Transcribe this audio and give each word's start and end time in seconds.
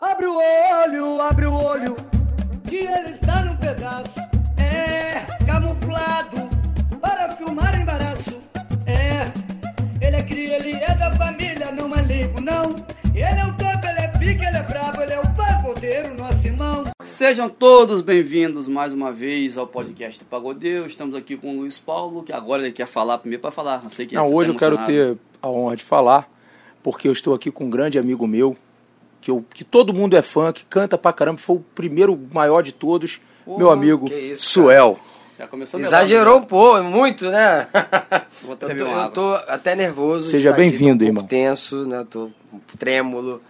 Abre 0.00 0.26
o 0.26 0.36
olho, 0.36 1.20
abre 1.20 1.46
o 1.46 1.52
olho, 1.52 1.96
que 2.68 2.76
ele 2.76 3.10
está 3.20 3.42
num 3.42 3.56
pedaço. 3.56 4.14
É 4.56 5.26
camuflado 5.44 6.48
para 7.00 7.32
filmar 7.32 7.76
embaraço. 7.76 8.38
É, 8.86 9.26
ele 10.00 10.14
é 10.14 10.22
cria, 10.22 10.56
ele 10.58 10.76
é 10.76 10.94
da 10.94 11.12
família, 11.14 11.72
não 11.72 11.92
é 11.92 12.00
limpo, 12.02 12.40
não. 12.40 12.76
Ele 13.12 13.40
é 13.40 13.44
o 13.44 13.56
topo, 13.56 13.88
ele 13.88 13.98
é 13.98 14.08
pique, 14.16 14.44
ele 14.44 14.56
é 14.56 14.62
brabo, 14.62 15.02
ele 15.02 15.14
é 15.14 15.18
o 15.18 15.34
pagodeiro, 15.34 16.14
nosso 16.14 16.46
irmão. 16.46 16.84
Sejam 17.02 17.48
todos 17.48 18.00
bem-vindos 18.00 18.68
mais 18.68 18.92
uma 18.92 19.10
vez 19.10 19.58
ao 19.58 19.66
podcast 19.66 20.20
do 20.20 20.26
Pagodeiro. 20.26 20.86
Estamos 20.86 21.16
aqui 21.16 21.36
com 21.36 21.56
o 21.56 21.60
Luiz 21.62 21.76
Paulo, 21.76 22.22
que 22.22 22.32
agora 22.32 22.62
ele 22.62 22.70
quer 22.70 22.86
falar 22.86 23.18
primeiro 23.18 23.42
para 23.42 23.50
falar. 23.50 23.82
Não 23.82 23.90
sei 23.90 24.06
quem 24.06 24.16
é, 24.16 24.20
Não, 24.20 24.32
hoje 24.32 24.50
tá 24.50 24.54
eu 24.54 24.58
quero 24.60 24.86
ter 24.86 25.18
a 25.42 25.48
honra 25.48 25.74
de 25.74 25.82
falar, 25.82 26.30
porque 26.84 27.08
eu 27.08 27.12
estou 27.12 27.34
aqui 27.34 27.50
com 27.50 27.64
um 27.64 27.70
grande 27.70 27.98
amigo 27.98 28.28
meu, 28.28 28.56
que, 29.20 29.30
eu, 29.30 29.44
que 29.52 29.64
todo 29.64 29.92
mundo 29.92 30.16
é 30.16 30.22
fã, 30.22 30.52
que 30.52 30.64
canta 30.64 30.96
pra 30.98 31.12
caramba, 31.12 31.38
foi 31.38 31.56
o 31.56 31.64
primeiro 31.74 32.18
maior 32.32 32.62
de 32.62 32.72
todos, 32.72 33.20
meu 33.46 33.70
amigo 33.70 34.08
isso, 34.12 34.44
Suel. 34.62 34.98
Já 35.38 35.46
começou 35.46 35.78
a 35.78 35.82
Exagerou 35.82 36.38
um 36.38 36.42
pouco, 36.42 36.82
muito, 36.82 37.30
né? 37.30 37.68
Vou 38.42 38.54
até 38.54 38.72
Eu 38.72 38.76
tô, 38.76 38.84
eu 38.84 39.10
tô 39.10 39.34
até 39.46 39.76
nervoso. 39.76 40.28
Seja 40.28 40.50
aqui, 40.50 40.58
bem-vindo, 40.58 41.04
um 41.04 41.06
irmão. 41.06 41.26
tenso, 41.26 41.86
né? 41.86 42.04
Tô 42.10 42.28
trêmulo. 42.76 43.40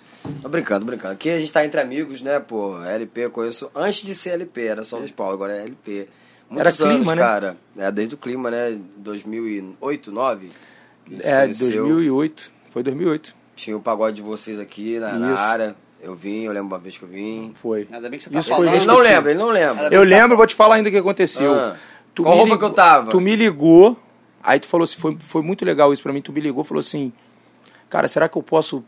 Tô 0.42 0.48
brincando, 0.50 0.84
brincando. 0.84 1.14
Aqui 1.14 1.30
a 1.30 1.38
gente 1.38 1.50
tá 1.50 1.64
entre 1.64 1.80
amigos, 1.80 2.20
né? 2.20 2.38
Pô, 2.40 2.78
LP 2.84 3.22
eu 3.22 3.30
conheço 3.30 3.70
antes 3.74 4.02
de 4.02 4.14
ser 4.14 4.30
LP, 4.30 4.66
era 4.66 4.84
só 4.84 4.98
Luiz 4.98 5.10
Paulo, 5.10 5.32
agora 5.32 5.54
é 5.56 5.62
LP. 5.62 6.08
Muitos 6.50 6.80
Era 6.80 6.90
anos, 6.90 6.96
clima, 6.98 7.14
né? 7.14 7.22
cara. 7.22 7.56
É, 7.76 7.90
desde 7.90 8.14
o 8.14 8.18
clima, 8.18 8.50
né? 8.50 8.78
2008, 8.98 10.10
2009. 10.10 10.50
que 11.06 11.10
a 11.10 11.14
gente 11.14 11.22
se 11.24 11.32
É, 11.32 11.40
conheceu. 11.42 11.86
2008, 11.86 12.52
foi 12.70 12.82
2008, 12.82 13.36
Tinha 13.58 13.76
o 13.76 13.80
pagode 13.80 14.16
de 14.16 14.22
vocês 14.22 14.60
aqui 14.60 14.98
na, 14.98 15.12
na 15.14 15.38
área. 15.38 15.74
Eu 16.00 16.14
vim, 16.14 16.44
eu 16.44 16.52
lembro 16.52 16.68
uma 16.68 16.78
vez 16.78 16.96
que 16.96 17.02
eu 17.02 17.08
vim. 17.08 17.52
foi. 17.60 17.88
Ainda 17.90 18.08
bem 18.08 18.18
que 18.18 18.24
você 18.24 18.30
tá 18.30 18.38
Isso 18.38 18.48
foi 18.54 18.66
falando. 18.66 18.74
Ele 18.76 18.86
não 18.86 18.98
lembra, 18.98 19.30
ele 19.32 19.38
não 19.40 19.48
lembra. 19.48 19.84
Eu 19.92 20.02
que 20.02 20.08
lembro, 20.08 20.36
vou 20.36 20.46
te 20.46 20.54
falar 20.54 20.76
ainda 20.76 20.88
o 20.88 20.92
que 20.92 20.98
aconteceu. 20.98 21.52
Ah, 21.54 21.76
Tu 22.14 22.22
qual 22.22 22.34
me 22.34 22.38
roupa 22.42 22.54
ligou- 22.54 22.68
que 22.68 22.72
eu 22.72 22.74
tava? 22.76 23.10
Tu 23.10 23.20
me 23.20 23.34
ligou, 23.34 23.96
aí 24.42 24.60
tu 24.60 24.68
falou 24.68 24.84
assim, 24.84 24.96
foi, 24.98 25.16
foi 25.18 25.42
muito 25.42 25.64
legal 25.64 25.92
isso 25.92 26.00
pra 26.02 26.12
mim, 26.12 26.20
tu 26.22 26.32
me 26.32 26.40
ligou, 26.40 26.62
falou 26.62 26.78
assim, 26.80 27.12
cara, 27.90 28.06
será 28.06 28.28
que 28.28 28.38
eu 28.38 28.42
posso 28.44 28.84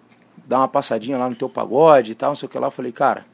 dar 0.47 0.59
uma 0.59 0.69
passadinha 0.69 1.19
lá 1.19 1.29
no 1.29 1.35
teu 1.35 1.49
pagode 1.49 2.13
e 2.13 2.15
tal, 2.15 2.31
não 2.31 2.37
sei 2.37 2.47
o 2.47 2.51
que 2.51 2.59
lá. 2.59 2.69
Eu 2.69 2.71
falei, 2.73 2.93
cara, 2.93 3.27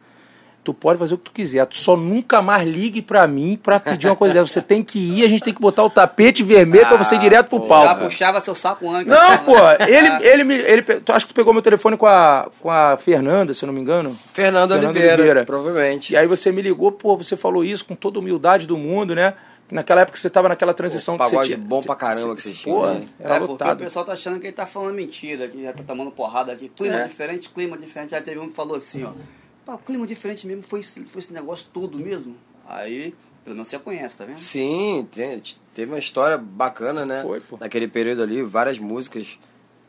tu 0.67 0.75
pode 0.75 0.99
fazer 0.99 1.15
o 1.15 1.19
que 1.19 1.25
tu 1.25 1.31
quiser, 1.33 1.65
tu 1.67 1.77
só 1.77 1.97
nunca 1.97 2.43
mais 2.43 2.67
ligue 2.69 3.01
pra 3.01 3.25
mim 3.29 3.57
pra 3.63 3.79
pedir 3.79 4.09
uma 4.09 4.17
coisa 4.17 4.35
dessa. 4.35 4.47
Você 4.49 4.61
tem 4.61 4.83
que 4.83 4.99
ir, 4.99 5.25
a 5.25 5.29
gente 5.29 5.45
tem 5.45 5.55
que 5.55 5.61
botar 5.61 5.85
o 5.85 5.89
tapete 5.91 6.43
vermelho 6.43 6.89
pra 6.89 6.97
você 6.97 7.15
ir 7.15 7.19
Ah, 7.19 7.21
direto 7.21 7.49
pro 7.51 7.61
pô. 7.61 7.69
Já 7.69 7.85
palco. 7.85 8.01
puxava 8.03 8.41
seu 8.41 8.55
saco 8.55 8.91
antes. 8.91 9.07
Não, 9.13 9.39
pô, 9.47 9.55
ele, 9.87 10.09
Ah, 10.09 10.19
ele 10.23 10.43
me. 10.43 10.55
Ele, 10.57 10.83
tu 10.83 11.13
acha 11.13 11.25
que 11.25 11.33
tu 11.33 11.37
pegou 11.37 11.53
meu 11.53 11.63
telefone 11.63 11.97
com 11.97 12.07
a, 12.07 12.51
com 12.61 12.69
a 12.69 12.97
Fernanda, 12.97 13.55
se 13.55 13.65
eu 13.65 13.69
não 13.69 13.75
me 13.75 13.81
engano? 13.81 14.11
Fernando, 14.33 14.71
Fernando 14.73 14.91
Oliveira, 14.91 15.15
Oliveira. 15.15 15.45
provavelmente. 15.45 16.13
E 16.15 16.17
aí 16.17 16.27
você 16.27 16.51
me 16.51 16.61
ligou, 16.63 16.91
pô, 16.91 17.17
você 17.17 17.37
falou 17.37 17.63
isso 17.65 17.85
com 17.85 17.95
toda 17.95 18.19
a 18.19 18.21
humildade 18.21 18.67
do 18.67 18.77
mundo, 18.77 19.15
né? 19.15 19.35
Naquela 19.71 20.03
época 20.03 20.17
você 20.17 20.31
tava 20.31 20.49
naquela 20.49 20.73
transição 20.73 21.17
Pô, 21.17 21.25
que 21.25 21.31
você 21.31 21.45
tinha. 21.47 21.59
bom 21.59 21.81
pra 21.83 21.97
caramba 21.97 22.37
que 22.37 22.43
vocês 22.43 22.57
Pô, 22.63 22.83
tinham, 22.87 22.95
né? 23.01 23.07
era 23.19 23.35
é, 23.35 23.39
porque 23.41 23.53
lotado. 23.53 23.77
o 23.81 23.83
pessoal 23.83 24.05
tá 24.05 24.13
achando 24.13 24.39
que 24.39 24.47
ele 24.47 24.53
tá 24.53 24.65
falando 24.65 24.95
mentira, 24.95 25.49
que 25.49 25.61
já 25.61 25.73
tá 25.73 25.83
tomando 25.85 26.13
porrada 26.13 26.53
aqui. 26.53 26.69
Clima 26.69 27.01
É. 27.01 27.07
diferente, 27.09 27.49
clima 27.49 27.77
diferente. 27.77 28.15
Aí 28.15 28.21
teve 28.23 28.39
um 28.39 28.47
que 28.49 28.55
falou 28.55 28.77
assim, 28.77 29.03
ó. 29.03 29.11
Pá, 29.67 29.75
o 29.75 29.79
clima 29.79 30.07
diferente 30.07 30.47
mesmo 30.47 30.63
foi 30.63 30.81
esse, 30.81 31.05
foi 31.07 31.21
esse 31.21 31.33
negócio 31.33 31.69
todo 31.73 31.99
mesmo. 31.99 32.37
Aí, 32.69 33.13
pelo 33.45 33.57
menos 33.57 33.69
você 33.69 33.79
conhece, 33.79 34.17
tá 34.17 34.25
vendo? 34.25 34.37
Sim, 34.39 35.07
tem- 35.11 35.43
teve 35.75 35.91
uma 35.93 35.99
história 35.99 36.39
bacana, 36.39 37.05
né? 37.05 37.23
Foi, 37.23 37.41
pô. 37.41 37.57
Naquele 37.61 37.89
período 37.89 38.23
ali, 38.23 38.43
várias 38.45 38.79
músicas. 38.79 39.39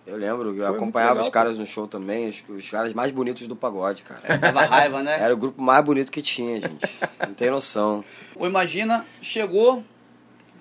Eu 0.06 0.16
lembro, 0.18 0.50
eu 0.50 0.54
muito 0.56 0.66
acompanhava 0.66 1.14
legal, 1.16 1.26
os 1.26 1.30
caras 1.30 1.58
no 1.60 1.66
show 1.66 1.86
também, 1.88 2.30
os, 2.30 2.44
os 2.50 2.70
caras 2.70 2.92
mais 2.94 3.12
bonitos 3.12 3.46
do 3.48 3.56
pagode, 3.56 4.04
cara. 4.04 4.38
Dava 4.38 4.64
raiva, 4.66 5.04
né? 5.04 5.20
Era 5.22 5.34
o 5.34 5.38
grupo 5.38 5.62
mais 5.62 5.84
bonito 5.84 6.12
que 6.12 6.22
tinha, 6.22 6.60
gente. 6.60 6.80
Não 7.28 7.34
tem 7.36 7.52
noção. 7.52 8.04
O 8.36 8.48
Imagina 8.48 9.06
chegou, 9.22 9.84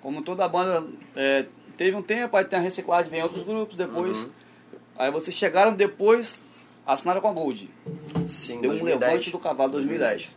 como 0.01 0.21
toda 0.21 0.47
banda 0.49 0.85
é, 1.15 1.45
teve 1.77 1.95
um 1.95 2.01
tempo, 2.03 2.35
aí 2.37 2.43
tem 2.45 2.59
a 2.59 2.61
reciclagem, 2.61 3.09
vem 3.09 3.23
outros 3.23 3.43
grupos 3.43 3.77
depois. 3.77 4.17
Uhum. 4.17 4.29
Aí 4.97 5.09
vocês 5.11 5.35
chegaram 5.35 5.73
depois, 5.73 6.41
assinaram 6.87 7.21
com 7.21 7.27
a 7.27 7.31
Gold. 7.33 7.69
Sim, 8.25 8.61
Deu 8.61 8.71
um 8.71 8.73
2010. 8.75 8.99
levante 9.11 9.29
do 9.31 9.39
cavalo 9.39 9.71
2010. 9.71 10.35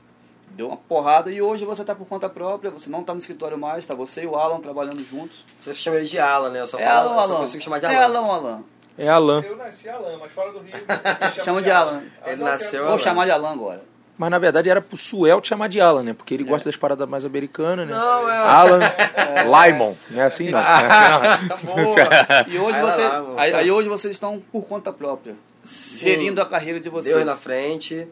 Deu 0.50 0.66
uma 0.66 0.76
porrada 0.76 1.30
e 1.30 1.40
hoje 1.40 1.64
você 1.64 1.84
tá 1.84 1.94
por 1.94 2.06
conta 2.08 2.28
própria, 2.28 2.70
você 2.70 2.90
não 2.90 3.04
tá 3.04 3.14
no 3.14 3.20
escritório 3.20 3.56
mais, 3.56 3.86
tá 3.86 3.94
você 3.94 4.24
e 4.24 4.26
o 4.26 4.34
Alan 4.36 4.60
trabalhando 4.60 5.02
juntos. 5.04 5.44
Você 5.60 5.74
chama 5.74 5.96
ele 5.98 6.06
de 6.06 6.18
Alan, 6.18 6.50
né? 6.50 6.60
Eu 6.60 6.66
só, 6.66 6.78
É 6.78 6.84
falo, 6.84 6.98
Alan, 7.10 7.16
eu 7.16 7.22
só 7.22 7.30
Alan. 7.30 7.40
consigo 7.40 7.62
chamar 7.62 7.78
de 7.78 7.86
É 7.86 7.94
Alan. 7.94 8.18
Alan, 8.18 8.34
Alan. 8.34 8.62
É 8.98 9.08
Alan. 9.08 9.40
Eu 9.46 9.56
nasci 9.56 9.88
Alan, 9.88 10.18
mas 10.20 10.32
fora 10.32 10.52
do 10.52 10.58
Rio. 10.58 10.74
Chama 11.44 11.62
de 11.62 11.70
Alan. 11.70 12.02
Ele 12.26 12.42
eu 12.42 12.44
nasceu 12.44 12.80
Vou 12.82 12.92
Alan. 12.94 12.98
chamar 13.02 13.24
de 13.26 13.30
Alan 13.30 13.52
agora. 13.52 13.82
Mas 14.18 14.30
na 14.30 14.38
verdade 14.38 14.68
era 14.68 14.82
pro 14.82 14.98
Suel 14.98 15.40
te 15.40 15.48
chamar 15.48 15.68
de 15.68 15.80
Alan, 15.80 16.02
né? 16.02 16.12
Porque 16.12 16.34
ele 16.34 16.44
gosta 16.44 16.68
das 16.68 16.76
paradas 16.76 17.08
mais 17.08 17.24
americanas, 17.24 17.88
né? 17.88 17.94
Não, 17.94 18.28
é- 18.28 18.36
Alan 18.36 18.80
Lyman, 19.46 19.96
não 20.10 20.20
é 20.20 20.24
assim 20.24 20.50
não. 20.50 20.60
E 22.48 22.58
hoje, 22.58 22.80
você, 22.80 23.02
aí, 23.38 23.54
aí 23.54 23.70
hoje 23.70 23.88
vocês 23.88 24.12
estão 24.14 24.40
por 24.52 24.66
conta 24.66 24.92
própria. 24.92 25.34
Gerindo 25.64 26.40
a 26.40 26.46
carreira 26.46 26.80
de 26.80 26.88
vocês. 26.88 27.14
Deus 27.14 27.26
na 27.26 27.36
frente 27.36 28.06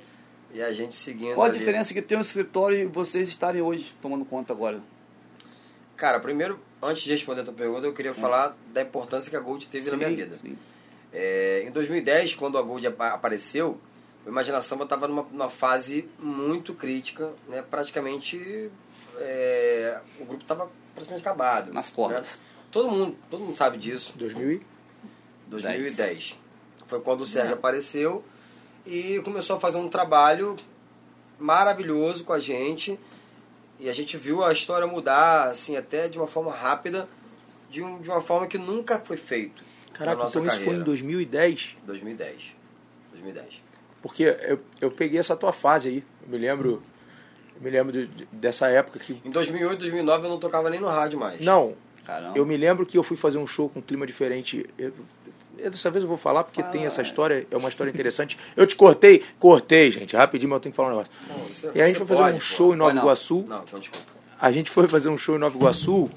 e 0.53 0.62
a 0.62 0.70
gente 0.70 0.94
seguindo 0.94 1.34
Qual 1.34 1.47
a 1.47 1.50
ali. 1.50 1.59
diferença 1.59 1.92
que 1.92 2.00
tem 2.03 2.16
um 2.19 2.20
escritório 2.20 2.78
e 2.78 2.84
vocês 2.86 3.28
estarem 3.28 3.60
hoje 3.62 3.94
tomando 4.00 4.25
conta 4.25 4.53
agora? 4.53 4.81
Cara, 5.97 6.20
primeiro, 6.20 6.60
antes 6.82 7.03
de 7.03 7.10
responder 7.10 7.41
a 7.41 7.44
tua 7.44 7.54
pergunta, 7.54 7.87
eu 7.87 7.92
queria 7.92 8.14
falar 8.14 8.56
da 8.72 8.82
importância 8.82 9.28
que 9.31 9.37
a 9.37 9.41
Gold 9.41 9.66
teve 9.69 9.91
na 9.91 9.97
minha 9.97 10.08
Sim, 10.10 10.14
vida. 10.16 10.37
sim. 10.37 10.58
É, 11.12 11.64
em 11.66 11.70
2010, 11.70 12.34
quando 12.34 12.56
a 12.58 12.62
Gold 12.62 12.87
apa- 12.87 13.08
apareceu, 13.08 13.81
o 14.25 14.28
Imagina 14.28 14.60
Samba 14.60 14.84
estava 14.84 15.08
numa, 15.08 15.22
numa 15.25 15.48
fase 15.50 16.08
muito 16.19 16.72
crítica, 16.75 17.32
né? 17.48 17.62
praticamente 17.69 18.70
é, 19.19 19.98
o 20.20 20.25
grupo 20.25 20.42
estava 20.42 20.70
praticamente 20.94 21.26
acabado. 21.26 21.72
Nas 21.72 21.91
cordas. 21.91 22.22
né? 22.22 22.42
Todo 22.70 22.91
mundo, 22.91 23.16
todo 23.31 23.42
mundo 23.44 23.56
sabe 23.56 23.78
disso. 23.78 24.12
2000 24.16 24.53
e- 24.53 24.62
2010. 25.48 26.37
Foi 26.88 27.00
quando 27.00 27.21
o 27.21 27.26
Sérgio 27.26 27.54
apareceu 27.54 28.25
e 28.84 29.21
começou 29.25 29.56
a 29.56 29.60
fazer 29.60 29.78
um 29.78 29.88
trabalho 29.88 30.56
maravilhoso 31.38 32.25
com 32.25 32.32
a 32.32 32.38
gente. 32.38 32.99
E 33.78 33.88
a 33.88 33.93
gente 33.93 34.16
viu 34.16 34.43
a 34.43 34.53
história 34.53 34.87
mudar, 34.87 35.44
assim, 35.44 35.76
até 35.76 36.09
de 36.09 36.19
uma 36.19 36.26
forma 36.26 36.53
rápida, 36.53 37.09
de, 37.71 37.82
um- 37.82 38.00
de 38.00 38.09
uma 38.09 38.21
forma 38.21 38.47
que 38.47 38.59
nunca 38.59 38.99
foi 38.99 39.16
feito. 39.16 39.62
na 39.93 39.99
Caraca, 40.04 40.26
então 40.28 40.44
isso 40.47 40.56
foi 40.56 40.62
em 40.62 40.66
carreira. 40.66 40.84
2010. 40.84 41.76
2010. 41.84 42.54
2010. 43.12 43.62
Porque 44.00 44.22
eu, 44.22 44.60
eu 44.81 44.91
peguei 44.93 45.19
essa 45.19 45.34
tua 45.37 45.53
fase 45.53 45.88
aí. 45.88 46.05
Eu 46.22 46.28
me 46.28 46.38
lembro. 46.38 46.82
Eu 47.56 47.62
me 47.62 47.69
lembro 47.70 47.93
de- 47.93 48.06
de- 48.06 48.25
dessa 48.31 48.69
época 48.69 48.99
que. 49.00 49.20
Em 49.25 49.31
2008, 49.31 49.81
2009 49.81 50.26
eu 50.26 50.31
não 50.31 50.38
tocava 50.38 50.70
nem 50.70 50.78
no 50.81 50.87
rádio 50.87 51.19
mais. 51.19 51.41
Não, 51.41 51.75
Caramba. 52.06 52.38
eu 52.38 52.47
me 52.47 52.56
lembro 52.56 52.87
que 52.87 52.97
eu 52.97 53.03
fui 53.03 53.16
fazer 53.16 53.38
um 53.38 53.47
show 53.47 53.69
com 53.69 53.81
um 53.81 53.82
clima 53.82 54.06
diferente. 54.06 54.65
Eu- 54.78 54.93
dessa 55.64 55.91
vez 55.91 56.02
eu 56.04 56.08
vou 56.08 56.16
falar 56.19 56.44
porque 56.44 56.60
Fala, 56.60 56.72
tem 56.72 56.86
essa 56.86 57.00
é. 57.00 57.04
história, 57.04 57.46
é 57.50 57.56
uma 57.56 57.69
história 57.69 57.91
interessante. 57.91 58.38
Eu 58.56 58.66
te 58.66 58.76
cortei, 58.76 59.22
cortei, 59.38 59.91
gente, 59.92 60.14
rapidinho, 60.16 60.50
mas 60.50 60.56
eu 60.56 60.60
tenho 60.60 60.72
que 60.72 60.76
falar 60.76 60.88
um 60.88 60.92
negócio. 60.92 61.12
Não, 61.28 61.46
isso- 61.50 61.70
E 61.74 61.80
a 61.82 61.86
gente 61.86 61.98
você 61.98 62.04
foi 62.04 62.16
fazer 62.16 62.20
pode, 62.22 62.36
um 62.36 62.38
pô. 62.38 62.44
show 62.44 62.74
em 62.74 62.76
Nova 62.76 62.92
não. 62.94 63.02
Iguaçu. 63.02 63.44
Não, 63.48 63.62
então 63.66 63.78
desculpa. 63.80 64.06
A 64.41 64.52
gente 64.52 64.70
foi 64.70 64.86
fazer 64.88 65.08
um 65.08 65.16
show 65.19 65.36
em 65.36 65.38
Nova 65.38 65.56
Iguaçu. 65.56 66.10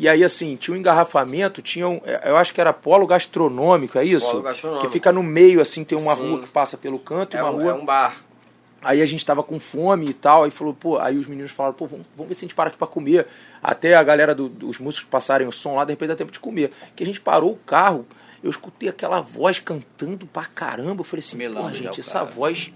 E 0.00 0.08
aí, 0.08 0.22
assim, 0.22 0.54
tinha 0.54 0.74
um 0.76 0.78
engarrafamento, 0.78 1.60
tinha 1.60 1.88
um, 1.88 2.00
eu 2.24 2.36
acho 2.36 2.54
que 2.54 2.60
era 2.60 2.72
polo 2.72 3.04
gastronômico, 3.06 3.98
é 3.98 4.04
isso? 4.04 4.30
Polo 4.30 4.42
gastronômico. 4.42 4.86
Que 4.86 4.92
fica 4.92 5.10
no 5.12 5.22
meio, 5.24 5.60
assim, 5.60 5.82
tem 5.84 5.98
uma 5.98 6.14
Sim. 6.14 6.28
rua 6.30 6.40
que 6.40 6.48
passa 6.48 6.76
pelo 6.76 6.98
canto 7.00 7.36
e 7.36 7.38
É 7.38 7.42
uma 7.42 7.50
um, 7.52 7.62
rua. 7.62 7.70
é 7.70 7.74
um 7.74 7.84
bar. 7.84 8.16
Aí 8.80 9.02
a 9.02 9.06
gente 9.06 9.26
tava 9.26 9.42
com 9.42 9.58
fome 9.58 10.06
e 10.10 10.14
tal, 10.14 10.44
aí 10.44 10.52
falou, 10.52 10.72
pô, 10.72 10.98
aí 10.98 11.18
os 11.18 11.26
meninos 11.26 11.50
falaram, 11.50 11.74
pô, 11.74 11.84
vamos, 11.88 12.06
vamos 12.16 12.28
ver 12.28 12.36
se 12.36 12.44
a 12.44 12.46
gente 12.46 12.54
para 12.54 12.68
aqui 12.68 12.78
pra 12.78 12.86
comer. 12.86 13.26
Até 13.60 13.96
a 13.96 14.02
galera 14.04 14.36
do- 14.36 14.48
dos 14.48 14.78
músicos 14.78 15.08
passarem 15.10 15.48
o 15.48 15.52
som 15.52 15.74
lá, 15.74 15.84
de 15.84 15.90
repente 15.94 16.10
dá 16.10 16.14
tempo 16.16 16.30
de 16.30 16.38
comer. 16.38 16.70
Que 16.94 17.02
a 17.02 17.06
gente 17.06 17.20
parou 17.20 17.50
o 17.54 17.56
carro, 17.66 18.06
eu 18.42 18.50
escutei 18.50 18.88
aquela 18.88 19.20
voz 19.20 19.58
cantando 19.58 20.26
pra 20.26 20.44
caramba. 20.44 21.00
Eu 21.00 21.04
falei 21.04 21.24
assim, 21.24 21.36
Melando 21.36 21.68
pô, 21.70 21.74
gente, 21.74 22.00
essa 22.00 22.12
cara. 22.20 22.24
voz. 22.26 22.72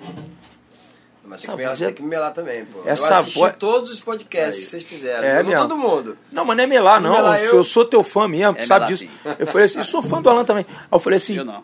Mas 1.25 1.45
Essa 1.45 1.53
tem 1.53 1.56
que, 1.56 1.62
melar, 1.62 1.75
é- 1.75 1.84
tem 1.86 1.95
que 1.95 2.03
melar 2.03 2.33
também, 2.33 2.65
pô. 2.65 2.81
Essa 2.84 3.07
eu 3.07 3.15
assisti 3.15 3.39
voz- 3.39 3.57
todos 3.57 3.91
os 3.92 4.01
podcasts 4.01 4.65
que 4.65 4.71
vocês 4.71 4.83
fizeram. 4.83 5.22
É 5.22 5.39
Eu 5.39 5.45
não 5.45 5.51
mesmo. 5.51 5.69
todo 5.69 5.78
mundo. 5.78 6.16
Não, 6.33 6.45
mas 6.45 6.57
não 6.57 6.65
é 6.65 6.66
melar, 6.66 7.01
não. 7.01 7.13
Melar, 7.13 7.39
eu... 7.41 7.47
eu- 7.47 7.57
eu 7.59 7.65
sou 7.65 7.84
teu 7.84 8.03
fã 8.03 8.27
mesmo, 8.27 8.59
É 8.59 8.66
sabe 8.66 8.86
melar, 8.86 8.89
disso. 8.89 9.04
sim. 9.04 9.31
Eu 9.39 9.47
falei 9.47 9.65
assim, 9.66 9.78
eu 9.78 9.84
sou 9.84 10.03
fã 10.03 10.21
do 10.21 10.28
Alan 10.28 10.45
também. 10.45 10.66
Aí 10.69 10.77
eu 10.91 10.98
falei 10.98 11.16
assim, 11.19 11.36
Eu 11.36 11.45
não. 11.45 11.63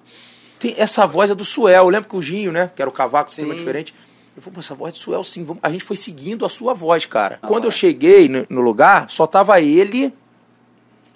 tem 0.61 0.75
essa 0.79 1.07
voz 1.07 1.31
é 1.31 1.35
do 1.35 1.45
Suel. 1.45 1.85
Eu 1.85 1.89
lembro 1.89 2.09
que 2.09 2.17
o 2.17 2.23
Ginho, 2.23 2.53
né? 2.53 2.71
Que 2.75 2.81
era 2.81 2.89
o 2.89 2.93
cavaco, 2.93 3.33
Sim. 3.33 3.53
diferente. 3.53 3.93
Eu 4.37 4.41
falei, 4.43 4.55
pô, 4.55 4.61
essa 4.61 4.75
voz 4.77 4.91
é 4.91 4.97
do 4.97 4.99
Suel, 4.99 5.25
sim. 5.25 5.45
Vamos... 5.45 5.61
A 5.65 5.71
gente 5.71 5.83
foi 5.83 5.97
seguindo 5.97 6.47
a 6.47 6.49
sua 6.49 6.73
voz, 6.73 7.05
cara. 7.05 7.41
Ah, 7.43 7.47
Quando 7.49 7.65
eu 7.65 7.71
é. 7.71 7.73
cheguei 7.73 8.29
no, 8.29 8.47
no 8.49 8.61
lugar, 8.61 9.11
só 9.11 9.27
tava 9.27 9.61
ele 9.61 10.15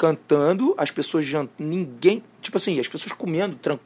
cantando, 0.07 0.75
as 0.77 0.91
pessoas 0.91 1.25
jantando, 1.25 1.53
ninguém. 1.59 2.23
Tipo 2.41 2.57
assim, 2.57 2.79
as 2.81 2.89
pessoas 2.89 3.13
comendo, 3.13 3.55
tran... 3.57 3.79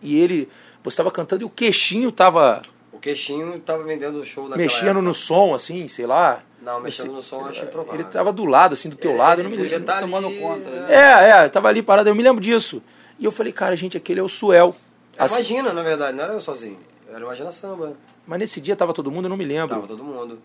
e 0.00 0.18
ele. 0.20 0.48
Você 0.84 0.96
tava 0.98 1.10
cantando 1.10 1.42
e 1.42 1.44
o 1.46 1.50
queixinho 1.50 2.12
tava 2.12 2.62
O 2.92 2.98
Queixinho 2.98 3.58
tava 3.60 3.82
vendendo 3.82 4.20
o 4.20 4.24
show 4.24 4.44
naquela 4.44 4.62
mexendo 4.62 4.84
época. 4.88 5.02
no 5.02 5.14
som, 5.14 5.54
assim, 5.54 5.88
sei 5.88 6.06
lá. 6.06 6.42
Não, 6.62 6.80
mexendo 6.80 7.12
no 7.12 7.22
som 7.22 7.40
eu 7.40 7.46
acho 7.48 7.64
improvável. 7.64 8.00
Ele 8.00 8.04
tava 8.04 8.32
do 8.32 8.44
lado, 8.44 8.72
assim, 8.74 8.88
do 8.88 8.96
teu 8.96 9.10
Ele- 9.10 9.18
lado, 9.18 9.40
eu 9.40 9.46
ele 9.46 9.48
não 9.48 9.50
me 9.56 9.62
podia 9.62 9.78
lembro. 9.78 9.92
tá 9.94 10.00
tomando 10.00 10.26
ali, 10.28 10.38
conta, 10.38 10.70
né? 10.70 10.86
É, 10.94 11.44
é, 11.44 11.48
tava 11.48 11.68
ali 11.68 11.82
parado, 11.82 12.08
eu 12.08 12.14
me 12.14 12.22
lembro 12.22 12.40
disso. 12.42 12.80
E 13.18 13.24
eu 13.24 13.32
falei, 13.32 13.52
cara, 13.52 13.76
gente, 13.76 13.96
aquele 13.96 14.20
é 14.20 14.22
o 14.22 14.28
Suel. 14.28 14.74
Era 15.14 15.24
Assim- 15.24 15.34
Imagina, 15.54 15.72
na 15.72 15.82
verdade, 15.82 16.16
não 16.16 16.24
era 16.24 16.32
eu 16.32 16.40
sozinho. 16.40 16.78
Era 17.10 17.20
Imagina 17.20 17.50
Samba. 17.52 17.94
Mas 18.26 18.38
nesse 18.38 18.60
dia 18.60 18.74
tava 18.76 18.92
todo 18.94 19.10
mundo, 19.10 19.24
eu 19.26 19.28
não 19.30 19.36
me 19.36 19.44
lembro. 19.44 19.68
Tava 19.74 19.86
todo 19.86 20.02
mundo. 20.02 20.38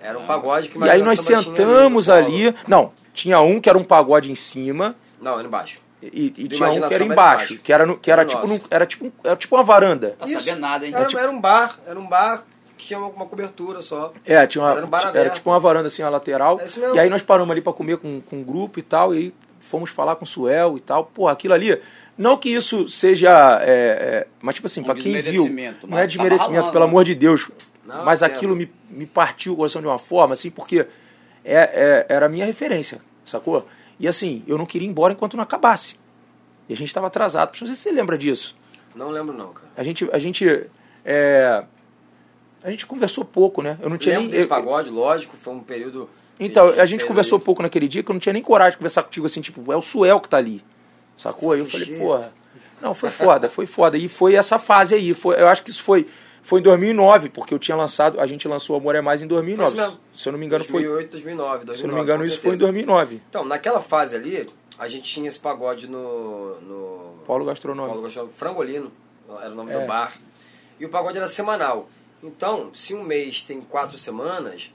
Era 0.00 0.18
um 0.18 0.26
pagode 0.26 0.68
que 0.68 0.78
E 0.78 0.88
aí 0.90 1.02
nós 1.02 1.20
sentamos 1.20 2.08
ali. 2.08 2.54
Não, 2.68 2.92
tinha 3.18 3.40
um 3.40 3.60
que 3.60 3.68
era 3.68 3.76
um 3.78 3.84
pagode 3.84 4.30
em 4.30 4.34
cima 4.34 4.94
Não, 5.20 5.38
era 5.38 5.46
embaixo. 5.48 5.80
e, 6.02 6.32
e 6.36 6.48
tinha 6.48 6.68
um 6.70 6.80
que 6.88 6.94
era 6.94 7.04
embaixo, 7.04 7.04
embaixo. 7.54 7.58
que 7.58 7.72
era, 7.72 7.84
no, 7.86 7.96
que 7.98 8.10
era, 8.10 8.22
Era 8.22 8.28
tipo, 8.30 8.66
era, 8.70 8.86
tipo, 8.86 9.04
um- 9.06 9.12
era 9.24 9.36
tipo 9.36 9.56
uma 9.56 9.64
varanda. 9.64 10.14
Tá 10.18 10.26
sabendo 10.26 10.60
nada, 10.60 10.86
hein? 10.86 10.92
Era, 10.94 11.08
era 11.20 11.30
um 11.30 11.40
bar, 11.40 11.78
era 11.86 11.98
um 11.98 12.06
bar 12.08 12.44
que 12.76 12.86
tinha 12.86 12.98
uma, 12.98 13.08
uma 13.08 13.26
cobertura 13.26 13.82
só. 13.82 14.12
É, 14.24 14.46
tinha 14.46 14.62
uma, 14.62 14.70
Era 14.76 14.86
um 14.86 14.88
bar 14.88 15.10
era 15.16 15.30
tipo 15.30 15.50
uma 15.50 15.58
varanda 15.58 15.88
assim, 15.88 16.02
a 16.02 16.08
lateral. 16.08 16.60
É 16.60 16.64
isso 16.66 16.78
mesmo. 16.78 16.94
E 16.94 17.00
aí 17.00 17.10
nós 17.10 17.22
paramos 17.22 17.50
ali 17.50 17.60
pra 17.60 17.72
comer 17.72 17.96
com, 17.98 18.20
com 18.20 18.36
um 18.36 18.42
grupo 18.44 18.78
e 18.78 18.82
tal, 18.82 19.12
e 19.14 19.18
aí 19.18 19.34
fomos 19.60 19.90
falar 19.90 20.14
com 20.16 20.24
o 20.24 20.28
Suel 20.28 20.76
e 20.76 20.80
tal. 20.80 21.04
Pô, 21.04 21.26
aquilo 21.28 21.54
ali. 21.54 21.80
Não 22.16 22.36
que 22.36 22.48
isso 22.48 22.88
seja. 22.88 23.60
é, 23.62 23.70
é, 23.70 24.26
mas 24.40 24.54
tipo 24.54 24.66
assim, 24.68 24.80
Um 24.80 24.84
pra 24.84 24.94
quem 24.94 25.12
viu. 25.14 25.22
desmerecimento, 25.22 25.86
Não 25.86 25.98
é 25.98 26.06
desmerecimento, 26.06 26.52
ralando, 26.54 26.72
pelo 26.72 26.84
amor 26.84 27.04
de 27.04 27.14
Deus. 27.14 27.50
Não, 27.84 28.04
mas 28.04 28.22
aquilo 28.22 28.54
me, 28.54 28.70
me 28.90 29.06
partiu 29.06 29.52
o 29.54 29.56
coração 29.56 29.80
de 29.80 29.88
uma 29.88 29.98
forma, 29.98 30.34
assim, 30.34 30.50
porque 30.50 30.86
é, 31.44 31.54
é- 31.54 32.06
era 32.08 32.26
a 32.26 32.28
minha 32.28 32.44
referência, 32.44 33.00
sacou? 33.30 33.66
E 33.98 34.06
assim, 34.06 34.42
eu 34.46 34.56
não 34.58 34.66
queria 34.66 34.86
ir 34.86 34.90
embora 34.90 35.12
enquanto 35.12 35.36
não 35.36 35.42
acabasse. 35.42 35.96
E 36.68 36.72
a 36.72 36.76
gente 36.76 36.88
estava 36.88 37.06
atrasado. 37.06 37.50
Não 37.60 37.66
sei 37.66 37.74
se 37.76 37.82
você 37.82 37.90
lembra 37.92 38.16
disso. 38.18 38.54
Não 38.94 39.10
lembro 39.10 39.36
não, 39.36 39.52
cara. 39.52 39.68
A 39.76 39.82
gente. 39.82 40.08
A 40.12 40.18
gente, 40.18 40.66
é, 41.04 41.64
a 42.62 42.70
gente 42.70 42.86
conversou 42.86 43.24
pouco, 43.24 43.62
né? 43.62 43.78
Eu 43.80 43.88
não 43.88 43.96
tinha 43.96 44.16
Lembro 44.16 44.30
nem. 44.30 44.36
desse 44.38 44.48
pagode, 44.48 44.90
lógico, 44.90 45.36
foi 45.36 45.54
um 45.54 45.60
período... 45.60 46.10
então, 46.38 46.68
a 46.70 46.86
gente 46.86 47.04
conversou 47.04 47.36
ali. 47.36 47.44
pouco 47.44 47.62
naquele 47.62 47.86
dia 47.88 48.02
que 48.02 48.10
eu 48.10 48.14
não 48.14 48.20
tinha 48.20 48.32
nem 48.32 48.42
coragem 48.42 48.72
de 48.72 48.78
conversar 48.78 49.02
contigo 49.04 49.26
assim, 49.26 49.40
tipo, 49.40 49.72
é 49.72 49.76
o 49.76 49.82
Suel 49.82 50.20
que 50.20 50.28
tá 50.28 50.36
ali. 50.36 50.64
Sacou? 51.16 51.52
Aí 51.52 51.60
eu 51.60 51.66
Que 51.66 51.72
falei, 51.72 51.86
jeito. 51.86 52.00
porra. 52.00 52.32
Não, 52.80 52.94
foi 52.94 53.10
foda, 53.10 53.48
foi 53.48 53.66
foda. 53.66 53.96
E 53.98 54.08
foi 54.08 54.34
essa 54.34 54.58
fase 54.58 54.94
aí. 54.94 55.12
Foi, 55.14 55.40
eu 55.40 55.48
acho 55.48 55.62
que 55.64 55.70
isso 55.70 55.82
foi, 55.82 56.06
foi 56.48 56.60
em 56.60 56.62
2009, 56.62 57.28
porque 57.28 57.52
eu 57.52 57.58
tinha 57.58 57.76
lançado, 57.76 58.18
a 58.18 58.26
gente 58.26 58.48
lançou 58.48 58.74
Amor 58.74 58.94
é 58.94 59.02
Mais 59.02 59.20
em 59.20 59.26
2009. 59.26 59.70
Foi 59.70 59.78
isso 59.78 59.90
mesmo. 59.90 60.00
Se 60.14 60.28
eu 60.28 60.32
não 60.32 60.38
me 60.38 60.46
engano, 60.46 60.64
foi. 60.64 60.82
2008, 60.82 61.10
2009, 61.10 61.64
2009. 61.66 61.76
Se 61.78 61.84
eu 61.84 61.88
não 61.88 61.94
me 61.94 62.02
engano, 62.02 62.24
isso 62.24 62.40
foi 62.40 62.50
em 62.54 62.58
certeza. 62.58 62.72
2009. 62.72 63.22
Então, 63.28 63.44
naquela 63.44 63.82
fase 63.82 64.16
ali, 64.16 64.48
a 64.78 64.88
gente 64.88 65.02
tinha 65.12 65.28
esse 65.28 65.38
pagode 65.38 65.86
no... 65.86 66.58
no 66.62 67.14
Paulo 67.26 67.44
Gastronômico. 67.44 67.88
Paulo 67.92 68.02
Gastronômico, 68.02 68.38
Frangolino, 68.38 68.90
era 69.42 69.50
o 69.50 69.54
nome 69.54 69.72
É. 69.72 69.78
do 69.78 69.86
bar. 69.86 70.18
E 70.80 70.86
o 70.86 70.88
pagode 70.88 71.18
era 71.18 71.28
semanal. 71.28 71.86
Então, 72.22 72.70
se 72.72 72.94
um 72.94 73.02
mês 73.02 73.42
tem 73.42 73.60
quatro 73.60 73.98
semanas, 73.98 74.72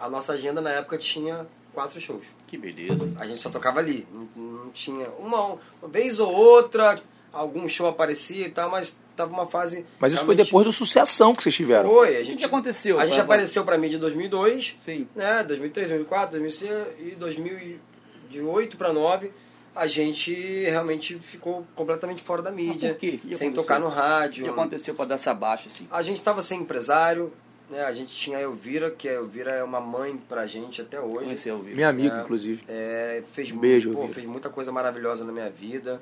a 0.00 0.08
nossa 0.08 0.32
agenda 0.32 0.62
na 0.62 0.70
época 0.70 0.96
tinha 0.96 1.46
quatro 1.74 2.00
shows. 2.00 2.24
Que 2.46 2.56
beleza. 2.56 3.12
A 3.18 3.26
gente 3.26 3.42
só 3.42 3.50
tocava 3.50 3.78
ali. 3.78 4.06
Não, 4.10 4.28
não 4.42 4.70
tinha 4.70 5.08
uma, 5.18 5.58
uma 5.82 5.88
vez 5.88 6.18
ou 6.18 6.32
outra, 6.32 6.98
algum 7.30 7.68
show 7.68 7.88
aparecia 7.88 8.46
e 8.46 8.50
tal, 8.50 8.70
mas 8.70 8.98
tava 9.16 9.32
uma 9.32 9.46
fase. 9.46 9.84
Mas 9.98 10.12
isso 10.12 10.24
foi 10.24 10.34
depois 10.34 10.64
do 10.64 10.72
sucessação 10.72 11.34
que 11.34 11.42
vocês 11.42 11.54
tiveram. 11.54 11.88
Foi, 11.90 12.08
a 12.08 12.10
O 12.10 12.14
que, 12.22 12.24
gente, 12.24 12.44
aconteceu? 12.44 12.98
a 12.98 13.04
gente 13.06 13.14
Pra- 13.14 13.24
apareceu 13.24 13.64
pra 13.64 13.78
mídia 13.78 13.96
em 13.96 14.00
2002, 14.00 14.76
Sim. 14.84 15.06
né? 15.14 15.42
2003, 15.44 15.88
2004, 15.88 16.30
2005 16.32 16.72
e 17.00 17.10
2008 17.16 18.76
para 18.76 18.88
2009 18.92 19.32
a 19.76 19.86
gente 19.88 20.32
realmente 20.64 21.18
ficou 21.18 21.66
completamente 21.74 22.22
fora 22.22 22.40
da 22.40 22.52
mídia, 22.52 22.96
sem 23.00 23.08
aconteceu? 23.18 23.52
tocar 23.54 23.80
no 23.80 23.88
O 23.88 23.90
que 23.90 23.96
rádio. 23.96 24.50
aconteceu 24.50 24.94
pra 24.94 25.04
dar 25.04 25.16
essa 25.16 25.34
baixa, 25.34 25.68
assim? 25.68 25.88
A 25.90 26.00
gente 26.00 26.16
estava 26.18 26.40
sem 26.42 26.60
empresário, 26.60 27.32
né? 27.68 27.82
A 27.84 27.90
gente 27.90 28.14
tinha 28.14 28.38
a 28.38 28.40
Elvira, 28.40 28.88
que 28.92 29.08
a 29.08 29.14
Elvira 29.14 29.50
é 29.50 29.64
uma 29.64 29.80
mãe 29.80 30.16
pra 30.28 30.46
gente 30.46 30.80
até 30.80 31.00
hoje. 31.00 31.24
Conheceu, 31.24 31.58
viu? 31.60 31.74
Minha 31.74 31.88
amiga, 31.88 32.18
É. 32.18 32.22
inclusive. 32.22 32.62
É, 32.68 33.22
fez, 33.32 33.50
Um 33.50 33.58
beijo, 33.58 33.90
pô, 33.90 33.96
Elvira. 33.98 34.14
fez 34.14 34.26
muita 34.28 34.48
coisa 34.48 34.70
maravilhosa 34.70 35.24
na 35.24 35.32
minha 35.32 35.50
vida. 35.50 36.00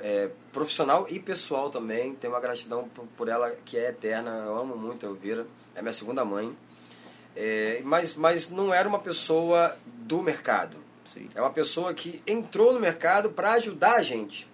É, 0.00 0.30
profissional 0.52 1.06
e 1.08 1.18
pessoal 1.18 1.70
também. 1.70 2.14
Tenho 2.14 2.32
uma 2.32 2.40
gratidão 2.40 2.88
por, 2.88 3.04
por 3.16 3.28
ela 3.28 3.50
que 3.64 3.76
é 3.76 3.88
eterna. 3.88 4.30
Eu 4.46 4.56
amo 4.56 4.76
muito 4.76 5.04
a 5.04 5.08
Elvira. 5.08 5.46
É 5.74 5.82
minha 5.82 5.92
segunda 5.92 6.24
mãe. 6.24 6.56
É, 7.34 7.80
mas, 7.84 8.14
mas 8.14 8.50
não 8.50 8.72
era 8.72 8.88
uma 8.88 8.98
pessoa 8.98 9.76
do 9.86 10.22
mercado. 10.22 10.76
Sim. 11.04 11.28
É 11.34 11.40
uma 11.40 11.50
pessoa 11.50 11.94
que 11.94 12.22
entrou 12.26 12.72
no 12.72 12.80
mercado 12.80 13.30
para 13.30 13.52
ajudar 13.52 13.94
a 13.94 14.02
gente. 14.02 14.48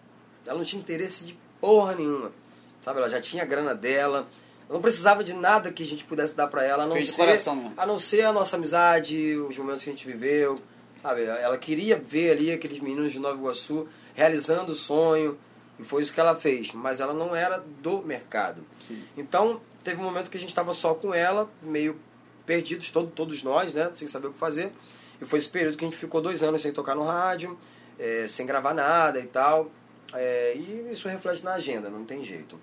Ela 0.46 0.58
não 0.58 0.64
tinha 0.64 0.81
interesse 0.81 1.25
de 1.25 1.38
porra 1.61 1.94
nenhuma. 1.94 2.32
Sabe, 2.81 2.99
ela 2.99 3.08
já 3.08 3.20
tinha 3.20 3.43
a 3.43 3.47
grana 3.47 3.75
dela. 3.75 4.29
Não 4.69 4.81
precisava 4.81 5.25
de 5.25 5.32
nada 5.32 5.73
que 5.73 5.82
a 5.82 5.87
gente 5.87 6.05
pudesse 6.05 6.35
dar 6.35 6.47
para 6.47 6.64
ela, 6.64 6.85
a 6.85 6.87
não, 6.87 6.94
Fez 6.94 7.11
ser, 7.11 7.25
coração 7.25 7.73
a 7.76 7.87
não 7.87 7.99
ser 7.99 8.23
a 8.23 8.32
nossa 8.32 8.56
amizade, 8.56 9.37
os 9.37 9.56
momentos 9.56 9.85
que 9.85 9.90
a 9.90 9.93
gente 9.93 10.06
viveu. 10.06 10.61
Sabe, 11.00 11.25
ela 11.25 11.58
queria 11.58 11.99
ver 11.99 12.31
ali 12.31 12.50
aqueles 12.50 12.81
meninos 12.81 13.12
de 13.12 13.19
Nova 13.19 13.37
Iguaçu 13.37 13.87
realizando 14.14 14.72
o 14.72 14.75
sonho. 14.75 15.38
E 15.78 15.84
foi 15.84 16.02
isso 16.02 16.12
que 16.14 16.20
ela 16.20 16.37
fez. 16.37 16.72
Mas 16.72 17.00
ela 17.00 17.12
não 17.12 17.34
era 17.34 17.58
do 17.81 18.00
mercado. 18.02 18.64
Sim. 18.78 19.02
Então, 19.16 19.61
teve 19.82 20.00
um 20.00 20.05
momento 20.05 20.31
que 20.31 20.37
a 20.37 20.40
gente 20.40 20.50
estava 20.50 20.72
só 20.72 20.94
com 20.94 21.12
ela, 21.12 21.50
meio 21.62 21.99
perdidos, 22.46 22.90
todo, 22.90 23.11
todos 23.11 23.43
nós, 23.43 23.75
né? 23.75 23.90
Sem 23.93 24.06
saber 24.06 24.28
o 24.28 24.32
que 24.32 24.38
fazer. 24.38 24.72
E 25.20 25.25
foi 25.25 25.38
esse 25.38 25.49
período 25.49 25.76
que 25.76 25.84
a 25.84 25.88
gente 25.88 25.96
ficou 25.99 26.20
dois 26.20 26.43
anos 26.43 26.62
sem 26.62 26.72
tocar 26.72 26.94
no 26.94 27.05
rádio, 27.05 27.58
eh, 27.99 28.26
sem 28.28 28.46
gravar 28.46 28.75
nada 28.75 29.19
e 29.19 29.26
tal. 29.26 29.70
Eh, 30.12 30.52
e 30.56 30.88
isso 30.93 31.08
reflete 31.08 31.44
na 31.44 31.55
agenda, 31.55 31.88
não 31.88 32.05
tem 32.05 32.22
jeito. 32.22 32.58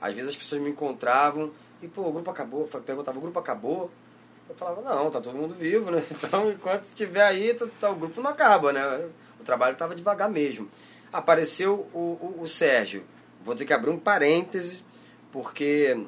Às 0.00 0.14
vezes 0.14 0.30
as 0.30 0.36
pessoas 0.36 0.60
me 0.62 0.70
encontravam 0.70 1.50
e, 1.82 1.88
pô, 1.88 2.02
o 2.02 2.12
grupo 2.12 2.30
acabou. 2.30 2.66
Perguntava, 2.86 3.18
o 3.18 3.20
grupo 3.20 3.38
acabou? 3.38 3.90
Eu 4.48 4.54
falava, 4.54 4.80
não, 4.80 5.10
tá 5.10 5.20
todo 5.20 5.36
mundo 5.36 5.54
vivo, 5.54 5.90
né? 5.90 6.02
Então, 6.10 6.50
enquanto 6.50 6.86
estiver 6.86 7.22
aí, 7.22 7.52
tá- 7.52 7.66
tá- 7.78 7.90
o 7.90 7.96
grupo 7.96 8.22
não 8.22 8.30
acaba, 8.30 8.72
né? 8.72 9.08
O 9.40 9.44
trabalho 9.44 9.72
estava 9.72 9.94
devagar 9.94 10.28
mesmo. 10.30 10.68
Apareceu 11.12 11.88
o, 11.94 11.98
o, 11.98 12.42
o 12.42 12.48
Sérgio. 12.48 13.04
Vou 13.44 13.54
ter 13.54 13.64
que 13.64 13.72
abrir 13.72 13.90
um 13.90 13.98
parêntese, 13.98 14.84
porque 15.32 15.98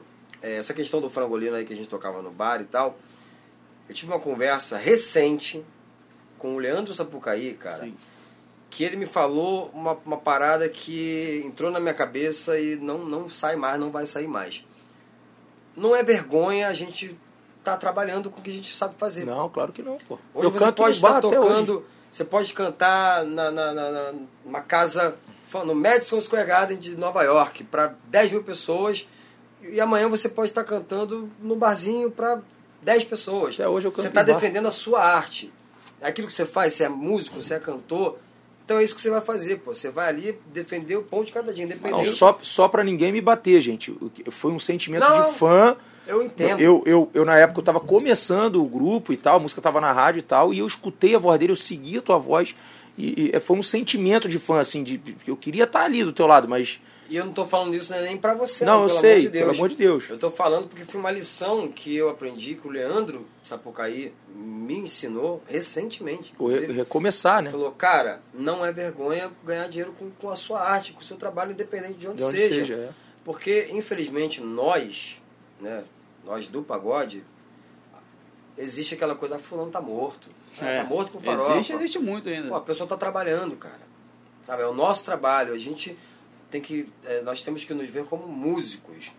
eh, 0.43 0.57
essa 0.57 0.75
questão 0.75 1.01
do 1.01 1.09
frangolino 1.09 1.57
aí 1.57 1.65
que 1.65 1.73
a 1.73 1.77
gente 1.77 1.89
tocava 1.89 2.21
no 2.21 2.31
bar 2.31 2.61
e 2.61 2.65
tal, 2.65 2.99
eu 3.89 3.95
tive 3.95 4.13
uma 4.13 4.21
conversa 4.21 4.77
recente 4.77 5.65
com 6.39 6.55
o 6.55 6.59
Leandro 6.59 6.95
Sapucaí, 6.95 7.55
cara, 7.55 7.85
Sim. 7.85 7.97
que 8.71 8.83
ele 8.83 8.97
me 8.97 9.07
falou 9.07 9.71
uma, 9.75 9.93
uma 10.05 10.17
parada 10.17 10.69
que 10.69 11.43
entrou 11.45 11.71
na 11.71 11.79
minha 11.79 11.93
cabeça 11.95 12.59
e 12.59 12.77
não, 12.77 12.99
não 12.99 13.29
sai 13.29 13.57
mais, 13.57 13.79
não 13.79 13.91
vai 13.91 14.07
sair 14.07 14.27
mais. 14.27 14.65
Não 15.77 15.95
é 15.95 16.03
vergonha 16.03 16.69
a 16.69 16.73
gente 16.73 17.17
estar 17.59 17.77
trabalhando 17.77 18.31
com 18.31 18.41
o 18.41 18.43
que 18.43 18.51
a 18.51 18.55
gente 18.55 18.75
sabe 18.75 18.95
fazer. 18.97 19.25
Não, 19.25 19.49
claro 19.49 19.73
que 19.73 19.83
não, 19.83 19.99
pô. 19.99 20.19
Hoje 20.35 20.47
eu 20.47 20.51
você 20.51 20.65
canto 20.65 20.77
pode 20.77 20.97
estar 20.97 21.25
hoje. 21.25 21.37
tocando, 21.37 21.87
você 22.11 22.25
pode 22.25 22.53
cantar 22.55 23.25
na, 23.25 23.51
na, 23.51 23.73
na, 23.73 23.91
na- 23.91 24.13
numa 24.45 24.61
casa, 24.61 25.15
no 25.65 25.75
Madison 25.75 26.21
Square 26.21 26.47
Garden 26.47 26.79
de 26.79 26.97
Nova 26.97 27.23
York, 27.23 27.65
para 27.65 27.95
10 28.09 28.33
mil 28.33 28.43
pessoas, 28.43 29.09
e 29.63 29.81
amanhã 29.81 30.09
você 30.09 30.29
pode 30.29 30.51
estar 30.51 30.65
cantando 30.65 31.31
no 31.41 31.55
barzinho 31.57 32.11
para 32.11 32.41
10 32.83 33.05
pessoas. 33.05 33.55
Até 33.55 33.69
hoje 33.69 33.87
eu 33.87 33.93
canto 33.93 34.03
Você 34.03 34.09
está 34.09 34.23
defendendo 34.23 34.67
a 34.67 34.71
sua 34.71 35.03
arte. 35.05 35.53
É 36.01 36.09
aquilo 36.09 36.27
que 36.27 36.33
você 36.33 36.47
faz, 36.47 36.73
você 36.75 36.85
é 36.85 36.89
músico, 36.89 37.43
você 37.43 37.55
é 37.55 37.59
cantor, 37.59 38.17
então 38.65 38.79
é 38.79 38.85
isso 38.85 38.95
que 38.95 39.01
você 39.03 39.11
vai 39.11 39.21
fazer, 39.21 39.57
pô. 39.57 39.75
Você 39.75 39.91
vai 39.91 40.09
ali 40.09 40.41
defender 40.47 40.97
o 40.97 41.03
pão 41.03 41.23
de 41.25 41.31
cada 41.33 41.53
dia, 41.53 41.67
Não, 41.67 41.73
independente. 41.75 42.13
só, 42.17 42.39
só 42.41 42.69
pra 42.69 42.83
ninguém 42.85 43.13
me 43.13 43.21
bater, 43.21 43.61
gente. 43.61 43.95
Foi 44.31 44.51
um 44.53 44.59
sentimento 44.61 45.03
Não, 45.07 45.31
de 45.33 45.39
fã. 45.39 45.77
Eu 46.07 46.23
entendo. 46.23 46.61
Eu, 46.61 46.83
eu, 46.87 47.11
eu, 47.15 47.25
na 47.25 47.37
época, 47.39 47.61
eu 47.61 47.65
tava 47.65 47.81
começando 47.81 48.63
o 48.63 48.67
grupo 48.67 49.13
e 49.13 49.17
tal, 49.17 49.37
a 49.37 49.41
música 49.41 49.61
tava 49.61 49.81
na 49.81 49.93
rádio 49.93 50.19
e 50.19 50.23
tal, 50.23 50.53
e 50.53 50.59
eu 50.59 50.67
escutei 50.67 51.15
a 51.15 51.19
voz 51.19 51.39
dele, 51.39 51.53
eu 51.53 51.57
segui 51.57 51.99
a 51.99 52.03
tua 52.03 52.19
voz, 52.19 52.55
e, 52.99 53.31
e 53.35 53.41
foi 53.41 53.57
um 53.57 53.63
sentimento 53.63 54.29
de 54.29 54.39
fã, 54.39 54.59
assim, 54.61 54.83
de, 54.83 54.97
de- 54.99 55.17
eu 55.27 55.37
queria 55.37 55.65
estar 55.65 55.83
ali 55.85 56.03
do 56.03 56.13
teu 56.13 56.27
lado, 56.27 56.49
mas. 56.49 56.81
E 57.09 57.17
eu 57.17 57.25
não 57.27 57.33
tô 57.33 57.45
falando 57.45 57.75
isso 57.75 57.93
nem 57.93 58.17
pra 58.17 58.35
você, 58.35 58.65
Não, 58.65 58.83
eu 58.85 58.87
pelo 58.89 59.01
sei, 59.01 59.11
amor 59.13 59.21
de 59.23 59.29
Deus. 59.31 59.43
pelo 59.45 59.57
amor 59.57 59.69
de 59.69 59.75
Deus. 59.75 60.05
Eu 60.11 60.17
tô 60.19 60.31
falando 60.31 60.69
porque 60.69 60.85
foi 60.85 61.01
uma 61.01 61.11
lição 61.11 61.67
que 61.67 61.97
eu 61.97 62.09
aprendi 62.09 62.55
que 62.55 62.69
o 62.69 62.71
Leandro 62.71 63.27
Sapucaí 63.43 64.13
me 64.33 64.79
ensinou 64.79 65.43
recentemente. 65.49 66.33
Recomeçar, 66.75 67.43
né? 67.43 67.51
Falou, 67.51 67.73
cara, 67.73 68.21
não 68.33 68.65
é 68.65 68.71
vergonha 68.73 69.29
ganhar 69.45 69.67
dinheiro 69.69 69.93
com, 69.99 70.09
com 70.11 70.31
a 70.31 70.37
sua 70.37 70.61
arte, 70.61 70.93
com 70.93 71.01
o 71.01 71.05
seu 71.05 71.17
trabalho, 71.17 71.51
independente 71.51 71.95
de 71.95 72.07
onde, 72.07 72.19
De 72.19 72.25
onde 72.25 72.39
seja. 72.39 72.55
seja, 72.55 72.75
é. 72.75 72.89
Porque, 73.25 73.69
infelizmente, 73.73 74.41
nós, 74.41 75.20
né, 75.61 75.85
nós 76.25 76.49
do 76.49 76.63
pagode, 76.63 77.25
existe 78.57 78.95
aquela 78.95 79.15
coisa, 79.15 79.37
ah, 79.37 79.39
fulano 79.39 79.71
tá 79.71 79.81
morto. 79.81 80.29
Ah, 80.59 80.83
Tá 80.83 80.85
morto 80.85 81.13
com 81.13 81.21
farofa. 81.21 81.55
Existe, 81.55 81.73
existe 81.73 81.99
muito 81.99 82.29
ainda. 82.29 82.49
Pô, 82.49 82.55
a 82.57 82.61
pessoa 82.61 82.85
está 82.85 82.97
trabalhando, 82.97 83.57
cara. 83.57 83.81
Sabe? 84.47 84.63
É 84.63 84.67
o 84.67 84.75
nosso 84.75 85.05
trabalho. 85.05 85.55
A 85.55 85.59
gente 85.59 85.97
tem 86.51 86.61
que. 86.61 86.89
é, 87.05 87.23
nós 87.23 87.43
temos 87.43 87.65
que 87.65 87.73
nos 87.73 87.89
ver 87.89 88.05
como 88.05 88.27
músicos. 88.27 89.13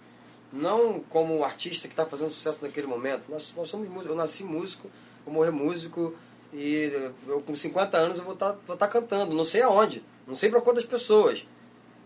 Não 0.52 1.00
como 1.00 1.38
um 1.38 1.44
artista 1.44 1.88
que 1.88 1.94
está 1.94 2.06
fazendo 2.06 2.30
sucesso 2.30 2.60
naquele 2.62 2.86
momento. 2.86 3.24
Nós, 3.30 3.54
nós 3.56 3.70
somos 3.70 3.88
músicos. 3.88 4.10
Eu 4.12 4.16
nasci 4.16 4.44
músico, 4.44 4.92
vou 5.26 5.34
morrer 5.34 5.52
músico. 5.52 6.14
E 6.54 6.92
eu 7.28 7.42
com 7.42 7.56
50 7.56 7.98
anos 7.98 8.18
eu 8.18 8.26
vou 8.26 8.34
estar 8.34 8.58
vou 8.68 8.76
tá 8.76 8.88
cantando. 8.88 9.34
Não 9.34 9.46
sei 9.46 9.62
aonde. 9.62 10.04
Não 10.28 10.36
sei 10.36 10.50
para 10.50 10.60
quantas 10.62 10.86
pessoas. 10.86 11.48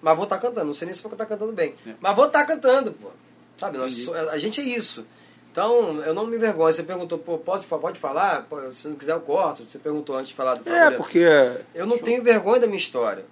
Mas 0.01 0.15
vou 0.15 0.25
estar 0.25 0.37
cantando. 0.37 0.67
Não 0.67 0.73
sei 0.75 0.85
nem 0.85 0.93
se 0.93 1.01
vou 1.01 1.11
estar 1.11 1.25
cantando 1.25 1.51
bem. 1.51 1.75
É. 1.87 1.95
Mas 1.99 2.15
vou 2.15 2.27
estar 2.27 2.45
cantando, 2.45 2.93
pô. 2.93 3.09
Sabe? 3.57 3.77
Nós, 3.77 4.09
a 4.09 4.37
gente 4.37 4.61
é 4.61 4.63
isso. 4.63 5.05
Então, 5.51 6.01
eu 6.01 6.13
não 6.13 6.27
me 6.27 6.35
envergonho. 6.35 6.73
Você 6.73 6.83
perguntou, 6.83 7.17
pô, 7.17 7.37
pode, 7.37 7.65
pode 7.65 7.97
falar? 7.97 8.45
Pô, 8.49 8.59
se 8.73 8.89
não 8.89 8.95
quiser, 8.95 9.13
eu 9.13 9.21
corto. 9.21 9.65
Você 9.65 9.79
perguntou 9.79 10.17
antes 10.17 10.29
de 10.29 10.35
falar 10.35 10.55
do 10.55 10.69
É, 10.69 10.91
porque. 10.91 11.25
Eu 11.73 11.85
não 11.85 11.97
tenho 11.97 12.21
vergonha 12.21 12.59
da 12.59 12.67
minha 12.67 12.77
história. 12.77 13.23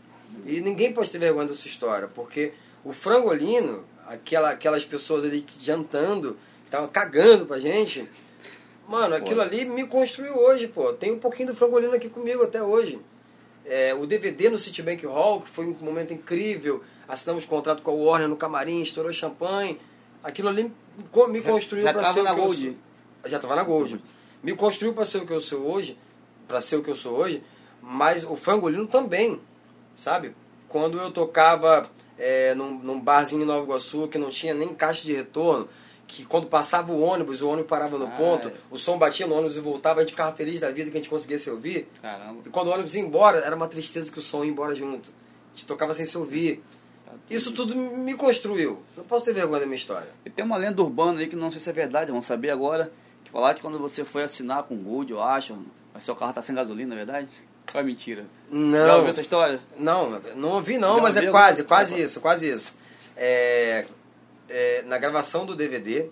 E 0.46 0.62
ninguém 0.62 0.94
pode 0.94 1.12
ter 1.12 1.18
vergonha 1.18 1.48
da 1.48 1.54
sua 1.54 1.68
história, 1.68 2.08
porque 2.08 2.54
o 2.84 2.92
frangolino, 2.92 3.84
aquela, 4.08 4.52
aquelas 4.52 4.84
pessoas 4.84 5.24
ali 5.24 5.46
jantando, 5.62 6.38
que 6.62 6.68
estavam 6.68 6.88
cagando 6.88 7.46
pra 7.46 7.58
gente. 7.58 8.10
Mano, 8.88 9.16
aquilo 9.16 9.42
ali 9.42 9.66
me 9.66 9.86
construiu 9.86 10.36
hoje, 10.38 10.68
pô. 10.68 10.92
Tem 10.94 11.12
um 11.12 11.20
pouquinho 11.20 11.50
do 11.50 11.56
frangolino 11.56 11.94
aqui 11.94 12.10
comigo 12.10 12.44
até 12.44 12.62
hoje. 12.64 13.00
É, 13.66 13.94
o 13.94 14.06
DVD 14.06 14.50
no 14.50 14.58
Citibank 14.60 15.06
Hall, 15.06 15.42
que 15.42 15.50
foi 15.50 15.66
um 15.66 15.76
momento 15.82 16.14
incrível. 16.14 16.84
Assinamos 17.08 17.46
contrato 17.46 17.82
com 17.82 17.92
a 17.92 17.94
Warner 17.94 18.28
no 18.28 18.36
camarim, 18.36 18.82
estourou 18.82 19.12
champanhe. 19.14 19.80
Aquilo 20.24 20.50
ali 20.50 20.72
me 21.30 21.42
construiu 21.42 21.84
tava 21.84 22.04
ser 22.06 22.22
o 22.22 22.24
que 22.24 22.30
eu 22.32 22.36
Gold. 22.36 22.62
sou. 23.24 23.30
Já 23.30 23.40
tava 23.40 23.56
na 23.56 23.64
Gold. 23.64 24.02
Me 24.42 24.56
construiu 24.56 24.94
pra 24.94 25.06
ser 25.06 25.20
o 25.20 25.26
que 25.26 25.34
eu 25.34 25.42
sou 25.42 25.62
hoje, 25.62 25.98
pra 26.48 26.62
ser 26.62 26.78
o 26.78 26.84
que 26.84 26.90
eu 26.90 26.96
sou 26.96 27.14
hoje, 27.16 27.44
mas 27.82 28.24
o 28.24 28.36
frangolino 28.36 28.86
também, 28.88 29.40
sabe? 29.96 30.36
Quando 30.70 30.98
eu 31.00 31.12
tocava 31.12 31.90
é, 32.18 32.54
num, 32.56 32.80
num 32.80 33.00
barzinho 33.00 33.44
em 33.44 33.46
Nova 33.46 33.64
Iguaçu 33.64 34.08
que 34.08 34.18
não 34.18 34.30
tinha 34.30 34.54
nem 34.54 34.74
caixa 34.74 35.04
de 35.04 35.14
retorno, 35.14 35.68
que 36.06 36.26
quando 36.26 36.48
passava 36.48 36.92
o 36.92 37.02
ônibus, 37.02 37.42
o 37.42 37.48
ônibus 37.50 37.70
parava 37.70 37.98
no 37.98 38.06
Ah, 38.08 38.12
ponto, 38.12 38.50
é. 38.50 38.54
o 38.70 38.78
som 38.78 38.98
batia 38.98 39.26
no 39.26 39.34
ônibus 39.36 39.56
e 39.56 39.60
voltava, 39.62 40.00
a 40.00 40.04
gente 40.04 40.12
ficava 40.12 40.36
feliz 40.36 40.60
da 40.60 40.70
vida 40.70 40.92
que 40.92 40.98
a 40.98 41.00
gente 41.02 41.10
conseguia 41.10 41.40
se 41.40 41.50
ouvir. 41.50 41.88
Caramba. 42.02 42.42
E 42.46 42.50
quando 42.50 42.68
o 42.68 42.72
ônibus 42.72 42.94
ia 42.96 43.02
embora, 43.02 43.40
era 43.40 43.56
uma 43.56 43.68
tristeza 43.68 44.12
que 44.12 44.20
o 44.20 44.22
som 44.22 44.44
ia 44.44 44.52
embora 44.52 44.76
junto. 44.76 45.10
A 45.10 45.56
gente 45.56 45.66
tocava 45.66 45.94
sem 45.94 46.06
se 46.06 46.18
ouvir. 46.18 46.62
Isso 47.30 47.52
tudo 47.52 47.76
me 47.76 48.14
construiu. 48.16 48.82
Não 48.98 49.04
posso 49.04 49.26
ter 49.26 49.34
vergonha 49.34 49.62
da 49.62 49.66
minha 49.66 49.76
história. 49.76 50.08
E 50.26 50.30
tem 50.30 50.44
uma 50.46 50.58
lenda 50.58 50.82
urbana 50.82 51.20
aí 51.20 51.28
que 51.28 51.36
não 51.36 51.50
sei 51.52 51.60
se 51.60 51.70
é 51.70 51.74
verdade, 51.74 52.12
vamos 52.12 52.26
saber 52.26 52.50
agora. 52.50 52.92
Que 53.24 53.32
falar 53.32 53.54
que 53.54 53.62
quando 53.62 53.80
você 53.80 54.04
foi 54.06 54.24
assinar 54.24 54.64
com 54.64 54.76
o 54.76 54.78
Gold, 54.78 55.12
eu 55.12 55.22
acho, 55.22 55.58
mas 55.94 56.04
seu 56.04 56.16
carro 56.16 56.34
tá 56.34 56.42
sem 56.42 56.54
gasolina, 56.56 56.94
é 56.94 56.98
verdade? 56.98 57.28
Ou 57.74 57.80
é 57.80 57.84
mentira? 57.84 58.26
Já 58.52 58.58
Não. 58.58 58.96
ouviu 58.98 59.10
essa 59.10 59.22
história? 59.22 59.60
Não, 59.80 60.20
não 60.36 60.50
ouvi 60.50 60.78
não, 60.78 60.98
Já 60.98 61.02
mas 61.02 61.16
é 61.16 61.20
ouviu? 61.20 61.32
quase, 61.32 61.64
quase 61.64 62.02
isso, 62.02 62.22
quase 62.22 62.50
isso. 62.52 62.76
É, 63.16 63.86
é, 64.50 64.84
na 64.84 64.98
gravação 64.98 65.46
do 65.46 65.56
DVD, 65.56 66.10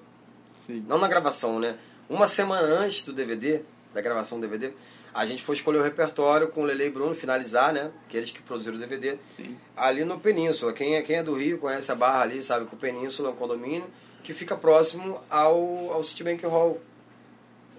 Sim. 0.66 0.84
não 0.88 0.98
na 0.98 1.08
gravação, 1.08 1.60
né? 1.60 1.76
Uma 2.10 2.28
semana 2.28 2.68
antes 2.68 3.04
do 3.04 3.14
DVD, 3.14 3.62
da 3.94 4.02
gravação 4.02 4.40
do 4.40 4.48
DVD, 4.48 4.74
a 5.14 5.26
gente 5.26 5.44
foi 5.44 5.56
escolher 5.56 5.80
o 5.80 5.84
repertório 5.84 6.48
com 6.48 6.62
o 6.62 6.66
Lele 6.66 6.86
e 6.86 6.90
Bruno, 6.90 7.14
finalizar, 7.14 7.74
né? 7.74 7.92
Que 8.08 8.16
eles 8.16 8.32
que 8.32 8.42
produziram 8.42 8.78
o 8.78 8.80
DVD. 8.80 9.18
Sim. 9.36 9.58
Ali 9.76 10.06
no 10.06 10.20
Península. 10.20 10.72
Quem 10.72 10.96
é, 10.96 11.02
quem 11.02 11.18
é 11.18 11.24
do 11.24 11.34
Rio 11.34 11.58
conhece 11.58 11.92
a 11.92 11.96
barra 11.96 12.22
ali, 12.22 12.42
sabe 12.42 12.66
que 12.66 12.74
o 12.74 12.78
Península 12.78 13.30
é 13.30 13.32
um 13.32 13.36
condomínio 13.36 13.88
que 14.24 14.34
fica 14.34 14.56
próximo 14.56 15.20
ao, 15.30 15.92
ao 15.92 16.04
Citibank 16.04 16.46
Hall. 16.46 16.80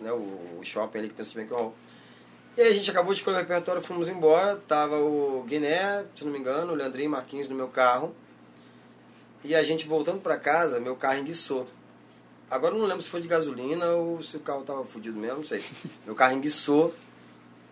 Né? 0.01 0.13
O, 0.13 0.59
o 0.61 0.61
shopping 0.63 0.99
ali 0.99 1.09
que 1.09 1.15
tem 1.15 1.23
o 1.23 1.27
Citibank 1.27 1.53
Hall. 1.53 1.75
E 2.55 2.61
aí 2.61 2.69
a 2.69 2.75
gente 2.75 2.91
acabou 2.91 3.15
de 3.15 3.21
escolher 3.21 3.37
o 3.37 3.41
repertório, 3.41 3.81
fomos 3.81 4.09
embora. 4.09 4.57
Tava 4.69 4.97
o 4.99 5.43
Guiné, 5.47 6.05
se 6.15 6.25
não 6.27 6.33
me 6.33 6.39
engano, 6.39 6.73
o 6.73 6.75
Leandrinho 6.75 7.07
e 7.07 7.11
Marquinhos 7.11 7.49
no 7.49 7.55
meu 7.55 7.69
carro. 7.69 8.15
E 9.43 9.55
a 9.55 9.63
gente 9.63 9.89
voltando 9.89 10.21
para 10.21 10.37
casa, 10.37 10.79
meu 10.79 10.97
carro 10.97 11.19
enguiçou. 11.19 11.67
Agora 12.51 12.75
eu 12.75 12.79
não 12.79 12.87
lembro 12.87 13.03
se 13.03 13.09
foi 13.09 13.23
de 13.23 13.29
gasolina 13.29 13.87
ou 13.93 14.23
se 14.23 14.37
o 14.37 14.41
carro 14.41 14.63
tava 14.63 14.85
fudido 14.85 15.19
mesmo, 15.19 15.39
não 15.39 15.47
sei. 15.47 15.65
Meu 16.05 16.15
carro 16.15 16.35
enguiçou, 16.35 16.95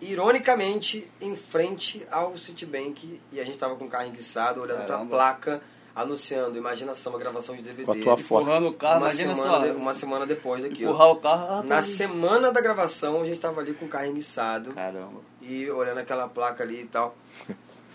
ironicamente, 0.00 1.10
em 1.20 1.36
frente 1.36 2.06
ao 2.10 2.36
Citibank. 2.38 3.20
E 3.32 3.40
a 3.40 3.44
gente 3.44 3.58
tava 3.58 3.74
com 3.76 3.84
o 3.84 3.88
carro 3.88 4.06
enguiçado, 4.06 4.60
olhando 4.60 4.84
para 4.86 4.96
a 4.96 5.04
placa, 5.04 5.60
anunciando 5.94 6.56
Imagina 6.56 6.94
Samba, 6.94 7.18
gravação 7.18 7.54
de 7.56 7.62
DVD. 7.62 7.84
Com 7.84 7.92
a 7.92 7.96
tua 7.96 8.16
foto. 8.16 8.42
Empurrando 8.42 8.68
o 8.68 8.72
carro, 8.72 8.94
uma, 8.98 9.08
imagina 9.08 9.34
semana 9.36 9.52
só. 9.58 9.64
de- 9.66 9.70
uma 9.76 9.94
semana 9.94 10.26
depois 10.26 10.62
daquilo. 10.62 10.90
Empurrar 10.90 11.10
o 11.10 11.16
carro. 11.16 11.44
ah, 11.50 11.56
tá 11.58 11.62
Na 11.64 11.82
semana 11.82 12.50
da 12.52 12.60
gravação, 12.60 13.20
a 13.22 13.24
gente 13.26 13.40
tava 13.40 13.60
ali 13.60 13.74
com 13.74 13.86
o 13.86 13.88
carro 13.88 14.06
enguiçado 14.06 14.74
Caramba. 14.74 15.20
e 15.42 15.70
olhando 15.70 15.98
aquela 15.98 16.28
placa 16.28 16.62
ali 16.62 16.82
e 16.82 16.86
tal. 16.86 17.14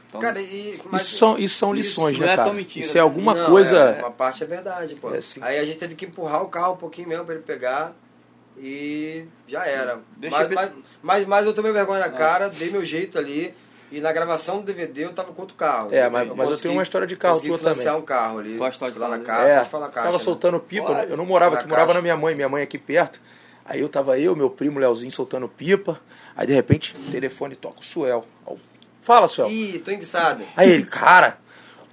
Então, 0.08 0.22
Cara, 0.22 0.40
e. 0.40 0.80
mas- 0.92 1.02
Isso 1.02 1.18
são, 1.18 1.38
isso 1.38 1.56
são 1.58 1.76
Isso 1.76 1.90
lições, 1.90 2.18
não 2.20 2.26
né, 2.28 2.34
é 2.34 2.36
cara? 2.38 2.54
mentira, 2.54 2.86
Isso 2.86 2.94
é 2.98 3.02
né? 3.02 3.02
alguma 3.02 3.34
Não, 3.34 3.50
coisa. 3.50 3.78
é, 3.78 4.00
uma 4.02 4.12
parte 4.12 4.44
é 4.44 4.48
verdade, 4.48 4.96
pô. 4.96 5.14
É, 5.14 5.20
sim. 5.20 5.40
Aí 5.44 5.58
a 5.60 5.66
gente 5.66 5.78
teve 5.78 5.96
que 5.96 6.06
empurrar 6.06 6.42
o 6.44 6.48
carro 6.48 6.74
um 6.74 6.78
pouquinho 6.78 7.10
mesmo 7.10 7.26
pra 7.26 7.34
ele 7.34 7.44
pegar 7.44 7.94
e 8.58 9.26
já 9.48 9.66
era. 9.66 10.00
Deixa 10.16 10.36
mas, 10.38 10.44
eu 10.44 10.50
ver- 10.50 10.56
mas, 10.56 10.72
mas, 11.06 11.26
mas 11.26 11.46
eu 11.46 11.54
tomei 11.54 11.72
vergonha 11.72 12.00
na 12.00 12.10
cara, 12.10 12.50
dei 12.50 12.70
meu 12.72 12.84
jeito 12.84 13.18
ali. 13.20 13.54
E 13.92 14.02
na 14.02 14.12
gravação 14.12 14.58
do 14.58 14.64
DVD 14.64 15.06
eu 15.06 15.14
tava 15.14 15.32
com 15.32 15.42
outro 15.44 15.56
carro. 15.56 15.90
É, 15.92 16.10
mas- 16.10 16.28
mas 16.36 16.50
eu 16.50 16.58
tenho 16.58 16.74
uma 16.74 16.82
história 16.84 17.06
de 17.06 17.16
carro 17.16 17.40
tua 17.40 17.58
também. 17.60 17.92
um 17.92 18.02
carro 18.02 18.40
ali. 18.40 18.58
História 18.68 18.92
de 18.92 19.00
lá 19.00 19.08
na 19.08 19.20
caixa, 19.20 19.48
É, 19.48 19.64
pode 19.64 19.84
caixa. 19.86 20.02
tava 20.02 20.12
né? 20.18 20.24
soltando 20.24 20.60
pipa, 20.60 20.88
Pode. 20.88 21.12
eu 21.12 21.16
não 21.16 21.26
morava 21.26 21.56
aqui, 21.56 21.68
morava 21.68 21.94
na 21.94 22.02
minha 22.02 22.18
mãe, 22.18 22.34
minha 22.34 22.50
mãe 22.50 22.64
aqui 22.64 22.80
perto. 22.80 23.22
Aí 23.64 23.80
eu 23.80 23.88
tava 23.88 24.20
eu, 24.20 24.36
meu 24.36 24.50
primo 24.50 24.80
Leozinho 24.80 25.12
soltando 25.12 25.48
pipa. 25.48 26.02
Aí 26.36 26.48
de 26.48 26.54
repente, 26.54 26.96
o 27.08 27.12
telefone 27.12 27.56
toca 27.56 27.80
o 27.82 27.86
Suel. 27.86 28.26
Eu, 28.48 28.60
Fala, 29.02 29.28
Suel. 29.28 29.50
Ih, 29.52 29.80
tô 29.86 29.92
enguiçado. 29.92 30.44
Aí 30.58 30.72
ele, 30.72 30.84
cara, 30.84 31.38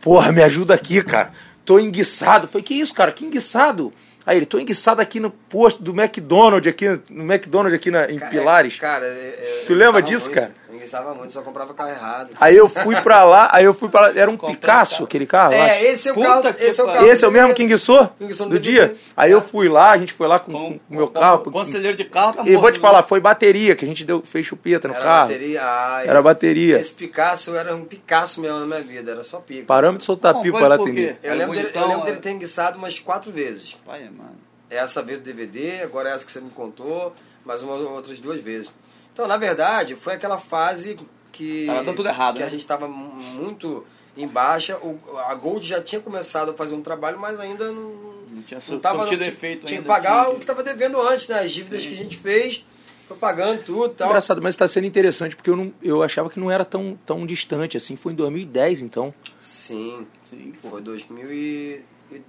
porra, 0.01 0.33
me 0.33 0.43
ajuda 0.43 0.73
aqui, 0.75 1.03
cara. 1.05 1.31
Tô 1.65 1.79
enguiçado. 1.79 2.49
Falei, 2.49 2.63
que 2.65 2.75
isso, 2.75 2.95
cara? 2.95 3.13
Que 3.13 3.25
enguiçado? 3.27 3.93
Aí 4.25 4.37
ele, 4.37 4.47
tô 4.47 4.59
enguiçado 4.59 5.01
aqui 5.01 5.19
no 5.19 5.31
posto 5.31 5.83
do 5.83 5.91
McDonald's, 5.93 6.69
aqui, 6.71 6.87
no 7.11 7.25
McDonald's 7.25 7.75
aqui 7.75 7.91
na, 7.91 8.11
em 8.11 8.19
Ca- 8.19 8.27
Pilares. 8.29 8.77
Cara, 8.79 9.07
é- 9.07 9.11
é- 9.11 9.65
Tu 9.67 9.75
lembra 9.75 10.01
disso, 10.01 10.31
cara? 10.31 10.53
Eu 10.83 10.87
enguiçava 10.87 11.15
muito, 11.15 11.33
só 11.33 11.43
comprava 11.43 11.73
carro 11.73 11.91
errado. 11.91 12.31
Aí 12.41 12.57
eu 12.57 12.69
fui 12.69 13.01
pra 13.01 13.23
lá, 13.23 13.49
aí 13.53 13.65
eu 13.65 13.73
fui 13.73 13.89
pra 13.89 14.01
lá, 14.03 14.09
era 14.19 14.29
um 14.29 14.37
Comprou 14.37 14.57
Picasso, 14.57 14.95
carro. 14.95 15.05
aquele 15.05 15.27
carro 15.27 15.57
lá. 15.57 15.69
É, 15.69 15.85
esse 15.85 16.09
é 16.09 16.13
o 16.13 16.15
Puta 16.15 16.29
carro. 16.29 16.57
Esse 16.59 16.81
é 16.81 16.85
o 16.85 16.87
carro. 16.87 17.07
Esse 17.07 17.25
é 17.25 17.29
o 17.29 17.31
mesmo 17.31 17.55
enguiçou 17.63 18.11
no 18.19 18.49
do 18.49 18.59
dia? 18.59 18.97
Aí 19.17 19.31
eu 19.31 19.41
fui 19.41 19.69
lá, 19.69 19.93
a 19.93 19.99
gente 19.99 20.13
foi 20.13 20.27
lá 20.27 20.41
com, 20.41 20.51
Com, 20.51 20.79
com 20.79 20.81
o 20.91 20.97
meu 20.97 21.09
carro. 21.09 21.43
O 21.47 21.51
conselheiro 21.53 21.97
de 21.97 22.05
carro 22.05 22.33
tá 22.33 22.43
E 22.45 22.57
vou 22.57 22.73
te 22.73 22.81
falar, 22.81 23.05
foi 23.05 23.21
bateria, 23.21 23.77
que 23.77 23.85
a 23.85 23.89
gente 23.89 24.05
deu, 24.05 24.23
fez 24.23 24.45
chupeta 24.45 24.89
no 24.89 24.95
Era 24.95 25.05
carro. 25.05 25.29
bateria. 25.29 25.63
Ai, 25.65 26.09
Era 26.09 26.23
bateria. 26.23 26.79
Esse 26.81 26.95
Picasso 26.95 27.55
era 27.55 27.75
um 27.77 27.85
Picasso 27.85 28.41
mesmo 28.41 28.59
na 28.59 28.67
minha 28.67 28.83
vida, 28.83 29.13
era 29.13 29.23
só 29.23 29.39
pica. 29.39 29.65
Paramos 29.67 30.01
de 30.01 30.05
soltar 30.05 30.35
Bom, 30.35 30.43
pipa 30.43 30.67
lá, 30.67 30.75
atender. 30.75 31.19
Eu 31.23 31.35
lembro, 31.35 31.55
dele, 31.55 31.71
eu 31.73 31.87
lembro 31.87 32.05
dele 32.05 32.17
é. 32.19 32.21
ter 32.21 32.31
enguiçado 32.33 32.77
umas 32.77 32.99
quatro 32.99 33.31
vezes. 33.31 33.75
Pai, 33.87 34.01
mano. 34.05 34.37
Essa 34.69 35.03
vez 35.03 35.19
do 35.21 35.25
DVD, 35.25 35.83
agora 35.83 36.11
essa 36.11 36.25
que 36.25 36.33
você 36.33 36.41
me 36.41 36.51
contou, 36.51 37.15
mais 37.45 37.63
uma 37.63 37.75
outras 37.75 38.19
duas 38.19 38.41
vezes. 38.41 38.73
Então, 39.13 39.27
na 39.29 39.37
verdade, 39.37 39.95
foi 39.97 40.15
aquela 40.15 40.39
fase 40.39 40.99
que. 41.31 41.67
Tava 41.67 41.85
dando 41.85 41.97
tudo 41.97 42.09
errado, 42.09 42.35
Que 42.35 42.41
né? 42.41 42.47
a 42.47 42.51
gente 42.51 42.61
estava 42.61 42.89
muito 42.89 43.87
em 44.17 44.27
baixa. 44.27 44.77
O, 44.79 44.99
a 45.27 45.35
Gold 45.35 45.67
já 45.67 45.83
tinha 45.83 46.01
começado 46.01 46.51
a 46.51 46.55
fazer 46.55 46.75
um 46.75 46.83
trabalho, 46.83 47.19
mas 47.19 47.39
ainda 47.41 47.71
não. 47.71 48.13
Não 48.33 48.43
tinha 48.43 48.59
Não 48.69 48.79
tava, 48.79 49.01
surtido 49.01 49.23
tinha, 49.23 49.33
efeito 49.33 49.67
tinha 49.67 49.81
ainda. 49.81 49.89
que 49.89 49.95
pagar 49.95 50.23
tinha 50.25 50.31
o 50.31 50.35
que 50.37 50.41
estava 50.45 50.63
devendo 50.63 51.01
antes, 51.01 51.29
né? 51.29 51.41
As 51.41 51.53
dívidas 51.53 51.83
Sim. 51.83 51.89
que 51.89 51.95
a 51.95 51.97
gente 51.99 52.17
fez, 52.17 52.65
foi 53.07 53.17
pagando 53.19 53.63
tudo 53.63 53.93
e 53.93 53.97
tal. 53.97 54.09
Engraçado, 54.09 54.41
mas 54.41 54.55
está 54.55 54.67
sendo 54.67 54.87
interessante, 54.87 55.37
porque 55.37 55.51
eu, 55.51 55.57
não, 55.57 55.73
eu 55.83 56.03
achava 56.03 56.31
que 56.31 56.41
não 56.41 56.51
era 56.51 56.65
tão, 56.65 56.99
tão 57.05 57.27
distante 57.27 57.77
assim. 57.77 57.95
Foi 57.95 58.13
em 58.13 58.17
2010, 58.17 58.81
então. 58.83 59.13
Sim, 59.39 60.07
Sim, 60.25 60.55
foi 60.63 60.81
2000 60.81 61.31
e... 61.31 61.85
e- 62.11 62.23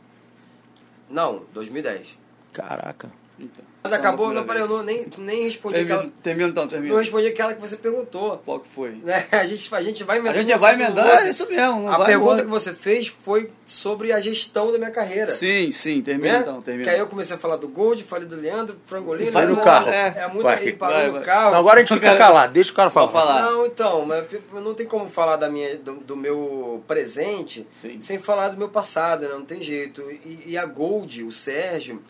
Não, 1.09 1.43
2010. 1.53 2.17
Caraca. 2.51 3.09
Então, 3.39 3.63
Mas 3.83 3.91
acabou, 3.93 4.27
não, 4.33 4.43
primeira 4.43 4.65
peraí, 4.67 4.79
eu 4.79 4.83
vez. 4.85 5.07
não, 5.17 5.17
nem, 5.19 5.33
nem 5.35 5.43
respondi 5.43 5.75
Termina, 5.75 5.95
aquela... 5.95 6.13
termina 6.23 6.49
então, 6.49 6.67
termina. 6.67 6.93
Não 6.93 6.99
respondi 7.01 7.27
aquela 7.27 7.53
que 7.53 7.59
você 7.59 7.75
perguntou. 7.75 8.41
Qual 8.45 8.59
que 8.61 8.69
foi? 8.69 8.91
Né? 9.03 9.25
A, 9.31 9.45
gente, 9.45 9.75
a 9.75 9.81
gente 9.83 10.03
vai 10.05 10.17
A 10.17 10.19
emendando 10.19 10.39
gente 10.39 10.49
já 10.49 10.55
um 10.55 10.59
vai 10.59 10.87
outro. 10.87 11.01
é 11.01 11.29
isso 11.29 11.49
mesmo. 11.49 11.81
Não 11.81 11.89
A 11.89 11.97
vai 11.97 12.07
pergunta 12.07 12.31
embora. 12.31 12.43
que 12.43 12.49
você 12.49 12.73
fez 12.73 13.07
foi 13.07 13.51
sobre 13.65 14.13
a 14.13 14.21
gestão 14.21 14.71
da 14.71 14.77
minha 14.77 14.91
carreira. 14.91 15.31
Sim, 15.33 15.71
sim, 15.71 16.01
termina 16.01 16.33
né? 16.33 16.39
então, 16.39 16.61
termina. 16.61 16.85
Que 16.85 16.89
aí 16.91 16.99
eu 16.99 17.07
comecei 17.07 17.35
a 17.35 17.39
falar 17.39 17.57
do 17.57 17.67
Gold, 17.67 18.03
falei 18.03 18.25
do 18.27 18.35
Leandro, 18.37 18.77
Frangolino. 18.85 19.31
Vai 19.31 19.45
no 19.47 19.57
carro. 19.57 19.89
É, 19.89 20.15
é 20.17 20.27
muito 20.27 20.43
Vai. 20.43 20.59
aí, 20.59 20.73
parou 20.73 20.95
Vai, 20.95 21.07
no 21.07 21.13
vai. 21.13 21.23
carro. 21.23 21.51
Não, 21.51 21.59
agora 21.59 21.79
a 21.79 21.83
gente 21.83 21.93
fica 21.93 22.15
calado, 22.15 22.53
deixa 22.53 22.71
o 22.71 22.75
cara 22.75 22.89
falar. 22.89 23.09
Falar. 23.09 23.41
Não, 23.41 23.65
então, 23.65 24.05
mas 24.05 24.23
não 24.53 24.73
tem 24.73 24.85
como 24.85 25.09
falar 25.09 25.35
da 25.35 25.49
minha, 25.49 25.75
do, 25.77 25.95
do 25.95 26.15
meu 26.15 26.81
presente 26.87 27.67
Sim. 27.81 27.99
sem 27.99 28.17
falar 28.19 28.49
do 28.49 28.57
meu 28.57 28.69
passado, 28.69 29.23
né? 29.27 29.33
Não 29.33 29.43
tem 29.45 29.61
jeito. 29.61 30.01
E, 30.09 30.43
e 30.47 30.57
a 30.57 30.65
Gold, 30.65 31.23
o 31.23 31.31
Sérgio, 31.31 32.01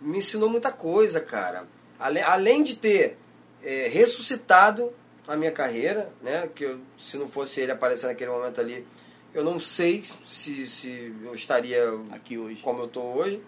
me 0.00 0.18
ensinou 0.18 0.48
muita 0.48 0.72
coisa, 0.72 1.20
cara. 1.20 1.66
Além, 1.98 2.22
além 2.22 2.62
de 2.62 2.76
ter 2.76 3.18
é, 3.62 3.88
ressuscitado 3.88 4.92
a 5.28 5.36
minha 5.36 5.52
carreira, 5.52 6.12
né? 6.22 6.48
Que 6.54 6.64
eu, 6.64 6.80
se 6.98 7.16
não 7.16 7.28
fosse 7.28 7.60
ele 7.60 7.72
aparecer 7.72 8.06
naquele 8.06 8.30
momento 8.30 8.60
ali, 8.60 8.86
eu 9.32 9.44
não 9.44 9.60
sei 9.60 10.02
se, 10.26 10.66
se 10.66 11.14
eu 11.22 11.34
estaria 11.34 11.84
Aqui 12.10 12.36
hoje. 12.38 12.62
como 12.62 12.82
eu 12.82 12.88
tô 12.88 13.00
hoje. 13.00 13.42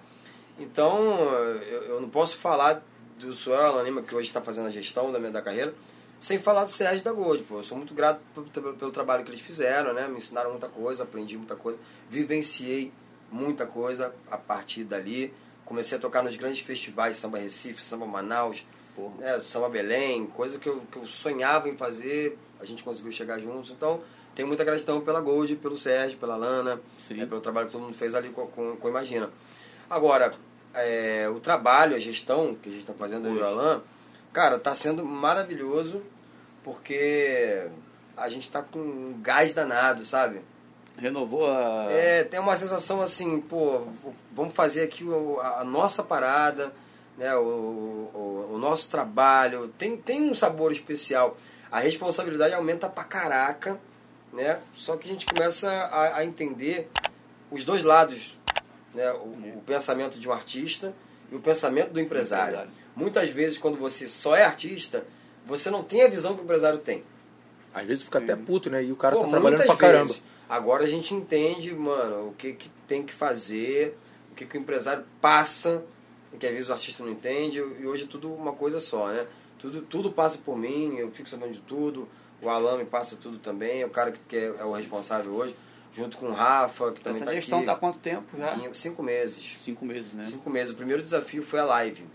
Então, 0.58 1.18
eu, 1.62 1.82
eu 1.84 2.00
não 2.00 2.08
posso 2.08 2.36
falar 2.36 2.82
do 3.18 3.32
Suel 3.34 3.78
Anima, 3.78 4.02
que 4.02 4.14
hoje 4.14 4.28
está 4.28 4.40
fazendo 4.40 4.68
a 4.68 4.70
gestão 4.70 5.10
da 5.10 5.18
minha 5.18 5.30
da 5.30 5.42
carreira, 5.42 5.74
sem 6.20 6.38
falar 6.38 6.64
do 6.64 6.70
Sérgio 6.70 7.04
da 7.04 7.12
Gold. 7.12 7.42
Pô. 7.44 7.56
Eu 7.58 7.62
sou 7.62 7.76
muito 7.76 7.94
grato 7.94 8.20
pelo 8.78 8.92
trabalho 8.92 9.24
que 9.24 9.30
eles 9.30 9.40
fizeram, 9.40 9.92
né? 9.92 10.06
Me 10.06 10.18
ensinaram 10.18 10.50
muita 10.50 10.68
coisa, 10.68 11.02
aprendi 11.02 11.36
muita 11.36 11.56
coisa, 11.56 11.78
vivenciei 12.08 12.92
muita 13.30 13.66
coisa 13.66 14.14
a 14.30 14.36
partir 14.36 14.84
dali. 14.84 15.32
Comecei 15.64 15.96
a 15.96 16.00
tocar 16.00 16.22
nos 16.22 16.36
grandes 16.36 16.60
festivais, 16.60 17.16
Samba 17.16 17.38
Recife, 17.38 17.82
Samba 17.82 18.06
Manaus, 18.06 18.66
né, 19.18 19.40
Samba 19.40 19.68
Belém, 19.68 20.26
coisa 20.26 20.58
que 20.58 20.68
eu, 20.68 20.82
que 20.90 20.98
eu 20.98 21.06
sonhava 21.06 21.68
em 21.68 21.76
fazer, 21.76 22.38
a 22.60 22.64
gente 22.64 22.82
conseguiu 22.82 23.12
chegar 23.12 23.38
juntos. 23.38 23.70
Então, 23.70 24.02
tenho 24.34 24.48
muita 24.48 24.64
gratidão 24.64 25.00
pela 25.00 25.20
Gold, 25.20 25.56
pelo 25.56 25.76
Sérgio, 25.76 26.18
pela 26.18 26.36
Lana, 26.36 26.80
né, 27.10 27.26
pelo 27.26 27.40
trabalho 27.40 27.66
que 27.66 27.72
todo 27.72 27.82
mundo 27.82 27.96
fez 27.96 28.14
ali 28.14 28.30
com, 28.30 28.46
com, 28.46 28.76
com 28.76 28.88
Imagina. 28.88 29.30
Agora, 29.88 30.34
é, 30.74 31.28
o 31.28 31.38
trabalho, 31.40 31.96
a 31.96 31.98
gestão 31.98 32.54
que 32.54 32.68
a 32.68 32.72
gente 32.72 32.82
está 32.82 32.94
fazendo 32.94 33.28
aí, 33.28 33.34
Hoje. 33.34 33.42
Alan, 33.42 33.82
cara, 34.32 34.58
tá 34.58 34.74
sendo 34.74 35.04
maravilhoso 35.04 36.02
porque 36.64 37.66
a 38.16 38.28
gente 38.28 38.50
tá 38.50 38.62
com 38.62 38.78
um 38.78 39.20
gás 39.20 39.54
danado, 39.54 40.04
sabe? 40.04 40.40
Renovou 41.02 41.50
a. 41.50 41.90
É, 41.90 42.22
tem 42.22 42.38
uma 42.38 42.56
sensação 42.56 43.02
assim, 43.02 43.40
pô, 43.40 43.82
vamos 44.30 44.54
fazer 44.54 44.82
aqui 44.82 45.04
a, 45.42 45.64
nossa 45.64 46.00
parada, 46.00 46.72
né, 47.18 47.34
o, 47.34 47.40
o, 47.40 48.50
o 48.52 48.58
nosso 48.58 48.88
trabalho, 48.88 49.66
tem, 49.76 49.96
tem 49.96 50.30
um 50.30 50.34
sabor 50.34 50.70
especial. 50.70 51.36
A 51.72 51.80
responsabilidade 51.80 52.54
aumenta 52.54 52.88
pra 52.88 53.02
caraca, 53.02 53.80
né? 54.32 54.60
Só 54.72 54.96
que 54.96 55.08
a 55.08 55.12
gente 55.12 55.26
começa 55.26 55.68
a, 55.68 56.18
a 56.18 56.24
entender 56.24 56.88
os 57.50 57.64
dois 57.64 57.82
lados, 57.82 58.38
né? 58.94 59.10
O, 59.12 59.56
o 59.56 59.62
pensamento 59.66 60.20
de 60.20 60.28
um 60.28 60.32
artista 60.32 60.94
e 61.32 61.34
o 61.34 61.40
pensamento 61.40 61.90
do 61.90 61.98
empresário. 61.98 62.54
Empresário. 62.54 62.72
Muitas 62.94 63.28
vezes, 63.30 63.58
quando 63.58 63.76
você 63.76 64.06
só 64.06 64.36
é 64.36 64.44
artista, 64.44 65.04
você 65.44 65.68
não 65.68 65.82
tem 65.82 66.02
a 66.02 66.08
visão 66.08 66.34
que 66.34 66.42
o 66.42 66.44
empresário 66.44 66.78
tem. 66.78 67.02
Às 67.74 67.88
vezes 67.88 68.04
fica 68.04 68.20
até 68.20 68.36
puto, 68.36 68.70
né? 68.70 68.84
E 68.84 68.92
o 68.92 68.96
cara 68.96 69.16
Pô, 69.16 69.24
tá 69.24 69.30
trabalhando 69.30 69.64
pra 69.64 69.76
caramba. 69.76 70.14
Agora 70.52 70.84
a 70.84 70.86
gente 70.86 71.14
entende, 71.14 71.74
mano, 71.74 72.28
o 72.28 72.34
que, 72.34 72.52
que 72.52 72.68
tem 72.86 73.02
que 73.02 73.14
fazer, 73.14 73.96
o 74.30 74.34
que, 74.34 74.44
que 74.44 74.58
o 74.58 74.60
empresário 74.60 75.02
passa, 75.18 75.82
que 76.38 76.46
às 76.46 76.52
vezes 76.52 76.68
o 76.68 76.74
artista 76.74 77.02
não 77.02 77.10
entende, 77.10 77.56
e 77.56 77.86
hoje 77.86 78.04
é 78.04 78.06
tudo 78.06 78.30
uma 78.30 78.52
coisa 78.52 78.78
só, 78.78 79.08
né? 79.08 79.26
Tudo, 79.58 79.80
tudo 79.80 80.12
passa 80.12 80.36
por 80.36 80.54
mim, 80.54 80.98
eu 80.98 81.10
fico 81.10 81.26
sabendo 81.26 81.54
de 81.54 81.60
tudo, 81.60 82.06
o 82.42 82.50
Alan 82.50 82.76
me 82.76 82.84
passa 82.84 83.16
tudo 83.16 83.38
também, 83.38 83.82
o 83.82 83.88
cara 83.88 84.12
que, 84.12 84.18
que 84.28 84.36
é, 84.36 84.54
é 84.58 84.62
o 84.62 84.72
responsável 84.72 85.32
hoje, 85.32 85.56
junto 85.90 86.18
com 86.18 86.26
o 86.26 86.34
Rafa, 86.34 86.92
que 86.92 87.00
também 87.00 87.22
Essa 87.22 87.30
tá 87.30 87.34
gestão 87.34 87.58
aqui. 87.60 87.66
tá 87.66 87.72
há 87.72 87.76
quanto 87.76 87.98
tempo 87.98 88.36
já? 88.36 88.74
Cinco 88.74 89.02
meses. 89.02 89.56
Cinco 89.58 89.86
meses, 89.86 90.12
né? 90.12 90.22
Cinco 90.22 90.50
meses. 90.50 90.74
O 90.74 90.76
primeiro 90.76 91.02
desafio 91.02 91.42
foi 91.42 91.60
a 91.60 91.64
live. 91.64 92.06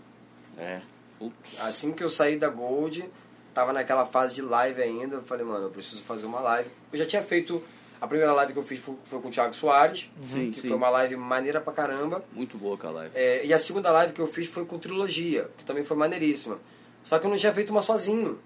É. 0.56 0.80
Putz. 1.18 1.58
Assim 1.58 1.92
que 1.92 2.04
eu 2.04 2.08
saí 2.08 2.36
da 2.36 2.48
Gold, 2.48 3.10
tava 3.52 3.72
naquela 3.72 4.06
fase 4.06 4.36
de 4.36 4.42
live 4.42 4.80
ainda. 4.80 5.16
Eu 5.16 5.22
falei, 5.24 5.44
mano, 5.44 5.64
eu 5.64 5.70
preciso 5.70 6.04
fazer 6.04 6.26
uma 6.26 6.38
live. 6.38 6.70
Eu 6.92 6.98
já 7.00 7.04
tinha 7.04 7.22
feito. 7.24 7.60
A 8.00 8.06
primeira 8.06 8.32
live 8.32 8.52
que 8.52 8.58
eu 8.58 8.62
fiz 8.62 8.78
foi, 8.78 8.94
foi 9.04 9.20
com 9.20 9.28
o 9.28 9.30
Thiago 9.30 9.54
Soares, 9.54 10.08
Sim, 10.22 10.50
que 10.52 10.60
sim. 10.60 10.68
foi 10.68 10.76
uma 10.76 10.88
live 10.90 11.16
maneira 11.16 11.60
pra 11.60 11.72
caramba. 11.72 12.24
Muito 12.32 12.56
boa 12.56 12.76
aquela 12.76 12.92
live. 13.00 13.10
É, 13.16 13.44
e 13.44 13.52
a 13.52 13.58
segunda 13.58 13.90
live 13.90 14.12
que 14.12 14.20
eu 14.20 14.28
fiz 14.28 14.46
foi 14.46 14.64
com 14.64 14.78
Trilogia, 14.78 15.50
que 15.58 15.64
também 15.64 15.84
foi 15.84 15.96
maneiríssima. 15.96 16.58
Só 17.02 17.18
que 17.18 17.26
eu 17.26 17.30
não 17.30 17.36
tinha 17.36 17.52
feito 17.52 17.70
uma 17.70 17.82
sozinho. 17.82 18.38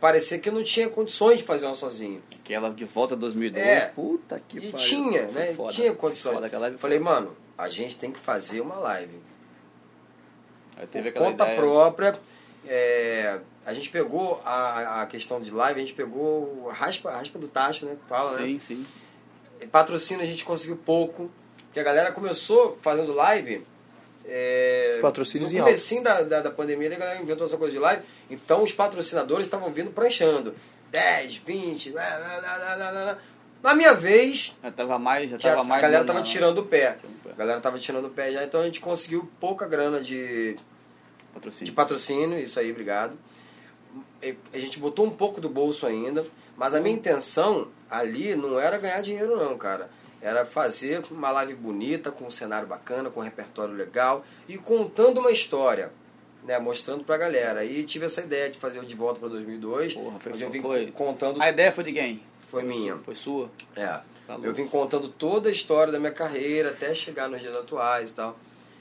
Parecia 0.00 0.38
que 0.38 0.48
eu 0.48 0.52
não 0.52 0.62
tinha 0.62 0.88
condições 0.88 1.38
de 1.38 1.44
fazer 1.44 1.66
uma 1.66 1.74
sozinho. 1.74 2.22
Aquela 2.42 2.70
de 2.70 2.84
volta 2.84 3.14
2002. 3.16 3.66
É. 3.66 3.86
Puta 3.86 4.40
que 4.46 4.58
E 4.58 4.70
pariu. 4.72 4.86
tinha, 4.86 5.24
Foi 5.28 5.32
né? 5.32 5.52
Foda. 5.54 5.72
Tinha 5.72 5.94
condições. 5.94 6.34
Foda 6.34 6.58
live. 6.58 6.78
Falei, 6.78 6.98
mano, 6.98 7.34
a 7.56 7.68
gente 7.68 7.98
tem 7.98 8.10
que 8.12 8.18
fazer 8.18 8.60
uma 8.60 8.76
live. 8.76 9.18
Aí 10.76 10.86
teve 10.86 11.04
por 11.10 11.18
aquela 11.18 11.30
conta 11.30 11.44
ideia. 11.44 11.58
própria. 11.58 12.20
é, 12.66 13.38
a 13.66 13.72
gente 13.74 13.90
pegou 13.90 14.40
a, 14.44 15.02
a 15.02 15.06
questão 15.06 15.40
de 15.40 15.50
live, 15.50 15.78
a 15.80 15.82
gente 15.84 15.94
pegou 15.94 16.68
raspa, 16.68 17.10
raspa 17.10 17.38
do 17.38 17.48
tacho, 17.48 17.86
né? 17.86 17.96
que 18.02 18.08
Fala, 18.08 18.32
né? 18.38 18.46
Sim, 18.46 18.58
sim. 18.58 18.86
E 19.60 19.66
Patrocínio 19.66 20.22
a 20.22 20.26
gente 20.26 20.44
conseguiu 20.44 20.76
pouco. 20.76 21.30
Porque 21.66 21.80
a 21.80 21.82
galera 21.82 22.12
começou 22.12 22.78
fazendo 22.82 23.12
live. 23.12 23.66
É, 24.26 24.98
Patrocínios 25.02 25.50
no 25.52 25.58
comecinho 25.58 26.02
da, 26.02 26.22
da, 26.22 26.40
da 26.40 26.50
pandemia, 26.50 26.88
a 26.94 26.98
galera 26.98 27.20
inventou 27.20 27.46
essa 27.46 27.56
coisa 27.56 27.72
de 27.72 27.78
live. 27.78 28.02
Então 28.30 28.62
os 28.62 28.72
patrocinadores 28.72 29.46
estavam 29.46 29.70
vindo 29.72 29.90
pranchando. 29.90 30.54
10, 30.90 31.36
20, 31.38 31.90
lá, 31.90 32.02
lá, 32.18 32.36
lá, 32.38 32.56
lá, 32.56 32.74
lá, 32.76 32.90
lá. 33.04 33.18
Na 33.62 33.74
minha 33.74 33.94
vez, 33.94 34.54
Já 34.62 34.70
tava 34.70 34.98
mais. 34.98 35.30
Já 35.30 35.38
já 35.38 35.48
tava 35.50 35.62
a 35.62 35.64
mais 35.64 35.82
galera 35.82 36.02
na- 36.04 36.06
tava 36.06 36.18
na- 36.20 36.24
tirando 36.24 36.58
o 36.58 36.64
pé. 36.66 36.92
Tirando 37.00 37.14
o 37.16 37.18
pé. 37.24 37.30
A 37.30 37.34
galera 37.34 37.60
tava 37.60 37.78
tirando 37.78 38.04
o 38.06 38.10
pé 38.10 38.30
já, 38.30 38.44
então 38.44 38.60
a 38.60 38.64
gente 38.64 38.78
conseguiu 38.80 39.28
pouca 39.40 39.66
grana 39.66 40.00
de, 40.00 40.56
Patrocínio. 41.32 41.64
de 41.66 41.72
patrocínio, 41.72 42.38
isso 42.38 42.60
aí, 42.60 42.70
obrigado. 42.70 43.18
E 44.22 44.34
A 44.52 44.58
gente 44.58 44.78
botou 44.78 45.04
um 45.06 45.10
pouco 45.10 45.40
do 45.40 45.48
bolso 45.48 45.86
ainda, 45.86 46.24
mas 46.56 46.74
a 46.74 46.80
minha 46.80 46.94
intenção 46.94 47.68
ali 47.90 48.34
não 48.34 48.58
era 48.58 48.78
ganhar 48.78 49.00
dinheiro 49.02 49.36
não, 49.36 49.56
cara. 49.58 49.90
Era 50.22 50.46
fazer 50.46 51.02
uma 51.10 51.30
live 51.30 51.54
bonita, 51.54 52.10
com 52.10 52.24
um 52.26 52.30
cenário 52.30 52.66
bacana, 52.66 53.10
com 53.10 53.20
um 53.20 53.22
repertório 53.22 53.74
legal 53.74 54.24
e 54.48 54.56
contando 54.56 55.18
uma 55.20 55.30
história, 55.30 55.92
né, 56.42 56.58
mostrando 56.58 57.04
pra 57.04 57.18
galera. 57.18 57.62
E 57.64 57.84
tive 57.84 58.06
essa 58.06 58.22
ideia 58.22 58.48
de 58.48 58.58
fazer 58.58 58.80
o 58.80 58.86
De 58.86 58.94
Volta 58.94 59.20
para 59.20 59.28
2002, 59.28 59.92
Porra, 59.94 60.18
foi- 60.18 60.32
onde 60.32 60.42
eu 60.42 60.50
vim 60.50 60.62
foi- 60.62 60.90
contando... 60.92 61.42
A 61.42 61.50
ideia 61.50 61.70
foi 61.70 61.84
de 61.84 61.92
quem? 61.92 62.22
Foi 62.50 62.62
minha. 62.62 62.96
Foi 62.98 63.14
sua? 63.14 63.50
É. 63.76 64.00
Tá 64.26 64.38
eu 64.42 64.54
vim 64.54 64.66
contando 64.66 65.08
toda 65.10 65.50
a 65.50 65.52
história 65.52 65.92
da 65.92 65.98
minha 65.98 66.12
carreira 66.12 66.70
até 66.70 66.94
chegar 66.94 67.28
nos 67.28 67.42
dias 67.42 67.54
atuais 67.54 68.10
e 68.10 68.14
tal. 68.14 68.38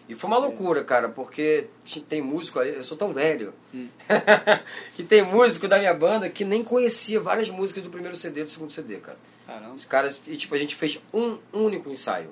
E 0.08 0.16
foi 0.16 0.30
uma 0.30 0.38
loucura, 0.38 0.84
cara, 0.84 1.08
porque 1.10 1.68
tem 2.10 2.22
músico 2.22 2.60
ali, 2.60 2.76
eu 2.76 2.84
sou 2.84 2.98
tão 2.98 3.14
velho, 3.14 3.54
Hum. 3.74 3.88
que 4.96 5.04
tem 5.04 5.22
músico 5.22 5.68
da 5.68 5.78
minha 5.80 5.94
banda 5.94 6.30
que 6.30 6.44
nem 6.44 6.64
conhecia 6.64 7.20
várias 7.22 7.48
músicas 7.50 7.84
do 7.84 7.90
primeiro 7.90 8.16
CD 8.18 8.42
e 8.42 8.44
do 8.44 8.50
segundo 8.50 8.72
CD, 8.74 8.98
cara. 8.98 9.18
Caramba. 9.48 9.76
Os 9.76 9.86
caras, 9.86 10.22
e 10.28 10.36
tipo, 10.36 10.54
a 10.56 10.58
gente 10.58 10.76
fez 10.76 11.02
um 11.14 11.38
único 11.54 11.90
ensaio. 11.90 12.30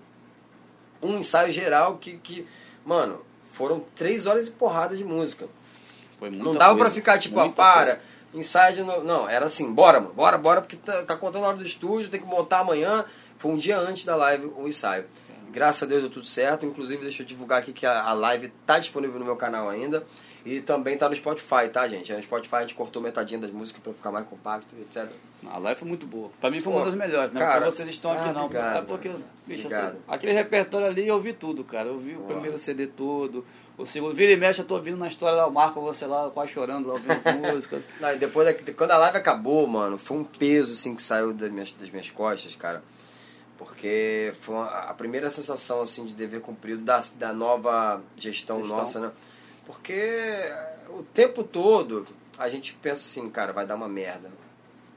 Um 1.01 1.17
ensaio 1.17 1.51
geral 1.51 1.97
que, 1.97 2.17
que 2.17 2.45
mano, 2.85 3.21
foram 3.53 3.83
três 3.95 4.25
horas 4.25 4.47
e 4.47 4.51
porrada 4.51 4.95
de 4.95 5.03
música. 5.03 5.47
Foi 6.19 6.29
muita 6.29 6.43
Não 6.45 6.53
dava 6.55 6.73
coisa. 6.75 6.85
pra 6.85 6.93
ficar 6.93 7.17
tipo, 7.19 7.39
ah, 7.39 7.49
para, 7.49 8.01
ensaio 8.33 8.75
de 8.75 8.83
novo. 8.83 9.03
Não, 9.03 9.27
era 9.29 9.45
assim, 9.45 9.71
bora, 9.71 9.99
mano, 9.99 10.13
bora, 10.13 10.37
bora, 10.37 10.61
porque 10.61 10.75
tá, 10.77 11.03
tá 11.03 11.15
contando 11.15 11.45
a 11.45 11.47
hora 11.49 11.57
do 11.57 11.65
estúdio, 11.65 12.09
tem 12.09 12.19
que 12.19 12.27
montar 12.27 12.59
amanhã. 12.59 13.05
Foi 13.37 13.51
um 13.51 13.55
dia 13.57 13.77
antes 13.79 14.05
da 14.05 14.15
live 14.15 14.51
o 14.57 14.67
ensaio. 14.67 15.05
Graças 15.51 15.83
a 15.83 15.85
Deus 15.85 16.01
deu 16.01 16.09
tudo 16.09 16.25
certo. 16.25 16.65
Inclusive, 16.65 17.01
deixa 17.03 17.21
eu 17.21 17.25
divulgar 17.25 17.59
aqui 17.59 17.73
que 17.73 17.85
a, 17.85 18.03
a 18.03 18.13
live 18.13 18.49
tá 18.65 18.79
disponível 18.79 19.19
no 19.19 19.25
meu 19.25 19.35
canal 19.35 19.69
ainda. 19.69 20.03
E 20.43 20.59
também 20.59 20.97
tá 20.97 21.07
no 21.07 21.15
Spotify, 21.15 21.69
tá, 21.71 21.87
gente? 21.87 22.11
No 22.11 22.19
Spotify 22.23 22.55
a 22.55 22.61
gente 22.61 22.73
cortou 22.73 22.99
metadinha 22.99 23.39
das 23.39 23.51
músicas 23.51 23.83
pra 23.83 23.93
ficar 23.93 24.09
mais 24.11 24.25
compacto, 24.27 24.73
etc. 24.81 25.07
A 25.45 25.59
live 25.59 25.79
foi 25.79 25.87
muito 25.87 26.07
boa. 26.07 26.31
Pra 26.41 26.49
mim 26.49 26.59
foi 26.59 26.73
Pô, 26.73 26.79
uma 26.79 26.85
das 26.85 26.95
melhores, 26.95 27.31
né? 27.31 27.39
cara, 27.39 27.59
Porque 27.61 27.75
vocês 27.75 27.89
estão 27.89 28.11
aqui 28.11 28.29
ah, 28.29 28.33
não. 28.33 28.45
obrigado, 28.45 28.77
é 28.77 28.81
porque, 28.81 29.11
bicho, 29.45 29.67
assim, 29.67 29.97
aquele 30.07 30.31
repertório 30.33 30.87
ali 30.87 31.07
eu 31.07 31.13
ouvi 31.13 31.33
tudo, 31.33 31.63
cara. 31.63 31.89
Eu 31.89 31.93
ouvi 31.93 32.15
o 32.15 32.21
primeiro 32.21 32.57
CD 32.57 32.87
todo, 32.87 33.45
o 33.77 33.85
segundo. 33.85 34.15
Vira 34.15 34.31
e 34.31 34.35
mexe, 34.35 34.61
eu 34.61 34.65
tô 34.65 34.73
ouvindo 34.75 34.97
na 34.97 35.07
história 35.07 35.35
lá, 35.37 35.45
o 35.47 35.51
Marco, 35.53 35.79
você 35.79 36.07
lá, 36.07 36.31
quase 36.31 36.51
chorando 36.51 36.87
lá, 36.87 36.93
ouvindo 36.93 37.11
as 37.23 37.35
músicas. 37.53 37.83
Não, 37.99 38.11
e 38.11 38.17
depois, 38.17 38.47
da- 38.47 38.73
quando 38.73 38.91
a 38.91 38.97
live 38.97 39.17
acabou, 39.17 39.67
mano, 39.67 39.99
foi 39.99 40.17
um 40.17 40.23
peso 40.23 40.73
assim 40.73 40.95
que 40.95 41.03
saiu 41.03 41.33
das 41.35 41.51
minhas, 41.51 41.71
das 41.71 41.91
minhas 41.91 42.09
costas, 42.09 42.55
cara. 42.55 42.81
Porque 43.63 44.33
foi 44.41 44.55
a 44.57 44.91
primeira 44.97 45.29
sensação 45.29 45.81
assim 45.81 46.03
de 46.03 46.15
dever 46.15 46.41
cumprido 46.41 46.81
da, 46.81 46.99
da 47.15 47.31
nova 47.31 48.01
gestão, 48.17 48.57
Gestão. 48.57 48.75
nossa, 48.75 48.99
né? 48.99 49.11
Porque 49.67 49.93
eh, 49.93 50.77
o 50.89 51.03
tempo 51.13 51.43
todo 51.43 52.07
a 52.39 52.49
gente 52.49 52.73
pensa 52.73 53.01
assim, 53.01 53.29
cara, 53.29 53.53
vai 53.53 53.63
dar 53.63 53.75
uma 53.75 53.87
merda. 53.87 54.31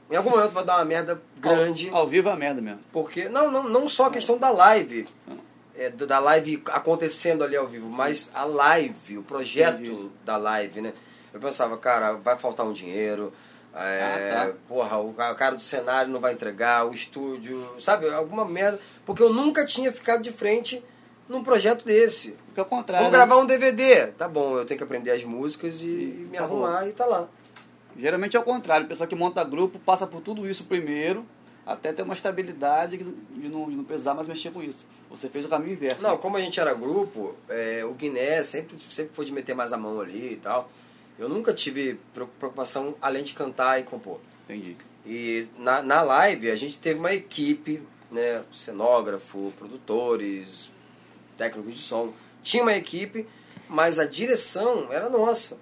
Em 0.09 0.15
algum 0.15 0.31
momento 0.31 0.49
vai 0.49 0.65
dar 0.65 0.77
uma 0.77 0.85
merda 0.85 1.21
grande. 1.37 1.89
Ao, 1.89 1.97
ao 1.97 2.07
vivo 2.07 2.27
é 2.27 2.31
a 2.31 2.35
merda 2.35 2.59
mesmo. 2.59 2.79
Porque, 2.91 3.29
não, 3.29 3.51
não, 3.51 3.69
não 3.69 3.87
só 3.87 4.07
a 4.07 4.11
questão 4.11 4.39
da 4.39 4.49
live, 4.49 5.07
é, 5.75 5.91
da 5.91 6.07
da 6.07 6.19
live 6.19 6.63
acontecendo 6.71 7.43
ali 7.43 7.55
ao 7.55 7.67
vivo, 7.67 7.87
mas 7.87 8.31
a 8.33 8.45
live, 8.45 9.19
o 9.19 9.23
projeto 9.23 9.83
Entendi. 9.83 10.09
da 10.25 10.37
live, 10.37 10.81
né? 10.81 10.91
Eu 11.31 11.39
pensava, 11.39 11.77
cara, 11.77 12.13
vai 12.13 12.35
faltar 12.35 12.65
um 12.65 12.73
dinheiro, 12.73 13.31
é, 13.83 14.31
Ah, 14.31 14.45
tá. 14.47 14.53
porra, 14.67 14.97
o 14.99 15.13
ca- 15.13 15.31
o 15.31 15.35
cara 15.35 15.55
do 15.55 15.61
cenário 15.61 16.11
não 16.11 16.19
vai 16.19 16.33
entregar, 16.33 16.85
o 16.87 16.93
estúdio, 16.93 17.67
sabe, 17.79 18.09
alguma 18.09 18.45
merda. 18.45 18.79
Porque 19.05 19.21
eu 19.21 19.33
nunca 19.33 19.65
tinha 19.65 19.91
ficado 19.91 20.21
de 20.21 20.31
frente 20.31 20.83
num 21.27 21.43
projeto 21.43 21.83
desse. 21.85 22.37
Pelo 22.53 22.67
contrário. 22.67 23.05
Vamos 23.07 23.19
né? 23.19 23.25
gravar 23.25 23.41
um 23.41 23.45
DVD. 23.45 24.07
Tá 24.07 24.27
bom, 24.27 24.57
eu 24.57 24.65
tenho 24.65 24.77
que 24.77 24.83
aprender 24.83 25.11
as 25.11 25.23
músicas 25.23 25.81
e, 25.81 25.85
E 25.85 26.27
me 26.31 26.37
acabou. 26.37 26.65
arrumar 26.65 26.87
e 26.87 26.93
tá 26.93 27.05
lá. 27.05 27.27
Geralmente 27.97 28.35
é 28.35 28.39
o 28.39 28.43
contrário. 28.43 28.85
O 28.85 28.89
pessoal 28.89 29.07
que 29.07 29.15
monta 29.15 29.43
grupo 29.43 29.79
passa 29.79 30.05
por 30.05 30.21
tudo 30.21 30.49
isso 30.49 30.65
primeiro, 30.65 31.25
até 31.65 31.91
ter 31.93 32.01
uma 32.03 32.13
estabilidade 32.13 32.97
de 32.97 33.49
não, 33.49 33.69
de 33.69 33.75
não 33.75 33.83
precisar 33.83 34.13
mais 34.13 34.27
mexer 34.27 34.51
com 34.51 34.61
isso. 34.61 34.85
Você 35.09 35.29
fez 35.29 35.45
o 35.45 35.49
caminho 35.49 35.73
inverso. 35.73 36.03
Não, 36.03 36.17
como 36.17 36.35
a 36.37 36.41
gente 36.41 36.59
era 36.59 36.73
grupo, 36.73 37.35
é, 37.49 37.83
o 37.85 37.93
Guiné 37.93 38.43
sempre, 38.43 38.77
sempre 38.89 39.13
foi 39.15 39.25
de 39.25 39.31
meter 39.31 39.55
mais 39.55 39.71
a 39.73 39.77
mão 39.77 39.99
ali 40.01 40.33
e 40.33 40.37
tal. 40.37 40.69
Eu 41.17 41.29
nunca 41.29 41.53
tive 41.53 41.99
preocupação 42.13 42.95
além 43.01 43.23
de 43.23 43.33
cantar 43.33 43.79
e 43.79 43.83
compor. 43.83 44.19
Entendi. 44.43 44.75
E 45.05 45.47
na, 45.57 45.81
na 45.81 46.01
live 46.01 46.49
a 46.51 46.55
gente 46.55 46.79
teve 46.79 46.99
uma 46.99 47.13
equipe, 47.13 47.81
né, 48.11 48.43
cenógrafo, 48.51 49.53
produtores, 49.57 50.69
técnicos 51.37 51.73
de 51.75 51.79
som. 51.81 52.13
Tinha 52.43 52.63
uma 52.63 52.73
equipe, 52.73 53.27
mas 53.69 53.99
a 53.99 54.05
direção 54.05 54.91
era 54.91 55.09
nossa. 55.09 55.57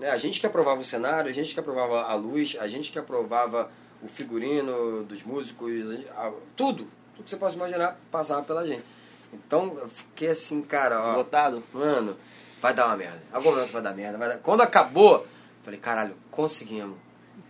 Né, 0.00 0.10
a 0.10 0.16
gente 0.18 0.40
que 0.40 0.46
aprovava 0.46 0.80
o 0.80 0.84
cenário, 0.84 1.30
a 1.30 1.34
gente 1.34 1.52
que 1.54 1.60
aprovava 1.60 2.02
a 2.02 2.14
luz, 2.14 2.56
a 2.58 2.66
gente 2.66 2.90
que 2.90 2.98
aprovava 2.98 3.70
o 4.02 4.08
figurino 4.08 5.04
dos 5.04 5.22
músicos, 5.22 5.72
a 6.16 6.28
a- 6.28 6.32
tudo. 6.56 6.88
Tudo 7.14 7.24
que 7.24 7.30
você 7.30 7.36
possa 7.36 7.54
imaginar 7.54 7.98
passava 8.10 8.42
pela 8.42 8.66
gente. 8.66 8.84
Então 9.32 9.76
eu 9.78 9.88
fiquei 9.88 10.28
assim, 10.28 10.62
cara, 10.62 11.00
ó, 11.00 11.10
Esgotado? 11.10 11.62
mano, 11.72 12.16
vai 12.64 12.72
dar 12.74 12.86
uma 12.86 12.96
merda. 12.96 13.22
Algum 13.30 13.50
momento 13.50 13.70
vai 13.72 13.82
dar 13.82 13.92
merda. 13.94 14.16
Vai 14.16 14.28
dar... 14.28 14.38
Quando 14.38 14.62
acabou, 14.62 15.26
falei, 15.62 15.78
caralho, 15.78 16.14
conseguimos. 16.30 16.96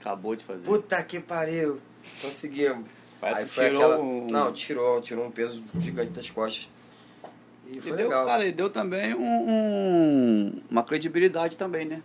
Acabou 0.01 0.35
de 0.35 0.43
fazer. 0.45 0.63
Puta 0.65 1.01
que 1.05 1.21
pariu. 1.21 1.81
Conseguimos. 2.21 2.89
Parece 3.21 3.43
Aí 3.43 3.49
foi 3.49 3.65
tirou 3.67 3.83
aquela... 3.85 4.01
um- 4.01 4.27
Não, 4.29 4.53
tirou, 4.53 5.01
tirou 5.01 5.25
um 5.27 5.31
peso 5.31 5.63
gigante 5.79 6.11
das 6.11 6.29
costas. 6.31 6.69
E 7.71 7.79
E 7.79 7.81
foi 7.81 7.93
deu, 7.93 8.09
legal. 8.09 8.27
cara, 8.27 8.45
e 8.45 8.51
deu 8.53 8.69
também 8.69 9.15
um, 9.15 9.51
um- 9.51 10.63
uma 10.69 10.83
credibilidade 10.83 11.57
também, 11.57 11.87
né? 11.87 12.03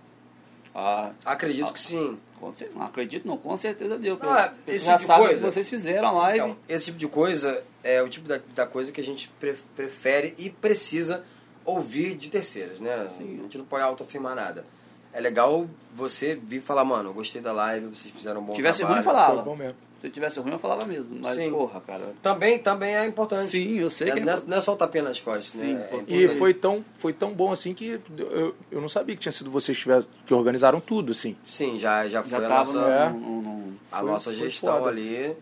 Ah, 0.74 1.12
Acredito 1.26 1.69
Ah. 1.69 1.74
que 1.74 1.80
sim. 1.80 2.17
com 2.39 2.52
não 2.76 2.86
acredito 2.86 3.28
não, 3.28 3.38
com 3.38 3.58
certeza 3.58 3.98
deu. 3.98 4.15
Porque 4.17 4.72
esse 4.72 4.86
já 4.86 4.93
tipo 4.98 5.08
sabe 5.08 5.26
coisa- 5.26 5.45
que 5.48 5.52
vocês 5.52 5.67
fizeram 5.67 6.08
a 6.10 6.12
live. 6.12 6.39
Então, 6.39 6.58
esse 6.69 6.86
tipo 6.86 6.98
de 7.00 7.08
coisa 7.08 7.63
é 7.84 8.02
o 8.04 8.08
tipo 8.08 8.28
da, 8.28 8.39
da 8.54 8.65
coisa 8.67 8.91
que 8.91 9.02
a 9.02 9.04
gente 9.04 9.28
pre- 9.39 9.58
prefere 9.76 10.36
e 10.38 10.50
precisa 10.50 11.26
ouvir 11.65 12.15
de 12.15 12.30
terceiras, 12.30 12.80
né? 12.80 13.08
Sim. 13.17 13.38
A 13.39 13.43
gente 13.43 13.58
não 13.58 13.65
pode 13.65 13.84
autoafirmar 13.84 14.36
nada. 14.36 14.65
É 15.12 15.19
legal 15.19 15.67
você 15.95 16.36
vir 16.36 16.62
falar, 16.62 16.84
mano, 16.86 17.10
eu 17.10 17.13
gostei 17.13 17.41
da 17.41 17.52
live, 17.52 17.88
vocês 17.88 18.13
fizeram 18.13 18.41
um 18.41 18.43
bom 18.43 18.54
tivesse 18.54 18.80
trabalho. 18.80 19.02
ruim, 19.02 19.08
eu 19.08 19.12
falava. 19.15 19.36
Foi 19.36 19.43
bom 19.45 19.56
mesmo. 19.56 19.76
Se 20.02 20.10
tivesse 20.10 20.39
ruim, 20.39 20.52
eu 20.54 20.60
falava 20.60 20.86
mesmo. 20.86 21.19
Mas, 21.22 21.36
Sim. 21.36 21.52
porra, 21.52 21.82
cara. 21.82 22.13
Também, 22.24 22.58
também 22.60 22.95
é 22.95 23.06
importante. 23.06 23.50
Sim, 23.50 23.80
eu 23.80 23.89
sei 23.89 24.10
É, 24.10 24.13
que 24.13 24.19
é 24.19 24.24
não, 24.24 24.34
é, 24.34 24.41
não 24.48 24.58
é 24.58 24.62
só 24.62 24.72
o 24.74 24.76
tapinha 24.78 25.04
nas 25.04 25.19
costas, 25.19 25.48
Sim, 25.48 25.74
né? 25.74 25.89
É. 26.08 26.13
E 26.13 26.30
foi 26.38 26.54
tão, 26.54 26.86
foi 26.98 27.12
tão 27.12 27.34
bom 27.34 27.52
assim 27.52 27.74
que 27.74 28.00
eu, 28.17 28.56
eu 28.72 28.80
não 28.80 28.88
sabia 28.88 29.13
que 29.15 29.22
tinha 29.22 29.32
sido 29.32 29.52
vocês 29.52 29.84
que, 30.26 30.34
organizaram 30.34 30.80
tudo, 30.80 31.12
assim. 31.12 31.36
Sim, 31.45 31.78
já, 31.78 32.08
já 32.08 32.22
foi 32.22 32.32
Já 32.32 32.38
a 32.38 32.41
tava 32.41 32.54
nossa, 32.60 32.74
no, 32.80 32.88
É. 32.88 33.10
no- 33.10 33.41
no- 33.41 33.74
a 33.91 33.98
foi- 34.00 34.10
nossa 34.10 34.24
foi 34.32 34.39
gestão 34.39 34.86
ali. 34.86 35.36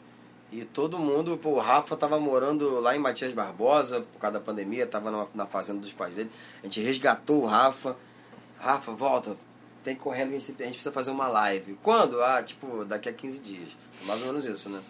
E 0.51 0.63
todo 0.63 0.97
mundo, 0.97 1.37
pô, 1.37 1.49
o 1.51 1.59
Rafa 1.59 1.95
tava 1.97 2.19
morando 2.19 2.79
lá 2.79 2.95
em 2.95 2.99
Matias 2.99 3.33
Barbosa, 3.33 4.01
por 4.13 4.19
causa 4.19 4.39
da 4.39 4.43
pandemia, 4.43 4.87
tava 4.87 5.11
na, 5.11 5.27
na 5.35 5.45
fazenda 5.45 5.79
dos 5.79 5.91
pais 5.91 6.15
dele. 6.15 6.31
A 6.61 6.65
gente 6.67 6.81
resgatou 6.81 7.43
o 7.43 7.45
Rafa. 7.45 7.97
Rafa, 8.57 8.91
volta, 8.93 9.35
tem 9.83 9.93
que 9.93 10.01
correndo, 10.01 10.29
a 10.29 10.39
gente, 10.39 10.51
a 10.51 10.63
gente 10.63 10.73
precisa 10.73 10.91
fazer 10.91 11.11
uma 11.11 11.27
live. 11.27 11.77
Quando? 11.83 12.23
Ah, 12.23 12.41
tipo, 12.41 12.85
daqui 12.85 13.09
a 13.09 13.13
15 13.13 13.39
dias. 13.39 13.69
Mais 14.03 14.21
ou 14.21 14.27
menos 14.27 14.45
isso, 14.45 14.69
né? 14.69 14.81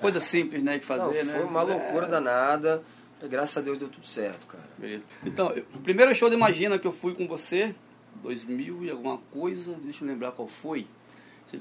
Coisa 0.00 0.20
simples, 0.20 0.62
né, 0.62 0.78
de 0.78 0.84
fazer, 0.84 1.24
Não, 1.24 1.32
né? 1.32 1.38
foi 1.38 1.48
uma 1.48 1.62
é- 1.62 1.64
loucura 1.64 2.06
danada. 2.06 2.82
Graças 3.22 3.56
a 3.56 3.60
Deus 3.62 3.78
deu 3.78 3.88
tudo 3.88 4.06
certo, 4.06 4.46
cara. 4.46 4.62
Beleza. 4.76 5.02
Então, 5.24 5.50
eu- 5.50 5.64
o 5.74 5.78
primeiro 5.80 6.14
show 6.14 6.28
do 6.28 6.36
Imagina 6.36 6.78
que 6.78 6.86
eu 6.86 6.92
fui 6.92 7.14
com 7.14 7.26
você, 7.26 7.74
2000 8.16 8.84
e 8.84 8.90
alguma 8.90 9.18
coisa, 9.32 9.74
deixa 9.82 10.04
eu 10.04 10.08
lembrar 10.08 10.32
qual 10.32 10.46
foi. 10.46 10.86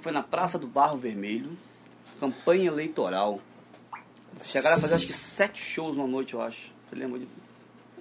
Foi 0.02 0.12
na 0.12 0.22
Praça 0.22 0.60
do 0.60 0.67
Barro 0.67 0.98
Vermelho, 0.98 1.58
campanha 2.19 2.67
eleitoral. 2.67 3.39
Chegaram 4.43 4.77
a 4.77 4.80
fazer 4.80 4.95
acho 4.95 5.08
que 5.08 5.13
sete 5.13 5.62
shows 5.62 5.95
numa 5.95 6.08
noite, 6.08 6.34
eu 6.34 6.41
acho. 6.41 6.73
Você 6.89 6.95
lembra 6.95 7.19
de 7.19 7.27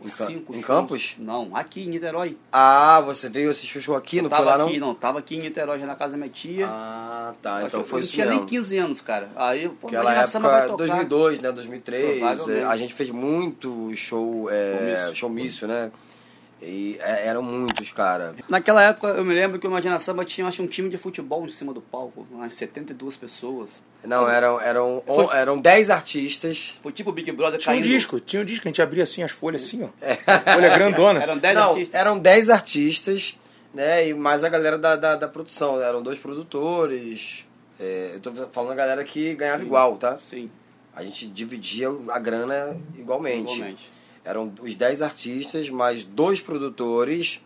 Em 0.05 0.09
cinco 0.09 0.53
em 0.53 0.57
shows? 0.57 0.67
Campos? 0.67 1.15
Não, 1.19 1.51
aqui 1.57 1.83
em 1.83 1.89
Niterói. 1.89 2.37
Ah, 2.53 3.01
você 3.01 3.29
veio 3.31 3.51
assistir 3.51 3.79
o 3.79 3.81
show 3.81 3.97
aqui, 3.97 4.21
não 4.21 4.29
foi 4.29 4.39
tava 4.39 4.51
lá 4.51 4.59
não? 4.59 4.67
aqui, 4.69 4.79
não, 4.79 4.95
tava 4.95 5.19
aqui 5.19 5.37
em 5.37 5.41
Niterói, 5.41 5.79
já 5.81 5.87
na 5.87 5.95
casa 5.97 6.13
da 6.13 6.19
minha 6.19 6.29
tia. 6.29 6.67
Ah, 6.69 7.33
tá. 7.41 7.63
Então 7.65 7.83
foi 7.85 8.01
eu 8.01 8.03
isso 8.03 8.11
não 8.11 8.15
tinha 8.15 8.27
mesmo. 8.27 8.41
nem 8.41 8.49
15 8.49 8.79
anos, 8.79 9.01
cara. 9.01 9.31
Aí, 9.35 9.69
pô, 9.69 9.89
Aquela 9.89 10.03
imagina 10.03 10.23
a 10.25 10.27
samba 10.27 10.49
vai 10.51 10.59
época, 10.65 10.73
tocar. 10.73 10.87
2002, 10.87 11.41
né? 11.41 11.53
2003. 11.53 12.19
Provavelmente. 12.19 12.61
é, 12.61 12.65
A 12.65 12.77
gente 12.77 12.93
fez 12.95 13.11
muito 13.11 13.95
show, 13.97 14.51
é, 14.51 15.11
showmício, 15.15 15.67
né? 15.67 15.91
E 16.61 16.97
é, 17.01 17.27
eram 17.27 17.43
muitos, 17.43 17.93
cara. 17.93 18.35
Naquela 18.49 18.83
época, 18.83 19.09
eu 19.09 19.25
me 19.25 19.35
lembro 19.35 19.59
que 19.59 19.67
o 19.67 19.71
Imagina 19.71 19.99
Samba 19.99 20.25
tinha, 20.25 20.47
acho, 20.47 20.63
um 20.63 20.67
time 20.67 20.89
de 20.89 20.97
futebol 20.97 21.45
em 21.45 21.51
cima 21.51 21.73
do 21.75 21.83
palco, 21.83 22.27
umas 22.31 22.55
72 22.55 23.15
pessoas. 23.15 23.83
Não, 24.03 24.27
eram, 24.29 24.59
eram, 24.61 25.03
Foi- 25.07 25.29
eram 25.37 25.59
10 25.61 25.91
artistas. 25.91 26.79
Foi 26.83 26.93
tipo 26.93 27.11
o 27.11 27.13
Big 27.13 27.31
Brother 27.33 27.61
Tinha 27.61 27.75
um 27.75 27.79
caindo. 27.79 27.89
disco, 27.93 28.19
tinha 28.21 28.41
um 28.41 28.45
disco, 28.45 28.67
a 28.67 28.71
gente 28.71 28.81
abria 28.81 29.03
assim 29.03 29.23
as 29.23 29.33
folhas 29.33 29.65
assim, 29.65 29.83
ó. 29.85 29.89
Folha 30.55 30.71
grandona. 30.71 31.23
Eram 31.23 31.37
10 31.37 31.55
Não, 31.55 31.69
artistas. 31.71 31.95
eram 32.01 32.19
10 32.19 32.49
artistas, 32.51 33.39
né? 33.75 34.09
E 34.09 34.15
mais 34.15 34.43
a 34.43 34.49
galera 34.49 34.79
da, 34.79 34.97
da, 34.97 35.15
da 35.17 35.29
produção. 35.29 35.81
Eram 35.83 36.03
dois 36.03 36.19
produtores. 36.19 37.47
É, 37.79 38.13
eu 38.15 38.21
tô 38.21 38.33
falando 38.51 38.73
a 38.73 38.77
galera 38.77 39.05
que 39.05 39.35
ganhava 39.35 39.59
Sim. 39.61 39.67
igual, 39.67 39.97
tá? 39.99 40.17
Sim, 40.17 40.51
A 40.95 41.03
gente 41.05 41.27
dividia 41.27 41.89
a 42.09 42.19
grana 42.19 42.79
igualmente. 42.97 43.53
igualmente. 43.55 43.91
Eram 44.27 44.53
os 44.61 44.75
10 44.75 45.03
artistas, 45.03 45.71
mais 45.71 46.05
dois 46.05 46.41
produtores, 46.41 47.41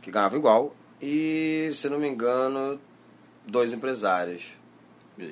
que 0.00 0.10
ganhavam 0.12 0.38
igual, 0.38 0.76
e, 1.02 1.68
se 1.74 1.88
não 1.88 1.98
me 1.98 2.08
engano, 2.08 2.80
dois 3.44 3.72
empresários. 3.72 4.52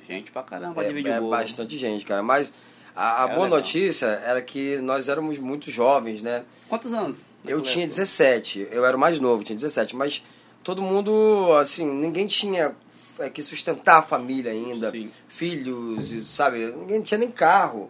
Gente 0.07 0.31
pra 0.33 0.43
caramba, 0.43 0.83
É, 0.85 0.89
dividir 0.89 1.13
é 1.13 1.21
o 1.21 1.31
bastante 1.31 1.79
gente, 1.79 2.05
cara. 2.05 2.23
Mas 2.23 2.53
a, 2.97 3.23
a 3.23 3.25
Era 3.27 3.35
boa 3.35 3.45
legal. 3.47 3.61
notícia 3.61 4.07
era 4.07 4.43
que 4.43 4.77
nós 4.79 5.09
éramos 5.09 5.39
muito 5.39 5.71
jovens, 5.71 6.21
né? 6.21 6.45
Quantos 6.69 6.93
anos? 6.93 7.17
Eu 7.47 7.63
tinha 7.63 7.85
época? 7.85 7.97
17, 8.01 8.69
eu 8.71 8.85
era 8.85 8.97
o 8.97 9.01
mais 9.01 9.21
novo, 9.21 9.45
tinha 9.45 9.55
17, 9.57 9.95
mas 9.95 10.23
todo 10.65 10.83
mundo, 10.83 11.53
assim, 11.59 11.87
ninguém 11.87 12.27
tinha 12.27 12.75
é, 13.21 13.31
que 13.31 13.41
sustentar 13.41 13.99
a 13.99 14.03
família 14.03 14.51
ainda, 14.51 14.91
Sim. 14.91 15.11
filhos, 15.29 16.27
sabe? 16.27 16.67
Ninguém 16.67 17.01
tinha 17.03 17.17
nem 17.19 17.31
carro. 17.31 17.89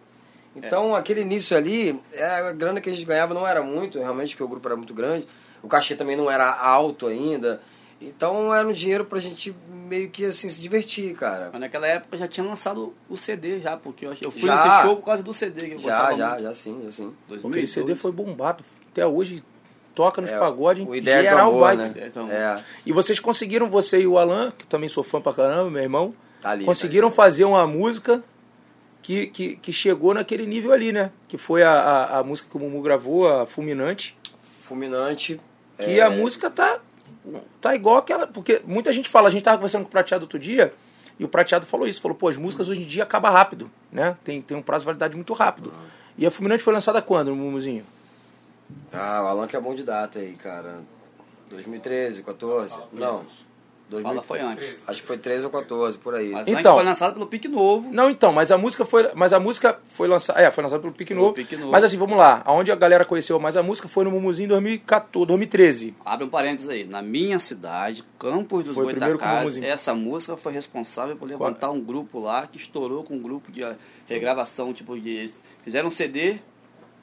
Então, 0.66 0.94
aquele 0.94 1.20
início 1.22 1.56
ali, 1.56 1.98
é, 2.12 2.24
a 2.24 2.52
grana 2.52 2.80
que 2.80 2.88
a 2.88 2.92
gente 2.92 3.04
ganhava 3.04 3.32
não 3.34 3.46
era 3.46 3.62
muito, 3.62 3.98
realmente, 3.98 4.30
porque 4.30 4.42
o 4.44 4.48
grupo 4.48 4.66
era 4.68 4.76
muito 4.76 4.92
grande. 4.94 5.26
O 5.62 5.68
cachê 5.68 5.94
também 5.94 6.16
não 6.16 6.30
era 6.30 6.50
alto 6.52 7.06
ainda. 7.06 7.60
Então, 8.00 8.54
era 8.54 8.66
um 8.66 8.72
dinheiro 8.72 9.04
pra 9.04 9.18
gente 9.18 9.54
meio 9.88 10.08
que, 10.08 10.24
assim, 10.24 10.48
se 10.48 10.60
divertir, 10.60 11.14
cara. 11.16 11.48
Mas 11.52 11.60
naquela 11.60 11.86
época 11.86 12.16
já 12.16 12.28
tinha 12.28 12.46
lançado 12.46 12.94
o 13.08 13.16
CD 13.16 13.58
já, 13.60 13.76
porque 13.76 14.06
eu, 14.06 14.16
eu 14.20 14.30
fui 14.30 14.42
Já. 14.42 14.54
nesse 14.64 14.82
show 14.82 14.96
por 14.96 15.04
causa 15.04 15.22
do 15.22 15.32
CD 15.32 15.66
que 15.68 15.74
eu 15.74 15.78
Já, 15.80 15.96
gostava 15.98 16.14
já, 16.16 16.28
muito. 16.28 16.42
já 16.42 16.52
sim, 16.54 16.80
já 16.84 16.90
sim. 16.92 17.12
2002. 17.28 17.44
Aquele 17.52 17.66
CD 17.66 17.96
foi 17.96 18.12
bombado. 18.12 18.62
Até 18.92 19.04
hoje 19.04 19.42
toca 19.96 20.20
nos 20.22 20.30
É, 20.30 20.38
pagodes, 20.38 20.86
o 20.86 20.94
Ideias 20.94 21.22
do 21.22 21.24
geral 21.24 21.48
Amor, 21.50 21.60
vai. 21.60 21.76
né? 21.76 21.92
Então, 22.06 22.30
É, 22.30 22.62
E 22.86 22.92
vocês 22.92 23.18
conseguiram, 23.18 23.68
você 23.68 23.98
e 24.00 24.06
o 24.06 24.16
Alan, 24.16 24.52
que 24.56 24.64
também 24.64 24.88
sou 24.88 25.02
fã 25.02 25.20
pra 25.20 25.32
caramba, 25.32 25.68
meu 25.68 25.82
irmão, 25.82 26.14
tá 26.40 26.50
ali. 26.50 26.64
conseguiram 26.64 27.10
fazer 27.10 27.44
uma 27.46 27.66
música 27.66 28.22
que, 29.02 29.26
que, 29.28 29.56
que 29.56 29.72
chegou 29.72 30.14
naquele 30.14 30.46
nível 30.46 30.72
ali, 30.72 30.92
né? 30.92 31.10
Que 31.26 31.38
foi 31.38 31.62
a, 31.62 31.70
a, 31.70 32.18
a 32.18 32.24
música 32.24 32.48
que 32.50 32.56
o 32.56 32.60
Mumu 32.60 32.82
gravou, 32.82 33.28
a 33.28 33.46
Fulminante. 33.46 34.16
Fulminante. 34.62 35.40
Que 35.78 36.00
é, 36.00 36.02
a 36.02 36.10
música 36.10 36.50
tá, 36.50 36.80
tá 37.60 37.74
igual 37.74 37.96
aquela. 37.96 38.26
Porque 38.26 38.60
muita 38.64 38.92
gente 38.92 39.08
fala, 39.08 39.28
a 39.28 39.30
gente 39.30 39.42
tava 39.42 39.56
conversando 39.56 39.82
com 39.82 39.88
o 39.88 39.92
Prateado 39.92 40.24
outro 40.24 40.38
dia, 40.38 40.74
e 41.18 41.24
o 41.24 41.28
Prateado 41.28 41.66
falou 41.66 41.86
isso, 41.86 42.00
falou, 42.00 42.16
pô, 42.16 42.28
as 42.28 42.36
músicas 42.36 42.68
hoje 42.68 42.82
em 42.82 42.86
dia 42.86 43.02
acabam 43.02 43.32
rápido, 43.32 43.70
né? 43.90 44.16
Tem, 44.24 44.42
tem 44.42 44.56
um 44.56 44.62
prazo 44.62 44.82
de 44.82 44.86
validade 44.86 45.16
muito 45.16 45.32
rápido. 45.32 45.72
E 46.16 46.26
a 46.26 46.30
Fulminante 46.30 46.62
foi 46.62 46.72
lançada 46.72 47.00
quando, 47.00 47.34
Mumuzinho? 47.34 47.84
Ah, 48.92 49.22
o 49.24 49.26
Alan 49.26 49.46
que 49.46 49.56
é 49.56 49.60
bom 49.60 49.74
de 49.74 49.82
data 49.82 50.18
aí, 50.18 50.34
cara. 50.34 50.80
2013, 51.48 52.22
14? 52.22 52.76
Não. 52.92 53.24
2000 53.88 54.10
Fala 54.10 54.22
foi 54.22 54.40
antes. 54.40 54.84
Acho 54.86 55.00
que 55.00 55.06
foi 55.06 55.18
13 55.18 55.44
ou 55.46 55.50
14, 55.50 55.98
por 55.98 56.14
aí. 56.14 56.30
Mas 56.30 56.46
Então. 56.46 56.58
antes 56.58 56.70
foi 56.72 56.84
lançado 56.84 57.12
pelo 57.14 57.26
Pique 57.26 57.48
Novo. 57.48 57.88
Não, 57.92 58.10
então, 58.10 58.32
mas 58.32 58.52
a 58.52 58.58
música 58.58 58.84
foi, 58.84 59.10
mas 59.14 59.32
a 59.32 59.40
música 59.40 59.78
foi 59.94 60.06
lançada, 60.08 60.40
é, 60.40 60.50
foi 60.50 60.62
lançada 60.62 60.80
pelo 60.82 60.92
Pique 60.92 61.14
Pelo 61.14 61.22
Novo. 61.26 61.34
Pique 61.34 61.56
Novo. 61.56 61.72
Mas 61.72 61.84
assim, 61.84 61.96
vamos 61.96 62.18
lá, 62.18 62.42
aonde 62.44 62.70
a 62.70 62.76
galera 62.76 63.04
conheceu 63.04 63.38
mais 63.40 63.56
a 63.56 63.62
música 63.62 63.88
foi 63.88 64.04
no 64.04 64.10
Mumuzinho 64.10 64.46
em 64.46 64.48
2014, 64.48 65.26
2013. 65.26 65.94
Abre 66.04 66.24
um 66.24 66.28
parênteses 66.28 66.68
aí. 66.68 66.84
Na 66.84 67.00
minha 67.02 67.38
cidade, 67.38 68.04
Campos 68.18 68.64
dos 68.64 68.74
Foi 68.74 68.84
o 68.84 68.88
primeiro 68.88 69.18
com 69.18 69.24
o 69.24 69.26
Goitacazes, 69.26 69.54
Mumuzinho. 69.54 69.72
essa 69.72 69.94
música 69.94 70.36
foi 70.36 70.52
responsável 70.52 71.16
por 71.16 71.28
levantar 71.28 71.70
um 71.70 71.80
grupo 71.80 72.18
lá 72.20 72.46
que 72.46 72.56
estourou 72.58 73.02
com 73.04 73.14
um 73.14 73.22
grupo 73.22 73.50
de 73.50 73.62
regravação, 74.06 74.72
tipo, 74.72 74.98
de. 74.98 75.30
Fizeram 75.64 75.88
um 75.88 75.90
CD, 75.90 76.40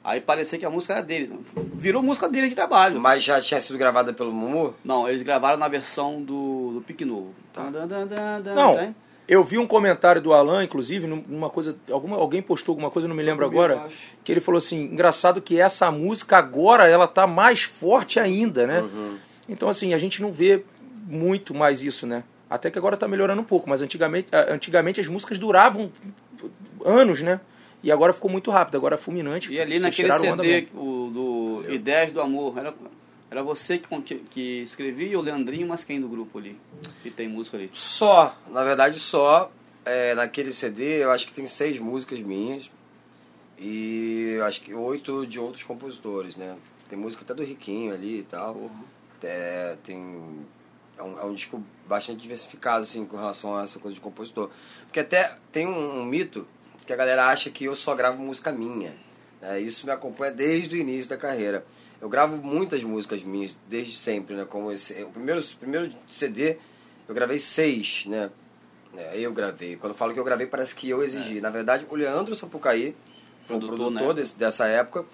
aí 0.06 0.20
parecia 0.20 0.58
que 0.58 0.64
a 0.64 0.70
música 0.70 0.94
era 0.94 1.02
dele. 1.02 1.38
Virou 1.74 2.02
música 2.02 2.28
dele 2.28 2.48
de 2.48 2.54
trabalho. 2.54 3.00
Mas 3.00 3.22
já 3.22 3.40
tinha 3.40 3.60
sido 3.60 3.76
gravada 3.78 4.12
pelo 4.12 4.32
Mumu? 4.32 4.74
Não, 4.84 5.08
eles 5.08 5.22
gravaram 5.22 5.58
na 5.58 5.68
versão 5.68 6.22
do, 6.22 6.72
do 6.74 6.80
Pique 6.86 7.04
Novo. 7.04 7.34
Tá. 7.52 7.70
Não, 8.54 8.94
eu 9.28 9.42
vi 9.42 9.58
um 9.58 9.66
comentário 9.66 10.22
do 10.22 10.32
Alan, 10.32 10.62
inclusive, 10.62 11.06
num- 11.06 11.24
numa 11.26 11.50
coisa, 11.50 11.76
alguma, 11.90 12.16
alguém 12.16 12.40
postou 12.40 12.72
alguma 12.74 12.90
coisa, 12.90 13.08
não 13.08 13.14
me 13.16 13.22
lembro 13.22 13.44
agora, 13.44 13.88
que 14.22 14.30
ele 14.32 14.40
falou 14.40 14.58
assim, 14.58 14.82
engraçado 14.84 15.42
que 15.42 15.60
essa 15.60 15.90
música 15.90 16.36
agora, 16.36 16.88
ela 16.88 17.08
tá 17.08 17.26
mais 17.26 17.62
forte 17.64 18.20
ainda, 18.20 18.66
né? 18.66 18.80
Uhum. 18.82 19.16
Então, 19.48 19.68
assim, 19.68 19.94
a 19.94 19.98
gente 19.98 20.22
não 20.22 20.30
vê 20.32 20.64
muito 21.08 21.52
mais 21.54 21.82
isso, 21.82 22.06
né? 22.06 22.22
Até 22.48 22.70
que 22.70 22.78
agora 22.78 22.96
tá 22.96 23.08
melhorando 23.08 23.40
um 23.42 23.44
pouco, 23.44 23.68
mas 23.68 23.82
antigamente, 23.82 24.28
antigamente 24.48 25.00
as 25.00 25.08
músicas 25.08 25.38
duravam 25.38 25.90
anos, 26.84 27.20
né? 27.20 27.40
E 27.82 27.92
agora 27.92 28.12
ficou 28.12 28.30
muito 28.30 28.50
rápido, 28.50 28.76
agora 28.76 28.94
é 28.96 28.98
fulminante. 28.98 29.52
E 29.52 29.60
ali 29.60 29.78
naquele 29.78 30.12
CD, 30.12 30.68
o, 30.74 31.10
do 31.12 31.64
Ideias 31.72 32.12
do 32.12 32.20
Amor, 32.20 32.58
era, 32.58 32.74
era 33.30 33.42
você 33.42 33.78
que, 33.78 34.14
que 34.30 34.62
escrevia 34.62 35.08
e 35.08 35.16
o 35.16 35.20
Leandrinho, 35.20 35.68
mas 35.68 35.84
quem 35.84 36.00
do 36.00 36.08
grupo 36.08 36.38
ali? 36.38 36.58
Que 37.02 37.10
tem 37.10 37.28
música 37.28 37.56
ali. 37.56 37.70
Só, 37.72 38.36
na 38.48 38.64
verdade 38.64 38.98
só. 38.98 39.50
É, 39.84 40.16
naquele 40.16 40.52
CD 40.52 41.04
eu 41.04 41.12
acho 41.12 41.26
que 41.28 41.32
tem 41.32 41.46
seis 41.46 41.78
músicas 41.78 42.20
minhas. 42.20 42.70
E 43.58 44.38
acho 44.44 44.60
que 44.60 44.74
oito 44.74 45.26
de 45.26 45.38
outros 45.38 45.62
compositores, 45.62 46.36
né? 46.36 46.56
Tem 46.88 46.98
música 46.98 47.22
até 47.22 47.34
do 47.34 47.44
Riquinho 47.44 47.94
ali 47.94 48.18
e 48.18 48.22
tal. 48.24 48.70
É, 49.22 49.76
tem 49.84 50.44
é 50.98 51.02
um, 51.02 51.18
é 51.18 51.24
um 51.24 51.34
disco 51.34 51.62
bastante 51.86 52.20
diversificado 52.20 52.82
assim 52.82 53.04
com 53.04 53.16
relação 53.16 53.56
a 53.56 53.64
essa 53.64 53.78
coisa 53.78 53.94
de 53.94 54.00
compositor 54.00 54.50
porque 54.84 55.00
até 55.00 55.36
tem 55.52 55.66
um, 55.66 56.00
um 56.00 56.04
mito 56.04 56.46
que 56.86 56.92
a 56.92 56.96
galera 56.96 57.26
acha 57.26 57.50
que 57.50 57.64
eu 57.64 57.74
só 57.76 57.94
gravo 57.94 58.22
música 58.22 58.52
minha 58.52 58.94
né? 59.42 59.60
isso 59.60 59.84
me 59.86 59.92
acompanha 59.92 60.32
desde 60.32 60.76
o 60.76 60.78
início 60.78 61.08
da 61.10 61.16
carreira 61.16 61.64
eu 62.00 62.08
gravo 62.08 62.36
muitas 62.36 62.82
músicas 62.82 63.22
minhas 63.22 63.56
desde 63.68 63.96
sempre 63.96 64.34
né 64.36 64.44
como 64.48 64.70
esse 64.72 65.02
o 65.02 65.08
primeiro 65.08 65.42
primeiro 65.60 65.92
CD 66.10 66.56
eu 67.08 67.14
gravei 67.14 67.38
seis 67.38 68.04
né 68.06 68.30
É, 68.96 69.18
eu 69.18 69.32
gravei 69.32 69.76
quando 69.76 69.92
eu 69.92 69.98
falo 69.98 70.12
que 70.14 70.18
eu 70.20 70.24
gravei 70.24 70.46
parece 70.46 70.74
que 70.74 70.88
eu 70.88 71.02
exigi 71.02 71.40
na 71.40 71.50
verdade 71.50 71.86
o 71.90 71.94
Leandro 71.96 72.34
Sapucaí 72.34 72.94
foi 73.46 73.56
o 73.56 73.60
Produtor, 73.60 73.76
produtor 73.92 74.14
né? 74.14 74.20
desse- 74.20 74.38
dessa 74.38 74.66
época 74.66 75.04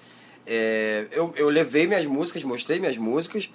é, 0.46 1.06
eu, 1.10 1.32
eu 1.36 1.48
levei 1.48 1.86
minhas 1.86 2.04
músicas 2.04 2.42
mostrei 2.44 2.78
minhas 2.78 2.96
músicas 2.96 3.50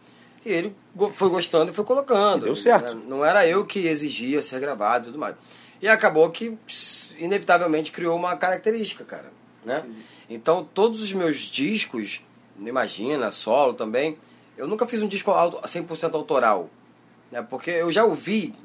E 0.46 0.50
ele 0.52 0.74
foi 1.14 1.30
gostando 1.30 1.72
e 1.72 1.74
foi 1.74 1.84
colocando. 1.84 2.46
Deu 2.46 2.56
certo. 2.56 2.96
Não 2.96 3.26
era 3.26 3.46
eu 3.46 3.66
que 3.66 3.86
exigia 3.88 4.42
ser 4.42 4.60
gravado 4.62 5.04
e 5.04 5.08
tudo 5.08 5.20
mais. 5.20 5.36
E 5.82 5.88
acabou 5.88 6.30
que, 6.30 6.58
inevitavelmente, 7.18 7.92
criou 7.92 8.16
uma 8.16 8.36
característica, 8.36 9.04
cara. 9.04 9.32
Né? 9.64 9.86
Então, 10.30 10.64
todos 10.74 11.02
os 11.02 11.14
meus 11.14 11.38
discos, 11.40 12.22
imagina, 12.60 13.30
solo 13.32 13.74
também, 13.74 14.18
eu 14.58 14.68
nunca 14.68 14.88
fiz 14.88 15.02
um 15.02 15.08
disco 15.08 15.32
auto- 15.32 15.58
100% 15.68 16.16
autoral. 16.16 16.70
Né? 17.32 17.42
Porque 17.42 17.70
eu 17.70 17.92
já 17.92 18.04
ouvi, 18.04 18.56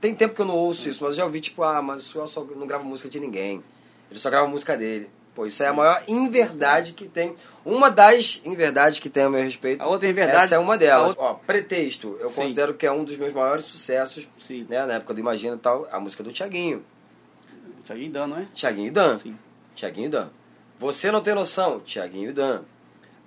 tem 0.00 0.14
tempo 0.14 0.34
que 0.34 0.40
eu 0.42 0.46
não 0.46 0.56
ouço 0.56 0.88
isso, 0.88 1.02
mas 1.02 1.12
eu 1.12 1.18
já 1.18 1.24
ouvi, 1.24 1.40
tipo, 1.40 1.62
ah, 1.62 1.80
mas 1.80 2.02
o 2.02 2.04
Suel 2.08 2.26
só 2.26 2.44
não 2.44 2.66
grava 2.66 2.84
música 2.84 3.08
de 3.08 3.18
ninguém. 3.18 3.62
Ele 4.10 4.20
só 4.20 4.28
grava 4.30 4.46
música 4.46 4.76
dele. 4.76 5.08
Pô, 5.36 5.46
isso 5.46 5.62
é 5.62 5.66
a 5.68 5.72
maior 5.72 6.02
inverdade 6.08 6.94
que 6.94 7.06
tem. 7.06 7.36
Uma 7.62 7.90
das 7.90 8.40
inverdades 8.44 8.98
que 8.98 9.10
tem 9.10 9.24
a 9.24 9.30
meu 9.30 9.42
respeito. 9.42 9.82
A 9.82 9.86
outra 9.86 10.08
inverdade- 10.08 10.44
Essa 10.44 10.54
é 10.54 10.58
uma 10.58 10.78
delas. 10.78 11.08
outra- 11.10 11.22
Ó, 11.24 11.34
Pretexto, 11.34 12.16
eu 12.20 12.30
Sim. 12.30 12.34
considero 12.36 12.72
que 12.74 12.86
é 12.86 12.90
um 12.90 13.04
dos 13.04 13.16
meus 13.18 13.32
maiores 13.34 13.66
sucessos, 13.66 14.26
Sim. 14.44 14.66
né? 14.68 14.84
Na 14.86 14.94
época 14.94 15.12
do 15.12 15.20
Imagina 15.20 15.54
e 15.54 15.58
tal, 15.58 15.86
a 15.92 16.00
música 16.00 16.22
do 16.24 16.32
Thiaguinho. 16.32 16.82
Thiaguinho 17.84 18.10
Dan, 18.12 18.26
não 18.28 18.38
é? 18.38 18.46
Thiaguinho 18.54 18.88
e 18.88 18.90
Dan. 18.90 19.18
Sim. 19.18 19.36
Thiaguinho 19.76 20.06
e 20.06 20.08
Dan. 20.08 20.28
Você 20.78 21.10
não 21.10 21.20
tem 21.20 21.34
noção, 21.34 21.80
Thiaguinho 21.80 22.30
e 22.30 22.32
Dan. 22.32 22.62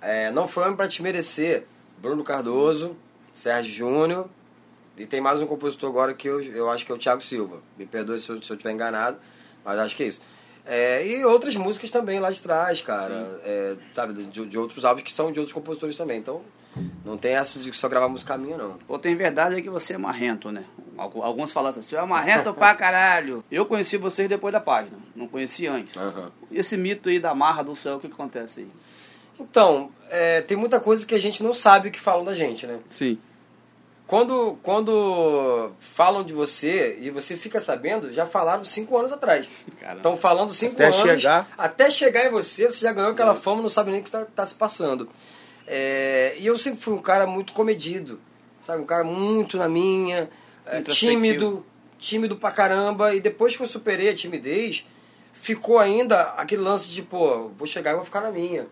É, 0.02 0.30
não 0.32 0.48
foi 0.48 0.64
homem 0.64 0.76
pra 0.76 0.88
te 0.88 1.02
merecer. 1.02 1.64
Bruno 1.98 2.24
Cardoso, 2.24 2.96
Sérgio 3.32 3.72
Júnior. 3.72 4.28
E 4.96 5.06
tem 5.06 5.20
mais 5.20 5.40
um 5.40 5.46
compositor 5.46 5.88
agora 5.88 6.12
que 6.12 6.28
eu, 6.28 6.42
eu 6.42 6.68
acho 6.68 6.84
que 6.84 6.90
é 6.92 6.94
o 6.94 6.98
Thiago 6.98 7.22
Silva. 7.22 7.58
Me 7.78 7.86
perdoe 7.86 8.20
se 8.20 8.28
eu, 8.30 8.42
se 8.42 8.50
eu 8.50 8.56
estiver 8.56 8.72
enganado, 8.72 9.18
mas 9.64 9.78
acho 9.78 9.94
que 9.96 10.02
é 10.02 10.06
isso. 10.06 10.20
É, 10.66 11.06
e 11.06 11.24
outras 11.24 11.56
músicas 11.56 11.90
também 11.90 12.20
lá 12.20 12.30
de 12.30 12.40
trás, 12.40 12.80
cara. 12.82 13.40
É, 13.44 13.74
sabe, 13.94 14.12
de, 14.24 14.46
de 14.46 14.58
outros 14.58 14.84
álbuns 14.84 15.02
que 15.04 15.12
são 15.12 15.32
de 15.32 15.40
outros 15.40 15.52
compositores 15.52 15.96
também. 15.96 16.18
Então, 16.18 16.42
não 17.04 17.16
tem 17.16 17.32
essa 17.32 17.58
de 17.58 17.72
só 17.76 17.88
gravar 17.88 18.08
música 18.08 18.36
minha, 18.36 18.56
não. 18.56 18.78
Outra 18.86 19.10
inverdade 19.10 19.56
é 19.56 19.62
que 19.62 19.70
você 19.70 19.94
é 19.94 19.98
marrento, 19.98 20.52
né? 20.52 20.64
Algu- 20.96 21.22
Alguns 21.22 21.50
falam 21.50 21.70
assim, 21.70 21.82
você 21.82 21.96
é 21.96 22.02
marrento 22.04 22.52
pra 22.54 22.74
caralho. 22.74 23.42
Eu 23.50 23.66
conheci 23.66 23.96
vocês 23.96 24.28
depois 24.28 24.52
da 24.52 24.60
página, 24.60 24.96
não 25.16 25.26
conheci 25.26 25.66
antes. 25.66 25.96
E 26.50 26.58
esse 26.58 26.76
mito 26.76 27.08
aí 27.08 27.18
da 27.18 27.34
marra 27.34 27.62
do 27.64 27.74
céu, 27.74 27.96
o 27.96 28.00
que, 28.00 28.06
que 28.08 28.14
acontece 28.14 28.60
aí? 28.60 28.68
Então, 29.40 29.90
é, 30.10 30.42
tem 30.42 30.56
muita 30.56 30.78
coisa 30.78 31.04
que 31.06 31.14
a 31.14 31.18
gente 31.18 31.42
não 31.42 31.54
sabe 31.54 31.88
o 31.88 31.90
que 31.90 31.98
falam 31.98 32.24
da 32.24 32.34
gente, 32.34 32.66
né? 32.66 32.78
Sim. 32.90 33.18
Quando, 34.10 34.58
quando 34.60 35.70
falam 35.78 36.24
de 36.24 36.34
você 36.34 36.98
e 37.00 37.10
você 37.10 37.36
fica 37.36 37.60
sabendo, 37.60 38.12
já 38.12 38.26
falaram 38.26 38.64
cinco 38.64 38.98
anos 38.98 39.12
atrás. 39.12 39.48
Estão 39.94 40.16
falando 40.16 40.52
cinco 40.52 40.74
Até 40.74 40.86
anos. 40.86 40.96
chegar. 40.96 41.48
Até 41.56 41.88
chegar 41.88 42.26
em 42.26 42.30
você, 42.30 42.66
você 42.66 42.80
já 42.80 42.92
ganhou 42.92 43.12
aquela 43.12 43.36
fama, 43.36 43.62
não 43.62 43.68
sabe 43.68 43.92
nem 43.92 44.00
o 44.00 44.02
que 44.02 44.08
está 44.08 44.44
se 44.44 44.56
passando. 44.56 45.08
É, 45.64 46.34
e 46.40 46.44
eu 46.44 46.58
sempre 46.58 46.80
fui 46.80 46.92
um 46.92 47.00
cara 47.00 47.24
muito 47.24 47.52
comedido, 47.52 48.18
sabe? 48.60 48.82
Um 48.82 48.84
cara 48.84 49.04
muito 49.04 49.56
na 49.56 49.68
minha, 49.68 50.28
é, 50.66 50.82
tímido, 50.82 51.64
tímido 51.96 52.34
pra 52.34 52.50
caramba. 52.50 53.14
E 53.14 53.20
depois 53.20 53.56
que 53.56 53.62
eu 53.62 53.66
superei 53.68 54.08
a 54.08 54.14
timidez, 54.14 54.84
ficou 55.32 55.78
ainda 55.78 56.20
aquele 56.36 56.62
lance 56.62 56.88
de, 56.88 57.00
pô, 57.00 57.52
vou 57.56 57.64
chegar 57.64 57.92
e 57.92 57.94
vou 57.94 58.04
ficar 58.04 58.22
na 58.22 58.32
minha. 58.32 58.66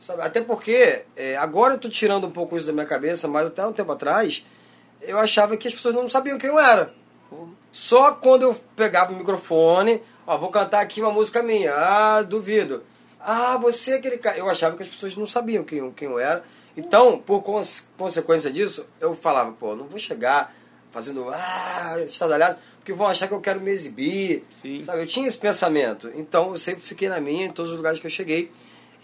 Sabe? 0.00 0.22
Até 0.22 0.40
porque 0.40 1.04
é, 1.14 1.36
agora 1.36 1.74
eu 1.74 1.78
tô 1.78 1.90
tirando 1.90 2.26
um 2.26 2.30
pouco 2.30 2.56
isso 2.56 2.66
da 2.66 2.72
minha 2.72 2.86
cabeça, 2.86 3.28
mas 3.28 3.48
até 3.48 3.66
um 3.66 3.72
tempo 3.72 3.92
atrás 3.92 4.42
eu 5.06 5.18
achava 5.18 5.56
que 5.56 5.68
as 5.68 5.74
pessoas 5.74 5.94
não 5.94 6.08
sabiam 6.08 6.38
quem 6.38 6.50
eu 6.50 6.58
era. 6.58 6.92
Só 7.72 8.12
quando 8.12 8.42
eu 8.42 8.54
pegava 8.76 9.12
o 9.12 9.16
microfone, 9.16 10.00
ó, 10.26 10.38
vou 10.38 10.50
cantar 10.50 10.80
aqui 10.80 11.00
uma 11.00 11.10
música 11.10 11.42
minha. 11.42 11.72
Ah, 11.74 12.22
duvido. 12.22 12.82
Ah, 13.20 13.56
você 13.56 13.92
é 13.92 13.94
aquele 13.96 14.18
cara. 14.18 14.36
Eu 14.38 14.48
achava 14.48 14.76
que 14.76 14.82
as 14.82 14.88
pessoas 14.88 15.16
não 15.16 15.26
sabiam 15.26 15.64
quem, 15.64 15.90
quem 15.92 16.08
eu 16.08 16.18
era. 16.18 16.44
Então, 16.76 17.18
por 17.18 17.42
cons- 17.42 17.88
consequência 17.96 18.50
disso, 18.50 18.84
eu 19.00 19.14
falava, 19.16 19.52
pô, 19.52 19.74
não 19.74 19.86
vou 19.86 19.98
chegar 19.98 20.54
fazendo 20.92 21.28
ah, 21.30 21.96
estadalhado, 22.08 22.58
porque 22.78 22.92
vão 22.92 23.06
achar 23.08 23.26
que 23.26 23.34
eu 23.34 23.40
quero 23.40 23.60
me 23.60 23.70
exibir. 23.70 24.44
Sim. 24.62 24.84
Sabe? 24.84 25.02
Eu 25.02 25.06
tinha 25.06 25.26
esse 25.26 25.38
pensamento. 25.38 26.12
Então, 26.14 26.50
eu 26.50 26.56
sempre 26.56 26.82
fiquei 26.82 27.08
na 27.08 27.20
minha, 27.20 27.46
em 27.46 27.50
todos 27.50 27.70
os 27.72 27.76
lugares 27.76 27.98
que 27.98 28.06
eu 28.06 28.10
cheguei. 28.10 28.52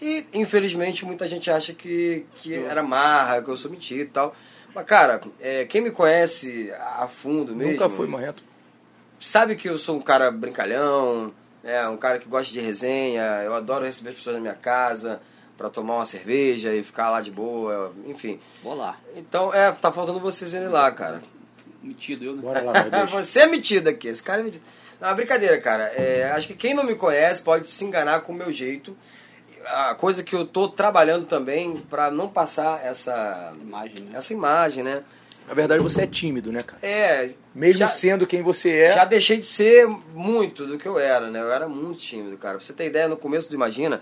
E, 0.01 0.25
infelizmente, 0.33 1.05
muita 1.05 1.27
gente 1.27 1.51
acha 1.51 1.73
que, 1.73 2.25
que 2.37 2.53
era 2.55 2.81
marra, 2.81 3.41
que 3.41 3.49
eu 3.49 3.57
sou 3.57 3.69
metido 3.69 4.01
e 4.01 4.05
tal. 4.05 4.35
Mas, 4.73 4.85
cara, 4.85 5.21
é, 5.39 5.65
quem 5.65 5.81
me 5.81 5.91
conhece 5.91 6.71
a 6.97 7.07
fundo 7.07 7.55
mesmo 7.55 7.73
Nunca 7.73 7.89
foi 7.89 8.07
marrento. 8.07 8.43
sabe 9.19 9.55
que 9.55 9.69
eu 9.69 9.77
sou 9.77 9.97
um 9.97 10.01
cara 10.01 10.31
brincalhão, 10.31 11.33
é 11.63 11.87
um 11.87 11.97
cara 11.97 12.17
que 12.19 12.27
gosta 12.27 12.51
de 12.51 12.59
resenha, 12.59 13.41
eu 13.43 13.53
adoro 13.53 13.85
receber 13.85 14.09
as 14.09 14.15
pessoas 14.15 14.35
na 14.35 14.41
minha 14.41 14.55
casa 14.55 15.21
pra 15.57 15.69
tomar 15.69 15.95
uma 15.97 16.05
cerveja 16.05 16.73
e 16.73 16.83
ficar 16.83 17.09
lá 17.11 17.21
de 17.21 17.29
boa, 17.29 17.93
enfim. 18.07 18.39
Vou 18.63 18.73
lá. 18.73 18.97
Então, 19.15 19.53
é, 19.53 19.71
tá 19.71 19.91
faltando 19.91 20.19
vocês 20.19 20.53
irem 20.53 20.69
lá, 20.69 20.91
cara. 20.91 21.21
Metido 21.83 22.25
eu, 22.25 22.35
né? 22.35 22.41
Bora 22.41 22.61
lá. 22.61 22.73
Você 23.05 23.41
é 23.41 23.47
metido 23.47 23.87
aqui, 23.89 24.07
esse 24.07 24.21
cara 24.23 24.41
é 24.41 24.43
metido. 24.43 24.63
Não, 24.99 25.09
é 25.09 25.13
brincadeira, 25.15 25.59
cara. 25.59 25.85
É, 25.95 26.31
acho 26.31 26.47
que 26.47 26.53
quem 26.53 26.73
não 26.75 26.83
me 26.83 26.93
conhece 26.95 27.41
pode 27.41 27.69
se 27.69 27.83
enganar 27.83 28.21
com 28.21 28.31
o 28.31 28.35
meu 28.35 28.51
jeito. 28.51 28.95
A 29.73 29.95
coisa 29.95 30.21
que 30.21 30.35
eu 30.35 30.45
tô 30.45 30.67
trabalhando 30.67 31.25
também 31.25 31.77
pra 31.89 32.11
não 32.11 32.27
passar 32.27 32.81
essa, 32.85 33.53
Imagem, 33.61 34.03
né? 34.03 34.11
essa 34.17 34.33
imagem, 34.33 34.83
né? 34.83 35.03
Na 35.47 35.53
verdade, 35.53 35.81
você 35.81 36.01
é 36.03 36.07
tímido, 36.07 36.51
né, 36.51 36.61
cara? 36.61 36.79
É, 36.85 37.31
Mesmo 37.55 37.79
já- 37.79 37.87
sendo 37.87 38.27
quem 38.27 38.41
você 38.41 38.69
é. 38.69 38.91
Já 38.93 39.05
deixei 39.05 39.37
de 39.37 39.45
ser 39.47 39.87
muito 39.87 40.65
do 40.65 40.77
que 40.77 40.87
eu 40.87 40.99
era, 40.99 41.29
né? 41.29 41.39
Eu 41.39 41.51
era 41.51 41.67
muito 41.69 41.99
tímido, 42.01 42.37
cara. 42.37 42.57
Pra 42.57 42.65
você 42.65 42.73
ter 42.73 42.85
ideia, 42.87 43.07
no 43.07 43.15
começo 43.17 43.49
do 43.49 43.55
Imagina, 43.55 44.01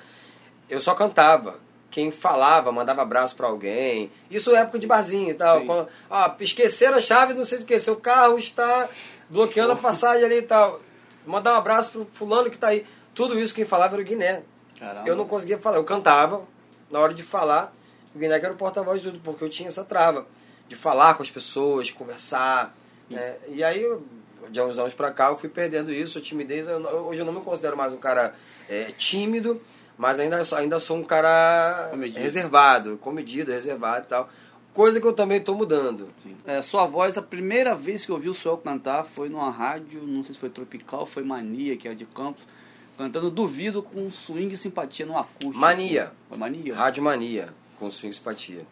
eu 0.69 0.81
só 0.81 0.93
cantava. 0.95 1.59
Quem 1.91 2.11
falava, 2.11 2.71
mandava 2.71 3.01
abraço 3.01 3.35
pra 3.35 3.47
alguém. 3.47 4.11
Isso 4.29 4.55
é 4.55 4.59
época 4.61 4.77
de 4.79 4.85
barzinho 4.87 5.31
e 5.31 5.33
tal. 5.33 5.65
Quando, 5.65 5.87
ah, 6.09 6.35
esqueceram 6.39 6.97
a 6.97 7.01
chave, 7.01 7.33
não 7.33 7.43
sei 7.45 7.59
do 7.59 7.65
que. 7.65 7.79
Seu 7.79 7.95
carro 7.95 8.37
está 8.37 8.87
bloqueando 9.29 9.71
a 9.73 9.75
passagem 9.75 10.25
ali 10.25 10.37
e 10.37 10.41
tal. 10.43 10.79
Mandar 11.25 11.53
um 11.53 11.57
abraço 11.57 11.91
pro 11.91 12.07
fulano 12.13 12.49
que 12.49 12.57
tá 12.59 12.67
aí. 12.67 12.85
Tudo 13.15 13.39
isso 13.39 13.55
quem 13.55 13.65
falava 13.65 13.95
era 13.95 14.01
o 14.01 14.05
Guiné. 14.05 14.43
Caramba. 14.79 15.07
Eu 15.07 15.15
não 15.15 15.27
conseguia 15.27 15.57
falar. 15.59 15.77
Eu 15.77 15.83
cantava, 15.83 16.43
na 16.89 16.99
hora 16.99 17.13
de 17.13 17.23
falar, 17.23 17.73
o 18.15 18.19
Guiné 18.19 18.39
que 18.39 18.45
era 18.45 18.53
o 18.53 18.57
porta-voz 18.57 19.01
de 19.01 19.09
tudo, 19.11 19.21
porque 19.23 19.43
eu 19.43 19.49
tinha 19.49 19.67
essa 19.67 19.83
trava 19.83 20.25
de 20.67 20.75
falar 20.75 21.15
com 21.15 21.23
as 21.23 21.29
pessoas, 21.29 21.87
de 21.87 21.93
conversar. 21.93 22.75
né? 23.09 23.35
E 23.49 23.63
aí, 23.63 23.81
eu, 23.81 24.03
de 24.49 24.61
uns 24.61 24.77
anos 24.77 24.93
pra 24.93 25.11
cá, 25.11 25.29
eu 25.29 25.37
fui 25.37 25.49
perdendo 25.49 25.91
isso, 25.91 26.17
a 26.17 26.21
timidez. 26.21 26.67
Eu, 26.67 26.79
não- 26.79 27.07
hoje 27.07 27.19
eu 27.19 27.25
não 27.25 27.33
me 27.33 27.41
considero 27.41 27.75
mais 27.75 27.91
um 27.93 27.97
cara 27.97 28.35
é, 28.69 28.85
tímido, 28.97 29.59
mas 29.97 30.19
ainda, 30.19 30.43
sou- 30.43 30.57
ainda 30.59 30.79
sou 30.79 30.95
um 30.97 31.03
cara 31.03 31.87
Comedido. 31.89 32.19
reservado, 32.19 32.97
comedido, 32.99 33.51
reservado 33.51 34.05
e 34.05 34.09
tal. 34.09 34.29
Coisa 34.71 35.01
que 35.01 35.07
eu 35.07 35.13
também 35.13 35.41
tô 35.41 35.55
mudando. 35.55 36.07
É, 36.45 36.61
sua 36.61 36.85
voz, 36.85 37.17
a 37.17 37.21
primeira 37.23 37.73
vez 37.73 38.05
que 38.05 38.11
eu 38.11 38.15
ouvi 38.15 38.29
o 38.29 38.33
Suel 38.33 38.57
cantar 38.57 39.03
foi 39.03 39.27
numa 39.27 39.49
rádio, 39.49 40.03
não 40.03 40.21
sei 40.23 40.35
se 40.35 40.39
foi 40.39 40.49
Tropical, 40.49 41.05
foi 41.07 41.23
Mania, 41.23 41.75
que 41.75 41.87
é 41.87 41.93
de 41.95 42.05
Campos, 42.05 42.47
cantando 42.99 43.31
Duvido 43.31 43.81
com 43.81 44.09
swing 44.11 44.53
e 44.53 44.57
simpatia 44.57 45.05
no 45.05 45.17
acústico. 45.17 45.57
Mania. 45.57 46.11
Foi 46.27 46.37
Mania? 46.37 46.75
Rádio 46.75 47.01
Mania, 47.01 47.53
com 47.79 47.89
swing 47.89 48.13
simpatia. 48.13 48.67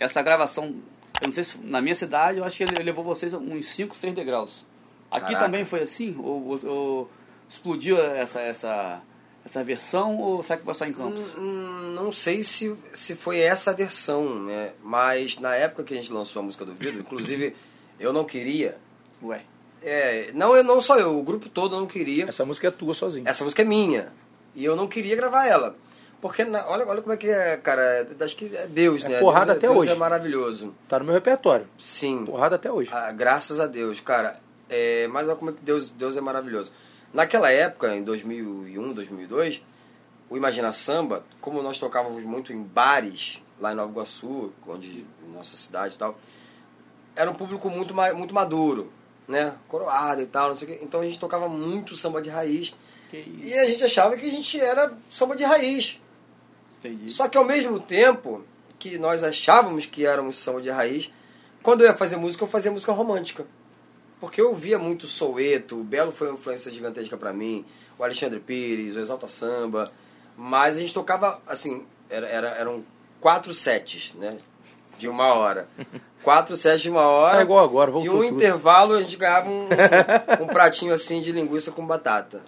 Essa 0.00 0.22
gravação, 0.22 0.76
eu 1.20 1.26
não 1.26 1.32
sei 1.32 1.44
se 1.44 1.58
na 1.58 1.82
minha 1.82 1.94
cidade, 1.94 2.38
eu 2.38 2.44
acho 2.44 2.56
que 2.56 2.62
ele 2.62 2.82
levou 2.82 3.04
vocês 3.04 3.34
uns 3.34 3.66
5, 3.66 3.94
6 3.94 4.14
degraus. 4.14 4.64
Aqui 5.10 5.26
Caraca. 5.26 5.44
também 5.44 5.62
foi 5.62 5.82
assim? 5.82 6.16
Ou, 6.18 6.58
ou- 6.66 7.10
explodiu 7.46 8.00
essa, 8.00 8.40
essa, 8.40 9.02
essa 9.44 9.62
versão 9.62 10.16
ou 10.16 10.42
será 10.42 10.58
que 10.58 10.64
foi 10.64 10.74
só 10.74 10.86
em 10.86 10.92
Campos? 10.92 11.18
Hum, 11.36 11.40
hum, 11.42 11.92
não 11.94 12.10
sei 12.12 12.42
se, 12.42 12.74
se 12.94 13.14
foi 13.14 13.40
essa 13.40 13.74
versão, 13.74 14.42
né? 14.44 14.72
Mas 14.82 15.38
na 15.38 15.54
época 15.54 15.84
que 15.84 15.92
a 15.92 15.96
gente 15.98 16.10
lançou 16.12 16.40
a 16.40 16.44
música 16.46 16.64
do 16.64 16.74
Vidro, 16.74 17.00
inclusive 17.00 17.54
eu 18.00 18.10
não 18.10 18.24
queria. 18.24 18.78
Ué. 19.22 19.42
É, 19.82 20.30
não, 20.34 20.56
eu 20.56 20.64
não 20.64 20.80
só 20.80 20.98
eu, 20.98 21.18
o 21.18 21.22
grupo 21.22 21.48
todo 21.48 21.76
não 21.78 21.86
queria. 21.86 22.26
Essa 22.28 22.44
música 22.44 22.68
é 22.68 22.70
tua 22.70 22.94
sozinho. 22.94 23.28
Essa 23.28 23.44
música 23.44 23.62
é 23.62 23.64
minha. 23.64 24.12
E 24.54 24.64
eu 24.64 24.74
não 24.74 24.86
queria 24.88 25.14
gravar 25.16 25.46
ela. 25.46 25.76
Porque, 26.20 26.42
na- 26.44 26.66
olha, 26.68 26.84
olha 26.86 27.00
como 27.00 27.12
é 27.14 27.16
que 27.16 27.28
é, 27.28 27.56
cara. 27.56 28.08
Acho 28.20 28.36
que 28.36 28.54
é 28.56 28.66
Deus, 28.66 29.04
É 29.04 29.08
né? 29.08 29.20
porrada 29.20 29.46
Deus 29.52 29.56
até 29.58 29.66
Deus 29.68 29.78
hoje. 29.80 29.90
é 29.90 29.94
maravilhoso. 29.94 30.74
Tá 30.88 30.98
no 30.98 31.04
meu 31.04 31.14
repertório. 31.14 31.66
Sim. 31.78 32.24
Porrada 32.24 32.56
até 32.56 32.70
hoje. 32.72 32.90
Ah, 32.92 33.12
graças 33.12 33.60
a 33.60 33.66
Deus, 33.66 34.00
cara. 34.00 34.40
É, 34.68 35.06
mas 35.08 35.28
olha 35.28 35.36
como 35.36 35.50
é 35.52 35.54
que 35.54 35.60
Deus, 35.62 35.90
Deus 35.90 36.16
é 36.16 36.20
maravilhoso. 36.20 36.72
Naquela 37.14 37.50
época, 37.52 37.94
em 37.94 38.02
2001, 38.02 38.92
2002, 38.92 39.62
o 40.28 40.36
Imagina 40.36 40.72
Samba, 40.72 41.24
como 41.40 41.62
nós 41.62 41.78
tocávamos 41.78 42.22
muito 42.24 42.52
em 42.52 42.62
bares 42.62 43.40
lá 43.60 43.72
em 43.72 43.76
Nova 43.76 43.90
Iguaçu, 43.92 44.52
onde 44.66 45.06
nossa 45.32 45.56
cidade 45.56 45.94
e 45.94 45.98
tal, 45.98 46.18
era 47.16 47.30
um 47.30 47.34
público 47.34 47.70
muito 47.70 47.94
muito 47.94 48.34
maduro, 48.34 48.92
né? 49.28 49.54
Coroado 49.68 50.22
e 50.22 50.26
tal, 50.26 50.48
não 50.48 50.56
sei 50.56 50.68
o 50.68 50.70
quê. 50.72 50.78
Então 50.82 51.00
a 51.00 51.04
gente 51.04 51.20
tocava 51.20 51.48
muito 51.48 51.94
samba 51.94 52.20
de 52.22 52.30
raiz 52.30 52.74
e 53.44 53.54
a 53.54 53.64
gente 53.66 53.84
achava 53.84 54.16
que 54.16 54.26
a 54.26 54.30
gente 54.30 54.58
era 54.60 54.92
samba 55.10 55.36
de 55.36 55.44
raiz. 55.44 56.00
entendi. 56.78 57.10
Só 57.10 57.28
que 57.28 57.36
ao 57.38 57.44
mesmo 57.44 57.78
tempo 57.78 58.44
que 58.78 58.98
nós 58.98 59.22
achávamos 59.22 59.86
que 59.86 60.06
éramos 60.06 60.38
samba 60.38 60.60
de 60.62 60.70
raiz, 60.70 61.10
quando 61.62 61.82
eu 61.82 61.86
ia 61.88 61.94
fazer 61.94 62.16
música, 62.16 62.44
eu 62.44 62.48
fazia 62.48 62.70
música 62.70 62.92
romântica. 62.92 63.44
Porque 64.20 64.40
eu 64.40 64.54
via 64.54 64.78
muito 64.78 65.06
Soueto, 65.06 65.78
o 65.80 65.84
Belo 65.84 66.10
foi 66.10 66.28
uma 66.28 66.34
influência 66.34 66.70
gigantesca 66.72 67.16
pra 67.16 67.32
mim, 67.32 67.64
o 67.98 68.02
Alexandre 68.04 68.40
Pires, 68.40 68.96
o 68.96 68.98
Exalta 69.00 69.28
Samba, 69.28 69.84
mas 70.36 70.76
a 70.76 70.80
gente 70.80 70.92
tocava, 70.94 71.40
assim, 71.46 71.86
era, 72.10 72.26
era- 72.28 72.50
eram 72.50 72.84
quatro 73.20 73.54
sets, 73.54 74.14
né? 74.14 74.36
de 74.98 75.06
uma 75.08 75.32
hora. 75.34 75.68
Quatro 76.22 76.56
sets 76.56 76.82
de 76.82 76.90
uma 76.90 77.02
hora. 77.06 77.36
Tá 77.36 77.42
igual 77.42 77.64
agora, 77.64 77.90
E 77.90 77.92
voltou 77.92 78.16
um 78.22 78.26
tudo. 78.26 78.36
intervalo 78.36 78.94
a 78.94 79.00
gente 79.02 79.16
ganhava 79.16 79.48
um, 79.48 79.68
um 80.42 80.46
pratinho 80.46 80.92
assim 80.92 81.20
de 81.22 81.32
linguiça 81.32 81.70
com 81.70 81.86
batata. 81.86 82.40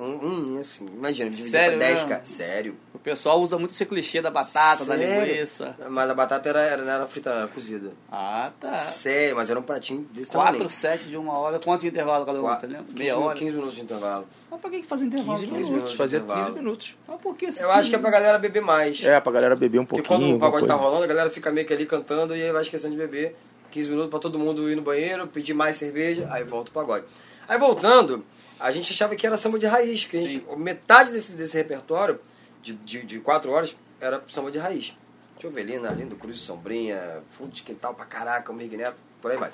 Um, 0.00 0.54
um 0.54 0.58
assim, 0.58 0.86
imagina, 0.86 1.28
dividir 1.28 1.50
Sério 1.50 1.76
pra 1.78 1.86
10, 1.86 1.94
mesmo? 1.94 2.08
cara. 2.08 2.24
Sério. 2.24 2.76
O 2.94 2.98
pessoal 2.98 3.38
usa 3.40 3.58
muito 3.58 3.72
esse 3.72 3.84
clichê 3.84 4.22
da 4.22 4.30
batata, 4.30 4.86
da 4.86 4.96
Sério? 4.96 5.32
linguiça. 5.34 5.76
Mas 5.90 6.08
a 6.08 6.14
batata 6.14 6.48
era, 6.48 6.62
era, 6.62 6.82
não 6.82 6.90
era 6.90 7.06
frita, 7.06 7.28
não, 7.30 7.38
era 7.40 7.48
cozida. 7.48 7.90
Ah, 8.10 8.50
tá. 8.58 8.72
Sério, 8.74 9.36
mas 9.36 9.50
era 9.50 9.58
um 9.60 9.62
pratinho 9.62 10.00
desse 10.10 10.30
Quatro 10.30 10.52
tamanho. 10.54 10.70
sets 10.70 11.06
de 11.06 11.18
uma 11.18 11.36
hora. 11.38 11.58
Quantos 11.58 11.82
de 11.82 11.88
intervalo 11.88 12.24
cada 12.24 12.40
um? 12.42 12.46
Você 12.46 12.66
lembra? 12.66 12.84
15 12.84 12.98
Meia 12.98 13.18
hora. 13.18 13.38
15 13.38 13.52
minutos 13.52 13.74
de 13.74 13.80
intervalo. 13.82 14.26
Mas 14.50 14.60
pra 14.60 14.70
que 14.70 14.80
que 14.80 14.86
faz 14.86 15.00
um 15.02 15.04
intervalo? 15.04 15.38
15 15.38 15.44
então? 15.44 15.52
minutos, 15.58 15.70
minutos 15.70 15.92
de 15.92 15.98
fazia 15.98 16.18
intervalo. 16.18 16.46
15 16.46 16.58
minutos. 16.58 16.98
Mas 17.06 17.20
por 17.20 17.36
que 17.36 17.44
Eu 17.60 17.70
acho 17.70 17.90
que 17.90 17.96
é 17.96 17.98
pra 17.98 18.10
galera 18.10 18.38
beber 18.38 18.62
mais. 18.62 19.04
É, 19.04 19.20
pra 19.20 19.32
galera 19.32 19.54
beber 19.54 19.80
um 19.80 19.84
Porque 19.84 20.02
pouquinho. 20.02 20.30
quando 20.30 20.36
o 20.36 20.40
pagode 20.40 20.66
tá 20.66 20.74
rolando, 20.74 21.04
a 21.04 21.06
galera 21.06 21.28
fica 21.30 21.52
meio 21.52 21.66
que 21.66 21.74
ali 21.74 21.84
cantando 21.84 22.34
e 22.34 22.42
aí 22.42 22.50
vai 22.52 22.62
esquecendo 22.62 22.94
de 22.94 22.98
beber. 23.00 23.36
15 23.70 23.88
minutos 23.90 24.10
pra 24.10 24.18
todo 24.18 24.38
mundo 24.38 24.68
ir 24.70 24.76
no 24.76 24.82
banheiro, 24.82 25.26
pedir 25.26 25.52
mais 25.54 25.76
cerveja, 25.76 26.26
aí 26.30 26.42
volta 26.42 26.70
o 26.70 26.72
pagode. 26.72 27.04
Aí 27.46 27.58
voltando, 27.58 28.24
a 28.60 28.70
gente 28.70 28.92
achava 28.92 29.16
que 29.16 29.26
era 29.26 29.36
samba 29.36 29.58
de 29.58 29.66
raiz, 29.66 30.02
porque 30.04 30.16
a 30.18 30.20
gente, 30.20 30.44
metade 30.56 31.10
desse, 31.10 31.34
desse 31.34 31.56
repertório, 31.56 32.20
de, 32.62 32.74
de, 32.74 33.02
de 33.02 33.18
quatro 33.18 33.50
horas, 33.50 33.74
era 33.98 34.22
samba 34.28 34.50
de 34.50 34.58
raiz. 34.58 34.94
Jovelina, 35.38 35.90
Lindo 35.90 36.14
Cruz, 36.16 36.38
Sombrinha, 36.38 37.22
Fundo 37.30 37.52
de 37.52 37.62
Quintal 37.62 37.94
pra 37.94 38.04
caraca, 38.04 38.52
o 38.52 38.54
Mig 38.54 38.76
Neto, 38.76 38.96
por 39.22 39.30
aí 39.30 39.38
vai. 39.38 39.50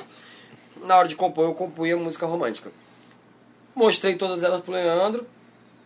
Na 0.83 0.99
hora 0.99 1.07
de 1.07 1.14
compor, 1.14 1.45
eu 1.45 1.55
compunha 1.55 1.97
música 1.97 2.27
romântica. 2.27 2.73
Mostrei 3.75 4.16
todas 4.16 4.42
elas 4.42 4.61
pro 4.61 4.73
Leandro, 4.73 5.25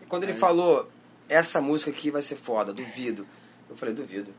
e 0.01 0.07
quando 0.07 0.25
ele 0.25 0.33
falou, 0.33 0.89
essa 1.29 1.61
música 1.61 1.91
aqui 1.91 2.11
vai 2.11 2.23
ser 2.23 2.37
foda, 2.37 2.73
duvido. 2.73 3.27
Eu 3.69 3.77
falei, 3.77 3.95
duvido. 3.95 4.33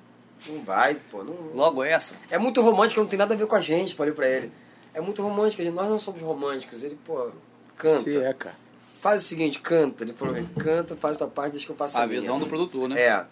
Não 0.48 0.64
vai, 0.64 0.96
pô, 0.96 1.24
não, 1.24 1.36
Logo 1.54 1.84
essa. 1.84 2.16
é 2.32 2.40
muito 2.40 2.62
romântica, 2.62 3.00
não 3.00 3.08
tem 3.08 3.20
nada 3.20 3.36
a 3.36 3.38
ver 3.38 3.46
com 3.46 3.56
a 3.56 3.62
gente, 3.62 3.94
falei 3.94 4.14
pra 4.14 4.28
ele. 4.28 4.52
É 4.92 5.00
muito 5.00 5.22
romântica, 5.22 5.64
nós 5.70 5.88
não 5.88 6.00
somos 6.00 6.22
românticos. 6.22 6.82
Ele, 6.82 6.98
pô, 7.06 7.30
canta. 7.78 8.02
Você 8.02 8.18
é, 8.18 8.34
cara. 8.34 8.56
Faz 9.02 9.24
o 9.24 9.26
seguinte, 9.26 9.60
canta. 9.60 10.04
Ele 10.04 10.14
falou, 10.14 10.36
canta, 10.60 10.96
faz 10.96 11.18
tua 11.18 11.28
parte, 11.28 11.54
deixa 11.54 11.66
que 11.66 11.72
eu 11.72 11.76
faça 11.76 12.00
a, 12.00 12.04
A 12.04 12.06
visão 12.06 12.38
do 12.38 12.46
produtor, 12.46 12.88
né? 12.88 13.02
É. 13.02 13.26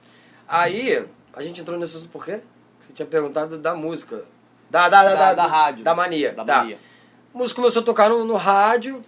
Aí, 0.47 1.05
a 1.31 1.43
gente 1.43 1.61
entrou 1.61 1.77
nesse 1.77 1.95
assunto 1.95 2.09
por 2.09 2.25
quê? 2.25 2.41
Você 2.79 2.91
tinha 2.91 3.05
perguntado 3.05 3.55
da 3.59 3.75
música. 3.75 4.23
Da, 4.67 4.89
da, 4.89 5.03
da, 5.03 5.15
Da- 5.15 5.33
da 5.35 5.45
rádio. 5.45 5.83
Da 5.83 5.93
mania. 5.93 6.33
Da 6.33 6.43
tá. 6.43 6.57
mania. 6.57 6.79
A 7.33 7.37
música 7.37 7.61
começou 7.61 7.83
a 7.83 7.85
tocar 7.85 8.09
no, 8.09 8.25
no 8.25 8.35
rádio. 8.35 8.99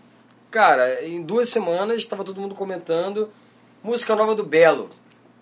Cara, 0.52 1.04
em 1.04 1.24
duas 1.24 1.50
semanas 1.50 1.98
estava 1.98 2.24
todo 2.24 2.40
mundo 2.40 2.54
comentando. 2.54 3.32
Música 3.82 4.16
nova 4.16 4.36
do 4.36 4.44
Belo. 4.46 4.92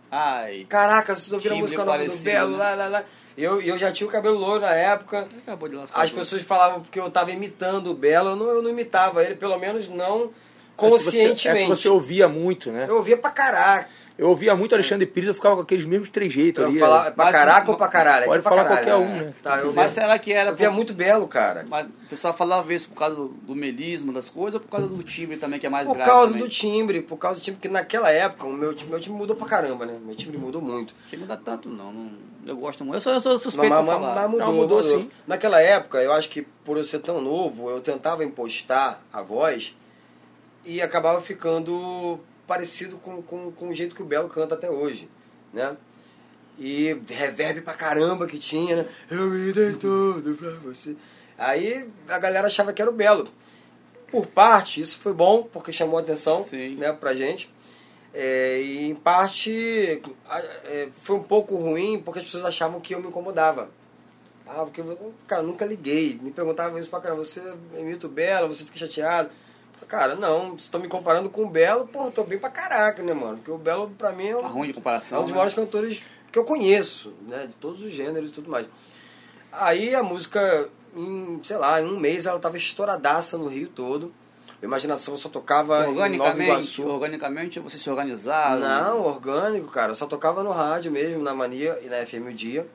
Ai. 0.10 0.66
Caraca, 0.70 1.18
vocês 1.18 1.34
ouviram 1.34 1.58
a 1.58 1.60
música 1.60 1.84
nova 1.84 1.98
do 1.98 2.06
parecido, 2.06 2.24
Belo? 2.24 2.52
né? 2.52 2.58
Lá, 2.58 2.76
lá, 2.76 2.88
lá. 2.88 3.04
Eu, 3.38 3.62
eu 3.62 3.78
já 3.78 3.92
tinha 3.92 4.08
o 4.08 4.12
cabelo 4.12 4.38
loiro 4.38 4.62
na 4.62 4.74
época. 4.74 5.28
Acabou 5.44 5.68
de 5.68 5.76
lascar. 5.76 6.02
As 6.02 6.12
pessoas 6.12 6.44
falavam 6.44 6.82
porque 6.82 7.00
eu 7.00 7.08
estava 7.08 7.30
imitando 7.32 7.88
o 7.92 7.94
Belo, 7.94 8.30
eu 8.30 8.36
não, 8.38 8.48
eu 8.48 8.62
não 8.62 8.70
imitava 8.70 9.22
ele, 9.24 9.36
pelo 9.36 9.58
menos 9.58 9.90
não 9.90 10.32
É 10.86 10.89
que 10.89 10.92
conscientemente. 10.92 11.42
você, 11.42 11.50
é 11.50 11.62
que 11.63 11.68
você 11.68 11.89
ouvia 11.89 12.28
muito, 12.28 12.72
né? 12.72 12.86
Eu 12.88 12.98
ouvia 12.98 13.18
pra 13.18 13.32
caraca. 13.32 13.88
Eu 14.18 14.28
ouvia 14.28 14.54
muito 14.54 14.76
Alexandre 14.76 15.06
Pires, 15.06 15.30
eu 15.30 15.34
ficava 15.34 15.56
com 15.56 15.62
aqueles 15.62 15.86
mesmos 15.86 16.10
trejeitos 16.10 16.62
Eu 16.62 16.70
ali. 16.70 16.78
falava, 16.78 17.08
é 17.08 17.12
pra 17.12 17.24
Mas- 17.24 17.34
caraca 17.36 17.72
ou 17.72 17.78
pra 17.78 17.88
caralho? 17.88 18.26
Pode 18.26 18.39
É 18.39 18.42
pra 18.42 18.50
falar 18.52 18.63
caralho, 18.65 18.86
qualquer 18.88 19.06
um, 19.13 19.15
né? 19.15 19.34
Tá, 19.42 19.58
eu 19.60 19.72
Mas 19.72 19.94
será 19.94 20.20
que 20.20 20.34
era 20.34 20.50
eu 20.50 20.52
ouvia 20.52 20.68
por- 20.68 20.76
muito 20.76 20.94
Belo, 20.94 21.26
cara. 21.26 21.65
Mas 21.70 21.88
o 21.88 21.92
pessoal 22.10 22.34
falava 22.34 22.74
isso 22.74 22.89
por 22.89 22.96
causa 22.96 23.15
do, 23.15 23.30
do 23.30 23.56
melismo 23.56 24.12
das 24.12 24.30
coisas 24.30 24.56
ou 24.56 24.60
por 24.60 24.70
causa 24.72 24.88
do 24.89 25.02
timbre 25.04 25.38
também, 25.38 25.58
que 25.58 25.65
é 25.65 25.70
mais 25.70 25.88
Por 25.88 25.94
grave 25.96 26.10
causa 26.12 26.34
também? 26.34 26.44
do 26.46 26.50
timbre, 26.54 27.02
por 27.02 27.15
causa 27.15 27.39
do 27.39 27.44
timbre, 27.44 27.60
porque 27.62 27.70
naquela 27.70 28.12
época 28.12 28.46
o 28.46 28.52
meu, 28.52 28.74
time- 28.74 28.89
meu 28.92 29.00
time 29.00 29.15
mudou 29.15 29.38
pra 29.38 29.48
caramba, 29.48 29.86
né? 29.86 29.98
Meu 30.06 30.13
timbre 30.15 30.38
mudou 30.38 30.62
muito. 30.62 30.94
Que 31.10 31.15
muda 31.15 31.38
tanto, 31.38 31.70
não, 31.70 31.94
não. 31.94 32.12
Eu 32.46 32.58
gosto 32.58 32.84
muito. 32.84 32.98
Eu 32.98 33.02
sou, 33.02 33.13
eu 33.13 33.22
sou 33.22 33.38
suspeito 33.39 33.70
mas- 33.74 33.86
mas- 33.86 33.96
falar. 34.02 34.15
mas 34.15 34.30
mudou, 34.32 34.48
Não, 34.48 34.54
mudou 34.54 34.78
mudou. 34.84 35.00
sim. 35.00 35.10
Naquela 35.26 35.62
época, 35.62 36.00
eu 36.00 36.12
acho 36.12 36.28
que 36.30 36.42
por 36.65 36.76
eu 36.76 36.84
ser 36.84 37.00
tão 37.00 37.22
novo, 37.22 37.70
eu 37.70 37.80
tentava 37.80 38.26
impostar 38.26 39.00
a 39.13 39.22
voz 39.22 39.74
e 40.65 40.82
acabava 40.82 41.22
ficando 41.22 42.19
parecido 42.48 42.98
com, 42.98 43.22
com, 43.22 43.52
com 43.52 43.69
o 43.69 43.74
jeito 43.74 43.95
que 43.95 44.02
o 44.02 44.06
Belo 44.06 44.30
canta 44.30 44.56
até 44.56 44.69
hoje, 44.69 45.10
né? 45.54 45.78
E 46.58 47.00
reverb 47.08 47.62
pra 47.62 47.74
caramba 47.74 48.28
que 48.28 48.38
tinha, 48.38 48.78
né? 48.78 48.86
Eu 49.10 49.30
me 49.30 49.54
dei 49.54 49.74
tudo 49.74 50.36
pra 50.36 50.50
você. 50.52 50.95
Aí 51.38 51.89
a 52.08 52.19
galera 52.19 52.48
achava 52.48 52.74
que 52.74 52.82
era 52.82 52.91
o 52.91 52.93
Belo. 52.93 53.30
Por 54.12 54.28
parte, 54.28 54.82
isso 54.82 54.98
foi 54.98 55.13
bom, 55.13 55.43
porque 55.43 55.72
chamou 55.72 55.98
a 55.98 56.02
atenção 56.02 56.43
Sim. 56.43 56.76
né, 56.76 56.91
pra 56.91 57.13
gente. 57.13 57.54
É, 58.13 58.60
e 58.60 58.89
em 58.89 58.95
parte 58.95 60.02
é, 60.65 60.89
foi 61.04 61.15
um 61.15 61.24
pouco 61.24 61.56
ruim 61.56 62.02
porque 62.04 62.19
as 62.19 62.26
pessoas 62.26 62.43
achavam 62.43 62.82
que 62.82 62.95
eu 62.95 63.00
me 63.00 63.08
incomodava. 63.08 63.69
Ah, 64.48 64.65
porque 64.65 64.84
cara, 65.28 65.43
nunca 65.43 65.63
liguei. 65.63 66.19
Me 66.22 66.32
perguntavam 66.32 66.80
isso 66.80 66.89
pra 66.89 67.00
caramba, 67.00 67.24
você 67.24 67.41
imita 67.78 68.08
o 68.08 68.10
Belo, 68.10 68.48
você 68.48 68.65
fica 68.65 68.80
chateado. 68.80 69.30
Cara, 69.88 70.15
não, 70.15 70.50
vocês 70.50 70.63
estão 70.63 70.80
me 70.80 70.88
comparando 70.88 71.30
com 71.30 71.44
o 71.44 71.50
Belo, 71.50 71.88
pô, 71.88 72.06
eu 72.06 72.12
tô 72.12 72.24
bem 72.24 72.38
pra 72.38 72.50
caraca, 72.50 73.02
né, 73.02 73.13
mano? 73.13 73.38
Porque 73.38 73.50
o 73.52 73.58
Belo, 73.58 73.89
pra 73.98 74.12
mim, 74.12 74.28
é 74.28 74.38
um, 74.38 74.42
Tá 74.42 74.48
ruim 74.48 74.65
de 74.68 74.72
é 74.72 74.74
comparação. 74.76 75.20
um 75.20 75.22
dos 75.24 75.32
né? 75.32 75.36
maiores 75.38 75.54
cantores 75.56 76.04
que 76.32 76.38
eu 76.38 76.44
conheço, 76.44 77.13
né? 77.28 77.48
De 77.48 77.56
todos 77.56 77.82
os 77.84 77.92
gêneros 77.92 78.30
e 78.30 78.34
tudo 78.34 78.50
mais. 78.52 78.68
Aí 79.52 79.96
a 79.96 80.04
música, 80.04 80.70
em, 80.96 81.39
sei 81.44 81.58
lá, 81.58 81.82
em 81.82 81.86
um 81.86 82.00
mês 82.00 82.28
ela 82.28 82.38
tava 82.39 82.56
estouradaça 82.58 83.36
no 83.38 83.48
Rio 83.48 83.68
todo. 83.68 84.13
A 84.62 84.65
imaginação 84.65 85.15
só 85.18 85.28
tocava 85.30 85.76
em 85.78 85.88
Nova 85.88 85.89
Organicamente, 85.92 86.44
Iguaçu. 86.44 86.86
organicamente 86.88 87.60
você 87.60 87.78
se 87.78 87.89
organizaram. 87.89 88.60
Não, 88.60 89.06
orgânico, 89.08 89.68
cara. 89.72 89.94
Só 89.96 90.06
tocava 90.06 90.44
no 90.44 90.52
rádio 90.52 90.92
mesmo, 90.92 91.24
na 91.24 91.34
Mania 91.34 91.80
e 91.82 91.88
na 91.88 92.06
FM 92.06 92.28
o 92.30 92.34
Dia. 92.34 92.68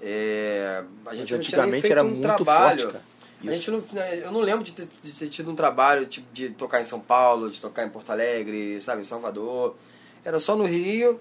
É, 0.00 0.84
a 1.06 1.14
gente 1.14 1.22
Mas 1.22 1.30
não 1.32 1.38
tinha 1.38 1.38
nem 1.38 1.38
antigamente 1.38 1.80
feito 1.80 1.92
era 1.92 2.04
um 2.04 2.08
muito 2.08 2.22
trabalho. 2.22 2.80
forte, 2.82 2.92
cara. 2.92 3.04
A 3.44 3.50
gente 3.50 3.70
não, 3.70 3.82
né, 3.92 4.24
eu 4.24 4.32
não 4.32 4.40
lembro 4.40 4.64
de 4.64 4.72
ter, 4.72 4.88
de 5.02 5.12
ter 5.12 5.28
tido 5.28 5.50
um 5.50 5.54
trabalho 5.54 6.06
tipo, 6.06 6.26
de 6.32 6.50
tocar 6.50 6.80
em 6.80 6.84
São 6.84 6.98
Paulo, 6.98 7.50
de 7.50 7.60
tocar 7.60 7.84
em 7.84 7.90
Porto 7.90 8.10
Alegre, 8.10 8.80
sabe, 8.80 9.02
em 9.02 9.04
Salvador. 9.04 9.76
Era 10.24 10.38
só 10.38 10.56
no 10.56 10.64
Rio 10.64 11.20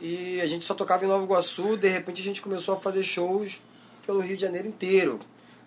e 0.00 0.40
a 0.40 0.46
gente 0.46 0.64
só 0.64 0.74
tocava 0.74 1.04
em 1.04 1.08
Nova 1.08 1.24
Iguaçu. 1.24 1.76
De 1.76 1.88
repente 1.88 2.22
a 2.22 2.24
gente 2.24 2.40
começou 2.40 2.76
a 2.76 2.80
fazer 2.80 3.02
shows 3.02 3.60
pelo 4.06 4.20
Rio 4.20 4.36
de 4.36 4.42
Janeiro 4.42 4.68
inteiro. 4.68 5.18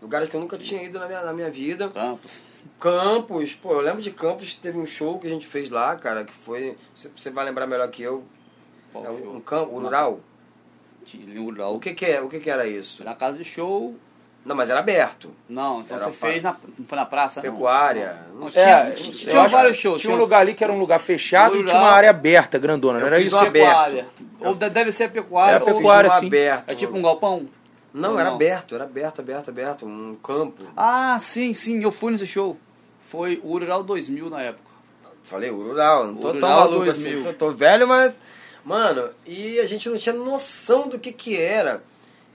Lugares 0.01 0.29
que 0.29 0.35
eu 0.35 0.39
nunca 0.39 0.57
tinha 0.57 0.81
ido 0.81 0.97
na 0.97 1.05
minha, 1.05 1.21
na 1.21 1.33
minha 1.33 1.51
vida. 1.51 1.89
Campos. 1.89 2.41
Campos, 2.79 3.53
pô, 3.53 3.73
eu 3.73 3.81
lembro 3.81 4.01
de 4.01 4.11
Campos, 4.11 4.55
teve 4.55 4.77
um 4.77 4.85
show 4.85 5.19
que 5.19 5.27
a 5.27 5.29
gente 5.29 5.45
fez 5.45 5.69
lá, 5.69 5.95
cara, 5.95 6.23
que 6.23 6.33
foi. 6.33 6.75
Você 6.95 7.29
vai 7.29 7.45
lembrar 7.45 7.67
melhor 7.67 7.87
que 7.89 8.01
eu. 8.01 8.23
Qual 8.91 9.05
É 9.05 9.11
um, 9.11 9.19
show? 9.19 9.35
um 9.35 9.41
campo, 9.41 9.79
rural. 9.79 10.19
Tinha 11.05 11.39
rural. 11.39 11.75
O 11.75 11.79
que 11.79 11.93
que 11.93 12.05
é? 12.05 12.21
O 12.21 12.29
que 12.29 12.39
que 12.39 12.49
era 12.49 12.65
isso? 12.65 13.03
Na 13.03 13.13
casa 13.13 13.37
de 13.37 13.43
show. 13.43 13.95
Não, 14.43 14.55
mas 14.55 14.69
era 14.71 14.79
aberto. 14.79 15.29
Não, 15.47 15.81
então 15.81 15.97
Era 15.97 16.05
você 16.07 16.11
fez 16.13 16.41
na, 16.41 16.55
não 16.79 16.85
foi 16.87 16.97
na 16.97 17.05
praça, 17.05 17.41
não? 17.43 17.51
Pecuária. 17.51 18.25
Não, 18.33 18.39
Não 18.41 18.49
tinha, 18.49 18.63
É, 18.63 18.91
tinha, 18.91 19.13
tinha 19.13 19.47
vários 19.47 19.77
shows. 19.77 20.01
Tinha 20.01 20.13
um 20.13 20.17
lugar 20.17 20.41
ali 20.41 20.55
que 20.55 20.63
era 20.63 20.73
um 20.73 20.79
lugar 20.79 20.99
fechado 20.99 21.53
e 21.53 21.57
Rural. 21.59 21.69
tinha 21.69 21.81
uma 21.81 21.91
área 21.91 22.09
aberta, 22.09 22.57
grandona, 22.57 22.99
não 22.99 23.05
era 23.07 23.19
isso? 23.19 23.37
aberto. 23.37 24.03
Ou 24.39 24.55
de- 24.55 24.69
deve 24.71 24.91
ser 24.91 25.11
pecuária. 25.11 25.55
Era 25.57 25.63
ou- 25.63 25.75
pecuária, 25.75 26.09
no 26.09 26.19
sim. 26.19 26.25
aberto. 26.27 26.69
É 26.69 26.73
tipo 26.73 26.97
um 26.97 27.01
galpão? 27.03 27.47
Não, 27.93 28.13
Ou 28.13 28.19
era 28.19 28.29
não? 28.29 28.35
aberto, 28.35 28.73
era 28.73 28.85
aberto, 28.85 29.19
aberto, 29.19 29.49
aberto. 29.49 29.85
Um 29.85 30.15
campo. 30.23 30.63
Ah, 30.75 31.17
sim, 31.19 31.53
sim, 31.53 31.83
eu 31.83 31.91
fui 31.91 32.11
nesse 32.11 32.25
show. 32.25 32.57
Foi 33.09 33.39
o 33.43 33.51
Rural 33.59 33.83
2000 33.83 34.29
na 34.29 34.41
época. 34.41 34.71
Falei, 35.23 35.49
rural, 35.51 36.07
não 36.07 36.15
tô 36.15 36.33
tão 36.33 36.49
maluco 36.49 36.85
2000. 36.85 37.19
assim. 37.19 37.27
Tô, 37.27 37.33
tô 37.47 37.51
velho, 37.53 37.87
mas. 37.87 38.11
Mano, 38.65 39.09
e 39.25 39.59
a 39.59 39.65
gente 39.67 39.87
não 39.89 39.97
tinha 39.97 40.15
noção 40.15 40.87
do 40.87 40.97
que 40.97 41.11
que 41.11 41.37
era 41.39 41.83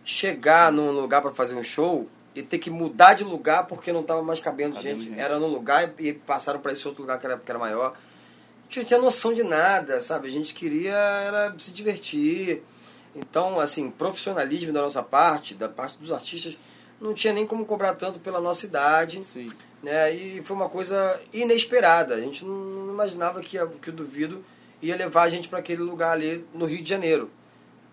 chegar 0.07 0.71
num 0.71 0.93
lugar 0.93 1.21
pra 1.21 1.33
fazer 1.33 1.57
um 1.57 1.65
show 1.65 2.09
e 2.33 2.41
ter 2.41 2.59
que 2.59 2.71
mudar 2.71 3.15
de 3.15 3.25
lugar 3.25 3.67
porque 3.67 3.93
não 3.93 4.05
tava 4.05 4.23
mais 4.23 4.39
cabendo 4.39 4.81
gente. 4.81 5.13
Era 5.19 5.41
num 5.41 5.49
lugar 5.49 5.93
e 5.99 6.13
passaram 6.13 6.61
pra 6.61 6.71
esse 6.71 6.87
outro 6.87 7.03
lugar 7.03 7.19
que 7.19 7.27
era, 7.27 7.37
que 7.37 7.51
era 7.51 7.59
maior. 7.59 7.89
A 7.89 8.63
gente 8.65 8.79
não 8.79 8.85
tinha 8.85 9.01
noção 9.01 9.35
de 9.35 9.43
nada, 9.43 10.01
sabe? 10.01 10.29
A 10.29 10.31
gente 10.31 10.55
queria 10.55 10.95
era 10.95 11.53
se 11.59 11.73
divertir. 11.73 12.63
Então, 13.17 13.59
assim, 13.59 13.91
profissionalismo 13.91 14.73
da 14.73 14.81
nossa 14.81 15.03
parte, 15.03 15.55
da 15.55 15.69
parte 15.69 15.99
dos 15.99 16.13
artistas, 16.13 16.57
não 17.01 17.13
tinha 17.13 17.33
nem 17.33 17.47
como 17.47 17.67
cobrar 17.67 17.95
tanto 17.95 18.21
pela 18.21 18.41
nossa 18.41 18.65
idade 18.65 19.25
Sim. 19.25 19.51
né? 19.83 20.15
E 20.15 20.41
foi 20.43 20.55
uma 20.55 20.69
coisa 20.69 21.21
inesperada. 21.33 22.15
A 22.15 22.21
gente 22.21 22.45
não 22.45 22.91
imaginava 22.91 23.41
que, 23.41 23.59
que 23.83 23.91
o 23.91 23.93
Duvido 23.93 24.45
ia 24.81 24.95
levar 24.95 25.25
a 25.25 25.31
gente 25.31 25.49
para 25.49 25.59
aquele 25.59 25.83
lugar 25.83 26.13
ali 26.13 26.47
no 26.55 26.65
Rio 26.65 26.83
de 26.83 26.89
Janeiro. 26.89 27.29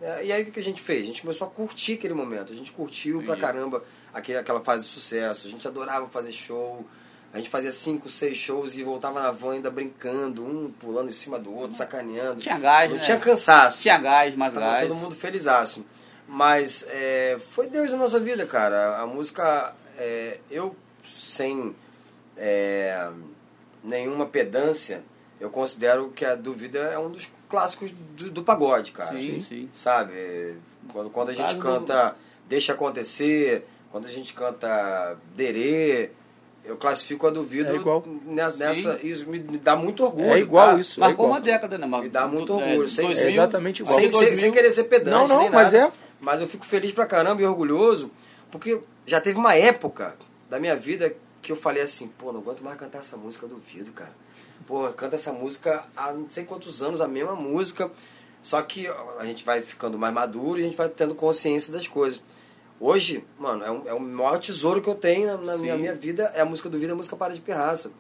É, 0.04 0.26
e 0.26 0.32
aí 0.34 0.43
o 0.43 0.51
que 0.51 0.60
a 0.60 0.64
gente 0.64 0.82
fez? 0.82 1.04
A 1.04 1.06
gente 1.06 1.22
começou 1.22 1.47
a 1.47 1.49
curtir 1.49 1.93
aquele 1.93 2.14
momento. 2.14 2.51
A 2.51 2.56
gente 2.56 2.74
curtiu 2.74 3.20
pra 3.20 3.36
Entendi. 3.36 3.41
caramba 3.41 3.84
aquele, 4.14 4.38
aquela 4.38 4.60
fase 4.60 4.84
de 4.84 4.89
sucesso. 4.89 5.47
A 5.47 5.49
gente 5.49 5.66
adorava 5.66 6.10
fazer 6.10 6.34
show. 6.34 6.86
A 7.34 7.38
gente 7.38 7.49
fazia 7.49 7.72
cinco, 7.72 8.10
seis 8.10 8.38
shows 8.38 8.78
e 8.78 8.84
voltava 8.84 9.22
na 9.22 9.32
van 9.32 9.54
ainda 9.54 9.72
brincando, 9.72 10.45
um 10.45 10.70
pulando 10.72 11.10
em 11.10 11.14
cima 11.14 11.39
do 11.39 11.56
outro, 11.56 11.76
sacaneando. 11.76 12.41
Tinha 12.41 12.60
gás, 12.60 12.89
não 12.89 12.97
né? 12.97 13.04
tinha 13.04 13.18
cansaço. 13.18 13.82
Tinha 13.82 13.97
gás, 13.97 14.36
mais 14.36 14.54
Tava 14.54 14.66
gás. 14.66 14.88
todo 14.88 14.95
mundo 14.95 15.16
felizaço. 15.16 15.86
Mas 16.28 16.86
é, 16.89 17.39
foi 17.51 17.68
Deus 17.68 17.89
na 17.89 17.97
nossa 17.97 18.20
vida, 18.20 18.45
cara. 18.45 18.99
A 18.99 19.08
música, 19.08 19.74
é, 19.97 20.38
eu 20.51 20.76
sem 21.04 21.76
é, 22.38 23.10
nenhuma 23.84 24.28
pedância, 24.28 25.04
eu 25.44 25.50
considero 25.50 26.10
que 26.16 26.24
a 26.24 26.36
Duvida 26.36 26.80
é 26.80 26.98
um 26.98 27.10
dos 27.10 27.30
clássicos 27.50 27.91
do, 27.91 28.32
do 28.32 28.44
pagode, 28.44 28.91
cara. 28.94 29.16
Sim, 29.18 29.44
sim. 29.48 29.70
Sabe? 29.74 30.56
Quando, 30.91 31.10
quando 31.10 31.30
a 31.30 31.34
gente 31.34 31.56
canta 31.58 32.16
Deixa 32.48 32.72
Acontecer, 32.74 33.66
quando 33.91 34.06
a 34.06 34.10
gente 34.10 34.34
canta 34.34 35.18
Derê, 35.36 36.12
eu 36.64 36.78
classifico 36.78 37.28
a 37.28 37.30
Duvido 37.30 37.72
É 37.72 37.76
igual. 37.76 38.04
ne- 38.08 38.41
nessa. 38.58 39.00
Isso 39.06 39.28
me, 39.30 39.38
me 39.39 39.58
dá 39.58 39.76
muito 39.76 40.04
orgulho. 40.04 40.32
É 40.32 40.39
igual 40.39 40.74
tá? 40.76 40.80
isso. 40.80 41.00
é 41.00 41.08
Marcou 41.08 41.26
igual. 41.26 41.38
uma 41.39 41.41
década, 41.46 41.78
né? 41.78 41.86
Mar- 41.86 42.04
Me 42.04 42.10
dá 42.10 42.26
muito 42.28 42.46
do- 42.48 42.54
orgulho, 42.56 42.88
sem- 42.88 43.06
2000, 43.06 43.26
É 43.28 43.32
exatamente 43.32 43.82
igual. 43.82 43.96
Sem, 44.00 44.10
sem, 44.10 44.20
2000, 44.20 44.38
sem 44.38 44.52
querer 44.54 44.72
ser 44.72 44.86
pedante, 44.86 45.12
Não, 45.12 45.28
não, 45.28 45.41
nem 45.41 45.50
mas 45.50 45.74
nada. 45.74 45.88
é. 45.88 45.91
Mas 46.22 46.39
eu 46.39 46.48
fico 46.48 46.66
feliz 46.66 46.91
pra 46.94 47.06
caramba 47.06 47.41
e 47.41 47.46
orgulhoso, 47.46 48.10
porque 48.50 48.80
já 49.06 49.20
teve 49.20 49.38
uma 49.38 49.54
época 49.56 50.16
da 50.50 50.58
minha 50.58 50.76
vida 50.76 51.14
que 51.41 51.52
eu 51.52 51.56
falei 51.58 51.84
assim, 51.84 52.08
pô, 52.08 52.32
não 52.32 52.39
aguento 52.39 52.64
mais 52.64 52.78
cantar 52.78 53.00
essa 53.00 53.18
música, 53.18 53.46
duvido, 53.46 53.91
cara. 53.91 54.14
Pô, 54.74 54.91
canta 54.93 55.17
essa 55.17 55.32
música 55.32 55.84
há 55.95 56.11
não 56.11 56.26
sei 56.28 56.45
quantos 56.45 56.82
anos, 56.82 56.99
a 56.99 57.07
mesma 57.07 57.36
música. 57.36 57.91
Só 58.41 58.59
que 58.63 58.88
a 59.19 59.24
gente 59.24 59.45
vai 59.45 59.61
ficando 59.61 59.99
mais 59.99 60.11
maduro 60.11 60.57
e 60.59 60.63
a 60.63 60.65
gente 60.65 60.76
vai 60.76 60.89
tendo 60.89 61.13
consciência 61.13 61.71
das 61.71 61.88
coisas. 61.88 62.24
Hoje, 62.80 63.24
mano, 63.38 63.63
é, 63.63 63.69
um, 63.69 63.88
é 63.89 63.93
o 63.93 63.99
maior 63.99 64.39
tesouro 64.39 64.82
que 64.82 64.89
eu 64.89 64.95
tenho 64.95 65.28
na, 65.28 65.38
na 65.38 65.57
minha, 65.57 65.78
minha 65.78 65.93
vida, 65.93 66.32
é 66.34 66.41
a 66.41 66.45
música 66.45 66.69
do 66.69 66.80
vida, 66.80 66.91
a 66.91 66.95
música 66.95 67.15
Para 67.15 67.36
de 67.36 67.39
Pirraça. 67.39 67.91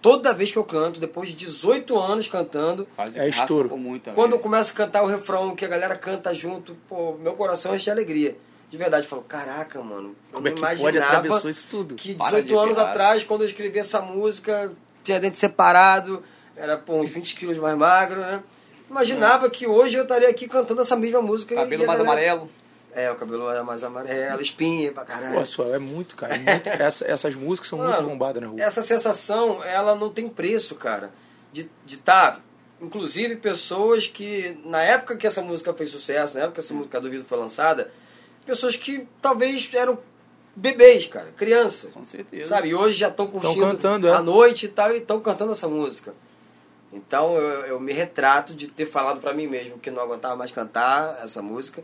Toda 0.00 0.32
vez 0.32 0.50
que 0.50 0.56
eu 0.56 0.64
canto, 0.64 0.98
depois 0.98 1.28
de 1.28 1.34
18 1.36 1.98
anos 1.98 2.26
cantando, 2.26 2.88
É 3.14 3.28
estouro. 3.28 3.68
quando 4.14 4.32
eu 4.32 4.38
começo 4.38 4.72
a 4.72 4.76
cantar 4.76 5.02
o 5.02 5.06
refrão, 5.06 5.54
que 5.54 5.64
a 5.66 5.68
galera 5.68 5.94
canta 5.94 6.34
junto, 6.34 6.74
pô, 6.88 7.18
meu 7.20 7.34
coração 7.34 7.74
enche 7.74 7.84
de 7.84 7.90
alegria. 7.90 8.34
De 8.70 8.78
verdade, 8.78 9.04
eu 9.04 9.10
falo, 9.10 9.22
caraca, 9.22 9.82
mano, 9.82 10.16
eu 10.28 10.32
Como 10.36 10.48
é 10.48 10.50
não 10.50 10.54
que 10.56 10.60
pode 10.62 10.80
imaginava 10.80 11.18
atravessou 11.18 11.50
isso 11.50 11.68
tudo? 11.70 11.94
que 11.96 12.14
Para 12.14 12.26
18 12.40 12.46
de 12.46 12.54
anos 12.54 12.68
pirraça. 12.76 12.90
atrás, 12.90 13.24
quando 13.24 13.42
eu 13.42 13.46
escrevi 13.46 13.78
essa 13.78 14.00
música, 14.00 14.72
tinha 15.02 15.18
dente 15.20 15.38
separado, 15.38 16.22
era 16.56 16.76
pô, 16.76 16.94
uns 17.00 17.10
20 17.10 17.34
quilos 17.36 17.58
mais 17.58 17.76
magro, 17.76 18.20
né? 18.20 18.42
Imaginava 18.90 19.50
que 19.50 19.66
hoje 19.66 19.96
eu 19.96 20.02
estaria 20.02 20.28
aqui 20.28 20.48
cantando 20.48 20.80
essa 20.80 20.96
mesma 20.96 21.20
música. 21.20 21.54
Cabelo 21.54 21.86
mais 21.86 21.98
galera- 21.98 22.10
amarelo. 22.32 22.50
É, 22.94 23.10
o 23.10 23.14
cabelo 23.16 23.48
era 23.50 23.62
mais 23.62 23.84
amarelo, 23.84 24.40
espinha 24.40 24.90
pra 24.92 25.04
caralho. 25.04 25.34
Pô, 25.34 25.44
só, 25.44 25.72
é 25.74 25.78
muito, 25.78 26.16
cara. 26.16 26.34
é 26.34 26.38
muito- 26.38 26.66
essa- 26.82 27.06
essas 27.06 27.34
músicas 27.34 27.68
são 27.68 27.78
muito 27.78 27.90
Mano, 27.92 28.08
bombadas 28.08 28.42
na 28.42 28.48
rua. 28.48 28.60
Essa 28.60 28.82
sensação, 28.82 29.62
ela 29.62 29.94
não 29.94 30.10
tem 30.10 30.28
preço, 30.28 30.74
cara. 30.74 31.10
De 31.52 31.60
estar, 31.60 31.76
de 31.86 31.96
tá, 31.98 32.40
inclusive, 32.80 33.36
pessoas 33.36 34.06
que, 34.06 34.58
na 34.64 34.82
época 34.82 35.16
que 35.16 35.26
essa 35.26 35.42
música 35.42 35.72
fez 35.74 35.90
sucesso, 35.90 36.34
na 36.36 36.40
época 36.44 36.54
que 36.54 36.60
essa 36.60 36.74
música 36.74 37.00
do 37.00 37.10
Vido 37.10 37.24
foi 37.24 37.38
lançada, 37.38 37.90
pessoas 38.46 38.74
que 38.74 39.06
talvez 39.20 39.68
eram 39.74 39.98
bebês, 40.58 41.06
cara, 41.06 41.28
criança. 41.36 41.88
Com 41.88 42.04
certeza. 42.04 42.56
Sabe? 42.56 42.68
E 42.68 42.74
hoje 42.74 42.98
já 42.98 43.08
estão 43.08 43.26
curtindo 43.26 43.66
cantando, 43.66 44.08
é. 44.08 44.12
à 44.12 44.22
noite 44.22 44.66
e 44.66 44.68
tal, 44.68 44.92
e 44.92 44.98
estão 44.98 45.20
cantando 45.20 45.52
essa 45.52 45.68
música. 45.68 46.12
Então 46.92 47.36
eu, 47.36 47.66
eu 47.66 47.80
me 47.80 47.92
retrato 47.92 48.54
de 48.54 48.68
ter 48.68 48.86
falado 48.86 49.20
pra 49.20 49.34
mim 49.34 49.46
mesmo 49.46 49.78
que 49.78 49.90
não 49.90 50.02
aguentava 50.02 50.36
mais 50.36 50.50
cantar 50.50 51.20
essa 51.22 51.42
música, 51.42 51.82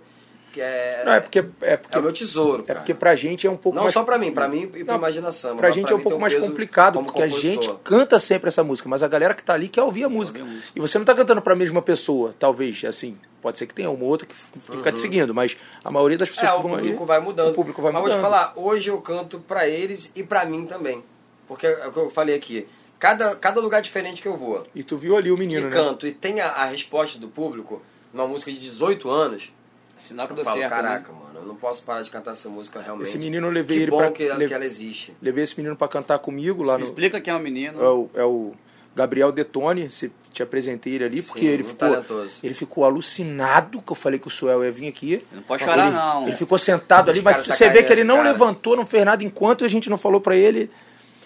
que 0.52 0.60
é, 0.60 1.02
Não, 1.04 1.12
é 1.12 1.20
porque, 1.20 1.44
é 1.60 1.76
porque, 1.76 1.96
é 1.96 2.00
o 2.00 2.02
meu 2.02 2.12
tesouro, 2.12 2.62
é 2.62 2.66
cara. 2.66 2.80
porque 2.80 2.94
pra 2.94 3.14
gente 3.14 3.46
é 3.46 3.50
um 3.50 3.56
pouco 3.56 3.76
Não 3.76 3.82
mais... 3.84 3.92
só 3.92 4.02
pra 4.02 4.16
mim, 4.16 4.32
pra 4.32 4.48
mim 4.48 4.62
e 4.74 4.84
pra 4.84 4.94
Não, 4.94 5.00
imaginação. 5.00 5.56
Pra 5.56 5.70
gente 5.70 5.92
é 5.92 5.94
um 5.96 6.00
pouco 6.00 6.10
tem 6.10 6.20
mais 6.20 6.34
complicado, 6.34 7.02
porque 7.02 7.22
a 7.22 7.28
compositor. 7.28 7.62
gente 7.62 7.74
canta 7.82 8.18
sempre 8.18 8.48
essa 8.48 8.64
música, 8.64 8.88
mas 8.88 9.02
a 9.02 9.08
galera 9.08 9.34
que 9.34 9.44
tá 9.44 9.52
ali 9.52 9.68
quer 9.68 9.82
ouvir 9.82 10.04
a 10.04 10.08
música. 10.08 10.38
ouvir 10.40 10.50
a 10.50 10.54
música. 10.54 10.72
E 10.74 10.80
você 10.80 10.96
não 10.98 11.04
tá 11.04 11.14
cantando 11.14 11.42
pra 11.42 11.54
mesma 11.54 11.82
pessoa, 11.82 12.34
talvez, 12.38 12.82
assim, 12.84 13.18
pode 13.44 13.58
ser 13.58 13.66
que 13.66 13.74
tenha 13.74 13.90
uma 13.90 14.02
ou 14.02 14.08
outra 14.10 14.26
que 14.26 14.34
fica 14.58 14.90
te 14.90 14.98
seguindo, 14.98 15.32
mas 15.34 15.56
a 15.84 15.90
maioria 15.90 16.18
das 16.18 16.28
pessoas 16.30 16.48
Uhum. 16.48 16.54
É, 16.56 16.60
que 16.60 16.66
o 16.66 16.68
vão 16.68 16.78
público 16.78 16.98
ali, 17.02 17.06
vai 17.06 17.20
mudando. 17.20 17.50
o 17.50 17.54
público 17.54 17.82
vai 17.82 17.92
Mas 17.92 18.00
vou 18.02 18.10
te 18.10 18.16
mudando. 18.16 18.30
falar, 18.32 18.52
hoje 18.56 18.88
eu 18.90 19.00
canto 19.00 19.38
pra 19.38 19.68
eles 19.68 20.10
e 20.16 20.22
pra 20.24 20.44
mim 20.44 20.66
também. 20.66 21.04
Porque 21.46 21.66
é 21.66 21.86
o 21.86 21.92
que 21.92 21.98
eu 21.98 22.10
falei 22.10 22.34
aqui. 22.34 22.66
Cada, 22.98 23.36
cada 23.36 23.60
lugar 23.60 23.82
diferente 23.82 24.22
que 24.22 24.26
eu 24.28 24.36
vou 24.36 24.66
E 24.74 24.82
tu 24.82 24.96
viu 24.96 25.14
ali 25.16 25.30
o 25.30 25.36
menino, 25.36 25.60
e 25.60 25.64
né? 25.64 25.70
canto 25.70 26.06
e 26.06 26.12
tem 26.12 26.40
a, 26.40 26.48
a 26.48 26.64
resposta 26.64 27.18
do 27.18 27.28
público 27.28 27.82
numa 28.12 28.26
música 28.26 28.50
de 28.50 28.58
18 28.58 29.10
anos, 29.10 29.52
Sinal 29.98 30.26
que 30.26 30.32
eu 30.32 30.36
deu 30.36 30.44
falo, 30.44 30.56
certo. 30.58 30.70
caraca, 30.70 31.12
né? 31.12 31.18
mano, 31.18 31.38
eu 31.40 31.46
não 31.46 31.54
posso 31.54 31.82
parar 31.84 32.02
de 32.02 32.10
cantar 32.10 32.32
essa 32.32 32.48
música 32.48 32.80
realmente. 32.80 33.06
Esse 33.08 33.16
menino 33.18 33.46
eu 33.46 33.50
levei 33.52 33.76
que 33.76 33.82
ele 33.84 33.90
bom 33.90 33.98
pra... 33.98 34.10
que, 34.10 34.24
ela- 34.24 34.38
le- 34.38 34.48
que 34.48 34.54
ela 34.54 34.64
existe. 34.64 35.14
Levei 35.22 35.44
esse 35.44 35.56
menino 35.56 35.76
pra 35.76 35.86
cantar 35.86 36.18
comigo 36.18 36.62
lá 36.64 36.76
no... 36.78 36.84
Explica 36.84 37.20
quem 37.20 37.32
é 37.32 37.36
o 37.36 37.40
menino. 37.40 37.80
É 37.82 37.88
o, 37.88 38.10
é 38.14 38.24
o 38.24 38.52
Gabriel 38.94 39.32
Detone, 39.32 39.90
se 39.90 40.10
te 40.32 40.42
apresentei 40.42 40.94
ele 40.94 41.04
ali, 41.04 41.22
Sim, 41.22 41.28
porque 41.28 41.46
ele 41.46 41.62
ficou, 41.64 41.90
talentoso. 41.90 42.40
ele 42.42 42.54
ficou 42.54 42.84
alucinado 42.84 43.80
que 43.80 43.92
eu 43.92 43.96
falei 43.96 44.18
que 44.18 44.26
o 44.26 44.30
Suel 44.30 44.64
ia 44.64 44.72
vir 44.72 44.88
aqui. 44.88 45.24
Não 45.32 45.42
pode 45.42 45.62
chorar, 45.62 45.86
ele, 45.86 45.96
não. 45.96 46.28
Ele 46.28 46.36
ficou 46.36 46.58
sentado 46.58 47.10
ali, 47.10 47.22
mas 47.22 47.46
você 47.46 47.68
vê 47.70 47.82
que 47.82 47.92
ele 47.92 48.04
não 48.04 48.16
cara. 48.16 48.30
levantou, 48.30 48.76
não 48.76 48.84
fez 48.84 49.04
nada 49.04 49.22
enquanto 49.22 49.64
a 49.64 49.68
gente 49.68 49.88
não 49.88 49.98
falou 49.98 50.20
pra 50.20 50.36
ele. 50.36 50.70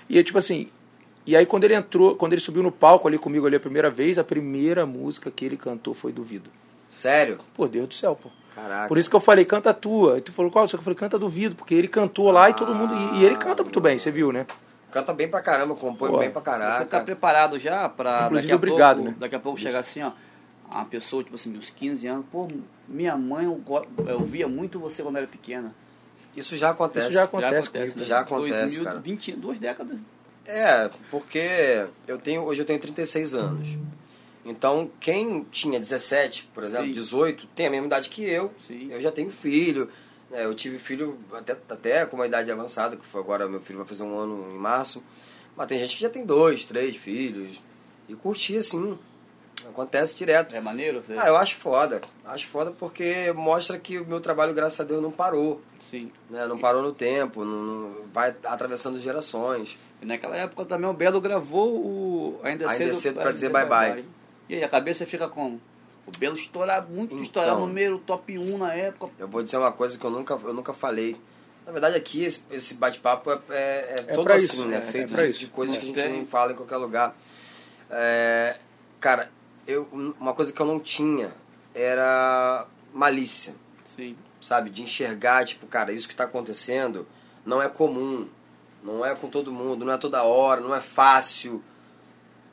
E 0.08 0.18
é 0.18 0.22
tipo 0.22 0.38
assim. 0.38 0.68
E 1.26 1.36
aí 1.36 1.44
quando 1.44 1.64
ele 1.64 1.74
entrou, 1.74 2.16
quando 2.16 2.32
ele 2.32 2.40
subiu 2.40 2.62
no 2.62 2.72
palco 2.72 3.06
ali 3.06 3.18
comigo 3.18 3.46
ali 3.46 3.56
a 3.56 3.60
primeira 3.60 3.90
vez, 3.90 4.18
a 4.18 4.24
primeira 4.24 4.86
música 4.86 5.30
que 5.30 5.44
ele 5.44 5.56
cantou 5.56 5.94
foi 5.94 6.12
Duvido. 6.12 6.50
Sério? 6.88 7.38
Por 7.54 7.68
Deus 7.68 7.88
do 7.88 7.94
céu, 7.94 8.16
pô. 8.16 8.30
Caraca. 8.54 8.88
Por 8.88 8.96
isso 8.96 9.10
que 9.10 9.14
eu 9.14 9.20
falei, 9.20 9.44
canta 9.44 9.70
a 9.70 9.74
tua. 9.74 10.18
E 10.18 10.20
tu 10.22 10.32
falou, 10.32 10.50
qual? 10.50 10.64
Eu 10.64 10.78
falei, 10.78 10.94
canta 10.94 11.18
Duvido, 11.18 11.54
porque 11.54 11.74
ele 11.74 11.86
cantou 11.86 12.30
lá 12.30 12.48
e 12.48 12.54
todo 12.54 12.74
mundo. 12.74 12.94
E, 13.14 13.20
e 13.20 13.24
ele 13.24 13.36
canta 13.36 13.62
muito 13.62 13.80
bem, 13.80 13.98
você 13.98 14.10
viu, 14.10 14.32
né? 14.32 14.46
Canta 15.00 15.12
bem 15.14 15.28
pra 15.28 15.40
caramba, 15.40 15.74
compõe 15.74 16.10
Pô, 16.10 16.18
bem 16.18 16.30
pra 16.30 16.40
Você 16.40 16.48
tá 16.48 16.58
caraca. 16.58 17.00
preparado 17.00 17.58
já 17.58 17.88
pra 17.88 18.26
Inclusive, 18.26 18.40
daqui 18.40 18.52
a 18.52 18.56
obrigado, 18.56 18.96
pouco, 18.96 19.10
né? 19.12 19.16
daqui 19.18 19.34
a 19.34 19.40
pouco 19.40 19.58
chegar 19.60 19.78
assim, 19.80 20.02
ó, 20.02 20.12
uma 20.70 20.84
pessoa, 20.84 21.22
tipo 21.22 21.36
assim, 21.36 21.56
uns 21.56 21.70
15 21.70 22.06
anos, 22.06 22.26
pô, 22.30 22.48
minha 22.86 23.16
mãe, 23.16 23.44
eu, 23.44 23.62
eu 24.06 24.20
via 24.24 24.48
muito 24.48 24.78
você 24.78 25.02
quando 25.02 25.16
era 25.16 25.26
pequena. 25.26 25.74
Isso 26.36 26.56
já 26.56 26.70
acontece. 26.70 27.06
Isso 27.06 27.14
já 27.14 27.24
acontece 27.24 27.70
comigo. 27.70 27.98
né? 27.98 28.04
Já 28.04 28.20
acontece, 28.20 28.60
2000, 28.60 28.84
cara. 28.84 29.00
20, 29.00 29.32
duas 29.32 29.58
décadas. 29.58 29.98
É, 30.44 30.90
porque 31.10 31.86
eu 32.06 32.18
tenho, 32.18 32.44
hoje 32.44 32.62
eu 32.62 32.64
tenho 32.66 32.78
36 32.80 33.34
anos. 33.34 33.68
Então, 34.44 34.90
quem 34.98 35.44
tinha 35.50 35.78
17, 35.78 36.50
por 36.54 36.62
exemplo, 36.64 36.86
Sim. 36.86 36.92
18, 36.92 37.46
tem 37.54 37.66
a 37.66 37.70
mesma 37.70 37.86
idade 37.86 38.08
que 38.08 38.22
eu. 38.22 38.52
Sim. 38.66 38.88
Eu 38.90 39.00
já 39.00 39.12
tenho 39.12 39.30
filho. 39.30 39.90
Né, 40.30 40.44
eu 40.44 40.54
tive 40.54 40.78
filho 40.78 41.18
até, 41.32 41.52
até 41.52 42.06
com 42.06 42.16
uma 42.16 42.26
idade 42.26 42.50
avançada, 42.50 42.96
que 42.96 43.06
foi 43.06 43.20
agora 43.20 43.48
meu 43.48 43.60
filho 43.60 43.78
vai 43.78 43.88
fazer 43.88 44.02
um 44.02 44.18
ano 44.18 44.50
em 44.52 44.58
março. 44.58 45.02
Mas 45.56 45.66
tem 45.66 45.78
gente 45.78 45.96
que 45.96 46.02
já 46.02 46.10
tem 46.10 46.24
dois, 46.24 46.64
três 46.64 46.96
filhos. 46.96 47.60
E 48.08 48.14
curti 48.14 48.56
assim. 48.56 48.98
Acontece 49.68 50.16
direto. 50.16 50.54
É 50.54 50.60
maneiro? 50.60 51.02
Você... 51.02 51.14
Ah, 51.18 51.26
eu 51.26 51.36
acho 51.36 51.56
foda. 51.56 52.00
Acho 52.24 52.46
foda 52.46 52.70
porque 52.70 53.32
mostra 53.32 53.76
que 53.78 53.98
o 53.98 54.06
meu 54.06 54.20
trabalho, 54.20 54.54
graças 54.54 54.78
a 54.80 54.84
Deus, 54.84 55.02
não 55.02 55.10
parou. 55.10 55.60
Sim. 55.80 56.12
Né? 56.30 56.46
Não 56.46 56.58
parou 56.58 56.80
no 56.82 56.92
tempo, 56.92 57.44
não, 57.44 57.62
não- 57.62 57.96
vai 58.12 58.34
atravessando 58.44 59.00
gerações. 59.00 59.76
E 60.00 60.06
naquela 60.06 60.36
época 60.36 60.64
também 60.64 60.88
o 60.88 60.92
Belo 60.92 61.20
gravou 61.20 61.74
o 61.74 62.40
Ainda, 62.44 62.70
Ainda 62.70 62.84
é 62.84 62.92
cedo 62.92 63.20
pra 63.20 63.32
dizer 63.32 63.48
bye 63.50 63.66
bye. 63.66 64.04
E 64.48 64.54
aí 64.54 64.64
a 64.64 64.68
cabeça 64.68 65.04
fica 65.04 65.28
como? 65.28 65.60
O 66.08 66.18
Belo 66.18 66.36
estourar 66.36 66.86
muito, 66.88 67.12
Então. 67.12 67.22
estourar 67.22 67.56
número 67.58 67.98
top 67.98 68.38
1 68.38 68.56
na 68.58 68.74
época. 68.74 69.12
Eu 69.18 69.28
vou 69.28 69.42
dizer 69.42 69.58
uma 69.58 69.70
coisa 69.72 69.98
que 69.98 70.04
eu 70.04 70.10
nunca, 70.10 70.34
eu 70.42 70.54
nunca 70.54 70.72
falei. 70.72 71.16
Na 71.66 71.72
verdade, 71.72 71.96
aqui, 71.96 72.24
esse, 72.24 72.44
esse 72.50 72.74
bate-papo 72.74 73.30
é, 73.30 73.34
é, 73.50 73.54
é 73.54 73.94
É 74.08 74.14
todo 74.14 74.30
assim, 74.32 74.44
isso, 74.44 74.64
né? 74.64 74.76
é, 74.76 74.78
é 74.78 74.90
Feito 74.90 75.14
de, 75.14 75.32
de 75.32 75.46
coisas 75.48 75.76
que 75.76 75.84
a 75.84 75.86
gente 75.86 76.00
Tem. 76.00 76.18
não 76.18 76.24
fala 76.24 76.52
em 76.52 76.54
qualquer 76.56 76.78
lugar. 76.78 77.14
É, 77.90 78.56
cara, 78.98 79.30
eu, 79.66 79.86
uma 79.92 80.32
coisa 80.32 80.50
que 80.50 80.60
eu 80.60 80.66
não 80.66 80.80
tinha 80.80 81.30
era 81.74 82.66
malícia, 82.92 83.54
Sim. 83.94 84.16
sabe? 84.40 84.70
De 84.70 84.82
enxergar, 84.82 85.44
tipo, 85.44 85.66
cara, 85.66 85.92
isso 85.92 86.08
que 86.08 86.14
está 86.14 86.24
acontecendo 86.24 87.06
não 87.44 87.60
é 87.60 87.68
comum. 87.68 88.26
Não 88.82 89.04
é 89.04 89.14
com 89.14 89.28
todo 89.28 89.52
mundo, 89.52 89.84
não 89.84 89.92
é 89.92 89.98
toda 89.98 90.22
hora, 90.22 90.60
não 90.62 90.74
é 90.74 90.80
fácil. 90.80 91.62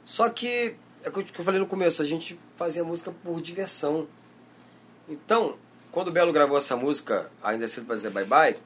Só 0.04 0.28
que, 0.30 0.76
é 1.06 1.10
o 1.10 1.12
que 1.12 1.40
eu 1.40 1.46
falei 1.46 1.60
no 1.60 1.68
começo, 1.68 2.02
a 2.02 2.06
gente 2.06 2.40
fazia 2.56 2.84
música 2.84 3.12
por 3.24 3.42
diversão. 3.42 4.08
Então, 5.08 5.56
quando 5.92 6.08
o 6.08 6.12
Belo 6.12 6.34
gravou 6.34 6.58
essa 6.58 6.76
música, 6.76 7.30
Ainda 7.44 7.66
é 7.66 7.68
Cedo 7.68 7.86
Pra 7.86 7.96
Dizer 7.96 8.10
Bye 8.10 8.26
Bye, 8.26 8.58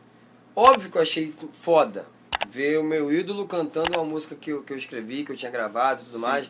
óbvio 0.56 0.90
que 0.90 0.98
eu 0.98 1.02
achei 1.02 1.34
foda 1.62 2.06
ver 2.50 2.80
o 2.80 2.84
meu 2.84 3.14
ídolo 3.14 3.46
cantando 3.48 3.92
uma 3.98 4.06
música 4.06 4.36
que 4.36 4.52
eu, 4.52 4.64
que 4.64 4.74
eu 4.74 4.78
escrevi, 4.78 5.24
que 5.24 5.32
eu 5.32 5.36
tinha 5.36 5.52
gravado 5.52 6.02
e 6.02 6.06
tudo 6.06 6.18
mais. 6.20 6.50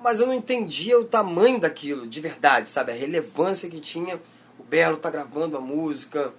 Mas 0.00 0.20
eu 0.20 0.26
não 0.26 0.34
entendia 0.34 0.98
o 0.98 1.04
tamanho 1.04 1.58
daquilo, 1.58 2.06
de 2.06 2.20
verdade, 2.20 2.68
sabe? 2.68 2.92
A 2.92 2.94
relevância 2.94 3.68
que 3.68 3.80
tinha. 3.80 4.20
O 4.58 4.62
Belo 4.62 4.96
tá 4.96 5.10
gravando 5.10 5.56
a 5.56 5.60
música. 5.60 6.32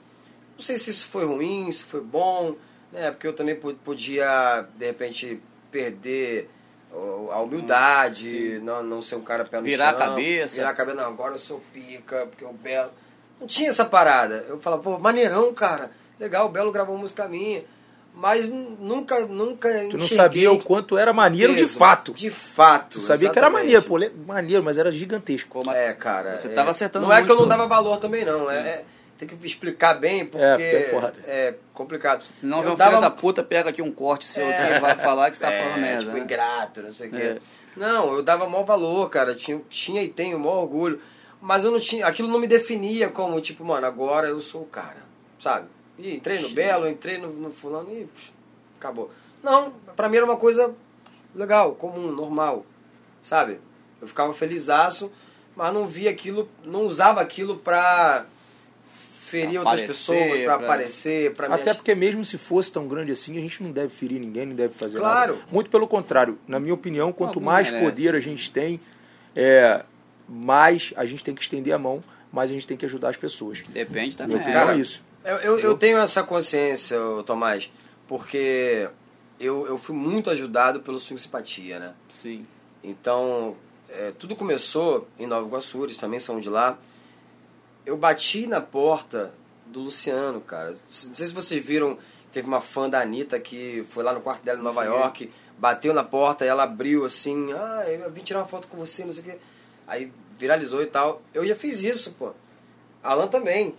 Não 0.58 0.64
sei 0.64 0.78
se 0.78 0.92
isso 0.92 1.08
foi 1.08 1.26
ruim, 1.26 1.70
se 1.72 1.84
foi 1.84 2.02
bom, 2.02 2.56
né? 2.92 3.12
Porque 3.12 3.28
eu 3.28 3.34
também 3.34 3.56
po- 3.56 3.74
podia, 3.76 4.66
de 4.78 4.86
repente, 4.86 5.42
perder 5.72 6.50
a 7.32 7.42
humildade, 7.42 8.60
não, 8.64 8.82
não 8.84 9.02
ser 9.02 9.16
um 9.16 9.22
cara 9.22 9.44
pé 9.46 9.58
no 9.58 9.64
Virar 9.64 9.92
chão. 9.94 9.96
a 10.02 10.06
cabeça. 10.10 10.56
Virar 10.56 10.70
a 10.70 10.74
cabeça, 10.74 10.98
não, 10.98 11.08
agora 11.10 11.36
eu 11.36 11.40
sou 11.40 11.62
pica, 11.74 12.26
porque 12.28 12.46
o 12.46 12.54
Belo... 12.54 12.90
Não 13.40 13.48
tinha 13.48 13.70
essa 13.70 13.84
parada. 13.86 14.46
Eu 14.48 14.60
falava, 14.60 14.82
pô, 14.82 14.98
maneirão, 14.98 15.54
cara. 15.54 15.92
Legal, 16.20 16.46
o 16.46 16.50
Belo 16.50 16.72
gravou 16.72 16.98
música 16.98 17.28
minha. 17.28 17.64
Mas 18.18 18.48
nunca, 18.48 19.20
nunca 19.26 19.70
Tu 19.90 19.98
não 19.98 20.08
sabia 20.08 20.50
o 20.50 20.62
quanto 20.64 20.98
era 20.98 21.12
maneiro 21.12 21.54
de 21.54 21.68
fato. 21.68 22.14
De 22.14 22.30
fato. 22.30 22.92
Tu 22.92 23.00
sabia 23.02 23.30
que 23.30 23.38
era 23.38 23.48
exatamente. 23.48 23.74
maneiro, 23.90 24.12
pô, 24.16 24.24
maneiro, 24.26 24.64
mas 24.64 24.78
era 24.78 24.90
gigantesco. 24.90 25.50
Como 25.50 25.70
a- 25.70 25.76
É, 25.76 25.92
cara. 25.92 26.38
Você 26.38 26.48
é- 26.48 26.52
tava 26.52 26.72
acertando 26.72 27.06
Não 27.08 27.14
é 27.14 27.22
que 27.22 27.30
eu 27.30 27.36
não 27.36 27.42
muito. 27.42 27.50
dava 27.50 27.68
valor 27.68 27.98
também, 27.98 28.24
não. 28.24 28.50
É, 28.50 28.58
é- 28.58 28.86
tem 29.18 29.28
que 29.28 29.46
explicar 29.46 29.94
bem, 29.96 30.26
porque 30.26 30.44
É, 30.46 30.52
porque 30.54 31.26
é 31.30 31.48
é 31.48 31.56
complicado. 31.74 32.24
Senão 32.24 32.62
vem 32.62 32.74
um 32.74 32.76
dava 32.76 32.92
filho 32.98 33.02
da 33.02 33.12
puta, 33.12 33.44
pega 33.44 33.70
aqui 33.70 33.82
um 33.82 33.92
corte 33.92 34.26
seu 34.26 34.46
É. 34.46 34.80
vai 34.80 34.98
falar 34.98 35.32
que 35.32 35.38
você 35.38 35.44
tá 35.44 35.52
é, 35.52 35.62
falando 35.64 35.82
merda. 35.82 36.00
tipo, 36.00 36.12
né? 36.14 36.20
ingrato, 36.20 36.82
não 36.82 36.94
sei 36.94 37.08
o 37.08 37.12
quê. 37.12 37.18
É. 37.18 37.38
Não, 37.76 38.14
eu 38.14 38.24
dava 38.24 38.48
maior 38.48 38.64
valor, 38.64 39.10
cara. 39.10 39.34
Tinha, 39.36 39.62
tinha 39.70 40.02
e 40.02 40.10
tenho 40.10 40.40
maior 40.40 40.62
orgulho. 40.62 41.02
Mas 41.42 41.64
eu 41.64 41.72
não 41.72 41.80
tinha. 41.80 42.06
Aquilo 42.08 42.28
não 42.30 42.40
me 42.40 42.48
definia 42.48 43.10
como, 43.10 43.40
tipo, 43.42 43.64
mano, 43.64 43.86
agora 43.86 44.28
eu 44.28 44.40
sou 44.42 44.62
o 44.64 44.66
cara. 44.68 45.04
sabe? 45.40 45.68
E 45.98 46.16
entrei 46.16 46.40
no 46.40 46.50
Belo, 46.50 46.88
entrei 46.90 47.18
no, 47.18 47.28
no 47.30 47.52
fulano 47.52 47.90
e 47.92 48.08
acabou. 48.80 49.12
Não, 49.44 49.72
pra 49.96 50.10
mim 50.10 50.18
era 50.18 50.26
uma 50.26 50.38
coisa 50.38 50.74
legal, 51.34 51.74
comum, 51.76 52.12
normal, 52.12 52.66
sabe? 53.22 53.60
Eu 54.02 54.08
ficava 54.08 54.34
felizaço, 54.34 55.12
mas 55.56 55.74
não 55.74 55.88
via 55.88 56.10
aquilo, 56.10 56.50
não 56.64 56.82
usava 56.82 57.22
aquilo 57.22 57.58
pra 57.58 58.26
ferir 59.26 59.60
outras 59.60 59.82
Aparecer, 59.82 59.88
pessoas, 59.88 60.44
pra- 60.44 60.54
aparecer, 60.56 61.36
me 61.40 61.56
Até 61.56 61.74
porque 61.74 61.96
mesmo 61.96 62.24
se 62.24 62.38
fosse 62.38 62.72
tão 62.72 62.88
grande 62.88 63.12
assim, 63.12 63.38
a 63.38 63.42
gente 63.42 63.62
não 63.64 63.72
deve 63.72 63.90
ferir 63.94 64.20
ninguém, 64.20 64.46
não 64.46 64.56
deve 64.56 64.74
fazer 64.76 64.98
Claro. 65.00 65.36
nada. 65.36 65.48
Muito 65.52 65.70
pelo 65.70 65.88
contrário, 65.88 66.38
na 66.48 66.60
minha 66.60 66.74
opinião, 66.74 67.12
quanto 67.12 67.40
Alguns 67.40 67.44
mais 67.46 67.68
merecem. 67.72 67.90
poder 67.90 68.16
a 68.16 68.20
gente 68.20 68.52
tem, 68.52 68.80
é, 69.36 69.84
mais 70.30 70.94
a 70.96 71.06
gente 71.06 71.24
tem 71.24 71.34
que 71.34 71.42
estender 71.42 71.74
a 71.74 71.78
mão, 71.80 72.04
mais 72.32 72.52
a 72.52 72.54
gente 72.54 72.68
tem 72.68 72.78
que 72.78 72.86
ajudar 72.86 73.10
as 73.10 73.18
pessoas. 73.18 73.64
Depende 73.68 74.16
Minha 74.16 74.18
também. 74.18 74.36
opinião 74.38 74.54
Cara, 74.60 74.74
é 74.74 74.80
isso. 74.80 75.04
Eu, 75.24 75.38
eu, 75.38 75.60
eu 75.60 75.78
tenho 75.78 75.98
essa 75.98 76.22
consciência, 76.22 76.98
Tomás, 77.26 77.72
porque 78.08 78.88
eu, 79.40 79.66
eu 79.66 79.78
fui 79.78 79.96
muito 79.96 80.30
ajudado 80.30 80.82
pelo 80.82 81.00
Swing 81.00 81.20
Simpatia, 81.20 81.80
né? 81.80 81.94
Sim. 82.08 82.46
Então, 82.84 83.56
é, 83.90 84.12
tudo 84.20 84.36
começou 84.36 85.08
em 85.18 85.26
Nova 85.26 85.48
Iguaçu, 85.48 85.84
eles 85.84 85.98
também 85.98 86.20
são 86.20 86.40
de 86.40 86.50
lá. 86.50 86.78
Eu 87.86 87.98
bati 87.98 88.48
na 88.48 88.62
porta 88.62 89.32
do 89.66 89.82
Luciano, 89.82 90.42
cara. 90.42 90.72
Não 90.72 91.14
sei 91.14 91.28
se 91.28 91.34
vocês 91.34 91.64
viram, 91.64 91.98
teve 92.32 92.48
uma 92.48 92.62
fã 92.62 92.90
da 92.90 93.02
Anitta 93.02 93.40
que 93.40 93.86
foi 93.90 94.04
lá 94.04 94.14
no 94.14 94.22
quarto 94.22 94.44
dela 94.44 94.60
em 94.60 94.64
Nova 94.64 94.84
Sim. 94.84 94.90
York, 94.90 95.32
bateu 95.58 95.94
na 95.94 96.04
porta 96.04 96.46
e 96.46 96.48
ela 96.48 96.64
abriu 96.64 97.06
assim, 97.06 97.52
ah, 97.54 97.86
eu 97.88 98.12
vim 98.12 98.22
tirar 98.22 98.40
uma 98.40 98.48
foto 98.48 98.68
com 98.68 98.78
você, 98.78 99.06
não 99.06 99.12
sei 99.12 99.22
o 99.22 99.26
quê. 99.26 99.40
Aí 99.88 100.12
viralizou 100.38 100.82
e 100.82 100.88
tal. 100.88 101.22
Eu 101.34 101.46
já 101.46 101.56
fiz 101.56 101.84
isso, 101.84 102.12
pô. 102.14 102.32
Alan 103.04 103.28
também. 103.28 103.76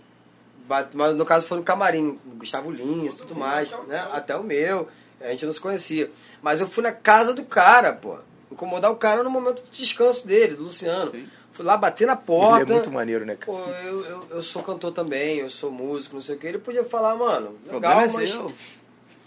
Mas 0.93 1.15
no 1.15 1.25
caso 1.25 1.47
foi 1.47 1.57
no 1.57 1.63
camarim, 1.63 2.19
Gustavo 2.35 2.69
Lins 2.69 3.13
e 3.13 3.17
tudo 3.17 3.35
mais, 3.35 3.71
né? 3.87 4.07
Até 4.11 4.35
o 4.35 4.43
meu. 4.43 4.89
A 5.21 5.29
gente 5.29 5.45
não 5.45 5.53
se 5.53 5.61
conhecia. 5.61 6.11
Mas 6.41 6.59
eu 6.59 6.67
fui 6.67 6.83
na 6.83 6.91
casa 6.91 7.33
do 7.33 7.43
cara, 7.45 7.93
pô. 7.93 8.17
Incomodar 8.51 8.91
o 8.91 8.97
cara 8.97 9.23
no 9.23 9.29
momento 9.29 9.63
de 9.63 9.79
descanso 9.79 10.27
dele, 10.27 10.55
do 10.55 10.63
Luciano. 10.63 11.11
Sim. 11.11 11.27
Fui 11.57 11.65
lá 11.65 11.75
bater 11.75 12.05
na 12.05 12.15
porta. 12.15 12.61
Ele 12.61 12.71
é 12.71 12.75
muito 12.75 12.91
maneiro, 12.91 13.25
né, 13.25 13.35
cara? 13.35 13.51
Pô, 13.51 13.67
eu, 13.83 14.05
eu, 14.05 14.27
eu 14.29 14.43
sou 14.43 14.61
cantor 14.61 14.91
também, 14.91 15.37
eu 15.37 15.49
sou 15.49 15.71
músico, 15.71 16.13
não 16.13 16.21
sei 16.21 16.35
o 16.35 16.37
que. 16.37 16.45
Ele 16.45 16.59
podia 16.59 16.83
falar, 16.83 17.15
mano, 17.15 17.57
legal, 17.65 18.01
é 18.01 18.07
mas. 18.07 18.29
seu. 18.29 18.43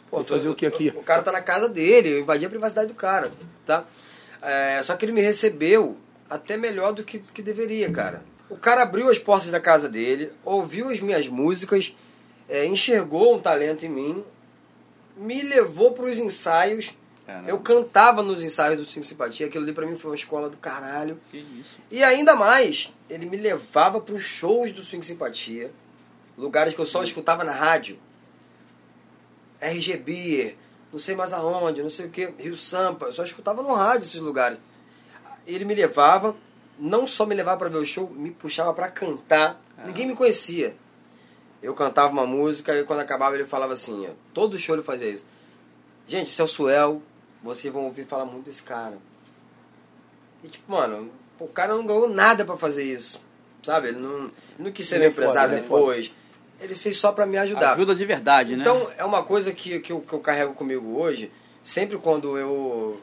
Pô, 0.08 0.18
Vou 0.18 0.24
fazer 0.24 0.48
o 0.48 0.54
que 0.54 0.64
aqui? 0.64 0.92
O, 0.94 1.02
cara 1.02 1.22
tá 1.22 1.32
na 1.32 1.42
casa 1.42 1.68
dele, 1.68 2.10
eu 2.10 2.20
invadi 2.20 2.46
a 2.46 2.48
privacidade 2.48 2.86
do 2.86 2.94
cara, 2.94 3.32
tá? 3.66 3.84
É, 4.40 4.80
só 4.80 4.94
que 4.94 5.04
ele 5.04 5.10
me 5.10 5.20
recebeu 5.20 5.96
até 6.28 6.56
melhor 6.56 6.92
do 6.92 7.02
que, 7.02 7.18
que 7.18 7.42
deveria, 7.42 7.90
cara. 7.90 8.22
O 8.48 8.56
cara 8.56 8.82
abriu 8.82 9.10
as 9.10 9.18
portas 9.18 9.50
da 9.50 9.58
casa 9.58 9.88
dele, 9.88 10.32
ouviu 10.44 10.88
as 10.88 11.00
minhas 11.00 11.26
músicas, 11.26 11.96
é, 12.48 12.64
enxergou 12.64 13.34
um 13.34 13.40
talento 13.40 13.84
em 13.84 13.88
mim, 13.88 14.24
me 15.16 15.42
levou 15.42 15.90
pros 15.90 16.16
ensaios. 16.20 16.96
Caramba. 17.30 17.48
Eu 17.48 17.60
cantava 17.60 18.22
nos 18.22 18.42
ensaios 18.42 18.78
do 18.78 18.84
Cinco 18.84 19.06
Simpatia, 19.06 19.46
aquilo 19.46 19.62
ali 19.62 19.72
pra 19.72 19.86
mim 19.86 19.94
foi 19.94 20.10
uma 20.10 20.16
escola 20.16 20.50
do 20.50 20.56
caralho. 20.56 21.20
Que 21.30 21.38
isso. 21.38 21.78
E 21.88 22.02
ainda 22.02 22.34
mais, 22.34 22.92
ele 23.08 23.24
me 23.24 23.36
levava 23.36 24.00
para 24.00 24.14
os 24.14 24.24
shows 24.24 24.72
do 24.72 24.82
Swing 24.82 25.06
Simpatia, 25.06 25.72
lugares 26.36 26.74
que 26.74 26.80
eu 26.80 26.86
só 26.86 27.04
escutava 27.04 27.44
na 27.44 27.52
rádio. 27.52 27.98
RGB, 29.60 30.56
não 30.92 30.98
sei 30.98 31.14
mais 31.14 31.32
aonde, 31.32 31.82
não 31.82 31.90
sei 31.90 32.06
o 32.06 32.10
que, 32.10 32.34
Rio 32.36 32.56
Sampa, 32.56 33.06
eu 33.06 33.12
só 33.12 33.22
escutava 33.22 33.62
no 33.62 33.74
rádio 33.74 34.02
esses 34.02 34.20
lugares. 34.20 34.58
Ele 35.46 35.64
me 35.64 35.74
levava, 35.74 36.34
não 36.78 37.06
só 37.06 37.24
me 37.26 37.34
levava 37.34 37.58
para 37.58 37.68
ver 37.68 37.78
o 37.78 37.86
show, 37.86 38.10
me 38.10 38.32
puxava 38.32 38.74
para 38.74 38.88
cantar. 38.88 39.62
Ninguém 39.86 40.06
me 40.06 40.16
conhecia. 40.16 40.74
Eu 41.62 41.74
cantava 41.74 42.12
uma 42.12 42.26
música 42.26 42.74
e 42.76 42.82
quando 42.84 43.00
acabava 43.00 43.36
ele 43.36 43.46
falava 43.46 43.74
assim, 43.74 44.06
ó, 44.08 44.12
todo 44.34 44.58
show 44.58 44.74
ele 44.74 44.82
fazia 44.82 45.10
isso. 45.10 45.26
Gente, 46.06 46.28
esse 46.28 46.40
é 46.40 46.44
o 46.44 46.48
Suel, 46.48 47.02
vocês 47.42 47.72
vão 47.72 47.84
ouvir 47.84 48.06
falar 48.06 48.24
muito 48.24 48.46
desse 48.46 48.62
cara. 48.62 48.98
E 50.42 50.48
tipo, 50.48 50.70
mano, 50.70 51.10
o 51.38 51.48
cara 51.48 51.74
não 51.74 51.86
ganhou 51.86 52.08
nada 52.08 52.44
pra 52.44 52.56
fazer 52.56 52.82
isso. 52.82 53.20
Sabe? 53.62 53.88
Ele 53.88 53.98
não, 53.98 54.24
ele 54.24 54.32
não 54.58 54.72
quis 54.72 54.86
ser 54.86 54.96
Ele 54.96 55.04
meu 55.04 55.10
é 55.10 55.12
foda, 55.12 55.24
empresário 55.26 55.54
é 55.54 55.60
foda. 55.62 55.80
depois. 55.80 56.12
Ele 56.60 56.74
fez 56.74 56.98
só 56.98 57.12
pra 57.12 57.26
me 57.26 57.38
ajudar. 57.38 57.72
Ajuda 57.72 57.94
de 57.94 58.04
verdade, 58.04 58.54
né? 58.54 58.60
Então, 58.60 58.90
é 58.96 59.04
uma 59.04 59.22
coisa 59.22 59.52
que, 59.52 59.80
que, 59.80 59.92
eu, 59.92 60.00
que 60.00 60.12
eu 60.12 60.20
carrego 60.20 60.54
comigo 60.54 60.98
hoje. 60.98 61.30
Sempre 61.62 61.98
quando 61.98 62.38
eu 62.38 63.00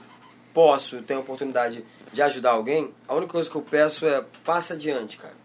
posso, 0.53 1.01
tenho 1.03 1.19
a 1.19 1.23
oportunidade 1.23 1.85
de 2.11 2.21
ajudar 2.21 2.51
alguém, 2.51 2.91
a 3.07 3.13
única 3.13 3.33
coisa 3.33 3.47
que 3.49 3.55
eu 3.55 3.61
peço 3.61 4.07
é 4.07 4.23
passa 4.43 4.73
adiante, 4.73 5.17
cara. 5.17 5.35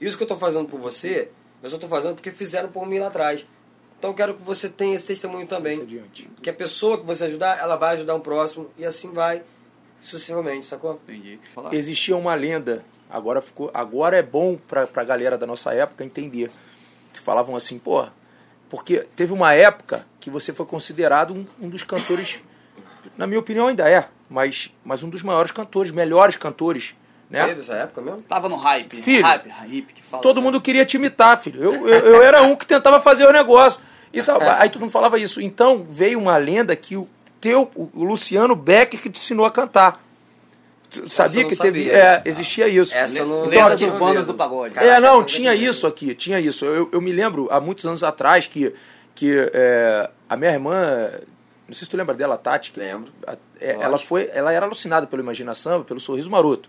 Isso 0.00 0.16
que 0.16 0.22
eu 0.22 0.26
tô 0.26 0.36
fazendo 0.36 0.66
por 0.66 0.80
você, 0.80 1.30
eu 1.62 1.68
só 1.68 1.76
tô 1.76 1.86
fazendo 1.86 2.14
porque 2.14 2.30
fizeram 2.30 2.70
por 2.70 2.86
mim 2.86 2.98
lá 2.98 3.08
atrás. 3.08 3.46
Então 3.98 4.10
eu 4.10 4.14
quero 4.14 4.34
que 4.34 4.42
você 4.42 4.68
tenha 4.68 4.94
esse 4.94 5.06
testemunho 5.06 5.46
também. 5.46 6.06
Que 6.42 6.50
a 6.50 6.54
pessoa 6.54 6.98
que 6.98 7.06
você 7.06 7.24
ajudar, 7.24 7.58
ela 7.58 7.76
vai 7.76 7.94
ajudar 7.94 8.14
um 8.14 8.20
próximo 8.20 8.70
e 8.76 8.84
assim 8.84 9.12
vai 9.12 9.42
sucessivamente, 10.00 10.66
sacou? 10.66 11.00
Entendi. 11.08 11.38
Falar. 11.54 11.74
Existia 11.74 12.16
uma 12.16 12.34
lenda, 12.34 12.84
agora 13.08 13.40
ficou, 13.40 13.70
agora 13.72 14.18
é 14.18 14.22
bom 14.22 14.56
pra, 14.56 14.86
pra 14.86 15.02
galera 15.02 15.38
da 15.38 15.46
nossa 15.46 15.72
época 15.72 16.04
entender. 16.04 16.50
Que 17.12 17.20
falavam 17.20 17.56
assim, 17.56 17.78
pô, 17.78 18.06
porque 18.68 19.06
teve 19.16 19.32
uma 19.32 19.54
época 19.54 20.06
que 20.20 20.28
você 20.28 20.52
foi 20.52 20.66
considerado 20.66 21.32
um, 21.32 21.46
um 21.60 21.68
dos 21.68 21.82
cantores, 21.82 22.40
na 23.16 23.26
minha 23.26 23.40
opinião 23.40 23.68
ainda 23.68 23.88
é, 23.88 24.08
mas, 24.28 24.72
mas 24.84 25.02
um 25.02 25.08
dos 25.08 25.22
maiores 25.22 25.52
cantores, 25.52 25.92
melhores 25.92 26.36
cantores, 26.36 26.94
né? 27.30 27.46
Teve 27.46 27.60
essa 27.60 27.74
época 27.74 28.00
mesmo? 28.00 28.22
Tava 28.22 28.48
no 28.48 28.56
hype. 28.56 28.96
Filho, 29.02 29.22
hype, 29.22 29.48
hype 29.48 29.92
que 29.94 30.02
fala. 30.02 30.22
Todo 30.22 30.36
né? 30.36 30.42
mundo 30.44 30.60
queria 30.60 30.84
te 30.84 30.96
imitar, 30.96 31.40
filho. 31.40 31.62
Eu, 31.62 31.88
eu, 31.88 32.06
eu 32.14 32.22
era 32.22 32.42
um 32.42 32.54
que 32.56 32.66
tentava 32.66 33.00
fazer 33.00 33.26
o 33.26 33.32
negócio. 33.32 33.80
E 34.12 34.22
tal. 34.22 34.38
Aí 34.58 34.70
todo 34.70 34.80
mundo 34.82 34.92
falava 34.92 35.18
isso. 35.18 35.40
Então 35.40 35.84
veio 35.88 36.18
uma 36.20 36.36
lenda 36.36 36.76
que 36.76 36.96
o 36.96 37.08
teu, 37.40 37.70
o 37.74 38.04
Luciano 38.04 38.54
Becker, 38.54 39.00
que 39.00 39.10
te 39.10 39.18
ensinou 39.18 39.44
a 39.44 39.50
cantar. 39.50 40.00
Tu 40.90 41.08
Sabia 41.10 41.42
que 41.44 41.56
teve. 41.56 41.84
sabia. 41.86 41.92
É, 41.92 42.22
existia 42.24 42.68
isso. 42.68 42.94
Essa 42.94 43.18
eu 43.18 43.26
não- 43.26 43.46
Então, 43.46 43.66
aqui- 43.66 43.84
urbanas 43.84 44.26
do 44.26 44.34
pagode. 44.34 44.74
Caraca, 44.74 44.92
é, 44.96 45.00
não, 45.00 45.24
tinha 45.24 45.52
não 45.52 45.58
isso 45.60 45.86
aqui, 45.86 46.14
tinha 46.14 46.38
isso. 46.38 46.64
Eu, 46.64 46.88
eu 46.92 47.00
me 47.00 47.10
lembro, 47.12 47.48
há 47.50 47.60
muitos 47.60 47.84
anos 47.84 48.04
atrás, 48.04 48.46
que, 48.46 48.72
que 49.14 49.34
é, 49.52 50.08
a 50.28 50.36
minha 50.36 50.52
irmã, 50.52 51.10
não 51.66 51.74
sei 51.74 51.84
se 51.84 51.90
tu 51.90 51.96
lembra 51.96 52.14
dela, 52.14 52.36
a 52.36 52.38
Tati. 52.38 52.72
Lembro. 52.76 53.10
a- 53.26 53.36
é, 53.60 53.72
ela, 53.80 53.98
foi, 53.98 54.30
ela 54.32 54.52
era 54.52 54.66
alucinada 54.66 55.06
pela 55.06 55.20
imaginação, 55.20 55.82
pelo 55.82 55.98
sorriso 55.98 56.30
maroto. 56.30 56.68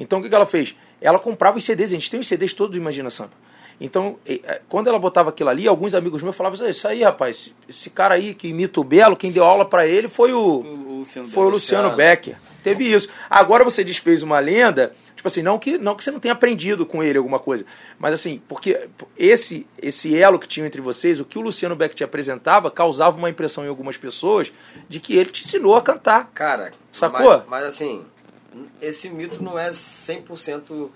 Então 0.00 0.18
o 0.18 0.22
que, 0.22 0.28
que 0.28 0.34
ela 0.34 0.46
fez? 0.46 0.74
Ela 1.00 1.18
comprava 1.18 1.58
os 1.58 1.64
CDs, 1.64 1.90
a 1.90 1.94
gente 1.94 2.10
tem 2.10 2.18
os 2.18 2.26
CDs 2.26 2.54
todos 2.54 2.72
do 2.72 2.80
Imagina 2.80 3.10
Sampa. 3.10 3.36
Então, 3.80 4.18
é, 4.26 4.60
quando 4.68 4.88
ela 4.88 4.98
botava 4.98 5.30
aquilo 5.30 5.48
ali, 5.48 5.66
alguns 5.66 5.94
amigos 5.94 6.22
meus 6.22 6.36
falavam 6.36 6.60
assim, 6.60 6.70
isso 6.70 6.86
aí, 6.86 7.02
rapaz, 7.02 7.50
esse, 7.66 7.88
cara 7.88 8.14
aí 8.14 8.34
que 8.34 8.48
imita 8.48 8.78
o 8.78 8.84
Belo, 8.84 9.16
quem 9.16 9.32
deu 9.32 9.42
aula 9.42 9.64
pra 9.64 9.86
ele 9.86 10.06
foi 10.06 10.34
o, 10.34 10.38
O 10.38 10.98
Luciano 10.98 11.28
foi 11.28 11.46
o 11.46 11.48
Luciano. 11.48 11.96
Becker. 11.96 12.36
Teve 12.62 12.92
isso. 12.92 13.08
Agora 13.30 13.64
você 13.64 13.82
desfez 13.82 14.22
uma 14.22 14.38
lenda, 14.38 14.92
tipo 15.16 15.26
assim, 15.26 15.42
não 15.42 15.58
que, 15.58 15.78
não 15.78 15.94
que 15.94 16.04
você 16.04 16.10
não 16.10 16.20
tenha 16.20 16.34
aprendido 16.34 16.84
com 16.84 17.02
ele 17.02 17.16
alguma 17.16 17.38
coisa, 17.38 17.64
mas 17.98 18.12
assim, 18.12 18.42
porque 18.46 18.86
esse, 19.16 19.66
esse 19.80 20.14
elo 20.14 20.38
que 20.38 20.46
tinha 20.46 20.66
entre 20.66 20.82
vocês, 20.82 21.18
o 21.18 21.24
que 21.24 21.38
o 21.38 21.40
Luciano 21.40 21.74
Becker 21.74 21.96
te 21.96 22.04
apresentava, 22.04 22.70
causava 22.70 23.16
uma 23.16 23.30
impressão 23.30 23.64
em 23.64 23.68
algumas 23.68 23.96
pessoas 23.96 24.52
de 24.90 25.00
que 25.00 25.16
ele 25.16 25.30
te 25.30 25.42
ensinou 25.42 25.74
a 25.74 25.80
cantar. 25.80 26.30
Cara, 26.34 26.72
Sacou? 26.92 27.38
Mas, 27.38 27.42
mas 27.48 27.64
assim, 27.64 28.04
esse 28.80 29.10
mito 29.10 29.42
não 29.42 29.58
é 29.58 29.70
100% 29.70 30.90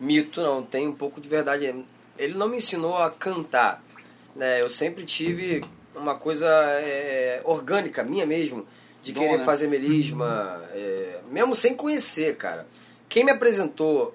mito, 0.00 0.40
não. 0.40 0.62
Tem 0.62 0.86
um 0.86 0.94
pouco 0.94 1.20
de 1.20 1.28
verdade. 1.28 1.74
Ele 2.18 2.34
não 2.34 2.48
me 2.48 2.56
ensinou 2.56 2.96
a 2.96 3.10
cantar. 3.10 3.82
Né? 4.34 4.60
Eu 4.60 4.70
sempre 4.70 5.04
tive 5.04 5.64
uma 5.94 6.14
coisa 6.14 6.46
é, 6.46 7.40
orgânica, 7.44 8.04
minha 8.04 8.26
mesmo, 8.26 8.66
de 9.02 9.12
Dom, 9.12 9.20
querer 9.20 9.38
né? 9.38 9.44
fazer 9.44 9.68
melisma, 9.68 10.62
é, 10.72 11.20
mesmo 11.30 11.54
sem 11.54 11.74
conhecer, 11.74 12.36
cara. 12.36 12.66
Quem 13.08 13.24
me 13.24 13.32
apresentou 13.32 14.14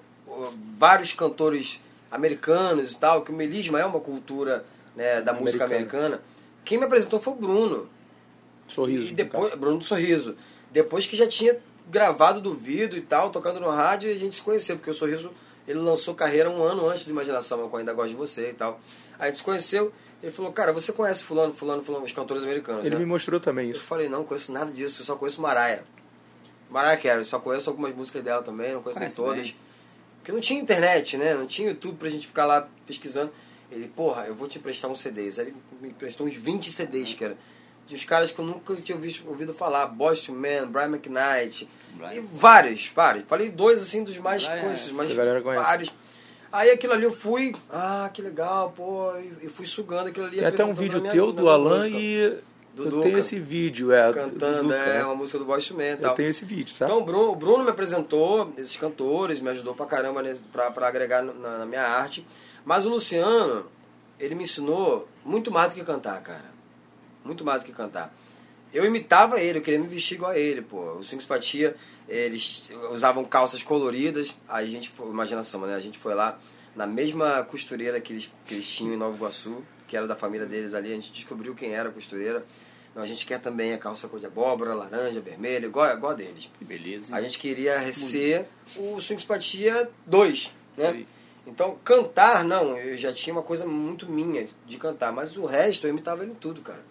vários 0.78 1.12
cantores 1.12 1.80
americanos 2.10 2.92
e 2.92 2.96
tal, 2.96 3.22
que 3.22 3.30
o 3.30 3.34
melisma 3.34 3.80
é 3.80 3.84
uma 3.84 4.00
cultura 4.00 4.64
né, 4.94 5.20
da 5.20 5.32
música 5.32 5.64
Americana. 5.64 6.20
quem 6.64 6.78
me 6.78 6.84
apresentou 6.84 7.20
foi 7.20 7.32
o 7.32 7.36
Bruno. 7.36 7.88
Sorriso. 8.68 9.10
E 9.10 9.14
depois. 9.14 9.54
Bruno 9.54 9.78
do 9.78 9.84
Sorriso. 9.84 10.36
Depois 10.70 11.06
que 11.06 11.16
já 11.16 11.26
tinha 11.26 11.56
gravado 11.90 12.40
do 12.40 12.54
vídeo 12.54 12.96
e 12.98 13.02
tal, 13.02 13.30
tocando 13.30 13.60
no 13.60 13.68
rádio, 13.68 14.10
e 14.10 14.14
a 14.14 14.18
gente 14.18 14.36
se 14.36 14.42
conheceu, 14.42 14.76
porque 14.76 14.90
o 14.90 14.94
Sorriso 14.94 15.30
ele 15.66 15.78
lançou 15.78 16.14
carreira 16.14 16.50
um 16.50 16.62
ano 16.62 16.88
antes 16.88 17.04
do 17.04 17.10
Imaginação, 17.10 17.60
eu 17.60 17.76
ainda 17.76 17.92
gosto 17.92 18.10
de 18.10 18.16
você 18.16 18.50
e 18.50 18.54
tal. 18.54 18.80
Aí 19.18 19.24
a 19.24 19.26
gente 19.26 19.38
se 19.38 19.42
conheceu, 19.44 19.92
ele 20.22 20.32
falou, 20.32 20.52
cara, 20.52 20.72
você 20.72 20.92
conhece 20.92 21.22
fulano, 21.22 21.52
fulano, 21.54 21.82
fulano, 21.84 22.04
os 22.04 22.12
cantores 22.12 22.42
americanos, 22.42 22.84
Ele 22.84 22.94
né? 22.94 23.00
me 23.00 23.06
mostrou 23.06 23.38
também 23.40 23.66
Eu 23.66 23.72
isso. 23.72 23.82
falei, 23.84 24.08
não, 24.08 24.24
conheço 24.24 24.52
nada 24.52 24.70
disso, 24.72 25.00
eu 25.02 25.04
só 25.06 25.16
conheço 25.16 25.40
Mariah. 25.40 25.82
Mariah 26.70 26.96
Carey, 27.00 27.24
só 27.24 27.38
conheço 27.38 27.70
algumas 27.70 27.94
músicas 27.94 28.22
dela 28.24 28.42
também, 28.42 28.72
não 28.72 28.82
conheço 28.82 28.98
nem 29.00 29.10
todas. 29.10 29.42
bem. 29.48 29.56
Porque 30.18 30.32
não 30.32 30.40
tinha 30.40 30.58
internet, 30.60 31.16
né? 31.18 31.34
Não 31.34 31.46
tinha 31.46 31.68
YouTube 31.68 31.98
pra 31.98 32.08
gente 32.08 32.26
ficar 32.26 32.46
lá 32.46 32.66
pesquisando. 32.86 33.30
Ele, 33.70 33.86
porra, 33.88 34.24
eu 34.26 34.34
vou 34.34 34.48
te 34.48 34.58
emprestar 34.58 34.90
uns 34.90 35.00
CDs. 35.00 35.38
Aí 35.38 35.48
ele 35.48 35.56
me 35.82 35.88
emprestou 35.90 36.26
uns 36.26 36.34
20 36.34 36.72
CDs, 36.72 37.14
cara. 37.14 37.36
De 37.86 37.94
uns 37.94 38.04
caras 38.04 38.30
que 38.30 38.38
eu 38.38 38.44
nunca 38.46 38.74
tinha 38.76 38.96
ouvido, 38.96 39.28
ouvido 39.28 39.54
falar. 39.54 39.86
Boston 39.86 40.32
Man, 40.32 40.66
Brian 40.68 40.86
McKnight. 40.88 41.68
Brian. 41.94 42.14
E 42.14 42.20
vários, 42.20 42.90
vários. 42.94 43.24
Falei 43.26 43.50
dois, 43.50 43.82
assim, 43.82 44.02
dos 44.02 44.16
mais 44.18 44.44
Brian, 44.46 44.60
conhecidos, 44.62 44.92
mas 44.92 45.12
vários. 45.12 45.90
Aí 46.50 46.70
aquilo 46.70 46.92
ali 46.92 47.02
eu 47.04 47.12
fui, 47.12 47.54
ah, 47.68 48.08
que 48.14 48.22
legal, 48.22 48.72
pô, 48.76 49.10
e, 49.42 49.48
fui 49.48 49.66
sugando 49.66 50.08
aquilo 50.08 50.26
ali. 50.26 50.36
Tem 50.38 50.46
até 50.46 50.64
um 50.64 50.72
vídeo 50.72 51.00
teu 51.10 51.32
do 51.32 51.48
Alan 51.48 51.88
e 51.88 52.38
Do 52.76 52.84
eu 52.84 52.90
Duca. 52.90 53.02
tenho 53.02 53.18
esse 53.18 53.40
vídeo, 53.40 53.90
é. 53.92 54.06
do 54.06 54.14
Cantando, 54.14 54.62
Duca, 54.62 54.74
é, 54.76 54.98
né? 54.98 55.04
uma 55.04 55.16
música 55.16 55.36
do 55.38 55.44
Boy 55.44 55.58
Instrumento 55.58 55.98
e 55.98 56.02
Eu 56.02 56.06
tal. 56.08 56.14
tenho 56.14 56.28
esse 56.28 56.44
vídeo, 56.44 56.72
sabe? 56.72 56.90
Então 56.92 57.02
o 57.02 57.04
Bruno, 57.04 57.32
o 57.32 57.34
Bruno 57.36 57.64
me 57.64 57.70
apresentou 57.70 58.52
esses 58.56 58.76
cantores, 58.76 59.40
me 59.40 59.50
ajudou 59.50 59.74
pra 59.74 59.84
caramba 59.84 60.22
nesse- 60.22 60.42
pra, 60.42 60.70
pra 60.70 60.86
agregar 60.86 61.22
na, 61.22 61.58
na 61.58 61.66
minha 61.66 61.82
arte. 61.82 62.24
Mas 62.64 62.86
o 62.86 62.88
Luciano, 62.88 63.66
ele 64.18 64.36
me 64.36 64.44
ensinou 64.44 65.08
muito 65.24 65.50
mais 65.50 65.72
do 65.72 65.76
que 65.80 65.84
cantar, 65.84 66.20
cara. 66.22 66.53
Muito 67.24 67.44
mais 67.44 67.62
do 67.62 67.66
que 67.66 67.72
cantar. 67.72 68.14
Eu 68.72 68.84
imitava 68.84 69.40
ele, 69.40 69.58
eu 69.58 69.62
queria 69.62 69.78
me 69.78 69.86
vestir 69.86 70.16
igual 70.16 70.32
a 70.32 70.38
ele, 70.38 70.60
pô. 70.60 70.94
O 70.94 71.04
Swing 71.04 71.22
Simpatia, 71.22 71.76
eles 72.08 72.70
usavam 72.90 73.24
calças 73.24 73.62
coloridas. 73.62 74.36
A 74.48 74.64
gente 74.64 74.90
foi, 74.90 75.08
imaginação, 75.08 75.60
né? 75.60 75.74
A 75.74 75.78
gente 75.80 75.96
foi 75.96 76.12
lá 76.14 76.38
na 76.74 76.86
mesma 76.86 77.44
costureira 77.44 78.00
que 78.00 78.12
eles, 78.12 78.32
que 78.44 78.54
eles 78.54 78.68
tinham 78.68 78.92
em 78.94 78.96
Nova 78.96 79.16
Iguaçu, 79.16 79.62
que 79.86 79.96
era 79.96 80.08
da 80.08 80.16
família 80.16 80.44
deles 80.44 80.74
ali. 80.74 80.92
A 80.92 80.96
gente 80.96 81.12
descobriu 81.12 81.54
quem 81.54 81.72
era 81.72 81.88
a 81.88 81.92
costureira. 81.92 82.44
Então, 82.90 83.02
a 83.02 83.06
gente 83.06 83.24
quer 83.26 83.40
também 83.40 83.72
a 83.72 83.78
calça 83.78 84.08
cor 84.08 84.18
de 84.20 84.26
abóbora, 84.26 84.74
laranja, 84.74 85.20
vermelha, 85.20 85.66
igual, 85.66 85.92
igual 85.92 86.12
a 86.12 86.14
deles. 86.16 86.50
Que 86.58 86.64
beleza. 86.64 87.12
hein? 87.12 87.18
A 87.18 87.22
gente 87.22 87.38
queria 87.38 87.92
ser 87.92 88.46
o 88.76 89.00
Swing 89.00 89.20
Simpatia 89.20 89.88
2, 90.06 90.52
né? 90.76 90.90
Sei. 90.90 91.06
Então, 91.46 91.78
cantar, 91.84 92.42
não, 92.44 92.76
eu 92.78 92.96
já 92.96 93.12
tinha 93.12 93.34
uma 93.34 93.42
coisa 93.42 93.66
muito 93.66 94.08
minha 94.08 94.48
de 94.66 94.78
cantar, 94.78 95.12
mas 95.12 95.36
o 95.36 95.44
resto 95.44 95.86
eu 95.86 95.90
imitava 95.90 96.22
ele 96.22 96.32
em 96.32 96.36
tudo, 96.36 96.60
cara. 96.60 96.82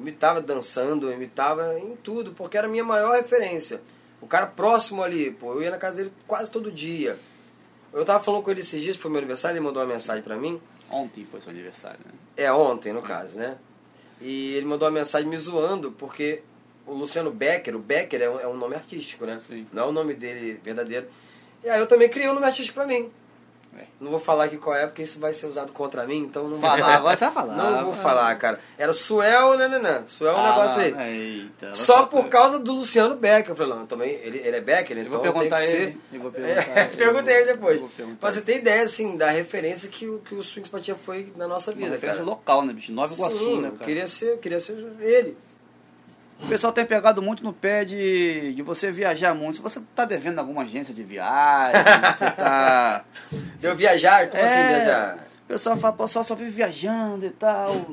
Eu 0.00 0.02
imitava 0.02 0.40
dançando, 0.40 1.08
eu 1.08 1.12
imitava 1.12 1.78
em 1.78 1.94
tudo, 1.96 2.32
porque 2.32 2.56
era 2.56 2.66
a 2.66 2.70
minha 2.70 2.82
maior 2.82 3.12
referência. 3.12 3.82
O 4.20 4.26
cara 4.26 4.46
próximo 4.46 5.02
ali, 5.02 5.30
pô, 5.30 5.52
eu 5.52 5.62
ia 5.62 5.70
na 5.70 5.76
casa 5.76 5.96
dele 5.96 6.12
quase 6.26 6.50
todo 6.50 6.72
dia. 6.72 7.18
Eu 7.92 8.04
tava 8.04 8.22
falando 8.22 8.42
com 8.42 8.50
ele 8.50 8.60
esses 8.60 8.80
dias, 8.82 8.96
foi 8.96 9.10
meu 9.10 9.18
aniversário, 9.18 9.56
ele 9.56 9.64
mandou 9.64 9.82
uma 9.82 9.92
mensagem 9.92 10.22
pra 10.22 10.36
mim. 10.36 10.60
Ontem 10.90 11.26
foi 11.26 11.40
seu 11.40 11.50
aniversário, 11.50 12.00
né? 12.04 12.12
É, 12.36 12.50
ontem, 12.50 12.92
no 12.92 13.02
caso, 13.02 13.38
né? 13.38 13.58
E 14.20 14.54
ele 14.54 14.64
mandou 14.64 14.88
uma 14.88 14.94
mensagem 14.94 15.28
me 15.28 15.36
zoando, 15.36 15.92
porque 15.92 16.42
o 16.86 16.94
Luciano 16.94 17.30
Becker, 17.30 17.76
o 17.76 17.78
Becker 17.78 18.22
é 18.22 18.30
um, 18.30 18.40
é 18.40 18.48
um 18.48 18.56
nome 18.56 18.74
artístico, 18.74 19.26
né? 19.26 19.40
Sim. 19.46 19.66
Não 19.72 19.84
é 19.84 19.86
o 19.86 19.92
nome 19.92 20.14
dele 20.14 20.58
verdadeiro. 20.64 21.08
E 21.62 21.68
aí 21.68 21.78
eu 21.78 21.86
também 21.86 22.08
criei 22.08 22.28
um 22.28 22.34
nome 22.34 22.46
artístico 22.46 22.74
pra 22.74 22.86
mim. 22.86 23.10
É. 23.78 23.84
Não 24.00 24.10
vou 24.10 24.18
falar 24.18 24.44
aqui 24.44 24.56
qual 24.58 24.74
é, 24.74 24.84
porque 24.86 25.02
isso 25.02 25.20
vai 25.20 25.32
ser 25.32 25.46
usado 25.46 25.70
contra 25.70 26.04
mim, 26.04 26.18
então 26.18 26.48
não 26.48 26.58
Falar, 26.60 26.96
agora 26.96 27.16
você 27.16 27.24
vai 27.26 27.34
falar. 27.34 27.56
Não 27.56 27.84
vou 27.84 27.92
falar, 27.94 28.34
cara. 28.36 28.58
Era 28.76 28.92
Suel, 28.92 29.56
nananã. 29.56 30.02
Suel 30.06 30.32
é 30.32 30.36
um 30.36 30.40
Ah, 30.44 30.50
negócio 30.50 30.82
aí. 30.82 31.40
Eita. 31.42 31.74
Só 31.74 32.04
por 32.06 32.28
causa 32.28 32.58
do 32.58 32.72
Luciano 32.72 33.14
Becker. 33.14 33.52
Eu 33.52 33.56
falei, 33.56 33.72
não, 33.74 33.86
também, 33.86 34.10
ele, 34.22 34.38
ele 34.38 34.56
é 34.56 34.60
Becker, 34.60 34.96
Eu 34.98 35.02
então 35.04 35.12
vou 35.12 35.20
perguntar 35.22 35.56
tem 35.56 35.66
que 35.68 35.72
ele. 35.76 35.84
ser... 35.92 35.98
Eu 36.16 36.20
vou 36.20 36.32
perguntar 36.32 36.60
É, 36.78 36.82
ele. 36.88 36.96
pergunta 36.96 37.30
ele 37.32 37.46
depois. 37.46 37.80
Vou 37.80 37.88
Pra 38.16 38.32
você 38.32 38.40
ter 38.42 38.56
ideia, 38.56 38.82
assim, 38.82 39.16
da 39.16 39.30
referência 39.30 39.88
que, 39.88 40.08
o- 40.08 40.18
que 40.18 40.34
o 40.34 40.42
Swing 40.42 40.66
Simpatia 40.66 40.96
foi 40.96 41.32
na 41.36 41.46
nossa 41.46 41.70
Uma 41.70 41.76
vida, 41.78 41.90
referência 41.92 42.24
cara. 42.24 42.30
local, 42.36 42.64
né, 42.64 42.72
bicho? 42.72 42.92
Nova 42.92 43.14
Iguaçu, 43.14 43.38
Sim, 43.38 43.60
né, 43.60 43.70
cara? 43.70 43.84
queria 43.84 44.06
ser, 44.08 44.32
eu 44.32 44.38
queria 44.38 44.58
ser 44.60 44.76
ele. 45.00 45.36
O 46.42 46.46
pessoal 46.48 46.72
tem 46.72 46.84
pegado 46.84 47.20
muito 47.22 47.44
no 47.44 47.52
pé 47.52 47.84
de, 47.84 48.52
de 48.54 48.62
você 48.62 48.90
viajar 48.90 49.34
muito. 49.34 49.56
Se 49.56 49.62
você 49.62 49.80
tá 49.94 50.04
devendo 50.04 50.38
alguma 50.38 50.62
agência 50.62 50.92
de 50.94 51.02
viagem, 51.02 51.82
você 52.16 52.30
tá... 52.32 53.04
De 53.58 53.66
eu 53.66 53.76
viajar, 53.76 54.28
como 54.28 54.42
assim 54.42 54.54
É, 54.54 54.68
viajar? 54.76 55.18
O 55.44 55.48
pessoal 55.48 55.76
fala, 55.76 55.92
pô, 55.92 56.08
só, 56.08 56.22
só 56.22 56.34
vive 56.34 56.50
viajando 56.50 57.26
e 57.26 57.30
tal. 57.30 57.86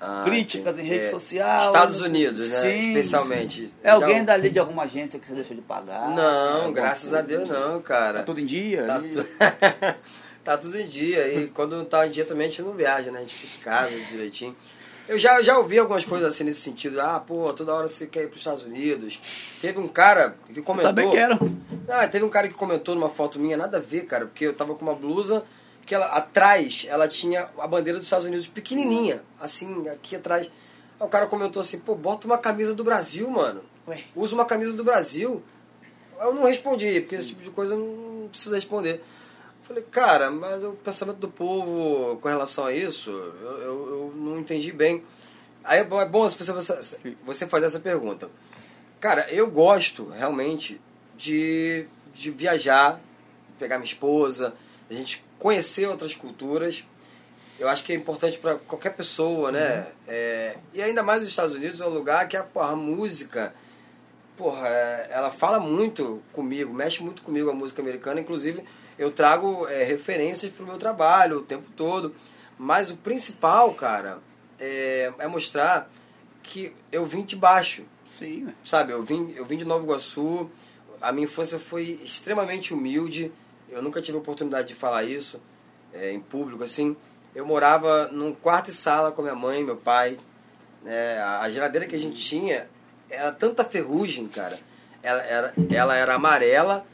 Ah, 0.00 0.22
Críticas 0.24 0.78
em 0.78 0.82
rede 0.82 1.08
social. 1.10 1.66
Estados 1.66 2.00
Unidos, 2.00 2.50
né? 2.50 2.58
Sim, 2.60 2.88
Especialmente. 2.88 3.72
É 3.82 3.90
alguém 3.90 4.18
Já- 4.18 4.24
dali 4.24 4.50
de 4.50 4.58
alguma 4.58 4.82
agência 4.84 5.18
que 5.18 5.26
você 5.26 5.34
deixou 5.34 5.54
de 5.56 5.62
pagar? 5.62 6.10
Não, 6.10 6.72
graças 6.72 7.10
coisa? 7.10 7.18
a 7.18 7.22
Deus 7.22 7.48
não, 7.48 7.80
cara. 7.80 8.18
Tá 8.18 8.24
tudo 8.24 8.40
em 8.40 8.46
dia? 8.46 8.84
Tá, 8.84 9.00
tu- 9.00 9.26
tá 10.44 10.56
tudo 10.58 10.78
em 10.80 10.86
dia. 10.86 11.28
E 11.28 11.46
quando 11.48 11.76
não 11.76 11.84
tá 11.84 12.06
em 12.06 12.10
dia 12.10 12.24
também 12.24 12.46
a 12.46 12.50
gente 12.50 12.62
não 12.62 12.72
viaja, 12.72 13.10
né? 13.10 13.18
A 13.20 13.22
gente 13.22 13.34
fica 13.34 13.56
em 13.58 13.62
casa 13.62 13.90
direitinho. 14.10 14.56
Eu 15.08 15.18
já, 15.18 15.38
eu 15.38 15.44
já 15.44 15.58
ouvi 15.58 15.78
algumas 15.78 16.04
coisas 16.04 16.34
assim 16.34 16.44
nesse 16.44 16.60
sentido. 16.60 17.00
Ah, 17.00 17.20
pô, 17.20 17.52
toda 17.52 17.72
hora 17.72 17.86
você 17.86 18.06
quer 18.06 18.24
ir 18.24 18.28
pros 18.28 18.40
Estados 18.40 18.64
Unidos. 18.64 19.20
Teve 19.60 19.78
um 19.78 19.86
cara 19.86 20.36
que 20.52 20.60
comentou. 20.62 20.92
Também 20.92 21.10
quero. 21.10 21.38
Ah, 21.88 22.08
teve 22.08 22.24
um 22.24 22.28
cara 22.28 22.48
que 22.48 22.54
comentou 22.54 22.94
numa 22.94 23.08
foto 23.08 23.38
minha, 23.38 23.56
nada 23.56 23.76
a 23.76 23.80
ver, 23.80 24.06
cara, 24.06 24.26
porque 24.26 24.44
eu 24.44 24.52
tava 24.52 24.74
com 24.74 24.84
uma 24.84 24.94
blusa 24.94 25.44
que 25.86 25.94
ela 25.94 26.06
atrás 26.06 26.84
ela 26.88 27.06
tinha 27.06 27.48
a 27.58 27.66
bandeira 27.66 27.98
dos 27.98 28.08
Estados 28.08 28.26
Unidos 28.26 28.48
pequenininha, 28.48 29.22
assim, 29.40 29.88
aqui 29.88 30.16
atrás. 30.16 30.50
Aí 31.00 31.06
o 31.06 31.08
cara 31.08 31.26
comentou 31.26 31.60
assim, 31.60 31.78
pô, 31.78 31.94
bota 31.94 32.26
uma 32.26 32.36
camisa 32.36 32.74
do 32.74 32.82
Brasil, 32.82 33.30
mano. 33.30 33.62
Ué. 33.86 34.02
Usa 34.16 34.34
uma 34.34 34.44
camisa 34.44 34.72
do 34.72 34.82
Brasil. 34.82 35.42
Eu 36.20 36.34
não 36.34 36.44
respondi, 36.44 37.00
porque 37.02 37.14
esse 37.14 37.28
tipo 37.28 37.42
de 37.42 37.50
coisa 37.50 37.76
não 37.76 38.28
precisa 38.28 38.56
responder. 38.56 39.02
Falei, 39.66 39.82
cara, 39.90 40.30
mas 40.30 40.62
o 40.62 40.74
pensamento 40.74 41.18
do 41.18 41.28
povo 41.28 42.18
com 42.20 42.28
relação 42.28 42.66
a 42.66 42.72
isso, 42.72 43.10
eu, 43.10 43.58
eu, 43.58 43.88
eu 43.88 44.12
não 44.14 44.38
entendi 44.38 44.70
bem. 44.70 45.02
Aí 45.64 45.80
é 45.80 45.84
bom, 45.84 46.00
é 46.00 46.08
você, 46.08 46.44
você, 47.24 47.46
fazer 47.48 47.66
essa 47.66 47.80
pergunta. 47.80 48.30
Cara, 49.00 49.28
eu 49.28 49.50
gosto 49.50 50.08
realmente 50.10 50.80
de, 51.16 51.84
de 52.14 52.30
viajar, 52.30 53.00
pegar 53.58 53.78
minha 53.78 53.86
esposa, 53.86 54.54
a 54.88 54.94
gente 54.94 55.24
conhecer 55.36 55.88
outras 55.88 56.14
culturas. 56.14 56.84
Eu 57.58 57.68
acho 57.68 57.82
que 57.82 57.92
é 57.92 57.96
importante 57.96 58.38
para 58.38 58.54
qualquer 58.54 58.90
pessoa, 58.90 59.50
né? 59.50 59.88
É, 60.06 60.58
e 60.72 60.80
ainda 60.80 61.02
mais 61.02 61.24
os 61.24 61.28
Estados 61.28 61.54
Unidos 61.54 61.80
é 61.80 61.86
um 61.86 61.92
lugar 61.92 62.28
que 62.28 62.36
a, 62.36 62.44
porra, 62.44 62.70
a 62.70 62.76
música, 62.76 63.52
porra, 64.36 64.68
é, 64.68 65.08
ela 65.10 65.32
fala 65.32 65.58
muito 65.58 66.22
comigo, 66.32 66.72
mexe 66.72 67.02
muito 67.02 67.22
comigo 67.22 67.50
a 67.50 67.54
música 67.54 67.82
americana. 67.82 68.20
Inclusive, 68.20 68.62
eu 68.98 69.10
trago 69.10 69.66
é, 69.68 69.84
referências 69.84 70.52
pro 70.52 70.66
meu 70.66 70.78
trabalho 70.78 71.38
o 71.38 71.42
tempo 71.42 71.70
todo. 71.76 72.14
Mas 72.58 72.90
o 72.90 72.96
principal, 72.96 73.74
cara, 73.74 74.18
é, 74.58 75.12
é 75.18 75.26
mostrar 75.26 75.90
que 76.42 76.74
eu 76.90 77.04
vim 77.04 77.22
de 77.22 77.36
baixo 77.36 77.84
Sim, 78.16 78.48
sabe, 78.64 78.92
eu 78.92 79.02
vim, 79.02 79.34
eu 79.36 79.44
vim 79.44 79.58
de 79.58 79.64
Nova 79.66 79.84
Iguaçu, 79.84 80.50
a 81.02 81.12
minha 81.12 81.26
infância 81.26 81.58
foi 81.58 82.00
extremamente 82.02 82.72
humilde, 82.72 83.30
eu 83.68 83.82
nunca 83.82 84.00
tive 84.00 84.16
a 84.16 84.20
oportunidade 84.20 84.68
de 84.68 84.74
falar 84.74 85.04
isso 85.04 85.38
é, 85.92 86.12
em 86.12 86.20
público, 86.20 86.64
assim. 86.64 86.96
Eu 87.34 87.44
morava 87.44 88.08
num 88.08 88.32
quarto 88.32 88.70
e 88.70 88.72
sala 88.72 89.12
com 89.12 89.20
minha 89.20 89.34
mãe 89.34 89.62
meu 89.62 89.76
pai. 89.76 90.16
né, 90.82 91.18
a 91.18 91.40
a 91.42 91.50
geladeira 91.50 91.86
que 91.86 91.94
a 91.94 91.98
gente 91.98 92.16
tinha 92.16 92.70
era 93.10 93.30
tanta 93.32 93.62
ferrugem, 93.64 94.26
cara. 94.28 94.58
Ela 95.06 95.22
era, 95.22 95.54
ela 95.70 95.94
era 95.94 96.14
amarela 96.16 96.84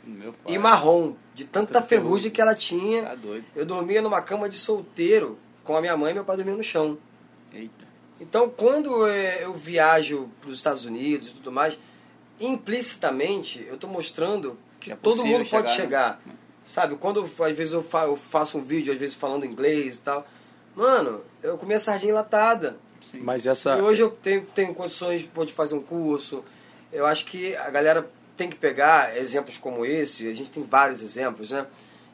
e 0.47 0.59
marrom, 0.59 1.15
de 1.35 1.45
tanta 1.47 1.73
Tanta 1.73 1.87
ferrugem 1.87 2.05
ferrugem. 2.11 2.31
que 2.31 2.41
ela 2.43 2.55
tinha. 2.55 3.03
Tá 3.05 3.15
doido. 3.15 3.47
Eu 3.57 3.65
dormia 3.65 4.03
numa 4.03 4.21
cama 4.21 4.49
de 4.51 4.59
solteiro 4.59 5.39
com 5.65 5.75
a 5.75 5.81
minha 5.81 5.97
mãe 5.97 6.11
e 6.11 6.15
meu 6.15 6.25
pai 6.25 6.37
dormiam 6.37 6.59
no 6.59 6.63
chão. 6.63 6.99
Eita. 7.53 7.87
Então, 8.21 8.51
quando 8.51 9.09
eh, 9.09 9.43
eu 9.45 9.55
viajo 9.55 10.29
para 10.41 10.51
os 10.51 10.59
Estados 10.59 10.85
Unidos 10.85 11.29
e 11.29 11.31
tudo 11.33 11.51
mais, 11.51 11.79
implicitamente 12.39 13.65
eu 13.69 13.75
estou 13.75 13.89
mostrando 13.91 14.59
que, 14.79 14.87
Que 14.87 14.93
é 14.93 14.97
todo 14.97 15.25
mundo 15.25 15.49
pode 15.49 15.71
chegar, 15.71 16.19
chegar. 16.19 16.23
Sabe? 16.65 16.97
Quando 16.97 17.25
às 17.41 17.55
vezes 17.57 17.73
eu, 17.73 17.83
fa- 17.83 18.05
eu 18.05 18.17
faço 18.17 18.59
um 18.59 18.63
vídeo, 18.63 18.93
às 18.93 18.99
vezes 18.99 19.15
falando 19.15 19.45
inglês 19.47 19.97
e 19.97 20.01
tal, 20.01 20.27
mano, 20.77 21.23
eu 21.43 21.57
comi 21.59 21.75
a 21.75 21.79
sardinha 21.79 22.11
enlatada. 22.13 22.77
Sim. 23.11 23.21
Mas 23.21 23.47
essa. 23.47 23.77
E 23.79 23.81
hoje 23.83 24.03
eu 24.03 24.11
tenho, 24.11 24.43
tenho 24.55 24.73
condições 24.75 25.23
de 25.23 25.53
fazer 25.53 25.75
um 25.75 25.81
curso. 25.83 26.45
Eu 26.93 27.07
acho 27.07 27.24
que 27.26 27.57
a 27.57 27.70
galera 27.70 28.09
tem 28.36 28.49
que 28.51 28.57
pegar 28.57 29.16
exemplos 29.16 29.59
como 29.59 29.84
esse, 29.86 30.28
a 30.28 30.34
gente 30.34 30.51
tem 30.51 30.62
vários 30.62 31.03
exemplos, 31.03 31.51
né? 31.51 31.66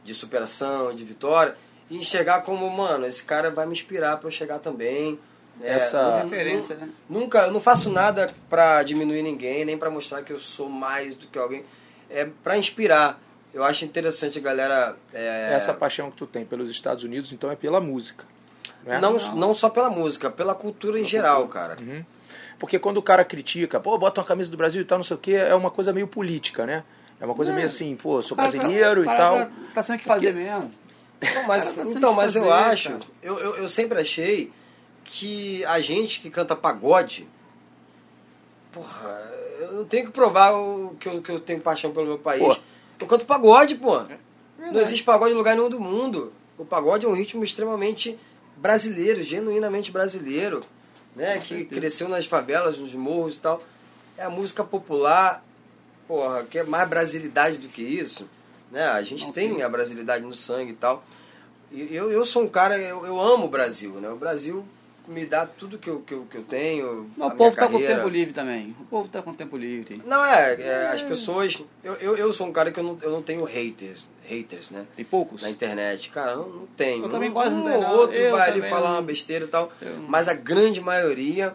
De 0.04 0.14
superação, 0.14 0.94
de 0.94 1.04
vitória, 1.04 1.54
e 1.90 1.96
enxergar 1.96 2.42
como, 2.42 2.68
mano, 2.70 3.06
esse 3.06 3.24
cara 3.24 3.50
vai 3.50 3.66
me 3.66 3.72
inspirar 3.72 4.16
para 4.18 4.28
eu 4.28 4.32
chegar 4.32 4.58
também. 4.58 5.18
né? 5.60 5.70
Essa- 5.74 6.02
Não- 6.20 6.22
Referência, 6.22 6.76
não- 6.76 6.86
né? 6.86 6.92
Nunca, 7.08 7.38
eu 7.46 7.50
não 7.50 7.60
faço 7.60 7.90
nada 7.90 8.32
pra 8.48 8.80
diminuir 8.84 9.22
ninguém, 9.22 9.64
nem 9.64 9.76
pra 9.76 9.90
mostrar 9.90 10.22
que 10.22 10.32
eu 10.32 10.38
sou 10.38 10.68
mais 10.68 11.16
do 11.16 11.26
que 11.26 11.36
alguém. 11.38 11.64
É 12.08 12.24
pra 12.44 12.56
inspirar. 12.56 13.20
Eu 13.52 13.64
acho 13.64 13.84
interessante 13.84 14.38
a 14.38 14.42
galera. 14.42 14.96
é, 15.12 15.52
Essa 15.54 15.74
paixão 15.74 16.10
que 16.12 16.16
tu 16.16 16.26
tem 16.28 16.44
pelos 16.44 16.70
Estados 16.70 17.02
Unidos, 17.02 17.32
então 17.32 17.50
é 17.50 17.56
pela 17.56 17.80
música. 17.80 18.24
né? 18.84 19.00
não, 19.00 19.14
Não. 19.14 19.34
não 19.34 19.54
só 19.54 19.68
pela 19.68 19.90
música, 19.90 20.30
pela 20.30 20.54
cultura 20.54 21.00
em 21.00 21.04
geral, 21.04 21.48
cara. 21.48 21.76
Uhum. 21.80 22.04
Porque 22.58 22.78
quando 22.78 22.96
o 22.96 23.02
cara 23.02 23.24
critica, 23.24 23.78
pô, 23.78 23.96
bota 23.96 24.20
uma 24.20 24.26
camisa 24.26 24.50
do 24.50 24.56
Brasil 24.56 24.82
e 24.82 24.84
tal, 24.84 24.98
não 24.98 25.04
sei 25.04 25.16
o 25.16 25.20
que, 25.20 25.34
é 25.34 25.54
uma 25.54 25.70
coisa 25.70 25.92
meio 25.92 26.08
política, 26.08 26.66
né? 26.66 26.82
É 27.20 27.24
uma 27.24 27.34
coisa 27.34 27.52
É. 27.52 27.54
meio 27.54 27.66
assim, 27.66 27.96
pô, 27.96 28.20
sou 28.22 28.36
cara- 28.36 28.50
brasileiro 28.50 29.00
o 29.00 29.04
e 29.04 29.06
cara 29.06 29.16
tal. 29.18 29.36
Tá, 29.38 29.50
tá 29.74 29.82
tendo 29.82 29.98
que 29.98 30.04
fazer 30.04 30.32
mesmo. 30.34 30.72
Então, 31.20 31.42
mas, 31.48 31.64
Cara, 31.64 31.74
tá 31.76 31.82
sendo 31.84 31.98
então, 31.98 32.12
mas 32.14 32.36
eu 32.36 32.42
fazer, 32.44 32.54
acho, 32.72 32.88
cara. 32.90 33.04
eu, 33.22 33.38
eu, 33.38 33.56
eu 33.56 33.68
sempre 33.68 34.00
achei 34.00 34.52
que 35.04 35.64
a 35.64 35.80
gente 35.80 36.20
que 36.20 36.30
canta 36.30 36.54
pagode, 36.54 37.26
porra, 38.72 39.30
eu 39.60 39.72
não 39.72 39.84
tenho 39.84 40.06
que 40.06 40.12
provar 40.12 40.52
o, 40.52 40.94
que, 40.98 41.08
eu, 41.08 41.20
que 41.22 41.30
eu 41.32 41.40
tenho 41.40 41.60
paixão 41.60 41.90
pelo 41.92 42.06
meu 42.06 42.18
país. 42.18 42.42
Pô. 42.42 42.56
Eu 43.00 43.06
canto 43.06 43.24
pagode, 43.24 43.74
pô. 43.76 43.98
É 44.00 44.18
Não 44.72 44.80
existe 44.80 45.04
pagode 45.04 45.32
em 45.32 45.36
lugar 45.36 45.54
nenhum 45.56 45.70
do 45.70 45.80
mundo. 45.80 46.32
O 46.56 46.64
pagode 46.64 47.06
é 47.06 47.08
um 47.08 47.14
ritmo 47.14 47.42
extremamente 47.44 48.18
brasileiro, 48.56 49.22
genuinamente 49.22 49.90
brasileiro, 49.92 50.64
né? 51.16 51.38
Que 51.38 51.48
certeza. 51.48 51.80
cresceu 51.80 52.08
nas 52.08 52.26
favelas, 52.26 52.78
nos 52.78 52.94
morros 52.94 53.34
e 53.34 53.38
tal. 53.38 53.60
É 54.16 54.24
a 54.24 54.30
música 54.30 54.64
popular, 54.64 55.44
porra, 56.06 56.44
que 56.44 56.58
é 56.58 56.64
mais 56.64 56.88
brasilidade 56.88 57.58
do 57.58 57.68
que 57.68 57.82
isso. 57.82 58.28
né? 58.70 58.86
A 58.88 59.02
gente 59.02 59.26
Não, 59.26 59.32
tem 59.32 59.54
sim. 59.56 59.62
a 59.62 59.68
brasilidade 59.68 60.24
no 60.24 60.34
sangue 60.34 60.72
e 60.72 60.76
tal. 60.76 61.04
E 61.70 61.94
eu, 61.94 62.10
eu 62.10 62.24
sou 62.24 62.42
um 62.44 62.48
cara, 62.48 62.78
eu, 62.78 63.04
eu 63.06 63.20
amo 63.20 63.44
o 63.46 63.48
Brasil, 63.48 63.92
né? 63.94 64.08
O 64.08 64.16
Brasil 64.16 64.64
me 65.08 65.24
dá 65.26 65.46
tudo 65.46 65.78
que 65.78 65.88
eu, 65.90 66.00
que 66.00 66.12
eu, 66.14 66.26
que 66.30 66.36
eu 66.36 66.42
tenho. 66.44 67.10
Mas 67.16 67.30
a 67.30 67.34
o 67.34 67.36
povo 67.36 67.50
minha 67.50 67.52
tá 67.52 67.68
com 67.68 67.78
tempo 67.78 68.08
livre 68.08 68.32
também. 68.34 68.76
O 68.80 68.84
povo 68.84 69.08
tá 69.08 69.22
com 69.22 69.32
tempo 69.34 69.56
livre. 69.56 70.00
Não, 70.06 70.24
é, 70.24 70.54
é, 70.60 70.88
as 70.92 71.02
pessoas. 71.02 71.58
Eu, 71.82 71.94
eu, 71.94 72.16
eu 72.16 72.32
sou 72.32 72.46
um 72.46 72.52
cara 72.52 72.70
que 72.70 72.78
eu 72.78 72.84
não, 72.84 72.98
eu 73.02 73.10
não 73.10 73.22
tenho 73.22 73.42
haters, 73.44 74.06
haters, 74.26 74.70
né? 74.70 74.84
Tem 74.94 75.04
poucos. 75.04 75.42
Na 75.42 75.50
internet. 75.50 76.10
Cara, 76.10 76.36
não, 76.36 76.48
não 76.48 76.66
tenho. 76.76 77.04
Eu 77.04 77.08
também 77.08 77.30
Um- 77.30 77.32
quase 77.32 77.54
não 77.56 77.62
um 77.62 77.64
tenho, 77.64 77.76
ou 77.76 77.82
não. 77.82 77.96
outro 77.96 78.18
Eu 78.20 78.36
vai 78.36 78.50
ali 78.50 78.62
falar 78.62 78.88
não. 78.90 78.96
uma 78.96 79.02
besteira 79.02 79.44
e 79.46 79.48
tal. 79.48 79.72
Eu 79.80 79.94
não. 79.96 80.02
Mas 80.08 80.28
a 80.28 80.34
grande 80.34 80.80
maioria, 80.80 81.54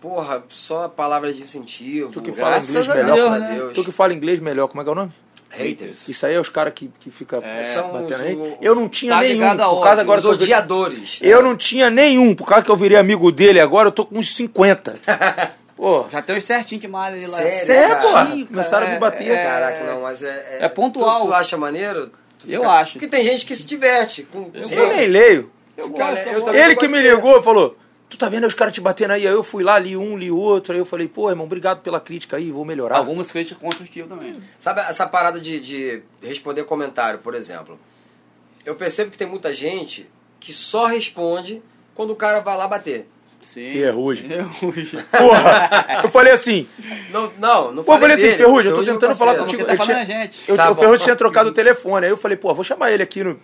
porra, 0.00 0.42
só 0.48 0.88
palavras 0.88 1.36
de 1.36 1.42
incentivo. 1.42 2.10
Tu 2.10 2.22
que 2.22 2.32
fala 2.32 2.58
inglês 2.58 2.86
melhor. 2.88 3.04
Deus, 3.14 3.20
como- 3.28 3.38
né? 3.38 3.72
Tu 3.74 3.84
que 3.84 3.92
fala 3.92 4.14
inglês 4.14 4.38
melhor, 4.40 4.68
como 4.68 4.80
é 4.80 4.84
que 4.84 4.88
é 4.88 4.92
o 4.92 4.96
nome? 4.96 5.12
Haters. 5.50 6.08
Isso 6.08 6.24
aí 6.26 6.34
é 6.34 6.40
os 6.40 6.48
caras 6.48 6.72
que, 6.74 6.90
que 7.00 7.10
ficam 7.10 7.40
É, 7.42 7.62
batendo 7.62 8.56
Eu 8.60 8.74
não 8.74 8.88
tinha 8.88 9.14
tá 9.14 9.20
nenhum. 9.20 9.56
Por 9.56 9.82
causa 9.82 10.00
agora 10.00 10.18
Os 10.18 10.24
que 10.24 10.30
eu 10.30 10.34
odiadores. 10.34 11.20
né? 11.20 11.28
Eu 11.28 11.42
não 11.42 11.56
tinha 11.56 11.90
nenhum, 11.90 12.34
por 12.34 12.46
causa 12.46 12.64
que 12.64 12.70
eu 12.70 12.76
virei 12.76 12.96
amigo 12.96 13.30
dele 13.32 13.58
agora, 13.60 13.88
eu 13.88 13.92
tô 13.92 14.06
com 14.06 14.16
uns 14.18 14.34
50. 14.34 14.94
Pô, 15.76 16.04
Já 16.12 16.20
tem 16.20 16.36
os 16.36 16.44
certinho 16.44 16.78
que 16.80 16.86
malha 16.86 17.16
ali 17.16 17.26
lá. 17.26 17.38
Sério, 17.38 18.02
porra. 18.02 18.26
Sim, 18.26 18.44
Começaram 18.44 18.86
a 18.86 18.90
me 18.90 18.96
é- 18.96 18.98
bater, 18.98 19.30
é- 19.30 19.44
Caraca, 19.44 19.84
não, 19.84 20.02
mas 20.02 20.22
é. 20.22 20.58
É 20.60 20.68
pontual. 20.68 21.22
Tu, 21.22 21.26
tu 21.28 21.32
acha 21.32 21.56
maneiro? 21.56 22.10
Tu 22.38 22.50
Eu 22.50 22.68
acho. 22.68 22.92
Porque 22.92 23.08
tem 23.08 23.24
gente 23.24 23.46
que 23.46 23.56
se 23.56 23.64
diverte 23.64 24.24
com. 24.30 24.50
os 24.54 24.70
eu 24.70 24.88
nem 24.88 25.06
leio. 25.06 25.50
Eu 25.76 25.88
Cara, 25.90 26.22
eu 26.22 26.46
eu 26.48 26.54
Ele 26.54 26.76
que 26.76 26.86
me 26.86 27.00
ligou 27.00 27.40
e 27.40 27.42
falou: 27.42 27.76
Tu 28.10 28.18
tá 28.18 28.28
vendo 28.28 28.42
aí 28.42 28.48
os 28.48 28.54
caras 28.54 28.74
te 28.74 28.80
batendo 28.80 29.12
aí? 29.12 29.24
Aí 29.26 29.32
eu 29.32 29.42
fui 29.44 29.62
lá, 29.62 29.78
li 29.78 29.96
um, 29.96 30.18
li 30.18 30.32
outro. 30.32 30.72
Aí 30.72 30.80
eu 30.80 30.84
falei: 30.84 31.06
Pô, 31.06 31.30
irmão, 31.30 31.46
obrigado 31.46 31.80
pela 31.80 32.00
crítica 32.00 32.36
aí, 32.36 32.50
vou 32.50 32.64
melhorar. 32.64 32.96
Algumas 32.96 33.30
críticas 33.30 33.62
construtivas 33.62 34.10
também. 34.10 34.32
Sabe 34.58 34.80
essa 34.80 35.06
parada 35.06 35.40
de, 35.40 35.60
de 35.60 36.02
responder 36.20 36.64
comentário, 36.64 37.20
por 37.20 37.36
exemplo? 37.36 37.78
Eu 38.66 38.74
percebo 38.74 39.12
que 39.12 39.16
tem 39.16 39.28
muita 39.28 39.54
gente 39.54 40.10
que 40.40 40.52
só 40.52 40.86
responde 40.86 41.62
quando 41.94 42.10
o 42.10 42.16
cara 42.16 42.40
vai 42.40 42.56
lá 42.56 42.66
bater. 42.66 43.06
Sim. 43.40 43.72
Ferrugem. 43.72 44.28
Ferrugem. 44.28 45.02
Porra! 45.10 46.00
Eu 46.02 46.10
falei 46.10 46.32
assim: 46.32 46.66
Não, 47.10 47.32
não, 47.38 47.72
não 47.72 47.84
Pô, 47.84 47.94
eu 47.94 48.00
falei 48.00 48.14
assim, 48.16 48.24
dele, 48.24 48.36
Ferrugem, 48.38 48.70
eu 48.70 48.76
tô 48.76 48.82
é 48.82 48.92
tentando 48.92 49.14
falar 49.14 49.36
contigo. 49.36 49.64
Tá 49.64 49.72
Eu 49.72 49.76
falando 49.76 49.86
tinha- 49.94 50.00
a 50.00 50.22
gente. 50.22 50.42
Eu, 50.48 50.56
Tá 50.56 50.70
o. 50.70 50.74
Ferrugem 50.74 51.04
tinha 51.04 51.16
trocado 51.16 51.50
o 51.50 51.52
telefone. 51.52 52.06
Aí 52.06 52.12
eu 52.12 52.16
falei, 52.16 52.36
pô, 52.36 52.52
vou 52.52 52.64
chamar 52.64 52.90
ele 52.90 53.02
aqui 53.04 53.22
no. 53.22 53.38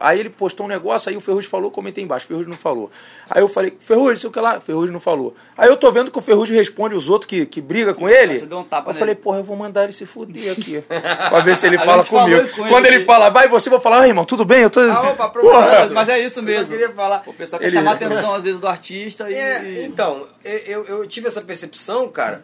Aí 0.00 0.20
ele 0.20 0.30
postou 0.30 0.66
um 0.66 0.68
negócio, 0.68 1.08
aí 1.10 1.16
o 1.16 1.20
Ferrugem 1.20 1.48
falou, 1.50 1.70
comentei 1.70 2.02
embaixo, 2.02 2.26
Ferrugem 2.26 2.50
não 2.50 2.56
falou. 2.56 2.90
Aí 3.28 3.42
eu 3.42 3.48
falei, 3.48 3.76
Ferrugem, 3.80 4.16
sei 4.18 4.28
o 4.28 4.32
que 4.32 4.40
lá, 4.40 4.60
Ferrugem 4.60 4.92
não 4.92 5.00
falou. 5.00 5.34
Aí 5.56 5.68
eu 5.68 5.76
tô 5.76 5.90
vendo 5.92 6.10
que 6.10 6.18
o 6.18 6.22
Ferrugem 6.22 6.56
responde 6.56 6.94
os 6.94 7.08
outros 7.08 7.28
que, 7.28 7.44
que 7.46 7.60
briga 7.60 7.92
com 7.94 8.08
ele. 8.08 8.38
Você 8.38 8.46
deu 8.46 8.58
um 8.58 8.64
tapa 8.64 8.90
eu 8.90 8.94
nele. 8.94 8.98
falei, 8.98 9.14
porra, 9.14 9.38
eu 9.38 9.44
vou 9.44 9.56
mandar 9.56 9.84
ele 9.84 9.92
se 9.92 10.06
fuder 10.06 10.52
aqui. 10.52 10.80
pra 11.28 11.40
ver 11.40 11.56
se 11.56 11.66
ele 11.66 11.76
A 11.76 11.84
fala 11.84 12.04
comigo. 12.04 12.40
com 12.50 12.68
Quando 12.68 12.86
ele 12.86 12.96
ele 12.96 13.04
fala, 13.04 13.28
vai 13.28 13.48
você, 13.48 13.68
eu 13.68 13.72
vou 13.72 13.80
falar, 13.80 14.00
"Oi, 14.00 14.08
irmão, 14.08 14.24
tudo 14.24 14.44
bem? 14.44 14.62
Eu 14.62 14.70
tô. 14.70 14.80
Ah, 14.80 15.10
opa, 15.10 15.28
Porra! 15.40 15.86
Mas 15.92 16.08
é 16.08 16.18
isso 16.18 16.40
Eu 16.40 16.44
mesmo. 16.44 16.64
só 16.64 16.70
queria 16.70 16.90
falar. 16.92 17.22
O 17.26 17.32
pessoal 17.34 17.60
quer 17.60 17.66
Ele- 17.66 17.76
chamar 17.76 17.90
a 17.92 17.94
atenção, 17.94 18.34
às 18.34 18.42
vezes, 18.42 18.58
do 18.60 18.66
artista 18.66 19.30
e... 19.30 19.34
É, 19.34 19.84
então, 19.84 20.26
eu, 20.44 20.84
eu 20.86 21.06
tive 21.06 21.26
essa 21.28 21.40
percepção, 21.42 22.08
cara, 22.08 22.42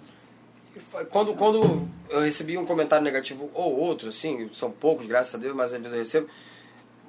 quando, 1.11 1.35
quando 1.35 1.87
eu 2.11 2.21
recebi 2.21 2.57
um 2.57 2.65
comentário 2.65 3.05
negativo 3.05 3.51
ou 3.55 3.79
outro, 3.79 4.09
assim, 4.09 4.49
são 4.53 4.71
poucos, 4.71 5.07
graças 5.07 5.35
a 5.35 5.39
Deus, 5.39 5.55
mas 5.55 5.73
às 5.73 5.79
vezes 5.81 5.93
eu 5.93 5.99
recebo. 5.99 6.27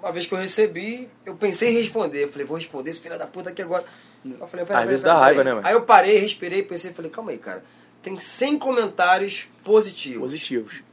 Uma 0.03 0.11
vez 0.11 0.25
que 0.25 0.33
eu 0.33 0.37
recebi, 0.37 1.09
eu 1.25 1.33
pensei 1.33 1.69
em 1.69 1.77
responder. 1.77 2.25
Eu 2.25 2.29
falei, 2.29 2.45
vou 2.45 2.57
responder 2.57 2.89
esse 2.89 2.99
filho 2.99 3.17
da 3.17 3.25
puta 3.25 3.51
aqui 3.51 3.61
agora. 3.61 3.85
Eu 4.25 4.45
falei, 4.47 4.65
pera, 4.65 4.79
Às 4.79 4.85
vezes 4.85 5.01
dá 5.01 5.17
raiva, 5.17 5.45
né, 5.45 5.53
mano? 5.53 5.65
Aí 5.65 5.73
eu 5.73 5.83
parei, 5.83 6.17
respirei, 6.17 6.61
pensei, 6.61 6.91
falei, 6.91 7.09
calma 7.09 7.31
aí, 7.31 7.37
cara. 7.37 7.63
Tem 8.01 8.19
100 8.19 8.59
comentários 8.59 9.47
positivos. 9.63 10.19
Positivos. 10.19 10.83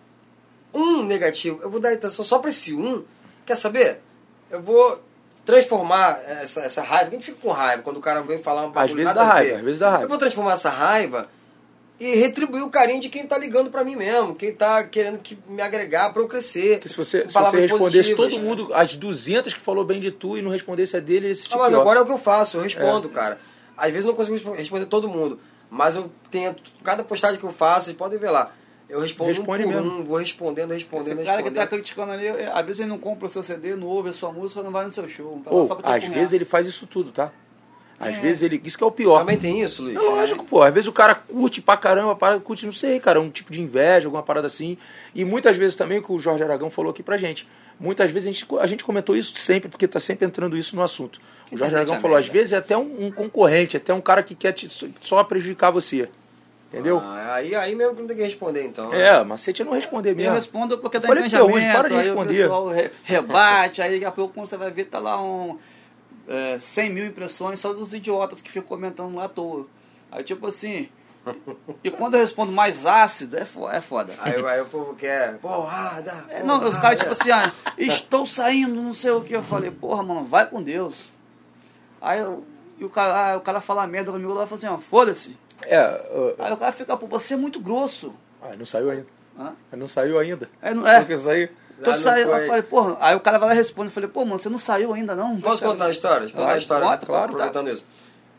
Um 0.73 1.03
negativo, 1.03 1.59
eu 1.61 1.69
vou 1.69 1.81
dar 1.81 1.93
atenção 1.93 2.25
só 2.25 2.39
pra 2.39 2.51
esse 2.51 2.73
um. 2.73 3.03
Quer 3.45 3.57
saber? 3.57 4.01
Eu 4.49 4.63
vou 4.63 5.03
transformar 5.45 6.21
essa, 6.25 6.61
essa 6.61 6.81
raiva. 6.81 7.09
A 7.09 7.11
gente 7.11 7.27
fica 7.27 7.39
com 7.43 7.51
raiva 7.51 7.83
quando 7.83 7.97
o 7.97 8.01
cara 8.01 8.23
vem 8.23 8.39
falar 8.39 8.67
um 8.67 8.71
bagulho 8.71 8.95
vezes 8.95 9.07
nada 9.07 9.25
dá 9.25 9.27
raiva, 9.27 9.57
às 9.57 9.63
vezes 9.63 9.81
dá 9.81 9.91
raiva. 9.91 10.05
Eu 10.05 10.09
vou 10.09 10.19
transformar 10.19 10.53
essa 10.53 10.71
raiva 10.71 11.29
e 12.01 12.14
retribuir 12.16 12.62
o 12.64 12.70
carinho 12.70 12.98
de 12.98 13.11
quem 13.11 13.26
tá 13.26 13.36
ligando 13.36 13.70
pra 13.70 13.84
mim 13.84 13.94
mesmo, 13.94 14.34
quem 14.34 14.55
tá 14.55 14.82
querendo 14.84 15.18
que 15.18 15.38
me 15.46 15.61
agregar 15.61 16.11
pra 16.14 16.22
eu 16.22 16.26
crescer. 16.26 16.76
Porque 16.78 16.88
se 16.88 16.96
você, 16.96 17.28
se 17.28 17.34
você 17.34 17.61
respondesse 17.61 18.14
positivas. 18.14 18.32
todo 18.34 18.42
mundo, 18.42 18.70
as 18.74 18.96
200 18.96 19.53
que 19.53 19.61
falou 19.61 19.84
bem 19.84 20.01
de 20.01 20.11
tu 20.11 20.38
e 20.38 20.42
não 20.42 20.51
respondesse 20.51 20.96
a 20.96 21.01
dele, 21.01 21.28
esse 21.28 21.42
Ah, 21.42 21.48
tipo 21.51 21.59
mas 21.59 21.68
pior. 21.68 21.80
agora 21.82 21.98
é 21.98 22.03
o 22.03 22.07
que 22.07 22.12
eu 22.12 22.18
faço, 22.18 22.57
eu 22.57 22.62
respondo, 22.62 23.11
cara. 23.11 23.38
Às 23.76 23.90
vezes 23.90 24.07
eu 24.07 24.09
não 24.12 24.16
consigo 24.16 24.34
respo- 24.36 24.53
responder 24.53 24.86
todo 24.86 25.09
mundo, 25.09 25.38
mas 25.70 25.94
eu 25.94 26.11
tento, 26.30 26.62
cada 26.82 27.05
postagem 27.05 27.38
que 27.38 27.44
eu 27.44 27.53
faço, 27.53 27.84
vocês 27.86 27.96
podem 27.96 28.18
ver 28.18 28.30
lá, 28.30 28.51
eu 28.88 29.01
respondo 29.01 29.28
Responde 29.28 29.64
um 29.64 29.66
por 29.70 29.74
mesmo. 29.82 30.01
um, 30.01 30.05
vou 30.05 30.16
respondendo, 30.16 30.72
respondendo, 30.72 31.18
Esse 31.18 31.26
cara 31.26 31.42
que 31.42 31.51
tá 31.51 31.66
criticando 31.66 32.12
ali, 32.12 32.26
é, 32.26 32.51
às 32.53 32.64
vezes 32.66 32.80
ele 32.80 32.88
não 32.88 32.98
compra 32.98 33.26
o 33.26 33.30
seu 33.30 33.42
CD, 33.42 33.76
não 33.76 33.86
ouve 33.86 34.09
a 34.09 34.12
sua 34.12 34.32
música, 34.32 34.62
não 34.62 34.70
vai 34.72 34.84
no 34.86 34.90
seu 34.92 35.09
show. 35.09 35.40
Tá 35.44 35.51
Ou, 35.51 35.68
às 35.84 36.05
vezes 36.05 36.32
ele 36.32 36.44
faz 36.44 36.66
isso 36.66 36.86
tudo, 36.86 37.12
tá? 37.12 37.30
Às 38.01 38.16
É. 38.16 38.20
vezes 38.20 38.42
ele. 38.42 38.59
Isso 38.64 38.78
que 38.78 38.82
é 38.82 38.86
o 38.86 38.90
pior. 38.90 39.18
Também 39.18 39.36
tem 39.38 39.61
isso, 39.61 39.82
Luiz? 39.82 39.94
É 39.94 40.01
lógico, 40.01 40.42
pô. 40.44 40.62
Às 40.62 40.72
vezes 40.72 40.88
o 40.88 40.92
cara 40.92 41.14
curte 41.14 41.61
pra 41.61 41.76
caramba, 41.76 42.16
para, 42.16 42.40
curte, 42.40 42.64
não 42.64 42.72
sei, 42.72 42.98
cara, 42.98 43.20
um 43.20 43.28
tipo 43.28 43.53
de 43.53 43.61
inveja, 43.61 44.07
alguma 44.07 44.22
parada 44.22 44.46
assim. 44.46 44.78
E 45.14 45.22
muitas 45.22 45.55
vezes 45.59 45.76
também, 45.76 45.98
o 45.98 46.03
que 46.03 46.11
o 46.11 46.18
Jorge 46.18 46.42
Aragão 46.42 46.70
falou 46.70 46.90
aqui 46.90 47.03
pra 47.03 47.18
gente. 47.18 47.46
Muitas 47.78 48.11
vezes 48.11 48.26
a 48.28 48.32
gente, 48.32 48.46
a 48.59 48.66
gente 48.66 48.84
comentou 48.84 49.14
isso 49.14 49.36
sempre, 49.36 49.68
porque 49.68 49.86
tá 49.86 50.01
sempre 50.01 50.26
entrando 50.26 50.57
isso 50.57 50.74
no 50.74 50.82
assunto. 50.82 51.20
O 51.53 51.57
Jorge 51.59 51.74
Aragão 51.74 51.96
é 51.96 52.01
falou, 52.01 52.16
às 52.16 52.24
merda. 52.24 52.38
vezes 52.38 52.53
é 52.55 52.57
até 52.57 52.76
um, 52.76 53.07
um 53.07 53.11
concorrente, 53.12 53.76
até 53.76 53.92
um 53.92 54.01
cara 54.01 54.22
que 54.22 54.34
quer 54.34 54.53
te, 54.53 54.66
só 55.01 55.22
prejudicar 55.22 55.70
você. 55.70 56.09
Entendeu? 56.72 57.03
Ah, 57.05 57.34
aí, 57.34 57.55
aí 57.55 57.74
mesmo 57.74 57.94
que 57.96 58.01
não 58.03 58.07
tem 58.09 58.16
que 58.16 58.22
responder, 58.22 58.64
então. 58.64 58.92
É, 58.94 59.22
macete 59.24 59.61
é 59.61 59.64
não 59.64 59.72
responder 59.72 60.11
Eu 60.12 60.16
mesmo. 60.16 60.34
respondo 60.34 60.78
porque 60.78 60.98
Eu 60.98 61.01
dá 61.01 61.09
falei 61.09 61.24
engajamento, 61.24 61.53
Ferrugem, 61.53 61.72
para 61.76 61.88
de 61.88 61.94
aí 61.94 62.03
responder. 62.05 62.32
o 62.32 62.36
pessoal 62.36 62.68
re- 62.68 62.90
rebate, 63.05 63.82
aí 63.82 63.92
daqui 63.92 64.05
a 64.05 64.11
pouco 64.12 64.32
quando 64.34 64.46
você 64.48 64.57
vai 64.57 64.70
ver, 64.70 64.84
tá 64.84 64.98
lá 65.01 65.20
um, 65.20 65.59
é, 66.29 66.59
100 66.61 66.91
mil 66.93 67.07
impressões 67.07 67.59
só 67.61 67.73
dos 67.73 67.93
idiotas 67.95 68.41
que 68.41 68.51
ficam 68.51 68.68
comentando 68.68 69.14
lá 69.16 69.25
à 69.25 69.29
toa. 69.29 69.66
Aí 70.11 70.23
tipo 70.25 70.47
assim, 70.47 70.89
e 71.85 71.91
quando 71.91 72.14
eu 72.14 72.21
respondo 72.21 72.51
mais 72.53 72.87
ácido, 72.87 73.37
é, 73.37 73.45
fo- 73.45 73.68
é 73.71 73.81
foda. 73.81 74.12
Aí, 74.18 74.45
aí 74.45 74.61
o 74.61 74.66
povo 74.66 74.95
quer, 74.95 75.37
porrada, 75.39 76.25
É, 76.29 76.43
não, 76.43 76.62
os 76.66 76.77
caras 76.77 76.99
tipo 77.01 77.12
assim, 77.12 77.31
ah, 77.31 77.53
estou 77.77 78.25
saindo, 78.27 78.75
não 78.81 78.95
sei 78.95 79.11
o 79.11 79.21
que. 79.23 79.35
Eu 79.35 79.43
falei, 79.43 79.71
porra, 79.71 80.03
mano, 80.03 80.25
vai 80.25 80.47
com 80.49 80.62
Deus. 80.62 81.11
Aí 82.01 82.18
eu- 82.21 82.45
e 82.79 82.85
o 82.85 82.89
cara, 82.89 83.33
ah, 83.33 83.37
o 83.37 83.41
cara 83.43 83.61
fala 83.61 83.87
merda 83.87 84.11
comigo 84.11 84.33
lá 84.33 84.45
e 84.45 84.47
fala 84.47 84.57
assim, 84.59 84.66
ó, 84.66 84.79
foda-se. 84.79 85.37
É, 85.62 85.79
uh, 86.11 86.35
Aí 86.43 86.53
o 86.53 86.57
cara 86.57 86.73
fica, 86.73 86.97
pô, 86.97 87.07
você 87.07 87.35
é 87.35 87.37
muito 87.37 87.61
grosso. 87.61 88.14
ah, 88.43 88.57
não 88.57 88.64
saiu 88.64 88.91
ainda. 88.91 89.07
Hã? 89.39 89.53
Não 89.73 89.87
saiu 89.87 90.18
ainda. 90.18 90.49
É, 90.62 90.73
não- 90.75 90.87
é. 90.87 91.01
Porque 91.01 91.18
saiu. 91.18 91.51
Tô 91.83 91.91
não 91.91 91.99
saindo, 91.99 92.31
foi. 92.31 92.43
eu 92.43 92.47
falei, 92.47 92.62
porra, 92.62 92.97
aí 93.01 93.14
o 93.16 93.20
cara 93.20 93.39
vai 93.39 93.49
lá 93.51 93.55
e 93.55 93.59
responde, 93.59 93.89
eu 93.89 93.93
falei, 93.95 94.09
pô, 94.09 94.24
mano, 94.24 94.39
você 94.39 94.49
não 94.49 94.59
saiu 94.59 94.93
ainda 94.93 95.14
não? 95.16 95.41
Posso 95.41 95.62
contar 95.64 95.87
a 95.87 95.91
história? 95.91 96.24
Eu 96.26 96.31
contar 96.31 96.51
Ah, 96.51 96.55
a 96.55 96.59
história, 96.59 96.87
conta, 96.87 97.07
claro, 97.07 97.24
aproveitando 97.33 97.70
isso. 97.70 97.85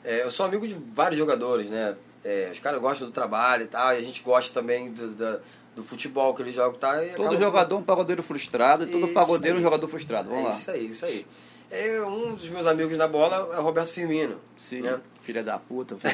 É, 0.04 0.24
eu 0.24 0.32
sou 0.32 0.46
amigo 0.46 0.68
de 0.68 0.76
vários 0.94 1.18
jogadores, 1.18 1.70
né? 1.70 1.96
É, 2.24 2.50
os 2.52 2.60
caras 2.60 2.80
gostam 2.80 3.08
do 3.08 3.14
trabalho 3.14 3.64
e 3.64 3.68
tal, 3.68 3.94
e 3.94 3.98
a 3.98 4.02
gente 4.02 4.22
gosta 4.22 4.54
também 4.54 4.92
do, 4.92 5.08
da- 5.10 5.39
do 5.76 5.84
futebol 5.84 6.34
que 6.36 6.42
eles 6.44 6.54
jogam 6.54 6.76
e 6.76 6.80
tal. 6.80 7.04
e 7.04 7.10
Todo 7.12 7.22
acaba- 7.28 7.38
jogador 7.38 7.76
é 7.76 7.80
um 7.80 7.84
pagodeiro 7.84 8.22
frustrado 8.22 8.84
e 8.84 8.88
todo 8.88 9.06
Isso 9.06 9.14
pagodeiro 9.14 9.58
é 9.58 9.60
um 9.60 9.64
jogador 9.64 9.88
frustrado. 9.88 10.30
É 10.30 10.34
Vamos 10.34 10.50
lá. 10.50 10.52
isso 10.52 10.72
aí, 10.72 10.88
isso 10.88 11.06
aí. 11.06 11.26
É, 11.72 12.02
um 12.02 12.36
dos 12.36 12.50
meus 12.50 12.68
amigos 12.68 12.98
na 12.98 13.08
bola 13.08 13.50
é 13.56 13.60
o 13.60 13.64
Roberto 13.64 13.92
Firmino. 13.94 14.36
Sim, 14.58 14.82
né? 14.82 15.00
filha 15.22 15.42
da 15.44 15.58
puta. 15.58 15.96
do-. 15.96 16.02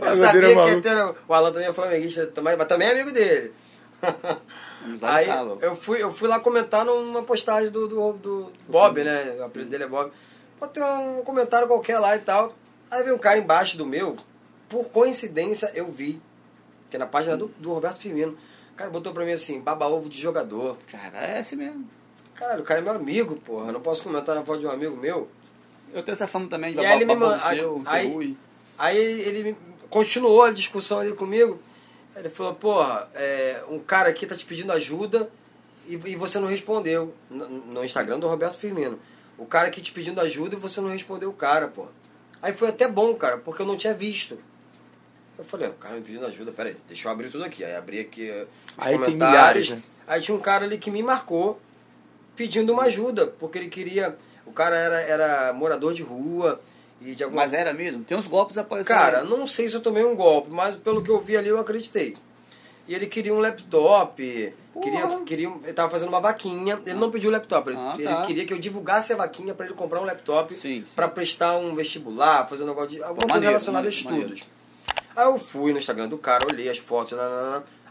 Eu 0.00 0.14
sabia 0.14 0.40
que 0.42 0.70
ia 0.70 0.80
ter, 0.80 1.14
o 1.28 1.34
Alan 1.34 1.52
também 1.52 1.68
é 1.68 1.72
flamenguista, 1.72 2.32
mas 2.42 2.56
também 2.66 2.88
é 2.88 2.92
amigo 2.92 3.12
dele. 3.12 3.52
Aí 5.02 5.26
eu 5.60 5.76
fui, 5.76 6.02
eu 6.02 6.12
fui 6.12 6.28
lá 6.28 6.38
comentar 6.40 6.84
numa 6.84 7.22
postagem 7.22 7.70
do, 7.70 7.86
do, 7.88 8.12
do 8.14 8.52
Bob, 8.68 9.02
né? 9.04 9.36
O 9.38 9.44
apelido 9.44 9.70
dele 9.70 9.84
é 9.84 9.86
Bob. 9.88 10.10
Botei 10.60 10.82
um 10.82 11.22
comentário 11.22 11.66
qualquer 11.68 11.98
lá 11.98 12.16
e 12.16 12.20
tal. 12.20 12.54
Aí 12.90 13.02
veio 13.02 13.14
um 13.14 13.18
cara 13.18 13.38
embaixo 13.38 13.76
do 13.76 13.84
meu, 13.86 14.16
por 14.68 14.88
coincidência 14.90 15.70
eu 15.74 15.90
vi, 15.90 16.20
que 16.90 16.96
é 16.96 16.98
na 16.98 17.06
página 17.06 17.36
do, 17.36 17.48
do 17.58 17.72
Roberto 17.72 17.98
Firmino. 17.98 18.36
O 18.72 18.76
cara 18.76 18.90
botou 18.90 19.12
pra 19.12 19.24
mim 19.24 19.32
assim, 19.32 19.60
baba-ovo 19.60 20.08
de 20.08 20.18
jogador. 20.20 20.76
Cara, 20.90 21.26
é 21.34 21.40
esse 21.40 21.54
mesmo. 21.56 21.88
Caralho, 22.34 22.60
o 22.62 22.64
cara 22.64 22.80
é 22.80 22.82
meu 22.82 22.92
amigo, 22.92 23.34
porra. 23.36 23.66
Eu 23.68 23.72
não 23.72 23.80
posso 23.80 24.02
comentar 24.02 24.34
na 24.34 24.42
foto 24.44 24.60
de 24.60 24.66
um 24.66 24.70
amigo 24.70 24.96
meu. 24.96 25.28
Eu 25.92 26.02
tenho 26.02 26.14
essa 26.14 26.26
fama 26.28 26.48
também 26.48 26.72
de 26.72 26.78
E 26.78 26.80
aí 26.80 26.86
babar 26.86 26.96
ele 26.96 27.04
me 27.06 27.14
papo 27.14 27.26
manda- 27.26 27.56
seu, 27.56 27.82
aí-. 27.86 28.36
Aí 28.78 28.96
ele 28.98 29.56
continuou 29.90 30.42
a 30.42 30.50
discussão 30.52 31.00
ali 31.00 31.12
comigo. 31.12 31.58
Ele 32.18 32.28
falou, 32.28 32.54
porra, 32.54 33.08
é, 33.14 33.62
um 33.68 33.78
cara 33.78 34.08
aqui 34.08 34.26
tá 34.26 34.34
te 34.34 34.44
pedindo 34.44 34.72
ajuda 34.72 35.30
e, 35.86 35.94
e 35.94 36.16
você 36.16 36.38
não 36.38 36.48
respondeu. 36.48 37.14
No, 37.30 37.48
no 37.48 37.84
Instagram 37.84 38.18
do 38.18 38.26
Roberto 38.26 38.58
Firmino. 38.58 38.98
O 39.36 39.46
cara 39.46 39.68
aqui 39.68 39.80
te 39.80 39.92
pedindo 39.92 40.20
ajuda 40.20 40.56
e 40.56 40.58
você 40.58 40.80
não 40.80 40.88
respondeu 40.88 41.30
o 41.30 41.32
cara, 41.32 41.68
porra. 41.68 41.90
Aí 42.42 42.52
foi 42.52 42.68
até 42.68 42.88
bom, 42.88 43.14
cara, 43.14 43.38
porque 43.38 43.62
eu 43.62 43.66
não 43.66 43.76
tinha 43.76 43.94
visto. 43.94 44.38
Eu 45.38 45.44
falei, 45.44 45.68
o 45.68 45.74
cara 45.74 45.94
me 45.94 46.02
pedindo 46.02 46.26
ajuda, 46.26 46.50
peraí, 46.50 46.76
deixa 46.88 47.06
eu 47.06 47.12
abrir 47.12 47.30
tudo 47.30 47.44
aqui. 47.44 47.64
Aí 47.64 47.76
abri 47.76 48.00
aqui 48.00 48.28
eh, 48.28 48.46
os 48.76 48.86
Aí 48.86 48.98
tem 48.98 49.04
comentários. 49.04 49.68
milhares, 49.68 49.70
né? 49.70 49.82
Aí 50.06 50.20
tinha 50.20 50.36
um 50.36 50.40
cara 50.40 50.64
ali 50.64 50.78
que 50.78 50.90
me 50.90 51.02
marcou 51.02 51.60
pedindo 52.34 52.72
uma 52.72 52.84
ajuda, 52.84 53.28
porque 53.28 53.58
ele 53.58 53.68
queria. 53.68 54.16
O 54.44 54.52
cara 54.52 54.76
era, 54.76 55.00
era 55.02 55.52
morador 55.52 55.94
de 55.94 56.02
rua 56.02 56.60
e 57.00 57.14
de 57.14 57.22
alguma 57.24 57.42
Mas 57.42 57.52
era 57.52 57.72
mesmo? 57.72 58.04
Tem 58.04 58.16
uns 58.16 58.26
golpes 58.26 58.58
aparecendo. 58.58 58.96
Cara, 58.96 59.24
não 59.24 59.46
sei 59.46 59.68
se 59.68 59.74
eu 59.74 59.80
tomei 59.80 60.04
um 60.04 60.16
golpe, 60.16 60.50
mas 60.50 60.76
pelo 60.76 61.02
que 61.02 61.10
eu 61.10 61.20
vi 61.20 61.36
ali 61.36 61.48
eu 61.48 61.58
acreditei. 61.58 62.16
E 62.86 62.94
ele 62.94 63.06
queria 63.06 63.34
um 63.34 63.38
laptop, 63.38 64.16
queria, 64.82 65.20
queria, 65.26 65.52
ele 65.62 65.72
tava 65.74 65.90
fazendo 65.90 66.08
uma 66.08 66.20
vaquinha, 66.20 66.78
ele 66.86 66.94
não 66.98 67.10
pediu 67.10 67.28
o 67.28 67.32
laptop, 67.32 67.68
ele, 67.68 67.76
Ah, 67.78 67.94
ele 67.98 68.08
tá. 68.08 68.22
queria 68.22 68.46
que 68.46 68.52
eu 68.54 68.58
divulgasse 68.58 69.12
a 69.12 69.16
vaquinha 69.16 69.54
para 69.54 69.66
ele 69.66 69.74
comprar 69.74 70.00
um 70.00 70.04
laptop 70.04 70.54
para 70.94 71.06
prestar 71.06 71.58
um 71.58 71.74
vestibular, 71.74 72.48
fazer 72.48 72.64
um 72.64 72.68
negócio 72.68 72.90
de 72.90 73.02
alguma 73.02 73.16
coisa 73.26 73.34
maneiro, 73.34 73.50
relacionada 73.50 73.88
a 73.88 73.90
maneiro, 73.90 74.32
estudos. 74.34 74.48
Aí 75.14 75.26
eu 75.26 75.38
fui 75.38 75.72
no 75.72 75.78
Instagram 75.78 76.08
do 76.08 76.16
cara, 76.16 76.46
olhei 76.50 76.68
as 76.70 76.78
fotos, 76.78 77.18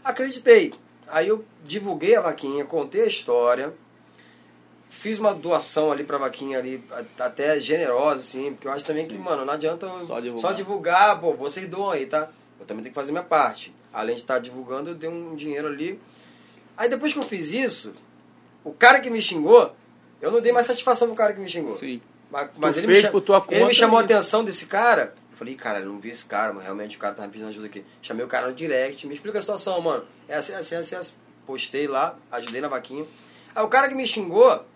acreditei. 0.04 0.74
Aí 1.06 1.28
eu 1.28 1.44
divulguei 1.64 2.16
a 2.16 2.20
vaquinha, 2.20 2.64
contei 2.64 3.02
a 3.02 3.06
história, 3.06 3.72
fiz 4.98 5.18
uma 5.18 5.32
doação 5.32 5.92
ali 5.92 6.02
pra 6.02 6.18
vaquinha 6.18 6.58
ali, 6.58 6.82
até 7.18 7.58
generosa, 7.60 8.20
assim, 8.20 8.52
porque 8.52 8.66
eu 8.66 8.72
acho 8.72 8.84
também 8.84 9.06
que, 9.06 9.16
mano, 9.16 9.44
não 9.44 9.52
adianta 9.52 9.86
Só 10.04 10.18
divulgar. 10.18 10.38
só 10.38 10.52
divulgar, 10.52 11.20
pô, 11.20 11.34
vocês 11.34 11.68
doam 11.68 11.90
aí, 11.90 12.04
tá? 12.06 12.28
Eu 12.58 12.66
também 12.66 12.82
tenho 12.82 12.92
que 12.92 12.98
fazer 13.00 13.12
minha 13.12 13.22
parte. 13.22 13.72
Além 13.92 14.16
de 14.16 14.22
estar 14.22 14.40
divulgando, 14.40 14.90
eu 14.90 14.94
dei 14.94 15.08
um 15.08 15.36
dinheiro 15.36 15.68
ali. 15.68 16.00
Aí 16.76 16.88
depois 16.88 17.12
que 17.12 17.18
eu 17.18 17.22
fiz 17.22 17.52
isso, 17.52 17.92
o 18.64 18.72
cara 18.72 19.00
que 19.00 19.08
me 19.08 19.22
xingou, 19.22 19.74
eu 20.20 20.32
não 20.32 20.40
dei 20.40 20.50
mais 20.50 20.66
satisfação 20.66 21.06
pro 21.06 21.16
cara 21.16 21.32
que 21.32 21.40
me 21.40 21.48
xingou. 21.48 21.76
Sim. 21.76 22.00
Mas, 22.30 22.50
mas 22.56 22.76
ele, 22.76 22.86
me, 22.88 23.08
por 23.08 23.20
tua 23.20 23.36
ele 23.36 23.46
conta 23.46 23.66
me 23.66 23.74
chamou 23.74 23.98
a 23.98 24.02
atenção 24.02 24.44
desse 24.44 24.66
cara. 24.66 25.14
Eu 25.30 25.38
falei, 25.38 25.54
cara, 25.54 25.78
eu 25.78 25.86
não 25.86 26.00
vi 26.00 26.10
esse 26.10 26.24
cara, 26.24 26.52
mas 26.52 26.64
realmente 26.64 26.96
o 26.96 27.00
cara 27.00 27.14
tava 27.14 27.28
me 27.28 27.32
pedindo 27.32 27.48
ajuda 27.48 27.66
aqui. 27.66 27.84
Chamei 28.02 28.24
o 28.24 28.28
cara 28.28 28.48
no 28.48 28.54
direct, 28.54 29.06
me 29.06 29.14
explica 29.14 29.38
a 29.38 29.40
situação, 29.40 29.80
mano. 29.80 30.04
É 30.28 30.34
assim, 30.34 30.54
assim, 30.54 30.74
assim, 30.74 30.96
assim. 30.96 31.14
Postei 31.46 31.86
lá, 31.86 32.18
ajudei 32.32 32.60
na 32.60 32.68
vaquinha. 32.68 33.06
Aí 33.54 33.64
o 33.64 33.68
cara 33.68 33.88
que 33.88 33.94
me 33.94 34.06
xingou 34.06 34.66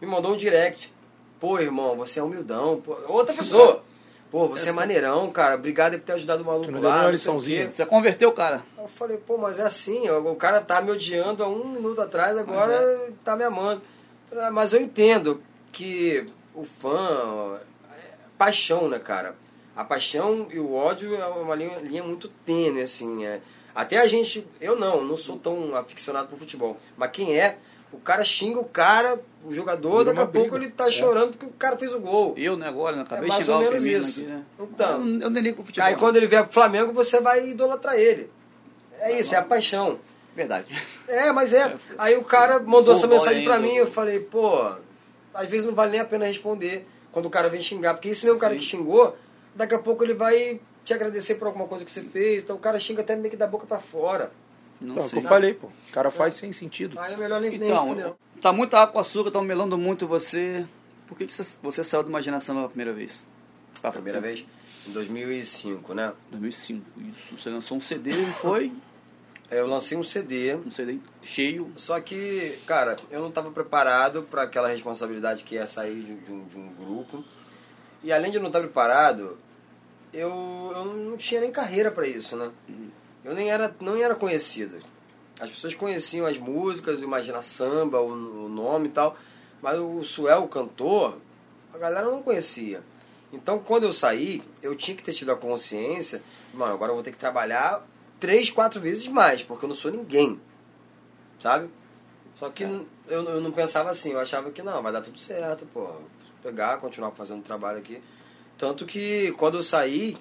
me 0.00 0.06
mandou 0.06 0.32
um 0.32 0.36
direct. 0.36 0.92
Pô, 1.38 1.58
irmão, 1.58 1.96
você 1.96 2.20
é 2.20 2.22
humildão. 2.22 2.80
Pô. 2.80 2.96
Outra 3.08 3.34
pessoa. 3.34 3.82
Pô, 4.30 4.46
você 4.46 4.68
é 4.68 4.72
maneirão, 4.72 5.30
cara. 5.32 5.56
Obrigado 5.56 5.98
por 5.98 6.04
ter 6.04 6.12
ajudado 6.12 6.42
o 6.42 6.46
maluco 6.46 6.66
Tu 6.66 6.70
não 6.72 6.80
lá. 6.80 7.00
deu 7.00 7.08
o 7.08 7.12
liçãozinha? 7.12 7.70
Você 7.72 7.84
converteu, 7.84 8.30
cara. 8.32 8.62
Aí 8.78 8.84
Eu 8.84 8.88
falei, 8.88 9.16
pô, 9.16 9.36
mas 9.36 9.58
é 9.58 9.62
assim, 9.62 10.08
o 10.08 10.36
cara 10.36 10.60
tá 10.60 10.80
me 10.80 10.92
odiando 10.92 11.42
há 11.42 11.48
um 11.48 11.66
minuto 11.66 12.00
atrás, 12.00 12.36
agora 12.38 12.72
é. 12.72 13.10
tá 13.24 13.34
me 13.34 13.42
amando. 13.42 13.82
Falei, 14.28 14.44
"Ah, 14.44 14.50
Mas 14.50 14.72
eu 14.72 14.80
entendo 14.80 15.42
que 15.72 16.26
o 16.54 16.64
fã. 16.64 17.58
É 17.92 18.00
paixão, 18.38 18.88
né, 18.88 18.98
cara? 18.98 19.34
A 19.76 19.84
paixão 19.84 20.46
e 20.50 20.58
o 20.60 20.74
ódio 20.74 21.14
é 21.14 21.26
uma 21.26 21.54
linha, 21.54 21.78
linha 21.80 22.02
muito 22.04 22.28
tênue, 22.28 22.82
assim. 22.82 23.24
É. 23.24 23.40
Até 23.74 23.98
a 23.98 24.06
gente. 24.06 24.46
Eu 24.60 24.76
não, 24.78 25.02
não 25.04 25.16
sou 25.16 25.36
tão 25.38 25.74
aficionado 25.74 26.28
por 26.28 26.38
futebol. 26.38 26.76
Mas 26.96 27.10
quem 27.10 27.36
é, 27.36 27.58
o 27.92 27.98
cara 27.98 28.24
xinga 28.24 28.58
o 28.60 28.64
cara, 28.64 29.20
o 29.44 29.54
jogador, 29.54 30.04
daqui 30.04 30.20
a 30.20 30.26
pouco 30.26 30.56
ele 30.56 30.70
tá 30.70 30.90
chorando 30.90 31.30
porque 31.32 31.46
o 31.46 31.50
cara 31.50 31.76
fez 31.76 31.92
o 31.92 32.00
gol. 32.00 32.34
Eu, 32.36 32.56
né, 32.56 32.68
agora, 32.68 32.96
né? 32.96 33.02
Acabei 33.02 33.22
É 33.24 33.24
de 33.24 33.28
mais 33.30 33.44
xingar 33.44 33.56
ou 33.58 33.62
o 33.62 33.80
menos 33.80 33.84
isso. 34.08 34.20
aqui, 34.20 34.28
né? 34.30 34.42
Então. 34.60 34.90
Eu, 34.92 34.98
não- 34.98 35.20
eu 35.22 35.30
nem 35.30 35.42
ligo 35.42 35.56
pro 35.56 35.64
futebol. 35.66 35.88
Aí 35.88 35.96
quando 35.96 36.16
ele 36.16 36.26
vier 36.26 36.44
pro 36.44 36.52
Flamengo, 36.52 36.92
você 36.92 37.20
vai 37.20 37.48
idolatrar 37.48 37.96
ele. 37.96 38.30
É 39.00 39.18
isso, 39.18 39.34
é 39.34 39.38
a 39.38 39.42
paixão. 39.42 39.98
Verdade. 40.36 40.68
É, 41.08 41.32
mas 41.32 41.52
é. 41.54 41.74
Aí 41.98 42.16
o 42.16 42.22
cara 42.24 42.60
mandou 42.60 42.94
essa 42.94 43.06
mensagem 43.06 43.44
pra 43.44 43.56
ainda. 43.56 43.66
mim, 43.66 43.74
eu 43.74 43.86
falei, 43.90 44.20
pô, 44.20 44.72
às 45.34 45.46
vezes 45.48 45.66
não 45.66 45.74
vale 45.74 45.90
nem 45.92 46.00
a 46.00 46.04
pena 46.04 46.24
responder 46.26 46.86
quando 47.10 47.26
o 47.26 47.30
cara 47.30 47.48
vem 47.48 47.60
xingar. 47.60 47.94
Porque 47.94 48.10
esse 48.10 48.24
mesmo 48.24 48.38
cara 48.38 48.52
Sim. 48.54 48.60
que 48.60 48.64
xingou, 48.66 49.16
daqui 49.54 49.74
a 49.74 49.78
pouco 49.78 50.04
ele 50.04 50.14
vai 50.14 50.60
te 50.84 50.94
agradecer 50.94 51.34
por 51.36 51.46
alguma 51.48 51.66
coisa 51.66 51.84
que 51.84 51.90
você 51.90 52.02
fez. 52.02 52.42
Então 52.44 52.56
o 52.56 52.58
cara 52.60 52.78
xinga 52.78 53.00
até 53.02 53.16
meio 53.16 53.30
que 53.30 53.36
da 53.36 53.46
boca 53.46 53.66
pra 53.66 53.78
fora. 53.78 54.30
Não 54.80 54.92
Então, 54.92 55.02
é 55.02 55.06
o 55.06 55.08
que 55.08 55.14
sei. 55.16 55.18
eu 55.24 55.28
falei, 55.28 55.54
pô. 55.54 55.66
O 55.66 55.92
cara 55.92 56.10
faz 56.10 56.34
sem 56.34 56.52
sentido. 56.52 56.98
Aí 56.98 57.14
é 57.14 57.16
melhor 57.16 57.40
nem, 57.40 57.50
nem. 57.58 57.68
Então, 57.70 58.16
tá 58.40 58.52
muito 58.52 58.74
água 58.74 58.92
com 58.92 58.98
açúcar, 58.98 59.28
estão 59.28 59.42
melando 59.42 59.76
muito 59.76 60.06
você. 60.06 60.66
Por 61.06 61.18
que, 61.18 61.26
que 61.26 61.32
você, 61.34 61.54
você 61.62 61.84
saiu 61.84 62.02
de 62.02 62.08
imaginação 62.08 62.54
pela 62.56 62.68
primeira 62.68 62.92
vez? 62.92 63.24
A 63.82 63.90
primeira 63.90 64.20
vez 64.20 64.44
em 64.86 64.92
2005, 64.92 65.92
né? 65.94 66.12
2005. 66.30 66.84
Isso. 67.00 67.36
Você 67.36 67.50
lançou 67.50 67.76
um 67.76 67.80
CD, 67.80 68.12
não 68.12 68.32
foi? 68.34 68.72
Eu 69.50 69.66
lancei 69.66 69.98
um 69.98 70.02
CD. 70.04 70.54
Um 70.54 70.70
CD 70.70 70.98
cheio. 71.20 71.72
Só 71.74 71.98
que, 72.00 72.56
cara, 72.66 72.96
eu 73.10 73.20
não 73.20 73.30
estava 73.30 73.50
preparado 73.50 74.22
para 74.22 74.42
aquela 74.42 74.68
responsabilidade 74.68 75.42
que 75.42 75.56
ia 75.56 75.66
sair 75.66 76.02
de, 76.04 76.14
de 76.14 76.32
um, 76.32 76.44
de 76.44 76.56
um 76.56 76.68
grupo. 76.74 77.24
E 78.04 78.12
além 78.12 78.30
de 78.30 78.38
não 78.38 78.46
estar 78.46 78.60
preparado, 78.60 79.36
eu, 80.12 80.72
eu 80.72 80.84
não 80.84 81.16
tinha 81.16 81.40
nem 81.40 81.50
carreira 81.50 81.90
para 81.90 82.06
isso, 82.06 82.36
né? 82.36 82.48
Eu 83.24 83.34
nem 83.34 83.50
era, 83.50 83.74
não 83.80 83.96
era 83.96 84.14
conhecido. 84.14 84.76
As 85.38 85.50
pessoas 85.50 85.74
conheciam 85.74 86.26
as 86.26 86.38
músicas, 86.38 87.00
o 87.00 87.04
Imagina 87.04 87.42
Samba, 87.42 88.00
o, 88.00 88.46
o 88.46 88.48
nome 88.48 88.88
e 88.88 88.90
tal, 88.90 89.16
mas 89.62 89.78
o 89.78 90.04
Suel, 90.04 90.44
o 90.44 90.48
cantor, 90.48 91.18
a 91.72 91.78
galera 91.78 92.10
não 92.10 92.22
conhecia. 92.22 92.82
Então, 93.32 93.58
quando 93.58 93.84
eu 93.84 93.92
saí, 93.92 94.42
eu 94.62 94.74
tinha 94.74 94.96
que 94.96 95.02
ter 95.02 95.12
tido 95.12 95.32
a 95.32 95.36
consciência, 95.36 96.22
mano, 96.52 96.74
agora 96.74 96.90
eu 96.90 96.96
vou 96.96 97.04
ter 97.04 97.12
que 97.12 97.18
trabalhar 97.18 97.86
três, 98.18 98.50
quatro 98.50 98.80
vezes 98.80 99.06
mais, 99.06 99.42
porque 99.42 99.64
eu 99.64 99.68
não 99.68 99.74
sou 99.74 99.90
ninguém 99.90 100.38
sabe? 101.40 101.70
Só 102.38 102.50
que 102.50 102.62
eu, 102.62 102.86
eu 103.08 103.40
não 103.40 103.50
pensava 103.50 103.90
assim, 103.90 104.12
eu 104.12 104.20
achava 104.20 104.50
que 104.50 104.62
não, 104.62 104.82
vai 104.82 104.92
dar 104.92 105.00
tudo 105.00 105.18
certo, 105.18 105.66
pô. 105.66 105.88
Pegar, 106.42 106.78
continuar 106.78 107.10
fazendo 107.10 107.42
trabalho 107.42 107.78
aqui. 107.78 108.00
Tanto 108.56 108.86
que 108.86 109.32
quando 109.32 109.58
eu 109.58 109.62
saí, 109.62 110.16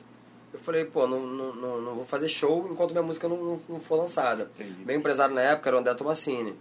eu 0.53 0.59
falei, 0.59 0.85
pô, 0.85 1.05
não, 1.07 1.19
não, 1.19 1.55
não, 1.55 1.81
não 1.81 1.95
vou 1.95 2.05
fazer 2.05 2.27
show 2.27 2.67
enquanto 2.71 2.91
minha 2.91 3.03
música 3.03 3.27
não, 3.27 3.37
não, 3.37 3.61
não 3.69 3.79
for 3.79 3.95
lançada. 3.97 4.49
Entendi. 4.55 4.83
Meu 4.85 4.95
empresário 4.95 5.33
na 5.35 5.41
época 5.41 5.69
era 5.69 5.77
o 5.77 5.79
André 5.79 5.93
Tomassini. 5.93 6.55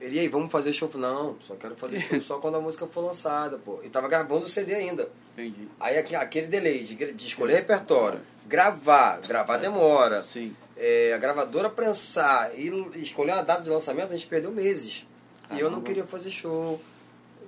Ele, 0.00 0.16
e 0.16 0.20
aí, 0.20 0.28
vamos 0.28 0.52
fazer 0.52 0.72
show? 0.74 0.90
Não, 0.94 1.36
só 1.46 1.54
quero 1.54 1.74
fazer 1.74 2.00
show 2.00 2.20
só 2.20 2.38
quando 2.38 2.56
a 2.56 2.60
música 2.60 2.86
for 2.86 3.00
lançada, 3.02 3.56
pô. 3.58 3.80
E 3.82 3.88
tava 3.88 4.08
gravando 4.08 4.44
o 4.44 4.48
CD 4.48 4.74
ainda. 4.74 5.08
Entendi. 5.32 5.68
Aí 5.80 5.96
aque- 5.98 6.14
aquele 6.14 6.46
delay 6.48 6.82
de, 6.84 6.94
de 7.12 7.26
escolher 7.26 7.54
repertório, 7.54 8.20
gravar, 8.46 9.20
gravar 9.20 9.56
demora, 9.56 10.22
Sim. 10.22 10.54
é, 10.76 11.12
a 11.14 11.18
gravadora 11.18 11.70
prensar 11.70 12.50
e 12.58 12.68
escolher 13.00 13.32
uma 13.32 13.42
data 13.42 13.62
de 13.62 13.70
lançamento, 13.70 14.12
a 14.12 14.16
gente 14.16 14.26
perdeu 14.26 14.50
meses. 14.50 15.06
E 15.50 15.60
eu 15.60 15.70
não 15.70 15.80
queria 15.80 16.04
fazer 16.04 16.30
show. 16.30 16.80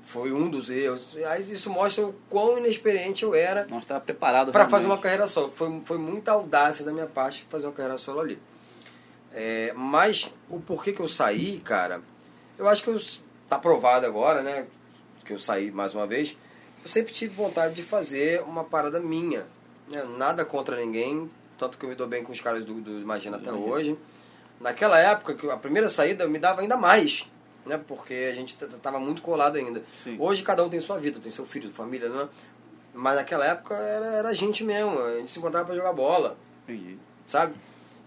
Foi 0.09 0.33
um 0.33 0.49
dos 0.49 0.71
erros. 0.71 1.15
Aí 1.27 1.53
isso 1.53 1.69
mostra 1.69 2.07
o 2.07 2.15
quão 2.31 2.57
inexperiente 2.57 3.25
eu 3.25 3.35
era 3.35 3.67
Não 3.69 3.79
estava 3.79 4.01
preparado 4.01 4.51
para 4.51 4.67
fazer 4.67 4.87
uma 4.87 4.97
carreira 4.97 5.27
solo. 5.27 5.51
Foi, 5.51 5.83
foi 5.85 5.99
muita 5.99 6.33
audácia 6.33 6.83
da 6.83 6.93
minha 6.93 7.07
parte 7.07 7.47
fazer 7.51 7.67
uma 7.67 7.75
carreira 7.75 7.99
solo 7.99 8.21
ali. 8.21 8.39
É, 9.35 9.73
mas 9.77 10.33
o 10.49 10.59
porquê 10.61 10.95
que 10.95 11.01
eu 11.01 11.09
saí, 11.09 11.61
cara, 11.61 12.01
eu 12.57 12.67
acho 12.67 12.83
que 12.83 12.89
eu, 12.89 12.99
tá 13.51 13.59
provado 13.59 14.07
agora, 14.07 14.43
né? 14.43 14.67
Que 15.27 15.35
eu 15.35 15.39
saí 15.39 15.71
mais 15.71 15.95
uma 15.95 16.07
vez. 16.07 16.39
Eu 16.83 16.89
sempre 16.89 17.13
tive 17.13 17.35
vontade 17.35 17.75
de 17.75 17.83
fazer 17.83 18.41
uma 18.43 18.65
parada 18.65 18.99
minha. 18.99 19.45
Né? 19.89 20.03
Nada 20.17 20.43
contra 20.43 20.75
ninguém, 20.77 21.31
tanto 21.59 21.77
que 21.77 21.85
eu 21.85 21.91
me 21.91 21.95
dou 21.95 22.07
bem 22.07 22.25
com 22.25 22.33
os 22.33 22.41
caras 22.41 22.65
do, 22.65 22.81
do 22.81 22.99
Imagina 22.99 23.37
até 23.37 23.51
Imagina. 23.51 23.71
hoje. 23.71 23.99
Naquela 24.59 24.99
época, 24.99 25.35
que 25.35 25.51
a 25.51 25.57
primeira 25.59 25.91
saída 25.91 26.27
me 26.27 26.39
dava 26.39 26.63
ainda 26.63 26.79
mais, 26.79 27.31
né? 27.69 27.79
Porque 27.87 28.29
a 28.31 28.35
gente 28.35 28.57
tava 28.57 28.99
muito 28.99 29.23
colado 29.23 29.57
ainda. 29.57 29.83
Sim. 29.95 30.17
Hoje 30.19 30.43
cada 30.43 30.65
um 30.65 30.69
tem 30.69 30.81
sua 30.81 30.99
vida, 30.99 31.21
tem 31.21 31.31
seu 31.31 31.47
filho, 31.47 31.71
família, 31.73 32.09
né? 32.09 32.29
Mas 32.95 33.17
naquela 33.17 33.45
época 33.47 33.75
era, 33.75 34.07
era 34.07 34.29
a 34.31 34.35
gente 34.35 34.65
mesmo, 34.65 34.99
a 35.01 35.19
gente 35.19 35.31
se 35.31 35.39
encontrava 35.39 35.67
pra 35.67 35.75
jogar 35.77 35.93
bola, 35.93 36.37
Entendi. 36.67 36.99
sabe? 37.27 37.55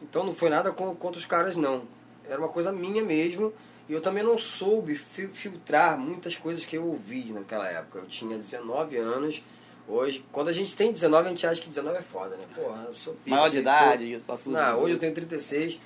Então 0.02 0.24
não 0.26 0.34
foi 0.36 0.50
nada 0.50 0.72
com- 0.72 0.96
contra 0.96 1.20
os 1.20 1.26
caras, 1.26 1.56
não. 1.56 1.84
Era 2.28 2.40
uma 2.40 2.50
coisa 2.50 2.72
minha 2.72 3.04
mesmo. 3.04 3.54
E 3.90 3.94
eu 3.94 4.02
também 4.02 4.24
não 4.24 4.38
soube 4.38 4.96
fi- 4.96 5.28
filtrar 5.28 5.98
muitas 5.98 6.36
coisas 6.36 6.64
que 6.66 6.78
eu 6.78 6.86
ouvi 6.86 7.32
naquela 7.34 7.68
época. 7.68 8.00
Eu 8.00 8.06
tinha 8.08 8.36
19 8.38 8.96
anos. 8.98 9.44
Hoje, 9.88 10.24
quando 10.32 10.48
a 10.48 10.54
gente 10.54 10.74
tem 10.76 10.92
19, 10.94 11.28
a 11.28 11.32
gente 11.32 11.46
acha 11.46 11.62
que 11.62 11.68
19 11.68 11.98
é 11.98 12.02
foda, 12.02 12.38
né? 12.38 12.44
Porra, 12.56 12.84
eu 12.88 12.94
sou 12.94 13.14
pica, 13.16 13.36
Maior 13.36 13.50
de 13.50 13.58
idade, 13.58 14.24
passou 14.26 14.54
tudo. 14.54 14.62
Não, 14.62 14.80
hoje 14.82 14.94
eu 14.94 15.00
tenho 15.00 15.14
36. 15.14 15.80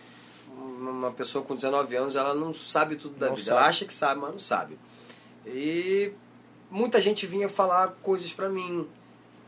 Uma 0.65 1.11
pessoa 1.11 1.43
com 1.43 1.55
19 1.55 1.95
anos, 1.95 2.15
ela 2.15 2.33
não 2.33 2.53
sabe 2.53 2.95
tudo 2.95 3.15
da 3.17 3.27
Não 3.27 3.35
vida. 3.35 3.45
sabe. 3.47 3.57
Ela 3.59 3.67
acha 3.69 3.85
que 3.85 3.93
sabe, 3.93 4.19
mas 4.21 4.31
não 4.31 4.39
sabe. 4.39 4.77
E 5.45 6.11
muita 6.69 6.99
gente 7.01 7.25
vinha 7.27 7.47
falar 7.49 7.89
coisas 8.01 8.31
pra 8.33 8.49
mim. 8.49 8.87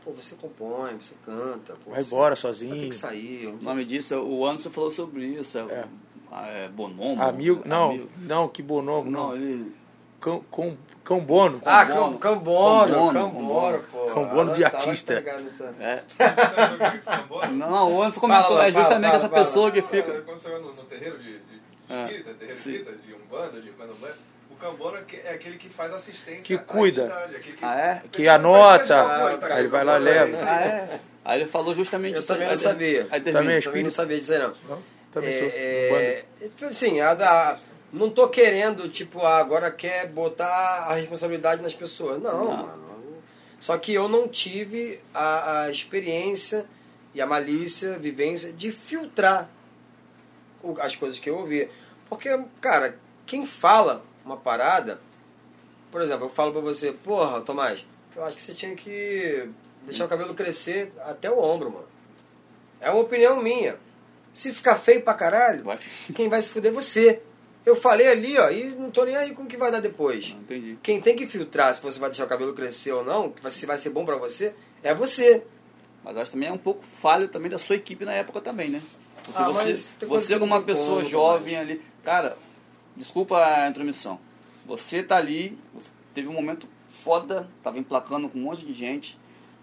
Pô, 0.04 0.12
você 0.12 0.34
compõe, 0.36 0.94
você 0.96 1.14
canta. 1.24 1.74
Pô, 1.84 1.90
Vai 1.90 2.02
você- 2.02 2.14
embora 2.14 2.36
sozinho. 2.36 2.88
que 2.88 2.94
sair. 2.94 3.46
O 3.48 3.62
nome 3.62 3.84
disso, 3.84 4.14
é- 4.14 4.18
o 4.18 4.46
Anderson 4.46 4.70
falou 4.70 4.90
sobre 4.90 5.26
isso. 5.26 5.58
É, 5.58 5.62
É. 5.62 5.84
ah, 6.30 6.46
é 6.46 6.68
Bonomo. 6.68 7.20
Amigo, 7.20 7.62
não, 7.66 7.90
Amigo. 7.90 8.08
não, 8.18 8.48
que 8.48 8.62
bonomo, 8.62 9.10
Não, 9.10 9.28
não. 9.28 9.36
ele... 9.36 9.72
Cão, 10.20 10.42
cão, 10.50 10.76
cão 11.08 11.20
bono. 11.20 11.62
Ah, 11.64 11.86
Cambono. 11.86 12.18
Cam- 12.18 12.34
Cambono, 12.34 12.94
Cambono, 12.94 13.12
Cambono, 13.12 13.84
pô. 13.90 14.06
Cambono 14.14 14.54
de 14.54 14.62
tava 14.62 14.76
artista. 14.76 15.14
É. 15.80 16.02
Não, 17.52 17.92
o 17.94 18.02
Anderson 18.02 18.20
comentou, 18.20 18.48
Fala, 18.48 18.66
é 18.68 18.72
justamente 18.72 19.14
essa 19.16 19.28
fala. 19.28 19.40
pessoa 19.42 19.70
que 19.70 19.82
fica... 19.82 20.20
Quando 20.22 20.38
você 20.38 20.48
vai 20.50 20.60
no, 20.60 20.74
no 20.74 20.82
terreiro 20.84 21.18
de, 21.18 21.38
de 21.38 21.60
É, 21.88 22.04
espírita, 22.04 22.34
terreiro 22.34 22.60
sim. 22.60 22.70
espírita, 22.72 22.92
de 23.06 23.14
umbanda, 23.14 23.60
de 23.60 23.70
candomblé, 23.70 24.10
o 24.50 24.54
cambono 24.56 24.96
é 24.98 25.02
que- 25.02 25.16
é 25.16 25.30
aquele 25.32 25.56
que 25.56 25.68
faz 25.68 25.92
assistência 25.92 26.42
Que 26.42 26.54
à 26.54 26.58
cuida. 26.58 27.02
entidade, 27.04 27.36
aquele 27.36 27.56
que, 27.56 27.64
Ah, 27.64 27.78
é? 27.78 28.02
Que 28.12 28.28
anota, 28.28 29.04
coisa, 29.38 29.54
aí 29.54 29.60
ele 29.60 29.68
vai 29.68 29.84
lá, 29.84 29.92
cambono, 29.94 30.10
é 30.10 30.24
leva. 30.24 30.38
Ah, 30.46 30.60
é? 30.64 31.00
Aí 31.24 31.40
ele 31.40 31.48
falou 31.50 31.74
justamente 31.74 32.14
Eu 32.14 32.20
isso. 32.20 32.28
também 32.28 32.44
aí. 32.44 32.50
não 32.50 32.56
sabia. 32.58 33.06
Aí. 33.10 33.20
Também 33.20 33.28
é 33.28 33.32
Também 33.32 33.52
não 33.52 33.58
espírito? 33.58 33.90
sabia 33.90 34.16
dizer, 34.18 34.38
não. 34.40 34.52
Não, 34.68 34.82
também 35.12 35.32
sou. 35.32 35.48
É, 35.54 36.24
é, 36.40 36.44
tipo 36.44 36.64
assim, 36.66 37.00
a 37.00 37.14
da- 37.14 37.56
não 37.92 38.10
tô 38.10 38.28
querendo, 38.28 38.88
tipo, 38.88 39.20
ah, 39.22 39.38
agora 39.38 39.70
quer 39.70 40.08
botar 40.08 40.86
a 40.88 40.94
responsabilidade 40.94 41.62
nas 41.62 41.74
pessoas. 41.74 42.20
Não, 42.22 42.44
Não. 42.44 42.56
mano. 42.66 42.88
Só 43.60 43.76
que 43.76 43.92
eu 43.92 44.08
não 44.08 44.28
tive 44.28 45.00
a, 45.12 45.62
a 45.62 45.70
experiência 45.70 46.64
e 47.12 47.20
a 47.20 47.26
malícia, 47.26 47.94
a 47.94 47.98
vivência 47.98 48.52
de 48.52 48.70
filtrar 48.70 49.50
as 50.80 50.94
coisas 50.94 51.18
que 51.18 51.28
eu 51.28 51.36
ouvia. 51.38 51.68
Porque, 52.08 52.28
cara, 52.60 52.98
quem 53.26 53.44
fala 53.46 54.04
uma 54.24 54.36
parada, 54.36 55.00
por 55.90 56.00
exemplo, 56.00 56.26
eu 56.26 56.30
falo 56.30 56.52
pra 56.52 56.60
você, 56.60 56.92
porra, 56.92 57.40
Tomás, 57.40 57.84
eu 58.14 58.24
acho 58.24 58.36
que 58.36 58.42
você 58.42 58.54
tinha 58.54 58.74
que 58.76 59.50
deixar 59.84 60.04
o 60.04 60.08
cabelo 60.08 60.34
crescer 60.34 60.92
até 61.04 61.30
o 61.30 61.40
ombro, 61.42 61.70
mano. 61.72 61.86
É 62.80 62.90
uma 62.90 63.00
opinião 63.00 63.42
minha. 63.42 63.76
Se 64.32 64.52
ficar 64.52 64.76
feio 64.76 65.02
pra 65.02 65.14
caralho, 65.14 65.64
Vai. 65.64 65.78
quem 66.14 66.28
vai 66.28 66.40
se 66.40 66.48
fuder 66.50 66.70
é 66.70 66.74
você. 66.74 67.22
Eu 67.66 67.76
falei 67.76 68.08
ali, 68.08 68.38
ó, 68.38 68.50
e 68.50 68.64
não 68.64 68.90
tô 68.90 69.04
nem 69.04 69.14
aí 69.16 69.34
com 69.34 69.42
o 69.42 69.46
que 69.46 69.56
vai 69.56 69.70
dar 69.70 69.80
depois. 69.80 70.30
Não 70.30 70.40
entendi. 70.40 70.78
Quem 70.82 71.00
tem 71.00 71.14
que 71.14 71.26
filtrar 71.26 71.74
se 71.74 71.82
você 71.82 71.98
vai 71.98 72.08
deixar 72.08 72.24
o 72.24 72.28
cabelo 72.28 72.54
crescer 72.54 72.92
ou 72.92 73.04
não, 73.04 73.32
se 73.50 73.66
vai 73.66 73.76
ser 73.76 73.90
bom 73.90 74.04
pra 74.04 74.16
você, 74.16 74.54
é 74.82 74.94
você. 74.94 75.42
Mas 76.02 76.16
acho 76.16 76.32
também 76.32 76.48
é 76.48 76.52
um 76.52 76.58
pouco 76.58 76.84
falho 76.84 77.28
também 77.28 77.50
da 77.50 77.58
sua 77.58 77.76
equipe 77.76 78.04
na 78.04 78.12
época 78.12 78.40
também, 78.40 78.70
né? 78.70 78.82
Porque 79.22 79.42
Ah, 79.42 79.48
você, 79.48 79.68
mas 79.68 79.94
você 80.00 80.38
como 80.38 80.54
uma 80.54 80.62
pessoa 80.62 80.98
como, 80.98 81.08
jovem 81.08 81.56
ali. 81.56 81.82
Cara, 82.02 82.38
desculpa 82.96 83.36
a 83.38 83.68
intromissão. 83.68 84.18
Você 84.64 85.02
tá 85.02 85.16
ali, 85.16 85.58
você 85.74 85.90
teve 86.14 86.28
um 86.28 86.32
momento 86.32 86.66
foda, 86.90 87.48
tava 87.62 87.78
emplacando 87.78 88.28
com 88.28 88.38
um 88.38 88.42
monte 88.42 88.64
de 88.64 88.72
gente. 88.72 89.18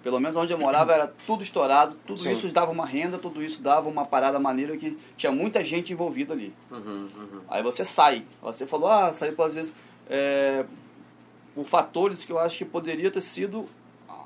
Pelo 0.05 0.19
menos 0.19 0.37
onde 0.37 0.53
eu 0.53 0.59
morava 0.59 0.93
era 0.93 1.11
tudo 1.25 1.41
estourado, 1.41 1.95
tudo 2.05 2.19
Sim. 2.19 2.29
isso 2.29 2.47
dava 2.49 2.71
uma 2.71 2.85
renda, 2.85 3.17
tudo 3.17 3.43
isso 3.43 3.59
dava 3.59 3.89
uma 3.89 4.05
parada 4.05 4.37
maneira 4.37 4.77
que 4.77 4.95
tinha 5.17 5.31
muita 5.31 5.63
gente 5.63 5.91
envolvida 5.91 6.31
ali. 6.31 6.53
Uhum, 6.69 7.09
uhum. 7.17 7.41
Aí 7.47 7.63
você 7.63 7.83
sai. 7.83 8.23
Você 8.39 8.67
falou, 8.67 8.87
ah, 8.87 9.11
saiu 9.13 9.33
por 9.33 9.49
vezes. 9.49 9.73
É, 10.07 10.63
por 11.55 11.65
fatores 11.65 12.23
que 12.23 12.31
eu 12.31 12.37
acho 12.37 12.55
que 12.59 12.65
poderia 12.65 13.09
ter 13.09 13.19
sido 13.19 13.65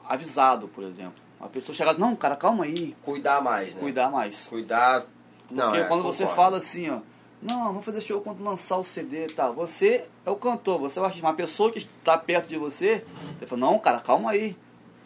avisado, 0.04 0.68
por 0.68 0.84
exemplo. 0.84 1.14
A 1.40 1.48
pessoa 1.48 1.74
chegar, 1.74 1.98
não, 1.98 2.14
cara, 2.14 2.36
calma 2.36 2.66
aí, 2.66 2.94
Cuidar 3.02 3.42
mais, 3.42 3.74
né? 3.74 3.80
cuidar 3.80 4.12
mais. 4.12 4.48
Cuidar. 4.48 5.06
Não, 5.50 5.68
Porque 5.68 5.80
é, 5.80 5.84
quando 5.86 6.04
você 6.04 6.24
concordo. 6.24 6.44
fala 6.44 6.58
assim, 6.58 6.90
ó, 6.90 7.00
não, 7.42 7.68
vamos 7.68 7.86
fazer 7.86 8.02
show 8.02 8.20
quando 8.20 8.44
lançar 8.44 8.76
o 8.76 8.84
CD 8.84 9.28
e 9.28 9.34
tal. 9.34 9.54
Você 9.54 10.10
é 10.26 10.30
o 10.30 10.36
cantor, 10.36 10.78
você 10.78 11.00
é 11.00 11.02
o 11.02 11.06
artista. 11.06 11.26
Uma 11.26 11.34
pessoa 11.34 11.72
que 11.72 11.78
está 11.80 12.18
perto 12.18 12.50
de 12.50 12.58
você, 12.58 13.06
você 13.40 13.46
fala, 13.46 13.62
não, 13.62 13.80
cara, 13.80 14.02
calma 14.02 14.32
aí. 14.32 14.58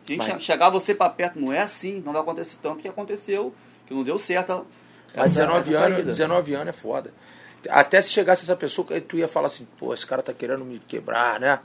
Se 0.03 0.13
a 0.13 0.15
gente 0.15 0.33
Mas- 0.33 0.43
chegar 0.43 0.69
você 0.69 0.93
para 0.93 1.09
perto, 1.09 1.39
não 1.39 1.51
é 1.53 1.59
assim, 1.61 2.01
não 2.05 2.11
vai 2.13 2.21
acontecer 2.21 2.57
tanto 2.61 2.81
que 2.81 2.87
aconteceu, 2.87 3.53
que 3.87 3.93
não 3.93 4.03
deu 4.03 4.17
certo. 4.19 4.65
Mas 5.15 5.31
essa- 5.31 5.41
19 5.41 5.69
essa 5.69 5.79
anos, 5.85 5.95
saída. 5.95 6.09
19 6.11 6.53
anos 6.55 6.67
é 6.69 6.71
foda. 6.73 7.13
Até 7.69 8.01
se 8.01 8.09
chegasse 8.11 8.43
essa 8.43 8.55
pessoa, 8.55 8.85
tu 9.01 9.17
ia 9.17 9.27
falar 9.27 9.47
assim, 9.47 9.65
pô, 9.79 9.93
esse 9.93 10.05
cara 10.05 10.21
tá 10.21 10.33
querendo 10.33 10.65
me 10.65 10.79
quebrar, 10.79 11.39
né? 11.39 11.59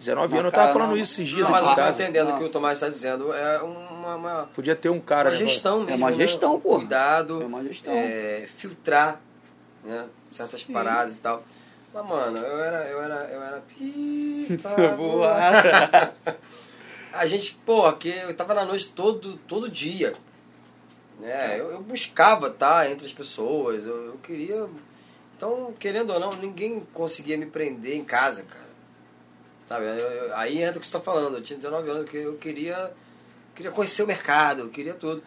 19 0.00 0.32
Não, 0.32 0.40
anos, 0.40 0.52
eu 0.52 0.58
tava 0.58 0.72
falando 0.72 0.88
não. 0.90 0.96
isso 0.96 1.20
esses 1.20 1.28
dias 1.28 1.44
Não, 1.44 1.52
mas 1.52 1.60
aqui 1.60 1.68
eu 1.68 1.72
em 1.72 1.76
tô 1.76 1.80
casa. 1.82 2.02
entendendo 2.02 2.30
o 2.34 2.38
que 2.38 2.44
o 2.44 2.48
Tomás 2.48 2.78
está 2.78 2.88
dizendo. 2.88 3.32
É 3.32 3.62
uma, 3.62 4.14
uma, 4.16 4.48
Podia 4.54 4.74
ter 4.74 4.88
um 4.88 4.98
cara, 4.98 5.30
uma 5.30 5.38
né? 5.38 5.44
gestão 5.46 5.80
mesmo. 5.80 5.96
uma 5.98 6.10
né? 6.10 6.16
gestão, 6.16 6.58
pô. 6.60 6.76
Cuidado. 6.78 7.40
É 7.40 7.46
uma 7.46 7.62
gestão. 7.62 7.92
é, 7.94 8.48
filtrar 8.56 9.20
né? 9.84 10.06
certas 10.32 10.62
Sim. 10.62 10.72
paradas 10.72 11.16
e 11.16 11.20
tal. 11.20 11.44
Mas, 11.94 12.04
mano, 12.06 12.38
eu 12.38 12.58
era. 12.64 12.84
Eu 12.88 13.00
era. 13.02 13.14
Eu 13.32 13.42
era. 13.42 13.62
Pipa, 13.78 14.70
Boa. 14.96 15.36
A 17.14 17.26
gente, 17.26 17.54
pô, 17.64 17.86
aqui 17.86 18.08
eu 18.10 18.34
tava 18.34 18.54
na 18.54 18.64
noite 18.64 18.88
todo, 18.88 19.38
todo 19.48 19.70
dia. 19.70 20.14
Né? 21.20 21.60
Eu, 21.60 21.70
eu 21.70 21.80
buscava 21.80 22.48
estar 22.48 22.90
entre 22.90 23.06
as 23.06 23.12
pessoas. 23.12 23.84
Eu, 23.84 24.06
eu 24.06 24.18
queria. 24.18 24.68
Então, 25.36 25.72
querendo 25.78 26.12
ou 26.12 26.18
não, 26.20 26.32
ninguém 26.32 26.80
conseguia 26.92 27.36
me 27.36 27.46
prender 27.46 27.96
em 27.96 28.04
casa, 28.04 28.42
cara. 28.44 28.64
Sabe? 29.66 29.84
Eu- 29.86 29.92
eu- 29.96 30.36
aí 30.36 30.60
entra 30.62 30.78
o 30.78 30.80
que 30.80 30.86
você 30.86 30.96
está 30.96 31.00
falando. 31.00 31.36
Eu 31.36 31.42
tinha 31.42 31.56
19 31.56 31.88
anos, 31.88 32.02
porque 32.04 32.18
eu 32.18 32.36
queria, 32.36 32.92
queria 33.54 33.70
conhecer 33.70 34.02
o 34.02 34.06
mercado, 34.06 34.62
eu 34.62 34.68
queria 34.68 34.94
tudo. 34.94 35.22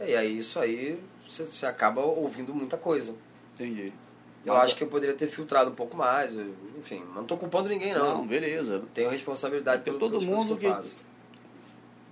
E 0.00 0.14
aí, 0.14 0.38
isso 0.38 0.58
aí, 0.58 1.00
você, 1.28 1.44
você 1.44 1.66
acaba 1.66 2.00
ouvindo 2.02 2.54
muita 2.54 2.76
coisa. 2.76 3.14
Entendi. 3.54 3.92
Eu 4.46 4.56
acho 4.56 4.74
que 4.76 4.82
eu 4.84 4.88
poderia 4.88 5.14
ter 5.14 5.28
filtrado 5.28 5.70
um 5.70 5.74
pouco 5.74 5.96
mais. 5.96 6.34
enfim, 6.78 7.02
mas 7.06 7.16
não 7.16 7.24
tô 7.24 7.36
culpando 7.36 7.68
ninguém, 7.68 7.92
não. 7.92 8.18
Não, 8.18 8.26
beleza. 8.26 8.82
Tenho 8.94 9.10
responsabilidade 9.10 9.82
pelo 9.82 9.98
todo 9.98 10.20
mundo 10.20 10.56
que 10.56 10.64
eu 10.66 10.70
que- 10.72 10.76
faço. 10.76 10.96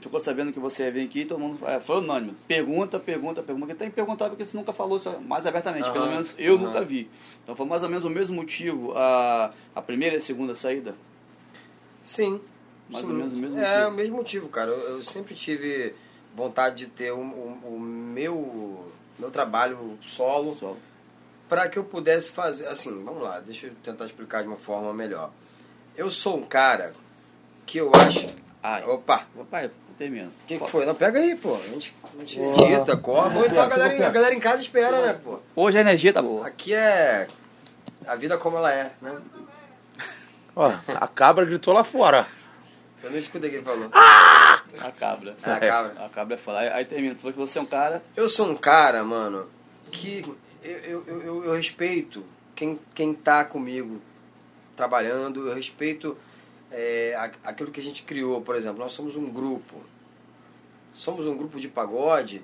Ficou 0.01 0.21
sabendo 0.21 0.53
que 0.53 0.61
você 0.61 0.85
ia 0.85 0.93
vir 0.93 1.05
aqui, 1.07 1.25
todo 1.25 1.39
mundo 1.41 1.59
é, 1.67 1.81
foi 1.81 1.97
unânime. 1.99 2.37
Pergunta, 2.47 2.99
pergunta, 3.01 3.43
pergunta. 3.43 3.67
Porque 3.67 3.79
tem 3.79 3.89
que 3.89 3.95
perguntar 3.97 4.29
porque 4.29 4.45
você 4.45 4.57
nunca 4.57 4.73
falou 4.73 4.99
isso 4.99 5.11
mais 5.23 5.47
abertamente. 5.47 5.85
Aham, 5.85 5.93
Pelo 5.95 6.07
menos 6.07 6.35
eu 6.39 6.55
aham. 6.55 6.65
nunca 6.67 6.83
vi. 6.85 7.11
Então 7.43 7.57
foi 7.57 7.67
mais 7.67 7.83
ou 7.83 7.89
menos 7.89 8.05
o 8.05 8.11
mesmo 8.11 8.37
motivo 8.37 8.93
a, 8.97 9.53
a 9.75 9.83
primeira 9.83 10.15
e 10.17 10.19
a 10.19 10.21
segunda 10.21 10.55
saída. 10.55 10.95
Sim. 12.05 12.41
Mais 12.89 13.05
sim. 13.05 13.11
ou 13.11 13.17
menos 13.17 13.33
o 13.33 13.37
mesmo 13.37 13.59
É, 13.59 13.63
motivo. 13.79 13.89
o 13.89 13.93
mesmo 13.95 14.17
motivo, 14.17 14.49
cara. 14.49 14.71
Eu, 14.71 14.79
eu 14.97 15.03
sempre 15.03 15.35
tive 15.35 15.95
vontade 16.37 16.77
de 16.85 16.87
ter 16.87 17.13
o, 17.13 17.19
o, 17.19 17.59
o 17.77 17.81
meu, 17.81 18.85
meu 19.19 19.31
trabalho 19.31 19.99
solo 20.03 20.55
Só. 20.55 20.77
para 21.49 21.69
que 21.69 21.79
eu 21.79 21.85
pudesse 21.85 22.31
fazer. 22.31 22.67
Assim, 22.69 23.03
vamos 23.03 23.23
lá, 23.23 23.41
deixa 23.41 23.69
eu 23.69 23.73
tentar 23.83 24.05
explicar 24.05 24.43
de 24.43 24.49
uma 24.49 24.59
forma 24.59 24.93
melhor. 24.93 25.31
Eu 25.97 26.11
sou 26.11 26.37
um 26.37 26.45
cara 26.45 26.93
que 27.65 27.79
eu 27.79 27.91
acho. 27.95 28.27
Ai. 28.63 28.85
Opa! 28.85 29.27
Ô, 29.37 29.45
termina. 29.99 30.29
O 30.29 30.47
que, 30.47 30.59
que 30.59 30.71
foi? 30.71 30.87
Não, 30.87 30.95
pega 30.95 31.19
aí, 31.19 31.35
pô. 31.35 31.55
A 31.55 31.69
gente, 31.69 31.95
a 32.15 32.19
gente 32.19 32.41
edita, 32.41 32.97
corta. 32.97 33.39
Ou 33.39 33.47
então 33.47 33.63
a 33.63 33.67
galera, 33.67 34.07
a 34.07 34.11
galera 34.11 34.35
em 34.35 34.41
casa 34.41 34.63
espera, 34.63 35.01
né, 35.03 35.13
pô? 35.13 35.39
Hoje 35.55 35.79
a 35.79 35.81
energia 35.81 36.13
tá 36.13 36.23
boa. 36.23 36.47
Aqui 36.47 36.75
é 36.75 37.27
a 38.07 38.15
vida 38.17 38.37
como 38.39 38.57
ela 38.59 38.73
é, 38.73 38.93
né? 39.01 39.17
Ó, 40.55 40.73
a 40.89 41.09
cabra 41.09 41.45
gritou 41.45 41.75
lá 41.75 41.85
fora. 41.85 42.27
Eu 43.03 43.11
não 43.11 43.19
escutei 43.19 43.51
quem 43.51 43.63
falou. 43.63 43.91
A 43.93 44.91
cabra. 44.91 45.37
É, 45.43 45.51
a 45.51 45.61
cabra. 45.61 46.05
A 46.05 46.09
cabra 46.09 46.35
é 46.35 46.39
falar. 46.39 46.61
Aí, 46.61 46.69
aí 46.69 46.85
termina. 46.85 47.15
Tu 47.15 47.21
falou 47.21 47.33
que 47.33 47.39
você 47.39 47.59
é 47.59 47.63
um 47.63 47.67
cara. 47.67 48.03
Eu 48.17 48.29
sou 48.29 48.49
um 48.49 48.57
cara, 48.57 49.05
mano, 49.05 49.49
que 49.93 50.25
eu, 50.63 51.05
eu, 51.07 51.21
eu, 51.21 51.45
eu 51.45 51.53
respeito 51.55 52.25
quem, 52.55 52.79
quem 52.95 53.15
tá 53.15 53.45
comigo 53.45 54.01
trabalhando, 54.75 55.49
eu 55.49 55.55
respeito 55.55 56.17
é, 56.71 57.15
aquilo 57.45 57.71
que 57.71 57.81
a 57.81 57.83
gente 57.83 58.03
criou, 58.03 58.41
por 58.41 58.57
exemplo. 58.57 58.79
Nós 58.79 58.93
somos 58.93 59.17
um 59.17 59.31
grupo. 59.31 59.77
Somos 60.93 61.27
um 61.27 61.37
grupo 61.37 61.61
de 61.61 61.69
pagode. 61.69 62.43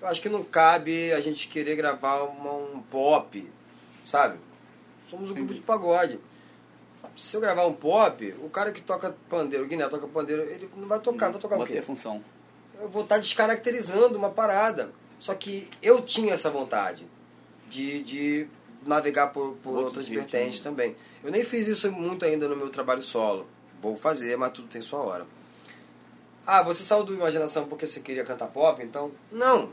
Eu 0.00 0.08
acho 0.08 0.20
que 0.22 0.28
não 0.28 0.42
cabe 0.42 1.12
a 1.12 1.20
gente 1.20 1.48
querer 1.48 1.76
gravar 1.76 2.22
uma- 2.22 2.52
um 2.54 2.80
pop, 2.90 3.46
sabe? 4.06 4.38
Somos 5.10 5.30
um 5.30 5.34
grupo 5.34 5.52
de 5.54 5.60
pagode. 5.60 6.18
Se 7.16 7.36
eu 7.36 7.40
gravar 7.40 7.66
um 7.66 7.72
pop, 7.74 8.34
o 8.42 8.48
cara 8.48 8.72
que 8.72 8.80
toca 8.80 9.14
pandeiro, 9.28 9.64
o 9.64 9.68
Guiné 9.68 9.86
toca 9.88 10.06
pandeiro, 10.06 10.42
ele 10.42 10.70
não 10.76 10.86
vai 10.88 10.98
tocar, 11.00 11.30
vai 11.30 11.40
tocar 11.40 11.56
o 11.56 11.58
Vai 11.58 11.66
quê? 11.66 11.74
ter 11.74 11.82
função. 11.82 12.22
eu 12.80 12.88
vou 12.88 13.02
estar 13.02 13.18
descaracterizando 13.18 14.16
uma 14.16 14.30
parada. 14.30 14.90
Só 15.18 15.34
que 15.34 15.68
eu 15.82 16.00
tinha 16.00 16.32
essa 16.32 16.48
vontade 16.50 17.06
de, 17.68 18.02
de 18.02 18.46
navegar 18.86 19.26
por, 19.28 19.54
por 19.62 19.70
Outros 19.70 19.86
outras 19.88 20.08
vertentes 20.08 20.60
também. 20.60 20.96
Eu 21.22 21.30
nem 21.30 21.44
fiz 21.44 21.66
isso 21.66 21.92
muito 21.92 22.24
ainda 22.24 22.48
no 22.48 22.56
meu 22.56 22.70
trabalho 22.70 23.02
solo. 23.02 23.46
Vou 23.82 23.96
fazer, 23.96 24.36
mas 24.36 24.52
tudo 24.52 24.68
tem 24.68 24.80
sua 24.80 25.00
hora. 25.00 25.26
Ah, 26.46 26.62
você 26.62 26.82
saiu 26.82 27.04
do 27.04 27.14
Imaginação 27.14 27.66
porque 27.66 27.86
você 27.86 28.00
queria 28.00 28.24
cantar 28.24 28.48
pop? 28.48 28.82
Então, 28.82 29.12
não. 29.30 29.70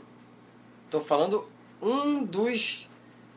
Estou 0.84 1.02
falando 1.02 1.46
um 1.82 2.24
dos 2.24 2.88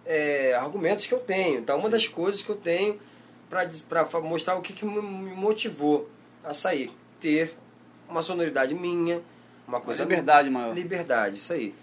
é, 0.06 0.54
argumentos 0.56 1.06
que 1.06 1.14
eu 1.14 1.20
tenho. 1.20 1.60
Então, 1.60 1.78
uma 1.80 1.90
das 1.90 2.08
coisas 2.08 2.42
que 2.42 2.50
eu 2.50 2.56
tenho 2.56 3.00
para 3.50 4.22
mostrar 4.22 4.56
o 4.56 4.62
que, 4.62 4.74
que 4.74 4.86
me 4.86 5.02
motivou 5.34 6.10
a 6.44 6.54
sair. 6.54 6.92
Ter 7.20 7.56
uma 8.08 8.22
sonoridade 8.24 8.74
minha, 8.74 9.22
uma 9.68 9.82
coisa 9.82 10.04
liberdade 10.04 10.50
maior. 10.50 10.74
Liberdade, 10.74 11.38
isso 11.38 11.54
aí. 11.54 11.76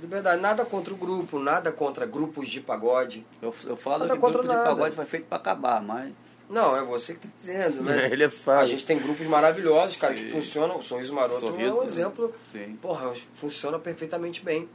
Liberdade, 0.00 0.40
nada 0.40 0.64
contra 0.64 0.94
o 0.94 0.96
grupo, 0.96 1.38
nada 1.38 1.70
contra 1.70 2.06
grupos 2.06 2.48
de 2.48 2.60
pagode. 2.60 3.24
Eu, 3.42 3.54
eu 3.64 3.76
falo 3.76 4.00
Nada 4.00 4.12
que 4.12 4.18
o 4.18 4.20
grupo 4.20 4.42
de 4.42 4.48
nada. 4.48 4.64
pagode 4.64 4.94
foi 4.96 5.04
feito 5.04 5.26
pra 5.26 5.36
acabar, 5.36 5.82
mas. 5.82 6.12
Não, 6.50 6.76
é 6.76 6.82
você 6.82 7.14
que 7.14 7.24
está 7.24 7.36
dizendo, 7.36 7.82
né? 7.82 8.06
Ele 8.12 8.24
é 8.24 8.26
A 8.26 8.30
fácil. 8.30 8.70
gente 8.70 8.84
tem 8.84 8.98
grupos 8.98 9.24
maravilhosos, 9.26 9.96
cara, 9.96 10.14
Sim. 10.14 10.24
que 10.24 10.30
funcionam. 10.30 10.78
O 10.78 10.82
Sorriso 10.82 11.14
Maroto 11.14 11.36
é 11.36 11.48
Sorriso, 11.48 11.78
um 11.78 11.82
exemplo. 11.84 12.34
Sim. 12.50 12.76
Porra, 12.82 13.12
funciona 13.34 13.78
perfeitamente 13.78 14.44
bem. 14.44 14.68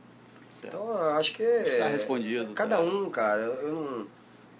Certo. 0.61 0.67
Então, 0.67 0.89
eu 0.89 1.09
acho 1.15 1.33
que. 1.33 1.43
Está 1.43 1.85
é, 1.85 1.91
respondido. 1.91 2.53
Cada 2.53 2.77
tá? 2.77 2.81
um, 2.81 3.09
cara, 3.09 3.41
eu 3.41 4.07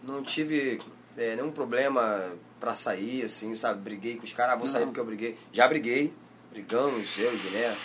não, 0.04 0.16
não 0.16 0.24
tive 0.24 0.82
é, 1.18 1.38
nenhum 1.38 1.52
problema 1.52 2.34
pra 2.60 2.76
sair, 2.76 3.24
assim, 3.24 3.56
sabe? 3.56 3.82
Briguei 3.82 4.18
com 4.18 4.26
os 4.26 4.34
caras, 4.34 4.54
ah, 4.54 4.58
vou 4.58 4.68
sair 4.68 4.82
Não. 4.82 4.88
porque 4.88 5.00
eu 5.00 5.06
briguei. 5.06 5.38
Já 5.54 5.68
briguei, 5.70 6.14
brigamos, 6.52 7.18
eu 7.18 7.34
e 7.34 7.38
Guilherme. 7.38 7.78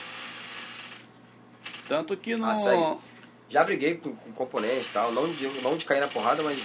Tanto 1.89 2.17
que 2.17 2.35
no. 2.35 2.47
Ah. 2.47 2.99
Já 3.49 3.65
briguei 3.65 3.97
com, 3.97 4.15
com 4.15 4.33
componentes 4.33 4.89
e 4.89 4.91
tal, 4.91 5.13
não 5.13 5.31
de, 5.33 5.47
não 5.61 5.77
de 5.77 5.85
cair 5.85 6.01
na 6.01 6.09
porrada, 6.09 6.43
mas 6.43 6.57
de 6.57 6.63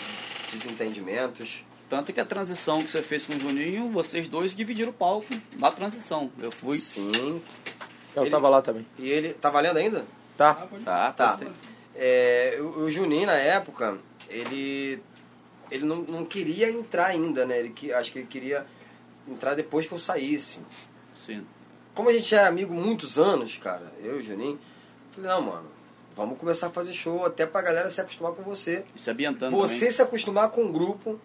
desentendimentos. 0.51 1.63
Tanto 1.89 2.11
que 2.11 2.19
a 2.19 2.25
transição 2.25 2.81
que 2.83 2.89
você 2.89 3.01
fez 3.01 3.25
com 3.25 3.33
o 3.33 3.39
Juninho, 3.39 3.89
vocês 3.91 4.27
dois 4.27 4.55
dividiram 4.55 4.89
o 4.89 4.93
palco 4.93 5.27
na 5.57 5.71
transição. 5.71 6.31
Eu 6.39 6.51
fui. 6.51 6.77
Sim. 6.77 7.41
Eu 8.15 8.23
Ele- 8.23 8.31
tava 8.31 8.49
lá 8.49 8.61
também. 8.61 8.85
E 8.97 9.07
ele. 9.09 9.33
Tá 9.33 9.49
valendo 9.49 9.77
ainda? 9.77 10.05
Tá? 10.37 10.53
Tá, 10.83 11.11
Tá. 11.11 11.37
tá. 11.37 11.45
É, 11.95 12.57
o, 12.59 12.81
o 12.81 12.91
Juninho, 12.91 13.27
na 13.27 13.33
época, 13.35 13.97
ele. 14.29 15.01
Ele 15.71 15.85
não, 15.85 15.97
não 15.97 16.25
queria 16.25 16.69
entrar 16.69 17.07
ainda, 17.07 17.45
né? 17.45 17.59
Ele, 17.59 17.69
que- 17.69 17.91
acho 17.91 18.11
que 18.11 18.19
ele 18.19 18.27
queria 18.27 18.65
entrar 19.27 19.53
depois 19.55 19.85
que 19.87 19.93
eu 19.93 19.99
saísse. 19.99 20.59
Sim. 21.25 21.45
Como 21.93 22.09
a 22.09 22.13
gente 22.13 22.33
era 22.35 22.47
amigo 22.47 22.73
muitos 22.73 23.17
anos, 23.17 23.57
cara, 23.57 23.91
eu 24.03 24.17
e 24.17 24.19
o 24.19 24.21
Juninho, 24.21 24.59
falei, 25.11 25.29
não, 25.29 25.41
mano, 25.41 25.67
vamos 26.15 26.37
começar 26.37 26.67
a 26.67 26.69
fazer 26.69 26.93
show 26.93 27.25
até 27.25 27.45
pra 27.47 27.61
galera 27.61 27.89
se 27.89 27.99
acostumar 28.01 28.33
com 28.33 28.43
você. 28.43 28.83
E 28.95 28.99
se 28.99 29.09
ambientando 29.09 29.55
Você 29.57 29.75
também. 29.79 29.91
se 29.91 30.01
acostumar 30.01 30.49
com 30.49 30.65
o 30.65 30.71
grupo, 30.71 31.19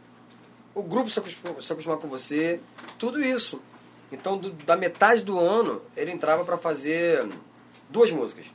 o 0.75 0.83
grupo 0.83 1.11
se 1.11 1.19
acostumar, 1.19 1.63
se 1.63 1.73
acostumar 1.73 1.99
com 1.99 2.09
você, 2.09 2.61
tudo 2.99 3.23
isso. 3.23 3.61
Então, 4.13 4.37
do- 4.39 4.51
da 4.51 4.77
metade 4.77 5.23
do 5.25 5.39
ano, 5.39 5.83
ele 5.97 6.11
entrava 6.11 6.45
pra 6.45 6.59
fazer 6.59 7.29
duas 7.89 8.11
músicas 8.11 8.47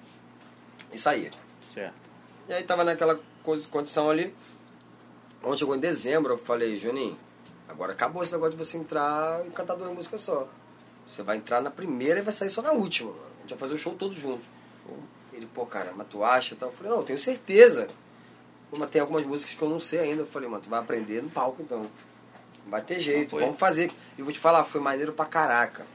e 0.91 0.97
saía. 0.97 1.31
Certo. 1.61 1.95
E 2.49 2.53
aí 2.53 2.63
tava 2.63 2.83
naquela 2.83 3.19
coisa, 3.43 3.67
condição 3.67 4.09
ali. 4.09 4.35
Quando 5.41 5.57
chegou 5.57 5.75
em 5.75 5.79
dezembro, 5.79 6.33
eu 6.33 6.37
falei, 6.37 6.77
Juninho, 6.77 7.17
agora 7.67 7.93
acabou 7.93 8.23
esse 8.23 8.31
negócio 8.33 8.57
de 8.57 8.57
você 8.63 8.77
entrar 8.77 9.45
e 9.45 9.49
cantar 9.51 9.75
duas 9.75 9.91
músicas 9.93 10.21
só. 10.21 10.47
Você 11.05 11.21
vai 11.21 11.37
entrar 11.37 11.61
na 11.61 11.69
primeira 11.69 12.19
e 12.19 12.23
vai 12.23 12.33
sair 12.33 12.49
só 12.49 12.61
na 12.61 12.71
última. 12.71 13.11
A 13.11 13.41
gente 13.41 13.49
vai 13.51 13.59
fazer 13.59 13.75
o 13.75 13.77
show 13.77 13.93
todos 13.93 14.17
juntos. 14.17 14.45
Ele, 15.31 15.45
pô, 15.45 15.65
cara, 15.65 15.91
mas 15.95 16.07
tu 16.07 16.23
acha 16.23 16.55
tal? 16.55 16.69
Eu 16.69 16.75
falei, 16.75 16.91
não, 16.91 16.99
eu 16.99 17.05
tenho 17.05 17.19
certeza. 17.19 17.87
Mas 18.77 18.89
tem 18.89 18.99
algumas 19.01 19.25
músicas 19.25 19.55
que 19.55 19.61
eu 19.61 19.69
não 19.69 19.79
sei 19.79 19.99
ainda. 19.99 20.21
Eu 20.23 20.27
falei, 20.27 20.49
mano, 20.49 20.61
tu 20.63 20.69
vai 20.69 20.79
aprender 20.79 21.21
no 21.23 21.29
palco 21.29 21.61
então. 21.61 21.79
Não 21.79 22.71
vai 22.71 22.81
ter 22.81 22.99
jeito, 22.99 23.37
vamos 23.37 23.57
fazer. 23.57 23.91
E 24.17 24.19
eu 24.19 24.25
vou 24.25 24.33
te 24.33 24.39
falar, 24.39 24.63
foi 24.63 24.81
maneiro 24.81 25.13
pra 25.13 25.25
caraca. 25.25 25.85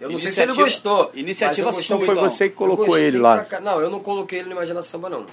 Eu 0.00 0.08
não 0.10 0.18
sei 0.18 0.30
se 0.30 0.40
ele 0.40 0.52
Iniciativa- 0.52 0.64
gostou. 0.94 1.10
iniciativa 1.14 1.72
sua, 1.72 1.82
Então 1.82 1.98
foi 1.98 2.14
então. 2.14 2.28
você 2.30 2.48
que 2.48 2.54
colocou 2.54 2.96
ele 2.96 3.18
lá. 3.18 3.42
pra 3.44 3.60
Não, 3.60 3.80
eu 3.80 3.90
não 3.90 3.98
coloquei 4.00 4.38
ele 4.38 4.48
no 4.48 4.54
Imagina 4.54 4.80
Samba, 4.80 5.10
não. 5.10 5.26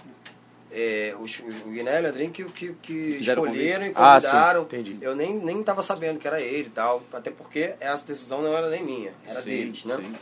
É, 0.72 1.16
os- 1.20 1.40
o 1.66 1.70
Guiné 1.70 1.96
e 1.98 2.00
o 2.00 2.02
Leandrinho 2.04 2.32
que, 2.32 2.44
que, 2.46 2.74
que 2.82 2.94
escolheram 3.22 3.86
e 3.86 3.92
Ah, 3.96 4.20
sim, 4.20 4.28
convidaram. 4.28 4.62
entendi. 4.64 4.98
Eu 5.00 5.16
nem, 5.16 5.38
nem 5.38 5.64
tava 5.64 5.82
sabendo 5.84 6.20
que 6.20 6.28
era 6.28 6.42
ele 6.42 6.68
e 6.68 6.72
tal. 6.72 7.02
Até 7.14 7.30
porque 7.32 7.76
essa 7.80 8.04
decisão 8.06 8.42
não 8.42 8.54
era 8.58 8.70
nem 8.70 8.84
minha, 8.84 9.14
era 9.28 9.42
Sim, 9.42 9.50
deles, 9.50 9.86
né? 9.86 9.98
sim. 10.04 10.16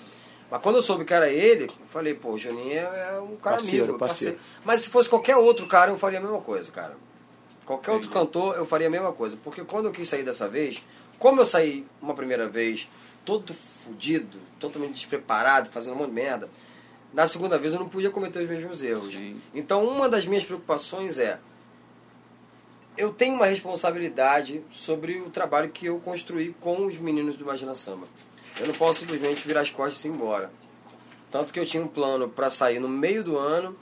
Mas 0.54 0.62
quando 0.62 0.76
eu 0.76 0.84
soube 0.84 1.04
que 1.04 1.12
era 1.12 1.28
ele, 1.32 1.64
eu 1.64 1.88
falei, 1.90 2.14
pô, 2.14 2.34
o 2.34 2.38
Juninho 2.38 2.78
é 2.78 3.14
é 3.16 3.20
um 3.20 3.36
cara 3.38 3.56
Parceiro, 3.56 3.86
amigo, 3.86 3.98
parceiro. 3.98 4.38
Mas 4.64 4.82
se 4.82 4.90
fosse 4.90 5.10
qualquer 5.10 5.36
outro 5.36 5.66
cara, 5.66 5.90
eu 5.90 5.98
faria 5.98 6.20
a 6.20 6.22
mesma 6.22 6.42
coisa, 6.42 6.72
cara. 6.72 6.96
Qualquer 7.66 7.90
outro 7.90 8.08
Entendi. 8.08 8.24
cantor, 8.24 8.56
eu 8.56 8.64
faria 8.64 8.86
a 8.86 8.90
mesma 8.92 9.12
coisa. 9.12 9.36
Porque 9.44 9.64
quando 9.64 9.86
eu 9.86 9.92
quis 9.92 10.08
sair 10.08 10.22
dessa 10.22 10.48
vez, 10.48 10.86
como 11.18 11.42
eu 11.42 11.46
saí 11.48 11.88
uma 12.00 12.14
primeira 12.14 12.48
vez, 12.48 12.88
todo 13.26 13.52
fudido, 13.52 14.38
totalmente 14.60 14.94
despreparado, 14.94 15.72
fazendo 15.72 15.96
um 15.96 15.98
monte 15.98 16.10
de 16.10 16.14
merda, 16.14 16.48
na 17.12 17.26
segunda 17.26 17.58
vez 17.58 17.74
eu 17.74 17.80
não 17.80 17.90
podia 17.90 18.12
cometer 18.12 18.44
os 18.44 18.48
mesmos 18.48 18.84
erros. 18.84 19.12
Sim. 19.12 19.42
Então, 19.56 19.84
uma 19.84 20.08
das 20.08 20.28
minhas 20.28 20.44
preocupações 20.44 21.18
é. 21.18 21.40
Eu 22.96 23.12
tenho 23.12 23.34
uma 23.34 23.48
responsabilidade 23.48 24.62
sobre 24.72 25.20
o 25.20 25.32
trabalho 25.32 25.72
que 25.72 25.88
eu 25.88 25.98
construí 25.98 26.56
com 26.60 26.86
os 26.86 26.96
meninos 27.00 27.36
do 27.36 27.44
Imagina 27.44 27.74
Samba. 27.74 28.06
Eu 28.60 28.68
não 28.68 28.74
posso 28.74 29.00
simplesmente 29.00 29.46
virar 29.48 29.62
as 29.62 29.70
costas 29.70 30.04
e 30.06 30.08
ir 30.08 30.12
embora. 30.12 30.52
Tanto 31.32 31.52
que 31.52 31.60
eu 31.60 31.66
tinha 31.66 31.82
um 31.84 31.88
plano 31.88 32.30
para 32.30 32.50
sair 32.50 32.80
no 32.80 32.88
meio 32.88 33.24
do 33.24 33.38
ano. 33.38 33.76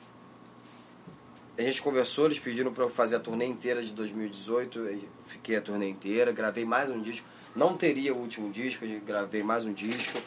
A 1.58 1.62
gente 1.62 1.82
conversou, 1.82 2.26
eles 2.26 2.40
pediram 2.40 2.74
para 2.74 2.86
eu 2.86 2.90
fazer 2.90 3.18
a 3.18 3.20
turnê 3.20 3.46
inteira 3.46 3.82
de 3.84 3.92
2018. 3.94 4.80
Eu 4.80 5.00
fiquei 5.28 5.58
a 5.58 5.62
turnê 5.62 5.90
inteira, 5.90 6.32
gravei 6.32 6.64
mais 6.66 6.90
um 6.90 7.02
disco. 7.02 7.28
Não 7.56 7.76
teria 7.76 8.14
o 8.14 8.18
último 8.18 8.50
disco, 8.52 8.86
gravei 9.06 9.44
mais 9.44 9.66
um 9.66 9.74
disco. 9.74 10.18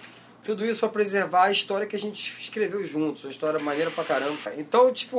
Tudo 0.44 0.64
isso 0.66 0.80
para 0.80 0.90
preservar 0.90 1.44
a 1.44 1.50
história 1.50 1.86
que 1.86 1.96
a 1.96 1.98
gente 1.98 2.38
escreveu 2.38 2.86
juntos, 2.86 3.24
uma 3.24 3.30
história 3.30 3.58
maneira 3.58 3.90
pra 3.90 4.04
caramba. 4.04 4.36
Então, 4.58 4.92
tipo, 4.92 5.18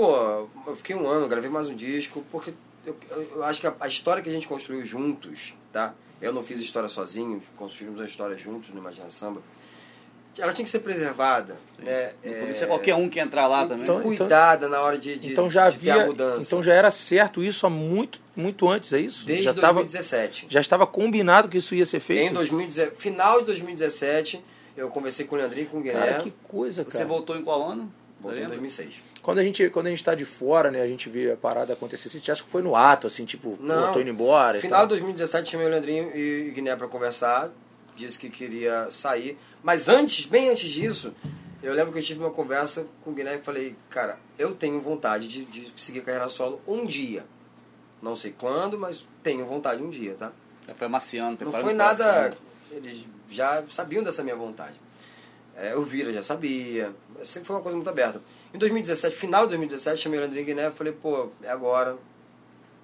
eu 0.67 0.75
fiquei 0.75 0.95
um 0.95 1.07
ano, 1.07 1.27
gravei 1.27 1.49
mais 1.49 1.67
um 1.67 1.75
disco, 1.75 2.23
porque 2.31 2.53
eu- 2.85 2.95
eu 3.35 3.43
acho 3.43 3.59
que 3.59 3.65
a, 3.65 3.75
a 3.79 3.87
história 3.87 4.21
que 4.21 4.29
a 4.29 4.31
gente 4.31 4.47
construiu 4.47 4.85
juntos, 4.85 5.55
tá? 5.73 5.95
Eu 6.25 6.33
não 6.33 6.41
fiz 6.43 6.59
história 6.59 6.89
sozinho, 6.89 7.41
construímos 7.55 8.01
a 8.01 8.05
história 8.05 8.35
juntos 8.37 8.71
no 8.71 8.79
Imagina 8.79 9.09
Samba. 9.11 9.41
Ela 10.37 10.51
tinha 10.51 10.65
que 10.65 10.69
ser 10.69 10.79
preservada, 10.79 11.55
né? 11.79 12.11
Não 12.23 12.31
É, 12.33 12.35
podia 12.39 12.53
ser 12.53 12.67
qualquer 12.67 12.93
um 12.95 13.07
que 13.07 13.19
entrar 13.19 13.47
lá 13.47 13.65
também. 13.65 13.83
Então- 13.83 14.01
cuidada 14.01 14.67
na 14.67 14.81
hora 14.81 14.97
de, 14.97 15.17
de, 15.17 15.31
Então 15.31 15.49
já 15.49 15.69
de 15.69 15.77
ter 15.79 15.91
a 15.91 15.93
havia, 15.93 16.07
mudança. 16.07 16.45
então 16.45 16.61
já 16.61 16.73
era 16.73 16.91
certo 16.91 17.41
isso 17.41 17.65
há 17.65 17.69
muito, 17.69 18.19
muito 18.35 18.67
antes, 18.67 18.91
é 18.91 18.99
isso? 18.99 19.25
Desde 19.25 19.45
já 19.45 19.51
estava 19.51 19.75
2017. 19.75 20.47
já 20.49 20.59
estava 20.59 20.85
combinado 20.85 21.47
que 21.47 21.57
isso 21.57 21.73
ia 21.73 21.85
ser 21.85 22.01
feito. 22.01 22.31
Em 22.31 22.33
2017, 22.33 22.97
final 23.01 23.39
de 23.39 23.45
2017, 23.45 24.43
eu 24.75 24.89
conversei 24.89 25.25
com 25.25 25.35
o 25.35 25.37
Leandrinho 25.37 25.67
e 25.67 25.69
com 25.69 25.77
o 25.77 25.81
Guilherme. 25.81 26.07
Cara, 26.09 26.23
que 26.23 26.33
coisa, 26.49 26.83
Você 26.83 26.91
cara. 26.91 27.05
voltou 27.05 27.37
em 27.37 27.43
qual 27.43 27.69
ano? 27.71 27.93
Voltei 28.19 28.39
em 28.39 28.43
Lembra? 28.43 28.57
2006. 28.57 28.95
Quando 29.21 29.39
a 29.39 29.43
gente 29.43 29.69
quando 29.69 29.87
a 29.87 29.89
gente 29.89 30.03
tá 30.03 30.13
de 30.15 30.25
fora, 30.25 30.69
né, 30.71 30.81
a 30.81 30.87
gente 30.87 31.09
vê 31.09 31.31
a 31.31 31.35
parada 31.37 31.73
acontecer, 31.73 32.09
você 32.09 32.31
acha 32.31 32.43
que 32.43 32.49
foi 32.49 32.61
no 32.61 32.75
ato 32.75 33.07
assim, 33.07 33.25
tipo, 33.25 33.57
Não. 33.59 33.87
pô, 33.87 33.93
tô 33.93 33.99
indo 33.99 34.09
embora 34.11 34.57
e 34.57 34.61
Final 34.61 34.79
tal. 34.79 34.87
de 34.87 34.89
2017 34.93 35.51
chamei 35.51 35.67
o 35.67 35.69
Leandrinho 35.69 36.15
e 36.15 36.49
o 36.49 36.53
Guiné 36.53 36.75
para 36.75 36.87
conversar, 36.87 37.51
disse 37.95 38.19
que 38.19 38.29
queria 38.29 38.89
sair. 38.91 39.37
Mas 39.63 39.89
antes, 39.89 40.25
bem 40.25 40.49
antes 40.49 40.69
disso, 40.69 41.13
eu 41.63 41.73
lembro 41.73 41.91
que 41.91 41.99
eu 41.99 42.03
tive 42.03 42.19
uma 42.19 42.31
conversa 42.31 42.85
com 43.03 43.11
o 43.11 43.13
Guiné 43.13 43.35
e 43.35 43.39
falei, 43.39 43.75
cara, 43.89 44.19
eu 44.37 44.53
tenho 44.53 44.79
vontade 44.79 45.27
de, 45.27 45.43
de 45.45 45.71
seguir 45.75 46.01
carreira 46.01 46.29
solo 46.29 46.61
um 46.67 46.85
dia. 46.85 47.25
Não 48.01 48.15
sei 48.15 48.33
quando, 48.37 48.77
mas 48.77 49.07
tenho 49.23 49.45
vontade 49.45 49.81
um 49.81 49.89
dia, 49.89 50.15
tá? 50.19 50.31
Já 50.67 50.75
foi 50.75 50.87
amaciando, 50.87 51.45
Não 51.45 51.51
foi 51.51 51.73
o 51.73 51.75
nada. 51.75 52.35
Eles 52.71 53.05
já 53.29 53.63
sabiam 53.69 54.03
dessa 54.03 54.23
minha 54.23 54.35
vontade. 54.35 54.79
É, 55.55 55.75
o 55.75 55.83
Vira 55.83 56.11
já 56.11 56.21
sabia. 56.21 56.93
Sempre 57.23 57.47
foi 57.47 57.55
uma 57.55 57.61
coisa 57.61 57.75
muito 57.75 57.89
aberta. 57.89 58.21
Em 58.53 58.57
2017, 58.57 59.15
final 59.15 59.43
de 59.43 59.49
2017, 59.49 60.01
chamei 60.01 60.19
o 60.19 60.21
Leandrinho 60.21 60.45
Guiné 60.45 60.67
e 60.67 60.71
falei, 60.71 60.93
pô, 60.93 61.29
é 61.41 61.49
agora. 61.49 61.97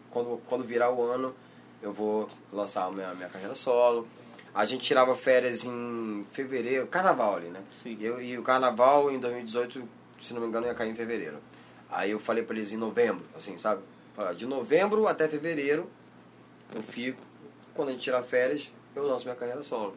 Quando, 0.09 0.41
quando 0.45 0.63
virar 0.63 0.91
o 0.91 1.03
ano, 1.03 1.33
eu 1.81 1.93
vou 1.93 2.29
lançar 2.51 2.85
a 2.85 2.91
minha, 2.91 3.13
minha 3.13 3.29
carreira 3.29 3.55
solo. 3.55 4.07
A 4.53 4.65
gente 4.65 4.83
tirava 4.83 5.15
férias 5.15 5.63
em 5.63 6.25
fevereiro, 6.33 6.87
carnaval 6.87 7.37
ali, 7.37 7.47
né? 7.47 7.61
Sim. 7.81 7.97
E, 7.99 8.05
eu, 8.05 8.21
e 8.21 8.37
o 8.37 8.43
carnaval 8.43 9.09
em 9.09 9.19
2018, 9.19 9.87
se 10.21 10.33
não 10.33 10.41
me 10.41 10.47
engano, 10.47 10.67
ia 10.67 10.73
cair 10.73 10.91
em 10.91 10.95
fevereiro. 10.95 11.37
Aí 11.89 12.11
eu 12.11 12.19
falei 12.19 12.43
pra 12.43 12.55
eles 12.55 12.73
em 12.73 12.77
novembro, 12.77 13.25
assim, 13.35 13.57
sabe? 13.57 13.81
De 14.35 14.45
novembro 14.45 15.07
até 15.07 15.27
fevereiro 15.27 15.89
eu 16.73 16.83
fico. 16.83 17.19
Quando 17.73 17.89
a 17.89 17.91
gente 17.91 18.01
tirar 18.01 18.23
férias, 18.23 18.71
eu 18.95 19.05
lanço 19.05 19.25
minha 19.25 19.35
carreira 19.35 19.63
solo. 19.63 19.95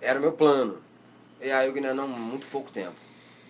Era 0.00 0.18
o 0.18 0.22
meu 0.22 0.32
plano. 0.32 0.78
E 1.44 1.52
aí 1.52 1.68
o 1.68 1.74
Guiné, 1.74 1.92
não, 1.92 2.08
muito 2.08 2.46
pouco 2.46 2.70
tempo. 2.70 2.96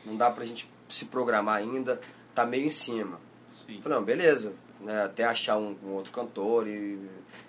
Não 0.05 0.17
dá 0.17 0.29
pra 0.29 0.45
gente 0.45 0.69
se 0.89 1.05
programar 1.05 1.59
ainda, 1.59 2.01
tá 2.35 2.45
meio 2.45 2.65
em 2.65 2.69
cima. 2.69 3.21
Sim. 3.65 3.81
Falei, 3.81 3.97
não, 3.97 4.05
beleza. 4.05 4.53
Né, 4.81 5.05
até 5.05 5.23
achar 5.23 5.57
um, 5.57 5.77
um 5.81 5.93
outro 5.93 6.11
cantor 6.11 6.67
e, 6.67 6.99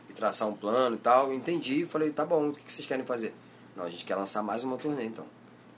e 0.07 0.13
traçar 0.13 0.47
um 0.47 0.53
plano 0.53 0.97
e 0.97 0.99
tal. 0.99 1.33
Entendi, 1.33 1.87
falei, 1.87 2.11
tá 2.11 2.23
bom, 2.23 2.49
o 2.49 2.53
que 2.53 2.61
que 2.61 2.71
vocês 2.71 2.85
querem 2.87 3.03
fazer? 3.03 3.33
Não, 3.75 3.85
a 3.85 3.89
gente 3.89 4.05
quer 4.05 4.15
lançar 4.15 4.43
mais 4.43 4.63
uma 4.63 4.77
turnê 4.77 5.05
então. 5.05 5.25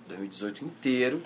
2018 0.09 0.65
inteiro, 0.65 1.23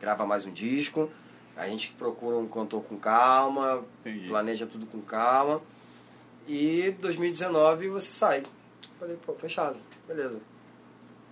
grava 0.00 0.24
mais 0.24 0.46
um 0.46 0.52
disco, 0.52 1.10
a 1.56 1.66
gente 1.66 1.90
procura 1.94 2.36
um 2.36 2.46
cantor 2.46 2.84
com 2.84 2.96
calma, 2.96 3.84
Entendi. 4.00 4.28
planeja 4.28 4.68
tudo 4.68 4.86
com 4.86 5.00
calma. 5.02 5.60
E 6.46 6.92
2019 7.00 7.88
você 7.88 8.12
sai. 8.12 8.44
Falei, 9.00 9.16
pô, 9.16 9.34
fechado, 9.34 9.76
beleza. 10.06 10.40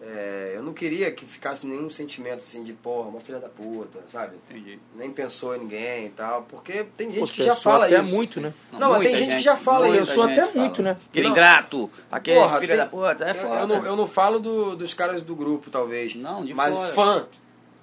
É, 0.00 0.52
eu 0.54 0.62
não 0.62 0.74
queria 0.74 1.10
que 1.10 1.24
ficasse 1.24 1.66
nenhum 1.66 1.88
sentimento 1.88 2.38
assim 2.38 2.62
de, 2.62 2.74
porra, 2.74 3.08
uma 3.08 3.18
filha 3.20 3.38
da 3.38 3.48
puta, 3.48 4.00
sabe? 4.08 4.36
Entendi. 4.50 4.78
Nem 4.94 5.10
pensou 5.10 5.56
em 5.56 5.60
ninguém 5.60 6.06
e 6.06 6.10
tal. 6.10 6.42
Porque 6.42 6.84
tem 6.96 7.08
gente 7.10 7.20
Pô, 7.20 7.26
que 7.34 7.42
já 7.42 7.56
fala 7.56 7.86
até 7.86 8.00
isso. 8.02 8.14
muito, 8.14 8.38
né? 8.40 8.52
Não, 8.72 8.90
mas 8.90 8.98
tem 9.00 9.08
muita 9.10 9.16
gente 9.24 9.36
que 9.36 9.42
já 9.42 9.56
fala 9.56 9.88
isso. 9.88 9.98
Pensou 9.98 10.28
gente 10.28 10.38
até 10.40 10.52
fala. 10.52 10.64
muito, 10.66 10.82
né? 10.82 10.96
Aquele 11.08 11.28
ingrato, 11.28 11.90
aquele 12.12 12.38
Porra, 12.40 12.58
filho 12.58 12.68
tem- 12.68 12.76
da 12.78 12.86
puta, 12.86 13.24
é 13.24 13.30
eu, 13.30 13.34
foda. 13.34 13.60
eu 13.60 13.66
não, 13.66 13.86
eu 13.86 13.96
não 13.96 14.06
falo 14.06 14.38
do- 14.38 14.76
dos 14.76 14.92
caras 14.92 15.22
do 15.22 15.34
grupo, 15.34 15.70
talvez. 15.70 16.14
Não, 16.14 16.44
de 16.44 16.52
mas 16.52 16.76
fora. 16.76 16.92
fã. 16.92 17.26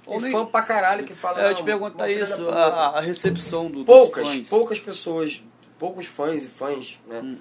Ou 0.06 0.22
nem- 0.22 0.32
fã 0.32 0.46
pra 0.46 0.62
caralho 0.62 1.06
que 1.06 1.16
fala. 1.16 1.42
É, 1.42 1.50
eu 1.50 1.56
te 1.56 1.64
filha 1.64 2.08
isso, 2.12 2.48
a, 2.50 2.98
a 2.98 3.02
recepção 3.02 3.66
do, 3.72 3.78
dos 3.78 3.86
poucas, 3.86 4.28
fãs. 4.28 4.48
poucas 4.48 4.80
pessoas, 4.80 5.44
poucos 5.80 6.06
fãs 6.06 6.44
e 6.44 6.48
fãs, 6.48 7.00
né? 7.08 7.22
Hum. 7.24 7.38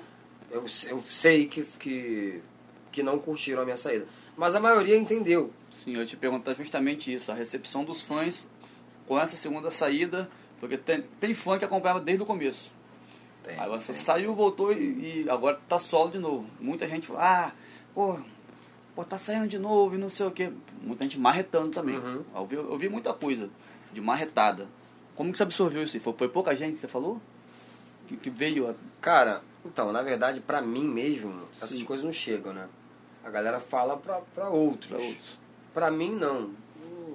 Eu, 0.51 0.65
eu 0.89 1.03
sei 1.11 1.47
que, 1.47 1.63
que, 1.79 2.41
que 2.91 3.03
não 3.03 3.19
curtiram 3.19 3.63
a 3.63 3.65
minha 3.65 3.77
saída. 3.77 4.07
Mas 4.37 4.55
a 4.55 4.61
maioria 4.61 4.97
entendeu. 4.97 5.53
Sim, 5.71 5.97
eu 5.97 6.07
te 6.07 6.17
perguntar 6.17 6.55
justamente 6.55 7.13
isso, 7.13 7.31
a 7.31 7.35
recepção 7.35 7.85
dos 7.85 8.03
fãs 8.03 8.47
com 9.07 9.19
essa 9.19 9.37
segunda 9.37 9.71
saída, 9.71 10.29
porque 10.61 10.79
tem, 10.79 11.03
tem 11.21 11.35
fã 11.35 11.59
que 11.59 11.65
acompanhava 11.65 12.01
desde 12.01 12.23
o 12.23 12.27
começo. 12.27 12.71
Tem, 13.43 13.59
Aí 13.59 13.69
você 13.69 13.93
tem. 13.93 14.01
saiu, 14.01 14.35
voltou 14.35 14.73
e, 14.73 15.25
e 15.25 15.31
agora 15.31 15.61
tá 15.69 15.79
solo 15.79 16.11
de 16.11 16.19
novo. 16.19 16.47
Muita 16.61 16.87
gente 16.87 17.09
fala, 17.09 17.49
ah, 17.49 17.53
pô, 17.95 18.19
pô, 18.95 19.05
tá 19.05 19.19
saindo 19.19 19.49
de 19.49 19.59
novo 19.59 19.97
e 19.97 19.99
não 19.99 20.09
sei 20.09 20.27
o 20.27 20.31
que. 20.31 20.53
Muita 20.81 21.03
gente 21.05 21.19
marretando 21.19 21.71
também. 21.71 21.99
Uhum. 21.99 22.23
Eu, 22.35 22.47
vi, 22.47 22.57
eu 22.57 22.79
vi 22.79 22.89
muita 22.89 23.13
coisa 23.13 23.51
de 23.93 24.01
marretada. 24.01 24.69
Como 25.17 25.33
que 25.33 25.39
você 25.39 25.43
absorveu 25.43 25.83
isso? 25.83 25.99
Foi, 26.01 26.13
foi 26.13 26.29
pouca 26.29 26.55
gente, 26.55 26.79
você 26.79 26.89
falou? 26.89 27.21
Que, 28.07 28.17
que 28.17 28.31
veio 28.31 28.71
a... 28.71 28.75
Cara, 29.01 29.43
então, 29.65 29.93
na 29.93 30.03
verdade, 30.03 30.41
pra 30.41 30.63
mim 30.63 30.85
mesmo, 30.85 31.49
essas 31.57 31.71
Sim. 31.71 31.85
coisas 31.85 32.05
não 32.05 32.13
chegam, 32.13 32.53
né? 32.53 32.69
A 33.25 33.31
galera 33.31 33.61
fala 33.61 33.97
pra, 33.97 34.21
pra 34.35 34.49
outros. 34.49 35.39
Pra 35.73 35.91
mim, 35.91 36.13
não. 36.15 36.51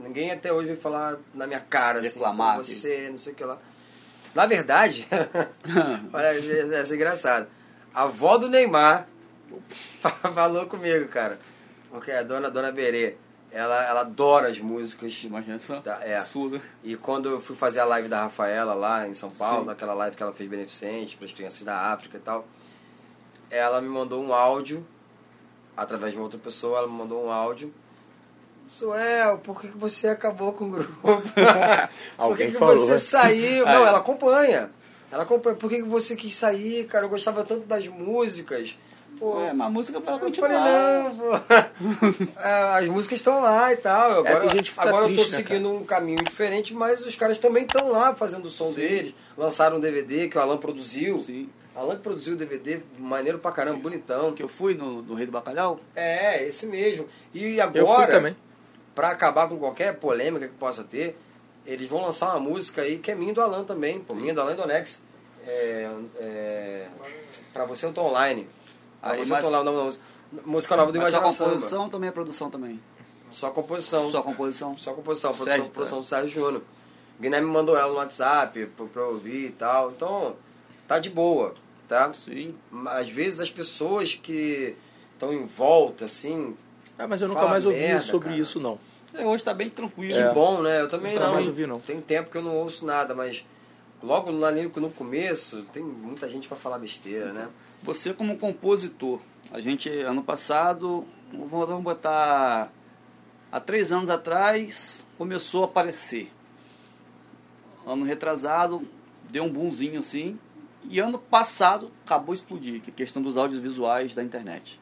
Ninguém 0.02 0.32
até 0.32 0.52
hoje 0.54 0.68
veio 0.68 0.80
falar 0.80 1.18
na 1.34 1.46
minha 1.46 1.60
cara, 1.60 2.00
assim, 2.00 2.20
Reclamar, 2.20 2.58
"Pô, 2.58 2.64
você, 2.64 3.10
não 3.12 3.18
sei 3.18 3.34
o 3.34 3.36
que 3.36 3.44
lá. 3.44 3.58
Na 4.34 4.46
verdade, 4.46 5.08
olha, 6.14 6.78
essa 6.80 6.94
é 6.94 6.96
engraçado. 6.96 7.48
A 7.94 8.04
avó 8.04 8.38
do 8.38 8.48
Neymar 8.48 9.08
falou 10.34 10.66
comigo, 10.68 11.08
cara. 11.10 11.40
Porque 11.90 12.12
a 12.12 12.22
dona, 12.24 12.50
dona 12.52 12.72
Berê. 12.72 13.16
ela, 13.52 13.84
ela 13.86 14.02
adora 14.02 14.48
as 14.50 14.60
músicas. 14.60 15.24
Imagina 15.24 15.58
só. 15.60 15.82
Tá, 15.82 16.00
é. 16.04 16.22
Surda. 16.22 16.62
E 16.84 16.96
quando 16.96 17.30
eu 17.30 17.42
fui 17.42 17.56
fazer 17.56 17.80
a 17.80 17.86
live 17.86 18.08
da 18.08 18.24
Rafaela 18.24 18.74
lá 18.74 19.08
em 19.08 19.14
São 19.14 19.32
Paulo, 19.32 19.66
Sim. 19.66 19.72
aquela 19.72 19.94
live 19.96 20.16
que 20.16 20.22
ela 20.24 20.34
fez 20.34 20.50
beneficente 20.50 21.18
para 21.18 21.26
as 21.26 21.34
crianças 21.34 21.64
da 21.64 21.76
África 21.92 22.18
e 22.18 22.22
tal, 22.22 22.46
ela 23.50 23.82
me 23.82 23.88
mandou 23.90 24.22
um 24.24 24.34
áudio, 24.34 24.86
através 25.78 26.12
de 26.12 26.18
uma 26.18 26.24
outra 26.26 26.40
pessoa, 26.40 26.80
ela 26.80 26.88
me 26.88 26.94
mandou 26.94 27.24
um 27.26 27.32
áudio. 27.32 27.72
Suel, 28.66 29.38
por 29.38 29.62
que, 29.62 29.70
que 29.70 29.78
você 29.78 30.10
acabou 30.10 30.52
com 30.52 30.66
o 30.66 30.70
grupo? 30.72 30.92
por 31.02 31.22
que, 31.24 31.90
Alguém 32.18 32.52
que 32.52 32.58
falou, 32.58 32.76
você 32.78 32.92
né? 32.92 32.98
saiu? 32.98 33.66
Não, 33.66 33.86
ela 33.86 34.00
acompanha. 34.00 34.70
Ela 35.10 35.24
acompanha. 35.24 35.56
Por 35.56 35.70
que, 35.70 35.78
que 35.78 35.84
você 35.88 36.16
quis 36.18 36.36
sair, 36.36 36.86
cara? 36.86 37.06
Eu 37.06 37.10
gostava 37.10 37.44
tanto 37.46 37.66
das 37.66 37.88
músicas. 37.88 38.78
Pô, 39.18 39.40
É, 39.40 39.54
mas 39.54 39.68
a 39.68 39.70
música 39.70 40.02
pra 40.02 40.12
ela 40.14 40.22
eu 40.22 40.26
continuar. 40.26 40.50
falei, 40.50 40.68
não, 40.68 41.16
pô. 41.16 42.30
É, 42.42 42.78
As 42.80 42.88
músicas 42.88 43.20
estão 43.20 43.40
lá 43.42 43.72
e 43.72 43.78
tal. 43.78 44.12
Agora, 44.20 44.42
tem 44.42 44.50
gente 44.50 44.64
que 44.70 44.72
fica 44.72 44.90
agora 44.90 45.06
eu 45.06 45.10
tô 45.10 45.16
triste, 45.16 45.32
né, 45.32 45.38
seguindo 45.38 45.74
um 45.74 45.86
caminho 45.86 46.22
diferente, 46.24 46.74
mas 46.74 47.06
os 47.06 47.16
caras 47.16 47.40
também 47.40 47.64
estão 47.64 47.90
lá 47.90 48.14
fazendo 48.16 48.46
o 48.48 48.50
som 48.50 48.74
deles. 48.74 49.16
Lançaram 49.38 49.78
um 49.78 49.80
DVD 49.80 50.28
que 50.28 50.38
o 50.38 50.42
Alan 50.42 50.58
produziu. 50.58 51.24
Sim. 51.24 51.50
Alan 51.78 51.96
que 51.96 52.02
produziu 52.02 52.34
o 52.34 52.38
DVD, 52.38 52.82
maneiro 52.98 53.38
pra 53.40 53.52
caramba, 53.52 53.80
bonitão. 53.80 54.34
Que 54.34 54.42
eu 54.44 54.48
fui 54.48 54.74
no, 54.74 55.02
no 55.02 55.14
Rei 55.14 55.26
do 55.26 55.32
Bacalhau. 55.32 55.80
É, 55.96 56.44
esse 56.48 56.66
mesmo. 56.68 57.08
E 57.34 57.58
Eu 57.58 57.72
fui 57.72 57.80
agora, 57.82 58.12
também. 58.14 58.36
pra 58.96 59.10
acabar 59.10 59.48
com 59.48 59.58
qualquer 59.58 59.98
polêmica 60.00 60.48
que 60.48 60.54
possa 60.56 60.84
ter, 60.84 61.18
eles 61.66 61.88
vão 61.88 62.02
lançar 62.04 62.30
uma 62.32 62.40
música 62.40 62.82
aí 62.82 62.98
que 62.98 63.12
é 63.12 63.16
minha 63.16 63.34
do 63.34 63.42
Alan 63.42 63.64
também. 63.64 64.00
Pô, 64.00 64.16
minha 64.16 64.34
do 64.34 64.42
Alan 64.42 64.54
e 64.54 64.56
do 64.56 64.64
Alex. 64.64 65.04
É, 65.46 65.90
é, 66.18 66.88
pra 67.54 67.66
você 67.66 67.86
eu 67.86 67.94
tô 67.94 68.02
online. 68.02 68.48
Pra 69.02 69.12
Aí, 69.12 69.24
você 69.24 69.30
mas- 69.32 69.44
eu 69.46 69.50
tô 69.52 69.56
lá, 69.58 69.64
não, 69.64 69.74
não, 69.86 69.98
música 70.46 70.76
nova 70.76 70.92
do 70.92 71.00
Mas 71.00 71.12
só 71.14 71.22
composição 71.22 71.90
também 71.90 72.10
é 72.10 72.12
produção 72.12 72.50
também. 72.50 72.82
Só 73.30 73.52
composição. 73.52 74.10
Só 74.12 74.22
composição. 74.24 74.78
Só 74.78 74.94
composição, 74.94 75.32
produção, 75.32 75.46
Sérgio, 75.56 75.66
tá. 75.68 75.74
produção 75.74 76.02
do 76.02 76.08
Sérgio 76.08 76.30
Júnior. 76.30 76.64
O 77.18 77.22
Guilherme 77.22 77.48
mandou 77.48 77.78
ela 77.78 77.90
no 77.92 77.96
WhatsApp 78.00 78.66
pra, 78.76 78.86
pra 78.88 79.04
ouvir 79.06 79.48
e 79.48 79.52
tal. 79.52 79.92
Então, 79.92 80.36
tá 80.88 80.98
de 81.00 81.10
boa, 81.10 81.54
tá? 81.88 82.14
Sim. 82.14 82.54
Às 82.88 83.10
vezes 83.10 83.40
as 83.40 83.50
pessoas 83.52 84.14
que 84.14 84.76
estão 85.14 85.34
em 85.34 85.46
volta, 85.46 86.06
assim, 86.06 86.56
Ah, 86.98 87.08
mas 87.08 87.22
eu 87.22 87.28
nunca 87.28 87.48
mais 87.48 87.66
ouvi 87.66 87.78
merda, 87.80 88.02
sobre 88.02 88.30
cara. 88.30 88.42
isso, 88.42 88.60
não. 88.60 88.78
É, 89.14 89.26
hoje 89.26 89.44
tá 89.44 89.54
bem 89.54 89.70
tranquilo. 89.70 90.14
que 90.14 90.34
bom, 90.34 90.62
né? 90.62 90.82
Eu 90.82 90.88
também 90.88 91.14
Nunca 91.14 91.26
não. 91.28 91.34
mais 91.34 91.48
ouvi, 91.48 91.66
não. 91.66 91.80
Tem 91.80 92.00
tempo 92.02 92.30
que 92.30 92.38
eu 92.38 92.42
não 92.44 92.56
ouço 92.58 92.86
nada, 92.86 93.16
mas 93.16 93.44
logo 94.04 94.30
lá 94.30 94.52
no 94.52 94.70
no 94.82 94.90
começo 94.92 95.64
tem 95.74 95.82
muita 95.82 96.28
gente 96.30 96.48
pra 96.48 96.58
falar 96.58 96.78
besteira, 96.78 97.34
né? 97.34 97.48
Você 97.82 98.14
como 98.14 98.38
compositor, 98.38 99.20
a 99.52 99.60
gente 99.62 99.90
ano 99.90 100.24
passado, 100.24 101.06
vamos 101.32 101.68
vamos 101.68 101.84
botar 101.84 102.72
há 103.52 103.60
três 103.60 103.92
anos 103.92 104.10
atrás, 104.10 105.06
começou 105.18 105.64
a 105.64 105.66
aparecer. 105.66 106.32
Ano 107.86 108.04
retrasado, 108.04 108.86
deu 109.30 109.44
um 109.46 109.50
boomzinho 109.50 110.00
assim. 110.00 110.38
E 110.90 111.00
ano 111.00 111.20
passado 111.20 111.92
acabou 112.06 112.34
de 112.34 112.42
explodir, 112.42 112.82
que 112.82 112.90
é 112.90 112.94
a 112.94 112.96
questão 112.96 113.22
dos 113.22 113.38
audiovisuais 113.38 114.14
da 114.14 114.24
internet. 114.24 114.80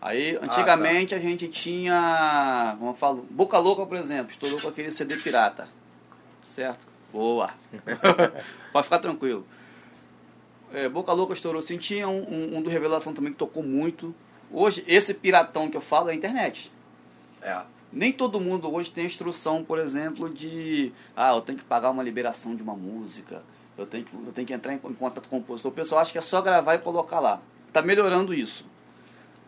Aí, 0.00 0.36
antigamente 0.40 1.14
a 1.14 1.18
gente 1.18 1.46
tinha, 1.48 2.74
como 2.78 2.92
eu 2.92 2.94
falo, 2.94 3.26
Boca 3.30 3.58
Louca, 3.58 3.84
por 3.84 3.98
exemplo, 3.98 4.30
estourou 4.30 4.58
com 4.58 4.68
aquele 4.68 4.90
CD 4.90 5.16
pirata. 5.16 5.68
Certo? 6.42 6.86
Boa. 7.12 7.50
Pode 8.72 8.84
ficar 8.84 8.98
tranquilo. 8.98 9.46
É, 10.72 10.88
Boca 10.88 11.12
Louca 11.12 11.34
estourou 11.34 11.60
sim. 11.60 11.76
Tinha 11.76 12.08
um, 12.08 12.22
um, 12.22 12.56
um 12.56 12.62
do 12.62 12.70
Revelação 12.70 13.12
também 13.12 13.32
que 13.32 13.38
tocou 13.38 13.62
muito. 13.62 14.14
Hoje, 14.50 14.82
esse 14.86 15.12
piratão 15.12 15.68
que 15.68 15.76
eu 15.76 15.80
falo 15.82 16.08
é 16.08 16.12
a 16.12 16.14
internet. 16.14 16.72
É. 17.42 17.60
Nem 17.92 18.12
todo 18.12 18.40
mundo 18.40 18.72
hoje 18.72 18.90
tem 18.90 19.04
a 19.04 19.06
instrução, 19.06 19.64
por 19.64 19.78
exemplo, 19.78 20.30
de 20.30 20.92
ah, 21.16 21.34
eu 21.34 21.40
tenho 21.40 21.58
que 21.58 21.64
pagar 21.64 21.90
uma 21.90 22.02
liberação 22.02 22.54
de 22.54 22.62
uma 22.62 22.74
música, 22.74 23.42
eu 23.80 23.86
tenho 23.86 24.04
que, 24.04 24.14
eu 24.14 24.32
tenho 24.32 24.46
que 24.46 24.52
entrar 24.52 24.72
em, 24.72 24.76
em 24.76 24.94
contato 24.94 25.28
com 25.28 25.38
o 25.38 25.40
compositor. 25.40 25.72
O 25.72 25.74
pessoal 25.74 26.00
acha 26.00 26.12
que 26.12 26.18
é 26.18 26.20
só 26.20 26.40
gravar 26.42 26.74
e 26.74 26.78
colocar 26.78 27.18
lá. 27.18 27.40
Está 27.66 27.80
melhorando 27.80 28.34
isso. 28.34 28.64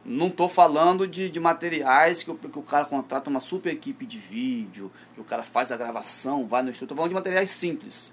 Não 0.05 0.29
estou 0.29 0.49
falando 0.49 1.07
de, 1.07 1.31
de 1.31 1.39
materiais 1.39 2.23
que 2.23 2.31
o, 2.31 2.35
que 2.35 2.59
o 2.59 2.63
cara 2.63 2.85
contrata 2.85 3.31
uma 3.31 3.41
super 3.41 3.73
equipe 3.73 4.05
de 4.05 4.19
vídeo, 4.19 4.91
que 5.15 5.21
o 5.21 5.25
cara 5.25 5.43
faz 5.43 5.71
a 5.71 5.77
gravação, 5.77 6.47
vai 6.47 6.63
no 6.63 6.71
estúdio. 6.71 6.87
Estou 6.87 6.97
falando 6.97 7.11
de 7.11 7.15
materiais 7.15 7.51
simples. 7.51 8.13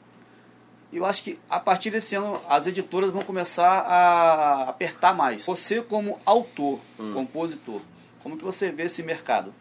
E 0.91 0.97
eu 0.97 1.05
acho 1.05 1.23
que 1.23 1.39
a 1.49 1.59
partir 1.59 1.89
desse 1.91 2.15
ano 2.15 2.41
as 2.47 2.67
editoras 2.67 3.11
vão 3.11 3.21
começar 3.21 3.79
a 3.81 4.69
apertar 4.69 5.15
mais. 5.15 5.45
Você 5.45 5.81
como 5.81 6.19
autor, 6.25 6.79
compositor, 7.13 7.81
como 8.21 8.37
que 8.37 8.43
você 8.43 8.71
vê 8.71 8.83
esse 8.83 9.01
mercado? 9.03 9.53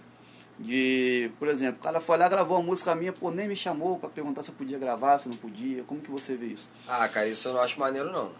De, 0.58 1.30
por 1.38 1.46
exemplo, 1.46 1.78
o 1.80 1.82
cara 1.84 2.00
foi 2.00 2.18
lá, 2.18 2.28
gravou 2.28 2.58
uma 2.58 2.66
música 2.66 2.94
minha, 2.94 3.12
pô, 3.12 3.30
nem 3.30 3.46
me 3.46 3.54
chamou 3.54 3.98
para 3.98 4.08
perguntar 4.08 4.42
se 4.42 4.50
eu 4.50 4.54
podia 4.54 4.78
gravar, 4.78 5.18
se 5.18 5.28
não 5.28 5.36
podia. 5.36 5.84
Como 5.84 6.00
que 6.00 6.10
você 6.10 6.34
vê 6.34 6.46
isso? 6.46 6.68
Ah, 6.86 7.08
cara, 7.08 7.26
isso 7.28 7.48
eu 7.48 7.54
não 7.54 7.60
acho 7.60 7.78
maneiro, 7.78 8.10
não. 8.10 8.32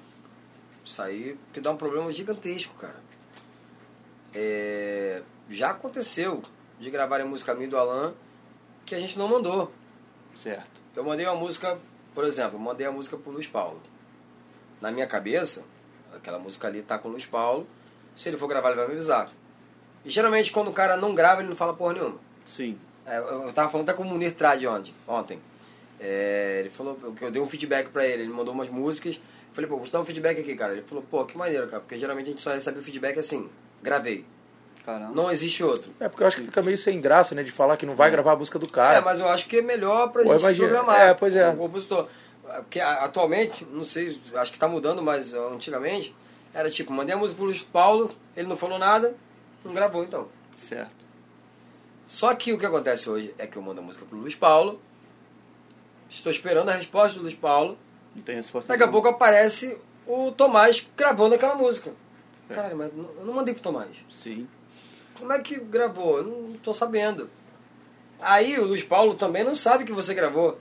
Isso 0.84 1.00
aí 1.00 1.38
que 1.52 1.60
dá 1.60 1.70
um 1.70 1.76
problema 1.76 2.12
gigantesco, 2.12 2.74
cara. 2.74 3.00
É, 4.34 5.22
já 5.48 5.70
aconteceu 5.70 6.42
de 6.80 6.90
gravarem 6.90 7.26
música 7.26 7.54
minha 7.54 7.68
do 7.68 7.76
Alan 7.76 8.14
que 8.84 8.94
a 8.94 9.00
gente 9.00 9.18
não 9.18 9.28
mandou. 9.28 9.70
Certo. 10.34 10.80
Eu 10.96 11.04
mandei 11.04 11.26
uma 11.26 11.36
música, 11.36 11.78
por 12.14 12.24
exemplo, 12.24 12.56
eu 12.56 12.60
mandei 12.60 12.86
a 12.86 12.92
música 12.92 13.16
pro 13.16 13.30
Luiz 13.30 13.46
Paulo. 13.46 13.80
Na 14.80 14.90
minha 14.90 15.06
cabeça, 15.06 15.64
aquela 16.14 16.38
música 16.38 16.66
ali 16.66 16.82
tá 16.82 16.98
com 16.98 17.08
o 17.08 17.12
Luiz 17.12 17.26
Paulo. 17.26 17.66
Se 18.14 18.28
ele 18.28 18.38
for 18.38 18.48
gravar, 18.48 18.70
ele 18.70 18.78
vai 18.78 18.86
me 18.86 18.92
avisar. 18.94 19.30
E 20.08 20.10
geralmente 20.10 20.50
quando 20.50 20.68
o 20.68 20.72
cara 20.72 20.96
não 20.96 21.14
grava, 21.14 21.42
ele 21.42 21.50
não 21.50 21.56
fala 21.56 21.74
porra 21.74 21.92
nenhuma. 21.92 22.16
Sim. 22.46 22.78
É, 23.06 23.18
eu 23.18 23.42
eu 23.46 23.52
tava 23.52 23.68
falando 23.70 23.88
até 23.88 23.96
com 23.96 24.02
o 24.02 24.06
Munir 24.06 24.32
Trade 24.32 24.66
ontem. 24.66 24.94
ontem. 25.06 25.38
É, 26.00 26.60
ele 26.60 26.70
falou 26.70 26.94
que 27.14 27.22
eu 27.22 27.30
dei 27.30 27.42
um 27.42 27.46
feedback 27.48 27.90
pra 27.90 28.06
ele, 28.06 28.22
ele 28.22 28.32
mandou 28.32 28.54
umas 28.54 28.70
músicas. 28.70 29.16
Eu 29.16 29.54
falei, 29.54 29.68
pô, 29.68 29.76
vou 29.76 29.84
te 29.84 29.92
dar 29.92 30.00
um 30.00 30.06
feedback 30.06 30.40
aqui, 30.40 30.54
cara. 30.54 30.72
Ele 30.72 30.82
falou, 30.82 31.04
pô, 31.10 31.24
que 31.26 31.36
maneiro, 31.36 31.66
cara, 31.66 31.80
porque 31.80 31.98
geralmente 31.98 32.26
a 32.28 32.30
gente 32.30 32.42
só 32.42 32.52
recebe 32.54 32.78
o 32.78 32.82
feedback 32.82 33.18
assim, 33.18 33.50
gravei. 33.82 34.24
Caramba. 34.82 35.14
Não 35.14 35.30
existe 35.30 35.62
outro. 35.62 35.92
É 36.00 36.08
porque 36.08 36.22
eu 36.22 36.28
acho 36.28 36.36
que 36.38 36.44
fica 36.44 36.62
meio 36.62 36.78
sem 36.78 36.98
graça, 36.98 37.34
né? 37.34 37.42
De 37.42 37.50
falar 37.52 37.76
que 37.76 37.84
não 37.84 37.94
vai 37.94 38.10
gravar 38.10 38.32
a 38.32 38.36
música 38.36 38.58
do 38.58 38.68
cara. 38.68 38.96
É, 38.96 39.00
mas 39.02 39.20
eu 39.20 39.28
acho 39.28 39.46
que 39.46 39.58
é 39.58 39.62
melhor 39.62 40.10
pra 40.10 40.22
Pô, 40.22 40.30
gente 40.30 40.38
se 40.40 40.46
imagina. 40.46 40.68
programar. 40.68 41.00
É, 41.00 41.12
pois 41.12 41.36
é. 41.36 41.50
O 41.50 41.56
compositor. 41.56 42.08
Porque 42.42 42.80
atualmente, 42.80 43.66
não 43.70 43.84
sei, 43.84 44.18
acho 44.36 44.50
que 44.50 44.58
tá 44.58 44.66
mudando, 44.66 45.02
mas 45.02 45.34
antigamente 45.34 46.14
era 46.54 46.70
tipo, 46.70 46.92
mandei 46.92 47.14
a 47.14 47.18
música 47.18 47.36
pro 47.36 47.44
Luiz 47.44 47.60
Paulo, 47.62 48.10
ele 48.34 48.48
não 48.48 48.56
falou 48.56 48.78
nada, 48.78 49.14
não 49.64 49.72
gravou 49.72 50.04
então. 50.04 50.28
Certo. 50.56 50.96
Só 52.06 52.34
que 52.34 52.52
o 52.52 52.58
que 52.58 52.64
acontece 52.66 53.08
hoje 53.10 53.34
é 53.38 53.46
que 53.46 53.56
eu 53.56 53.62
mando 53.62 53.80
a 53.80 53.84
música 53.84 54.04
pro 54.06 54.18
Luiz 54.18 54.34
Paulo, 54.34 54.80
estou 56.08 56.30
esperando 56.32 56.68
a 56.70 56.72
resposta 56.74 57.18
do 57.18 57.22
Luiz 57.22 57.34
Paulo, 57.34 57.76
Não 58.14 58.22
tem 58.22 58.36
resposta. 58.36 58.68
daqui 58.68 58.82
a 58.82 58.88
pouco 58.88 59.08
aparece 59.08 59.78
o 60.06 60.32
Tomás 60.32 60.86
gravando 60.96 61.34
aquela 61.34 61.54
música. 61.54 61.92
Caralho, 62.48 62.76
mas 62.78 62.94
não- 62.94 63.10
eu 63.18 63.24
não 63.26 63.34
mandei 63.34 63.52
pro 63.52 63.62
Tomás. 63.62 63.90
Sim. 64.08 64.48
Como 65.18 65.32
é 65.32 65.38
que 65.40 65.58
gravou? 65.58 66.18
Eu 66.18 66.24
não 66.24 66.52
tô 66.58 66.72
sabendo. 66.72 67.28
Aí 68.20 68.58
o 68.58 68.64
Luiz 68.64 68.82
Paulo 68.82 69.14
também 69.14 69.44
não 69.44 69.54
sabe 69.54 69.84
que 69.84 69.92
você 69.92 70.14
gravou. 70.14 70.58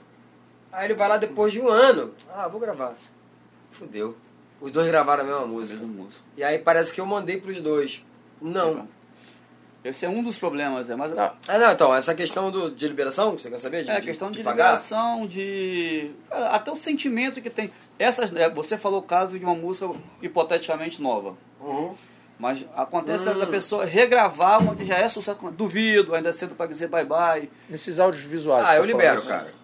Aí 0.70 0.86
ele 0.86 0.94
vai 0.94 1.08
lá 1.08 1.16
depois 1.16 1.52
de 1.52 1.60
um 1.60 1.68
ano. 1.68 2.12
Ah, 2.30 2.46
vou 2.46 2.60
gravar. 2.60 2.94
Fudeu. 3.70 4.16
Os 4.60 4.70
dois 4.70 4.86
gravaram 4.86 5.22
a 5.22 5.26
mesma 5.26 5.46
música. 5.46 5.80
Mesmo 5.80 6.02
músico. 6.04 6.22
E 6.36 6.44
aí 6.44 6.58
parece 6.58 6.92
que 6.92 7.00
eu 7.00 7.06
mandei 7.06 7.40
pros 7.40 7.60
dois. 7.60 8.04
Não. 8.40 8.88
Esse 9.84 10.04
é 10.04 10.08
um 10.08 10.22
dos 10.22 10.36
problemas, 10.36 10.90
é, 10.90 10.96
mas 10.96 11.16
Ah, 11.16 11.34
Ah, 11.46 11.58
não, 11.58 11.72
então, 11.72 11.94
essa 11.94 12.14
questão 12.14 12.50
do, 12.50 12.70
de 12.70 12.88
liberação, 12.88 13.36
que 13.36 13.42
você 13.42 13.48
quer 13.48 13.58
saber? 13.58 13.84
De, 13.84 13.90
É, 13.90 14.00
questão 14.00 14.30
de, 14.30 14.42
pagar? 14.42 14.64
liberação, 14.72 15.26
de. 15.26 16.10
Cara, 16.28 16.48
até 16.50 16.70
o 16.70 16.76
sentimento 16.76 17.40
que 17.40 17.48
tem. 17.48 17.70
Essas, 17.98 18.34
é, 18.34 18.50
você 18.50 18.76
falou 18.76 18.98
o 18.98 19.02
caso 19.02 19.38
de 19.38 19.44
uma 19.44 19.54
música 19.54 19.88
hipoteticamente 20.20 21.00
nova. 21.00 21.36
Uhum. 21.60 21.94
Mas 22.38 22.64
acontece 22.76 23.24
da- 23.24 23.32
Hum. 23.32 23.38
da 23.38 23.46
pessoa 23.46 23.84
regravar 23.84 24.60
uma 24.62 24.74
que 24.76 24.84
já 24.84 24.96
é 24.96 25.08
sucesso. 25.08 25.38
Duvido, 25.52 26.14
ainda 26.14 26.28
é 26.28 26.32
cedo 26.32 26.54
pra 26.54 26.66
dizer 26.66 26.88
bye 26.88 27.04
bye. 27.04 27.50
nesses 27.68 27.98
áudios 27.98 28.24
visuais. 28.24 28.64
Ah, 28.68 28.74
eu 28.76 28.80
tá 28.82 28.86
libero, 28.86 29.20
falando. 29.22 29.40
cara. 29.44 29.54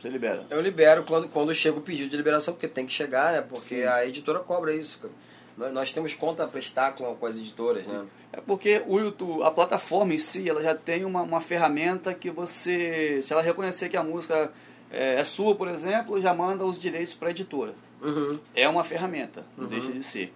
Você 0.00 0.08
libera. 0.10 0.44
Eu 0.50 0.60
libero 0.60 1.02
quando, 1.04 1.28
quando 1.28 1.54
chega 1.54 1.78
o 1.78 1.80
pedido 1.80 2.10
de 2.10 2.16
liberação, 2.16 2.52
porque 2.54 2.68
tem 2.68 2.86
que 2.86 2.92
chegar, 2.92 3.32
né? 3.32 3.40
Porque 3.40 3.76
a 3.76 4.06
editora 4.06 4.38
cobra 4.40 4.74
isso. 4.74 4.98
cara. 4.98 5.12
Nós, 5.56 5.90
temos 5.90 6.14
conta 6.14 6.44
a 6.44 6.46
prestar 6.46 6.92
com, 6.92 7.14
com 7.14 7.26
as 7.26 7.36
editoras, 7.36 7.86
né? 7.86 8.04
É 8.32 8.40
porque 8.42 8.82
o 8.86 8.98
YouTube, 8.98 9.42
a 9.42 9.50
plataforma 9.50 10.12
em 10.12 10.18
si, 10.18 10.48
ela 10.48 10.62
já 10.62 10.74
tem 10.74 11.04
uma, 11.04 11.22
uma 11.22 11.40
ferramenta 11.40 12.12
que 12.12 12.30
você, 12.30 13.20
se 13.22 13.32
ela 13.32 13.40
reconhecer 13.40 13.88
que 13.88 13.96
a 13.96 14.02
música 14.02 14.52
é, 14.90 15.14
é 15.14 15.24
sua, 15.24 15.54
por 15.54 15.68
exemplo, 15.68 16.20
já 16.20 16.34
manda 16.34 16.64
os 16.64 16.78
direitos 16.78 17.14
para 17.14 17.28
a 17.28 17.30
editora. 17.30 17.74
Uhum. 18.02 18.38
É 18.54 18.68
uma 18.68 18.84
ferramenta, 18.84 19.46
não 19.56 19.66
deixa 19.66 19.90
de 19.90 20.02
ser. 20.02 20.32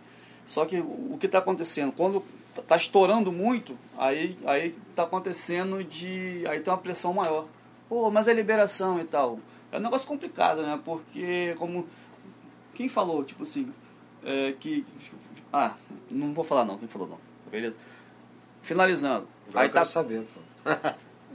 Só 0.46 0.64
que 0.64 0.78
o 0.78 1.10
o 1.12 1.18
que 1.18 1.26
está 1.26 1.38
acontecendo? 1.38 1.92
Quando 1.92 2.24
está 2.56 2.76
estourando 2.76 3.30
muito, 3.30 3.76
aí 3.96 4.36
aí 4.44 4.74
está 4.90 5.02
acontecendo 5.02 5.84
de. 5.84 6.44
Aí 6.48 6.60
tem 6.60 6.72
uma 6.72 6.78
pressão 6.78 7.12
maior. 7.12 7.46
Pô, 7.88 8.10
mas 8.10 8.28
é 8.28 8.32
liberação 8.32 9.00
e 9.00 9.04
tal. 9.04 9.38
É 9.72 9.78
um 9.78 9.80
negócio 9.80 10.06
complicado, 10.06 10.62
né? 10.62 10.80
Porque 10.84 11.54
como. 11.58 11.86
Quem 12.74 12.88
falou, 12.88 13.24
tipo 13.24 13.42
assim, 13.42 13.70
é, 14.24 14.52
que. 14.52 14.84
Ah, 15.52 15.74
não 16.10 16.32
vou 16.32 16.44
falar 16.44 16.64
não, 16.64 16.78
quem 16.78 16.88
falou 16.88 17.08
não. 17.08 17.18
Beleza? 17.50 17.74
Finalizando. 18.62 19.26
Agora 19.48 19.64
Aí 19.64 19.68
eu 19.68 19.72
tá, 19.72 19.84
saber, 19.84 20.26
pô. 20.34 20.70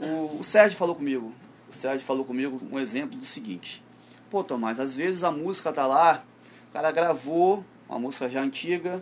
o, 0.04 0.40
o 0.40 0.44
Sérgio 0.44 0.76
falou 0.78 0.94
comigo. 0.94 1.32
O 1.68 1.72
Sérgio 1.72 2.06
falou 2.06 2.24
comigo 2.24 2.60
um 2.70 2.78
exemplo 2.78 3.18
do 3.18 3.26
seguinte. 3.26 3.82
Pô, 4.30 4.42
Tomás, 4.42 4.80
às 4.80 4.94
vezes 4.94 5.22
a 5.24 5.30
música 5.30 5.72
tá 5.72 5.86
lá, 5.86 6.24
o 6.70 6.72
cara 6.72 6.90
gravou 6.90 7.64
uma 7.88 7.98
música 7.98 8.28
já 8.28 8.40
antiga, 8.40 9.00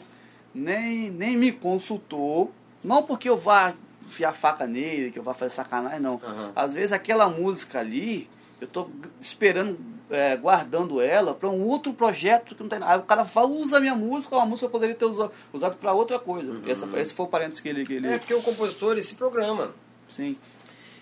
nem, 0.54 1.10
nem 1.10 1.36
me 1.36 1.52
consultou. 1.52 2.52
Não 2.82 3.02
porque 3.02 3.28
eu 3.28 3.36
vá 3.36 3.74
enfiar 4.04 4.32
faca 4.32 4.66
nele, 4.66 5.10
que 5.10 5.18
eu 5.18 5.22
vá 5.22 5.32
fazer 5.32 5.54
sacanagem, 5.54 6.00
não. 6.00 6.20
Aham. 6.22 6.52
Às 6.54 6.74
vezes 6.74 6.92
aquela 6.92 7.28
música 7.28 7.80
ali, 7.80 8.28
eu 8.60 8.68
tô 8.68 8.90
esperando, 9.20 9.78
é, 10.10 10.36
guardando 10.36 11.00
ela 11.00 11.34
para 11.34 11.48
um 11.48 11.64
outro 11.66 11.92
projeto 11.92 12.54
que 12.54 12.62
não 12.62 12.68
tem 12.68 12.78
nada. 12.78 12.92
Aí 12.92 12.98
o 12.98 13.02
cara 13.02 13.24
fala, 13.24 13.46
usa 13.48 13.78
a 13.78 13.80
minha 13.80 13.94
música, 13.94 14.36
uma 14.36 14.44
música 14.46 14.60
que 14.60 14.66
eu 14.66 14.70
poderia 14.70 14.94
ter 14.94 15.04
usado, 15.06 15.32
usado 15.52 15.76
para 15.76 15.92
outra 15.92 16.18
coisa. 16.18 16.60
Essa, 16.70 16.86
foi- 16.86 17.00
esse 17.00 17.12
foi 17.14 17.26
o 17.26 17.28
parênteses 17.28 17.60
que 17.60 17.68
ele. 17.68 17.84
Que 17.86 17.94
ele 17.94 18.08
É 18.08 18.18
porque 18.18 18.34
o 18.34 18.42
compositor 18.42 18.92
ele 18.92 19.02
se 19.02 19.14
programa. 19.14 19.72
Sim. 20.08 20.36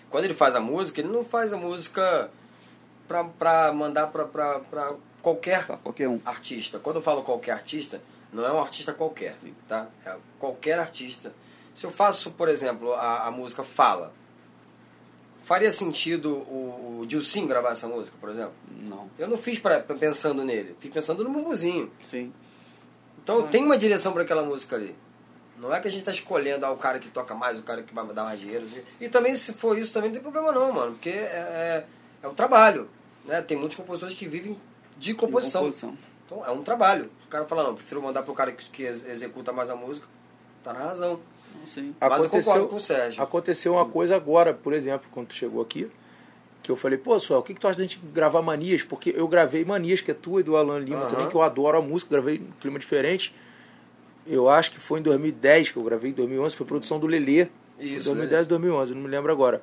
Quando 0.09 0.25
ele 0.25 0.33
faz 0.33 0.55
a 0.55 0.59
música, 0.59 1.01
ele 1.01 1.09
não 1.09 1.25
faz 1.25 1.51
a 1.53 1.57
música 1.57 2.29
pra, 3.07 3.23
pra 3.23 3.73
mandar 3.73 4.07
pra 4.07 4.25
qualquer 5.21 5.65
Pra 5.65 5.77
qualquer 5.77 6.07
um. 6.07 6.19
artista. 6.25 6.79
Quando 6.79 6.97
eu 6.97 7.01
falo 7.01 7.23
qualquer 7.23 7.51
artista, 7.51 8.01
não 8.31 8.45
é 8.45 8.51
um 8.51 8.59
artista 8.59 8.93
qualquer, 8.93 9.35
tá? 9.67 9.87
É 10.05 10.15
qualquer 10.39 10.79
artista. 10.79 11.33
Se 11.73 11.85
eu 11.85 11.91
faço, 11.91 12.31
por 12.31 12.47
exemplo, 12.47 12.93
a, 12.93 13.27
a 13.27 13.31
música 13.31 13.63
Fala, 13.63 14.13
faria 15.43 15.71
sentido 15.71 16.29
o, 16.29 16.99
o 17.01 17.05
Dilcim 17.05 17.47
gravar 17.47 17.71
essa 17.71 17.87
música, 17.87 18.15
por 18.19 18.29
exemplo? 18.29 18.53
Não. 18.81 19.09
Eu 19.17 19.27
não 19.27 19.37
fiz 19.37 19.59
pra, 19.59 19.79
pensando 19.79 20.43
nele, 20.43 20.75
fiz 20.79 20.91
pensando 20.91 21.23
no 21.23 21.29
Mumuzinho. 21.29 21.91
Sim. 22.03 22.33
Então 23.23 23.47
tem 23.47 23.63
uma 23.63 23.77
direção 23.77 24.11
para 24.13 24.23
aquela 24.23 24.43
música 24.43 24.75
ali. 24.75 24.95
Não 25.57 25.73
é 25.73 25.79
que 25.79 25.87
a 25.87 25.91
gente 25.91 25.99
está 26.01 26.11
escolhendo 26.11 26.65
ah, 26.65 26.71
o 26.71 26.77
cara 26.77 26.99
que 26.99 27.09
toca 27.09 27.33
mais, 27.33 27.57
o 27.59 27.63
cara 27.63 27.83
que 27.83 27.93
vai 27.93 28.05
dar 28.07 28.23
mais 28.23 28.39
dinheiro. 28.39 28.65
assim. 28.65 28.81
E 28.99 29.07
também, 29.07 29.35
se 29.35 29.53
for 29.53 29.77
isso, 29.77 29.93
também 29.93 30.09
não 30.09 30.15
tem 30.15 30.21
problema 30.21 30.51
não, 30.51 30.73
mano. 30.73 30.91
Porque 30.93 31.09
é, 31.09 31.13
é, 31.13 31.85
é 32.23 32.27
um 32.27 32.33
trabalho. 32.33 32.89
Né? 33.23 33.41
Tem 33.41 33.55
muitos 33.55 33.77
compositores 33.77 34.13
que 34.15 34.27
vivem 34.27 34.59
de 34.97 35.13
composição. 35.13 35.61
Composição. 35.61 35.97
Então 36.25 36.45
é 36.45 36.51
um 36.51 36.63
trabalho. 36.63 37.09
O 37.25 37.29
cara 37.29 37.45
fala, 37.45 37.63
não, 37.63 37.75
prefiro 37.75 38.01
mandar 38.01 38.23
pro 38.23 38.33
cara 38.33 38.51
que, 38.51 38.69
que 38.71 38.83
ex- 38.83 39.05
executa 39.05 39.53
mais 39.53 39.69
a 39.69 39.75
música. 39.75 40.05
Tá 40.63 40.73
na 40.73 40.79
razão. 40.79 41.19
Sim. 41.65 41.95
Mas 41.99 42.23
eu 42.23 42.29
concordo 42.29 42.67
com 42.67 42.75
o 42.75 42.79
Sérgio. 42.79 43.21
Aconteceu 43.21 43.73
uma 43.73 43.85
coisa 43.85 44.15
agora, 44.15 44.53
por 44.53 44.73
exemplo, 44.73 45.07
quando 45.11 45.27
tu 45.27 45.33
chegou 45.33 45.61
aqui, 45.61 45.89
que 46.61 46.71
eu 46.71 46.75
falei, 46.75 46.97
pô, 46.97 47.19
Suel, 47.19 47.39
o 47.39 47.43
que, 47.43 47.53
que 47.53 47.59
tu 47.59 47.67
acha 47.67 47.77
da 47.77 47.83
gente 47.83 47.99
gravar 48.13 48.41
Manias? 48.41 48.83
Porque 48.83 49.13
eu 49.15 49.27
gravei 49.27 49.65
Manias, 49.65 50.01
que 50.01 50.11
é 50.11 50.13
tua 50.13 50.39
e 50.39 50.43
do 50.43 50.55
Alan 50.55 50.79
Lima 50.79 51.05
também, 51.07 51.27
que 51.27 51.35
eu 51.35 51.41
adoro 51.41 51.77
a 51.77 51.81
música, 51.81 52.11
gravei 52.11 52.39
num 52.39 52.51
clima 52.59 52.79
diferente. 52.79 53.35
Eu 54.25 54.49
acho 54.49 54.71
que 54.71 54.79
foi 54.79 54.99
em 54.99 55.03
2010 55.03 55.71
que 55.71 55.77
eu 55.77 55.83
gravei, 55.83 56.11
em 56.11 56.13
2011, 56.13 56.55
foi 56.55 56.65
produção 56.65 56.99
do 56.99 57.05
Lelê. 57.05 57.47
Isso, 57.79 58.05
2010, 58.05 58.47
2011, 58.47 58.93
não 58.93 59.01
me 59.01 59.09
lembro 59.09 59.31
agora. 59.31 59.61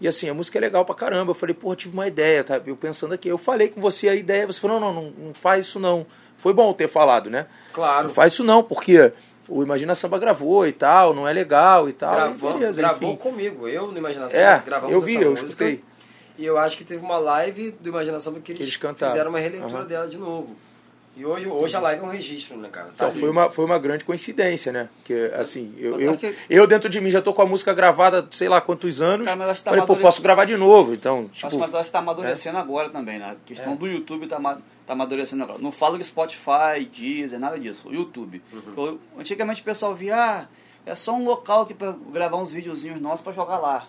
E 0.00 0.06
assim, 0.06 0.28
a 0.28 0.34
música 0.34 0.58
é 0.58 0.60
legal 0.60 0.84
pra 0.84 0.94
caramba. 0.94 1.32
Eu 1.32 1.34
falei, 1.34 1.54
pô, 1.54 1.74
tive 1.74 1.92
uma 1.92 2.06
ideia, 2.06 2.44
tá? 2.44 2.60
Eu 2.64 2.76
pensando 2.76 3.12
aqui. 3.12 3.28
Eu 3.28 3.36
falei 3.36 3.68
com 3.68 3.80
você 3.80 4.08
a 4.08 4.14
ideia, 4.14 4.46
você 4.46 4.60
falou, 4.60 4.80
não, 4.80 4.94
não, 4.94 5.02
não, 5.02 5.10
não 5.26 5.34
faz 5.34 5.66
isso 5.66 5.78
não. 5.78 6.06
Foi 6.38 6.54
bom 6.54 6.72
ter 6.72 6.88
falado, 6.88 7.28
né? 7.28 7.46
Claro. 7.72 8.08
Não 8.08 8.14
faz 8.14 8.32
isso 8.32 8.44
não, 8.44 8.62
porque 8.62 9.12
o 9.48 9.62
Imagina 9.62 9.94
Samba 9.94 10.18
gravou 10.18 10.66
e 10.66 10.72
tal, 10.72 11.14
não 11.14 11.26
é 11.26 11.32
legal 11.32 11.88
e 11.88 11.92
tal. 11.92 12.14
Gravou, 12.14 12.50
e 12.50 12.54
beleza, 12.54 12.80
gravou 12.80 13.08
enfim. 13.10 13.18
comigo, 13.18 13.66
eu 13.68 13.90
no 13.90 13.96
Imaginação, 13.98 14.38
É, 14.40 14.62
gravamos 14.64 14.92
eu 14.94 15.00
vi, 15.00 15.14
essa 15.16 15.24
eu 15.24 15.30
música. 15.30 15.46
escutei. 15.48 15.84
E 16.38 16.44
eu 16.46 16.56
acho 16.56 16.76
que 16.76 16.84
teve 16.84 17.04
uma 17.04 17.18
live 17.18 17.72
do 17.80 17.88
Imaginação 17.88 18.32
que 18.34 18.52
eles, 18.52 18.60
Eles 18.62 18.76
cantaram. 18.76 19.10
fizeram 19.12 19.30
uma 19.30 19.38
releitura 19.40 19.78
Aham. 19.78 19.86
dela 19.86 20.06
de 20.06 20.18
novo. 20.18 20.54
E 21.16 21.26
hoje, 21.26 21.48
hoje 21.48 21.74
a 21.74 21.80
live 21.80 22.00
é 22.00 22.06
um 22.06 22.10
registro, 22.10 22.56
né, 22.56 22.68
cara? 22.70 22.86
Tá 22.88 22.92
Então, 22.94 23.08
ali. 23.08 23.18
foi 23.18 23.28
uma, 23.28 23.50
foi 23.50 23.64
uma 23.64 23.76
grande 23.76 24.04
coincidência, 24.04 24.70
né? 24.70 24.88
Porque, 24.98 25.32
assim, 25.34 25.74
eu, 25.76 25.92
Mas 25.94 26.00
eu, 26.02 26.12
é 26.12 26.16
que- 26.16 26.34
eu 26.48 26.64
dentro 26.64 26.88
de 26.88 27.00
mim 27.00 27.10
já 27.10 27.20
tô 27.20 27.34
com 27.34 27.42
a 27.42 27.46
música 27.46 27.74
gravada 27.74 28.24
sei 28.30 28.48
lá 28.48 28.60
quantos 28.60 29.00
anos. 29.02 29.24
Cara, 29.24 29.36
mas 29.36 29.48
acho 29.48 29.58
que 29.60 29.64
tá 29.64 29.70
falei, 29.72 29.84
pô, 29.84 29.96
posso 29.96 30.22
gravar 30.22 30.44
de 30.44 30.56
novo. 30.56 30.94
Então, 30.94 31.28
Acho, 31.32 31.48
tipo, 31.48 31.58
mas 31.58 31.74
acho 31.74 31.86
que 31.86 31.90
tá 31.90 31.98
amadurecendo 31.98 32.56
agora 32.58 32.88
também, 32.88 33.18
né? 33.18 33.32
A 33.32 33.36
questão 33.44 33.72
É. 33.72 33.76
do 33.76 33.88
YouTube 33.88 34.28
tá, 34.28 34.36
ama- 34.36 34.62
tá 34.88 34.94
amadurecendo 34.94 35.44
agora. 35.44 35.58
Não 35.58 35.70
falo 35.70 35.98
que 35.98 36.04
Spotify, 36.04 36.84
Deezer, 36.90 37.38
nada 37.38 37.60
disso. 37.60 37.88
O 37.88 37.94
YouTube. 37.94 38.42
Eu- 38.76 38.98
antigamente 39.18 39.60
o 39.60 39.64
pessoal 39.64 39.94
via, 39.94 40.16
ah, 40.16 40.48
é 40.86 40.94
só 40.94 41.12
um 41.14 41.24
local 41.24 41.60
aqui 41.62 41.74
pra 41.74 41.92
gravar 42.10 42.38
uns 42.38 42.50
videozinhos 42.50 43.00
nossos 43.00 43.20
pra 43.22 43.30
jogar 43.32 43.58
lá. 43.58 43.86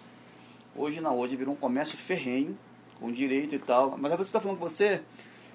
Hoje 0.75 0.99
não, 1.01 1.17
hoje 1.17 1.35
virou 1.35 1.53
um 1.53 1.57
comércio 1.57 1.97
ferrenho, 1.97 2.57
com 2.99 3.11
direito 3.11 3.55
e 3.55 3.59
tal. 3.59 3.97
Mas 3.97 4.13
que 4.13 4.21
eu 4.21 4.25
tô 4.25 4.39
falando 4.41 4.57
com 4.59 4.67
você. 4.67 5.01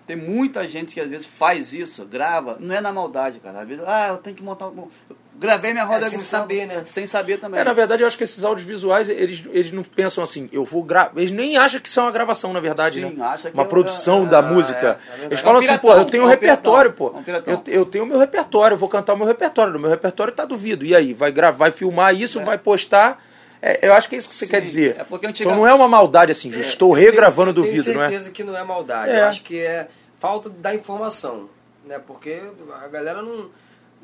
Tem 0.06 0.16
muita 0.16 0.66
gente 0.66 0.92
que 0.94 1.00
às 1.00 1.08
vezes 1.08 1.26
faz 1.26 1.72
isso, 1.72 2.04
grava, 2.04 2.56
não 2.60 2.74
é 2.74 2.80
na 2.80 2.92
maldade, 2.92 3.38
cara. 3.40 3.60
Às 3.62 3.68
vezes, 3.68 3.84
ah, 3.86 4.08
eu 4.08 4.18
tenho 4.18 4.36
que 4.36 4.42
montar. 4.42 4.68
um- 4.68 4.88
eu 5.08 5.16
Gravei 5.36 5.72
minha 5.72 5.84
roda 5.84 6.06
É, 6.06 6.08
sem 6.08 6.18
saber, 6.20 6.66
né? 6.66 6.82
Sem 6.84 7.06
saber 7.06 7.38
também. 7.38 7.60
É, 7.60 7.64
na 7.64 7.72
verdade, 7.72 8.02
eu 8.02 8.06
acho 8.06 8.16
que 8.16 8.22
esses 8.24 8.44
audiovisuais, 8.44 9.08
eles, 9.08 9.42
eles 9.50 9.72
não 9.72 9.82
pensam 9.82 10.22
assim, 10.22 10.48
eu 10.52 10.64
vou 10.64 10.82
gravar. 10.82 11.10
Eles 11.16 11.32
nem 11.32 11.56
acham 11.56 11.80
que 11.80 11.88
isso 11.88 11.98
é 11.98 12.02
uma 12.04 12.12
gravação, 12.12 12.52
na 12.52 12.60
verdade, 12.60 13.00
Sim, 13.00 13.14
né? 13.14 13.24
acha 13.26 13.50
que 13.50 13.54
Uma 13.56 13.64
é- 13.64 13.66
produção 13.66 14.22
é- 14.22 14.26
da 14.26 14.38
é, 14.38 14.42
música. 14.42 14.98
é 15.22 15.24
eles 15.26 15.40
falam 15.40 15.56
É 15.56 15.56
um 15.56 15.58
assim, 15.58 15.68
piratão, 15.78 15.90
pô, 15.90 15.96
eu 16.00 16.04
tenho 16.06 16.22
um 16.22 16.26
é 16.26 16.28
um 16.28 16.30
repertório, 16.30 16.92
piratão, 16.92 17.22
pô. 17.24 17.30
é 17.30 17.52
um 17.52 17.52
eu, 17.74 17.80
eu 17.80 17.84
tenho 17.86 18.04
o 18.04 18.06
meu 18.06 18.18
repertório, 18.18 18.74
eu 18.74 18.78
vou 18.78 18.88
cantar 18.88 19.14
o 19.14 19.16
meu 19.16 19.26
repertório. 19.26 19.76
O 19.76 19.80
meu 19.80 19.90
repertório 19.90 20.32
tá 20.32 20.44
duvido. 20.44 20.86
E 20.86 20.94
aí, 20.94 21.12
vai 21.12 21.32
gravar, 21.32 21.58
vai 21.58 21.70
filmar 21.72 22.14
isso, 22.14 22.40
vai 22.44 22.56
postar. 22.56 23.20
É, 23.60 23.88
eu 23.88 23.92
acho 23.94 24.08
que 24.08 24.14
é 24.14 24.18
isso 24.18 24.28
que 24.28 24.34
você 24.36 24.44
Sim, 24.44 24.50
quer 24.52 24.60
dizer. 24.60 24.90
é 25.00 25.04
porque 25.04 25.26
então 25.26 25.30
antigamente- 25.30 25.60
não 25.60 25.66
é 25.66 25.74
uma 25.74 25.88
maldade 25.88 26.30
assim, 26.30 26.52
eu 26.52 26.60
estou 26.60 26.90
Eu 26.90 26.96
tenho- 26.96 27.10
regravando 27.10 27.50
eu 27.50 27.54
tenho 27.54 27.66
duvido, 27.74 27.92
não 27.94 28.02
é? 28.04 28.08
certeza 28.08 28.30
que 28.30 28.44
não 28.44 28.56
é 28.56 28.62
maldade. 28.62 29.10
É. 29.10 29.20
Eu 29.20 29.24
acho 29.24 29.42
que 29.42 29.58
é 29.58 29.88
falta 30.20 30.48
da 30.48 30.74
informação. 30.74 31.48
Né? 31.86 31.98
Porque 31.98 32.40
a 32.82 32.88
galera 32.88 33.20
não, 33.20 33.50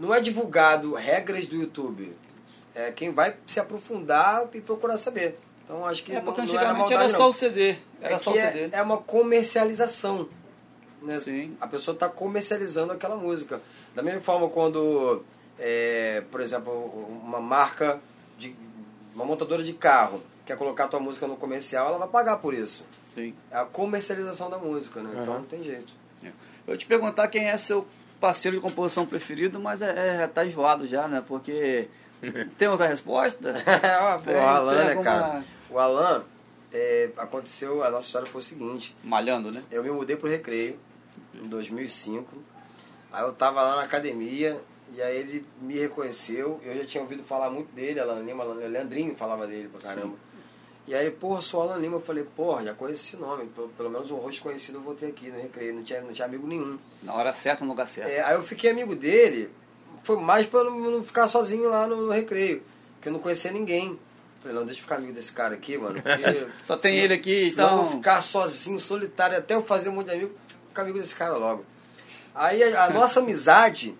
não 0.00 0.14
é 0.14 0.20
divulgado 0.20 0.94
regras 0.94 1.46
do 1.46 1.54
YouTube. 1.56 2.16
É 2.74 2.90
quem 2.90 3.12
vai 3.12 3.36
se 3.46 3.60
aprofundar 3.60 4.48
e 4.54 4.60
procurar 4.60 4.96
saber. 4.96 5.38
Então 5.62 5.84
acho 5.84 6.02
que 6.02 6.12
É 6.12 6.20
porque 6.20 6.40
não, 6.40 6.46
não 6.48 6.54
era 6.54 6.70
antigamente 6.70 6.78
maldade, 6.78 7.02
era 7.04 7.12
não. 7.12 7.18
só 7.18 7.28
o 7.28 7.32
CD. 7.32 7.76
Era 8.00 8.14
é 8.14 8.18
só 8.18 8.32
o 8.32 8.34
CD. 8.34 8.60
é, 8.62 8.70
é 8.72 8.82
uma 8.82 8.96
comercialização. 8.96 10.28
Né? 11.02 11.20
Sim. 11.20 11.56
A 11.60 11.66
pessoa 11.66 11.94
está 11.94 12.08
comercializando 12.08 12.92
aquela 12.92 13.14
música. 13.14 13.60
Da 13.94 14.02
mesma 14.02 14.20
forma 14.22 14.48
quando, 14.48 15.22
é, 15.58 16.22
por 16.30 16.40
exemplo, 16.40 16.72
uma 17.22 17.40
marca, 17.40 18.00
de, 18.38 18.56
uma 19.14 19.24
montadora 19.24 19.62
de 19.62 19.74
carro 19.74 20.22
quer 20.46 20.56
colocar 20.56 20.84
a 20.84 20.88
tua 20.88 21.00
música 21.00 21.26
no 21.26 21.36
comercial, 21.36 21.88
ela 21.88 21.98
vai 21.98 22.08
pagar 22.08 22.38
por 22.38 22.54
isso. 22.54 22.84
Sim. 23.14 23.34
É 23.50 23.58
a 23.58 23.64
comercialização 23.64 24.48
da 24.48 24.58
música, 24.58 25.02
né? 25.02 25.10
Então 25.12 25.34
Aham. 25.34 25.38
não 25.40 25.46
tem 25.46 25.62
jeito. 25.62 25.92
Eu 26.66 26.74
ia 26.74 26.78
te 26.78 26.86
perguntar 26.86 27.28
quem 27.28 27.48
é 27.48 27.56
seu 27.56 27.86
parceiro 28.20 28.56
de 28.56 28.62
composição 28.62 29.06
preferido, 29.06 29.58
mas 29.58 29.80
é, 29.82 30.22
é 30.22 30.26
tá 30.26 30.44
enjoado 30.44 30.86
já, 30.86 31.08
né? 31.08 31.22
Porque 31.26 31.88
tem 32.58 32.68
outra 32.68 32.86
resposta? 32.86 33.54
Pô, 34.18 34.24
Tem- 34.24 34.36
o 34.36 34.40
Alan, 34.40 34.74
tem 34.76 34.84
né, 34.84 34.88
alguma- 34.90 35.04
cara? 35.04 35.44
O 35.70 35.78
Alan, 35.78 36.24
é, 36.72 37.10
aconteceu, 37.16 37.82
a 37.82 37.90
nossa 37.90 38.06
história 38.06 38.26
foi 38.26 38.40
o 38.40 38.44
seguinte. 38.44 38.94
Malhando, 39.02 39.50
né? 39.50 39.62
Eu 39.70 39.82
me 39.82 39.90
mudei 39.90 40.16
pro 40.16 40.28
Recreio 40.28 40.78
em 41.34 41.48
2005. 41.48 42.36
Aí 43.12 43.22
eu 43.24 43.32
tava 43.32 43.62
lá 43.62 43.76
na 43.76 43.82
academia 43.82 44.60
e 44.92 45.00
aí 45.02 45.16
ele 45.18 45.44
me 45.60 45.78
reconheceu. 45.78 46.60
Eu 46.62 46.76
já 46.76 46.84
tinha 46.84 47.02
ouvido 47.02 47.22
falar 47.22 47.50
muito 47.50 47.72
dele, 47.72 47.98
Alan 48.00 48.20
Lima, 48.22 48.44
Leandrinho 48.44 49.14
falava 49.16 49.46
dele 49.46 49.68
pra 49.68 49.80
caramba. 49.80 50.14
E 50.90 50.94
aí, 50.96 51.08
porra, 51.08 51.40
sou 51.40 51.62
Alan 51.62 51.76
Lima. 51.76 51.98
Eu 51.98 52.00
falei, 52.00 52.24
porra, 52.24 52.64
já 52.64 52.74
conheci 52.74 53.14
esse 53.14 53.16
nome. 53.16 53.46
Pelo, 53.54 53.68
pelo 53.68 53.88
menos 53.88 54.10
um 54.10 54.16
rosto 54.16 54.42
conhecido 54.42 54.78
eu 54.78 54.82
vou 54.82 54.92
ter 54.92 55.06
aqui 55.06 55.28
no 55.28 55.40
Recreio. 55.40 55.72
Não 55.72 55.84
tinha, 55.84 56.00
não 56.00 56.12
tinha 56.12 56.26
amigo 56.26 56.44
nenhum. 56.48 56.80
Na 57.00 57.14
hora 57.14 57.32
certa, 57.32 57.62
no 57.64 57.70
lugar 57.70 57.86
certo. 57.86 58.08
É, 58.10 58.20
aí 58.20 58.34
eu 58.34 58.42
fiquei 58.42 58.72
amigo 58.72 58.96
dele, 58.96 59.48
foi 60.02 60.16
mais 60.16 60.48
pra 60.48 60.58
eu 60.58 60.64
não, 60.64 60.90
não 60.90 61.02
ficar 61.04 61.28
sozinho 61.28 61.68
lá 61.68 61.86
no, 61.86 62.06
no 62.06 62.10
recreio, 62.10 62.64
porque 62.94 63.08
eu 63.08 63.12
não 63.12 63.20
conhecia 63.20 63.52
ninguém. 63.52 63.96
Falei, 64.42 64.56
não, 64.56 64.64
deixa 64.66 64.80
eu 64.80 64.82
ficar 64.82 64.96
amigo 64.96 65.12
desse 65.12 65.30
cara 65.30 65.54
aqui, 65.54 65.78
mano. 65.78 66.02
Só 66.64 66.76
tem 66.76 66.90
senão- 66.94 67.04
ele 67.04 67.14
aqui, 67.14 67.50
senão 67.50 67.68
eu 67.68 67.72
então- 67.74 67.84
vou 67.86 67.96
ficar 67.98 68.20
sozinho, 68.20 68.80
solitário, 68.80 69.38
até 69.38 69.54
eu 69.54 69.62
fazer 69.62 69.90
um 69.90 69.92
monte 69.92 70.06
de 70.06 70.14
amigo, 70.14 70.32
ficar 70.70 70.82
amigo 70.82 70.98
desse 70.98 71.14
cara 71.14 71.36
logo. 71.36 71.64
Aí 72.34 72.64
a, 72.64 72.86
a 72.86 72.90
nossa 72.90 73.20
amizade, 73.20 73.94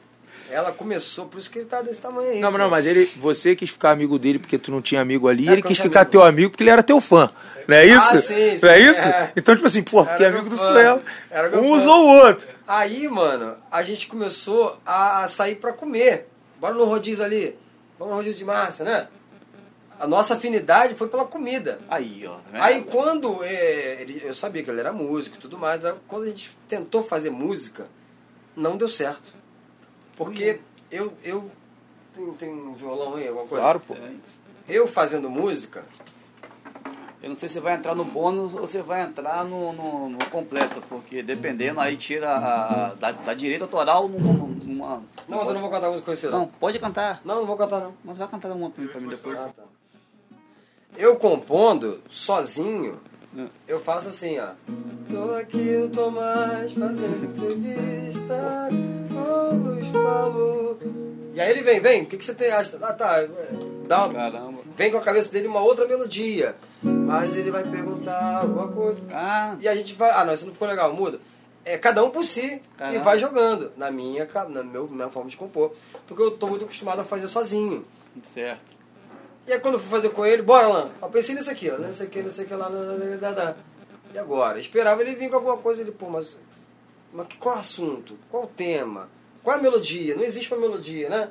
ela 0.50 0.72
começou, 0.72 1.26
por 1.26 1.38
isso 1.38 1.50
que 1.50 1.58
ele 1.60 1.66
tá 1.66 1.80
desse 1.82 2.00
tamanho 2.00 2.30
aí. 2.30 2.40
Não, 2.40 2.50
não, 2.50 2.68
mas 2.70 2.84
ele, 2.86 3.06
você 3.16 3.54
quis 3.56 3.70
ficar 3.70 3.90
amigo 3.92 4.18
dele 4.18 4.38
porque 4.38 4.58
tu 4.58 4.70
não 4.70 4.82
tinha 4.82 5.00
amigo 5.00 5.28
ali, 5.28 5.48
É, 5.48 5.52
ele 5.52 5.62
quis 5.62 5.78
ficar 5.78 6.00
amigo. 6.00 6.10
teu 6.12 6.22
amigo 6.22 6.50
porque 6.50 6.62
ele 6.62 6.70
era 6.70 6.82
teu 6.82 7.00
fã. 7.00 7.30
Não 7.68 7.76
é 7.76 7.86
isso? 7.86 8.08
Ah, 8.10 8.18
sim, 8.18 8.56
sim, 8.56 8.66
não 8.66 8.72
é 8.72 8.80
isso? 8.80 9.00
é. 9.02 9.32
Então, 9.36 9.54
tipo 9.54 9.66
assim, 9.66 9.82
pô, 9.82 10.04
fiquei 10.04 10.26
Era 10.26 10.38
amigo 10.38 10.48
meu 10.50 10.58
do 10.58 10.62
fã. 10.62 10.72
Suel. 10.72 11.02
Um 11.54 11.62
fã. 11.62 11.76
usou 11.76 12.04
o 12.04 12.08
outro. 12.24 12.48
Aí, 12.66 13.08
mano, 13.08 13.56
a 13.70 13.82
gente 13.82 14.06
começou 14.06 14.78
a, 14.84 15.26
sair 15.28 15.56
pra 15.56 15.72
comer. 15.72 16.28
Bora 16.60 16.74
no 16.74 16.84
rodízio 16.84 17.24
ali. 17.24 17.56
Vamos 17.98 18.12
no 18.12 18.16
rodízio 18.18 18.38
de 18.38 18.44
massa, 18.44 18.84
né? 18.84 19.08
A 19.98 20.06
nossa 20.06 20.34
afinidade 20.34 20.94
foi 20.94 21.08
pela 21.08 21.26
comida. 21.26 21.78
Aí, 21.88 22.24
ó. 22.26 22.36
vendo? 22.50 22.62
Aí 22.62 22.82
quando 22.84 23.44
é, 23.44 23.98
ele- 24.00 24.22
eu 24.24 24.34
sabia 24.34 24.62
que 24.62 24.70
ele 24.70 24.80
era 24.80 24.92
músico 24.92 25.36
e 25.36 25.38
tudo 25.38 25.58
mais, 25.58 25.82
quando 26.08 26.22
a 26.22 26.26
gente 26.28 26.56
tentou 26.66 27.02
fazer 27.02 27.28
música, 27.30 27.86
não 28.56 28.76
deu 28.78 28.88
certo. 28.88 29.32
Porque 30.16 30.60
eu. 30.90 31.12
eu 31.22 31.50
tem, 32.12 32.32
tem 32.34 32.50
um 32.50 32.74
violão 32.74 33.14
aí, 33.14 33.28
alguma 33.28 33.46
coisa? 33.46 33.62
Claro, 33.62 33.80
pô. 33.80 33.94
Eu 34.68 34.86
fazendo 34.86 35.28
música, 35.30 35.84
Eu 37.22 37.28
não 37.28 37.36
sei 37.36 37.48
se 37.48 37.60
vai 37.60 37.74
entrar 37.74 37.94
no 37.94 38.04
bônus 38.04 38.54
ou 38.54 38.66
se 38.66 38.80
vai 38.80 39.02
entrar 39.02 39.44
no, 39.44 39.72
no, 39.72 40.08
no 40.08 40.18
completo, 40.30 40.82
porque 40.88 41.22
dependendo, 41.22 41.78
aí 41.78 41.96
tira 41.96 42.34
a, 42.34 42.94
da, 42.94 43.12
da 43.12 43.34
direito 43.34 43.62
autoral 43.62 44.08
numa. 44.08 44.32
numa 44.32 45.02
Não, 45.28 45.38
mas 45.38 45.48
eu 45.48 45.54
não 45.54 45.60
vou 45.60 45.70
cantar 45.70 45.88
música 45.88 46.06
conhecida. 46.06 46.30
Não, 46.32 46.46
pode 46.46 46.78
cantar. 46.78 47.20
Não, 47.24 47.36
não 47.36 47.46
vou 47.46 47.56
cantar 47.56 47.80
não. 47.80 47.94
Mas 48.02 48.16
vai 48.16 48.26
cantar 48.26 48.50
uma 48.52 48.70
pra 48.70 48.82
mim, 48.82 48.88
pra 48.88 49.00
mim 49.00 49.08
depois. 49.08 49.38
Ah, 49.38 49.50
tá. 49.54 49.64
Eu 50.96 51.16
compondo, 51.16 52.00
sozinho, 52.08 52.98
É. 53.04 53.09
eu 53.66 53.80
faço 53.80 54.08
assim, 54.08 54.38
ó. 54.38 54.50
Tô 55.10 55.34
aqui 55.34 55.58
no 55.76 55.88
Tomás 55.88 56.72
fazendo 56.72 57.24
entrevista 57.24 58.68
com 59.12 59.54
o 59.56 59.58
Luiz 59.74 59.88
Paulo. 59.88 60.78
E 61.34 61.40
aí 61.40 61.50
ele 61.50 61.62
vem, 61.62 61.80
vem, 61.80 62.02
o 62.02 62.06
que, 62.06 62.16
que 62.16 62.24
você 62.24 62.34
tem? 62.34 62.50
acha? 62.50 62.78
Ah, 62.82 62.92
tá. 62.92 63.24
Dá 63.86 64.04
uma, 64.06 64.14
Caramba. 64.14 64.60
vem 64.76 64.90
com 64.90 64.98
a 64.98 65.02
cabeça 65.02 65.32
dele 65.32 65.48
uma 65.48 65.60
outra 65.60 65.86
melodia. 65.86 66.54
Mas 66.82 67.34
ele 67.34 67.50
vai 67.50 67.64
perguntar 67.64 68.40
alguma 68.42 68.68
coisa. 68.68 69.00
Ah, 69.12 69.56
E 69.60 69.68
a 69.68 69.74
gente 69.74 69.94
vai. 69.94 70.10
Ah, 70.10 70.24
não, 70.24 70.32
isso 70.32 70.46
não 70.46 70.52
ficou 70.52 70.68
legal, 70.68 70.92
muda. 70.92 71.20
É 71.64 71.76
cada 71.76 72.02
um 72.02 72.10
por 72.10 72.24
si 72.24 72.40
e 72.54 72.60
Caramba. 72.78 73.00
vai 73.04 73.18
jogando. 73.18 73.72
Na 73.76 73.90
minha, 73.90 74.26
na 74.48 74.62
meu, 74.62 74.88
minha 74.88 75.08
forma 75.10 75.28
de 75.28 75.36
compor. 75.36 75.72
Porque 76.06 76.22
eu 76.22 76.30
tô 76.30 76.46
muito 76.46 76.64
acostumado 76.64 77.00
a 77.00 77.04
fazer 77.04 77.28
sozinho. 77.28 77.84
certo. 78.32 78.79
E 79.50 79.52
aí 79.52 79.58
quando 79.58 79.74
eu 79.74 79.80
fui 79.80 79.90
fazer 79.90 80.10
com 80.10 80.24
ele, 80.24 80.42
bora 80.42 80.68
lá. 80.68 80.88
Eu 81.02 81.08
pensei 81.08 81.34
nisso 81.34 81.50
aqui, 81.50 81.68
ó. 81.68 81.76
Nesse 81.76 82.04
aqui, 82.04 82.22
nesse 82.22 82.42
aqui 82.42 82.54
lá. 82.54 82.68
lá, 82.68 82.78
lá. 82.78 83.56
E 84.14 84.16
agora? 84.16 84.60
Esperava 84.60 85.02
ele 85.02 85.16
vir 85.16 85.28
com 85.28 85.34
alguma 85.34 85.56
coisa. 85.56 85.82
Ele, 85.82 85.90
pô, 85.90 86.08
mas. 86.08 86.38
Mas 87.12 87.26
qual 87.36 87.56
o 87.56 87.58
assunto? 87.58 88.16
Qual 88.30 88.44
o 88.44 88.46
tema? 88.46 89.08
Qual 89.42 89.56
é 89.56 89.58
a 89.58 89.62
melodia? 89.62 90.14
Não 90.14 90.22
existe 90.22 90.54
uma 90.54 90.60
melodia, 90.60 91.10
né? 91.10 91.30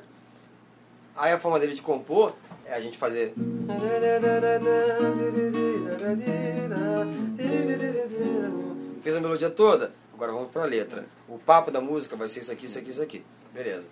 Aí 1.15 1.31
a 1.31 1.39
forma 1.39 1.61
dele 1.61 1.73
de 1.73 1.81
compor 1.81 2.35
é 2.65 2.73
a 2.73 2.81
gente 2.81 2.97
fazer. 2.97 3.33
Fez 9.01 9.15
a 9.15 9.21
melodia 9.21 9.49
toda, 9.49 9.93
agora 10.13 10.33
vamos 10.33 10.51
pra 10.51 10.65
letra. 10.65 11.05
O 11.25 11.39
papo 11.39 11.71
da 11.71 11.79
música 11.79 12.17
vai 12.17 12.27
ser 12.27 12.41
isso 12.41 12.51
aqui, 12.51 12.65
isso 12.65 12.79
aqui, 12.79 12.89
isso 12.89 13.01
aqui. 13.01 13.23
Beleza. 13.53 13.87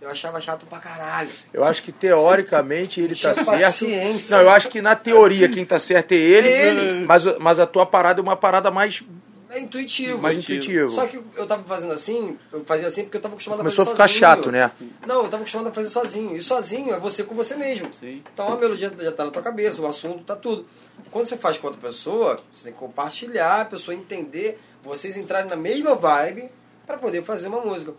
Eu 0.00 0.10
achava 0.10 0.40
chato 0.40 0.64
pra 0.66 0.78
caralho. 0.78 1.28
Eu 1.52 1.64
acho 1.64 1.82
que 1.82 1.90
teoricamente 1.90 3.00
ele 3.00 3.16
tá 3.16 3.34
certo. 3.34 3.46
paciência. 3.46 4.36
Não, 4.36 4.44
eu 4.44 4.50
acho 4.50 4.68
que 4.68 4.80
na 4.80 4.94
teoria 4.94 5.48
quem 5.48 5.64
tá 5.64 5.78
certo 5.78 6.12
é 6.12 6.16
ele, 6.16 6.48
É 6.48 6.68
ele. 6.68 7.06
Mas, 7.06 7.24
mas 7.38 7.58
a 7.58 7.66
tua 7.66 7.84
parada 7.84 8.20
é 8.20 8.22
uma 8.22 8.36
parada 8.36 8.70
mais, 8.70 9.02
É 9.50 9.58
intuitivo. 9.58 10.22
mais 10.22 10.38
intuitiva. 10.38 10.88
Só 10.88 11.04
que 11.06 11.20
eu 11.36 11.46
tava 11.46 11.64
fazendo 11.64 11.92
assim, 11.92 12.38
eu 12.52 12.64
fazia 12.64 12.86
assim 12.86 13.02
porque 13.04 13.16
eu 13.16 13.20
tava 13.20 13.34
acostumado 13.34 13.58
Começou 13.58 13.82
a 13.82 13.92
a 13.92 13.96
fazer 13.96 13.96
ficar 13.96 14.08
sozinho. 14.08 14.52
chato, 14.52 14.52
né? 14.52 14.70
Não, 15.04 15.16
eu 15.24 15.28
tava 15.28 15.42
acostumado 15.42 15.68
a 15.68 15.72
fazer 15.72 15.90
sozinho. 15.90 16.36
E 16.36 16.40
sozinho 16.40 16.94
é 16.94 16.98
você 17.00 17.24
com 17.24 17.34
você 17.34 17.56
mesmo. 17.56 17.90
Sim. 17.98 18.22
Então 18.32 18.52
a 18.52 18.56
melodia 18.56 18.92
já 19.00 19.10
tá 19.10 19.24
na 19.24 19.30
tua 19.32 19.42
cabeça, 19.42 19.82
o 19.82 19.86
assunto 19.88 20.22
tá 20.22 20.36
tudo. 20.36 20.64
Quando 21.10 21.26
você 21.26 21.36
faz 21.36 21.56
com 21.58 21.66
outra 21.66 21.82
pessoa, 21.82 22.38
você 22.52 22.64
tem 22.64 22.72
que 22.72 22.78
compartilhar, 22.78 23.62
a 23.62 23.64
pessoa 23.64 23.94
entender, 23.96 24.60
vocês 24.82 25.16
entrarem 25.16 25.48
na 25.50 25.56
mesma 25.56 25.94
vibe 25.96 26.50
pra 26.86 26.96
poder 26.98 27.24
fazer 27.24 27.48
uma 27.48 27.60
música. 27.60 27.94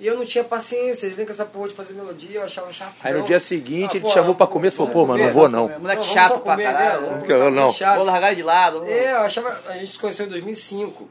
E 0.00 0.06
eu 0.06 0.16
não 0.16 0.24
tinha 0.24 0.42
paciência, 0.42 1.06
ele 1.06 1.14
vem 1.14 1.24
com 1.24 1.30
essa 1.30 1.44
porra 1.44 1.68
de 1.68 1.74
fazer 1.74 1.94
melodia, 1.94 2.40
eu 2.40 2.44
achava 2.44 2.72
chato. 2.72 2.94
Aí 3.00 3.14
no 3.14 3.24
dia 3.24 3.38
seguinte 3.38 3.96
ele 3.96 4.02
pô, 4.02 4.08
te 4.08 4.14
chamou 4.14 4.34
pra 4.34 4.46
comer, 4.46 4.70
tu 4.72 4.78
falou, 4.78 4.92
pô, 4.92 5.06
mano, 5.06 5.24
não 5.24 5.32
vou 5.32 5.48
não. 5.48 5.68
Moleque 5.78 6.04
chato 6.06 6.40
pra 6.40 6.56
caralho. 6.56 7.24
Eu 7.30 7.50
não. 7.50 7.70
chato. 7.70 7.96
Vou 7.96 8.04
largar 8.04 8.34
de 8.34 8.42
lado. 8.42 8.84
É, 8.84 9.12
eu 9.12 9.18
achava. 9.18 9.60
A 9.68 9.74
gente 9.74 9.92
se 9.92 9.98
conheceu 9.98 10.26
em 10.26 10.30
2005. 10.30 11.08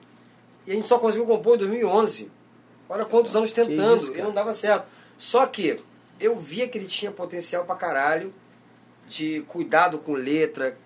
E 0.67 0.71
a 0.71 0.75
gente 0.75 0.87
só 0.87 0.99
conseguiu 0.99 1.25
compor 1.25 1.55
em 1.55 1.59
2011. 1.59 2.31
Olha 2.89 3.05
quantos 3.05 3.35
anos 3.35 3.51
tentando. 3.53 3.95
isso, 3.95 4.13
e 4.13 4.21
não 4.21 4.33
dava 4.33 4.53
certo. 4.53 4.85
Só 5.17 5.45
que 5.45 5.81
eu 6.19 6.37
via 6.37 6.67
que 6.67 6.77
ele 6.77 6.85
tinha 6.85 7.11
potencial 7.11 7.63
pra 7.63 7.75
caralho 7.75 8.33
de 9.07 9.41
cuidado 9.47 9.97
com 9.99 10.13
letra, 10.13 10.77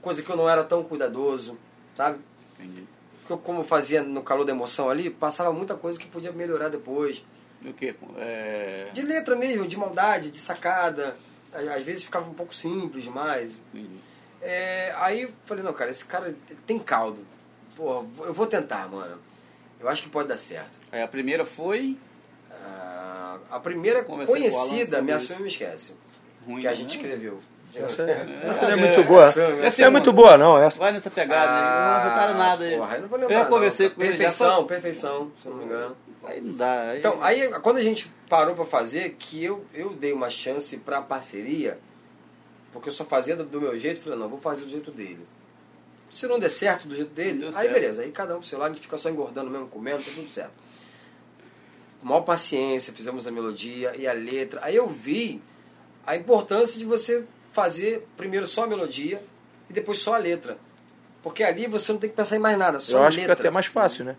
coisa 0.00 0.22
que 0.22 0.30
eu 0.30 0.36
não 0.36 0.48
era 0.48 0.64
tão 0.64 0.82
cuidadoso, 0.82 1.56
sabe? 1.94 2.18
Entendi. 2.54 2.84
Porque 3.28 3.32
eu, 3.34 3.38
como 3.38 3.60
eu 3.60 3.64
fazia 3.64 4.02
no 4.02 4.22
calor 4.22 4.44
da 4.44 4.52
emoção 4.52 4.88
ali, 4.88 5.10
passava 5.10 5.52
muita 5.52 5.74
coisa 5.74 5.98
que 5.98 6.06
podia 6.06 6.32
melhorar 6.32 6.70
depois. 6.70 7.22
O 7.62 7.74
quê? 7.74 7.94
É... 8.16 8.88
De 8.94 9.02
letra 9.02 9.36
mesmo, 9.36 9.68
de 9.68 9.76
maldade, 9.76 10.30
de 10.30 10.38
sacada. 10.38 11.14
Às 11.52 11.82
vezes 11.82 12.04
ficava 12.04 12.28
um 12.28 12.32
pouco 12.32 12.54
simples 12.54 13.04
demais. 13.04 13.60
Entendi. 13.74 13.98
É, 14.40 14.94
aí 14.96 15.28
falei, 15.44 15.62
não, 15.62 15.74
cara, 15.74 15.90
esse 15.90 16.06
cara 16.06 16.34
tem 16.66 16.78
caldo. 16.78 17.26
Porra, 17.76 18.06
eu 18.20 18.32
vou 18.32 18.46
tentar, 18.46 18.88
mano. 18.88 19.18
Eu 19.78 19.88
acho 19.90 20.04
que 20.04 20.08
pode 20.08 20.28
dar 20.28 20.38
certo. 20.38 20.80
A 20.90 21.06
primeira 21.06 21.44
foi 21.44 21.98
Ah, 22.50 23.38
a 23.50 23.60
primeira 23.60 24.02
Conversei 24.04 24.34
com 24.34 24.40
o 24.40 24.58
Alan 24.58 24.68
conhecida, 24.68 25.02
Me. 25.02 25.12
Assume 25.12 25.40
e 25.40 25.42
Me 25.42 25.48
Esquece, 25.48 25.94
ruim. 26.46 26.60
que 26.62 26.66
a 26.66 26.70
né? 26.70 26.76
gente 26.76 26.96
escreveu. 26.96 27.40
Essa 27.84 28.02
é, 28.02 28.40
essa 28.42 28.62
não 28.62 28.70
é 28.70 28.76
muito 28.76 29.04
boa. 29.04 29.24
Essa 29.26 29.42
é 29.42 29.66
Essa 29.66 29.84
é 29.84 29.90
muito 29.90 30.12
boa, 30.12 30.38
não. 30.38 30.58
Essa. 30.58 30.78
Vai 30.78 30.92
nessa 30.92 31.10
pegada 31.10 31.50
aí. 31.50 31.88
Não 31.88 31.96
acertaram 31.96 32.38
nada 32.38 32.64
aí. 32.64 32.74
Ah, 32.74 32.78
Porra, 32.78 32.96
eu 32.96 33.02
não 33.02 33.08
vou 33.08 33.18
lembrar. 33.18 33.40
Eu 33.40 33.46
conversei 33.46 33.88
não. 33.88 33.94
com 33.94 34.02
ele 34.02 34.12
já. 34.12 34.18
Perfeição, 34.18 34.66
perfeição, 34.66 35.32
se 35.40 35.46
eu 35.46 35.52
não 35.52 35.58
me 35.58 35.64
engano. 35.64 35.96
Aí 36.24 36.40
não 36.40 36.56
dá. 36.56 36.80
Aí... 36.90 36.98
Então, 36.98 37.22
aí 37.22 37.60
quando 37.60 37.78
a 37.78 37.82
gente 37.82 38.12
parou 38.28 38.54
pra 38.54 38.64
fazer, 38.64 39.16
que 39.18 39.42
eu, 39.42 39.64
eu 39.72 39.90
dei 39.90 40.12
uma 40.12 40.30
chance 40.30 40.76
pra 40.76 41.00
parceria, 41.00 41.78
porque 42.72 42.88
eu 42.88 42.92
só 42.92 43.04
fazia 43.04 43.36
do, 43.36 43.44
do 43.44 43.60
meu 43.60 43.78
jeito, 43.78 44.00
falei, 44.00 44.18
não, 44.18 44.28
vou 44.28 44.40
fazer 44.40 44.64
do 44.64 44.70
jeito 44.70 44.90
dele. 44.90 45.26
Se 46.10 46.26
não 46.26 46.38
der 46.38 46.50
certo 46.50 46.88
do 46.88 46.96
jeito 46.96 47.12
dele, 47.12 47.44
aí 47.46 47.52
certo. 47.52 47.72
beleza, 47.72 48.02
aí 48.02 48.10
cada 48.10 48.34
um 48.34 48.38
pro 48.38 48.48
seu 48.48 48.58
lado, 48.58 48.70
a 48.70 48.74
gente 48.74 48.82
fica 48.82 48.96
só 48.96 49.10
engordando 49.10 49.50
mesmo, 49.50 49.68
comendo, 49.68 50.02
tá 50.02 50.10
tudo 50.14 50.30
certo. 50.30 50.52
Com 52.00 52.06
maior 52.06 52.22
paciência, 52.22 52.92
fizemos 52.92 53.26
a 53.26 53.30
melodia 53.30 53.94
e 53.96 54.06
a 54.06 54.12
letra. 54.12 54.60
Aí 54.62 54.76
eu 54.76 54.88
vi 54.88 55.42
a 56.06 56.16
importância 56.16 56.78
de 56.78 56.86
você 56.86 57.24
fazer 57.52 58.06
primeiro 58.16 58.46
só 58.46 58.64
a 58.64 58.66
melodia 58.66 59.22
e 59.68 59.72
depois 59.72 59.98
só 59.98 60.14
a 60.14 60.18
letra. 60.18 60.58
Porque 61.22 61.42
ali 61.42 61.66
você 61.66 61.92
não 61.92 61.98
tem 61.98 62.08
que 62.10 62.16
pensar 62.16 62.36
em 62.36 62.40
mais 62.40 62.56
nada, 62.56 62.78
só 62.80 62.98
Eu 62.98 63.02
a 63.04 63.06
acho 63.08 63.16
que 63.16 63.20
letra. 63.22 63.36
fica 63.36 63.48
até 63.48 63.52
mais 63.52 63.66
fácil, 63.66 64.04
né? 64.04 64.16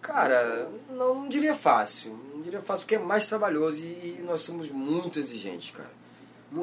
Cara, 0.00 0.68
não, 0.90 1.14
não 1.14 1.28
diria 1.28 1.54
fácil. 1.54 2.18
Não 2.34 2.42
diria 2.42 2.60
fácil 2.60 2.82
porque 2.84 2.96
é 2.96 2.98
mais 2.98 3.26
trabalhoso 3.28 3.84
e, 3.84 4.16
e 4.18 4.22
nós 4.26 4.40
somos 4.40 4.68
muito 4.68 5.18
exigentes, 5.18 5.70
cara. 5.70 5.90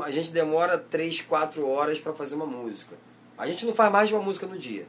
A 0.03 0.11
gente 0.11 0.31
demora 0.31 0.77
3, 0.77 1.21
4 1.21 1.65
horas 1.67 1.99
pra 1.99 2.13
fazer 2.13 2.35
uma 2.35 2.45
música. 2.45 2.95
A 3.37 3.47
gente 3.47 3.65
não 3.65 3.73
faz 3.73 3.91
mais 3.91 4.09
de 4.09 4.13
uma 4.13 4.21
música 4.21 4.45
no 4.45 4.57
dia. 4.57 4.85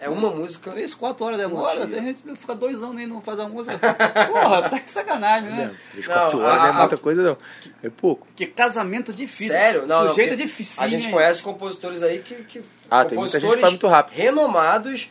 É 0.00 0.08
uma 0.08 0.30
música. 0.30 0.70
Três, 0.72 0.94
quatro 0.94 1.24
horas 1.24 1.38
demora. 1.38 1.86
Dia. 1.86 1.96
Tem 1.96 2.04
gente 2.06 2.22
que 2.22 2.34
fica 2.36 2.54
dois 2.54 2.82
anos 2.82 3.00
e 3.00 3.06
não 3.06 3.20
faz 3.20 3.38
a 3.38 3.48
música. 3.48 3.78
Porra, 3.78 4.68
tá 4.68 4.78
de 4.78 4.90
sacanagem, 4.90 5.50
né? 5.50 5.74
Três, 5.92 6.06
Não, 6.08 6.14
quatro 6.14 6.40
horas 6.40 6.56
a- 6.58 6.58
não 6.58 6.66
é 6.66 6.72
muita 6.72 6.96
coisa, 6.98 7.22
não. 7.22 7.38
É 7.82 7.88
pouco. 7.90 8.26
Que 8.34 8.46
casamento 8.46 9.12
difícil. 9.12 9.48
Sério? 9.52 9.86
Não, 9.86 10.02
não, 10.02 10.08
Sujeito 10.10 10.28
é 10.28 10.30
porque 10.32 10.44
difícil. 10.46 10.82
A 10.82 10.88
gente 10.88 11.08
conhece 11.10 11.42
compositores 11.42 12.02
aí 12.02 12.18
que. 12.20 12.34
que 12.44 12.62
Ah, 12.90 13.04
tem 13.04 13.16
muita 13.16 13.38
gente 13.38 13.42
que 13.42 13.46
compositores 13.46 13.60
faz 13.60 13.72
muito 13.72 13.86
rápido. 13.86 14.14
Renomados, 14.16 15.08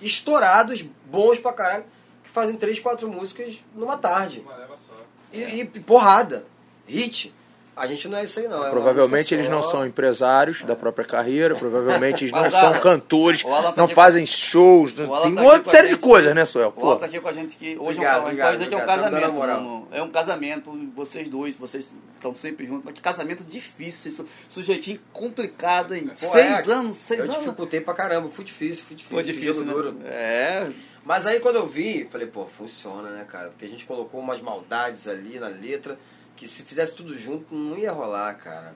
estourados, 0.00 0.82
bons 1.06 1.38
pra 1.38 1.52
caralho, 1.52 1.84
que 2.24 2.30
fazem 2.30 2.56
3, 2.56 2.80
4 2.80 3.08
músicas 3.08 3.54
numa 3.74 3.96
tarde. 3.96 4.40
Uma 4.40 4.56
leva 4.56 4.76
só. 4.76 4.92
E, 5.32 5.60
e 5.60 5.64
porrada. 5.80 6.44
Hit. 6.86 7.32
A 7.74 7.86
gente 7.86 8.06
não 8.06 8.18
é 8.18 8.24
isso 8.24 8.38
aí, 8.38 8.48
não. 8.48 8.66
É 8.66 8.70
Provavelmente 8.70 9.34
eles 9.34 9.48
não 9.48 9.62
são 9.62 9.86
empresários 9.86 10.62
da 10.62 10.76
própria 10.76 11.06
carreira, 11.06 11.54
provavelmente 11.54 12.24
eles 12.24 12.32
não 12.32 12.42
Mas, 12.42 12.52
são 12.52 12.68
Alan, 12.68 12.78
cantores, 12.80 13.42
tá 13.42 13.72
não 13.76 13.88
fazem 13.88 14.26
shows, 14.26 14.92
o 14.92 14.94
tem 14.96 15.06
tá 15.06 15.40
uma 15.42 15.58
com 15.58 15.70
série 15.70 15.88
de 15.88 15.96
coisas, 15.96 16.34
né, 16.34 16.44
Suel? 16.44 16.72
O 16.76 16.86
Alan 16.86 16.98
tá 16.98 17.06
aqui 17.06 17.18
com 17.18 17.28
a 17.28 17.32
gente 17.32 17.56
que 17.56 17.70
hoje 17.78 17.98
Obrigado, 17.98 18.16
é 18.16 18.20
um, 18.20 18.22
obrigado, 18.24 18.58
que 18.58 18.62
é 18.62 18.76
um 18.76 18.80
obrigado. 18.82 18.86
Casamento. 19.10 19.32
moral. 19.32 19.60
não- 19.62 19.88
é 19.90 20.02
um 20.02 20.10
casamento, 20.10 20.90
vocês 20.94 21.28
dois, 21.30 21.56
vocês 21.56 21.94
estão 22.14 22.34
sempre 22.34 22.66
juntos, 22.66 22.82
mas 22.84 22.92
que 22.94 23.00
casamento 23.00 23.42
difícil, 23.42 24.10
isso, 24.10 24.26
sujeitinho 24.48 25.00
complicado, 25.10 25.94
hein? 25.94 26.08
Pô, 26.08 26.14
seis 26.14 26.68
é, 26.68 26.72
anos, 26.72 26.96
seis 26.98 27.20
eu 27.20 27.24
anos. 27.24 27.38
dificultei 27.38 27.80
pra 27.80 27.94
caramba, 27.94 28.28
fui 28.28 28.44
difícil, 28.44 28.84
fui 28.84 28.96
difícil. 28.96 29.16
Foi 29.16 29.22
difícil, 29.24 29.64
né? 29.64 29.72
duro. 29.72 29.96
É, 30.04 30.68
Mas 31.04 31.26
aí 31.26 31.40
quando 31.40 31.56
eu 31.56 31.66
vi, 31.66 32.06
falei, 32.12 32.26
pô, 32.26 32.44
funciona, 32.46 33.10
né, 33.10 33.24
cara? 33.28 33.48
Porque 33.48 33.64
a 33.64 33.68
gente 33.68 33.84
colocou 33.86 34.20
umas 34.20 34.40
maldades 34.40 35.08
ali 35.08 35.38
na 35.40 35.48
letra, 35.48 35.98
que 36.36 36.46
se 36.48 36.62
fizesse 36.62 36.94
tudo 36.94 37.16
junto 37.18 37.54
não 37.54 37.76
ia 37.76 37.92
rolar, 37.92 38.34
cara. 38.38 38.74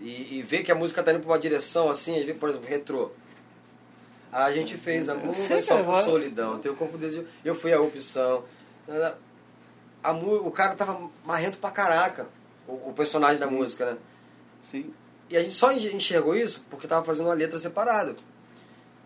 E, 0.00 0.36
e 0.38 0.42
ver 0.42 0.62
que 0.62 0.70
a 0.70 0.74
música 0.74 1.02
tá 1.02 1.12
indo 1.12 1.20
pra 1.20 1.30
uma 1.32 1.38
direção 1.38 1.88
assim, 1.88 2.12
por 2.34 2.50
exemplo, 2.50 2.68
retrô. 2.68 3.10
A 4.30 4.52
gente 4.52 4.76
fez 4.76 5.08
a 5.08 5.14
música 5.14 5.54
só 5.62 5.74
por 5.82 5.92
solidão, 6.04 6.58
teu 6.58 6.74
corpo 6.74 6.98
desejo. 6.98 7.26
Eu 7.44 7.54
fui 7.54 7.72
a 7.72 7.80
opção. 7.80 8.44
A, 10.02 10.12
o 10.12 10.50
cara 10.50 10.74
tava 10.74 11.08
marrento 11.24 11.58
pra 11.58 11.70
caraca, 11.70 12.26
o, 12.68 12.90
o 12.90 12.92
personagem 12.94 13.38
da 13.38 13.46
música, 13.46 13.92
né? 13.92 13.98
sim. 14.62 14.92
E 15.28 15.36
a 15.36 15.42
gente 15.42 15.56
só 15.56 15.72
enx- 15.72 15.92
enxergou 15.92 16.36
isso 16.36 16.64
porque 16.70 16.86
tava 16.86 17.04
fazendo 17.04 17.26
uma 17.26 17.34
letra 17.34 17.58
separada. 17.58 18.14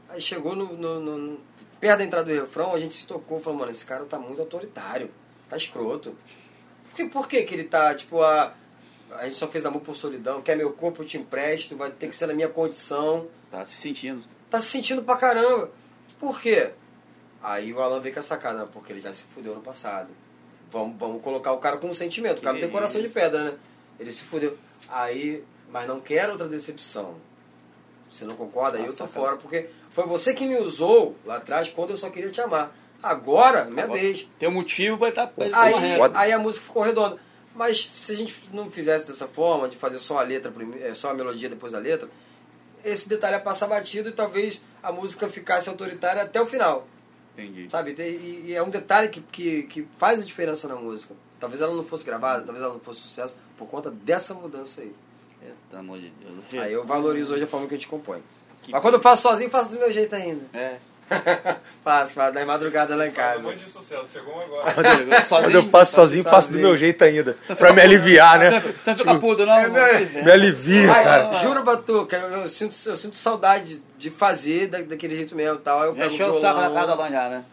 Aí 0.09 0.21
chegou 0.21 0.55
no, 0.55 0.75
no- 0.77 1.01
no- 1.01 1.17
no- 1.19 1.41
perto 1.81 1.99
da 1.99 2.05
entrada 2.05 2.27
do 2.27 2.39
refrão, 2.39 2.75
a 2.75 2.79
gente 2.79 2.95
se 2.95 3.07
tocou 3.07 3.39
e 3.39 3.43
falou, 3.43 3.59
mano, 3.61 3.71
esse 3.71 3.87
cara 3.87 4.05
tá 4.05 4.19
muito 4.19 4.39
autoritário, 4.41 5.11
tá 5.49 5.57
escroto. 5.57 6.15
Por 6.91 6.97
que, 6.97 7.05
por 7.07 7.29
que, 7.29 7.43
que 7.43 7.55
ele 7.55 7.65
tá, 7.65 7.95
tipo, 7.95 8.21
a, 8.21 8.55
a 9.13 9.25
gente 9.25 9.37
só 9.37 9.49
fez 9.49 9.65
amor 9.67 9.81
por 9.81 9.97
solidão, 9.97 10.43
quer 10.43 10.57
meu 10.57 10.73
corpo, 10.73 11.03
eu 11.03 11.07
te 11.07 11.17
empresto, 11.19 11.77
vai 11.77 11.91
ter 11.91 12.09
que 12.09 12.17
ser 12.17 12.27
na 12.27 12.35
minha 12.35 12.49
condição. 12.49 13.29
Tá 13.51 13.65
se 13.65 13.77
sentindo. 13.77 14.23
Tá 14.49 14.61
se 14.61 14.69
sentindo 14.69 15.03
pra 15.03 15.17
caramba. 15.17 15.71
Por 16.19 16.41
quê? 16.41 16.71
Aí 17.43 17.73
o 17.73 17.81
Alan 17.81 18.01
veio 18.01 18.13
com 18.13 18.21
a 18.21 18.23
sacada, 18.23 18.59
né? 18.59 18.69
porque 18.73 18.93
ele 18.93 19.01
já 19.01 19.13
se 19.13 19.25
fudeu 19.25 19.55
no 19.55 19.63
passado. 19.63 20.11
Vamos, 20.71 20.97
vamos 20.99 21.23
colocar 21.23 21.53
o 21.53 21.59
cara 21.59 21.79
com 21.79 21.89
um 21.89 21.95
sentimento. 21.95 22.39
O 22.39 22.43
cara 22.43 22.55
não 22.55 22.61
tem 22.61 22.71
coração 22.71 23.01
de 23.01 23.09
pedra, 23.09 23.45
né? 23.45 23.59
Ele 23.99 24.13
se 24.13 24.25
fudeu. 24.25 24.57
Aí, 24.89 25.43
mas 25.71 25.89
não 25.89 26.01
quero 26.01 26.33
outra 26.33 26.47
decepção. 26.47 27.17
Você 28.11 28.25
não 28.25 28.37
concorda? 28.37 28.79
Aí 28.79 28.87
eu 28.87 28.95
tô 28.95 29.07
fora, 29.07 29.37
porque 29.37 29.69
foi 29.93 30.07
você 30.07 30.35
que 30.35 30.47
me 30.47 30.57
usou 30.59 31.17
lá 31.25 31.37
atrás 31.37 31.69
quando 31.69 31.91
eu 31.91 31.97
só 31.97 32.11
queria 32.11 32.31
te 32.31 32.41
amar. 32.41 32.77
Agora, 33.03 33.65
minha 33.65 33.85
Agora, 33.85 34.01
vez. 34.01 34.29
Tem 34.39 34.49
um 34.49 34.53
motivo 34.53 34.99
pra 34.99 35.09
estar 35.09 35.33
Aí, 35.53 35.75
aí 36.15 36.33
a 36.33 36.39
música 36.39 36.67
ficou 36.67 36.83
redonda. 36.83 37.19
Mas 37.55 37.85
se 37.87 38.13
a 38.13 38.15
gente 38.15 38.35
não 38.53 38.71
fizesse 38.71 39.07
dessa 39.07 39.27
forma, 39.27 39.69
de 39.69 39.77
fazer 39.77 39.99
só 39.99 40.19
a 40.19 40.23
letra, 40.23 40.53
eh, 40.81 40.95
só 40.95 41.11
a 41.11 41.15
melodia 41.15 41.49
depois 41.49 41.73
da 41.73 41.79
letra, 41.79 42.09
esse 42.85 43.09
detalhe 43.09 43.35
ia 43.35 43.41
passar 43.41 43.67
batido 43.67 44.09
e 44.09 44.13
talvez 44.13 44.63
a 44.83 44.93
música 44.93 45.29
ficasse 45.29 45.69
autoritária 45.69 46.23
até 46.23 46.41
o 46.41 46.47
final. 46.47 46.87
Entendi. 47.37 47.67
Sabe? 47.71 47.95
E, 47.99 48.45
e 48.47 48.55
é 48.55 48.63
um 48.63 48.71
detalhe 48.71 49.09
que, 49.09 49.21
que, 49.21 49.63
que 49.65 49.89
faz 49.99 50.21
a 50.21 50.25
diferença 50.25 50.69
na 50.69 50.77
música. 50.77 51.15
Talvez 51.39 51.61
ela 51.61 51.75
não 51.75 51.85
fosse 51.85 52.05
gravada, 52.05 52.43
talvez 52.45 52.63
ela 52.63 52.75
não 52.75 52.81
fosse 52.81 53.01
sucesso 53.01 53.37
por 53.57 53.69
conta 53.69 53.91
dessa 53.91 54.35
mudança 54.35 54.83
aí. 54.83 54.93
Pelo 55.71 55.81
amor 55.81 55.99
de 55.99 56.11
Deus. 56.11 56.63
Aí 56.63 56.73
eu 56.73 56.85
valorizo 56.85 57.33
hoje 57.33 57.45
a 57.45 57.47
forma 57.47 57.67
que 57.67 57.75
a 57.75 57.77
gente 57.77 57.89
compõe. 57.89 58.23
Que- 58.63 58.73
Mas 58.73 58.83
quando 58.83 58.95
eu 58.95 59.01
faço 59.01 59.23
sozinho, 59.23 59.51
faço 59.51 59.71
do 59.71 59.79
meu 59.79 59.91
jeito 59.91 60.15
ainda. 60.15 60.45
É. 60.53 60.79
faço, 61.83 62.15
faço, 62.15 62.35
da 62.35 62.45
madrugada 62.47 62.95
lá 62.97 63.07
em 63.07 63.11
Faz 63.11 63.39
um 63.39 63.43
casa. 63.43 63.49
monte 63.53 63.65
de 63.65 63.71
sucesso. 63.71 64.11
Chegou 64.13 64.37
um 64.37 64.41
agora. 64.41 64.73
Quando 65.29 65.51
eu 65.51 65.69
faço 65.71 65.95
sozinho, 65.95 66.23
faço 66.25 66.49
do 66.49 66.53
sozinho. 66.53 66.69
meu 66.69 66.77
jeito 66.77 67.03
ainda. 67.03 67.37
Você 67.45 67.55
Pra 67.55 67.73
me 67.73 67.81
aliviar, 67.83 68.39
né? 68.39 68.51
Você, 68.61 68.73
você 68.73 68.95
fica 68.95 69.19
puto, 69.19 69.45
não? 69.47 69.55
É, 69.61 70.23
Me 70.23 70.31
alivia, 70.31 70.93
Ai, 70.93 71.05
cara. 71.05 71.33
juro, 71.35 71.63
Batuca, 71.65 72.17
eu, 72.17 72.39
eu 72.43 72.49
sinto, 72.49 72.75
eu 72.87 72.97
sinto 72.97 73.17
saudade 73.19 73.83
de 73.99 74.11
fazer 74.11 74.69
da- 74.69 74.81
daquele 74.83 75.17
jeito 75.17 75.35
mesmo 75.35 75.57
e 75.57 75.63
tal. 75.63 75.85
Eu 75.85 75.95
Já 75.97 76.03
pego 76.03 76.15
encheu 76.15 76.31
o 76.31 76.35
saco 76.35 76.61
da 76.61 76.71
cara 76.71 76.87
da 76.87 76.95
Lan 76.95 77.11
já, 77.11 77.29
né? 77.29 77.45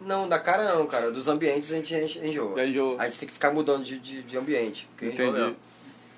Não, 0.00 0.28
da 0.28 0.38
cara 0.38 0.64
não, 0.74 0.84
cara. 0.86 1.10
Dos 1.12 1.28
ambientes 1.28 1.70
a 1.72 1.76
gente 1.76 1.94
enjoa. 2.18 2.56
Já 2.56 2.66
enjoa. 2.66 2.96
A 3.00 3.04
gente 3.06 3.18
tem 3.20 3.26
que 3.28 3.32
ficar 3.34 3.52
mudando 3.52 3.84
de, 3.84 3.98
de, 3.98 4.22
de 4.22 4.36
ambiente. 4.36 4.88
Entendi. 5.00 5.54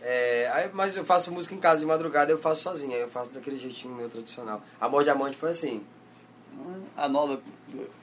É, 0.06 0.50
aí, 0.52 0.70
mas 0.72 0.94
eu 0.96 1.04
faço 1.04 1.30
música 1.30 1.54
em 1.54 1.58
casa 1.58 1.80
de 1.80 1.86
madrugada, 1.86 2.30
eu 2.30 2.38
faço 2.38 2.62
sozinho. 2.62 2.94
Aí 2.94 3.00
eu 3.00 3.08
faço 3.08 3.32
daquele 3.32 3.56
jeitinho 3.56 3.94
meu 3.94 4.08
tradicional. 4.08 4.62
Amor 4.80 5.02
Diamante 5.02 5.36
foi 5.36 5.50
assim. 5.50 5.82
A 6.96 7.08
nova. 7.08 7.38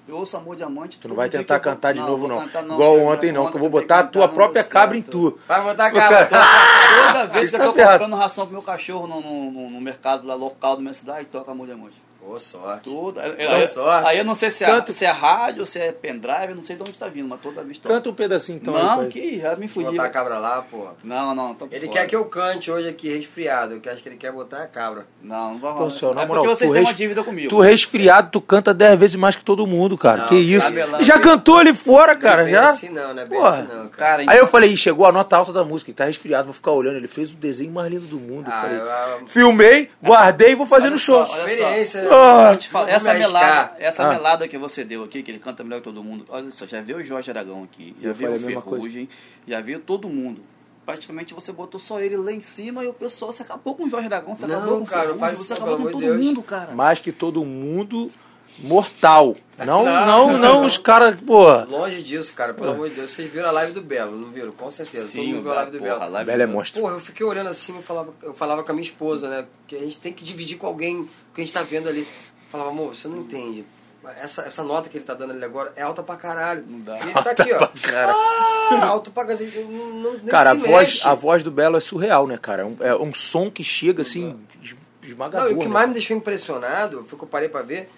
Eu 0.07 0.17
ouço 0.17 0.35
Amor 0.35 0.55
Diamante. 0.57 0.99
Tu 0.99 1.07
não 1.07 1.15
vai 1.15 1.29
tentar 1.29 1.59
cantar 1.59 1.93
de 1.93 2.01
novo, 2.01 2.27
não. 2.27 2.39
cantar, 2.39 2.63
Igual 2.65 2.99
ontem, 2.99 3.31
não, 3.31 3.49
que 3.49 3.55
eu 3.55 3.59
vou 3.61 3.69
botar 3.69 3.99
a 3.99 4.03
tua 4.07 4.27
própria 4.27 4.63
cabra 4.63 4.97
em 4.97 5.01
tu. 5.01 5.39
Vai 5.47 5.61
botar 5.63 5.91
Cara, 5.91 6.25
Toda, 6.27 7.07
toda 7.13 7.27
vez 7.27 7.49
que 7.49 7.55
eu 7.55 7.59
Tá 7.59 7.65
tô 7.67 7.73
comprando 7.73 8.15
ração 8.15 8.45
pro 8.45 8.53
meu 8.53 8.61
cachorro 8.61 9.07
no- 9.07 9.69
no 9.69 9.79
mercado 9.81 10.27
lá 10.27 10.35
local 10.35 10.75
da 10.75 10.81
minha 10.81 10.93
cidade, 10.93 11.25
toca 11.31 11.51
Amor 11.51 11.65
Diamante. 11.67 11.95
Boa 12.23 12.39
sorte. 12.39 12.83
Tudo. 12.83 13.19
Aí, 13.19 13.31
Boa 13.35 13.55
aí- 13.57 13.67
sorte. 13.67 14.07
aí 14.09 14.17
eu 14.19 14.23
não 14.23 14.35
sei 14.35 14.51
se 14.51 14.63
é, 14.63 14.67
Canto. 14.67 14.93
se 14.93 15.03
é 15.05 15.09
rádio, 15.09 15.65
se 15.65 15.79
é 15.79 15.91
pendrive, 15.91 16.49
eu 16.49 16.55
não 16.55 16.63
sei 16.63 16.75
de 16.75 16.81
onde 16.83 16.93
tá 16.93 17.07
vindo, 17.07 17.27
mas 17.27 17.39
toda 17.41 17.63
vez 17.63 17.77
toca. 17.79 17.93
Canta 17.95 18.09
um 18.09 18.13
pedacinho 18.13 18.57
então. 18.61 18.75
aí, 18.75 18.83
Não, 18.83 18.97
pai. 18.99 19.07
que 19.07 19.39
já 19.39 19.55
me 19.55 19.67
fudi. 19.67 19.89
Botar 19.91 20.03
a 20.05 20.09
cabra 20.09 20.37
lá, 20.37 20.61
pô. 20.61 20.87
Não, 21.03 21.33
não, 21.35 21.53
tô 21.55 21.67
Ele 21.71 21.87
fora. 21.87 21.99
quer 21.99 22.07
que 22.07 22.15
eu 22.15 22.23
cante 22.25 22.69
hoje 22.71 22.87
aqui 22.87 23.09
resfriado. 23.17 23.81
Eu 23.83 23.91
acho 23.91 24.03
que 24.03 24.09
ele 24.09 24.15
quer 24.17 24.31
botar 24.31 24.61
a 24.61 24.67
cabra. 24.67 25.07
Não, 25.21 25.53
não 25.53 25.59
vai 25.59 25.71
Pô, 25.71 25.77
rolar. 25.79 25.89
senhor, 25.91 26.15
na 26.15 26.21
é 26.21 26.25
moral, 26.25 26.43
porque 26.43 26.55
vocês 26.57 26.71
têm 26.71 26.81
uma 26.81 26.87
res- 26.89 26.97
dívida 26.97 27.23
comigo. 27.23 27.49
Tu 27.49 27.59
resfriado, 27.59 28.29
tu 28.31 28.39
canta 28.39 28.73
10 28.73 28.99
vezes 28.99 29.15
mais 29.15 29.35
que 29.35 29.43
todo 29.43 29.65
mundo, 29.65 29.97
cara. 29.97 30.21
Não, 30.21 30.27
que 30.27 30.35
isso? 30.35 30.67
cabelão. 30.67 31.03
Já 31.03 31.19
cantou 31.19 31.57
ali 31.57 31.73
fora, 31.73 32.15
cara, 32.15 32.43
não 32.43 32.49
é 32.49 32.51
bem 32.51 32.53
já? 32.53 32.65
assim 32.65 32.89
não, 32.89 33.13
não 33.13 33.21
é 33.21 33.25
bem 33.25 33.39
Porra. 33.39 33.49
assim 33.57 33.61
não, 33.63 33.87
cara. 33.89 34.11
Cara, 34.17 34.23
Aí 34.27 34.37
eu 34.37 34.47
falei, 34.47 34.69
"Ih, 34.71 34.77
chegou 34.77 35.05
a 35.05 35.11
nota 35.11 35.35
alta 35.35 35.51
da 35.51 35.63
música, 35.63 35.89
ele 35.91 35.95
tá 35.97 36.05
resfriado, 36.05 36.45
vou 36.45 36.53
ficar 36.53 36.71
olhando. 36.71 36.97
Ele 36.97 37.07
fez 37.07 37.31
o 37.33 37.35
desenho 37.35 37.71
mais 37.71 37.91
lindo 37.91 38.05
do 38.05 38.19
mundo. 38.19 38.47
eu 38.49 38.53
Ah, 38.53 38.61
falei, 38.61 38.77
eu, 38.77 38.85
eu, 39.21 39.27
Filmei, 39.27 39.89
guardei 40.03 40.51
e 40.51 40.55
vou 40.55 40.65
fazer 40.67 40.89
no 40.89 40.97
show. 40.99 41.23
experiência, 41.23 42.03
né? 42.03 42.10
Te 42.57 42.71
Não 42.73 42.87
essa 42.87 43.13
melada, 43.13 43.75
essa 43.79 44.03
Ah. 44.05 44.09
melada 44.09 44.47
que 44.47 44.57
você 44.57 44.83
deu 44.83 45.03
aqui, 45.03 45.23
que 45.23 45.31
ele 45.31 45.39
canta 45.39 45.63
melhor 45.63 45.77
que 45.77 45.83
todo 45.85 46.03
mundo. 46.03 46.25
Olha 46.29 46.49
só, 46.51 46.65
já 46.65 46.81
viu 46.81 46.97
o 46.97 47.03
Jorge 47.03 47.29
Aragão 47.31 47.63
aqui, 47.63 47.95
já 48.01 48.09
Eu 48.09 48.13
viu 48.15 48.33
o. 48.33 48.37
Ferrugem, 48.39 49.09
já 49.47 49.59
viu 49.61 49.79
todo 49.79 50.07
mundo. 50.09 50.41
Praticamente 50.85 51.33
você 51.33 51.51
botou 51.51 51.79
só 51.79 51.99
ele 52.01 52.17
lá 52.17 52.31
em 52.31 52.41
cima 52.41 52.83
e 52.83 52.87
o 52.87 52.93
pessoal, 52.93 53.31
você 53.31 53.43
acabou 53.43 53.75
com 53.75 53.83
o 53.85 53.89
Jorge 53.89 54.07
Aragão, 54.07 54.33
você 54.35 54.47
Não, 54.47 54.57
acabou 54.57 54.77
com 54.79 54.83
o 54.83 54.87
cara, 54.87 55.01
Ferrugem, 55.01 55.19
faz 55.19 55.37
você 55.37 55.43
isso, 55.43 55.53
acabou 55.53 55.77
com 55.77 55.83
todo 55.91 55.99
de 56.01 56.05
Deus. 56.07 56.25
mundo, 56.25 56.43
cara. 56.43 56.71
Mais 56.73 56.99
que 56.99 57.11
todo 57.11 57.45
mundo, 57.45 58.09
mortal. 58.59 59.35
Não, 59.59 59.85
Não. 59.85 60.05
não, 60.05 60.37
não 60.37 60.65
os 60.65 60.77
caras, 60.77 61.15
porra. 61.21 61.65
Longe 61.69 62.01
disso, 62.01 62.33
cara, 62.33 62.53
pelo 62.53 62.71
amor 62.71 62.89
de 62.89 62.95
Deus. 62.95 63.11
Vocês 63.11 63.31
viram 63.31 63.47
a 63.49 63.51
live 63.51 63.73
do 63.73 63.81
Belo, 63.81 64.17
não 64.17 64.29
viram? 64.31 64.51
Com 64.51 64.69
certeza. 64.71 65.11
Todo 65.15 65.23
mundo 65.25 65.41
viu 65.43 65.51
a 65.51 65.55
live 65.55 65.71
do 65.71 65.77
porra, 65.79 65.99
Belo. 65.99 66.11
live 66.11 66.31
Belo 66.31 66.41
é 66.41 66.45
monstro. 66.47 66.81
Porra, 66.81 66.93
eu 66.95 66.99
fiquei 66.99 67.25
olhando 67.25 67.49
assim, 67.49 67.75
eu 67.75 67.81
falava, 67.83 68.13
eu 68.23 68.33
falava 68.33 68.63
com 68.63 68.71
a 68.71 68.73
minha 68.75 68.83
esposa, 68.83 69.29
né? 69.29 69.45
Que 69.67 69.75
a 69.75 69.79
gente 69.79 69.99
tem 69.99 70.11
que 70.11 70.23
dividir 70.23 70.57
com 70.57 70.65
alguém 70.67 71.07
o 71.31 71.33
que 71.35 71.41
a 71.41 71.43
gente 71.43 71.53
tá 71.53 71.63
vendo 71.63 71.87
ali. 71.89 72.07
Falava, 72.51 72.69
amor, 72.69 72.95
você 72.95 73.07
não 73.07 73.17
entende. 73.17 73.65
Essa, 74.19 74.41
essa 74.41 74.63
nota 74.63 74.89
que 74.89 74.97
ele 74.97 75.05
tá 75.05 75.13
dando 75.13 75.31
ali 75.31 75.45
agora 75.45 75.71
é 75.75 75.83
alta 75.83 76.01
pra 76.01 76.15
caralho. 76.15 76.65
Não 76.67 76.79
dá. 76.81 76.97
E 76.97 77.03
ele 77.03 77.13
tá 77.13 77.31
aqui, 77.31 77.53
ó. 77.53 77.69
Ah, 77.93 78.85
alto 78.87 79.11
pra 79.11 79.25
caralho. 79.25 79.67
Não, 79.69 80.13
não, 80.13 80.19
Cara, 80.27 80.51
a 80.51 80.53
voz, 80.55 80.69
mexe. 80.69 81.07
a 81.07 81.13
voz 81.13 81.43
do 81.43 81.51
Belo 81.51 81.77
é 81.77 81.79
surreal, 81.79 82.25
né, 82.27 82.37
cara? 82.37 82.63
É 82.63 82.65
um, 82.65 82.77
é 82.81 82.95
um 82.95 83.13
som 83.13 83.49
que 83.51 83.63
chega 83.63 84.01
assim, 84.01 84.39
es- 84.61 84.75
esmagador. 85.03 85.45
Não, 85.45 85.51
e 85.51 85.55
o 85.55 85.59
que 85.59 85.65
né? 85.67 85.71
mais 85.73 85.87
me 85.87 85.93
deixou 85.93 86.17
impressionado, 86.17 87.05
foi 87.07 87.17
que 87.17 87.23
eu 87.23 87.29
parei 87.29 87.47
pra 87.47 87.61
ver, 87.61 87.91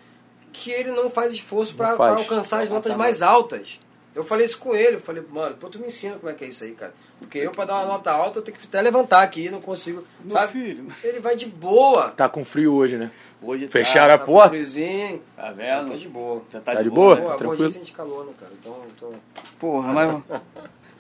que 0.52 0.72
ele 0.72 0.92
não 0.92 1.10
faz 1.10 1.32
esforço 1.34 1.74
pra 1.76 1.92
alcançar 1.92 2.62
as 2.64 2.70
notas 2.70 2.96
mais 2.96 3.22
altas. 3.22 3.80
Eu 4.16 4.24
falei 4.24 4.46
isso 4.46 4.60
com 4.60 4.76
ele, 4.76 4.98
eu 4.98 5.02
falei, 5.02 5.24
mano, 5.28 5.56
pô, 5.58 5.68
tu 5.70 5.80
me 5.80 5.88
ensina 5.88 6.16
como 6.18 6.30
é 6.32 6.36
que 6.36 6.44
é 6.44 6.48
isso 6.48 6.64
aí, 6.64 6.74
cara. 6.74 6.94
Porque 7.20 7.40
eu, 7.40 7.52
pra 7.52 7.66
dar 7.66 7.76
uma 7.78 7.86
nota 7.94 8.12
alta, 8.12 8.40
eu 8.40 8.44
tenho 8.44 8.56
que 8.58 8.66
até 8.68 8.80
levantar 8.82 9.24
aqui, 9.24 9.50
não 9.50 9.60
consigo, 9.60 10.04
Meu 10.24 10.32
sabe? 10.32 10.52
filho, 10.52 10.88
Ele 11.04 11.20
vai 11.20 11.36
de 11.36 11.48
boa. 11.48 12.10
Tá 12.10 12.30
com 12.30 12.46
frio 12.46 12.74
hoje, 12.76 12.96
né? 12.98 13.10
hoje 13.42 13.68
Fecharam 13.68 14.14
a 14.14 14.18
Tá 14.20 14.26
porta? 14.26 14.50
friozinho. 14.50 15.20
tá, 15.36 15.44
tá 15.44 15.50
Eu 15.50 15.56
vendo? 15.56 15.92
tô 15.92 15.98
de 15.98 16.10
boa. 16.10 16.42
Já 16.52 16.60
Tá 16.62 16.82
de 16.84 16.90
boa? 16.92 17.18
Pô, 17.18 17.28
a 17.32 17.36
tranquilo. 17.36 17.58
voz 17.64 17.74
sente 17.74 17.92
calor, 17.92 18.26
né, 18.26 18.34
cara? 18.40 18.52
Então, 18.60 18.76
eu 18.86 18.92
tô... 19.00 19.14
Porra, 19.58 19.92
mas... 19.94 20.24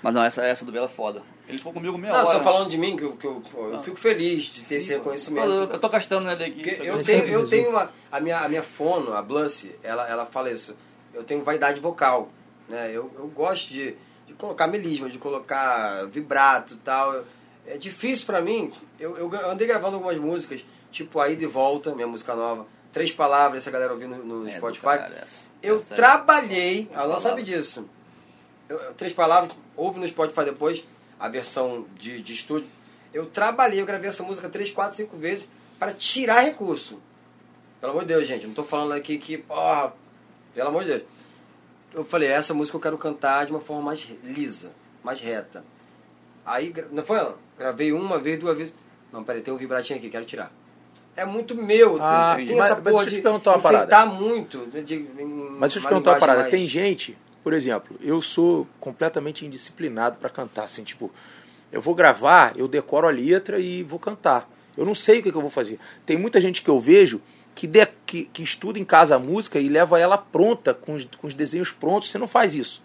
mas 0.02 0.14
não, 0.14 0.24
essa, 0.24 0.44
essa 0.44 0.66
do 0.66 0.72
Belo 0.72 0.86
é 0.86 0.90
foda. 0.90 1.22
Ele 1.48 1.58
ficou 1.58 1.74
comigo 1.74 1.98
meia 1.98 2.14
Não, 2.14 2.26
hora. 2.26 2.38
só 2.40 2.44
falando 2.44 2.70
de 2.70 2.78
mim, 2.78 2.96
que 2.98 3.04
eu, 3.04 3.12
que 3.18 3.28
eu, 3.28 3.44
eu 3.74 3.84
fico 3.84 3.98
feliz 3.98 4.44
de 4.46 4.62
ter 4.64 4.76
esse 4.78 4.88
Sim, 4.88 4.94
reconhecimento. 4.94 5.46
Eu, 5.48 5.64
eu 5.72 5.80
tô 5.80 5.90
gastando 5.90 6.26
nele 6.26 6.46
aqui. 6.46 6.64
Porque 6.64 6.88
eu 6.88 7.04
tenho, 7.04 7.28
eu 7.28 7.48
tenho 7.48 7.70
uma. 7.70 7.92
A 8.12 8.20
minha, 8.22 8.40
a 8.40 8.48
minha 8.50 8.64
fono, 8.64 9.14
a 9.14 9.22
Blussy, 9.22 9.76
ela, 9.84 10.08
ela 10.10 10.26
fala 10.26 10.50
isso. 10.50 10.76
Eu 11.14 11.22
tenho 11.24 11.44
vaidade 11.44 11.82
vocal. 11.82 12.30
Né? 12.70 12.90
Eu, 12.92 13.12
eu 13.16 13.28
gosto 13.28 13.70
de, 13.70 13.96
de 14.28 14.34
colocar 14.34 14.68
melisma, 14.68 15.10
de 15.10 15.18
colocar 15.18 16.06
vibrato 16.08 16.74
e 16.76 16.78
tal. 16.78 17.24
É 17.66 17.78
difícil 17.78 18.26
pra 18.26 18.42
mim. 18.42 18.72
Eu, 19.00 19.18
eu 19.18 19.50
andei 19.52 19.68
gravando 19.68 19.96
algumas 19.96 20.18
músicas, 20.18 20.64
tipo 20.92 21.20
Aí 21.20 21.36
de 21.36 21.46
Volta, 21.46 21.94
minha 21.96 22.08
música 22.08 22.36
nova. 22.36 22.66
Três 22.92 23.12
palavras, 23.12 23.64
essa 23.64 23.72
galera 23.72 23.92
ouvindo 23.94 24.16
no, 24.18 24.42
no 24.44 24.48
É 24.48 24.58
Spotify. 24.58 24.82
caralho 24.86 25.16
essa. 25.16 25.50
Eu 25.62 25.78
Essa 25.80 25.94
é- 25.94 25.98
trabalhei, 25.98 26.86
Três 26.86 26.98
ela 27.00 27.14
não 27.14 27.20
sabe 27.20 27.42
disso. 27.42 27.88
Eu- 28.70 28.94
três 28.94 29.12
palavras, 29.14 29.56
ouve 29.76 30.00
no 30.00 30.08
Spotify 30.08 30.46
depois, 30.46 30.84
a 31.20 31.28
versão 31.30 31.86
de, 31.98 32.22
de 32.22 32.34
estúdio. 32.34 32.68
Eu 33.14 33.26
trabalhei, 33.26 33.80
eu 33.82 33.86
gravei 33.86 34.10
essa 34.10 34.24
música 34.24 34.48
três, 34.50 34.70
quatro, 34.72 34.96
cinco 34.98 35.18
vezes 35.18 35.50
para 35.80 35.94
tirar 35.94 36.42
recurso. 36.42 37.00
Pelo 37.80 37.92
amor 37.94 38.02
de 38.04 38.08
Deus, 38.14 38.28
gente, 38.28 38.46
não 38.48 38.54
tô 38.54 38.64
falando 38.64 38.94
aqui 38.94 39.18
que, 39.18 39.38
porra, 39.38 39.94
pelo 40.54 40.70
amor 40.70 40.84
de 40.84 40.90
Deus. 40.92 41.04
Eu 41.94 42.04
falei, 42.04 42.30
essa 42.30 42.54
música 42.54 42.76
eu 42.78 42.82
quero 42.82 42.98
cantar 42.98 43.46
de 43.46 43.52
uma 43.52 43.62
forma 43.62 43.82
mais 43.84 44.08
lisa, 44.24 44.72
mais 45.04 45.20
reta. 45.22 45.64
Aí, 46.46 46.74
não 46.92 47.04
foi, 47.04 47.18
não? 47.18 47.36
Gravei 47.58 47.92
uma 47.94 48.18
vez, 48.18 48.40
duas 48.40 48.58
vezes. 48.58 48.74
Não, 49.12 49.24
peraí, 49.24 49.42
tem 49.42 49.54
um 49.54 49.58
vibratinho 49.58 50.00
aqui, 50.00 50.10
quero 50.10 50.26
tirar. 50.26 50.52
É 51.16 51.24
muito 51.24 51.56
meu, 51.56 51.98
Ah, 52.02 52.34
tem, 52.36 52.48
tem 52.48 52.56
mas- 52.58 52.66
essa 52.66 52.76
mas 52.82 52.84
porra 52.92 53.04
deixa 53.06 53.16
eu 53.16 53.20
te 53.20 53.24
perguntar 53.24 53.52
uma 53.52 53.62
parada. 53.62 54.06
muito. 54.08 54.66
De, 54.66 54.82
de, 54.82 54.96
em 54.96 55.26
Mas 55.26 55.60
deixa 55.74 55.78
eu 55.78 55.82
te 55.84 55.88
perguntar 55.88 56.12
uma 56.14 56.20
parada. 56.20 56.40
mais- 56.40 56.52
Tem 56.52 56.68
gente, 56.68 57.16
por 57.44 57.54
exemplo, 57.54 57.96
eu 58.02 58.20
sou 58.22 58.68
completamente 58.80 59.46
indisciplinado 59.46 60.18
pra 60.18 60.30
cantar. 60.30 60.64
Assim, 60.64 60.84
tipo, 60.84 61.12
eu 61.72 61.80
vou 61.80 61.94
gravar, 61.94 62.54
eu 62.58 62.68
decoro 62.68 63.08
a 63.08 63.12
letra 63.12 63.60
e 63.60 63.84
vou 63.84 64.00
cantar. 64.00 64.50
Eu 64.76 64.84
não 64.86 64.96
sei 64.96 65.20
o 65.20 65.24
que, 65.24 65.32
que 65.32 65.38
eu 65.38 65.42
vou 65.42 65.52
fazer. 65.52 65.80
Tem 66.04 66.18
muita 66.18 66.42
gente 66.42 66.64
que 66.64 66.70
eu 66.70 66.80
vejo 66.82 67.22
que, 67.56 67.68
de- 67.68 67.88
que, 68.06 68.26
que 68.26 68.44
estuda 68.44 68.80
em 68.80 68.86
casa 68.86 69.16
a 69.16 69.20
música 69.20 69.60
e 69.60 69.68
leva 69.70 70.00
ela 70.00 70.18
pronta, 70.18 70.74
com 70.74 70.94
os, 70.96 71.06
com 71.18 71.28
os 71.28 71.34
desenhos 71.34 71.72
prontos. 71.72 72.10
Você 72.12 72.18
não 72.18 72.28
faz 72.28 72.56
isso. 72.56 72.82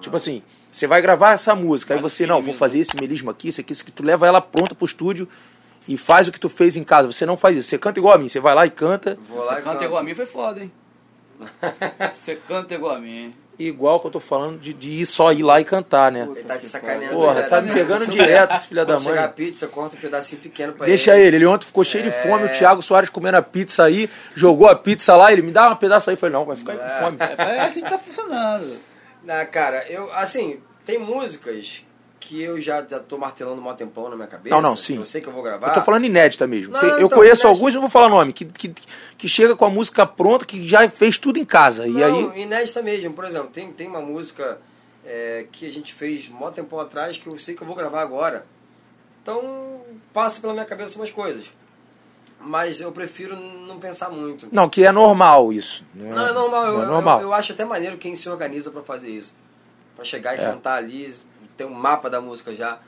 Tipo 0.00 0.16
assim, 0.16 0.42
você 0.72 0.86
vai 0.86 1.02
gravar 1.02 1.32
essa 1.32 1.54
música, 1.54 1.94
aí 1.94 2.00
você, 2.00 2.26
não, 2.26 2.36
vou 2.36 2.44
mesmo. 2.44 2.58
fazer 2.58 2.78
esse 2.78 2.96
melisma 2.98 3.32
aqui, 3.32 3.48
isso 3.48 3.60
aqui, 3.60 3.72
isso 3.72 3.82
aqui. 3.82 3.92
Tu 3.92 4.02
leva 4.02 4.26
ela 4.26 4.40
pronta 4.40 4.74
pro 4.74 4.86
estúdio 4.86 5.28
e 5.88 5.96
faz 5.98 6.28
o 6.28 6.32
que 6.32 6.40
tu 6.40 6.48
fez 6.48 6.76
em 6.76 6.84
casa. 6.84 7.10
Você 7.10 7.26
não 7.26 7.36
faz 7.36 7.56
isso. 7.56 7.68
Você 7.68 7.78
canta 7.78 7.98
igual 7.98 8.14
a 8.14 8.18
mim. 8.18 8.28
Você 8.28 8.40
vai 8.40 8.54
lá 8.54 8.64
e 8.66 8.70
canta. 8.70 9.18
Vou 9.28 9.38
lá 9.40 9.44
Você 9.44 9.52
e 9.52 9.56
canta 9.56 9.70
canto. 9.72 9.84
igual 9.84 10.00
a 10.00 10.04
mim 10.04 10.14
foi 10.14 10.26
foda, 10.26 10.60
hein? 10.62 10.72
Você 12.12 12.36
canta 12.36 12.74
igual 12.74 12.96
a 12.96 12.98
mim. 12.98 13.34
Igual 13.62 14.00
que 14.00 14.06
eu 14.06 14.10
tô 14.10 14.20
falando 14.20 14.58
de, 14.58 14.72
de 14.72 14.90
ir 14.90 15.06
só 15.06 15.32
ir 15.32 15.42
lá 15.42 15.60
e 15.60 15.64
cantar, 15.64 16.10
né? 16.10 16.26
Ele 16.34 16.44
tá 16.44 16.56
te 16.56 16.66
sacaneando. 16.66 17.14
Porra, 17.14 17.42
tá 17.42 17.60
me 17.60 17.70
pegando 17.72 18.06
direto 18.06 18.54
esse 18.56 18.68
filho 18.68 18.86
da 18.86 18.94
Quando 18.94 19.02
chegar 19.02 19.20
a 19.20 19.26
mãe. 19.26 19.32
pizza, 19.34 19.66
corta 19.68 19.96
um 19.96 19.98
pedacinho 20.00 20.40
pequeno 20.40 20.72
pra 20.72 20.86
Deixa 20.86 21.14
ele, 21.16 21.36
ele 21.36 21.46
ontem 21.46 21.66
ficou 21.66 21.84
cheio 21.84 22.04
de 22.04 22.08
É. 22.10 22.12
fome, 22.12 22.46
o 22.46 22.48
Thiago 22.48 22.82
Soares 22.82 23.10
comendo 23.10 23.36
a 23.36 23.42
pizza 23.42 23.84
aí, 23.84 24.08
jogou 24.34 24.66
a 24.68 24.74
pizza 24.74 25.14
lá, 25.14 25.30
ele 25.32 25.42
me 25.42 25.52
dá 25.52 25.68
um 25.70 25.76
pedaço 25.76 26.08
aí, 26.08 26.14
eu 26.14 26.18
falei, 26.18 26.32
não, 26.32 26.46
vai 26.46 26.56
ficar 26.56 26.72
aí 26.72 26.78
com 26.78 27.04
fome. 27.04 27.18
É, 27.20 27.56
é 27.56 27.60
assim 27.60 27.82
que 27.82 27.90
tá 27.90 27.98
funcionando. 27.98 28.76
Na 29.22 29.44
cara, 29.44 29.84
eu, 29.90 30.10
assim, 30.14 30.60
tem 30.84 30.98
músicas 30.98 31.84
que 32.20 32.40
eu 32.42 32.60
já, 32.60 32.86
já 32.86 33.00
tô 33.00 33.16
martelando 33.16 33.66
um 33.66 33.74
tempão 33.74 34.08
na 34.10 34.14
minha 34.14 34.28
cabeça. 34.28 34.54
Não, 34.54 34.60
não, 34.62 34.76
sim. 34.76 34.96
Eu 34.96 35.06
sei 35.06 35.20
que 35.22 35.26
eu 35.28 35.32
vou 35.32 35.42
gravar. 35.42 35.68
Eu 35.68 35.74
tô 35.74 35.80
falando 35.82 36.04
inédita 36.04 36.46
mesmo. 36.46 36.72
Não, 36.74 36.80
Tem- 36.80 36.90
eu 36.90 37.06
então, 37.06 37.08
conheço 37.18 37.42
inédita. 37.42 37.48
alguns, 37.48 37.74
não 37.74 37.80
vou 37.80 37.90
falar 37.90 38.08
nome, 38.10 38.32
que, 38.34 38.44
que, 38.44 38.74
que 39.16 39.28
chega 39.28 39.56
com 39.56 39.64
a 39.64 39.70
música 39.70 40.06
pronta, 40.06 40.44
que 40.44 40.68
já 40.68 40.88
fez 40.90 41.16
tudo 41.18 41.38
em 41.38 41.44
casa. 41.44 41.86
E 41.88 41.90
Não, 41.92 42.30
aí, 42.32 42.42
inédita 42.42 42.82
mesmo. 42.82 43.12
Por 43.14 43.24
exemplo, 43.24 43.48
tem, 43.48 43.72
tem 43.72 43.88
uma 43.88 44.02
música 44.02 44.58
é, 45.04 45.46
que 45.50 45.66
a 45.66 45.70
gente 45.70 45.94
fez 45.94 46.28
mó 46.28 46.50
tempão 46.50 46.78
atrás 46.78 47.16
que 47.16 47.26
eu 47.26 47.38
sei 47.38 47.54
que 47.54 47.62
eu 47.62 47.66
vou 47.66 47.74
gravar 47.74 48.02
agora. 48.02 48.44
Então, 49.22 49.80
passa 50.12 50.40
pela 50.40 50.52
minha 50.52 50.64
cabeça 50.66 50.98
umas 50.98 51.10
coisas. 51.10 51.46
Mas 52.42 52.80
eu 52.80 52.90
prefiro 52.92 53.36
não 53.36 53.78
pensar 53.78 54.08
muito. 54.10 54.48
não, 54.50 54.68
que 54.68 54.84
é 54.84 54.90
normal 54.92 55.52
isso. 55.52 55.84
Não 55.94 56.06
é, 56.06 56.14
Não, 56.14 56.26
é 56.28 56.32
normal. 56.32 56.64
Eu, 56.66 56.72
não 56.72 56.80
é 56.80 56.84
eu- 56.84 56.88
normal. 56.90 57.18
Eu, 57.20 57.26
eu 57.28 57.34
acho 57.34 57.52
até 57.52 57.64
maneiro 57.64 57.96
quem 57.98 58.14
se 58.14 58.28
organiza 58.30 58.70
pra 58.70 58.82
fazer 58.82 59.10
isso. 59.10 59.34
Pra 59.94 60.04
chegar 60.04 60.34
e 60.38 60.40
É. 60.40 60.44
cantar 60.44 60.76
ali, 60.76 61.14
ter 61.60 61.66
um 61.66 61.74
mapa 61.74 62.08
da 62.08 62.20
música 62.20 62.54
já. 62.54 62.78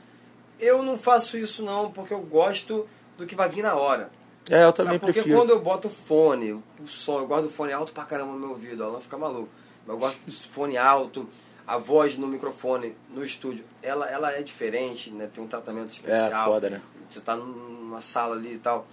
Eu 0.59 0.81
não 0.81 0.97
faço 0.97 1.37
isso 1.37 1.63
não, 1.63 1.91
porque 1.91 2.13
eu 2.13 2.21
gosto 2.21 2.87
do 3.17 3.25
que 3.27 3.35
vai 3.35 3.47
vir 3.47 3.61
na 3.61 3.75
hora. 3.75 4.09
É, 4.49 4.63
eu 4.63 4.73
também 4.73 4.93
Sabe, 4.93 4.99
porque 4.99 5.13
prefiro. 5.21 5.37
quando 5.37 5.51
eu 5.51 5.61
boto 5.61 5.87
o 5.87 5.91
fone, 5.91 6.53
o 6.53 6.63
som, 6.87 7.19
eu 7.19 7.27
gosto 7.27 7.43
do 7.43 7.49
fone 7.49 7.71
alto 7.71 7.93
pra 7.93 8.03
caramba 8.03 8.33
no 8.33 8.39
meu 8.39 8.49
ouvido, 8.49 8.81
ela 8.83 8.93
não 8.93 9.01
fica 9.01 9.17
maluco. 9.17 9.49
Eu 9.87 9.97
gosto 9.97 10.19
do 10.25 10.31
fone 10.33 10.75
alto, 10.77 11.29
a 11.67 11.77
voz 11.77 12.17
no 12.17 12.27
microfone, 12.27 12.95
no 13.09 13.23
estúdio, 13.23 13.63
ela, 13.81 14.09
ela 14.09 14.31
é 14.33 14.41
diferente, 14.41 15.11
né? 15.11 15.29
Tem 15.31 15.43
um 15.43 15.47
tratamento 15.47 15.87
É, 15.89 15.91
especial. 15.91 16.45
foda, 16.51 16.69
né? 16.69 16.81
Você 17.07 17.21
tá 17.21 17.35
numa 17.35 18.01
sala 18.01 18.35
ali 18.35 18.55
e 18.55 18.57
tal. 18.59 18.87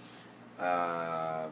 Ah, 0.59 1.47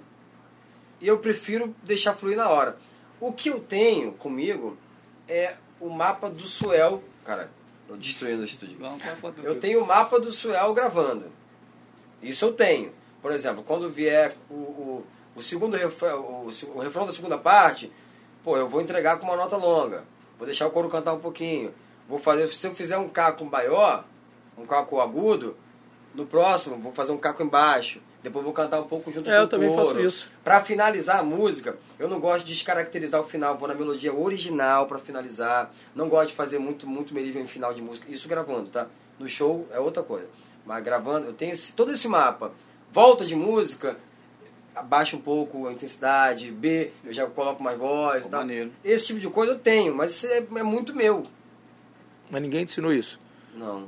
E 1.01 1.07
eu 1.07 1.18
prefiro 1.18 1.73
deixar 1.84 2.14
fluir 2.14 2.38
na 2.38 2.47
hora. 2.49 2.77
O 3.19 3.31
que 3.34 3.49
eu 3.49 3.60
tenho 3.60 4.11
comigo 4.14 4.77
é 5.27 5.56
o 5.80 5.89
mapa 5.89 6.30
do 6.30 6.43
Suel. 6.43 7.01
Cara, 7.26 7.49
destruindo 7.97 8.41
o 8.41 8.45
estúdio. 8.45 8.77
Vamos 8.79 9.01
pra 9.01 9.15
foto 9.15 9.41
Eu 9.41 9.59
tenho 9.59 9.83
o 9.83 9.87
mapa 9.87 10.19
do 10.19 10.31
Suel 10.31 10.73
gravando. 10.73 11.27
Isso 12.21 12.45
eu 12.45 12.53
tenho. 12.53 12.91
Por 13.21 13.31
exemplo, 13.31 13.63
quando 13.63 13.89
vier 13.89 14.35
o, 14.49 14.53
o, 14.53 15.05
o 15.35 15.41
segundo 15.41 15.75
refrão, 15.75 16.19
o, 16.21 16.49
o 16.75 16.79
refrão 16.79 17.05
da 17.05 17.11
segunda 17.11 17.37
parte, 17.37 17.91
pô, 18.43 18.57
eu 18.57 18.67
vou 18.67 18.81
entregar 18.81 19.17
com 19.17 19.25
uma 19.25 19.35
nota 19.35 19.57
longa. 19.57 20.03
Vou 20.37 20.45
deixar 20.45 20.67
o 20.67 20.71
coro 20.71 20.89
cantar 20.89 21.13
um 21.13 21.19
pouquinho. 21.19 21.73
Vou 22.07 22.17
fazer, 22.17 22.51
se 22.53 22.65
eu 22.65 22.73
fizer 22.73 22.97
um 22.97 23.09
caco 23.09 23.45
baió, 23.45 24.03
um 24.57 24.65
caco 24.65 24.99
agudo, 24.99 25.55
no 26.14 26.26
próximo 26.26 26.77
vou 26.77 26.91
fazer 26.94 27.11
um 27.11 27.18
caco 27.18 27.41
embaixo. 27.44 28.02
Depois 28.22 28.44
vou 28.44 28.53
cantar 28.53 28.81
um 28.81 28.88
pouco 28.88 29.10
junto 29.11 29.30
É, 29.30 29.34
com 29.36 29.40
eu 29.40 29.44
o 29.45 29.48
também 29.48 29.69
coro. 29.69 29.86
faço 29.86 29.99
isso. 30.02 30.30
Pra 30.44 30.61
finalizar 30.61 31.19
a 31.19 31.23
música, 31.23 31.77
eu 31.98 32.10
não 32.10 32.19
gosto 32.19 32.45
de 32.45 32.53
descaracterizar 32.53 33.22
o 33.22 33.23
final, 33.23 33.57
vou 33.57 33.68
na 33.68 33.73
melodia 33.73 34.14
original 34.14 34.88
pra 34.88 34.99
finalizar. 34.99 35.72
Não 35.95 36.10
gosto 36.10 36.30
de 36.30 36.36
fazer 36.36 36.60
muito 36.60 36.86
muito 36.86 37.14
merível 37.14 37.41
em 37.41 37.48
final 37.48 37.73
de 37.73 37.81
música. 37.81 38.11
Isso 38.11 38.27
gravando, 38.27 38.69
tá? 38.69 38.88
No 39.18 39.27
show 39.30 39.65
é 39.72 39.80
outra 39.80 40.03
coisa. 40.03 40.27
Mas 40.65 40.84
gravando, 40.84 41.27
eu 41.27 41.34
tenho 41.34 41.53
esse- 41.53 41.73
todo 41.73 41.94
esse 41.94 42.07
mapa. 42.10 42.52
Volta 42.91 43.23
de 43.26 43.36
música, 43.36 43.95
abaixa 44.76 45.15
um 45.15 45.22
pouco 45.22 45.68
a 45.68 45.72
intensidade, 45.72 46.52
B, 46.52 46.91
eu 47.06 47.14
já 47.14 47.26
coloco 47.26 47.64
mais 47.64 47.77
voz, 47.77 48.26
tá? 48.27 48.40
maneiro. 48.40 48.72
Esse 48.84 49.07
tipo 49.07 49.19
de 49.22 49.30
coisa 49.30 49.53
eu 49.53 49.60
tenho, 49.60 49.95
mas 49.95 50.11
isso 50.11 50.27
é, 50.27 50.38
é 50.40 50.64
muito 50.64 50.94
meu. 50.94 51.26
Mas 52.30 52.41
ninguém 52.41 52.65
te 52.65 52.72
ensinou 52.72 52.94
isso. 52.94 53.18
Não. 53.56 53.88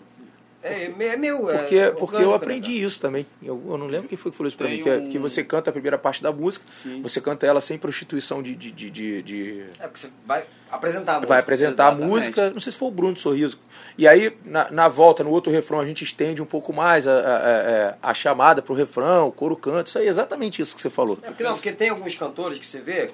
É, 0.64 0.86
é 0.86 1.18
meu, 1.18 1.50
é 1.50 1.58
Porque, 1.58 1.80
porque 1.98 2.16
eu 2.18 2.30
orgânico, 2.30 2.34
aprendi 2.36 2.70
né, 2.80 2.86
isso 2.86 3.02
também. 3.02 3.26
Eu, 3.42 3.62
eu 3.68 3.78
não 3.78 3.88
lembro 3.88 4.08
quem 4.08 4.18
foi 4.18 4.30
que 4.32 4.38
falou 4.38 4.48
isso 4.48 4.58
pra 4.58 4.68
Tem 4.68 4.78
mim. 4.78 4.84
Que, 4.84 4.90
é- 4.90 4.98
um- 4.98 5.10
que 5.10 5.18
você 5.18 5.44
canta 5.44 5.70
a 5.70 5.74
primeira 5.74 5.98
parte 5.98 6.22
da 6.22 6.32
música, 6.32 6.66
Sim. 6.72 7.02
você 7.02 7.20
canta 7.20 7.48
ela 7.48 7.60
sem 7.60 7.78
prostituição 7.80 8.44
de. 8.44 8.56
de, 8.56 8.72
de, 8.72 9.22
de-? 9.24 9.64
É 9.80 9.88
porque 9.88 10.00
você 10.00 10.10
vai 10.26 10.44
apresentar 10.72 11.14
a 11.14 11.16
música. 11.16 11.28
Vai 11.28 11.40
apresentar 11.40 11.84
a 11.86 11.88
exatamente. 11.90 12.10
música, 12.10 12.50
não 12.52 12.60
sei 12.60 12.72
se 12.72 12.78
foi 12.78 12.88
o 12.90 12.92
Bruno 12.92 13.14
do 13.14 13.20
Sorriso. 13.20 13.60
E 13.98 14.08
aí, 14.08 14.38
na, 14.46 14.70
na 14.72 14.88
volta, 14.88 15.24
no 15.24 15.32
outro 15.32 15.52
refrão, 15.52 15.80
a 15.80 15.86
gente 15.86 16.04
estende 16.04 16.42
um 16.42 16.46
pouco 16.46 16.72
mais 16.72 17.08
a, 17.08 17.12
a, 17.12 17.90
a, 17.90 18.12
a 18.12 18.14
chamada 18.14 18.62
pro 18.62 18.74
refrão, 18.76 19.28
o 19.28 19.32
coro 19.32 19.56
canta. 19.56 19.90
Isso 19.90 19.98
aí 19.98 20.06
é 20.06 20.10
exatamente 20.10 20.62
isso 20.62 20.76
que 20.76 20.82
você 20.82 20.90
falou. 20.90 21.18
É 21.24 21.28
porque 21.28 21.44
não, 21.44 21.54
porque 21.54 21.72
tem 21.72 21.90
alguns 21.90 22.16
cantores 22.16 22.58
que 22.60 22.66
você 22.66 22.80
vê, 22.80 23.12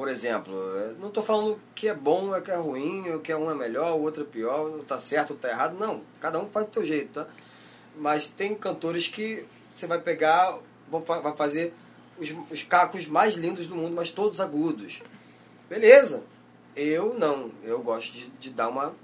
por 0.00 0.08
exemplo, 0.08 0.54
não 0.98 1.08
estou 1.08 1.22
falando 1.22 1.60
que 1.74 1.86
é 1.86 1.92
bom, 1.92 2.34
é 2.34 2.40
que 2.40 2.50
é 2.50 2.56
ruim, 2.56 3.10
ou 3.10 3.18
que 3.18 3.34
um 3.34 3.50
é 3.50 3.54
melhor, 3.54 3.92
o 3.92 4.00
outro 4.00 4.22
é 4.22 4.24
pior, 4.24 4.60
ou 4.60 4.78
tá 4.82 4.98
certo 4.98 5.32
ou 5.32 5.36
tá 5.36 5.50
errado, 5.50 5.76
não. 5.78 6.00
Cada 6.18 6.38
um 6.38 6.48
faz 6.48 6.64
do 6.68 6.72
seu 6.72 6.86
jeito, 6.86 7.20
tá? 7.20 7.26
Mas 7.98 8.26
tem 8.26 8.54
cantores 8.54 9.08
que 9.08 9.44
você 9.74 9.86
vai 9.86 10.00
pegar, 10.00 10.56
vai 10.90 11.36
fazer 11.36 11.74
os, 12.18 12.34
os 12.50 12.62
cacos 12.62 13.06
mais 13.06 13.34
lindos 13.34 13.66
do 13.66 13.76
mundo, 13.76 13.94
mas 13.94 14.10
todos 14.10 14.40
agudos. 14.40 15.02
Beleza. 15.68 16.22
Eu 16.74 17.14
não. 17.18 17.50
Eu 17.62 17.80
gosto 17.80 18.10
de, 18.10 18.28
de 18.40 18.48
dar 18.48 18.70
uma 18.70 18.94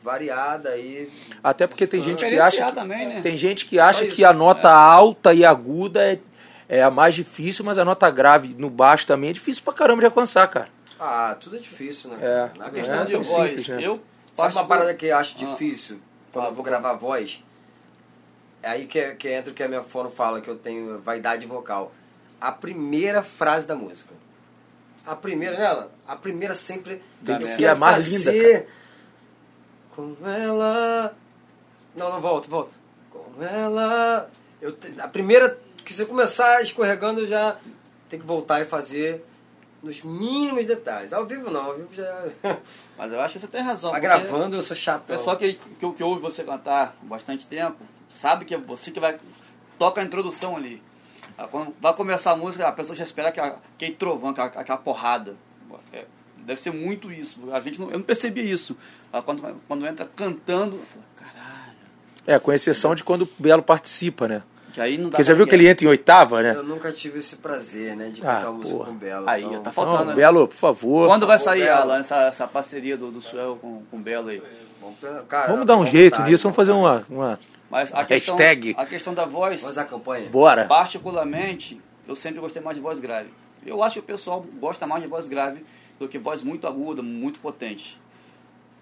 variada 0.00 0.68
aí. 0.68 1.10
Até 1.42 1.66
porque 1.66 1.88
tem 1.88 2.00
gente 2.00 2.18
que 2.18 2.30
Diferenciar 2.30 2.46
acha. 2.46 2.66
Que, 2.66 2.72
também, 2.72 3.08
né? 3.08 3.20
Tem 3.20 3.36
gente 3.36 3.66
que 3.66 3.80
acha 3.80 4.06
que 4.06 4.24
a 4.24 4.32
nota 4.32 4.70
alta 4.70 5.34
e 5.34 5.44
aguda 5.44 6.12
é, 6.12 6.20
é 6.68 6.82
a 6.82 6.90
mais 6.90 7.14
difícil, 7.14 7.64
mas 7.64 7.78
a 7.78 7.84
nota 7.84 8.10
grave 8.10 8.54
no 8.56 8.68
baixo 8.70 9.06
também 9.06 9.30
é 9.30 9.32
difícil 9.32 9.62
pra 9.62 9.72
caramba 9.72 10.00
de 10.00 10.06
alcançar, 10.06 10.46
cara. 10.48 10.68
Ah, 10.98 11.36
tudo 11.38 11.56
é 11.56 11.60
difícil, 11.60 12.10
né? 12.10 12.16
É. 12.20 12.20
cara? 12.20 12.52
Na 12.58 12.64
A 12.64 12.68
Não 12.68 12.74
questão 12.74 13.00
é 13.00 13.04
de 13.04 13.10
tão 13.12 13.22
voz. 13.22 13.48
simples, 13.50 13.68
né? 13.68 13.86
Eu 13.86 14.02
Sabe 14.32 14.52
uma 14.54 14.66
parada 14.66 14.92
que 14.94 15.06
eu 15.06 15.16
acho 15.16 15.34
Ah. 15.40 15.46
difícil 15.46 15.98
quando 16.32 16.46
Ah, 16.46 16.48
eu 16.48 16.54
vou 16.54 16.64
gravar 16.64 16.92
voz? 16.94 17.42
É 18.62 18.68
aí 18.70 18.86
que, 18.86 19.14
que 19.14 19.28
entra 19.30 19.50
o 19.52 19.54
que 19.54 19.62
a 19.62 19.68
minha 19.68 19.82
fono 19.82 20.10
fala, 20.10 20.40
que 20.40 20.48
eu 20.50 20.56
tenho 20.56 20.98
vaidade 20.98 21.46
vocal. 21.46 21.92
A 22.40 22.50
primeira 22.52 23.22
frase 23.22 23.66
da 23.66 23.74
música. 23.74 24.12
A 25.06 25.14
primeira, 25.14 25.56
nela? 25.56 25.92
A 26.06 26.16
primeira 26.16 26.54
sempre 26.54 27.00
Tem 27.24 27.38
que 27.38 27.44
ser 27.44 27.66
a 27.66 27.74
mais 27.76 28.06
linda, 28.08 28.24
fazer 28.24 28.68
Com 29.94 30.16
ela. 30.26 31.14
Não, 31.94 32.10
não, 32.12 32.20
volta, 32.20 32.48
volta. 32.48 32.70
Com 33.10 33.42
ela. 33.42 34.28
Eu 34.60 34.76
a 34.98 35.08
primeira 35.08 35.58
que 35.86 35.94
você 35.94 36.04
começar 36.04 36.62
escorregando, 36.62 37.20
eu 37.20 37.26
já 37.26 37.56
tem 38.10 38.18
que 38.20 38.26
voltar 38.26 38.60
e 38.60 38.64
fazer 38.66 39.24
nos 39.82 40.02
mínimos 40.02 40.66
detalhes. 40.66 41.12
Ao 41.12 41.24
vivo 41.24 41.50
não, 41.50 41.64
ao 41.64 41.76
vivo 41.76 41.94
já. 41.94 42.24
Mas 42.98 43.12
eu 43.12 43.20
acho 43.20 43.34
que 43.34 43.40
você 43.40 43.46
tem 43.46 43.62
razão. 43.62 43.90
Porque 43.90 44.06
gravando 44.06 44.56
eu 44.56 44.62
sou 44.62 44.76
chato. 44.76 45.02
O 45.02 45.06
pessoal 45.06 45.36
que, 45.36 45.54
que, 45.54 45.92
que 45.92 46.02
ouve 46.02 46.20
você 46.20 46.42
cantar 46.44 46.96
há 47.02 47.06
bastante 47.06 47.46
tempo 47.46 47.76
sabe 48.08 48.44
que 48.44 48.54
é 48.54 48.58
você 48.58 48.90
que 48.90 48.98
vai. 49.00 49.18
Toca 49.78 50.00
a 50.00 50.04
introdução 50.04 50.56
ali. 50.56 50.82
Ah, 51.38 51.46
Quando 51.46 51.74
vai 51.80 51.94
começar 51.94 52.32
a 52.32 52.36
música, 52.36 52.66
a 52.66 52.72
pessoa 52.72 52.96
já 52.96 53.04
espera 53.04 53.28
aquela- 53.28 53.60
aquele 53.76 53.92
trovão, 53.92 54.30
aquela, 54.30 54.46
aquela 54.48 54.78
porrada. 54.78 55.36
É, 55.92 56.06
deve 56.38 56.58
ser 56.60 56.72
muito 56.72 57.12
isso. 57.12 57.38
A 57.52 57.60
gente 57.60 57.78
não, 57.78 57.90
eu 57.90 57.98
não 57.98 58.04
percebi 58.04 58.50
isso. 58.50 58.76
Ah, 59.12 59.20
Quando, 59.20 59.42
quando 59.68 59.86
entra 59.86 60.06
cantando, 60.16 60.76
eu 60.76 60.86
falo, 60.86 61.04
caralho. 61.14 61.76
É, 62.26 62.38
com 62.38 62.50
exceção 62.52 62.94
de 62.94 63.04
quando 63.04 63.22
o 63.22 63.28
Belo 63.38 63.62
participa, 63.62 64.26
né? 64.26 64.42
Que 64.76 64.80
aí 64.82 64.98
não 64.98 65.04
dá 65.04 65.10
Porque 65.12 65.22
já 65.22 65.32
viu 65.32 65.46
que 65.46 65.54
ele 65.54 65.66
entra 65.66 65.86
em 65.86 65.88
oitava, 65.88 66.42
né? 66.42 66.52
Eu 66.54 66.62
nunca 66.62 66.92
tive 66.92 67.18
esse 67.20 67.36
prazer, 67.36 67.96
né, 67.96 68.10
de 68.10 68.20
Ah, 68.20 68.26
cantar 68.40 68.52
música 68.52 68.76
porra. 68.76 68.90
com 68.90 68.94
o 68.94 68.98
Belo. 68.98 69.26
Aí, 69.26 69.42
então, 69.42 69.62
tá 69.62 69.72
faltando, 69.72 69.98
Não, 70.00 70.04
né? 70.04 70.14
Belo, 70.14 70.46
por 70.46 70.54
favor. 70.54 71.08
Quando 71.08 71.26
vai 71.26 71.38
favor, 71.38 71.50
sair 71.50 71.62
Belo. 71.64 71.80
ela, 71.80 71.98
essa, 71.98 72.16
essa 72.26 72.46
parceria 72.46 72.94
do, 72.94 73.10
do 73.10 73.22
Suel 73.22 73.56
com, 73.56 73.82
com 73.90 73.96
o 73.96 74.00
Belo 74.02 74.28
aí? 74.28 74.42
cara, 75.30 75.50
Vamos 75.50 75.64
dar 75.64 75.78
um 75.78 75.86
jeito 75.86 76.16
vontade, 76.16 76.30
nisso, 76.30 76.42
vamos 76.42 76.56
fazer 76.56 76.72
uma. 76.72 77.02
uma... 77.08 77.40
Mas 77.70 77.90
a 77.94 78.00
A 78.00 78.04
questão, 78.04 78.36
hashtag. 78.36 78.74
a 78.76 78.84
questão 78.84 79.14
da 79.14 79.24
voz, 79.24 79.62
Vamos 79.62 79.78
à 79.78 79.84
campanha? 79.86 80.28
Bora. 80.28 80.66
particularmente, 80.66 81.80
eu 82.06 82.14
sempre 82.14 82.38
gostei 82.38 82.60
mais 82.60 82.76
de 82.76 82.82
voz 82.82 83.00
grave. 83.00 83.30
Eu 83.64 83.82
acho 83.82 83.94
que 83.94 84.00
o 84.00 84.02
pessoal 84.02 84.44
gosta 84.60 84.86
mais 84.86 85.02
de 85.02 85.08
voz 85.08 85.26
grave 85.26 85.64
do 85.98 86.06
que 86.06 86.18
voz 86.18 86.42
muito 86.42 86.66
aguda, 86.66 87.00
muito 87.00 87.40
potente. 87.40 87.98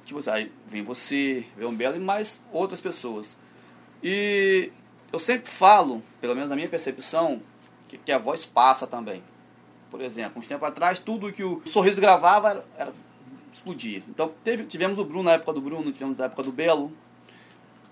Tipo 0.04 0.18
assim, 0.18 0.30
aí 0.30 0.52
vem 0.66 0.82
você, 0.82 1.44
vem 1.56 1.68
um 1.68 1.74
Belo 1.76 1.94
e 1.94 2.00
mais 2.00 2.40
outras 2.52 2.80
pessoas. 2.80 3.38
E 4.02 4.72
eu 5.14 5.18
sempre 5.18 5.48
falo, 5.50 6.02
pelo 6.20 6.34
menos 6.34 6.50
na 6.50 6.56
minha 6.56 6.68
percepção, 6.68 7.40
que, 7.88 7.96
que 7.96 8.12
a 8.12 8.18
voz 8.18 8.44
passa 8.44 8.86
também. 8.86 9.22
Por 9.90 10.00
exemplo, 10.00 10.40
uns 10.40 10.46
tempos 10.46 10.68
atrás, 10.68 10.98
tudo 10.98 11.32
que 11.32 11.44
o 11.44 11.62
Sorriso 11.64 12.00
gravava 12.00 12.50
era, 12.50 12.64
era 12.76 12.92
explodia. 13.52 14.02
Então 14.08 14.32
teve, 14.42 14.64
tivemos 14.64 14.98
o 14.98 15.04
Bruno 15.04 15.24
na 15.24 15.32
época 15.32 15.52
do 15.52 15.60
Bruno, 15.60 15.92
tivemos 15.92 16.16
na 16.18 16.24
época 16.24 16.42
do 16.42 16.50
Belo. 16.50 16.92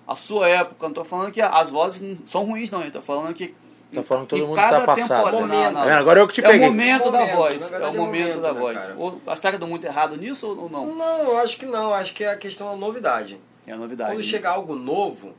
A 0.07 0.17
sua 0.17 0.49
época, 0.49 0.85
eu 0.85 0.89
não 0.89 0.95
tô 0.95 1.05
falando 1.05 1.31
que 1.31 1.41
as 1.41 1.71
vozes 1.71 2.19
são 2.27 2.45
ruins, 2.45 2.71
não. 2.73 2.83
Eu 2.83 2.91
tô 2.91 3.01
falando 3.01 3.33
que. 3.33 3.55
Tá 3.95 4.03
falando 4.03 4.27
todo 4.27 4.43
em 4.43 4.47
mundo 4.47 4.57
cada 4.57 4.81
tá 4.81 4.87
passado. 4.87 5.31
Momento. 5.33 5.49
não, 5.53 5.73
não. 5.73 5.85
É, 5.85 5.93
agora 5.93 6.19
eu 6.19 6.27
que 6.27 6.35
te 6.35 6.41
É 6.45 6.49
o 6.49 6.51
peguei. 6.51 6.67
momento 6.67 7.11
da 7.11 7.21
Momento, 7.21 7.37
voz. 7.37 7.71
na 7.71 7.77
É 7.77 7.81
o 7.81 7.83
é 7.83 7.91
momento 7.93 7.97
momento, 7.99 8.41
da 8.41 8.53
né, 8.53 8.61
voz. 8.61 8.79
cara? 8.79 8.95
Ou, 8.97 9.21
será 9.37 9.51
que 9.51 9.57
eu 9.57 9.61
tô 9.61 9.67
muito 9.69 9.85
errado 9.85 10.17
nisso 10.17 10.49
ou 10.49 10.63
ou 10.63 10.69
não? 10.71 10.87
Não, 10.95 11.19
eu 11.21 11.39
acho 11.39 11.57
que 11.59 11.67
não. 11.67 11.95
Acho 11.95 12.13
que 12.15 12.25
é 12.25 12.31
a 12.33 12.37
questão 12.37 12.69
da 12.71 12.77
novidade. 12.77 13.39
É 13.67 13.73
a 13.73 13.77
novidade. 13.77 14.11
Quando 14.13 14.23
chega 14.25 14.49
algo 14.51 14.75
novo, 14.75 15.35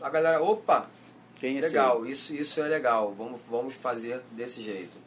a 0.00 0.08
galera, 0.08 0.42
opa, 0.42 0.86
É 1.46 1.50
esse 1.50 1.68
legal, 1.68 2.06
isso, 2.06 2.34
isso 2.34 2.60
é 2.62 2.68
legal. 2.68 3.14
Vamos, 3.16 3.40
vamos 3.48 3.74
fazer 3.74 4.20
desse 4.32 4.62
jeito. 4.62 4.98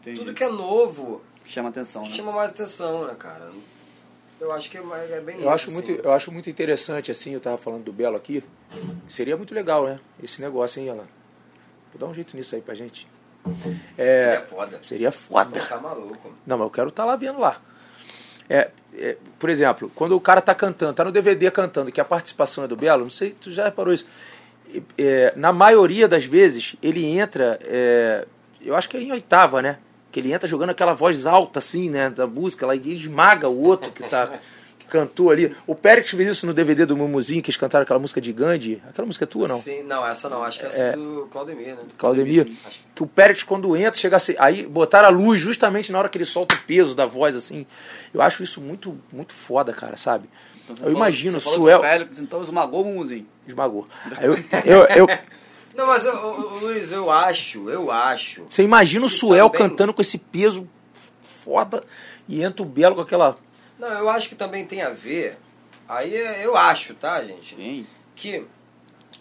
Entendi. 0.00 0.18
Tudo 0.18 0.34
que 0.34 0.44
é 0.44 0.48
novo 0.48 1.22
Chama 1.44 1.68
atenção, 1.68 2.02
né? 2.02 2.08
chama 2.08 2.32
mais 2.32 2.50
atenção, 2.50 3.06
né, 3.06 3.14
cara? 3.18 3.50
Eu 4.40 4.52
acho 4.52 4.70
que 4.70 4.76
é, 4.76 4.80
é 4.80 5.20
bem 5.20 5.36
Eu 5.36 5.40
isso. 5.42 5.48
acho, 5.50 5.70
muito, 5.70 5.92
assim. 5.92 6.00
eu 6.02 6.12
acho 6.12 6.32
muito 6.32 6.50
interessante, 6.50 7.10
assim, 7.10 7.32
eu 7.34 7.40
tava 7.40 7.56
falando 7.56 7.84
do 7.84 7.92
Belo 7.92 8.16
aqui. 8.16 8.42
Seria 9.06 9.36
muito 9.36 9.54
legal, 9.54 9.86
né? 9.86 10.00
Esse 10.22 10.40
negócio, 10.42 10.80
hein, 10.80 10.90
Alan? 10.90 11.04
Vou 11.92 12.00
dar 12.00 12.06
um 12.06 12.14
jeito 12.14 12.36
nisso 12.36 12.54
aí 12.54 12.60
pra 12.60 12.74
gente. 12.74 13.06
É, 13.96 14.18
Seria 14.18 14.40
foda. 14.46 14.80
seria 14.82 15.12
foda. 15.12 15.60
Tá 15.66 15.76
maluco. 15.78 16.32
Não, 16.46 16.58
mas 16.58 16.66
eu 16.66 16.70
quero 16.70 16.88
estar 16.88 17.04
lá 17.04 17.14
vendo 17.14 17.38
lá. 17.38 17.60
É, 18.48 18.70
é, 18.94 19.16
por 19.38 19.48
exemplo, 19.48 19.90
quando 19.94 20.16
o 20.16 20.20
cara 20.20 20.40
tá 20.40 20.54
cantando, 20.54 20.94
tá 20.94 21.04
no 21.04 21.12
DVD 21.12 21.50
cantando, 21.50 21.92
que 21.92 22.00
a 22.00 22.04
participação 22.04 22.64
é 22.64 22.68
do 22.68 22.76
Belo, 22.76 23.04
não 23.04 23.10
sei, 23.10 23.30
tu 23.32 23.50
já 23.50 23.64
reparou 23.64 23.92
isso. 23.94 24.06
É, 24.96 25.32
na 25.36 25.52
maioria 25.52 26.08
das 26.08 26.24
vezes, 26.24 26.76
ele 26.82 27.04
entra, 27.04 27.58
é, 27.64 28.26
eu 28.64 28.74
acho 28.74 28.88
que 28.88 28.96
é 28.96 29.00
em 29.00 29.12
oitava, 29.12 29.60
né? 29.60 29.78
Que 30.10 30.20
ele 30.20 30.32
entra 30.32 30.48
jogando 30.48 30.70
aquela 30.70 30.94
voz 30.94 31.26
alta, 31.26 31.58
assim, 31.58 31.90
né, 31.90 32.08
da 32.10 32.26
música, 32.26 32.66
lá, 32.66 32.74
e 32.74 32.94
esmaga 32.94 33.48
o 33.48 33.62
outro 33.62 33.90
que 33.90 34.02
tá. 34.02 34.30
que 34.84 34.88
cantou 34.90 35.30
ali. 35.30 35.54
O 35.66 35.74
Pérez 35.74 36.08
fez 36.10 36.28
isso 36.28 36.46
no 36.46 36.52
DVD 36.54 36.84
do 36.86 36.96
Mumuzinho, 36.96 37.42
que 37.42 37.50
eles 37.50 37.56
cantaram 37.56 37.82
aquela 37.82 37.98
música 37.98 38.20
de 38.20 38.32
Gandhi. 38.32 38.82
Aquela 38.88 39.06
música 39.06 39.24
é 39.24 39.26
tua, 39.26 39.48
não? 39.48 39.56
Sim, 39.56 39.82
não, 39.82 40.06
essa 40.06 40.28
não. 40.28 40.42
Acho 40.44 40.60
que 40.60 40.66
essa 40.66 40.82
é 40.82 40.92
do 40.96 41.28
Claudemir, 41.30 41.74
né? 41.76 41.82
Claudemir, 41.98 42.50
Acho 42.66 42.80
que- 42.94 43.02
o 43.02 43.06
Pérez 43.06 43.42
quando 43.42 43.76
entra, 43.76 43.94
chega 43.98 44.16
aí 44.38 44.66
botaram 44.66 45.08
a 45.08 45.10
luz 45.10 45.40
justamente 45.40 45.90
na 45.90 45.98
hora 45.98 46.08
que 46.08 46.18
ele 46.18 46.24
solta 46.24 46.54
o 46.54 46.58
peso 46.66 46.94
da 46.94 47.06
voz, 47.06 47.34
assim. 47.34 47.66
Eu 48.12 48.20
acho 48.22 48.42
isso 48.42 48.60
muito, 48.60 48.98
muito 49.12 49.32
foda, 49.34 49.72
cara, 49.72 49.96
sabe? 49.96 50.28
Então, 50.64 50.76
eu 50.76 50.82
falou- 50.82 50.92
imagino, 50.96 51.40
você 51.40 51.44
falou 51.44 51.58
Suel 51.60 51.82
então 52.20 52.42
esmagou 52.42 52.82
o 52.82 52.84
Mumuzinho. 52.86 53.26
esmagou. 53.46 53.86
Eu, 54.22 54.34
eu, 54.64 54.84
eu, 54.96 55.06
Não, 55.76 55.88
mas, 55.88 56.06
ô, 56.06 56.58
Luiz, 56.62 56.92
eu 56.92 57.10
acho, 57.10 57.68
eu 57.68 57.90
acho. 57.90 58.46
Você 58.48 58.62
imagina 58.62 59.04
o 59.06 59.08
Suel 59.08 59.50
também- 59.50 59.68
cantando 59.68 59.92
com 59.92 60.00
esse 60.00 60.18
peso 60.18 60.68
foda 61.22 61.82
e 62.28 62.42
entra 62.42 62.62
o 62.62 62.64
Belo 62.66 62.94
com 62.94 63.00
aquela. 63.00 63.36
Não, 63.78 63.88
eu 63.88 64.08
acho 64.08 64.28
que 64.28 64.34
também 64.34 64.64
tem 64.64 64.82
a 64.82 64.90
ver. 64.90 65.36
Aí 65.88 66.14
é- 66.16 66.44
eu 66.46 66.56
acho, 66.56 66.94
tá, 66.94 67.22
gente? 67.22 67.54
Sim. 67.56 67.86
Que 68.16 68.44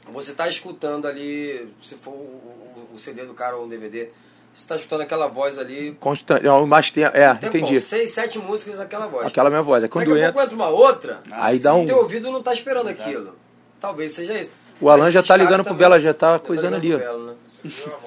você 0.09 0.33
tá 0.33 0.47
escutando 0.47 1.07
ali, 1.07 1.67
se 1.81 1.95
for 1.95 2.11
o, 2.11 2.13
o- 2.13 2.89
o 2.95 2.99
CD 2.99 3.25
do 3.25 3.33
cara 3.33 3.55
ou 3.57 3.65
um 3.65 3.69
DVD, 3.69 4.09
você 4.53 4.67
tá 4.67 4.75
escutando 4.75 5.01
aquela 5.01 5.27
voz 5.27 5.57
ali. 5.57 5.97
Constante. 5.99 6.43
Não, 6.43 6.65
mais 6.67 6.91
tempo. 6.91 7.15
É, 7.17 7.33
Tempo, 7.33 7.57
entendi. 7.57 7.79
seis, 7.79 8.11
sete 8.11 8.37
músicas 8.37 8.77
daquela 8.77 9.07
voz. 9.07 9.25
Aquela 9.27 9.49
minha 9.49 9.63
voz. 9.63 9.83
É 9.83 9.87
quando 9.87 10.05
Daqui 10.07 10.19
a 10.19 10.27
entra. 10.27 10.33
pouco 10.33 10.45
entra 10.45 10.55
uma 10.55 10.69
outra, 10.69 11.21
Aí 11.31 11.57
dá 11.59 11.73
um. 11.73 11.85
teu 11.85 11.97
ouvido 11.97 12.31
não 12.31 12.41
tá 12.43 12.53
esperando 12.53 12.87
aquilo. 12.89 13.35
Talvez 13.79 14.11
seja 14.13 14.33
isso. 14.39 14.51
O 14.79 14.89
Alan 14.89 15.05
Mas 15.05 15.13
já 15.13 15.23
tá 15.23 15.35
ligando 15.35 15.63
pro 15.63 15.73
Bela, 15.73 15.99
já 15.99 16.13
tá 16.13 16.37
coisando 16.39 16.75
ali. 16.75 16.95
Belo, 16.95 17.25
né? 17.27 17.35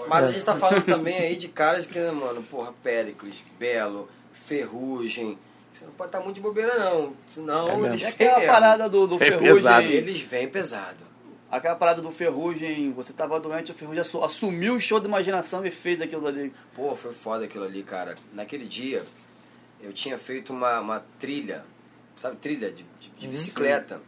Mas 0.09 0.24
a 0.27 0.32
gente 0.32 0.44
tá 0.44 0.55
falando 0.56 0.85
também 0.86 1.16
aí 1.18 1.36
de 1.36 1.48
caras 1.48 1.86
que, 1.86 1.98
né, 1.98 2.10
mano, 2.10 2.43
porra, 2.43 2.73
Péricles, 2.82 3.36
Belo, 3.59 4.09
Ferrugem. 4.47 5.39
Você 5.77 5.85
não 5.85 5.93
pode 5.93 6.09
estar 6.09 6.20
muito 6.20 6.36
de 6.36 6.40
bobeira, 6.40 6.78
não. 6.78 7.12
Senão 7.28 7.85
É 7.85 7.89
eles 7.89 8.01
vêm 8.01 8.09
aquela 8.11 8.39
mesmo. 8.39 8.53
parada 8.53 8.89
do, 8.89 9.07
do 9.07 9.16
É 9.16 9.19
Ferrugem. 9.19 9.55
pesado. 9.55 9.86
Eles 9.86 10.20
vêm 10.23 10.48
pesado. 10.48 11.05
Aquela 11.51 11.77
parada 11.77 12.01
do 12.03 12.11
Ferrugem, 12.11 12.93
você 12.93 13.12
tava 13.12 13.39
doente, 13.39 13.70
o 13.70 13.74
Ferrugem 13.74 14.01
assu- 14.01 14.24
assumiu 14.24 14.74
o 14.74 14.81
show 14.81 14.98
de 14.98 15.07
imaginação 15.07 15.65
e 15.66 15.70
fez 15.70 16.01
aquilo 16.01 16.27
ali. 16.27 16.53
Pô, 16.74 16.97
foi 16.97 17.12
foda 17.12 17.44
aquilo 17.44 17.65
ali, 17.65 17.82
cara. 17.82 18.16
Naquele 18.32 18.65
dia, 18.66 19.05
eu 19.81 19.93
tinha 19.93 20.19
feito 20.19 20.53
uma, 20.53 20.81
uma 20.81 21.05
trilha, 21.20 21.62
sabe, 22.16 22.36
trilha 22.36 22.70
de, 22.73 22.85
de- 22.98 23.11
de 23.19 23.28
bicicleta, 23.28 24.01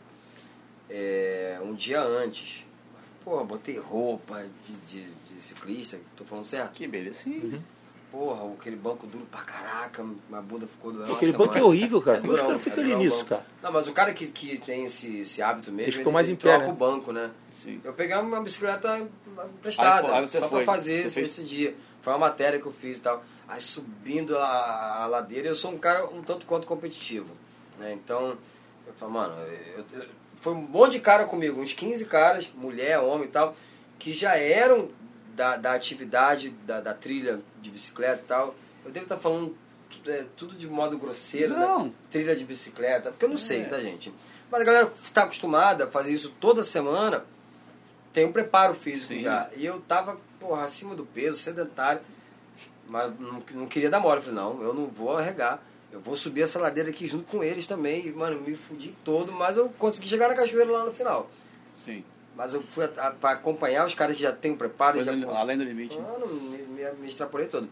é, 0.91 1.59
um 1.63 1.75
dia 1.75 2.01
antes. 2.01 2.65
Pô, 3.25 3.45
botei 3.45 3.79
roupa 3.79 4.45
de, 4.67 4.75
de- 5.03 5.11
de 5.35 5.43
ciclista, 5.43 5.99
tô 6.17 6.25
falando 6.25 6.45
certo? 6.45 6.73
Que 6.73 6.87
beleza. 6.89 7.21
Sim. 7.25 7.39
Uhum. 7.41 7.63
Porra, 8.11 8.51
aquele 8.55 8.77
banco 8.77 9.07
duro 9.07 9.27
pra 9.31 9.43
caraca, 9.43 10.03
minha 10.03 10.41
bunda 10.41 10.67
ficou 10.67 10.91
doendo. 10.93 11.13
Aquele 11.13 11.33
banco 11.33 11.59
é 11.59 11.63
horrível, 11.63 12.01
cara. 12.01 12.19
É 12.19 12.21
Como 12.23 12.33
é 12.33 12.37
que 12.37 12.41
o 12.41 12.47
durão, 12.47 12.59
cara 12.59 12.65
fica 12.71 12.81
é 12.81 12.85
ali 12.85 12.97
nisso, 12.97 13.25
cara? 13.27 13.45
Não, 13.63 13.71
mas 13.71 13.87
o 13.87 13.93
cara 13.93 14.15
que, 14.15 14.27
que 14.29 14.59
tem 14.59 14.85
esse, 14.85 15.19
esse 15.21 15.43
hábito 15.43 15.71
mesmo, 15.71 15.91
Ele 15.91 15.99
ficou 15.99 16.13
mais 16.13 16.27
em 16.29 16.35
pé, 16.35 16.43
troca 16.49 16.67
né? 16.67 16.73
o 16.73 16.75
banco, 16.75 17.13
né? 17.13 17.31
Sim. 17.53 17.81
Eu 17.85 17.93
peguei 17.93 18.17
uma 18.17 18.41
bicicleta 18.43 18.99
emprestada, 19.45 20.07
Aí 20.07 20.09
foi- 20.09 20.15
aí 20.21 20.27
você 20.29 20.39
só 20.39 20.49
foi. 20.49 20.65
pra 20.65 20.75
fazer 20.75 21.01
Você 21.03 21.07
esse, 21.07 21.15
fez? 21.17 21.31
esse 21.39 21.43
dia. 21.45 21.75
Foi 22.01 22.13
uma 22.15 22.19
matéria 22.21 22.59
que 22.59 22.67
eu 22.67 22.73
fiz 22.73 22.97
e 22.97 23.01
tal. 23.01 23.23
Aí 23.47 23.61
subindo 23.61 24.39
a, 24.39 25.03
a 25.03 25.07
ladeira, 25.07 25.49
eu 25.49 25.55
sou 25.55 25.71
um 25.73 25.79
cara 25.79 26.07
um 26.07 26.23
tanto 26.23 26.47
quanto 26.47 26.67
competitivo. 26.67 27.29
Né? 27.79 27.93
Então, 27.93 28.39
eu 28.87 28.93
falo, 28.95 29.13
mano, 29.13 29.35
eu- 29.77 29.85
eu- 30.01 30.07
foi 30.41 30.55
um 30.55 30.63
monte 30.63 30.93
de 30.93 31.01
cara 31.01 31.25
comigo, 31.27 31.61
uns 31.61 31.73
15 31.75 32.07
caras, 32.07 32.49
mulher, 32.55 33.01
homem 33.01 33.27
e 33.27 33.31
tal, 33.31 33.55
que 33.99 34.13
já 34.13 34.37
eram 34.37 34.89
da, 35.39 35.57
da 35.57 35.73
atividade, 35.73 36.51
da, 36.67 36.81
da 36.81 36.93
trilha 36.93 37.41
de 37.63 37.71
bicicleta 37.71 38.21
e 38.25 38.27
tal. 38.27 38.55
Eu 38.85 38.91
devo 38.91 39.05
estar 39.05 39.17
falando 39.19 39.57
tudo, 39.89 40.11
é, 40.11 40.27
tudo 40.37 40.55
de 40.57 40.67
modo 40.67 40.99
grosseiro, 40.99 41.57
Não. 41.57 41.85
né? 41.85 41.93
Trilha 42.11 42.35
de 42.35 42.45
bicicleta, 42.45 43.11
porque 43.13 43.25
eu 43.25 43.29
não 43.29 43.39
sei, 43.39 43.63
É. 43.63 43.65
tá, 43.67 43.79
gente? 43.79 44.13
Mas 44.51 44.61
a 44.61 44.65
galera 44.65 44.87
que 44.87 45.01
está 45.05 45.23
acostumada 45.23 45.85
a 45.85 45.87
fazer 45.87 46.13
isso 46.13 46.35
toda 46.41 46.65
semana, 46.65 47.25
tem 48.13 48.27
um 48.27 48.33
preparo 48.33 48.75
físico 48.75 49.13
Sim. 49.15 49.21
já. 49.21 49.49
E 49.57 49.65
eu 49.65 49.81
tava, 49.81 50.19
porra, 50.41 50.65
acima 50.65 50.97
do 50.97 51.07
peso, 51.07 51.39
sedentário, 51.39 52.01
mas 52.89 53.13
não, 53.21 53.43
não 53.55 53.67
queria 53.69 53.89
dar 53.89 54.01
mole. 54.01 54.17
Eu 54.19 54.23
falei, 54.23 54.39
não, 54.41 54.61
eu 54.63 54.75
não 54.75 54.87
vou 54.87 55.17
arregar. 55.17 55.63
Eu 55.93 56.01
vou 56.01 56.17
subir 56.17 56.43
essa 56.43 56.59
ladeira 56.59 56.91
aqui 56.91 57.07
junto 57.07 57.25
com 57.25 57.45
eles 57.45 57.67
também. 57.67 58.05
E, 58.05 58.11
mano, 58.13 58.41
me 58.41 58.57
fudi 58.57 58.95
todo, 59.05 59.33
mas 59.33 59.57
eu 59.57 59.69
consegui 59.79 60.09
chegar 60.09 60.29
na 60.29 60.35
cachoeira 60.35 60.71
lá 60.71 60.85
no 60.85 60.93
final. 60.93 61.31
Sim. 61.85 62.03
Mas 62.39 62.55
eu 62.55 62.63
fui 62.63 62.87
para 62.87 63.31
acompanhar 63.33 63.85
os 63.85 63.95
caras 63.95 64.15
que 64.15 64.23
já 64.23 64.31
têm 64.31 64.53
o 64.53 64.57
preparo. 64.57 65.03
Já 65.03 65.11
além- 65.11 65.25
cons- 65.25 65.37
além 65.37 65.59
do 65.59 65.65
limite. 65.65 65.99
Mano, 65.99 66.27
me, 66.29 66.57
me, 66.59 66.93
me 66.93 67.09
extrapolei 67.09 67.49
todo. 67.49 67.69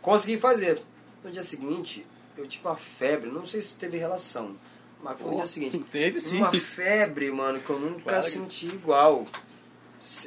Consegui 0.00 0.38
fazer. 0.38 0.80
No 1.22 1.30
dia 1.30 1.42
seguinte, 1.42 2.06
eu 2.38 2.46
tive 2.48 2.66
uma 2.66 2.76
febre. 2.76 3.28
Não 3.30 3.44
sei 3.44 3.60
se 3.60 3.76
teve 3.76 3.98
relação, 3.98 4.56
mas 5.02 5.20
foi 5.20 5.30
no 5.32 5.36
dia 5.36 5.44
seguinte. 5.46 5.78
Teve 5.92 6.18
sim. 6.18 6.38
Uma 6.38 6.50
febre, 6.52 7.30
mano, 7.30 7.60
que 7.60 7.68
eu 7.68 7.78
nunca 7.78 8.00
Claro 8.04 8.24
que- 8.24 8.30
senti 8.30 8.68
igual. 8.68 9.26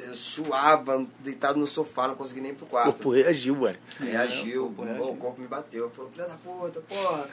Eu 0.06 0.14
suava, 0.14 1.04
deitado 1.20 1.58
no 1.58 1.66
sofá, 1.66 2.06
não 2.08 2.14
consegui 2.14 2.40
nem 2.40 2.50
ir 2.52 2.54
pro 2.54 2.66
O 2.66 2.68
quarto. 2.68 2.92
corpo 2.92 3.10
reagiu, 3.10 3.56
mano. 3.56 3.78
Reagiu, 3.98 4.64
É, 4.64 4.66
o 4.66 4.70
corpo 4.70 4.84
reagiu. 4.84 5.12
o 5.12 5.16
corpo 5.16 5.40
me 5.40 5.46
bateu. 5.48 5.90
Falou, 5.90 6.10
filha 6.12 6.26
da 6.28 6.34
puta, 6.36 6.80
porra. 6.80 7.28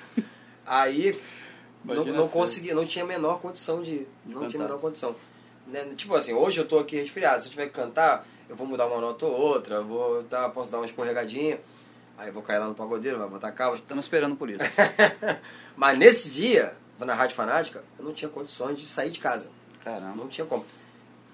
Aí, 0.65 1.19
não, 1.83 1.93
Imagina 1.95 2.17
não 2.17 2.25
a 2.25 2.29
consegui, 2.29 2.73
não 2.73 2.85
tinha 2.85 3.03
a 3.03 3.07
menor 3.07 3.39
condição 3.41 3.81
de. 3.83 3.99
De 3.99 4.07
não 4.25 4.33
cantar. 4.41 4.47
tinha 4.49 4.63
a 4.63 4.65
menor 4.65 4.79
condição. 4.79 5.15
Né, 5.67 5.85
Tipo 5.95 6.15
assim, 6.15 6.33
hoje 6.33 6.59
eu 6.59 6.67
tô 6.67 6.79
aqui 6.79 6.95
resfriado. 6.97 7.41
Se 7.41 7.47
eu 7.47 7.51
tiver 7.51 7.67
que 7.67 7.73
cantar, 7.73 8.25
eu 8.49 8.55
vou 8.55 8.65
mudar 8.65 8.87
uma 8.87 9.01
nota 9.01 9.25
ou 9.25 9.33
outra, 9.33 9.81
vou 9.81 10.23
dar, 10.23 10.49
posso 10.49 10.71
dar 10.71 10.77
uma 10.77 10.85
escorregadinha. 10.85 11.59
Aí 12.17 12.31
vou 12.31 12.41
cair 12.41 12.57
lá 12.57 12.67
no 12.67 12.73
pagodeiro, 12.73 13.19
vai 13.19 13.27
botar 13.27 13.51
calça. 13.51 13.79
Estamos 13.79 14.05
esperando 14.05 14.35
por 14.35 14.49
isso. 14.49 14.63
Mas 15.75 15.97
nesse 15.97 16.29
dia, 16.29 16.73
na 16.97 17.13
Rádio 17.13 17.35
Fanática, 17.35 17.83
eu 17.99 18.03
não 18.03 18.13
tinha 18.13 18.29
condições 18.29 18.79
de 18.79 18.87
sair 18.87 19.11
de 19.11 19.19
casa. 19.19 19.51
Caramba. 19.83 20.15
Não 20.15 20.27
tinha 20.27 20.47
como. 20.47 20.65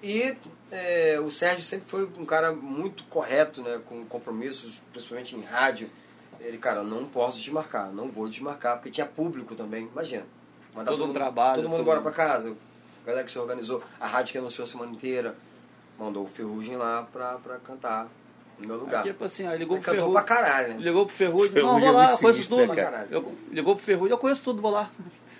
E 0.02 0.36
é, 0.70 1.18
o 1.18 1.30
Sérgio 1.30 1.64
sempre 1.64 1.88
foi 1.88 2.04
um 2.18 2.26
cara 2.26 2.52
muito 2.52 3.04
correto, 3.04 3.62
né? 3.62 3.80
Com 3.86 4.04
compromissos, 4.04 4.78
principalmente 4.92 5.34
em 5.34 5.40
rádio. 5.40 5.88
Ele, 6.38 6.58
cara, 6.58 6.82
não 6.82 7.06
posso 7.06 7.40
desmarcar, 7.40 7.90
não 7.90 8.10
vou 8.10 8.28
desmarcar, 8.28 8.76
porque 8.76 8.90
tinha 8.90 9.06
público 9.06 9.54
também, 9.54 9.88
imagina. 9.90 10.26
Mandar 10.74 10.90
Todo 10.90 11.04
um 11.04 11.06
mundo, 11.06 11.14
trabalho, 11.14 11.54
Todo 11.54 11.64
mundo 11.70 11.78
todo 11.78 11.82
embora 11.82 12.02
pra 12.02 12.10
casa. 12.12 12.54
A 13.04 13.06
galera 13.06 13.24
que 13.24 13.30
se 13.30 13.38
organizou, 13.38 13.82
a 14.00 14.06
rádio 14.06 14.32
que 14.32 14.38
anunciou 14.38 14.64
a 14.64 14.66
semana 14.66 14.90
inteira, 14.92 15.36
mandou 15.98 16.24
o 16.24 16.28
Ferrugem 16.28 16.76
lá 16.76 17.06
pra, 17.12 17.34
pra 17.38 17.58
cantar 17.58 18.08
no 18.58 18.66
meu 18.66 18.78
lugar. 18.78 19.04
Aí, 19.04 19.10
tipo 19.12 19.24
assim, 19.24 19.46
aí 19.46 19.58
ligou 19.58 19.76
Ele 19.76 19.84
pro 19.84 19.92
cantou 19.92 20.08
Ferrugem. 20.10 20.26
pra 20.26 20.36
caralho, 20.36 20.68
né? 20.74 20.80
Ligou 20.80 21.06
pro 21.06 21.14
Ferrugem. 21.14 21.50
Ferrugem 21.52 21.72
Não, 21.72 21.80
vou 21.80 21.88
é 21.88 21.92
lá, 21.92 21.98
muito 22.08 22.12
eu 22.14 22.18
conheço 22.18 22.42
sinistro, 22.44 22.56
tudo. 22.66 22.74
né, 22.76 22.82
cara? 22.82 23.08
Eu, 23.10 23.32
ligou 23.50 23.76
pro 23.76 23.84
Ferrugem, 23.84 24.10
eu 24.10 24.18
conheço 24.18 24.42
tudo, 24.44 24.62
vou 24.62 24.70
lá. 24.70 24.90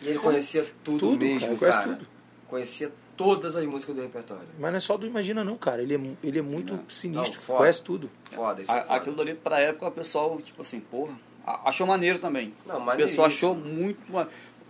E 0.03 0.09
ele 0.09 0.19
conhecia 0.19 0.67
tudo, 0.85 0.99
Tudo, 0.99 1.25
mesmo, 1.25 1.57
cara, 1.57 1.73
cara. 1.73 1.89
tudo. 1.89 2.07
Conhecia 2.49 2.93
todas 3.17 3.57
as 3.57 3.65
músicas 3.65 3.97
do 3.97 4.03
repertório. 4.03 4.43
Mas 4.59 4.71
não 4.71 4.77
é 4.77 4.81
só 4.81 4.97
do 4.99 5.07
Imagina, 5.07 5.43
não, 5.43 5.57
cara. 5.57 5.81
Ele 5.83 5.95
é, 5.95 6.01
ele 6.27 6.39
é 6.39 6.43
muito 6.43 6.79
sinistro. 6.93 7.35
Não, 7.37 7.41
foda. 7.43 7.59
conhece 7.61 7.83
tudo. 7.83 8.11
Foda, 8.31 8.61
isso 8.61 8.71
é 8.73 8.83
foda. 8.83 8.95
Aquilo 8.95 9.17
dali, 9.17 9.35
pra 9.35 9.61
época, 9.61 9.87
o 9.89 9.91
pessoal, 9.93 10.39
tipo 10.43 10.61
assim, 10.61 10.81
porra, 10.81 11.15
achou 11.47 11.87
maneiro 11.87 12.19
também. 12.19 12.53
Não, 12.67 12.87
o 12.87 12.97
pessoal 12.97 13.29
achou 13.29 13.55
muito. 13.55 13.99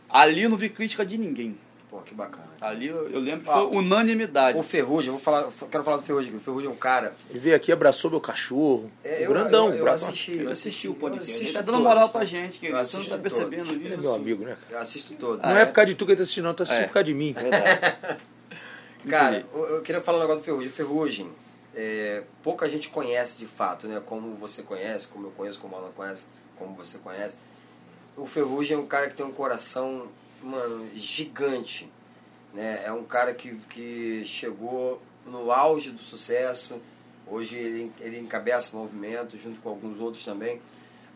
Ali 0.08 0.42
eu 0.42 0.50
não 0.50 0.56
vi 0.56 0.68
crítica 0.68 1.04
de 1.04 1.18
ninguém. 1.18 1.58
Pô, 1.94 2.00
que 2.00 2.12
bacana. 2.12 2.48
Ali 2.60 2.88
eu, 2.88 3.08
eu 3.08 3.20
lembro 3.20 3.44
que 3.44 3.50
Ó, 3.50 3.68
foi 3.68 3.78
unanimidade. 3.78 4.58
O 4.58 4.64
Ferrugem, 4.64 5.06
eu 5.10 5.12
vou 5.12 5.22
falar, 5.22 5.42
eu 5.42 5.68
quero 5.70 5.84
falar 5.84 5.98
do 5.98 6.02
Ferrugem, 6.02 6.30
aqui. 6.30 6.38
o 6.38 6.40
Ferrugem 6.40 6.68
é 6.68 6.72
um 6.72 6.76
cara. 6.76 7.14
Ele 7.30 7.38
veio 7.38 7.54
aqui, 7.54 7.70
abraçou 7.70 8.10
meu 8.10 8.20
cachorro. 8.20 8.90
É, 9.04 9.24
eu- 9.24 9.28
grandão, 9.30 9.68
eu, 9.68 9.76
eu, 9.76 9.84
braço- 9.84 10.06
assisti, 10.08 10.38
Eu 10.40 10.50
assisti 10.50 10.88
o 10.88 10.94
podcast. 10.94 11.32
eu 11.32 11.40
Ele 11.42 11.52
tá 11.52 11.60
dando 11.62 11.78
moral 11.78 12.08
pra 12.08 12.24
gente. 12.24 12.66
Eu 12.66 12.76
Você 12.76 12.96
não 12.96 13.04
tá 13.04 13.16
percebendo 13.18 13.68
todos. 13.68 13.84
Ele 13.84 13.94
é 13.94 13.96
meu 13.96 14.12
amigo, 14.12 14.44
né? 14.44 14.56
Eu 14.68 14.78
assisto 14.80 15.14
todos. 15.14 15.40
não 15.40 15.56
é 15.56 15.64
por 15.64 15.72
causa 15.72 15.86
de 15.86 15.94
tu 15.94 16.04
que 16.04 16.10
ele 16.10 16.16
tá 16.16 16.22
assistindo, 16.24 16.44
não. 16.46 16.54
Tá 16.54 16.64
assistindo 16.64 16.82
É. 16.84 16.86
por 16.88 16.94
causa 16.94 17.04
de 17.04 17.14
mim. 17.14 17.32
Verdade. 17.32 18.18
Cara, 19.08 19.36
Entendi. 19.38 19.54
eu, 19.54 19.64
eu 19.76 19.82
queria 19.82 20.00
falar 20.00 20.18
um 20.18 20.20
negócio 20.22 20.42
do 20.42 20.44
Ferrugem. 20.44 20.68
O 20.68 20.72
Ferrugem, 20.72 21.30
é, 21.76 22.22
pouca 22.42 22.68
gente 22.68 22.88
conhece 22.88 23.38
de 23.38 23.46
fato, 23.46 23.86
né? 23.86 24.02
Como 24.04 24.34
você 24.34 24.62
conhece, 24.62 25.06
como 25.06 25.28
eu 25.28 25.30
conheço, 25.30 25.60
como 25.60 25.76
o 25.76 25.78
Alan 25.78 25.90
conhece, 25.94 26.26
como 26.58 26.74
você 26.74 26.98
conhece. 26.98 27.36
O 28.16 28.26
Ferrugem 28.26 28.76
é 28.76 28.80
um 28.80 28.86
cara 28.86 29.08
que 29.08 29.14
tem 29.16 29.24
um 29.24 29.30
coração, 29.32 30.08
mano, 30.44 30.88
gigante. 30.94 31.90
Né? 32.52 32.82
É 32.84 32.92
um 32.92 33.04
cara 33.04 33.34
que, 33.34 33.54
que 33.68 34.22
chegou 34.24 35.00
no 35.26 35.50
auge 35.50 35.90
do 35.90 35.98
sucesso. 35.98 36.80
Hoje 37.26 37.56
ele, 37.56 37.92
ele 38.00 38.18
encabeça 38.18 38.76
o 38.76 38.80
movimento, 38.80 39.36
junto 39.38 39.60
com 39.60 39.68
alguns 39.70 39.98
outros 39.98 40.24
também. 40.24 40.60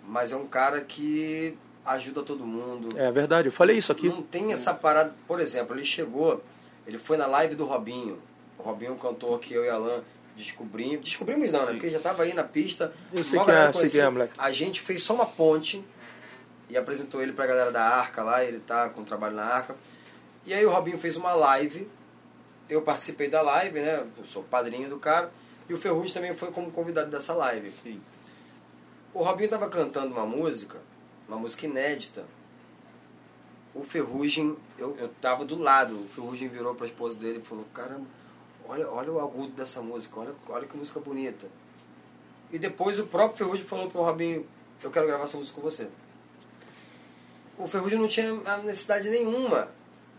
Mas 0.06 0.32
é 0.32 0.36
um 0.36 0.46
cara 0.46 0.80
que 0.80 1.56
ajuda 1.84 2.22
todo 2.22 2.44
mundo. 2.44 2.98
É 2.98 3.12
verdade, 3.12 3.48
eu 3.48 3.52
falei 3.52 3.76
isso 3.76 3.92
aqui. 3.92 4.08
Não 4.08 4.22
tem 4.22 4.52
essa 4.52 4.72
parada. 4.72 5.14
Por 5.26 5.38
exemplo, 5.38 5.76
ele 5.76 5.84
chegou, 5.84 6.42
ele 6.86 6.98
foi 6.98 7.16
na 7.16 7.26
live 7.26 7.54
do 7.54 7.66
Robinho. 7.66 8.18
O 8.58 8.62
Robinho 8.62 8.92
é 8.92 8.94
um 8.94 8.98
cantor 8.98 9.38
que 9.38 9.54
eu 9.54 9.64
e 9.64 9.68
Alan 9.68 10.02
descobrimos. 10.36 11.04
Descobrimos 11.04 11.52
não, 11.52 11.60
né? 11.60 11.72
Porque 11.72 11.86
ele 11.86 11.92
já 11.92 11.98
estava 11.98 12.22
aí 12.22 12.32
na 12.32 12.44
pista. 12.44 12.92
Eu 13.12 13.24
sei 13.24 13.38
que 13.38 13.50
é, 13.50 13.72
sei 13.72 13.88
que 13.90 14.00
é, 14.00 14.08
moleque. 14.08 14.32
A 14.38 14.50
gente 14.50 14.80
fez 14.80 15.02
só 15.02 15.14
uma 15.14 15.26
ponte 15.26 15.84
e 16.68 16.76
apresentou 16.76 17.22
ele 17.22 17.32
pra 17.32 17.46
galera 17.46 17.72
da 17.72 17.82
Arca 17.82 18.22
lá. 18.22 18.44
Ele 18.44 18.60
tá 18.60 18.88
com 18.88 19.04
trabalho 19.04 19.34
na 19.34 19.44
Arca. 19.44 19.76
E 20.44 20.52
aí 20.54 20.64
o 20.64 20.70
Robinho 20.70 20.98
fez 20.98 21.16
uma 21.16 21.32
live. 21.32 21.88
Eu 22.68 22.82
participei 22.82 23.28
da 23.28 23.40
live, 23.42 23.80
né? 23.80 24.06
Eu 24.16 24.26
sou 24.26 24.42
padrinho 24.42 24.88
do 24.88 24.98
cara. 24.98 25.30
E 25.68 25.74
o 25.74 25.78
Ferrugem 25.78 26.14
também 26.14 26.34
foi 26.34 26.50
como 26.50 26.70
convidado 26.70 27.10
dessa 27.10 27.34
live. 27.34 27.70
Sim. 27.70 28.00
O 29.12 29.22
Robinho 29.22 29.48
tava 29.48 29.68
cantando 29.68 30.12
uma 30.12 30.26
música, 30.26 30.78
uma 31.26 31.38
música 31.38 31.66
inédita. 31.66 32.24
O 33.74 33.82
Ferrugem, 33.84 34.56
eu, 34.78 34.96
eu 34.98 35.08
tava 35.20 35.44
do 35.44 35.58
lado, 35.58 35.94
o 35.94 36.08
Ferrugem 36.08 36.48
virou 36.48 36.74
pra 36.74 36.86
esposa 36.86 37.18
dele 37.18 37.38
e 37.38 37.46
falou, 37.46 37.64
caramba, 37.72 38.06
olha, 38.66 38.88
olha 38.90 39.12
o 39.12 39.20
agudo 39.20 39.52
dessa 39.52 39.80
música, 39.80 40.20
olha, 40.20 40.34
olha 40.48 40.66
que 40.66 40.76
música 40.76 41.00
bonita. 41.00 41.46
E 42.50 42.58
depois 42.58 42.98
o 42.98 43.06
próprio 43.06 43.38
Ferrugem 43.38 43.64
falou 43.64 43.90
pro 43.90 44.02
Robinho, 44.02 44.46
eu 44.82 44.90
quero 44.90 45.06
gravar 45.06 45.24
essa 45.24 45.36
música 45.36 45.56
com 45.56 45.62
você. 45.62 45.88
O 47.58 47.66
Ferrugem 47.68 47.98
não 47.98 48.08
tinha 48.08 48.30
a 48.46 48.58
necessidade 48.58 49.08
nenhuma, 49.08 49.68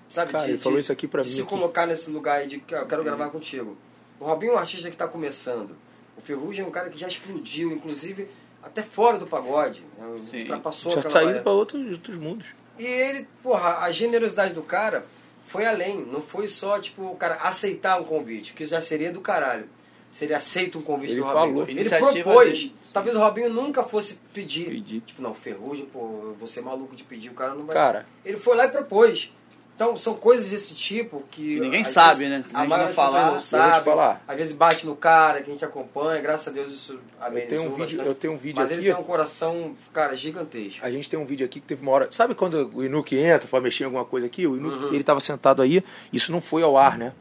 sabe? 0.10 0.32
Cara, 0.32 0.46
de, 0.46 0.52
ele 0.52 0.58
falou 0.58 0.78
de- 0.78 0.84
isso 0.84 0.92
aqui 0.92 1.08
pra 1.08 1.22
de 1.24 1.30
mim 1.30 1.36
se 1.36 1.42
aqui. 1.42 1.50
colocar 1.50 1.86
nesse 1.86 2.10
lugar 2.12 2.46
de 2.46 2.60
que 2.60 2.76
eu 2.76 2.86
quero 2.86 3.04
gravar 3.04 3.30
contigo. 3.30 3.78
O 4.20 4.26
Robinho 4.26 4.52
é 4.52 4.56
um 4.56 4.60
artista 4.60 4.90
que 4.90 4.96
está 4.96 5.08
começando. 5.08 5.76
O 6.18 6.22
Ferrugem 6.22 6.66
é 6.66 6.68
um 6.68 6.72
cara 6.72 6.90
que 6.90 6.98
já 6.98 7.08
explodiu, 7.08 7.72
inclusive 7.72 8.28
até 8.62 8.84
fora 8.84 9.18
do 9.18 9.26
pagode. 9.26 9.84
né? 9.98 10.20
Sim. 10.30 10.42
Ultrapassou 10.42 10.92
Já 10.92 11.04
tá 11.04 11.24
indo 11.24 11.42
pra 11.42 11.52
outros, 11.54 11.90
outros 11.92 12.18
mundos. 12.18 12.48
E 12.78 12.84
ele, 12.86 13.28
porra, 13.42 13.78
a 13.80 13.92
generosidade 13.92 14.54
do 14.54 14.62
cara 14.62 15.06
foi 15.46 15.66
além. 15.66 15.98
Não 16.06 16.22
foi 16.22 16.48
só, 16.48 16.78
tipo, 16.80 17.04
o 17.04 17.16
cara 17.16 17.36
aceitar 17.36 18.00
um 18.02 18.04
convite, 18.04 18.54
que 18.54 18.66
já 18.66 18.82
seria 18.82 19.12
do 19.14 19.22
caralho. 19.22 19.66
Se 20.12 20.26
ele 20.26 20.34
aceita 20.34 20.78
um 20.78 20.82
convite 20.82 21.12
Ele 21.14 21.22
do 21.22 21.26
Robinho. 21.28 21.42
falou. 21.54 21.64
Ele 21.64 21.80
Iniciativa 21.80 22.24
propôs. 22.24 22.50
dele. 22.60 22.76
Talvez 22.94 23.16
o 23.16 23.20
Robinho 23.20 23.50
nunca 23.54 23.84
fosse 23.84 24.20
pedir. 24.34 24.66
Pedir. 24.70 25.02
Tipo, 25.02 25.22
não, 25.22 25.34
Ferrugem, 25.34 25.86
pô, 25.86 26.34
vou 26.38 26.48
ser 26.48 26.62
maluco 26.62 26.96
de 26.96 27.04
pedir, 27.04 27.30
o 27.30 27.34
cara 27.34 27.54
não 27.54 27.66
vai. 27.66 27.76
Cara, 27.76 28.06
Ele 28.26 28.38
foi 28.38 28.56
lá 28.56 28.66
e 28.66 28.70
propôs. 28.70 29.32
Então, 29.76 29.96
são 29.98 30.14
coisas 30.14 30.50
desse 30.50 30.76
tipo 30.76 31.24
que. 31.32 31.54
Que 31.56 31.60
ninguém 31.62 31.86
sabe, 31.86 32.28
vezes, 32.28 32.52
né? 32.52 32.52
A 32.54 32.64
A 32.64 32.66
maioria 32.66 32.88
não 32.88 32.94
falar, 32.94 33.32
não 33.32 33.40
sabe. 33.40 33.86
falar. 33.86 34.22
Às 34.28 34.36
vezes 34.36 34.52
bate 34.52 34.86
no 34.86 34.94
cara 34.94 35.42
que 35.42 35.50
a 35.50 35.54
gente 35.54 35.64
acompanha. 35.64 36.22
Graças 36.22 36.50
a 36.50 36.52
Deus 36.52 36.70
isso 36.74 37.00
eu 37.22 37.48
tenho 37.48 37.62
um 37.62 37.70
vídeo, 37.70 37.78
bastante. 37.78 38.08
eu 38.08 38.14
tenho 38.16 38.34
um 38.34 38.38
vídeo 38.38 38.60
Mas 38.60 38.72
aqui. 38.72 38.82
ele 38.82 38.94
tem 38.94 39.02
um 39.02 39.06
coração, 39.06 39.74
cara, 39.94 40.18
gigantesco. 40.18 40.86
A 40.86 40.92
gente 40.92 41.10
tem 41.10 41.18
um 41.18 41.24
vídeo 41.26 41.46
aqui 41.46 41.62
que 41.62 41.66
teve 41.68 41.82
uma 41.82 41.94
hora. 41.94 42.10
Sabe 42.12 42.36
quando 42.36 42.70
o 42.74 42.84
Inuki 42.84 43.16
entra 43.18 43.48
pra 43.48 43.62
mexer 43.62 43.84
em 43.84 43.86
alguma 43.86 44.04
coisa 44.04 44.28
aqui? 44.28 44.46
O 44.46 44.58
Inuki, 44.58 44.84
Uhum. 44.86 44.94
ele 44.94 45.04
tava 45.04 45.22
sentado 45.22 45.62
aí, 45.62 45.82
isso 46.12 46.30
não 46.30 46.42
foi 46.42 46.62
ao 46.62 46.76
ar, 46.76 46.98
né? 46.98 47.14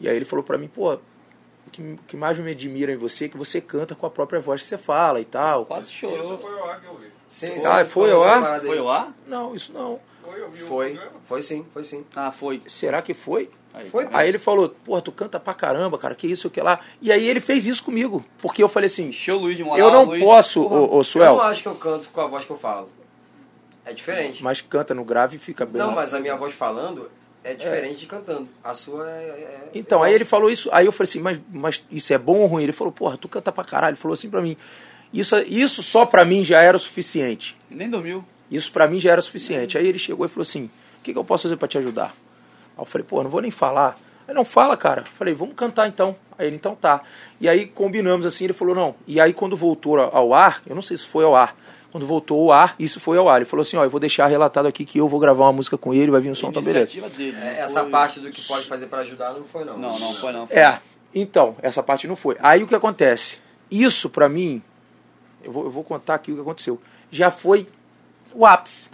E 0.00 0.08
aí 0.08 0.16
ele 0.16 0.24
falou 0.24 0.42
pra 0.42 0.56
mim, 0.56 0.66
pô, 0.68 0.98
o 1.68 1.70
que, 1.70 1.80
o 1.82 1.98
que 2.06 2.16
mais 2.16 2.38
me 2.38 2.50
admira 2.50 2.92
em 2.92 2.96
você 2.96 3.26
é 3.26 3.28
que 3.28 3.36
você 3.36 3.60
canta 3.60 3.94
com 3.94 4.04
a 4.06 4.10
própria 4.10 4.40
voz 4.40 4.62
que 4.62 4.68
você 4.68 4.78
fala 4.78 5.20
e 5.20 5.24
tal. 5.24 5.64
Quase 5.66 5.86
Isso 5.88 5.94
chorou. 5.96 6.38
foi 6.38 6.52
o 6.54 6.64
ar 6.64 6.80
que 6.80 6.86
eu 6.86 6.94
vi. 6.96 7.06
Sim, 7.28 7.52
Ah, 7.66 7.84
sim, 7.84 7.90
foi 7.90 8.08
essa 8.10 8.16
ao 8.16 8.22
ar? 8.24 8.42
parada 8.42 8.62
aí. 8.62 8.66
Foi 8.68 8.80
o 8.80 8.88
ar? 8.90 9.14
Não, 9.26 9.54
isso 9.54 9.72
não. 9.72 10.00
Foi, 10.24 10.40
eu 10.42 10.50
vi 10.50 10.62
o 10.62 10.66
Foi, 10.66 11.00
foi 11.26 11.42
sim, 11.42 11.64
foi 11.72 11.84
sim. 11.84 12.04
Ah, 12.16 12.32
foi. 12.32 12.62
Será 12.66 13.00
que 13.02 13.14
foi? 13.14 13.50
Aí, 13.74 13.88
Foi, 13.90 14.06
tá? 14.06 14.18
Aí 14.18 14.28
ele 14.28 14.38
falou, 14.38 14.74
pô, 14.84 15.00
tu 15.00 15.12
canta 15.12 15.38
pra 15.38 15.52
caramba, 15.54 15.98
cara, 15.98 16.14
que 16.14 16.26
isso, 16.26 16.48
que 16.50 16.60
lá. 16.60 16.80
E 17.02 17.12
aí 17.12 17.28
ele 17.28 17.38
fez 17.38 17.66
isso 17.66 17.84
comigo. 17.84 18.24
Porque 18.38 18.62
eu 18.62 18.68
falei 18.68 18.86
assim, 18.86 19.10
o 19.28 19.36
Luiz 19.36 19.56
de 19.56 19.62
moral. 19.62 19.86
eu 19.86 19.92
não 19.92 20.04
Luiz, 20.04 20.24
posso, 20.24 20.62
porra, 20.62 20.76
ô, 20.80 20.96
ô 20.96 21.00
Eu 21.00 21.04
Suel, 21.04 21.36
não 21.36 21.42
acho 21.42 21.62
que 21.62 21.68
eu 21.68 21.74
canto 21.76 22.08
com 22.10 22.20
a 22.20 22.26
voz 22.26 22.44
que 22.44 22.50
eu 22.50 22.58
falo. 22.58 22.88
É 23.84 23.92
diferente. 23.92 24.42
mas 24.42 24.60
canta 24.60 24.94
no 24.94 25.04
grave 25.04 25.36
e 25.36 25.38
fica 25.38 25.64
bem. 25.64 25.80
Não, 25.80 25.92
mas 25.92 26.12
a 26.12 26.20
minha 26.20 26.34
voz 26.36 26.52
falando 26.54 27.10
é 27.52 27.54
diferente 27.54 27.98
de 28.00 28.06
cantando. 28.06 28.48
A 28.62 28.74
sua 28.74 29.08
é. 29.10 29.24
é- 29.24 29.68
Então, 29.74 30.04
é- 30.04 30.08
aí 30.08 30.14
ele 30.14 30.24
falou 30.24 30.50
isso, 30.50 30.68
aí 30.72 30.86
eu 30.86 30.92
falei 30.92 31.08
assim, 31.08 31.20
mas, 31.20 31.40
mas 31.52 31.84
isso 31.90 32.12
é 32.12 32.18
bom 32.18 32.38
ou 32.38 32.46
ruim? 32.46 32.62
Ele 32.62 32.72
falou, 32.72 32.92
porra, 32.92 33.16
tu 33.16 33.28
canta 33.28 33.50
pra 33.52 33.64
caralho. 33.64 33.92
Ele 33.94 34.00
falou 34.00 34.14
assim 34.14 34.28
pra 34.30 34.40
mim, 34.42 34.56
isso, 35.12 35.36
isso 35.46 35.82
só 35.82 36.04
pra 36.06 36.24
mim 36.24 36.44
já 36.44 36.60
era 36.62 36.76
o 36.76 36.80
suficiente. 36.80 37.56
Nem 37.70 37.88
dormiu. 37.88 38.24
Isso 38.50 38.72
pra 38.72 38.86
mim 38.86 39.00
já 39.00 39.12
era 39.12 39.20
o 39.20 39.22
suficiente. 39.22 39.76
Aí 39.78 39.86
ele 39.86 39.98
chegou 39.98 40.24
e 40.24 40.28
falou 40.28 40.42
assim, 40.42 40.64
o 40.64 41.02
que, 41.02 41.12
que 41.12 41.18
eu 41.18 41.24
posso 41.24 41.44
fazer 41.44 41.56
pra 41.56 41.68
te 41.68 41.78
ajudar? 41.78 42.14
Aí 42.76 42.82
eu 42.82 42.84
falei, 42.84 43.04
pô, 43.06 43.22
não 43.22 43.30
vou 43.30 43.40
nem 43.42 43.50
falar. 43.50 43.96
Aí 44.26 44.34
não 44.34 44.44
fala, 44.44 44.76
cara. 44.76 45.02
Eu 45.02 45.12
falei, 45.16 45.34
vamos 45.34 45.54
cantar 45.54 45.88
então. 45.88 46.14
Aí 46.38 46.46
ele, 46.46 46.56
então 46.56 46.74
tá. 46.74 47.02
E 47.40 47.48
aí 47.48 47.66
combinamos 47.66 48.24
assim, 48.26 48.44
ele 48.44 48.52
falou, 48.52 48.74
não. 48.74 48.94
E 49.06 49.20
aí 49.20 49.32
quando 49.32 49.56
voltou 49.56 49.98
ao 49.98 50.32
ar, 50.34 50.62
eu 50.66 50.74
não 50.74 50.82
sei 50.82 50.96
se 50.96 51.06
foi 51.06 51.24
ao 51.24 51.34
ar, 51.34 51.56
quando 51.90 52.06
voltou 52.06 52.42
ao 52.52 52.52
ar, 52.52 52.74
isso 52.78 53.00
foi 53.00 53.16
ao 53.18 53.28
ar. 53.28 53.36
Ele 53.38 53.44
falou 53.44 53.62
assim, 53.62 53.76
ó, 53.76 53.84
eu 53.84 53.90
vou 53.90 53.98
deixar 54.00 54.26
relatado 54.26 54.66
aqui 54.66 54.84
que 54.84 54.98
eu 54.98 55.08
vou 55.08 55.18
gravar 55.18 55.44
uma 55.44 55.52
música 55.52 55.76
com 55.78 55.92
ele, 55.94 56.10
vai 56.10 56.20
vir 56.20 56.30
um 56.30 56.34
som, 56.34 56.52
tá. 56.52 56.60
Iniciativa 56.60 57.08
dele. 57.08 57.36
é, 57.40 57.60
essa 57.60 57.80
foi- 57.82 57.90
parte 57.90 58.20
do 58.20 58.30
que 58.30 58.42
pode 58.42 58.66
fazer 58.66 58.86
pra 58.86 58.98
ajudar 59.00 59.32
não 59.32 59.44
foi, 59.44 59.64
não. 59.64 59.78
Não, 59.78 59.98
não 59.98 60.12
foi 60.14 60.32
não. 60.32 60.46
É, 60.50 60.78
então, 61.14 61.56
essa 61.62 61.82
parte 61.82 62.06
não 62.06 62.16
foi. 62.16 62.36
Aí 62.40 62.62
o 62.62 62.66
que 62.66 62.74
acontece? 62.74 63.38
Isso 63.70 64.08
pra 64.10 64.28
mim, 64.28 64.62
eu 65.42 65.50
vou, 65.52 65.64
eu 65.64 65.70
vou 65.70 65.82
contar 65.84 66.14
aqui 66.14 66.32
o 66.32 66.34
que 66.34 66.40
aconteceu. 66.40 66.80
Já 67.10 67.30
foi 67.30 67.66
o 68.34 68.44
ápice. 68.44 68.88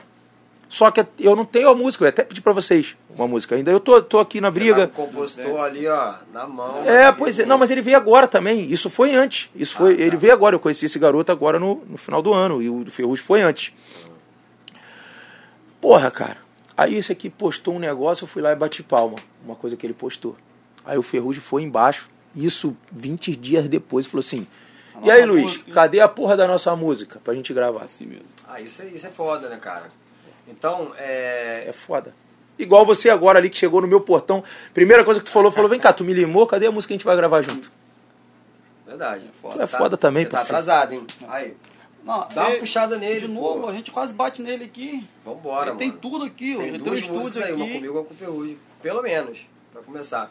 Só 0.69 0.91
que 0.91 1.07
eu 1.19 1.37
não 1.37 1.45
tenho 1.45 1.69
a 1.69 1.75
música, 1.75 2.03
eu 2.03 2.07
ia 2.07 2.11
até 2.11 2.25
pedi 2.25 2.41
pra 2.41 2.53
vocês 2.53 2.97
uma 3.17 3.29
música 3.29 3.55
ainda. 3.55 3.71
Eu 3.71 3.79
tô, 3.79 4.03
tô 4.03 4.19
aqui 4.19 4.41
na 4.41 4.51
Você 4.51 4.59
briga. 4.59 4.89
tá 4.89 4.95
com 4.95 5.03
o 5.03 5.07
compositor 5.07 5.61
ali, 5.61 5.87
ó, 5.87 6.15
na 6.33 6.47
mão. 6.47 6.85
É, 6.85 7.13
pois 7.13 7.39
é. 7.39 7.47
Não, 7.47 7.59
mas 7.59 7.71
ele 7.71 7.83
veio 7.83 7.97
agora 7.97 8.27
também. 8.27 8.71
Isso 8.71 8.91
foi 8.91 9.15
antes. 9.15 9.51
Isso 9.55 9.75
foi, 9.77 9.95
Ah, 9.95 9.97
tá. 9.97 10.03
Ele 10.03 10.17
veio 10.17 10.33
agora. 10.33 10.55
Eu 10.57 10.61
conheci 10.61 10.87
esse 10.87 10.99
garoto 10.99 11.31
agora 11.31 11.59
no, 11.61 11.83
no 11.87 11.97
final 11.99 12.21
do 12.23 12.33
ano. 12.33 12.61
E 12.63 12.69
o 12.69 12.85
Ferrugem 12.91 13.25
foi 13.25 13.43
antes. 13.43 13.73
Porra, 15.81 16.11
cara. 16.11 16.39
Aí 16.77 16.97
esse 16.97 17.13
aqui 17.13 17.31
postou 17.31 17.75
um 17.75 17.79
negócio, 17.79 18.25
eu 18.25 18.29
fui 18.29 18.43
lá 18.43 18.51
e 18.53 18.57
bati 18.57 18.83
palma. 18.83 19.17
Uma 19.45 19.55
coisa 19.55 19.77
que 19.77 19.87
ele 19.87 19.95
postou. 19.95 20.37
Aí 20.85 20.99
o 20.99 21.03
Ferrugem 21.03 21.41
foi 21.43 21.63
embaixo. 21.63 22.09
Isso 22.35 22.77
20 22.91 23.37
dias 23.37 23.69
depois. 23.69 24.07
Falou 24.07 24.21
assim: 24.21 24.47
A 24.97 25.07
E 25.07 25.11
aí, 25.11 25.25
Luiz, 25.25 25.45
música, 25.45 25.69
hein?" 25.69 25.75
cadê 25.75 26.01
a 26.01 26.09
porra 26.09 26.37
da 26.37 26.49
nossa 26.49 26.75
música 26.75 27.21
pra 27.23 27.35
gente 27.35 27.53
gravar? 27.55 27.85
Assim 27.85 28.07
mesmo. 28.07 28.25
Ah, 28.49 28.61
isso 28.61 28.83
é, 28.83 28.87
isso 28.87 29.07
é 29.07 29.11
foda, 29.11 29.49
né, 29.49 29.57
cara? 29.57 29.85
Então, 30.49 30.93
é. 30.99 31.65
É 31.69 31.73
foda. 31.73 32.15
Igual 32.59 32.87
você 32.87 33.11
agora 33.11 33.39
ali 33.39 33.51
que 33.51 33.59
chegou 33.59 33.81
no 33.81 33.89
meu 33.89 34.01
portão. 34.01 34.45
Primeira 34.73 35.03
coisa 35.05 35.19
que 35.21 35.27
tu 35.27 35.33
falou, 35.33 35.51
falou: 35.51 35.69
vem 35.69 35.81
cá, 35.81 35.93
tu 35.93 36.05
me 36.05 36.13
limou, 36.15 36.47
cadê 36.47 36.67
a 36.67 36.71
música 36.73 36.89
que 36.89 36.95
a 36.95 36.97
gente 36.99 37.05
vai 37.07 37.17
gravar 37.17 37.43
junto? 37.43 37.71
Verdade. 38.87 39.25
foda. 39.33 39.55
Isso 39.55 39.63
é 39.63 39.67
foda 39.67 39.97
também, 39.97 40.25
Você 40.25 40.31
tá 40.31 40.37
parceiro. 40.39 40.59
atrasado, 40.59 40.93
hein? 40.93 41.07
Aí, 41.29 41.57
Não, 42.05 42.29
dá 42.33 42.49
uma 42.49 42.59
puxada 42.59 42.97
nele. 42.99 43.21
De 43.21 43.27
pô. 43.27 43.33
novo, 43.33 43.69
a 43.69 43.73
gente 43.73 43.91
quase 43.91 44.13
bate 44.13 44.43
nele 44.43 44.65
aqui. 44.65 45.09
Vambora, 45.25 45.71
ele 45.71 45.79
tem 45.79 45.89
mano. 45.89 46.01
tudo 46.01 46.25
aqui. 46.27 46.55
Tem 46.57 46.67
ele 46.69 46.79
duas 46.79 47.01
tem 47.01 47.11
um 47.11 47.15
músicas 47.15 47.37
estúdio 47.37 47.45
aí, 47.45 47.53
uma 47.55 47.65
aqui. 47.65 47.75
comigo 47.75 47.87
e 47.87 47.97
uma 47.99 48.05
com 48.05 48.15
o 48.15 48.17
Ferrugem. 48.17 48.59
Pelo 48.83 49.03
menos, 49.03 49.49
pra 49.73 49.83
começar. 49.83 50.31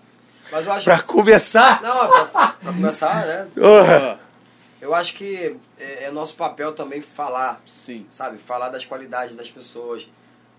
Mas 0.52 0.65
eu 0.68 0.72
acho 0.73 0.84
Pra 0.85 1.02
começar. 1.02 1.81
Não, 1.81 2.07
pra, 2.07 2.26
pra 2.61 2.73
começar, 2.73 3.26
né? 3.26 3.48
Porra. 3.56 4.19
Eu 4.84 4.93
acho 4.93 5.14
que 5.15 5.55
é, 5.80 6.03
é 6.05 6.11
nosso 6.11 6.35
papel 6.35 6.73
também 6.73 7.01
falar, 7.01 7.61
Sim. 7.65 8.05
sabe? 8.10 8.38
Falar 8.38 8.68
das 8.69 8.85
qualidades 8.85 9.34
das 9.35 9.49
pessoas. 9.49 10.10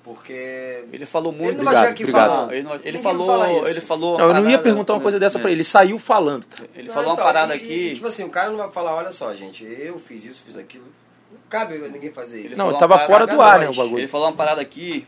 Porque. 0.03 0.85
Ele 0.93 1.05
falou 1.07 1.31
muito. 1.33 1.51
Ele 1.51 1.57
não 1.59 1.65
vai 1.65 1.75
chegar 1.77 1.89
aqui 1.91 2.03
obrigado. 2.05 2.29
falando. 2.31 2.53
Ele, 2.53 2.63
não- 2.63 2.75
ele 2.83 2.99
falou, 2.99 3.69
ele 3.69 3.81
falou. 3.81 4.19
Não, 4.19 4.29
eu 4.29 4.35
não 4.35 4.51
ia 4.51 4.59
perguntar 4.59 4.95
uma 4.95 5.01
coisa 5.01 5.19
dessa 5.19 5.39
é. 5.39 5.41
pra 5.41 5.51
ele. 5.51 5.59
Ele 5.59 5.65
saiu 5.65 5.99
falando. 5.99 6.47
Ele 6.75 6.91
Ah, 6.91 6.93
falou 6.95 7.09
uma 7.11 7.15
então, 7.15 7.25
parada 7.25 7.55
e- 7.55 7.57
aqui. 7.59 7.93
Tipo 7.95 8.07
assim, 8.07 8.25
o 8.25 8.31
cara 8.31 8.51
não 8.51 8.57
vai 8.59 8.71
falar, 8.71 8.95
olha 8.95 9.11
só, 9.11 9.33
gente, 9.35 9.65
eu 9.65 9.99
fiz 9.99 10.25
isso, 10.25 10.43
fiz 10.45 10.57
aquilo. 10.57 10.85
Não 11.33 11.39
cabe 11.49 11.79
ninguém 11.89 12.13
fazer 12.13 12.39
isso. 12.39 12.49
Ele 12.49 12.57
Não, 12.57 12.65
falou 12.67 12.79
tava 12.81 12.95
uma 12.95 13.07
fora 13.07 13.27
parada- 13.27 13.35
do 13.35 13.43
ar, 13.43 13.61
né, 13.61 13.69
o 13.69 13.75
bagulho. 13.75 13.99
Ele 14.01 14.09
falou 14.09 14.27
uma 14.29 14.37
parada 14.37 14.61
aqui 14.61 15.07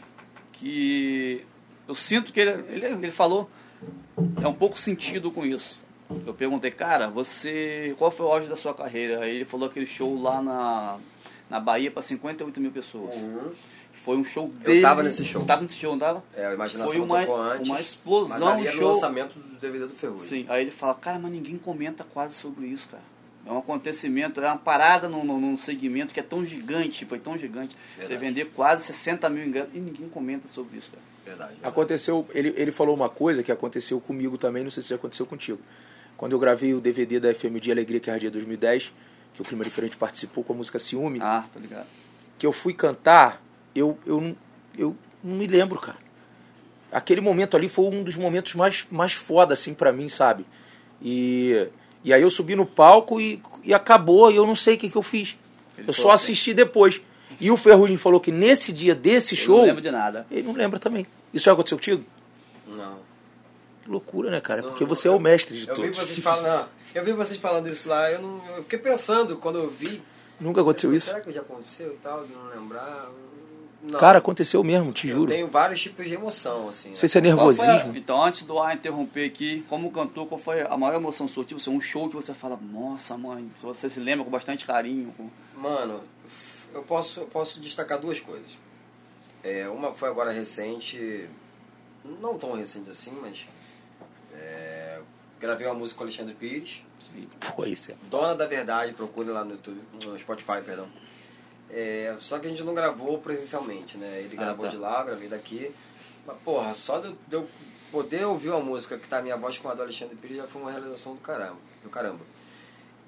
que 0.53 1.45
eu 1.87 1.95
sinto 1.95 2.33
que 2.33 2.41
ele, 2.41 2.65
ele, 2.71 2.87
ele 2.87 3.11
falou 3.11 3.51
é 4.43 4.49
um 4.49 4.55
pouco 4.55 4.79
sentido 4.79 5.31
com 5.31 5.45
isso. 5.45 5.79
Eu 6.27 6.35
perguntei, 6.35 6.71
cara, 6.71 7.09
você. 7.09 7.95
Qual 7.99 8.11
foi 8.11 8.27
o 8.27 8.29
auge 8.31 8.49
da 8.49 8.57
sua 8.57 8.73
carreira? 8.75 9.21
Aí 9.25 9.37
ele 9.37 9.45
falou 9.45 9.69
aquele 9.69 9.87
show 9.87 10.21
lá 10.21 10.41
na, 10.41 10.99
na 11.51 11.59
Bahia 11.61 11.91
para 11.91 12.03
58 12.03 12.61
mil 12.61 12.71
pessoas. 12.71 13.15
Uhum. 13.17 13.51
Foi 13.93 14.17
um 14.17 14.23
show 14.25 14.45
Eu 14.61 14.67
dele. 14.67 14.83
tava 14.83 15.03
nesse 15.03 15.25
show. 15.25 15.45
Tava 15.45 15.63
nesse 15.63 15.75
show, 15.77 15.93
não 15.93 15.99
tava? 15.99 16.23
É, 16.37 16.47
a 16.47 16.53
imaginação 16.55 16.93
Foi 16.93 17.01
uma, 17.03 17.21
tocou 17.21 17.41
antes. 17.43 17.69
uma 17.69 17.81
explosão, 17.81 18.39
mas 18.39 18.47
ali 18.47 18.63
um 18.63 18.67
era 18.67 18.77
o 18.77 18.79
show. 18.79 18.89
lançamento 18.89 19.39
do 19.39 19.57
DVD 19.59 19.87
do 19.87 19.95
Ferrugem. 19.95 20.27
Sim, 20.29 20.47
aí 20.49 20.61
ele 20.63 20.71
fala, 20.71 20.95
cara, 20.95 21.19
mas 21.19 21.33
ninguém 21.33 21.57
comenta 21.57 22.05
quase 22.05 22.35
sobre 22.35 22.67
isso, 22.67 22.89
cara. 22.91 23.03
É 23.47 23.51
um 23.51 23.59
acontecimento, 23.59 24.41
é 24.41 24.47
uma 24.47 24.59
parada 24.59 25.09
num, 25.09 25.25
num- 25.25 25.57
segmento 25.57 26.13
que 26.13 26.21
é 26.21 26.23
tão 26.23 26.45
gigante, 26.45 27.05
foi 27.07 27.19
tão 27.19 27.39
gigante. 27.39 27.75
Você 27.95 28.07
Verdade. 28.09 28.21
vender 28.21 28.45
quase 28.55 28.85
60 28.85 29.29
mil 29.31 29.47
ingressos 29.47 29.71
e 29.75 29.79
ninguém 29.79 30.09
comenta 30.09 30.47
sobre 30.49 30.77
isso, 30.79 30.91
cara. 30.91 31.03
Verdade. 31.25 31.53
verdade. 31.55 31.69
Aconteceu, 31.73 32.27
ele, 32.35 32.53
ele 32.57 32.73
falou 32.73 32.95
uma 32.95 33.09
coisa 33.09 33.43
que 33.43 33.51
aconteceu 33.51 34.01
comigo 34.01 34.37
também, 34.37 34.63
não 34.63 34.71
sei 34.71 34.83
se 34.83 34.93
aconteceu 34.93 35.25
contigo. 35.27 35.59
Quando 36.17 36.33
eu 36.33 36.39
gravei 36.39 36.73
o 36.75 36.81
DVD 36.81 37.21
da 37.21 37.35
FM 37.35 37.61
de 37.61 37.71
Alegria 37.71 38.01
que 38.01 38.11
Ardia 38.11 38.31
2010, 38.31 38.93
que 39.35 39.43
o 39.43 39.45
Clima 39.45 39.63
Diferente 39.65 39.97
participou 39.97 40.43
com 40.43 40.53
a 40.55 40.57
música 40.57 40.79
Ciúme, 40.79 41.19
Ah, 41.23 41.45
tá 41.53 41.61
ligado. 41.61 41.87
que 42.39 42.47
eu 42.47 42.53
fui 42.53 42.73
cantar, 42.73 43.43
eu, 43.75 43.99
eu, 44.07 44.21
não, 44.21 44.37
eu 44.79 44.97
não 45.23 45.37
me 45.37 45.47
lembro, 45.47 45.79
cara. 45.79 45.99
Aquele 46.91 47.21
momento 47.21 47.57
ali 47.57 47.69
foi 47.69 47.85
um 47.87 48.03
dos 48.03 48.17
momentos 48.17 48.55
mais, 48.55 48.87
mais 48.91 49.13
foda, 49.13 49.53
assim, 49.53 49.75
pra 49.75 49.93
mim, 49.93 50.09
sabe? 50.09 50.47
E, 51.03 51.69
e 52.03 52.13
aí 52.15 52.23
eu 52.23 52.31
subi 52.31 52.55
no 52.57 52.65
palco 52.65 53.21
e, 53.21 53.43
e 53.63 53.75
acabou, 53.75 54.31
e 54.31 54.37
eu 54.37 54.47
não 54.47 54.57
sei 54.57 54.77
o 54.77 54.79
que, 54.79 54.89
que 54.89 54.97
eu 54.97 55.03
fiz. 55.03 55.37
Ele 55.77 55.89
eu 55.89 55.93
só 55.93 56.13
assisti 56.13 56.55
depois. 56.55 57.03
E 57.39 57.51
o 57.51 57.57
Ferrugem 57.59 57.99
falou 57.99 58.19
que 58.19 58.33
nesse 58.33 58.73
dia 58.73 58.95
desse 58.95 59.35
Eu 59.35 59.39
show, 59.39 59.57
não 59.59 59.65
lembro 59.67 59.83
de 59.83 59.91
nada. 59.91 60.27
ele 60.31 60.45
não 60.45 60.55
lembra 60.55 60.79
também. 60.79 61.05
Isso 61.35 61.45
já 61.45 61.53
aconteceu 61.53 61.77
contigo? 61.77 62.03
Não. 62.67 62.99
Que 63.87 63.91
loucura, 63.93 64.31
né, 64.33 64.41
cara? 64.41 64.63
Não, 64.63 64.69
Porque 64.71 64.83
não, 64.83 64.89
você 64.89 65.07
é 65.07 65.11
o 65.13 65.21
mestre 65.21 65.57
de 65.61 65.69
Eu 65.69 65.77
vi 65.77 65.83
todos. 65.83 65.97
vocês 65.97 66.19
falando, 66.19 66.69
eu 66.93 67.05
vi 67.05 67.13
vocês 67.13 67.39
falando 67.41 67.69
isso 67.69 67.89
lá, 67.89 68.11
eu, 68.11 68.21
não, 68.21 68.43
eu 68.57 68.63
fiquei 68.65 68.81
pensando 68.81 69.37
quando 69.37 69.59
eu 69.59 69.71
vi. 69.71 70.03
Nunca 70.41 70.61
aconteceu 70.61 70.91
eu, 70.91 70.95
isso? 70.95 71.07
Será 71.07 71.21
que 71.21 71.33
já 71.33 71.41
aconteceu 71.41 71.93
e 71.93 71.97
tal, 71.99 72.25
de 72.27 72.33
não 72.33 72.49
lembrar? 72.49 73.09
Não. 73.83 74.01
Cara, 74.01 74.19
aconteceu 74.19 74.65
mesmo, 74.65 74.93
te 74.93 75.07
eu 75.09 75.15
juro. 75.19 75.31
tenho 75.31 75.47
vários 75.47 75.81
tipos 75.81 76.05
de 76.09 76.15
emoção, 76.15 76.69
assim. 76.69 76.89
Não 76.89 76.97
sei 76.97 77.09
se 77.09 77.17
é 77.17 77.21
Qual 77.23 77.55
foi 77.55 77.65
nervosismo. 77.65 77.97
Então, 77.97 78.21
antes 78.25 78.43
do 78.43 78.59
ar 78.59 78.75
interromper 78.75 79.27
aqui, 79.27 79.65
como 79.69 79.93
cantor, 79.93 80.27
qual 80.27 80.39
foi 80.41 80.63
a 80.63 80.77
maior 80.77 80.97
emoção 80.97 81.29
sua? 81.29 81.45
Tipo, 81.45 81.61
assim, 81.61 81.71
um 81.71 81.81
show 81.81 82.09
que 82.09 82.17
você 82.17 82.35
fala, 82.35 82.59
nossa, 82.61 83.17
mãe, 83.17 83.49
se 83.57 83.63
você 83.65 83.89
se 83.89 84.01
lembra 84.01 84.25
com 84.25 84.31
bastante 84.31 84.67
carinho. 84.67 85.15
com- 85.17 85.31
Mano, 85.57 86.01
eu 86.75 86.83
posso, 86.83 87.21
eu 87.21 87.27
posso 87.27 87.61
destacar 87.61 88.01
duas 88.01 88.19
coisas. 88.19 88.59
É, 89.45 89.69
uma 89.69 89.93
foi 89.93 90.09
agora 90.09 90.33
recente, 90.33 91.29
não 92.21 92.37
tão 92.37 92.55
recente 92.55 92.91
assim, 92.91 93.13
mas 93.23 93.47
gravei 95.41 95.67
uma 95.67 95.75
música 95.75 95.99
com 95.99 96.05
o 96.05 96.07
Alexandre 96.07 96.35
Pires, 96.35 96.83
Sim. 96.99 97.29
Pô, 97.55 97.65
isso 97.65 97.93
é. 97.93 97.95
Dona 98.11 98.35
da 98.35 98.47
Verdade, 98.47 98.93
procure 98.93 99.29
lá 99.31 99.45
no 99.45 99.53
YouTube, 99.53 99.81
no 100.05 100.19
Spotify, 100.19 100.61
perdão. 100.65 100.87
É, 101.71 102.15
só 102.21 102.39
que 102.39 102.47
a 102.47 102.51
gente 102.51 102.63
não 102.63 102.75
gravou 102.75 103.19
presencialmente, 103.19 103.97
né? 103.99 104.21
Ele 104.21 104.37
Ah, 104.39 104.45
gravou 104.45 104.65
tá. 104.67 104.71
de 104.71 104.77
lá, 104.77 105.01
eu 105.01 105.07
gravei 105.07 105.29
daqui. 105.29 105.73
Mas, 106.27 106.37
porra, 106.39 106.73
só 106.75 106.99
de 106.99 107.09
eu, 107.09 107.17
de 107.29 107.37
eu 107.37 107.49
poder 107.93 108.25
ouvir 108.25 108.51
uma 108.51 108.61
música 108.61 108.97
que 108.99 109.09
tá 109.09 109.19
a 109.19 109.23
minha 109.23 109.37
voz 109.37 109.59
com 109.59 109.69
a 109.69 109.75
do 109.75 109.83
Alexandre 109.83 110.17
Pires 110.17 110.37
já 110.39 110.47
foi 110.47 110.63
uma 110.63 110.71
realização 110.71 111.15
do 111.15 111.21
caramba, 111.21 111.59
do 111.83 111.89
caramba. 111.91 112.21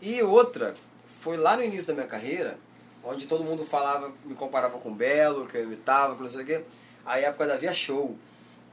E 0.01 0.23
outra, 0.23 0.75
foi 1.21 1.37
lá 1.37 1.57
no 1.57 1.63
início 1.65 1.87
da 1.89 1.95
minha 1.95 2.07
carreira, 2.07 2.59
onde 3.03 3.27
todo 3.27 3.43
mundo 3.43 3.65
falava, 3.65 4.13
me 4.25 4.35
comparava 4.35 4.79
com 4.79 4.91
o 4.91 4.95
Belo, 4.95 5.47
que 5.47 5.57
eu 5.57 5.65
imitava, 5.65 6.15
que 6.15 6.23
não 6.23 6.29
sei 6.29 6.43
o 6.43 6.47
quê. 6.47 6.63
A 7.05 7.19
época 7.19 7.47
da 7.47 7.57
Via 7.57 7.75
Show. 7.75 8.17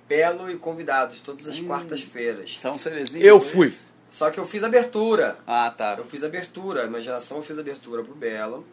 Belo 0.08 0.50
e 0.52 0.56
convidados, 0.58 1.20
todas 1.20 1.48
as 1.48 1.58
Hum. 1.60 1.66
quartas-feiras. 1.68 2.58
São 2.62 2.78
Cerezinho? 2.78 3.24
Eu 3.24 3.40
fui. 3.42 3.74
Só 4.10 4.30
que 4.30 4.40
eu 4.40 4.46
fiz 4.48 4.64
abertura. 4.64 5.38
Ah, 5.48 5.74
tá. 5.76 5.96
Eu 5.98 6.06
fiz 6.06 6.24
abertura, 6.24 6.84
imaginação 6.86 7.38
eu 7.38 7.44
fiz 7.44 7.58
abertura 7.58 8.04
pro 8.04 8.14
Belo. 8.14 8.66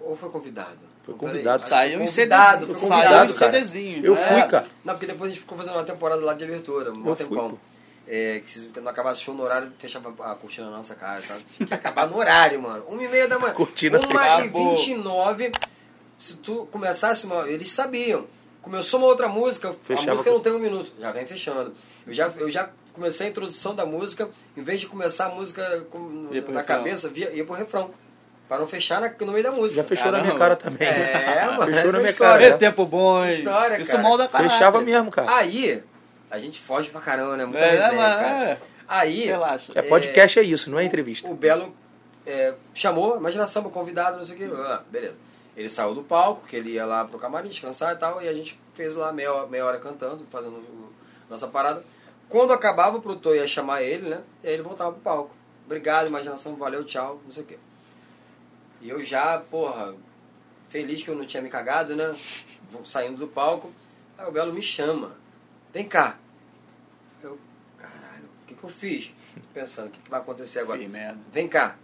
Ou 0.00 0.16
foi 0.16 0.30
convidado? 0.30 0.78
Foi 1.04 1.14
peraí, 1.14 1.32
convidado. 1.32 1.62
Saiu 1.68 2.02
em 2.02 2.06
convidado, 2.06 2.60
CDzinho. 2.66 2.78
foi 2.78 2.88
Saiu 2.88 3.00
em 3.00 3.02
convidado, 3.04 3.34
cara. 3.34 3.52
CDzinho. 3.52 4.04
Eu 4.06 4.14
É. 4.16 4.28
fui, 4.28 4.42
cara. 4.48 4.66
Não, 4.84 4.94
porque 4.94 5.06
depois 5.06 5.30
a 5.30 5.34
gente 5.34 5.40
ficou 5.40 5.58
fazendo 5.58 5.74
uma 5.74 5.84
temporada 5.84 6.22
lá 6.24 6.34
de 6.34 6.44
abertura, 6.44 6.92
um 6.92 7.06
Eu 7.06 7.16
tempão. 7.16 7.50
fui. 7.50 7.58
É, 8.10 8.40
que 8.40 8.50
se 8.50 8.70
não 8.76 8.88
acabasse 8.88 9.20
o 9.20 9.24
show 9.24 9.34
no 9.34 9.42
horário, 9.42 9.70
fechava 9.78 10.08
a 10.24 10.34
cortina 10.34 10.70
na 10.70 10.78
nossa 10.78 10.94
cara, 10.94 11.22
sabe? 11.22 11.44
Tinha 11.54 11.66
que 11.66 11.74
acabar 11.74 12.08
no 12.08 12.16
horário, 12.16 12.60
mano. 12.62 12.82
Uma 12.88 13.02
e 13.02 13.08
meia 13.08 13.28
da 13.28 13.38
manhã. 13.38 13.52
Cortina 13.52 14.00
Uma 14.00 14.40
e 14.44 14.48
vinte 14.48 14.92
e 14.92 14.94
nove. 14.94 15.52
Se 16.18 16.36
tu 16.38 16.66
começasse 16.72 17.26
uma... 17.26 17.46
Eles 17.48 17.70
sabiam. 17.70 18.26
Começou 18.62 19.00
uma 19.00 19.06
outra 19.08 19.28
música, 19.28 19.74
Fechava 19.82 20.08
a 20.08 20.12
música 20.12 20.30
com- 20.30 20.36
não 20.36 20.42
tem 20.42 20.52
um 20.52 20.58
minuto, 20.58 20.92
já 21.00 21.10
vem 21.12 21.26
fechando. 21.26 21.72
Eu 22.06 22.12
já, 22.12 22.30
eu 22.38 22.50
já 22.50 22.68
comecei 22.92 23.26
a 23.26 23.30
introdução 23.30 23.74
da 23.74 23.86
música, 23.86 24.28
em 24.56 24.62
vez 24.62 24.80
de 24.80 24.86
começar 24.86 25.26
a 25.26 25.28
música 25.30 25.84
com- 25.90 26.28
na 26.28 26.32
refrão. 26.32 26.64
cabeça, 26.64 27.08
via, 27.08 27.30
ia 27.30 27.44
pro 27.44 27.54
refrão. 27.54 27.90
Pra 28.48 28.58
não 28.58 28.66
fechar 28.66 29.00
na- 29.00 29.12
no 29.20 29.32
meio 29.32 29.44
da 29.44 29.52
música. 29.52 29.82
Já 29.82 29.88
fechou 29.88 30.06
na 30.10 30.20
minha 30.22 30.34
Caramba. 30.34 30.38
cara 30.38 30.56
também. 30.56 30.88
É, 30.88 31.46
mano. 31.56 31.72
Fechou 31.72 31.92
na 31.92 31.98
minha 31.98 32.10
história. 32.10 32.46
cara. 32.46 32.54
É 32.54 32.58
tempo 32.58 32.84
bom, 32.86 33.22
hein? 33.24 33.30
História, 33.30 33.78
Isso 33.80 33.90
cara. 33.90 34.02
molda 34.02 34.26
caráter. 34.28 34.50
Fechava 34.50 34.80
mesmo, 34.80 35.10
cara. 35.10 35.36
Aí, 35.36 35.82
a 36.30 36.38
gente 36.38 36.58
foge 36.60 36.88
pra 36.90 37.00
caramba, 37.00 37.36
né? 37.36 37.44
Muita 37.44 37.60
É, 37.60 37.70
resenha, 37.70 37.92
mas- 37.92 38.14
cara. 38.14 38.44
é. 38.50 38.58
Aí, 38.88 39.24
Relaxa. 39.26 39.72
É 39.74 39.82
podcast 39.82 40.38
é 40.38 40.42
isso, 40.42 40.70
não 40.70 40.78
é 40.78 40.84
entrevista. 40.84 41.28
o 41.28 41.34
Belo 41.34 41.74
é, 42.26 42.54
chamou, 42.72 43.18
imagina 43.18 43.46
samba, 43.46 43.68
convidado, 43.68 44.16
não 44.16 44.24
sei 44.24 44.34
o 44.34 44.38
que. 44.38 44.44
Ah, 44.62 44.80
beleza. 44.90 45.14
Ele 45.58 45.68
saiu 45.68 45.92
do 45.92 46.04
palco, 46.04 46.46
que 46.46 46.54
ele 46.54 46.70
ia 46.70 46.86
lá 46.86 47.04
pro 47.04 47.18
camarim 47.18 47.48
descansar 47.48 47.92
e 47.92 47.98
tal, 47.98 48.22
e 48.22 48.28
a 48.28 48.32
gente 48.32 48.56
fez 48.74 48.94
lá 48.94 49.12
meia, 49.12 49.32
hora- 49.34 49.46
meia 49.48 49.66
hora 49.66 49.80
cantando, 49.80 50.24
fazendo 50.30 50.54
o- 50.54 50.92
nossa 51.28 51.48
parada. 51.48 51.84
Quando 52.28 52.52
acabava, 52.52 52.96
o 52.98 53.02
produtor 53.02 53.34
ia 53.34 53.46
chamar 53.48 53.82
ele, 53.82 54.08
né? 54.08 54.22
E 54.44 54.46
aí 54.46 54.54
ele 54.54 54.62
voltava 54.62 54.92
pro 54.92 55.00
palco. 55.00 55.34
Obrigado, 55.66 56.06
imaginação, 56.06 56.54
valeu, 56.54 56.84
tchau, 56.84 57.20
não 57.24 57.32
sei 57.32 57.42
o 57.42 57.46
que. 57.46 57.58
E 58.80 58.88
eu 58.88 59.02
já, 59.02 59.40
porra, 59.40 59.96
feliz 60.68 61.02
que 61.02 61.08
eu 61.10 61.16
não 61.16 61.26
tinha 61.26 61.42
me 61.42 61.48
cagado, 61.50 61.96
né? 61.96 62.16
Saindo 62.84 63.18
do 63.18 63.26
palco. 63.26 63.72
Aí 64.16 64.28
o 64.28 64.30
Belo 64.32 64.52
me 64.52 64.62
chama. 64.62 65.16
Vem 65.72 65.88
cá. 65.88 66.16
Eu, 67.20 67.36
caralho, 67.76 68.26
o 68.44 68.46
que, 68.46 68.54
que 68.54 68.62
eu 68.62 68.70
fiz? 68.70 69.12
Pensando, 69.52 69.88
o 69.88 69.90
que, 69.90 69.98
que 69.98 70.08
vai 70.10 70.20
acontecer 70.20 70.60
agora? 70.60 70.78
Fiz 70.78 70.88
merda. 70.88 71.18
Vem 71.32 71.48
cá. 71.48 71.76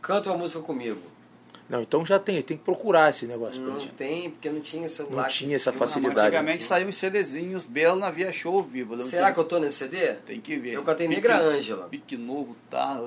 Canta 0.00 0.30
uma 0.30 0.38
música 0.38 0.62
comigo. 0.62 1.02
Não, 1.68 1.82
então 1.82 2.04
já 2.04 2.18
tem, 2.18 2.40
tem 2.40 2.56
que 2.56 2.64
procurar 2.64 3.10
esse 3.10 3.26
negócio. 3.26 3.60
pra 3.60 3.72
Não 3.74 3.80
gente. 3.80 3.92
tem, 3.92 4.30
porque 4.30 4.48
não 4.48 4.60
tinha 4.60 4.88
celular. 4.88 5.22
Não 5.24 5.28
tinha 5.28 5.54
essa 5.56 5.70
facilidade. 5.72 6.20
Antigamente 6.28 6.64
saiu 6.64 6.88
em 6.88 6.92
CDzinhos, 6.92 7.66
Belo 7.66 7.98
na 8.00 8.08
Via 8.10 8.32
Show. 8.32 8.66
Eu 8.74 9.00
Será 9.00 9.24
tenho- 9.24 9.34
que 9.34 9.40
eu 9.40 9.44
tô 9.44 9.58
nesse 9.58 9.76
CD? 9.76 10.14
Tem 10.26 10.40
que 10.40 10.56
ver. 10.56 10.72
Eu 10.72 10.82
cantei 10.82 11.06
Pique- 11.06 11.20
Negra 11.20 11.38
Ângela. 11.42 11.86
Pique 11.90 12.16
Novo, 12.16 12.56
tá. 12.70 12.98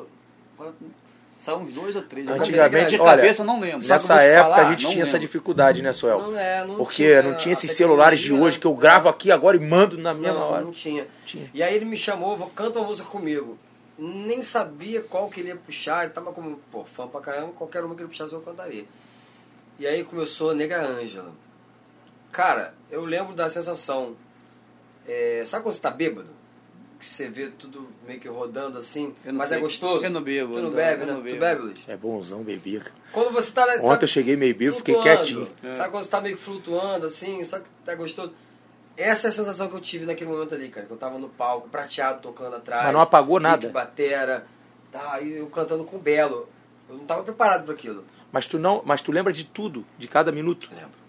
São 1.39 1.61
uns 1.61 1.73
dois 1.73 1.95
ou 1.95 2.03
três. 2.03 2.27
Eu 2.27 2.35
Antigamente, 2.35 2.91
de 2.91 3.01
olha, 3.01 3.15
cabeça 3.17 3.41
eu 3.41 3.45
não 3.47 3.59
lembro. 3.59 3.79
Nessa 3.87 4.21
época 4.21 4.43
falar, 4.43 4.67
a 4.67 4.69
gente 4.69 4.83
não 4.83 4.91
tinha 4.91 5.01
essa 5.01 5.13
lembro. 5.13 5.27
dificuldade, 5.27 5.81
né, 5.81 5.91
Suel? 5.91 6.19
Não, 6.21 6.37
é, 6.37 6.63
não 6.67 6.75
Porque 6.75 6.93
tinha 6.97 7.23
não 7.23 7.35
tinha 7.35 7.53
esses 7.53 7.71
celulares 7.71 8.19
de 8.19 8.31
hoje 8.31 8.59
que 8.59 8.67
eu 8.67 8.75
gravo 8.75 9.09
aqui 9.09 9.31
agora 9.31 9.57
e 9.57 9.59
mando 9.59 9.97
na 9.97 10.13
mesma 10.13 10.37
Não, 10.37 10.47
hora. 10.51 10.61
não 10.63 10.71
tinha. 10.71 11.07
Tinha. 11.25 11.49
E 11.51 11.63
aí 11.63 11.73
ele 11.73 11.85
me 11.85 11.97
chamou, 11.97 12.37
"Vou- 12.37 12.47
canta 12.49 12.77
uma 12.77 12.87
música 12.89 13.09
comigo. 13.09 13.57
Nem 14.03 14.41
sabia 14.41 14.99
qual 15.03 15.29
que 15.29 15.39
ele 15.41 15.49
ia 15.49 15.55
puxar, 15.55 16.05
ele 16.05 16.13
tava 16.13 16.31
como, 16.31 16.59
pô, 16.71 16.83
fã 16.83 17.07
pra 17.07 17.21
caramba, 17.21 17.51
qualquer 17.53 17.83
uma 17.83 17.93
que 17.93 18.01
ele 18.01 18.09
puxasse 18.09 18.33
eu 18.33 18.41
cantaria. 18.41 18.83
E 19.77 19.85
aí 19.85 20.03
começou 20.03 20.55
Negra 20.55 20.83
Ângela. 20.83 21.31
Cara, 22.31 22.73
eu 22.89 23.05
lembro 23.05 23.35
da 23.35 23.47
sensação. 23.47 24.15
é, 25.07 25.43
sabe 25.45 25.61
quando 25.63 25.75
você 25.75 25.81
tá 25.81 25.91
bêbado? 25.91 26.29
Que 26.99 27.05
você 27.05 27.27
vê 27.29 27.47
tudo 27.49 27.87
meio 28.07 28.19
que 28.19 28.27
rodando 28.27 28.77
assim, 28.77 29.13
mas 29.33 29.49
sei. 29.49 29.57
é 29.57 29.61
gostoso? 29.61 30.03
Eu 30.03 30.09
não 30.09 30.21
bebo, 30.23 30.53
Tu 30.53 30.61
não 30.61 30.69
não, 30.69 30.75
bebe, 30.75 31.05
né? 31.05 31.11
não 31.13 31.19
Tu 31.19 31.23
bebo. 31.23 31.39
bebe, 31.39 31.61
Luiz? 31.61 31.77
É 31.87 31.97
bonzão, 31.97 32.43
bebi. 32.43 32.79
cara. 32.79 32.91
Quando 33.11 33.31
você 33.31 33.51
tá... 33.51 33.63
Ontem 33.81 33.97
tá 33.97 34.03
eu 34.03 34.07
cheguei 34.07 34.35
meio 34.35 34.55
bêbado, 34.55 34.77
fiquei 34.77 34.95
quietinho. 34.99 35.47
Sabe 35.71 35.91
quando 35.91 36.03
você 36.03 36.09
tá 36.09 36.21
meio 36.21 36.37
que 36.37 36.43
flutuando 36.43 37.05
assim, 37.05 37.43
só 37.43 37.59
que 37.59 37.69
tá 37.85 37.93
gostoso? 37.95 38.33
Essa 38.97 39.27
é 39.27 39.29
a 39.29 39.31
sensação 39.31 39.67
que 39.67 39.75
eu 39.75 39.79
tive 39.81 40.05
naquele 40.05 40.29
momento 40.29 40.53
ali, 40.53 40.69
cara. 40.69 40.85
Que 40.85 40.91
eu 40.93 40.97
tava 40.97 41.17
no 41.17 41.29
palco, 41.29 41.69
prateado 41.69 42.21
tocando 42.21 42.55
atrás. 42.57 42.83
Mas 42.83 42.93
não 42.93 43.01
apagou 43.01 43.39
nada. 43.39 43.69
Batera, 43.69 44.45
tá, 44.91 45.19
e 45.21 45.33
eu 45.37 45.47
cantando 45.47 45.83
com 45.83 45.95
o 45.95 45.99
Belo. 45.99 46.47
Eu 46.89 46.97
não 46.97 47.05
tava 47.05 47.23
preparado 47.23 47.63
para 47.63 47.73
aquilo. 47.73 48.03
Mas 48.31 48.47
tu 48.47 48.59
não, 48.59 48.81
mas 48.85 49.01
tu 49.01 49.11
lembra 49.11 49.31
de 49.33 49.43
tudo, 49.45 49.85
de 49.97 50.07
cada 50.07 50.31
minuto. 50.31 50.69
Lembro. 50.71 51.01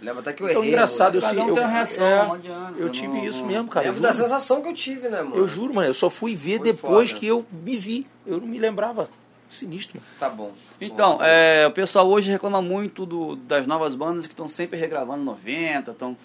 Lembro 0.00 0.20
até 0.20 0.32
que 0.32 0.42
eu 0.42 0.48
Então, 0.48 0.62
errei. 0.62 0.72
engraçado, 0.72 1.16
eu 1.16 1.20
Cada 1.20 1.34
um 1.44 1.48
eu- 1.48 1.54
tem 1.54 1.62
uma 1.62 1.70
reação, 1.70 2.06
é, 2.06 2.24
não 2.26 2.32
adianta. 2.34 2.78
Eu 2.78 2.86
não- 2.86 2.92
tive 2.92 3.26
isso 3.26 3.40
não- 3.40 3.46
mesmo, 3.48 3.68
cara. 3.68 3.86
Eu 3.86 3.92
Lembro 3.92 4.08
da 4.08 4.14
sensação 4.14 4.62
que 4.62 4.68
eu 4.68 4.74
tive, 4.74 5.08
né, 5.10 5.20
mano? 5.22 5.36
eu 5.36 5.46
juro, 5.46 5.74
mano. 5.74 5.86
Eu 5.88 5.92
só 5.94 6.08
fui 6.08 6.34
ver 6.34 6.56
Foi 6.56 6.72
depois 6.72 7.10
foda. 7.10 7.20
que 7.20 7.26
eu 7.26 7.44
me 7.52 7.76
vi. 7.76 8.06
Eu 8.26 8.38
não 8.40 8.46
me 8.46 8.58
lembrava. 8.58 9.10
Sinistro, 9.46 10.00
mano. 10.00 10.12
Tá 10.18 10.30
bom. 10.30 10.52
Então, 10.80 11.18
Bom, 11.18 11.22
é, 11.24 11.66
o 11.66 11.70
pessoal 11.72 12.08
hoje 12.08 12.30
reclama 12.30 12.62
muito 12.62 13.04
do- 13.04 13.36
das 13.36 13.66
novas 13.66 13.94
bandas 13.94 14.26
que 14.26 14.32
estão 14.32 14.48
sempre 14.48 14.78
regravando 14.78 15.22
90, 15.24 15.90
estão 15.90 16.16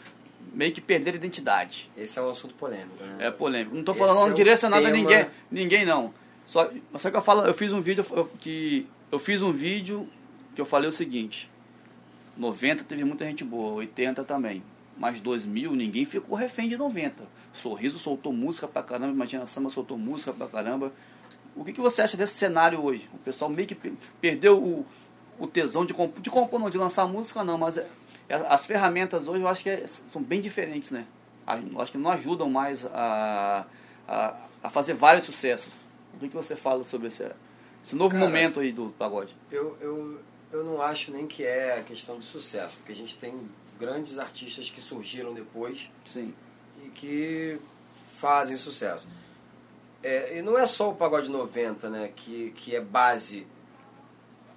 meio 0.53 0.71
que 0.71 0.81
perderam 0.81 1.15
a 1.15 1.17
identidade. 1.19 1.89
Esse 1.97 2.17
é 2.19 2.21
um 2.21 2.29
assunto 2.29 2.53
polêmico, 2.55 3.03
né? 3.03 3.27
É 3.27 3.31
polêmico. 3.31 3.75
Não 3.75 3.83
tô 3.83 3.91
Esse 3.91 3.99
falando 3.99 4.31
é 4.31 4.33
direcionado 4.35 4.85
a 4.85 4.91
tema- 4.91 4.97
ninguém, 5.01 5.25
ninguém 5.51 5.85
não. 5.85 6.13
Só, 6.45 6.69
só 6.95 7.09
que 7.11 7.17
eu 7.17 7.21
falo, 7.21 7.41
eu 7.45 7.53
fiz 7.53 7.71
um 7.71 7.81
vídeo 7.81 8.05
eu- 8.11 8.25
que 8.39 8.87
eu 9.11 9.17
fiz 9.19 9.41
um 9.41 9.51
vídeo 9.51 10.07
que 10.53 10.61
eu 10.61 10.65
falei 10.65 10.87
o 10.87 10.91
seguinte: 10.91 11.49
90 12.37 12.83
teve 12.83 13.03
muita 13.03 13.25
gente 13.25 13.43
boa, 13.43 13.73
80 13.73 14.23
também. 14.23 14.63
Mas 14.97 15.19
2000 15.19 15.75
ninguém 15.75 16.05
ficou 16.05 16.37
refém 16.37 16.69
de 16.69 16.77
90. 16.77 17.23
Sorriso 17.53 17.97
soltou 17.99 18.31
música 18.31 18.67
pra 18.67 18.81
caramba, 18.83 19.11
Imagina 19.11 19.45
Samba 19.45 19.69
soltou 19.69 19.97
música 19.97 20.31
pra 20.33 20.47
caramba. 20.47 20.91
O 21.55 21.63
que, 21.63 21.73
que 21.73 21.81
você 21.81 22.01
acha 22.01 22.15
desse 22.17 22.33
cenário 22.35 22.81
hoje? 22.83 23.09
O 23.13 23.17
pessoal 23.17 23.49
meio 23.49 23.67
que 23.67 23.75
pe- 23.75 23.93
perdeu 24.21 24.61
o, 24.61 24.85
o 25.39 25.47
tesão 25.47 25.85
de, 25.85 25.93
comp 25.93 26.17
de 26.19 26.29
compor, 26.29 26.59
não, 26.59 26.69
de 26.69 26.77
lançar 26.77 27.05
música, 27.07 27.43
não, 27.43 27.57
mas 27.57 27.77
é- 27.77 27.87
as 28.29 28.65
ferramentas 28.65 29.27
hoje 29.27 29.41
eu 29.43 29.47
acho 29.47 29.63
que 29.63 29.69
é- 29.69 29.85
são 30.09 30.21
bem 30.21 30.41
diferentes, 30.41 30.91
né? 30.91 31.05
A- 31.45 31.57
Eu 31.57 31.79
acho 31.81 31.91
que 31.91 31.97
não 31.97 32.09
ajudam 32.11 32.49
mais 32.49 32.85
a, 32.87 33.65
a, 34.07 34.35
a 34.63 34.69
fazer 34.69 34.93
vários 34.93 35.25
sucessos. 35.25 35.71
O 36.13 36.17
que, 36.17 36.29
que 36.29 36.35
você 36.35 36.55
fala 36.55 36.83
sobre 36.83 37.07
esse, 37.07 37.29
esse 37.83 37.95
novo 37.95 38.15
Cara, 38.15 38.25
momento 38.25 38.59
aí 38.59 38.71
do 38.71 38.89
pagode? 38.97 39.35
Eu, 39.51 39.77
eu, 39.79 40.19
eu 40.51 40.63
não 40.63 40.81
acho 40.81 41.11
nem 41.11 41.27
que 41.27 41.43
é 41.45 41.83
questão 41.85 42.17
de 42.17 42.25
sucesso, 42.25 42.77
porque 42.77 42.93
a 42.93 42.95
gente 42.95 43.17
tem 43.17 43.33
grandes 43.79 44.17
artistas 44.17 44.69
que 44.69 44.79
surgiram 44.81 45.33
depois 45.33 45.91
Sim. 46.05 46.33
e 46.83 46.89
que 46.89 47.59
fazem 48.19 48.55
sucesso. 48.55 49.09
É, 50.01 50.37
e 50.37 50.41
não 50.41 50.57
é 50.57 50.65
só 50.65 50.91
o 50.91 50.95
pagode 50.95 51.29
90, 51.29 51.89
né, 51.89 52.11
que, 52.15 52.51
que 52.55 52.75
é 52.75 52.79
base. 52.81 53.45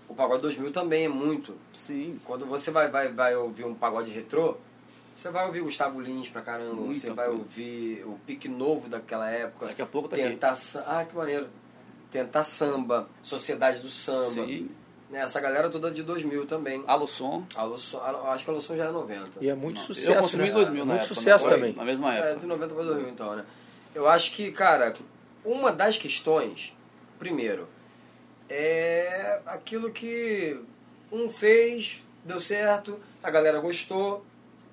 O 0.09 0.15
pagode 0.15 0.43
2000 0.43 0.73
também 0.73 1.05
é 1.05 1.09
muito. 1.09 1.55
Sim. 1.73 2.19
Quando 2.25 2.47
você 2.47 2.71
vai, 2.71 2.89
vai, 2.89 3.09
vai 3.13 3.37
ouvir 3.37 3.65
um 3.65 3.75
pagode 3.75 4.11
retrô, 4.11 4.57
você 5.15 5.31
vai 5.31 5.47
ouvir 5.47 5.61
Gustavo 5.61 6.01
Lins 6.01 6.29
pra 6.29 6.41
caramba, 6.43 6.75
Muita 6.75 6.95
você 6.95 7.11
vai 7.13 7.27
coisa. 7.27 7.41
ouvir 7.43 8.05
o 8.07 8.19
pique 8.27 8.49
novo 8.49 8.89
daquela 8.89 9.29
época. 9.31 9.67
Daqui 9.67 9.83
a 9.83 9.87
pouco 9.87 10.09
tá. 10.09 10.17
Tentar 10.17 10.55
Ah, 10.87 11.05
que 11.05 11.15
maneiro. 11.17 11.49
Tentar 12.11 12.43
samba, 12.45 13.07
Sociedade 13.23 13.81
do 13.81 13.91
Samba. 13.91 14.25
Sim. 14.47 14.71
Né, 15.11 15.21
essa 15.21 15.41
galera 15.41 15.69
toda 15.71 15.91
de 15.91 16.03
2000 16.03 16.47
também. 16.47 16.83
Alô 16.87 17.07
Som. 17.07 17.45
Alô, 17.55 17.77
Som- 17.79 17.99
a- 17.99 18.33
acho 18.33 18.45
que 18.45 18.51
a 18.51 18.53
Alô 18.53 18.61
Som 18.63 18.77
já 18.77 18.87
é 18.87 18.91
90. 18.91 19.43
E 19.43 19.49
é 19.49 19.55
muito 19.55 19.77
Não, 19.79 19.85
sucesso. 19.87 20.11
Eu 20.11 20.21
consumi 20.23 20.45
né? 20.45 20.49
em 20.51 20.53
2000 20.55 20.85
na 20.87 20.93
Muito 20.95 21.05
época, 21.05 21.15
sucesso 21.15 21.45
foi? 21.45 21.55
também. 21.55 21.73
Na 21.75 21.85
mesma 21.85 22.15
É, 22.15 22.19
época. 22.21 22.41
de 22.41 22.47
90 22.47 22.75
para 22.75 22.85
2000 22.85 23.09
então, 23.11 23.37
né? 23.37 23.45
Eu 23.95 24.07
acho 24.09 24.33
que, 24.33 24.51
cara, 24.53 24.95
uma 25.45 25.71
das 25.73 25.97
questões, 25.99 26.75
primeiro, 27.19 27.69
é 28.49 29.41
aquilo 29.47 29.91
que 29.91 30.59
um 31.11 31.31
fez, 31.31 32.03
deu 32.25 32.41
certo, 32.41 32.99
a 33.23 33.31
galera 33.31 33.61
gostou. 33.61 34.25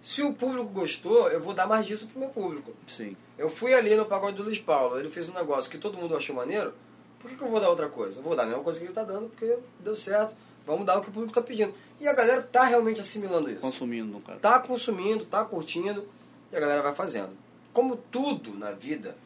Se 0.02 0.22
o 0.22 0.34
público 0.34 0.70
gostou, 0.70 1.30
eu 1.30 1.42
vou 1.42 1.54
dar 1.54 1.68
mais 1.68 1.86
disso 1.86 2.08
pro 2.08 2.20
meu 2.20 2.30
público. 2.30 2.74
Sim. 2.88 3.16
Eu 3.38 3.50
fui 3.50 3.74
ali 3.74 3.96
no 3.96 4.06
pagode 4.06 4.38
do 4.38 4.44
Luiz 4.44 4.60
Paulo, 4.60 5.00
ele 5.00 5.10
fez 5.10 5.28
um 5.28 5.34
negócio 5.34 5.70
que 5.70 5.78
todo 5.78 5.98
mundo 5.98 6.16
achou 6.16 6.36
maneiro, 6.36 6.74
por 7.20 7.30
que, 7.30 7.38
que 7.38 7.44
eu 7.44 7.50
vou 7.50 7.60
dar 7.60 7.70
outra 7.70 7.90
coisa? 7.90 8.20
Eu 8.20 8.24
vou 8.24 8.36
dar 8.36 8.44
a 8.44 8.46
mesma 8.46 8.64
coisa 8.64 8.80
que 8.80 8.86
ele 8.86 8.94
tá 8.94 9.04
dando, 9.04 9.30
porque 9.30 9.58
deu 9.80 9.96
certo, 9.96 10.36
vamos 10.66 10.86
dar 10.86 10.98
o 10.98 11.02
que 11.02 11.10
o 11.10 11.12
público 11.12 11.34
tá 11.34 11.42
pedindo. 11.42 11.74
E 12.00 12.08
a 12.08 12.14
galera 12.14 12.42
tá 12.44 12.66
realmente 12.66 13.02
assimilando 13.02 13.50
isso 13.50 13.62
Consumindo, 13.62 14.12
no 14.12 14.22
caso. 14.22 14.40
tá 14.40 14.60
consumindo, 14.60 15.26
tá 15.26 15.44
curtindo 15.44 16.08
e 16.52 16.56
a 16.56 16.60
galera 16.60 16.84
vai 16.84 16.94
fazendo. 16.94 17.32
Como 17.74 17.98
tudo 17.98 18.54
na 18.54 18.72
vida, 18.72 19.18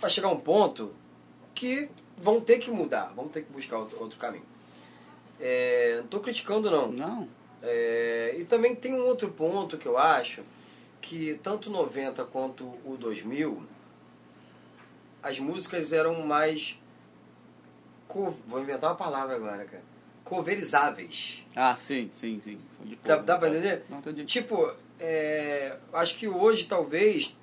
vai 0.00 0.08
chegar 0.08 0.28
um 0.28 0.38
ponto 0.38 0.92
que 1.54 1.90
vão 2.20 2.40
ter 2.40 2.58
que 2.58 2.70
mudar, 2.70 3.12
vão 3.14 3.28
ter 3.28 3.42
que 3.42 3.52
buscar 3.52 3.78
outro, 3.78 4.00
outro 4.00 4.18
caminho. 4.18 4.44
É, 5.40 5.96
não 5.98 6.06
tô 6.08 6.20
criticando 6.20 6.70
não. 6.70 6.90
Não. 6.92 7.28
É, 7.62 8.34
e 8.38 8.44
também 8.44 8.74
tem 8.74 8.94
um 8.94 9.04
outro 9.06 9.28
ponto 9.30 9.76
que 9.78 9.86
eu 9.86 9.96
acho 9.98 10.42
que 11.00 11.38
tanto 11.42 11.70
90 11.70 12.24
quanto 12.24 12.64
o 12.84 12.96
2000, 12.98 13.62
as 15.22 15.38
músicas 15.38 15.92
eram 15.92 16.24
mais. 16.26 16.78
co- 18.06 18.34
Vou 18.46 18.60
inventar 18.60 18.90
uma 18.90 18.96
palavra 18.96 19.36
agora, 19.36 19.64
cara. 19.64 19.82
Coverizáveis. 20.24 21.44
Ah, 21.56 21.74
sim, 21.74 22.10
sim, 22.14 22.40
sim. 22.44 22.58
Dá, 23.04 23.16
dá 23.16 23.38
pra 23.38 23.48
entender? 23.48 23.84
Não. 23.88 24.00
Tipo, 24.24 24.72
é, 25.00 25.76
acho 25.92 26.16
que 26.16 26.28
hoje 26.28 26.66
talvez 26.66 27.34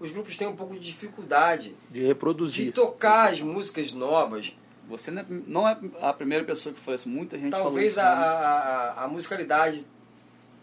os 0.00 0.10
grupos 0.10 0.36
tenham 0.36 0.52
um 0.52 0.56
pouco 0.56 0.74
de 0.74 0.80
dificuldade 0.80 1.76
De 1.90 2.00
de 2.00 2.06
reproduzir. 2.06 2.72
tocar 2.72 3.30
as 3.32 3.40
músicas 3.40 3.92
novas. 3.92 4.56
Você 4.88 5.10
não 5.12 5.20
é, 5.20 5.26
não 5.46 5.68
é 5.68 5.78
a 6.00 6.12
primeira 6.12 6.44
pessoa 6.44 6.72
que 6.74 6.80
falou 6.80 6.96
isso. 6.96 7.08
Muita 7.08 7.38
gente 7.38 7.50
Talvez 7.52 7.96
a, 7.96 8.02
isso. 8.02 8.20
né? 8.20 8.26
a, 8.26 8.94
a, 8.98 9.04
a 9.04 9.08
musicalidade, 9.08 9.86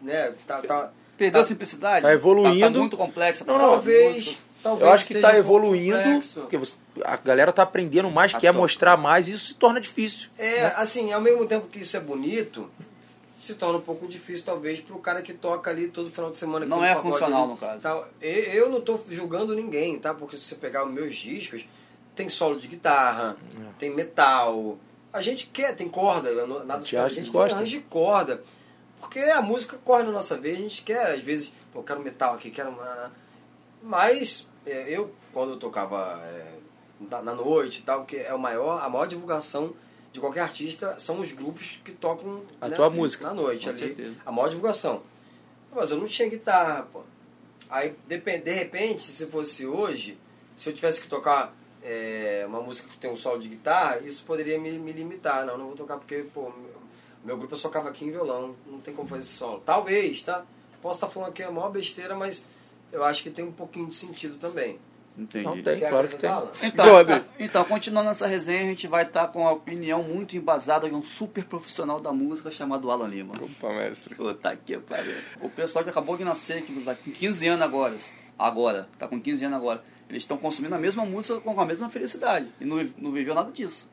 né? 0.02 0.34
Tá, 0.46 0.62
tá- 0.62 0.92
Perdeu 1.18 1.40
tá- 1.40 1.46
a 1.46 1.48
simplicidade? 1.48 2.02
tá 2.02 2.12
evoluindo. 2.14 2.60
Tá, 2.60 2.72
tá 2.74 2.80
muito 2.80 2.98
complexa. 2.98 3.46
Não, 3.46 3.54
de 3.56 3.60
talvez, 3.62 4.38
talvez. 4.62 4.88
Eu 4.88 4.94
acho 4.94 5.08
que 5.08 5.14
está 5.14 5.32
um 5.32 5.36
evoluindo, 5.36 5.98
complexo. 5.98 6.42
porque 6.42 6.58
você- 6.58 6.76
a 7.06 7.16
galera 7.18 7.54
tá 7.54 7.64
aprendendo 7.64 8.12
mais, 8.12 8.36
A 8.36 8.40
quer 8.40 8.52
to- 8.52 8.58
mostrar 8.58 8.98
mais, 8.98 9.28
e 9.28 9.32
isso 9.32 9.46
se 9.48 9.54
torna 9.56 9.80
difícil. 9.80 10.30
É, 10.38 10.66
assim, 10.76 11.12
ao 11.14 11.22
mesmo 11.22 11.46
tempo 11.46 11.68
que 11.68 11.80
isso 11.80 11.96
é 11.96 12.00
bonito, 12.00 12.70
se 13.38 13.54
torna 13.56 13.78
um 13.78 13.82
pouco 13.82 14.08
difícil, 14.08 14.46
talvez, 14.46 14.82
pro 14.82 14.98
cara 15.00 15.22
que 15.22 15.34
toca 15.34 15.70
ali 15.70 15.88
todo 15.90 16.10
final 16.10 16.32
de 16.32 16.38
semana. 16.38 16.66
Não 16.66 16.84
é 16.84 16.96
funcional, 16.96 17.44
ali, 17.44 17.52
no 17.52 17.58
caso. 17.58 17.82
tal. 17.82 18.08
E- 18.22 18.50
Eu 18.56 18.70
não 18.70 18.82
tô 18.82 19.00
julgando 19.10 19.54
ninguém, 19.56 20.00
tá? 20.00 20.14
Porque 20.14 20.36
se 20.36 20.44
você 20.44 20.56
pegar 20.56 20.86
os 20.86 20.92
meus 20.92 21.16
discos, 21.16 21.66
tem 22.16 22.28
solo 22.30 22.60
de 22.60 22.68
guitarra, 22.68 23.38
tem 23.78 23.94
metal. 23.94 24.78
A 25.14 25.22
gente 25.22 25.48
quer, 25.48 25.76
tem 25.76 25.88
corda, 25.88 26.32
nada 26.48 26.76
A 26.76 26.80
gente 26.80 26.98
a 26.98 27.08
gente 27.08 27.26
que 27.26 27.32
tem 27.32 27.32
gosta. 27.42 27.56
arranjo 27.58 27.72
de 27.72 27.84
corda. 27.84 28.44
Porque 29.00 29.20
a 29.20 29.42
música 29.42 29.78
corre 29.86 30.04
na 30.04 30.12
nossa 30.12 30.36
vez, 30.38 30.58
a 30.58 30.62
gente 30.62 30.82
quer, 30.82 31.12
às 31.14 31.22
vezes, 31.22 31.54
pô, 31.72 31.84
quero 31.84 32.02
metal 32.02 32.34
aqui, 32.34 32.50
quero 32.50 32.70
uma... 32.72 33.12
Mas 33.82 34.48
é, 34.66 34.86
eu, 34.90 35.14
quando 35.32 35.52
eu 35.52 35.58
tocava 35.60 36.20
é, 36.24 36.54
na, 37.10 37.22
na 37.22 37.36
noite 37.36 37.80
e 37.80 37.82
tal, 37.84 38.06
que 38.06 38.18
é 38.18 38.34
o 38.34 38.40
maior, 38.40 38.84
a 38.84 38.90
maior 38.90 39.06
divulgação 39.08 39.74
de 40.18 40.22
qualquer 40.22 40.42
artista 40.42 40.96
são 40.98 41.20
os 41.20 41.32
grupos 41.32 41.80
que 41.86 41.92
tocam 41.92 42.42
A 42.60 42.68
né, 42.68 42.76
tua 42.76 42.90
música. 42.90 43.24
na 43.28 43.36
noite 43.36 43.66
Com 43.66 43.70
ali. 43.70 43.80
certeza. 43.80 44.16
A 44.26 44.32
maior 44.32 44.50
divulgação. 44.50 45.04
Mas 45.72 45.92
eu 45.92 45.98
não 45.98 46.08
tinha 46.08 46.28
guitarra, 46.28 46.88
pô. 46.92 47.04
Aí, 47.70 47.96
de 48.08 48.52
repente, 48.52 49.04
se 49.04 49.28
fosse 49.28 49.68
hoje, 49.68 50.18
se 50.56 50.68
eu 50.68 50.74
tivesse 50.74 51.00
que 51.00 51.08
tocar 51.08 51.56
é, 51.84 52.46
uma 52.48 52.62
música 52.62 52.90
que 52.90 52.98
tem 52.98 53.12
um 53.12 53.16
solo 53.16 53.40
de 53.40 53.48
guitarra, 53.48 54.00
isso 54.00 54.24
poderia 54.26 54.60
me, 54.60 54.72
me 54.80 54.92
limitar. 54.92 55.46
Não, 55.46 55.56
não 55.56 55.68
vou 55.68 55.76
tocar 55.76 55.98
porque, 55.98 56.26
pô, 56.34 56.52
meu, 57.24 57.38
grupo 57.38 57.54
é 57.54 57.58
só 57.58 57.70
cavaquinho 57.70 58.10
e 58.10 58.14
violão, 58.14 58.56
não 58.66 58.80
tem 58.82 58.96
como 58.96 59.08
fazer 59.08 59.22
esse 59.22 59.34
solo. 59.34 59.62
Talvez, 59.64 60.24
tá? 60.24 60.44
Posso 60.82 60.98
estar 60.98 61.10
falando 61.10 61.30
aqui 61.30 61.44
a 61.44 61.52
maior 61.52 61.70
besteira, 61.70 62.16
mas 62.16 62.44
eu 62.92 63.04
acho 63.04 63.22
que 63.22 63.30
tem 63.30 63.46
um 63.46 63.52
pouquinho 63.52 63.86
de 63.86 63.94
sentido 63.94 64.38
também. 64.38 64.80
Entendi. 65.18 65.46
Não 65.46 65.62
tem, 65.64 65.80
Quer 65.80 65.90
claro 65.90 66.08
que 66.08 66.16
tem. 66.16 66.30
Então, 66.62 66.86
então, 67.40 67.64
continuando 67.66 68.12
essa 68.12 68.28
resenha, 68.28 68.62
a 68.62 68.66
gente 68.66 68.86
vai 68.86 69.04
estar 69.04 69.28
com 69.28 69.48
a 69.48 69.52
opinião 69.52 70.04
muito 70.04 70.38
embasada 70.38 70.88
de 70.88 70.94
um 70.94 71.04
super 71.04 71.44
profissional 71.44 72.00
da 72.00 72.12
música 72.14 72.52
chamado 72.52 72.92
Alan 72.92 73.08
Lima. 73.08 73.34
Opa, 73.34 73.74
mestre. 73.74 74.14
Puta 74.14 74.56
que 74.56 74.78
pariu. 74.78 75.14
O 75.42 75.50
pessoal 75.50 75.84
que 75.84 75.90
acabou 75.90 76.16
de 76.16 76.24
nascer, 76.24 76.62
que 76.62 76.72
tá 76.82 76.94
com 76.94 77.12
15 77.12 77.48
anos 77.48 77.64
agora, 77.64 77.96
agora, 78.38 78.88
tá 79.00 79.08
com 79.08 79.20
15 79.20 79.46
anos 79.46 79.58
agora, 79.58 79.84
eles 80.08 80.22
estão 80.22 80.38
consumindo 80.38 80.76
a 80.76 80.80
mesma 80.80 81.04
música 81.04 81.40
com 81.40 81.60
a 81.60 81.66
mesma 81.66 81.90
felicidade. 81.90 82.48
E 82.62 82.66
não, 82.66 82.78
não 83.00 83.12
viveu 83.12 83.34
nada 83.34 83.52
disso. 83.52 83.90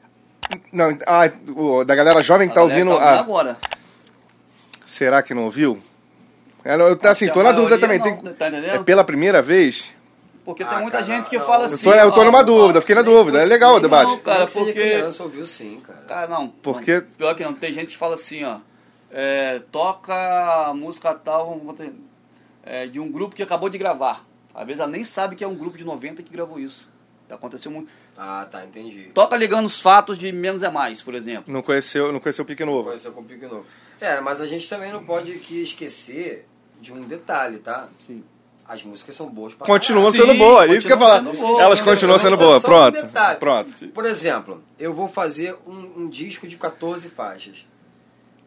Não, 0.71 0.97
ah, 1.07 1.31
o, 1.57 1.85
da 1.85 1.95
galera 1.95 2.23
jovem 2.23 2.49
que 2.49 2.55
tá 2.55 2.61
A 2.61 2.65
galera 2.65 2.85
ouvindo. 2.85 2.99
tá 2.99 3.03
ouvindo 3.07 3.19
ah, 3.19 3.21
agora. 3.21 3.57
será 4.85 5.23
que 5.23 5.33
não 5.33 5.45
ouviu? 5.45 5.83
É, 6.63 6.75
eu, 6.75 6.99
assim, 7.11 7.27
tô 7.29 7.35
que 7.35 7.41
a 7.41 7.43
na 7.45 7.53
dúvida 7.53 7.79
também. 7.79 7.99
não, 7.99 8.17
tem- 8.17 8.33
tá 8.35 8.47
é 8.47 8.83
pela 8.83 9.05
primeira 9.05 9.41
vez? 9.41 9.94
Porque 10.45 10.63
Ah, 10.63 10.67
tem 10.69 10.79
muita 10.83 10.99
cara, 10.99 11.05
gente 11.07 11.31
que 11.31 11.39
não, 11.39 11.47
fala 11.47 11.63
eu 11.63 11.67
assim. 11.67 11.85
tô- 11.85 11.95
eu 11.95 12.13
tô 12.13 12.21
ó, 12.21 12.25
numa 12.25 12.43
dúvida, 12.45 12.81
fiquei 12.81 12.95
na 12.95 13.03
dúvida. 13.03 13.41
É 13.41 13.45
legal 13.47 13.77
o 13.77 13.81
debate. 13.81 14.11
Não, 14.11 14.19
cara, 14.19 14.47
porque- 14.47 14.73
criança 14.73 15.23
ouviu 15.23 15.47
sim, 15.47 15.81
cara. 15.81 16.01
Cara, 16.07 16.27
não. 16.29 16.49
Porque- 16.49 17.01
não. 17.01 17.07
Pior 17.17 17.35
que 17.35 17.43
não. 17.45 17.55
Tem 17.55 17.73
gente 17.73 17.89
que 17.93 17.97
fala 17.97 18.15
assim, 18.17 18.45
ó. 18.45 18.59
é, 19.17 19.61
toca 19.71 20.73
música 20.75 21.15
tal 21.15 21.61
é, 22.65 22.87
de 22.87 22.99
um 22.99 23.11
grupo 23.11 23.35
que 23.37 23.43
acabou 23.43 23.69
de 23.69 23.79
gravar. 23.79 24.25
Às 24.55 24.67
vezes 24.67 24.81
ela 24.81 24.91
nem 24.91 25.05
sabe 25.05 25.37
que 25.37 25.45
é 25.45 25.47
um 25.49 25.55
grupo 25.55 25.79
de 25.79 25.85
90 25.85 26.23
que 26.23 26.33
gravou 26.33 26.59
isso. 26.59 26.89
Aconteceu 27.31 27.71
muito. 27.71 27.89
Ah, 28.17 28.47
tá, 28.51 28.65
entendi. 28.65 29.11
Toca 29.15 29.37
ligando 29.37 29.67
os 29.67 29.81
fatos 29.81 30.19
de 30.19 30.31
menos 30.33 30.63
é 30.63 30.71
mais, 30.71 31.01
por 31.01 31.15
exemplo. 31.15 31.53
Não 31.53 31.63
conheceu, 31.63 32.13
não 32.13 32.21
conheceu 32.21 32.45
o 32.45 32.47
Pique 32.47 32.65
Novo. 32.65 32.85
Conheceu 32.85 33.13
com 33.13 33.21
o 33.21 33.25
Pique 33.25 33.47
Novo. 33.47 33.65
É, 34.01 34.21
mas 34.21 34.41
a 34.41 34.47
gente 34.47 34.69
também 34.69 34.93
não 34.93 35.05
pode 35.05 35.33
aqui 35.33 35.63
esquecer 35.63 36.47
de 36.81 36.93
um 36.93 37.01
detalhe, 37.03 37.59
tá? 37.59 37.89
Sim. 38.07 38.23
As 38.67 38.83
músicas 38.83 39.15
são 39.15 39.29
boas 39.29 39.53
pra 39.53 39.67
Continuam 39.67 40.11
Sim, 40.11 40.19
sendo 40.19 40.35
boas, 40.35 40.71
isso 40.71 40.87
que 40.87 40.93
eu 40.93 40.97
ia 40.99 41.07
falar. 41.07 41.21
boas. 41.21 41.59
Elas 41.61 41.81
continuam 41.81 42.19
sendo 42.19 42.37
boas, 42.39 42.65
um 42.65 42.67
pronto. 42.67 43.03
detalhe. 43.03 43.39
Pronto. 43.39 43.89
Por 43.89 44.07
exemplo, 44.07 44.63
eu 44.79 44.95
vou 44.95 45.07
fazer 45.09 45.55
um, 45.67 46.05
um 46.05 46.09
disco 46.09 46.49
de 46.49 46.57
14 46.57 47.11
faixas. 47.11 47.67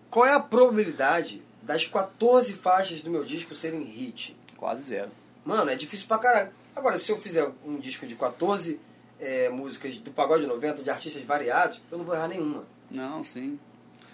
Qual 0.09 0.25
é 0.25 0.33
a 0.33 0.39
probabilidade 0.39 1.43
das 1.61 1.85
14 1.85 2.53
faixas 2.53 3.01
do 3.01 3.11
meu 3.11 3.23
disco 3.23 3.53
serem 3.53 3.83
hit? 3.83 4.35
Quase 4.55 4.83
zero. 4.83 5.11
Mano, 5.45 5.69
é 5.69 5.75
difícil 5.75 6.07
pra 6.07 6.17
caralho. 6.17 6.49
Agora, 6.75 6.97
se 6.97 7.11
eu 7.11 7.17
fizer 7.19 7.47
um 7.65 7.77
disco 7.77 8.07
de 8.07 8.15
14 8.15 8.79
é, 9.19 9.49
músicas 9.49 9.97
do 9.97 10.11
pagode 10.11 10.47
90 10.47 10.81
de 10.81 10.89
artistas 10.89 11.23
variados, 11.23 11.81
eu 11.91 11.97
não 11.97 12.05
vou 12.05 12.15
errar 12.15 12.27
nenhuma. 12.27 12.63
Não, 12.89 13.21
sim. 13.21 13.59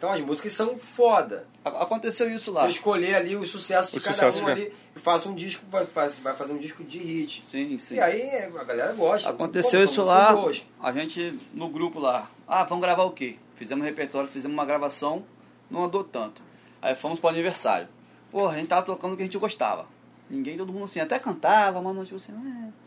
Então 0.03 0.11
as 0.11 0.19
músicas 0.19 0.51
são 0.51 0.77
foda. 0.77 1.47
Aconteceu 1.63 2.29
isso 2.29 2.43
Se 2.43 2.51
lá. 2.51 2.65
eu 2.65 2.69
escolher 2.69 3.15
ali 3.15 3.37
o 3.37 3.45
sucesso 3.45 3.93
de 3.93 3.99
O 3.99 4.01
cada 4.01 4.13
sucesso, 4.13 4.43
um 4.43 4.47
né? 4.47 4.51
ali 4.51 4.73
e 4.93 4.99
faço 4.99 5.29
um 5.29 5.33
disco, 5.33 5.63
vai, 5.71 5.85
vai 5.85 6.35
fazer 6.35 6.51
um 6.51 6.57
disco 6.57 6.83
de 6.83 6.97
hit. 6.99 7.41
Sim, 7.45 7.77
sim. 7.77 7.95
E 7.95 8.01
aí 8.01 8.19
é, 8.19 8.51
a 8.53 8.63
galera 8.65 8.91
gosta. 8.91 9.29
Aconteceu 9.29 9.79
Pô, 9.79 9.85
isso 9.85 10.03
lá, 10.03 10.33
boas. 10.33 10.61
a 10.81 10.91
gente 10.91 11.39
no 11.53 11.69
grupo 11.69 12.01
lá. 12.01 12.29
Ah, 12.45 12.65
vamos 12.65 12.83
gravar 12.83 13.03
o 13.03 13.11
quê? 13.11 13.37
Fizemos 13.55 13.81
um 13.81 13.85
repertório, 13.87 14.27
fizemos 14.27 14.53
uma 14.53 14.65
gravação, 14.65 15.23
não 15.71 15.85
andou 15.85 16.03
tanto. 16.03 16.43
Aí 16.81 16.95
fomos 16.95 17.17
pro 17.17 17.29
aniversário. 17.29 17.87
Porra, 18.29 18.55
a 18.55 18.57
gente 18.57 18.67
tava 18.67 18.85
tocando 18.85 19.13
o 19.13 19.15
que 19.15 19.23
a 19.23 19.25
gente 19.25 19.37
gostava. 19.37 19.85
Ninguém, 20.29 20.57
todo 20.57 20.73
mundo 20.73 20.83
assim, 20.83 20.99
até 20.99 21.17
cantava, 21.17 21.81
mas 21.81 21.95
não, 21.95 22.03
tipo 22.03 22.17
assim, 22.17 22.33
é. 22.33 22.82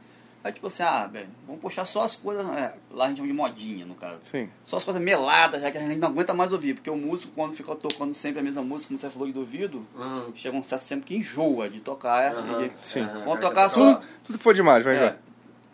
Aí 0.47 0.52
tipo 0.52 0.68
assim, 0.68 0.85
ah, 0.85 1.09
velho, 1.09 1.28
vamos 1.44 1.60
puxar 1.60 1.85
só 1.85 2.05
as 2.05 2.14
coisas. 2.14 2.47
é, 2.56 2.73
lá 2.93 3.06
a 3.06 3.09
gente 3.09 3.16
chama 3.16 3.27
de 3.28 3.35
modinha, 3.35 3.85
no 3.85 3.97
caso. 3.97 4.20
Sim. 4.31 4.48
Só 4.62 4.77
as 4.77 4.85
coisas 4.85 5.02
meladas, 5.02 5.60
já 5.60 5.73
que 5.73 5.78
a 5.78 5.81
gente 5.81 5.98
não 5.98 6.06
aguenta 6.09 6.32
mais 6.32 6.52
ouvir. 6.52 6.74
Porque 6.74 6.89
o 6.89 6.94
músico, 6.97 7.32
quando 7.35 7.52
fica 7.52 7.74
tocando 7.74 8.14
sempre 8.14 8.39
a 8.39 8.43
mesma 8.44 8.62
música, 8.62 8.89
como 8.89 9.01
você 9.01 9.10
falou 9.10 9.28
de 9.32 9.36
ouvido, 9.36 9.85
Hum. 9.98 10.31
chega 10.36 10.56
um 10.56 10.62
certo 10.62 10.86
tempo 10.86 11.05
que 11.05 11.16
enjoa 11.16 11.68
de 11.68 11.81
tocar. 11.81 12.23
é, 12.32 12.66
e- 12.66 12.73
Sim. 12.81 13.01
aham, 13.01 13.24
Vamos 13.24 13.40
tocar 13.40 13.68
só- 13.68 14.01
Tudo 14.23 14.39
que 14.39 14.44
for 14.44 14.55
demais, 14.55 14.85
vai 14.85 14.94
é. 14.97 14.98
ver. 15.01 15.16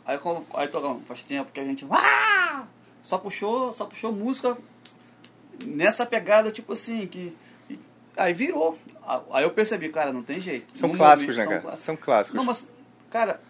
Aí, 0.07 0.17
como- 0.19 0.47
aí 0.55 0.67
tocamos, 0.69 1.03
faz 1.07 1.23
tempo 1.23 1.53
que 1.53 1.61
a 1.61 1.65
gente. 1.65 1.87
Ah! 1.91 2.65
Só 3.03 3.19
puxou, 3.19 3.73
só 3.75 3.85
puxou 3.85 4.11
música 4.11 4.57
nessa 5.67 6.05
pegada, 6.07 6.51
tipo 6.51 6.73
assim, 6.73 7.07
que. 7.07 7.37
e- 7.69 7.79
aí 8.17 8.33
virou. 8.33 8.79
Aí 9.33 9.43
eu 9.45 9.51
percebi, 9.51 9.89
cara, 9.89 10.13
não 10.13 10.23
tem 10.23 10.41
jeito. 10.41 10.79
São 10.79 10.89
No 10.89 10.97
clássicos, 10.97 11.37
né, 11.37 11.45
momento, 11.45 11.61
são 11.61 11.61
cara? 11.61 11.77
clássicos. 11.77 11.85
São 11.85 11.97
clássicos. 11.97 12.37
Não, 12.37 12.45
mas, 12.45 12.67
cara, 13.11 13.41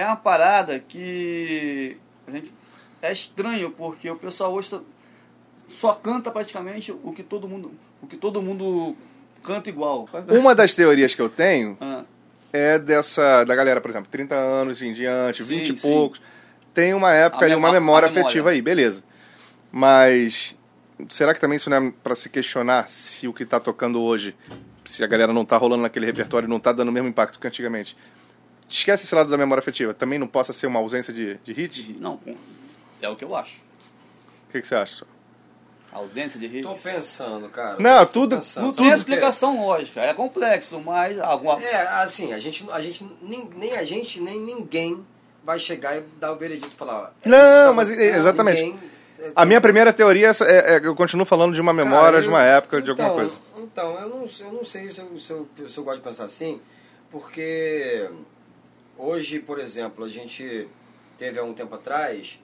é 0.00 0.06
uma 0.06 0.16
parada 0.16 0.78
que. 0.78 1.96
A 2.26 2.30
gente, 2.30 2.52
é 3.02 3.12
estranho, 3.12 3.70
porque 3.70 4.10
o 4.10 4.16
pessoal 4.16 4.52
hoje 4.52 4.70
tá- 4.70 4.80
só 5.68 5.92
canta 5.92 6.30
praticamente 6.30 6.92
o 6.92 7.12
que 7.12 7.22
todo 7.22 7.46
mundo. 7.48 7.72
O 8.02 8.06
que 8.06 8.16
todo 8.16 8.40
mundo 8.42 8.96
canta 9.42 9.68
igual. 9.68 10.08
Uma 10.28 10.54
das 10.54 10.74
teorias 10.74 11.14
que 11.14 11.22
eu 11.22 11.28
tenho 11.28 11.76
Ah, 11.80 12.04
é 12.52 12.78
dessa, 12.78 13.44
da 13.44 13.54
galera, 13.54 13.80
por 13.80 13.90
exemplo, 13.90 14.08
30 14.10 14.34
anos 14.34 14.82
em 14.82 14.92
diante, 14.92 15.42
Sim, 15.42 15.48
20 15.58 15.68
e 15.70 15.80
poucos. 15.80 16.20
Tem 16.74 16.94
uma 16.94 17.12
época 17.12 17.44
ali, 17.44 17.54
uma 17.54 17.68
memó- 17.68 17.80
memória 17.80 18.06
a 18.06 18.10
memória. 18.10 18.26
afetiva 18.26 18.50
aí, 18.50 18.62
beleza. 18.62 19.02
Mas 19.70 20.54
será 21.08 21.34
que 21.34 21.40
também 21.40 21.56
isso 21.56 21.68
não 21.70 21.76
é 21.76 21.92
pra 22.02 22.14
se 22.14 22.28
questionar 22.28 22.88
se 22.88 23.26
o 23.28 23.32
que 23.32 23.44
tá 23.44 23.58
tocando 23.60 24.00
hoje, 24.00 24.34
se 24.84 25.02
a 25.02 25.06
galera 25.06 25.32
não 25.32 25.44
tá 25.44 25.56
rolando 25.56 25.82
naquele 25.82 26.06
repertório 26.06 26.46
e 26.46 26.50
não 26.50 26.60
tá 26.60 26.72
dando 26.72 26.88
o 26.88 26.92
mesmo 26.92 27.08
impacto 27.08 27.38
que 27.38 27.46
antigamente? 27.46 27.96
Esquece 28.68 29.04
esse 29.04 29.14
lado 29.14 29.30
da 29.30 29.38
memória 29.38 29.60
afetiva. 29.60 29.94
Também 29.94 30.18
não 30.18 30.26
possa 30.26 30.52
ser 30.52 30.66
uma 30.66 30.78
ausência 30.78 31.12
de, 31.12 31.36
de 31.44 31.52
hit? 31.52 31.96
não, 31.98 32.20
é 33.00 33.08
o 33.08 33.16
que 33.16 33.24
eu 33.24 33.34
acho. 33.34 33.56
O 34.48 34.52
que, 34.52 34.60
que 34.60 34.66
você 34.66 34.74
acha? 34.74 35.06
A 35.90 35.98
ausência 35.98 36.38
de 36.38 36.46
hits. 36.46 36.62
Tô 36.62 36.74
pensando, 36.74 37.48
cara. 37.48 37.76
Não, 37.78 38.04
tudo- 38.06 38.36
pensando. 38.36 38.64
Não 38.66 38.72
Sabe 38.74 38.82
tem 38.88 38.92
quê? 38.94 38.98
explicação 38.98 39.64
lógica, 39.66 40.00
é 40.02 40.12
complexo, 40.12 40.78
mas 40.80 41.18
alguma. 41.18 41.62
É, 41.62 41.76
assim, 42.02 42.32
a 42.34 42.38
gente, 42.38 42.66
a 42.70 42.80
gente 42.80 43.06
nem, 43.22 43.48
nem 43.56 43.72
a 43.74 43.84
gente, 43.84 44.20
nem 44.20 44.38
ninguém 44.38 45.02
vai 45.42 45.58
chegar 45.58 45.96
e 45.96 46.02
dar 46.20 46.32
o 46.32 46.36
veredito 46.36 46.68
e 46.68 46.76
falar. 46.76 46.94
ó, 47.00 47.06
é 47.24 47.28
Não, 47.28 47.38
isso, 47.38 47.64
tá 47.68 47.72
mas 47.72 47.88
bom. 47.88 47.94
é- 47.96 48.16
exatamente. 48.18 48.62
ninguém- 48.62 48.80
é, 49.18 49.32
A 49.34 49.44
minha 49.46 49.60
primeira 49.62 49.92
teoria 49.94 50.30
é, 50.42 50.76
é- 50.76 50.80
eu 50.84 50.94
continuo 50.94 51.24
falando 51.24 51.54
de 51.54 51.60
uma 51.60 51.74
Cara, 51.74 51.84
memória, 51.86 52.20
de 52.20 52.26
eu- 52.26 52.32
uma 52.32 52.42
época, 52.42 52.82
de 52.82 52.90
então, 52.90 53.06
alguma 53.06 53.22
coisa. 53.24 53.36
Então, 53.56 53.98
eu 53.98 54.08
não, 54.10 54.28
eu 54.40 54.52
não 54.52 54.64
sei 54.66 54.90
se 54.90 55.00
eu, 55.00 55.18
se, 55.18 55.30
eu, 55.30 55.48
se 55.68 55.78
eu 55.78 55.84
gosto 55.84 55.98
de 55.98 56.04
pensar 56.04 56.24
assim, 56.24 56.60
porque 57.10 58.10
hoje, 58.98 59.38
por 59.40 59.58
exemplo, 59.58 60.04
a 60.04 60.08
gente 60.08 60.68
teve 61.16 61.38
há 61.38 61.44
um 61.44 61.54
tempo 61.54 61.74
atrás, 61.74 62.38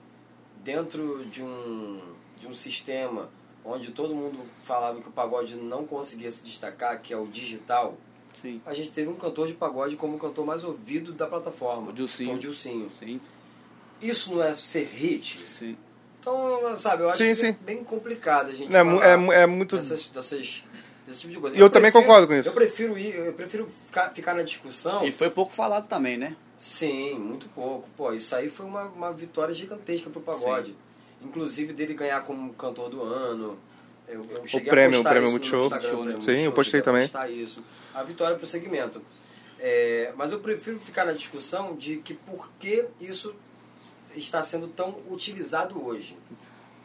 dentro 0.63 1.25
de 1.25 1.43
um, 1.43 1.99
de 2.39 2.47
um 2.47 2.53
sistema 2.53 3.29
onde 3.63 3.91
todo 3.91 4.13
mundo 4.15 4.39
falava 4.63 5.01
que 5.01 5.07
o 5.07 5.11
pagode 5.11 5.55
não 5.55 5.85
conseguia 5.85 6.29
se 6.31 6.43
destacar, 6.43 7.01
que 7.01 7.13
é 7.13 7.17
o 7.17 7.25
digital, 7.27 7.97
Sim. 8.41 8.61
a 8.65 8.73
gente 8.73 8.91
teve 8.91 9.09
um 9.09 9.15
cantor 9.15 9.47
de 9.47 9.53
pagode 9.53 9.95
como 9.95 10.15
o 10.15 10.19
cantor 10.19 10.45
mais 10.45 10.63
ouvido 10.63 11.11
da 11.13 11.25
plataforma. 11.27 11.89
O 11.89 11.93
Dilcinho. 11.93 12.35
O 12.35 12.39
Dilcinho. 12.39 12.89
Sim, 12.89 13.19
Isso 14.01 14.33
não 14.35 14.43
é 14.43 14.55
ser 14.55 14.85
hit? 14.87 15.45
sim. 15.45 15.77
Então, 16.19 16.75
sabe, 16.75 17.03
eu 17.03 17.07
acho 17.09 17.19
Sim, 17.19 17.25
que 17.29 17.35
sim. 17.35 17.47
é 17.49 17.51
bem 17.53 17.83
complicado 17.83 18.49
a 18.49 18.53
gente 18.53 18.75
É, 18.75 18.83
falar 18.83 19.05
é 19.07 19.15
mu- 19.15 19.31
é 19.31 19.45
muito- 19.45 19.75
dessas, 19.75 20.07
dessas, 20.07 20.63
desse 21.05 21.21
tipo 21.21 21.33
de 21.33 21.39
coisa. 21.39 21.55
E 21.55 21.59
eu 21.59 21.69
também 21.69 21.91
concordo 21.91 22.25
com 22.27 22.33
isso. 22.33 22.49
Eu 22.49 22.53
prefiro 22.53 22.97
ir, 22.97 23.13
eu 23.15 23.31
prefiro 23.33 23.69
ficar, 23.85 24.09
ficar 24.09 24.33
na 24.33 24.41
discussão. 24.41 25.05
E 25.05 25.11
foi 25.11 25.29
pouco 25.29 25.51
falado 25.53 25.87
também, 25.87 26.17
né? 26.17 26.35
Sim, 26.57 27.19
muito 27.19 27.47
pouco. 27.49 27.87
Pô, 27.97 28.13
isso 28.13 28.35
aí 28.35 28.49
foi 28.49 28.65
uma, 28.65 28.83
uma 28.83 29.11
vitória 29.11 29.53
gigantesca 29.53 30.09
pro 30.09 30.21
pagode. 30.21 30.75
Inclusive 31.21 31.73
dele 31.73 31.93
ganhar 31.93 32.21
como 32.23 32.53
cantor 32.53 32.89
do 32.89 33.01
ano. 33.01 33.57
Eu, 34.07 34.23
eu 34.29 34.47
cheguei 34.47 34.69
prêmio, 34.69 34.99
a 34.99 35.01
o 35.01 35.03
prêmio 35.03 35.23
isso 35.23 35.31
Multishow. 35.31 35.59
no 35.61 35.65
Instagram, 35.65 35.93
o 35.97 36.03
prêmio 36.03 36.21
Sim, 36.21 36.39
eu 36.41 36.51
postei 36.51 36.81
também. 36.81 37.09
isso. 37.31 37.63
A 37.93 38.03
vitória 38.03 38.35
pro 38.37 38.45
segmento. 38.45 39.01
É, 39.59 40.13
mas 40.15 40.31
eu 40.31 40.39
prefiro 40.39 40.79
ficar 40.79 41.05
na 41.05 41.11
discussão 41.13 41.75
de 41.75 41.97
que 41.97 42.13
por 42.13 42.49
que 42.59 42.85
isso 43.01 43.35
está 44.15 44.43
sendo 44.43 44.67
tão 44.67 44.95
utilizado 45.09 45.83
hoje. 45.83 46.17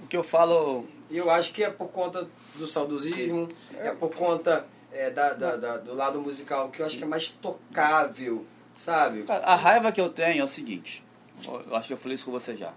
O 0.02 0.06
que 0.06 0.16
eu 0.16 0.24
falo, 0.24 0.86
E 1.10 1.16
eu 1.18 1.28
acho 1.30 1.52
que 1.52 1.62
é 1.62 1.68
por 1.70 1.88
conta 1.88 2.26
do 2.54 2.66
saudosismo, 2.66 3.48
é 3.76 3.90
por 3.94 4.14
conta 4.14 4.66
é, 4.92 5.10
da, 5.10 5.34
da- 5.34 5.56
da- 5.56 5.76
do 5.76 5.94
lado 5.94 6.20
musical, 6.20 6.70
que 6.70 6.80
eu 6.80 6.86
acho 6.86 6.96
que 6.96 7.04
é 7.04 7.06
mais 7.06 7.28
tocável, 7.28 8.46
sabe? 8.80 9.24
Cara, 9.24 9.44
a 9.44 9.54
raiva 9.54 9.92
que 9.92 10.00
eu 10.00 10.08
tenho 10.08 10.40
é 10.40 10.44
o 10.44 10.48
seguinte. 10.48 11.04
Eu 11.46 11.76
acho 11.76 11.88
que 11.88 11.92
eu 11.92 11.98
falei 11.98 12.14
isso 12.14 12.24
com 12.24 12.30
você 12.30 12.56
já. 12.56 12.72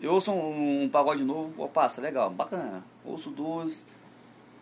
Eu 0.00 0.12
ouço 0.12 0.30
um, 0.32 0.84
um 0.84 0.88
pagode 0.88 1.24
novo, 1.24 1.68
passa, 1.68 2.00
legal, 2.00 2.30
bacana. 2.30 2.84
Ouço 3.04 3.30
dois, 3.30 3.84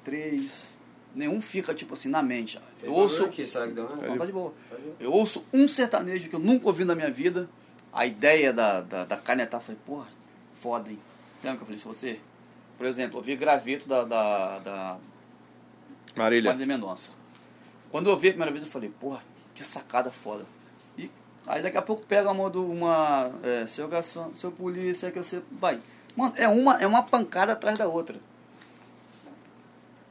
três. 0.02 0.78
Nenhum 1.14 1.40
fica, 1.40 1.74
tipo 1.74 1.92
assim, 1.92 2.08
na 2.08 2.22
mente. 2.22 2.58
Eu 2.82 2.92
ouço. 2.92 3.24
aqui, 3.24 3.46
será 3.46 3.66
que 3.66 3.74
deu? 3.74 3.88
Não, 3.96 4.16
tá 4.16 4.24
de 4.24 4.32
boa. 4.32 4.54
Tá 4.70 4.76
de 4.76 4.82
boa. 4.82 4.96
Eu 4.98 5.12
ouço 5.12 5.44
um 5.52 5.68
sertanejo 5.68 6.28
que 6.28 6.34
eu 6.34 6.40
nunca 6.40 6.66
ouvi 6.66 6.84
na 6.84 6.94
minha 6.94 7.10
vida. 7.10 7.48
A 7.92 8.06
ideia 8.06 8.52
da, 8.52 8.80
da, 8.80 9.04
da 9.04 9.16
canetar, 9.16 9.60
eu 9.60 9.64
falei, 9.64 9.80
porra, 9.84 10.08
foda, 10.60 10.90
hein? 10.90 10.98
Lembra 11.42 11.58
que 11.58 11.62
eu 11.62 11.66
falei 11.66 11.78
isso 11.78 11.88
você? 11.88 12.18
Por 12.76 12.86
exemplo, 12.86 13.18
eu 13.18 13.22
vi 13.22 13.36
graveto 13.36 13.88
da, 13.88 14.04
da, 14.04 14.58
da 14.58 14.98
Marília. 16.16 16.50
Marília 16.50 16.66
Mendonça. 16.66 17.12
Quando 17.90 18.10
eu 18.10 18.16
vi 18.16 18.28
a 18.28 18.32
primeira 18.32 18.52
vez, 18.52 18.64
eu 18.64 18.70
falei, 18.70 18.90
porra, 19.00 19.22
que 19.58 19.64
sacada 19.64 20.10
foda. 20.10 20.46
E 20.96 21.10
aí 21.46 21.60
daqui 21.62 21.76
a 21.76 21.82
pouco 21.82 22.06
pega 22.06 22.30
uma 22.30 22.48
do 22.48 22.64
uma. 22.64 23.30
É, 23.42 23.66
seu 23.66 23.88
garçom, 23.88 24.30
seu 24.34 24.50
polícia, 24.52 25.10
que 25.10 25.18
você. 25.18 25.42
Vai. 25.52 25.80
Mano, 26.16 26.32
é 26.36 26.48
uma, 26.48 26.80
é 26.80 26.86
uma 26.86 27.02
pancada 27.02 27.52
atrás 27.52 27.78
da 27.78 27.86
outra. 27.86 28.16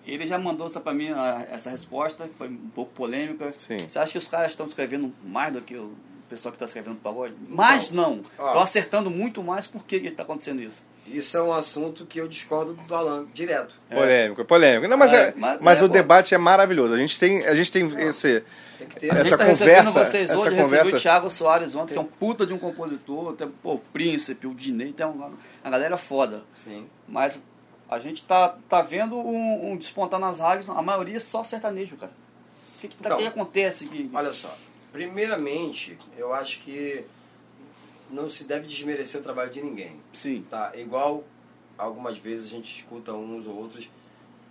Ele 0.05 0.25
já 0.25 0.37
mandou 0.37 0.67
essa 0.67 0.79
pra 0.79 0.93
mim, 0.93 1.09
a- 1.09 1.45
essa 1.51 1.69
resposta, 1.69 2.27
que 2.27 2.33
foi 2.35 2.47
um 2.47 2.69
pouco 2.73 2.91
polêmica. 2.93 3.51
Sim. 3.51 3.77
Você 3.89 3.99
acha 3.99 4.11
que 4.13 4.17
os 4.17 4.27
caras 4.27 4.51
estão 4.51 4.65
escrevendo 4.65 5.13
mais 5.23 5.51
do 5.51 5.61
que 5.61 5.75
o 5.75 5.91
pessoal 6.29 6.51
que 6.51 6.55
está 6.55 6.65
escrevendo 6.65 6.97
pagode? 7.01 7.33
Mas 7.49 7.91
não. 7.91 8.21
Estão 8.31 8.59
acertando 8.61 9.09
muito 9.11 9.43
mais 9.43 9.67
por 9.67 9.83
que 9.83 9.97
está 9.97 10.23
acontecendo 10.23 10.61
isso. 10.61 10.83
Isso 11.07 11.37
é 11.37 11.41
um 11.41 11.53
assunto 11.53 12.05
que 12.05 12.19
eu 12.19 12.27
discordo 12.27 12.73
do 12.73 12.93
Alan 12.95 13.25
direto. 13.33 13.75
Polêmico, 13.89 14.43
polêmico. 14.45 14.87
Não, 14.87 14.97
mas, 14.97 15.13
É, 15.13 15.29
é, 15.29 15.33
mas 15.37 15.61
mas, 15.61 15.81
é, 15.81 15.85
o 15.85 15.87
pô. 15.87 15.93
debate 15.93 16.35
é 16.35 16.37
maravilhoso. 16.37 16.93
A 16.93 16.97
gente 16.97 17.17
tem, 17.19 17.45
a 17.45 17.55
gente 17.55 17.71
tem 17.71 17.87
esse. 18.07 18.43
Tem 18.77 18.87
que 18.87 18.99
ter. 18.99 19.11
A 19.11 19.15
gente 19.15 19.27
Essa 19.27 19.37
tá 19.37 19.43
recebendo 19.45 19.85
conversa- 19.87 20.05
vocês 20.11 20.29
essa 20.29 20.39
hoje, 20.39 20.47
eu 20.49 20.51
recebi 20.57 20.77
conversa- 20.77 20.97
o 20.97 20.99
Thiago 20.99 21.31
Soares 21.31 21.73
ontem, 21.75 21.93
que 21.93 21.97
é 21.99 22.01
um 22.01 22.05
puta 22.05 22.45
de 22.45 22.53
um 22.53 22.57
compositor, 22.59 23.33
tem 23.33 23.49
pô, 23.49 23.73
o 23.75 23.79
Príncipe, 23.79 24.45
o 24.47 24.53
Dinei, 24.53 24.91
tem 24.93 25.05
uma, 25.05 25.31
a 25.63 25.69
galera 25.69 25.97
foda. 25.97 26.43
Sim. 26.55 26.85
Mas 27.07 27.41
a 27.89 27.97
gente 27.99 28.23
tá, 28.23 28.55
tá 28.67 28.81
vendo 28.81 29.15
um, 29.17 29.71
um 29.71 29.77
despontar 29.77 30.19
nas 30.19 30.39
rádios, 30.39 30.69
a 30.69 30.81
maioria 30.81 31.17
é 31.17 31.19
só 31.21 31.43
sertanejo, 31.43 31.95
cara. 31.95 32.11
O 32.77 32.79
que, 32.81 32.87
que, 32.89 32.97
tá- 32.97 33.09
Então, 33.09 33.17
que 33.19 33.25
acontece? 33.27 33.87
Que, 33.87 34.09
Olha 34.13 34.31
só, 34.31 34.53
primeiramente, 34.91 35.97
eu 36.17 36.33
acho 36.33 36.59
que 36.59 37.03
não 38.11 38.29
se 38.29 38.43
deve 38.45 38.67
desmerecer 38.67 39.19
o 39.19 39.23
trabalho 39.23 39.49
de 39.49 39.61
ninguém. 39.61 39.99
Sim, 40.13 40.45
Tá? 40.49 40.71
Igual 40.75 41.23
algumas 41.77 42.17
vezes 42.17 42.47
a 42.47 42.49
gente 42.49 42.77
escuta 42.79 43.13
uns 43.13 43.45
ou 43.45 43.55
outros 43.55 43.89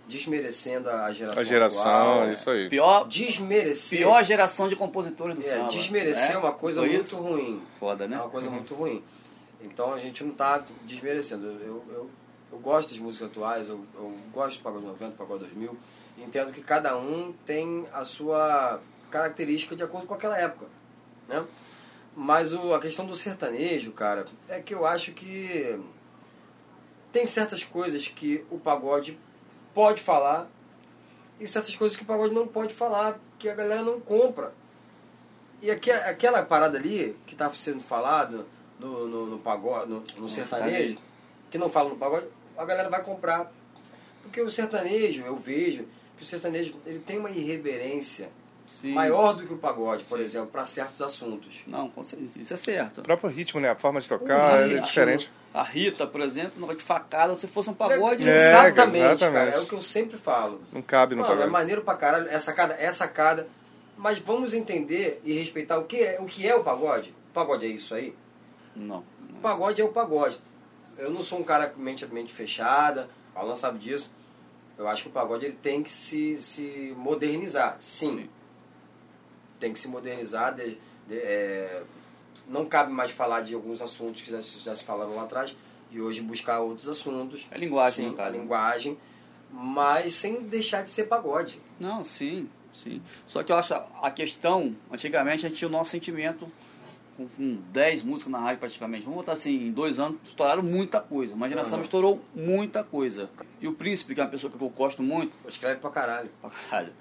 desmerecendo 0.07 0.89
a 0.89 1.11
geração 1.11 1.41
A 1.41 1.45
geração, 1.45 1.81
atual. 2.21 2.31
isso 2.31 2.49
aí. 2.49 2.69
pior, 2.69 3.05
Desmerecer. 3.07 3.99
pior 3.99 4.23
geração 4.23 4.69
de 4.69 4.75
compositores 4.75 5.35
do 5.35 5.41
é, 5.41 5.43
samba. 5.43 5.67
desmerecer 5.69 6.29
né? 6.29 6.35
é 6.35 6.37
uma 6.37 6.53
coisa 6.53 6.79
Foi 6.79 6.89
muito 6.89 7.01
isso? 7.05 7.17
ruim. 7.17 7.61
Foda, 7.79 8.05
É 8.05 8.07
né? 8.07 8.17
uma 8.17 8.29
coisa 8.29 8.49
muito 8.49 8.73
ruim. 8.73 9.03
Então 9.61 9.93
a 9.93 9.99
gente 9.99 10.23
não 10.23 10.31
está 10.31 10.63
desmerecendo. 10.85 11.45
Eu, 11.47 11.83
eu, 11.89 12.09
eu 12.53 12.59
gosto 12.59 12.89
das 12.89 12.99
músicas 12.99 13.29
atuais, 13.29 13.67
eu, 13.67 13.83
eu 13.95 14.15
gosto 14.33 14.59
do 14.59 14.63
pagode 14.63 14.85
90, 14.85 15.15
pagode 15.17 15.39
2000. 15.41 15.77
e 16.17 16.23
Entendo 16.23 16.53
que 16.53 16.61
cada 16.61 16.97
um 16.97 17.33
tem 17.45 17.85
a 17.91 18.05
sua 18.05 18.79
característica 19.11 19.75
de 19.75 19.83
acordo 19.83 20.07
com 20.07 20.13
aquela 20.13 20.37
época. 20.37 20.67
Né? 21.27 21.43
Mas 22.19 22.51
o, 22.51 22.73
a 22.73 22.79
questão 22.79 23.05
do 23.05 23.15
sertanejo, 23.15 23.91
cara, 23.91 24.25
é 24.49 24.59
que 24.59 24.73
eu 24.73 24.87
acho 24.87 25.11
que 25.11 25.79
tem 27.11 27.27
certas 27.27 27.63
coisas 27.63 28.07
que 28.07 28.43
o 28.49 28.57
pagode 28.57 29.19
pode 29.71 30.01
falar 30.01 30.49
e 31.39 31.45
certas 31.45 31.75
coisas 31.75 31.95
que 31.95 32.01
o 32.01 32.07
pagode 32.07 32.33
não 32.33 32.47
pode 32.47 32.73
falar, 32.73 33.19
que 33.37 33.47
a 33.47 33.53
galera 33.53 33.83
não 33.83 33.99
compra. 34.01 34.51
E 35.61 35.69
aque- 35.69 35.91
aquela 35.91 36.43
parada 36.43 36.79
ali 36.79 37.15
que 37.27 37.33
estava 37.35 37.53
sendo 37.53 37.81
falado 37.83 38.47
no, 38.79 39.07
no, 39.07 39.25
no 39.27 39.37
pagode, 39.39 39.87
no, 39.87 40.03
no 40.17 40.27
sertanejo, 40.27 40.97
que 41.51 41.57
não 41.59 41.69
fala 41.69 41.89
no 41.89 41.97
pagode, 41.97 42.25
a 42.57 42.65
galera 42.65 42.89
vai 42.89 43.03
comprar. 43.03 43.51
Porque 44.23 44.41
o 44.41 44.49
sertanejo, 44.49 45.21
eu 45.21 45.35
vejo 45.37 45.85
que 46.17 46.23
o 46.23 46.25
sertanejo 46.25 46.75
ele 46.83 46.97
tem 46.99 47.19
uma 47.19 47.29
irreverência 47.29 48.29
Sim. 48.67 48.93
maior 48.93 49.33
do 49.33 49.47
que 49.47 49.53
o 49.53 49.57
pagode, 49.57 50.03
por 50.03 50.17
Sim. 50.19 50.23
exemplo, 50.25 50.47
para 50.49 50.63
certos 50.65 51.01
assuntos. 51.01 51.63
Não, 51.65 51.89
com 51.89 52.03
certeza, 52.03 52.39
isso 52.39 52.53
é 52.53 52.57
certo. 52.57 52.99
O 52.99 53.03
próprio 53.03 53.29
ritmo, 53.29 53.59
né? 53.59 53.69
A 53.69 53.75
forma 53.75 53.99
de 53.99 54.07
tocar 54.07 54.53
O 54.53 54.57
é 54.57 54.67
ritmo. 54.67 54.81
diferente. 54.85 55.31
A 55.53 55.63
Rita, 55.63 56.05
por 56.05 56.21
exemplo, 56.21 56.53
não 56.59 56.67
de 56.75 56.83
facada, 56.83 57.33
se 57.35 57.47
fosse 57.47 57.69
um 57.69 57.73
pagode. 57.73 58.29
É, 58.29 58.49
exatamente, 58.49 58.97
exatamente. 58.97 59.33
cara. 59.33 59.49
É 59.51 59.59
o 59.59 59.65
que 59.65 59.73
eu 59.73 59.81
sempre 59.81 60.17
falo. 60.17 60.61
Não 60.71 60.81
cabe 60.83 61.15
no 61.15 61.21
Mano, 61.21 61.33
é 61.33 61.35
pagode. 61.37 61.51
maneiro 61.51 61.81
pra 61.81 61.95
caralho, 61.95 62.27
é 62.29 62.37
sacada, 62.37 62.75
é 62.77 62.91
sacada. 62.91 63.47
Mas 63.97 64.19
vamos 64.19 64.53
entender 64.53 65.19
e 65.23 65.33
respeitar 65.33 65.79
o 65.79 65.85
que 65.85 65.97
é 66.03 66.17
o, 66.21 66.25
que 66.25 66.47
é 66.47 66.55
o 66.55 66.63
pagode. 66.63 67.09
O 67.31 67.33
pagode 67.33 67.65
é 67.65 67.69
isso 67.69 67.95
aí? 67.95 68.13
Não. 68.75 69.03
O 69.31 69.39
pagode 69.41 69.81
é 69.81 69.83
o 69.85 69.89
pagode. 69.89 70.39
Eu 70.97 71.09
não 71.09 71.23
sou 71.23 71.39
um 71.39 71.43
cara 71.43 71.67
com 71.67 71.79
mente, 71.81 72.05
mente 72.05 72.31
fechada, 72.33 73.09
o 73.35 73.39
Alan 73.39 73.55
sabe 73.55 73.79
disso. 73.79 74.11
Eu 74.77 74.87
acho 74.87 75.03
que 75.03 75.09
o 75.09 75.11
pagode 75.11 75.45
ele 75.45 75.57
tem 75.59 75.81
que 75.81 75.89
se, 75.91 76.39
se 76.39 76.93
modernizar, 76.95 77.75
sim. 77.79 78.17
Sim. 78.17 78.29
Tem 79.59 79.73
que 79.73 79.79
se 79.79 79.87
modernizar. 79.87 80.53
de- 80.55 80.77
de- 81.07 81.17
é, 81.17 81.83
não 82.47 82.65
cabe 82.65 82.91
mais 82.91 83.11
falar 83.11 83.41
de 83.41 83.53
alguns 83.55 83.81
assuntos 83.81 84.21
que 84.21 84.29
já, 84.31 84.39
já 84.41 84.75
se 84.75 84.83
falaram 84.83 85.15
lá 85.15 85.23
atrás 85.23 85.55
e 85.91 85.99
hoje 86.01 86.21
buscar 86.21 86.59
outros 86.59 86.87
assuntos. 86.87 87.47
É 87.51 87.57
linguagem, 87.57 88.09
sim, 88.09 88.15
caso. 88.15 88.29
a 88.35 88.37
linguagem, 88.37 88.97
mas 89.51 90.13
sem 90.15 90.41
deixar 90.43 90.83
de 90.83 90.91
ser 90.91 91.05
pagode. 91.05 91.59
Não, 91.79 92.03
sim, 92.03 92.49
sim. 92.73 93.01
Só 93.25 93.41
que 93.43 93.51
eu 93.51 93.55
acho 93.57 93.73
a 93.73 94.11
questão, 94.11 94.75
antigamente 94.91 95.45
a 95.45 95.49
gente 95.49 95.57
tinha 95.57 95.67
o 95.67 95.71
nosso 95.71 95.91
sentimento 95.91 96.51
com, 97.15 97.27
com 97.29 97.55
10 97.71 98.03
músicas 98.03 98.31
na 98.31 98.39
rádio 98.39 98.59
praticamente. 98.59 99.03
Vamos 99.03 99.17
botar 99.17 99.31
assim, 99.33 99.67
em 99.67 99.71
dois 99.71 99.97
anos 99.97 100.17
estouraram 100.23 100.61
muita 100.61 100.99
coisa. 101.01 101.33
Uma 101.33 101.49
geração 101.49 101.75
Aham. 101.75 101.83
estourou 101.83 102.21
muita 102.35 102.83
coisa. 102.83 103.29
E 103.59 103.67
o 103.67 103.73
Príncipe, 103.73 104.13
que 104.13 104.21
é 104.21 104.23
uma 104.23 104.29
pessoa 104.29 104.51
que 104.51 104.61
eu 104.61 104.69
gosto 104.69 105.01
muito, 105.01 105.33
Escreve 105.47 105.79
pra 105.79 105.89
caralho. 105.89 106.29
pra 106.41 106.49
caralho, 106.51 106.93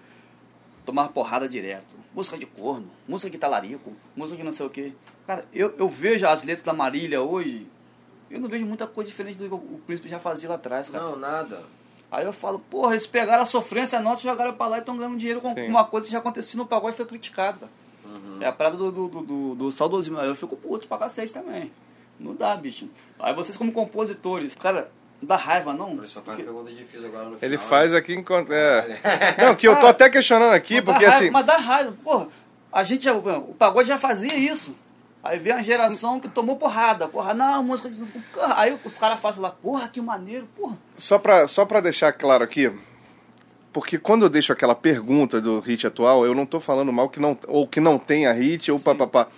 tomava 0.87 1.09
porrada 1.11 1.49
direto. 1.49 1.97
Música 2.15 2.39
de 2.39 2.47
corno, 2.47 2.91
música 3.07 3.29
de 3.29 3.37
talarico, 3.37 3.93
música 4.15 4.39
de 4.39 4.43
não 4.43 4.53
sei 4.53 4.65
o 4.65 4.71
quê. 4.71 4.95
Cara, 5.27 5.45
eu, 5.53 5.75
eu 5.77 5.89
vejo 5.89 6.27
as 6.27 6.43
letras 6.43 6.65
da 6.65 6.73
Marília 6.73 7.21
hoje, 7.21 7.67
eu 8.31 8.41
não 8.41 8.49
vejo 8.49 8.65
muita 8.65 8.87
coisa 8.87 9.11
diferente 9.11 9.37
do 9.37 9.49
que 9.49 9.55
o 9.55 9.81
Príncipe 9.87 10.09
já 10.09 10.19
fazia 10.19 10.49
lá 10.49 10.55
atrás, 10.55 10.89
cara. 10.89 11.05
Não, 11.05 11.17
nada. 11.17 11.65
Aí 12.11 12.25
eu 12.25 12.33
falo, 12.33 12.59
porra, 12.59 12.95
eles 12.95 13.07
pegaram 13.07 13.43
a 13.43 13.47
sofrência 13.47 14.01
nossa, 14.01 14.23
jogaram 14.23 14.55
pra 14.55 14.69
lá 14.69 14.77
e 14.77 14.81
estão 14.81 14.97
ganhando 14.97 15.19
dinheiro 15.19 15.41
com 15.41 15.53
Sim. 15.53 15.69
uma 15.69 15.85
coisa 15.85 16.07
que 16.07 16.13
já 16.13 16.19
acontecia 16.19 16.57
no 16.57 16.67
pagode 16.67 16.95
e 16.95 16.97
foi 16.97 17.07
criticado, 17.07 17.59
cara. 17.59 17.73
Uhum. 18.05 18.39
É 18.41 18.47
a 18.47 18.53
parada 18.53 18.77
do, 18.77 18.93
do, 18.93 19.09
do, 19.09 19.23
do, 19.23 19.55
do 19.57 19.73
saudosismo. 19.73 20.19
Aí 20.19 20.29
eu 20.29 20.35
fico 20.37 20.57
puto 20.57 20.87
pra 20.87 20.99
cacete 20.99 21.33
também. 21.33 21.73
Não 22.19 22.35
dá, 22.35 22.57
bicho. 22.57 22.89
Aí 23.19 23.35
vocês 23.35 23.57
como 23.57 23.73
compositores, 23.73 24.55
cara, 24.55 24.91
não 25.21 25.29
dá 25.29 25.37
raiva, 25.37 25.73
não? 25.73 25.97
professor 25.97 26.23
faz 26.23 26.37
pergunta 26.37 26.71
difícil 26.71 27.09
agora 27.09 27.25
no 27.25 27.37
final. 27.37 27.43
Ele 27.43 27.57
né? 27.57 27.63
faz 27.63 27.95
aqui 27.95 28.15
enquanto. 28.15 28.53
É. 28.53 29.01
Não, 29.43 29.55
que 29.55 29.67
eu 29.67 29.75
tô 29.77 29.87
até 29.87 30.11
questionando 30.11 30.53
aqui, 30.53 30.83
porque 30.83 31.05
raiva, 31.05 31.17
assim. 31.17 31.31
Mas 31.31 31.47
dá 31.47 31.57
raiva, 31.57 31.95
porra. 32.05 32.29
A 32.71 32.85
gente 32.85 33.05
já, 33.05 33.15
o 33.15 33.55
pagode 33.55 33.89
já 33.89 33.97
fazia 33.97 34.37
isso. 34.37 34.75
Aí 35.25 35.39
vem 35.39 35.53
a 35.53 35.63
geração 35.63 36.21
que 36.21 36.29
tomou 36.29 36.57
porrada. 36.57 37.09
Porra, 37.09 37.35
não, 37.35 37.65
música. 37.65 37.91
Aí 38.55 38.79
os 38.85 38.97
caras 38.99 39.19
fazem 39.19 39.43
lá, 39.43 39.51
porra, 39.51 39.89
que 39.89 40.01
maneiro, 40.01 40.47
porra. 40.57 40.77
Só 40.97 41.19
pra, 41.19 41.47
só 41.47 41.65
pra 41.65 41.81
deixar 41.81 42.13
claro 42.13 42.45
aqui, 42.45 42.71
porque 43.73 43.99
quando 43.99 44.25
eu 44.25 44.29
deixo 44.29 44.53
aquela 44.53 44.75
pergunta 44.75 45.41
do 45.41 45.61
hit 45.61 45.87
atual, 45.87 46.25
eu 46.25 46.35
não 46.35 46.47
tô 46.47 46.61
falando 46.61 46.93
mal 46.93 47.09
que 47.09 47.19
não, 47.19 47.37
ou 47.49 47.67
que 47.67 47.81
não 47.81 47.99
tenha 47.99 48.33
hit 48.33 48.71
ou 48.71 48.79
papapá. 48.79 49.29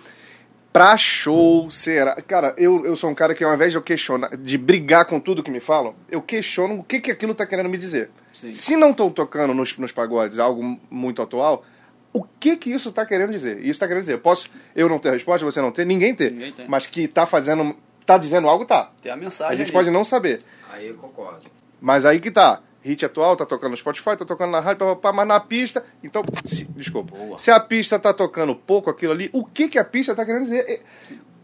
Pra 0.71 0.95
show, 0.97 1.69
será? 1.71 2.21
Cara, 2.21 2.53
eu, 2.57 2.85
eu 2.85 2.95
sou 2.95 3.09
um 3.09 3.15
cara 3.15 3.33
que 3.33 3.43
ao 3.43 3.53
invés 3.53 3.71
de 3.71 3.77
eu 3.77 3.81
questionar, 3.81 4.29
de 4.37 4.57
brigar 4.57 5.05
com 5.05 5.19
tudo 5.19 5.41
que 5.41 5.49
me 5.49 5.59
falam, 5.59 5.95
eu 6.09 6.21
questiono 6.21 6.75
o 6.79 6.83
que, 6.83 6.99
que 6.99 7.09
aquilo 7.11 7.33
tá 7.33 7.45
querendo 7.45 7.67
me 7.69 7.77
dizer. 7.77 8.11
Sim. 8.31 8.53
Se 8.53 8.75
não 8.75 8.91
estão 8.91 9.09
tocando 9.09 9.53
nos, 9.53 9.75
nos 9.77 9.91
pagodes 9.91 10.37
algo 10.37 10.79
muito 10.89 11.21
atual, 11.23 11.65
o 12.13 12.23
que 12.39 12.55
que 12.55 12.71
isso 12.71 12.91
tá 12.91 13.03
querendo 13.05 13.31
dizer? 13.31 13.65
Isso 13.65 13.79
tá 13.79 13.87
querendo 13.87 14.01
dizer, 14.03 14.13
eu 14.13 14.19
posso 14.19 14.47
eu 14.75 14.87
não 14.87 14.99
ter 14.99 15.11
resposta, 15.11 15.43
você 15.43 15.59
não 15.59 15.71
ter, 15.71 15.85
ninguém 15.85 16.13
ter. 16.13 16.31
Ninguém 16.31 16.53
tem. 16.53 16.67
Mas 16.67 16.85
que 16.85 17.07
tá 17.07 17.25
fazendo, 17.25 17.75
tá 18.05 18.17
dizendo 18.19 18.47
algo, 18.47 18.63
tá. 18.63 18.91
Tem 19.01 19.11
a 19.11 19.15
A 19.15 19.17
mensagem. 19.17 19.57
gente 19.57 19.67
ali. 19.67 19.73
pode 19.73 19.89
não 19.89 20.05
saber. 20.05 20.41
Aí 20.71 20.87
eu 20.87 20.95
concordo. 20.95 21.49
Mas 21.81 22.05
aí 22.05 22.19
que 22.19 22.29
tá. 22.29 22.61
Hit 22.81 23.03
atual, 23.05 23.35
tá 23.35 23.45
tocando 23.45 23.71
no 23.71 23.77
Spotify, 23.77 24.15
tá 24.17 24.25
tocando 24.25 24.51
na 24.51 24.59
rádio, 24.59 24.79
papapá, 24.85 25.11
mas 25.11 25.27
na 25.27 25.39
pista. 25.39 25.83
Então, 26.03 26.23
se- 26.45 26.65
desculpa. 26.75 27.15
Boa. 27.15 27.37
Se 27.37 27.51
a 27.51 27.59
pista 27.59 27.99
tá 27.99 28.13
tocando 28.13 28.55
pouco 28.55 28.89
aquilo 28.89 29.11
ali, 29.11 29.29
o 29.33 29.43
que 29.43 29.67
que 29.67 29.77
a 29.77 29.83
pista 29.83 30.15
tá 30.15 30.25
querendo 30.25 30.43
dizer? 30.43 30.65
É- 30.67 30.79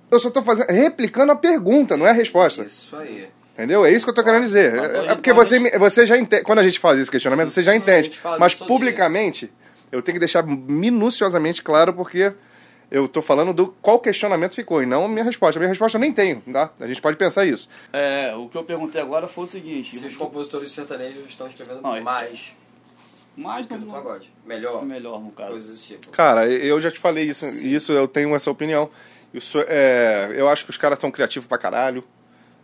Eu 0.09 0.19
só 0.19 0.29
tô 0.29 0.41
fazendo, 0.41 0.67
replicando 0.69 1.31
a 1.31 1.35
pergunta, 1.35 1.97
não 1.97 2.05
é 2.07 2.11
a 2.11 2.13
resposta. 2.13 2.63
Isso 2.63 2.95
aí. 2.95 3.27
Entendeu? 3.53 3.85
É 3.85 3.91
isso 3.91 4.05
que 4.05 4.11
eu 4.11 4.15
tô 4.15 4.23
querendo 4.23 4.43
dizer. 4.43 4.75
É, 4.75 5.07
é 5.11 5.15
porque 5.15 5.33
você, 5.33 5.59
você 5.79 6.05
já 6.05 6.17
entende. 6.17 6.43
Quando 6.43 6.59
a 6.59 6.63
gente 6.63 6.79
faz 6.79 6.99
esse 6.99 7.09
questionamento, 7.11 7.49
você 7.49 7.63
já 7.63 7.75
entende. 7.75 8.19
Mas 8.39 8.53
publicamente, 8.55 9.51
eu 9.91 10.01
tenho 10.01 10.15
que 10.15 10.19
deixar 10.19 10.43
minuciosamente 10.45 11.61
claro 11.63 11.93
porque 11.93 12.33
eu 12.91 13.07
tô 13.07 13.21
falando 13.21 13.53
do 13.53 13.67
qual 13.81 13.99
questionamento 13.99 14.55
ficou 14.55 14.81
e 14.81 14.85
não 14.85 15.05
a 15.05 15.07
minha 15.09 15.23
resposta. 15.23 15.57
A 15.57 15.61
minha 15.61 15.69
resposta 15.69 15.97
eu 15.97 16.01
nem 16.01 16.11
tenho, 16.13 16.41
tá? 16.51 16.71
A 16.79 16.87
gente 16.87 17.01
pode 17.01 17.17
pensar 17.17 17.45
isso. 17.45 17.67
É, 17.91 18.33
o 18.35 18.47
que 18.47 18.57
eu 18.57 18.63
perguntei 18.63 19.01
agora 19.01 19.27
foi 19.27 19.43
o 19.43 19.47
seguinte. 19.47 19.95
Se 19.95 20.05
os 20.07 20.15
compositores 20.17 20.71
sertanejos 20.71 21.25
estão 21.29 21.47
escrevendo 21.47 21.81
Não, 21.81 21.95
é- 21.95 22.01
mais 22.01 22.53
mais 23.37 23.67
que 23.67 23.73
no, 23.73 23.81
do 23.85 23.91
pagode. 23.91 24.31
Melhor. 24.45 24.85
melhor, 24.85 25.19
no 25.19 25.29
caso. 25.31 25.51
Coisas 25.51 25.69
desse 25.71 25.83
tipo. 25.83 26.07
Cara, 26.09 26.47
eu 26.47 26.79
já 26.79 26.89
te 26.89 26.99
falei 26.99 27.25
isso, 27.25 27.45
e 27.45 27.73
isso 27.75 27.91
eu 27.91 28.07
tenho 28.07 28.33
essa 28.33 28.49
opinião. 28.49 28.89
Isso, 29.33 29.57
é, 29.67 30.31
eu 30.37 30.47
acho 30.47 30.63
que 30.63 30.69
os 30.69 30.77
caras 30.77 30.97
são 30.99 31.11
criativos 31.11 31.45
pra 31.45 31.57
caralho, 31.57 32.01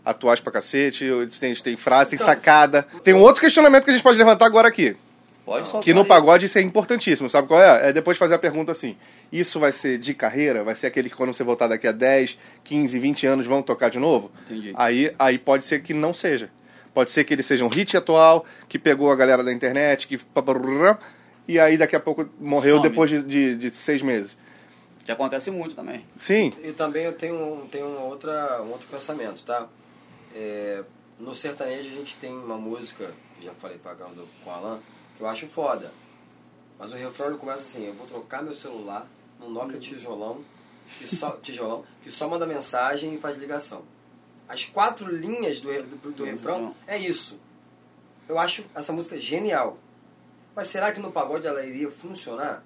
atuais 0.06 0.40
pra 0.40 0.50
cacete, 0.54 1.04
eles 1.04 1.38
têm, 1.38 1.50
eles 1.50 1.62
têm 1.62 1.76
frase, 1.76 2.12
tem 2.12 2.16
Então- 2.16 2.26
sacada. 2.28 2.88
Tem 3.04 3.14
um 3.14 3.20
outro 3.20 3.42
questionamento 3.42 3.84
que 3.84 3.90
a 3.90 3.94
gente 3.94 4.02
pode 4.02 4.18
levantar 4.18 4.46
agora 4.46 4.70
aqui, 4.70 4.96
Pode 5.46 5.66
soltar 5.66 5.84
que 5.84 5.94
no 5.94 6.06
pagode 6.06 6.46
isso 6.46 6.58
é 6.58 6.62
importantíssimo, 6.62 7.30
sabe 7.30 7.48
qual 7.48 7.62
é? 7.62 7.90
É 7.90 7.94
depois 7.94 8.18
fazer 8.18 8.36
a 8.36 8.40
pergunta 8.40 8.72
assim, 8.72 8.96
isso 9.32 9.60
vai 9.60 9.72
ser 9.72 9.98
de 9.98 10.14
carreira? 10.14 10.64
Vai 10.64 10.76
ser 10.76 10.88
aquele 10.88 11.10
que 11.10 11.16
quando 11.16 11.34
você 11.34 11.44
voltar 11.44 11.68
daqui 11.68 11.88
a 11.88 11.92
10, 11.92 12.38
15, 12.64 13.00
20 13.00 13.26
anos 13.28 13.48
vão 13.48 13.62
tocar 13.64 13.90
de 13.90 13.98
novo? 14.00 14.32
Entendi. 14.46 14.72
Aí, 14.76 15.12
aí 15.18 15.38
pode 15.40 15.66
ser 15.66 15.82
que 15.82 15.94
não 15.94 16.14
seja. 16.14 16.50
Pode 16.94 17.10
ser 17.10 17.24
que 17.24 17.34
ele 17.34 17.42
seja 17.42 17.66
um 17.66 17.70
hit 17.70 17.96
atual, 17.98 18.46
que 18.70 18.78
pegou 18.78 19.12
a 19.12 19.16
galera 19.16 19.44
da 19.44 19.52
internet, 19.52 20.08
que... 20.08 20.20
E 21.48 21.60
aí 21.60 21.78
daqui 21.78 21.96
a 21.96 22.00
pouco 22.00 22.30
morreu 22.40 22.78
Some. 22.78 22.90
depois 22.90 23.10
de, 23.10 23.22
de, 23.24 23.58
de 23.58 23.76
seis 23.76 24.02
meses. 24.02 24.38
Que 25.04 25.12
acontece 25.12 25.50
muito 25.50 25.74
também. 25.76 26.06
Sim, 26.20 26.54
E 26.64 26.72
também 26.72 27.06
eu 27.06 27.14
tenho, 27.14 27.36
um- 27.36 27.68
tenho 27.68 27.88
uma 27.88 28.02
outra, 28.02 28.62
um 28.62 28.70
outro 28.72 28.88
pensamento, 28.88 29.44
tá? 29.44 29.68
É, 30.36 30.82
no 31.20 31.36
sertanejo 31.36 31.90
a 31.90 31.94
gente 31.94 32.16
tem 32.18 32.32
uma 32.32 32.58
música, 32.58 33.12
já 33.42 33.52
falei 33.54 33.78
pra 33.78 33.94
Gando 33.94 34.28
com 34.44 34.50
o 34.50 34.54
Alan, 34.54 34.80
que 35.22 35.26
eu 35.26 35.30
acho 35.30 35.48
foda. 35.48 35.92
Mas 36.80 36.92
o 36.92 36.96
refrão 36.96 37.28
ele 37.28 37.38
começa 37.38 37.62
assim, 37.62 37.86
eu 37.86 37.94
vou 37.94 38.08
trocar 38.08 38.42
meu 38.42 38.56
celular 38.56 39.06
num 39.40 39.52
Nokia 39.52 39.80
tijolão, 39.80 40.44
que 40.98 41.06
só, 41.08 41.38
tijolão, 41.44 41.86
que 42.02 42.12
só 42.12 42.28
manda 42.28 42.48
mensagem 42.48 43.14
e 43.14 43.20
faz 43.20 43.38
ligação. 43.38 43.84
As 44.50 44.66
quatro 44.66 45.16
linhas 45.16 45.62
do, 45.62 45.72
do, 45.84 46.12
do 46.12 46.24
refrão 46.26 46.76
é 46.88 46.98
isso. 46.98 47.40
Eu 48.28 48.40
acho 48.40 48.66
essa 48.74 48.92
música 48.92 49.16
genial. 49.16 49.78
Mas 50.56 50.68
será 50.68 50.92
que 50.92 51.00
no 51.00 51.12
pagode 51.12 51.46
ela 51.46 51.64
iria 51.64 51.92
funcionar? 51.92 52.64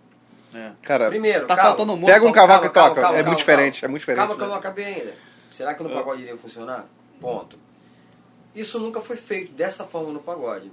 É. 0.53 0.72
cara. 0.82 1.10
Primeiro, 1.10 1.45
Tá 1.48 1.56
calma. 1.56 1.69
faltando 1.72 1.98
muito. 1.98 2.06
Pega 2.06 2.26
um 2.26 2.32
Calma, 2.32 2.48
cavaco 2.48 2.65
e 2.65 2.69
toca. 2.69 2.80
calma, 2.80 2.99
é 2.99 3.02
calma, 3.02 3.23
muito 3.27 3.38
diferente, 3.40 3.82
calma. 3.82 3.90
é 3.90 3.91
muito 3.91 3.99
diferente. 3.99 4.19
Calma 4.19 4.36
que 4.36 4.41
eu 4.41 4.45
né? 4.48 4.52
não 4.53 4.60
acabei 4.60 4.86
ainda. 4.86 5.14
Será 5.52 5.73
que 5.76 5.84
no 5.84 5.90
pagode 5.90 6.22
iria 6.22 6.38
funcionar? 6.38 6.86
Ponto. 7.19 7.60
Isso 8.56 8.80
nunca 8.80 9.02
foi 9.02 9.18
feito 9.18 9.52
dessa 9.52 9.84
forma 9.84 10.11
no 10.14 10.22
pagode. 10.22 10.72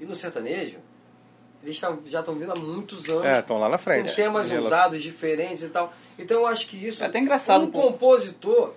E 0.00 0.06
no 0.06 0.16
sertanejo, 0.16 0.78
eles 1.62 1.78
tão- 1.80 2.00
já 2.06 2.20
estão 2.20 2.34
vindo 2.34 2.52
há 2.52 2.56
muitos 2.56 3.08
anos. 3.08 3.24
É, 3.24 3.38
estão 3.40 3.58
lá 3.58 3.68
na 3.68 3.78
frente. 3.78 4.10
Com 4.10 4.16
temas 4.16 4.46
Em 4.48 4.50
relação- 4.50 4.72
ousados, 4.78 5.02
diferentes 5.02 5.62
e 5.62 5.68
tal. 5.68 5.92
Então 6.18 6.40
eu 6.40 6.46
acho 6.46 6.66
que 6.68 6.76
isso. 6.76 7.02
É 7.02 7.06
até 7.06 7.18
engraçado, 7.18 7.64
Um 7.64 7.70
pô. 7.70 7.82
compositor 7.82 8.74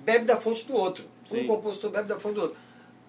bebe 0.00 0.24
da 0.24 0.36
fonte 0.40 0.64
do 0.66 0.74
outro. 0.74 1.04
Sim. 1.24 1.42
Um 1.44 1.46
compositor 1.46 1.90
bebe 1.90 2.08
da 2.08 2.18
fonte 2.18 2.34
do 2.34 2.42
outro. 2.42 2.56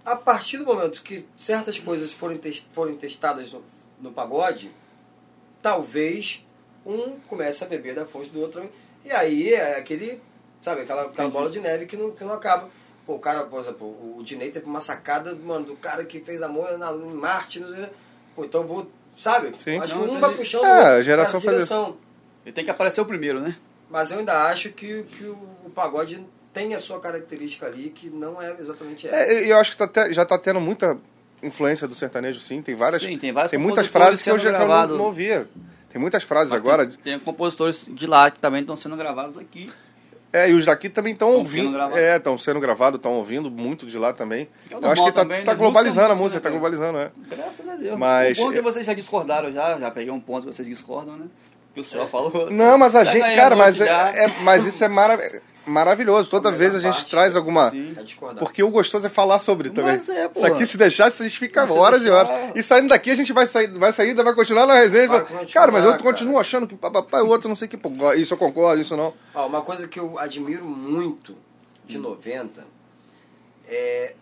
A 0.05 0.15
partir 0.15 0.57
do 0.57 0.65
momento 0.65 1.01
que 1.03 1.25
certas 1.37 1.77
coisas 1.79 2.11
forem, 2.13 2.37
tes- 2.37 2.65
forem 2.73 2.95
testadas 2.95 3.51
no, 3.51 3.61
no 4.01 4.11
pagode, 4.11 4.71
talvez 5.61 6.45
um 6.85 7.19
comece 7.27 7.63
a 7.63 7.67
beber 7.67 7.95
da 7.95 8.05
fonte 8.05 8.29
do 8.29 8.39
outro 8.39 8.61
também. 8.61 8.71
E 9.03 9.11
aí 9.11 9.53
é 9.53 9.77
aquele, 9.77 10.21
sabe, 10.61 10.81
aquela, 10.81 11.03
aquela 11.03 11.29
bola 11.29 11.49
de 11.49 11.59
neve 11.59 11.85
que 11.85 11.97
não, 11.97 12.11
que 12.11 12.23
não 12.23 12.33
acaba. 12.33 12.69
Pô, 13.05 13.15
o 13.15 13.19
cara, 13.19 13.43
por 13.45 13.59
exemplo, 13.59 13.87
o 14.17 14.21
Dinei 14.23 14.49
teve 14.49 14.65
uma 14.65 14.79
sacada, 14.79 15.33
mano, 15.35 15.65
do 15.65 15.75
cara 15.75 16.03
que 16.05 16.19
fez 16.19 16.41
amor 16.41 16.77
na, 16.77 16.91
em 16.91 17.13
Marte, 17.13 17.59
não 17.59 17.69
sei, 17.69 17.87
pô, 18.35 18.43
então 18.43 18.61
eu 18.61 18.67
vou, 18.67 18.91
sabe? 19.17 19.51
Sim. 19.57 19.79
Acho 19.79 19.95
Não, 19.95 20.07
que 20.07 20.11
um 20.15 20.19
vai 20.19 20.33
puxando 20.33 20.65
É, 20.65 20.97
a 20.97 21.01
geração 21.01 21.41
faz 21.41 21.43
isso. 21.43 21.51
direção. 21.73 21.97
Ele 22.45 22.53
tem 22.53 22.63
que 22.63 22.71
aparecer 22.71 23.01
o 23.01 23.05
primeiro, 23.05 23.39
né? 23.41 23.55
Mas 23.89 24.11
eu 24.11 24.19
ainda 24.19 24.43
acho 24.45 24.69
que, 24.69 25.03
que 25.03 25.23
o, 25.25 25.37
o 25.65 25.69
pagode 25.69 26.23
tem 26.53 26.73
a 26.73 26.79
sua 26.79 26.99
característica 26.99 27.65
ali, 27.65 27.89
que 27.89 28.09
não 28.09 28.41
é 28.41 28.55
exatamente 28.59 29.07
essa. 29.07 29.15
É, 29.31 29.51
eu 29.51 29.57
acho 29.57 29.71
que 29.71 29.77
tá 29.77 29.85
até- 29.85 30.13
já 30.13 30.25
tá 30.25 30.37
tendo 30.37 30.59
muita 30.59 30.97
influência 31.41 31.87
do 31.87 31.93
sertanejo, 31.95 32.39
sim. 32.39 32.61
Tem 32.61 32.75
várias. 32.75 33.01
Sim, 33.01 33.17
tem 33.17 33.31
vários 33.31 33.51
tem 33.51 33.59
muitas 33.59 33.87
frases 33.87 34.21
que 34.21 34.29
eu 34.31 34.39
já 34.39 34.51
não, 34.51 34.87
não 34.97 35.05
ouvia. 35.05 35.47
Tem 35.89 36.01
muitas 36.01 36.23
frases 36.23 36.51
Mas 36.51 36.59
agora. 36.59 36.87
Tem, 36.87 36.97
tem 36.97 37.19
compositores 37.19 37.85
de 37.87 38.07
lá 38.07 38.29
que 38.31 38.39
também 38.39 38.61
estão 38.61 38.75
sendo 38.75 38.95
gravados 38.97 39.37
aqui. 39.37 39.71
É, 40.33 40.49
e 40.49 40.53
os 40.53 40.65
daqui 40.65 40.89
também 40.89 41.13
estão 41.13 41.29
Tão 41.29 41.37
ouvindo. 41.39 41.63
sendo 41.67 41.73
gravados. 41.73 41.97
É, 41.99 42.17
estão 42.17 42.37
sendo 42.37 42.59
gravados, 42.59 42.97
estão 42.97 43.13
ouvindo 43.13 43.49
muito 43.49 43.85
de 43.85 43.97
lá 43.97 44.11
também. 44.13 44.47
É 44.69 44.75
o 44.75 44.79
eu 44.81 44.91
acho 44.91 45.03
que 45.05 45.11
tá, 45.11 45.21
também, 45.21 45.43
tá 45.43 45.51
né? 45.53 45.57
globalizando 45.57 46.09
Música 46.09 46.13
é 46.13 46.19
a 46.19 46.21
música, 46.23 46.41
tá 46.41 46.49
música, 46.49 46.49
né, 46.49 46.79
globalizando, 46.81 46.97
é. 46.99 47.35
Graças 47.35 47.67
a 47.67 47.75
Deus. 47.75 47.97
Mas- 47.97 48.37
O 48.37 48.43
bom 48.43 48.51
é 48.51 48.55
que 48.55 48.61
vocês 48.61 48.85
já 48.85 48.93
discordaram 48.93 49.51
já, 49.51 49.77
já 49.79 49.89
peguei 49.89 50.11
um 50.11 50.19
ponto 50.19 50.45
que 50.47 50.53
vocês 50.53 50.67
discordam, 50.67 51.15
né? 51.15 51.25
Que 51.73 51.79
o 51.79 51.83
senhor 51.83 52.07
falou. 52.07 52.49
Não, 52.51 52.77
mas 52.77 52.95
a 52.95 53.03
Já 53.03 53.11
gente, 53.13 53.35
cara, 53.35 53.55
mas, 53.55 53.79
é, 53.79 53.85
é- 54.25 54.33
mas 54.43 54.65
isso 54.65 54.83
é 54.83 54.87
mara- 54.87 55.17
maravilhoso. 55.67 56.29
Toda 56.29 56.49
A 56.49 56.51
vez 56.51 56.73
a 56.75 56.79
gente 56.79 56.95
parte, 56.95 57.09
traz 57.11 57.35
alguma. 57.35 57.69
Sim. 57.71 57.95
É. 57.97 58.33
Porque 58.35 58.63
o 58.63 58.69
gostoso 58.69 59.05
é 59.05 59.09
falar 59.09 59.39
sobre 59.39 59.69
também. 59.69 59.93
Mas 59.93 60.09
é, 60.09 60.27
pô. 60.27 60.39
Isso 60.39 60.47
aqui, 60.47 60.65
se 60.65 60.77
deixasse, 60.77 61.21
a 61.21 61.27
gente 61.27 61.37
fica 61.37 61.65
Se 61.67 61.73
horas 61.73 62.01
e 62.01 62.05
deixar- 62.05 62.25
horas. 62.25 62.51
E 62.55 62.63
saindo 62.63 62.87
daqui, 62.89 63.11
a 63.11 63.15
gente 63.15 63.33
vai 63.33 63.45
sair, 63.47 63.67
vai 63.67 63.91
sair, 63.93 64.09
ainda 64.09 64.23
vai 64.23 64.33
continuar 64.33 64.65
na 64.65 64.75
resenha. 64.75 65.07
Vai 65.07 65.23
Vai 65.23 65.45
cara, 65.45 65.71
mas 65.71 65.83
eu 65.83 65.91
cara. 65.91 66.03
continuo 66.03 66.39
achando 66.39 66.67
que 66.67 66.75
papai 66.75 67.21
o 67.21 67.27
outro 67.27 67.47
não 67.49 67.55
sei 67.55 67.67
o 67.67 67.69
que. 67.69 67.77
pô, 67.77 67.89
Isso 68.13 68.33
eu 68.33 68.37
concordo, 68.37 68.81
isso 68.81 68.95
não. 68.97 69.13
Ó, 69.35 69.45
uma 69.47 69.61
coisa 69.61 69.87
que 69.87 69.99
eu 69.99 70.17
admiro 70.17 70.65
muito 70.65 71.35
de 71.85 71.97
90 71.97 72.65
é 73.67 74.13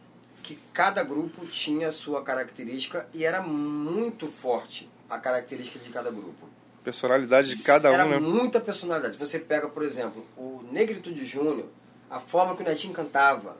que 0.44 0.60
cada 0.74 1.04
grupo 1.04 1.46
tinha 1.48 1.88
a 1.88 1.92
sua 1.92 2.22
característica 2.22 3.08
e 3.14 3.26
era 3.26 3.42
muito 3.42 4.28
forte 4.28 4.90
a 5.10 5.18
característica 5.18 5.80
de 5.80 5.90
cada 5.90 6.10
grupo. 6.12 6.48
Personalidade 6.86 7.56
de 7.56 7.64
cada 7.64 7.90
era 7.90 8.06
um, 8.06 8.10
né? 8.12 8.20
muita 8.20 8.62
personalidade. 8.62 9.18
Você 9.18 9.40
pega, 9.40 9.68
por 9.68 9.84
exemplo, 9.84 10.24
o 10.38 10.64
Negritude 10.72 11.26
Júnior, 11.26 11.66
a 12.10 12.20
forma 12.20 12.56
que 12.56 12.62
o 12.62 12.66
Netinho 12.66 12.94
cantava, 12.94 13.58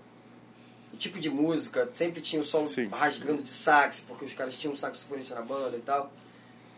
o 0.94 0.98
tipo 0.98 1.20
de 1.20 1.30
música, 1.30 1.90
sempre 1.92 2.22
tinha 2.22 2.40
o 2.40 2.46
solo 2.46 2.68
Sim. 2.68 2.88
rasgando 2.88 3.42
de 3.42 3.50
sax, 3.50 4.00
porque 4.08 4.26
os 4.26 4.34
caras 4.36 4.56
tinham 4.58 4.74
um 4.74 4.78
saxofonista 4.78 5.34
na 5.34 5.42
banda 5.42 5.76
e 5.76 5.82
tal. 5.82 6.14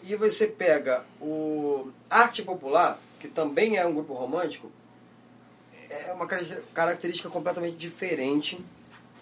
E 0.02 0.16
você 0.16 0.48
pega 0.48 1.04
o 1.20 1.92
Arte 2.10 2.42
Popular, 2.44 2.98
que 3.20 3.28
também 3.28 3.76
é 3.76 3.86
um 3.86 3.94
grupo 3.94 4.14
romântico, 4.14 4.72
é 5.90 6.14
uma 6.14 6.26
caracter- 6.26 6.64
característica 6.74 7.30
completamente 7.30 7.76
diferente. 7.76 8.64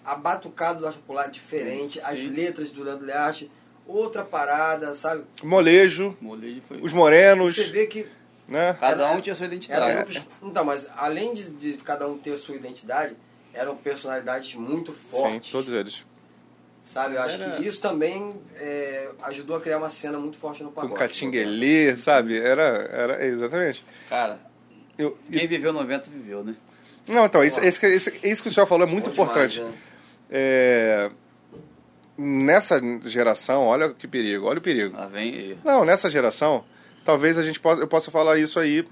A 0.05 0.13
batucada 0.15 0.79
do 0.79 0.85
Arte 0.87 0.99
Popular 0.99 1.25
é 1.25 1.29
diferente, 1.31 1.99
as 2.01 2.19
Sim. 2.19 2.27
letras 2.27 2.69
do 2.69 2.83
Leandro 2.83 3.05
Learte, 3.07 3.49
outra 3.87 4.23
parada, 4.23 4.93
sabe? 4.93 5.23
Molejo, 5.43 6.17
Molejo 6.21 6.61
foi. 6.67 6.79
os 6.81 6.93
morenos, 6.93 7.55
Você 7.55 7.65
vê 7.65 7.87
que 7.87 8.07
né? 8.47 8.75
Cada 8.79 9.11
um 9.11 9.21
tinha 9.21 9.33
sua 9.33 9.47
identidade. 9.47 9.95
grupos- 9.95 10.21
Então, 10.43 10.63
mas 10.63 10.87
além 10.95 11.33
de, 11.33 11.49
de 11.49 11.73
cada 11.83 12.07
um 12.07 12.15
ter 12.17 12.35
sua 12.37 12.55
identidade, 12.55 13.15
eram 13.53 13.75
personalidades 13.75 14.53
muito 14.53 14.91
Sim, 14.91 14.97
fortes. 15.09 15.51
todos 15.51 15.73
eles. 15.73 16.03
Sabe? 16.83 17.15
Eu 17.15 17.23
acho 17.23 17.41
Era- 17.41 17.55
que 17.57 17.67
isso 17.67 17.81
também 17.81 18.29
é, 18.57 19.09
ajudou 19.23 19.55
a 19.55 19.61
criar 19.61 19.79
uma 19.79 19.89
cena 19.89 20.19
muito 20.19 20.37
forte 20.37 20.61
no 20.61 20.69
Com 20.69 20.81
pagode. 20.81 20.99
catinguelê, 20.99 21.97
sabe? 21.97 22.37
Era, 22.39 22.63
era 22.91 23.25
exatamente. 23.25 23.83
Cara, 24.07 24.39
Eu, 24.95 25.17
quem 25.31 25.47
viveu 25.47 25.73
90 25.73 26.07
viveu, 26.11 26.43
né? 26.43 26.55
não, 27.09 27.25
então, 27.25 27.43
isso, 27.43 27.59
isso, 27.65 27.79
que- 27.79 27.89
isso, 27.89 28.11
isso 28.23 28.43
que 28.43 28.49
o 28.49 28.51
senhor 28.51 28.67
falou 28.67 28.87
é 28.87 28.89
muito 28.91 29.09
Bom 29.09 29.25
demais, 29.25 29.55
importante. 29.55 29.61
né? 29.61 29.73
É, 30.29 31.11
nessa 32.17 32.81
geração, 33.05 33.63
olha 33.63 33.89
que 33.89 34.07
perigo, 34.07 34.45
olha 34.45 34.59
o 34.59 34.61
perigo. 34.61 34.95
Lá 34.95 35.07
vem 35.07 35.35
eu. 35.35 35.57
Não, 35.63 35.85
nessa 35.85 36.09
geração, 36.09 36.63
talvez 37.03 37.37
a 37.37 37.43
gente 37.43 37.59
possa, 37.59 37.81
eu 37.81 37.87
possa 37.87 38.11
falar 38.11 38.37
isso 38.37 38.59
aí, 38.59 38.87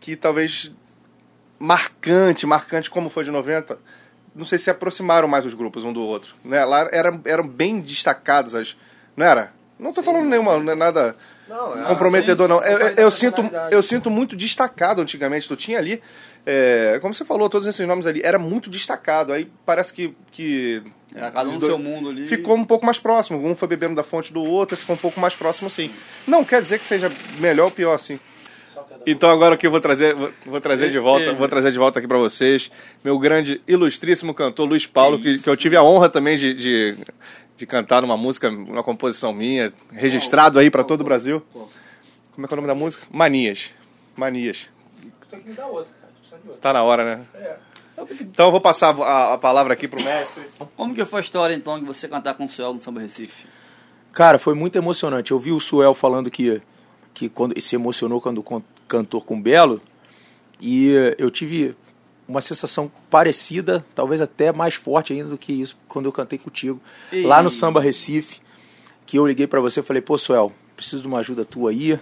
que 0.00 0.16
talvez 0.16 0.72
marcante, 1.58 2.46
marcante 2.46 2.90
como 2.90 3.08
foi 3.08 3.24
de 3.24 3.30
90, 3.30 3.78
não 4.34 4.44
sei 4.46 4.58
se 4.58 4.70
aproximaram 4.70 5.28
mais 5.28 5.44
os 5.44 5.54
grupos 5.54 5.84
um 5.84 5.92
do 5.92 6.02
outro. 6.02 6.34
Né? 6.44 6.64
Lá 6.64 6.88
eram, 6.90 7.20
eram 7.24 7.46
bem 7.46 7.80
destacadas 7.80 8.54
as. 8.54 8.76
Não 9.16 9.26
era? 9.26 9.52
Não 9.78 9.92
tô 9.92 10.00
Sim, 10.00 10.06
falando 10.06 10.26
nenhuma, 10.26 10.58
não 10.58 10.72
é 10.72 10.74
nada. 10.74 11.16
Não, 11.48 11.84
é 11.84 11.86
comprometedor, 11.86 12.48
não. 12.48 12.58
assim, 12.58 12.70
Eu, 12.70 12.78
faz 12.78 12.90
eu, 12.90 12.96
da 12.96 13.02
eu 13.02 13.10
sinto, 13.10 13.50
eu 13.70 13.82
sinto 13.82 14.10
muito 14.10 14.34
destacado 14.34 15.02
antigamente. 15.02 15.48
Tu 15.48 15.56
tinha 15.56 15.78
ali, 15.78 16.00
é, 16.44 16.98
como 17.00 17.12
você 17.14 17.24
falou, 17.24 17.48
todos 17.48 17.66
esses 17.68 17.86
nomes 17.86 18.06
ali, 18.06 18.20
era 18.24 18.38
muito 18.38 18.68
destacado. 18.70 19.32
Aí 19.32 19.50
parece 19.64 19.92
que, 19.94 20.14
que 20.30 20.82
Era 21.14 21.30
cada 21.30 21.48
um 21.48 21.58
dois- 21.58 21.72
seu 21.72 21.78
mundo 21.78 22.10
ali. 22.10 22.26
ficou 22.26 22.56
um 22.56 22.64
pouco 22.64 22.84
mais 22.86 22.98
próximo. 22.98 23.38
Um 23.46 23.54
foi 23.54 23.68
bebendo 23.68 23.94
da 23.94 24.02
fonte 24.02 24.32
do 24.32 24.42
outro, 24.42 24.76
ficou 24.76 24.94
um 24.94 24.98
pouco 24.98 25.20
mais 25.20 25.34
próximo 25.34 25.66
assim. 25.68 25.90
Não 26.26 26.44
quer 26.44 26.60
dizer 26.60 26.78
que 26.78 26.84
seja 26.84 27.10
melhor 27.38 27.66
ou 27.66 27.70
pior 27.70 27.94
assim. 27.94 28.18
Então 29.06 29.30
agora 29.30 29.54
aqui 29.54 29.66
eu 29.66 29.70
vou 29.70 29.80
trazer, 29.80 30.14
vou, 30.14 30.30
vou 30.46 30.60
trazer 30.60 30.90
de 30.90 30.98
volta, 30.98 31.32
vou 31.34 31.48
trazer 31.48 31.72
de 31.72 31.78
volta 31.78 31.98
aqui 31.98 32.06
para 32.08 32.18
vocês 32.18 32.70
meu 33.04 33.18
grande 33.18 33.60
ilustríssimo 33.66 34.32
cantor 34.32 34.68
Luiz 34.68 34.86
Paulo, 34.86 35.18
que, 35.20 35.38
que 35.38 35.48
eu 35.48 35.56
tive 35.56 35.76
a 35.76 35.82
honra 35.82 36.08
também 36.08 36.36
de, 36.36 36.54
de, 36.54 36.96
de 37.56 37.66
cantar 37.66 38.02
numa 38.02 38.16
música, 38.16 38.48
uma 38.48 38.82
composição 38.82 39.32
minha, 39.32 39.72
registrado 39.92 40.58
aí 40.58 40.70
para 40.70 40.84
todo 40.84 41.00
o 41.00 41.04
Brasil. 41.04 41.42
Como 41.52 42.44
é 42.44 42.48
que 42.48 42.54
é 42.54 42.54
o 42.54 42.56
nome 42.56 42.68
da 42.68 42.74
música? 42.74 43.04
Manias. 43.10 43.70
Manias. 44.16 44.68
Tem 45.30 45.40
que 45.40 45.48
me 45.50 45.54
dar 45.54 45.66
outra. 45.66 45.92
Precisa 46.32 46.38
de 46.38 46.48
outra. 46.48 46.60
Tá 46.60 46.72
na 46.72 46.82
hora, 46.82 47.04
né? 47.04 47.26
Então 48.20 48.46
eu 48.46 48.52
vou 48.52 48.60
passar 48.60 48.94
a, 48.98 49.34
a 49.34 49.38
palavra 49.38 49.74
aqui 49.74 49.86
pro 49.86 50.02
mestre. 50.02 50.44
Como 50.76 50.94
que 50.94 51.04
foi 51.04 51.20
a 51.20 51.22
história, 51.22 51.54
então, 51.54 51.78
de 51.78 51.84
você 51.84 52.08
cantar 52.08 52.34
com 52.34 52.46
o 52.46 52.48
Suel 52.48 52.74
no 52.74 52.80
Samba 52.80 53.00
Recife? 53.00 53.46
Cara, 54.12 54.38
foi 54.38 54.54
muito 54.54 54.76
emocionante. 54.76 55.30
Eu 55.30 55.38
vi 55.38 55.52
o 55.52 55.60
Suel 55.60 55.94
falando 55.94 56.30
que, 56.30 56.60
que 57.14 57.28
quando, 57.28 57.58
se 57.60 57.74
emocionou 57.76 58.20
quando 58.20 58.44
cantou 58.88 59.20
com 59.20 59.36
o 59.36 59.40
Belo. 59.40 59.80
E 60.60 60.92
eu 61.18 61.30
tive 61.30 61.76
uma 62.26 62.40
sensação 62.40 62.90
parecida, 63.10 63.84
talvez 63.94 64.20
até 64.20 64.52
mais 64.52 64.74
forte 64.74 65.12
ainda 65.12 65.28
do 65.28 65.36
que 65.36 65.52
isso, 65.52 65.76
quando 65.88 66.06
eu 66.06 66.12
cantei 66.12 66.38
contigo. 66.38 66.80
Ei. 67.12 67.24
Lá 67.24 67.42
no 67.42 67.50
Samba 67.50 67.80
Recife, 67.80 68.40
que 69.04 69.18
eu 69.18 69.26
liguei 69.26 69.46
pra 69.46 69.60
você 69.60 69.80
e 69.80 69.82
falei, 69.82 70.00
pô, 70.00 70.16
Suel, 70.16 70.52
preciso 70.76 71.02
de 71.02 71.08
uma 71.08 71.18
ajuda 71.18 71.44
tua 71.44 71.70
aí. 71.70 71.98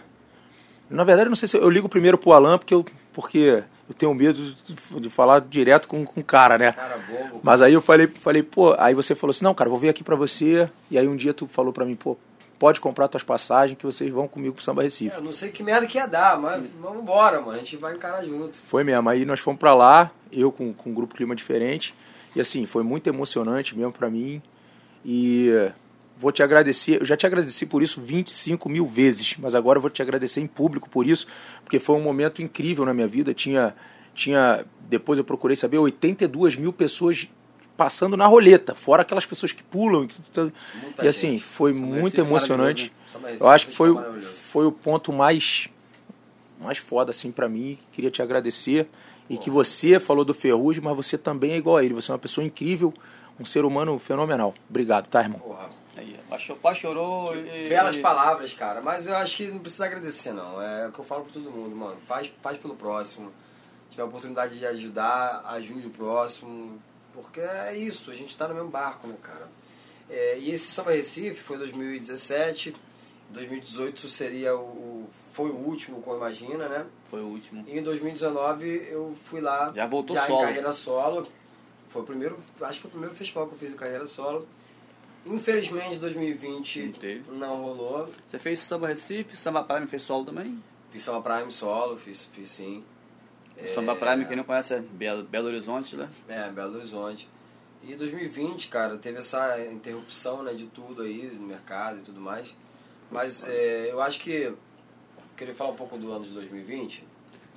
Na 0.89 1.05
verdade, 1.05 1.29
não 1.29 1.37
sei 1.37 1.49
se 1.49 1.57
eu, 1.57 1.63
eu 1.63 1.71
ligo 1.71 1.89
primeiro 1.89 2.19
pro 2.19 2.33
Alan, 2.33 2.59
porque 2.59 2.75
eu, 2.75 2.85
porque 3.21 3.63
eu 3.89 3.95
tenho 3.95 4.15
medo 4.15 4.41
de, 4.41 5.01
de 5.01 5.11
falar 5.11 5.41
direto 5.41 5.87
com, 5.87 6.03
o 6.03 6.25
cara, 6.25 6.57
né? 6.57 6.73
Cara 6.73 6.97
bobo. 6.99 7.41
Mas 7.43 7.61
aí 7.61 7.75
eu 7.75 7.83
falei, 7.83 8.07
falei, 8.07 8.43
pô, 8.43 8.75
aí 8.79 8.95
você 8.95 9.15
falou 9.15 9.31
assim, 9.33 9.45
não, 9.45 9.55
cara, 9.55 9.69
vou 9.69 9.79
vir 9.79 9.89
aqui 9.89 10.03
pra 10.03 10.17
você. 10.17 10.69
E 10.91 10.99
aí 10.99 11.07
um 11.07 11.17
dia 11.17 11.35
tu 11.35 11.47
falou 11.47 11.73
pra 11.73 11.85
mim, 11.85 11.97
pô, 11.97 12.17
pode 12.59 12.81
comprar 12.81 13.09
tuas 13.09 13.23
passagens 13.23 13.79
que 13.79 13.85
vocês 13.85 14.11
vão 14.13 14.27
comigo 14.27 14.55
pro 14.55 14.65
Samba 14.65 14.83
Recife. 14.83 15.15
É, 15.15 15.19
Eu 15.19 15.23
não 15.23 15.33
sei 15.33 15.51
que 15.51 15.63
merda 15.63 15.87
que 15.87 15.99
ia 15.99 16.07
dar, 16.07 16.39
mas 16.39 16.65
vamos 16.81 17.03
embora, 17.03 17.41
mano. 17.41 17.53
A 17.53 17.59
gente 17.59 17.77
vai 17.77 17.95
encarar 17.95 18.25
junto. 18.25 18.59
Foi 18.63 18.83
mesmo. 18.85 19.09
Aí 19.09 19.25
nós 19.25 19.41
fomos 19.41 19.59
pra 19.61 19.75
lá, 19.75 20.11
eu 20.33 20.51
com, 20.51 20.73
com 20.73 20.91
um 20.91 20.95
grupo 20.95 21.15
Clima 21.15 21.35
Diferente. 21.35 21.95
E 22.35 22.41
assim, 22.41 22.65
foi 22.67 22.83
muito 22.83 23.09
emocionante 23.09 23.77
mesmo 23.77 23.93
pra 23.93 24.09
mim. 24.09 24.41
E 25.05 25.71
vou 26.21 26.31
te 26.31 26.43
agradecer. 26.43 27.01
Eu 27.01 27.07
já 27.07 27.17
te 27.17 27.27
agradeci 27.27 27.65
por 27.65 27.83
isso 27.83 28.01
25 28.01 28.69
mil 28.69 28.87
vezes, 28.87 29.37
mas 29.39 29.55
agora 29.55 29.79
eu 29.79 29.81
vou 29.81 29.91
te 29.91 30.03
agradecer 30.03 30.41
em 30.41 30.47
público 30.47 30.89
por 30.89 31.07
isso, 31.07 31.27
porque 31.65 31.79
foi 31.79 31.97
um 31.97 32.03
momento 32.03 32.43
incrível 32.43 32.85
na 32.85 32.93
minha 32.93 33.09
vida. 33.09 33.33
Tinha, 33.33 33.75
tinha 34.15 34.65
depois 34.89 35.19
eu 35.19 35.25
procurei 35.25 35.57
saber, 35.57 35.79
82 35.79 36.57
mil 36.57 36.73
pessoas 36.75 37.27
passando 37.75 38.15
na 38.15 38.27
roleta, 38.27 38.75
fora 38.75 39.01
aquelas 39.01 39.25
pessoas 39.25 39.53
que 39.53 39.63
pulam. 39.63 40.07
e 40.07 41.03
E 41.03 41.09
assim, 41.09 41.31
gente. 41.33 41.45
foi 41.45 41.73
Samba 41.73 41.87
muito 41.87 42.21
é 42.21 42.25
emocionante. 42.25 42.93
Eu 43.41 43.49
acho 43.49 43.67
que 43.67 43.73
é 43.73 43.75
foi, 43.75 44.21
foi 44.53 44.67
o 44.67 44.73
ponto 44.73 45.11
mais 45.15 45.71
mais 46.61 46.77
foda 46.77 47.11
assim 47.11 47.33
para 47.33 47.49
mim. 47.49 47.79
Queria 47.91 48.11
te 48.11 48.21
agradecer 48.21 48.87
e 49.31 49.39
que 49.39 49.49
você 49.49 49.99
falou 49.99 50.27
do 50.27 50.35
Ferrugem, 50.35 50.85
mas 50.85 50.95
você 50.95 51.17
também 51.17 51.53
é 51.53 51.57
igual 51.57 51.79
a 51.79 51.85
ele. 51.85 51.95
Você 51.95 52.11
é 52.11 52.13
uma 52.13 52.19
pessoa 52.19 52.45
incrível, 52.45 52.93
um 53.39 53.47
ser 53.47 53.65
humano 53.65 53.99
fenomenal. 53.99 54.53
Obrigado, 54.69 55.07
tá, 55.07 55.23
irmão? 55.23 55.39
Porra. 55.39 55.80
Aí, 55.97 56.19
pai 56.63 56.75
chorou 56.75 57.37
e... 57.37 57.69
Belas 57.69 57.97
palavras, 57.97 58.55
cara. 58.55 58.81
Mas 58.81 59.07
eu 59.07 59.17
acho 59.17 59.37
que 59.37 59.47
não 59.49 59.59
precisa 59.59 59.87
agradecer, 59.87 60.33
não. 60.33 60.61
É 60.63 60.87
o 60.87 60.93
que 60.93 60.99
eu 60.99 61.05
falo 61.05 61.25
pra 61.25 61.33
todo 61.33 61.51
mundo, 61.51 61.75
mano. 61.75 61.97
Faz, 62.07 62.33
faz 62.41 62.59
pelo 62.59 62.77
próximo. 62.77 63.33
Se 63.87 63.93
tiver 63.93 64.03
a 64.03 64.07
oportunidade 64.07 64.59
de 64.59 64.67
ajudar, 64.67 65.43
ajude 65.47 65.89
o 65.89 65.91
próximo. 65.91 66.81
Porque 67.13 67.41
é 67.41 67.77
isso, 67.77 68.11
a 68.11 68.15
gente 68.15 68.37
tá 68.37 68.47
no 68.47 68.55
mesmo 68.55 68.71
barco, 68.71 69.09
né, 69.09 69.17
cara? 69.21 69.49
É, 70.09 70.39
e 70.39 70.51
esse 70.51 70.73
Samba 70.73 70.93
Recife 70.93 71.43
foi 71.43 71.59
2017. 71.59 72.75
2018 73.31 74.09
seria 74.09 74.57
o, 74.57 75.09
foi 75.33 75.51
o 75.51 75.57
último 75.57 76.03
com 76.03 76.17
Imagina, 76.17 76.69
né? 76.69 76.87
Foi 77.05 77.21
o 77.21 77.27
último. 77.27 77.65
E 77.67 77.79
em 77.79 77.83
2019 77.83 78.89
eu 78.91 79.17
fui 79.27 79.41
lá 79.41 79.73
Já 79.75 79.87
voltou 79.87 80.17
já 80.17 80.27
solo. 80.27 80.43
em 80.43 80.47
carreira 80.47 80.73
solo. 80.73 81.29
Foi 81.89 82.03
o 82.03 82.05
primeiro, 82.05 82.39
acho 82.61 82.75
que 82.75 82.83
foi 82.83 82.89
o 82.89 82.93
primeiro 82.93 83.15
festival 83.15 83.47
que 83.47 83.55
eu 83.55 83.59
fiz 83.59 83.73
em 83.73 83.77
carreira 83.77 84.07
solo. 84.07 84.47
Infelizmente 85.27 85.99
2020 85.99 87.25
Não 87.29 87.63
rolou. 87.63 88.11
Você 88.27 88.39
fez 88.39 88.59
Samba 88.61 88.89
Recife, 88.89 89.37
Samba 89.37 89.63
Prime 89.63 89.87
fez 89.87 90.03
solo 90.03 90.25
também? 90.25 90.63
Fiz 90.91 91.03
Samba 91.03 91.21
Prime 91.21 91.53
solo, 91.53 91.97
fiz, 91.97 92.25
fiz 92.33 92.51
sim. 92.51 92.83
O 93.63 93.69
Samba 93.69 93.95
Prime, 93.95 94.25
quem 94.25 94.37
não 94.37 94.45
conhece, 94.45 94.75
é 94.75 94.81
Belo, 94.81 95.23
Belo 95.25 95.49
Horizonte, 95.49 95.95
né? 95.95 96.09
É, 96.29 96.49
Belo 96.51 96.77
Horizonte. 96.77 97.29
E 97.83 97.95
2020, 97.95 98.69
cara, 98.69 98.97
teve 98.99 99.19
essa 99.19 99.59
interrupção 99.65 100.43
né, 100.43 100.53
de 100.55 100.67
tudo 100.67 101.03
aí, 101.03 101.31
no 101.31 101.47
mercado 101.47 101.99
e 101.99 102.03
tudo 102.03 102.21
mais. 102.21 102.55
Mas 103.11 103.45
é, 103.45 103.91
eu 103.91 104.01
acho 104.01 104.21
que. 104.21 104.53
Queria 105.37 105.55
falar 105.55 105.71
um 105.71 105.77
pouco 105.77 105.97
do 105.97 106.13
ano 106.13 106.25
de 106.25 106.33
2020. 106.33 107.07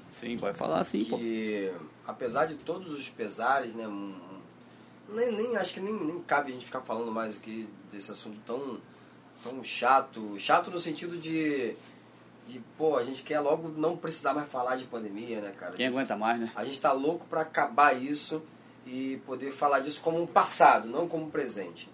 Sim, 0.10 0.38
pode 0.38 0.58
falar 0.58 0.84
sim, 0.84 1.04
pô. 1.04 1.18
que 1.18 1.72
apesar 2.06 2.46
de 2.46 2.56
todos 2.56 2.94
os 2.94 3.10
pesares, 3.10 3.74
né, 3.74 3.86
nem, 5.14 5.32
nem 5.32 5.56
acho 5.56 5.74
que 5.74 5.80
nem, 5.80 5.94
nem 5.94 6.20
cabe 6.22 6.50
a 6.50 6.54
gente 6.54 6.66
ficar 6.66 6.82
falando 6.82 7.12
mais 7.12 7.38
aqui 7.38 7.68
desse 7.92 8.12
assunto 8.12 8.38
tão, 8.46 8.80
tão 9.44 9.64
chato, 9.64 10.38
chato 10.40 10.72
no 10.72 10.80
sentido 10.80 11.18
de, 11.18 11.76
de 12.48 12.62
pô, 12.78 12.98
a 12.98 13.04
gente 13.04 13.24
quer 13.24 13.40
logo 13.40 13.70
não 13.70 13.96
precisar 13.96 14.34
mais 14.34 14.50
falar 14.50 14.76
de 14.76 14.86
pandemia, 14.86 15.42
né, 15.42 15.54
cara? 15.58 15.76
Quem 15.76 15.88
aguenta 15.88 16.16
mais, 16.16 16.40
né? 16.40 16.52
A 16.56 16.66
gente 16.66 16.80
tá 16.80 16.92
louco 16.92 17.26
pra 17.28 17.42
acabar 17.42 17.96
isso 17.96 18.42
e 18.86 19.22
poder 19.26 19.52
falar 19.52 19.80
disso 19.80 20.02
como 20.02 20.22
um 20.22 20.28
passado, 20.28 20.90
não 20.90 21.08
como 21.08 21.26
um 21.26 21.30
presente. 21.30 21.90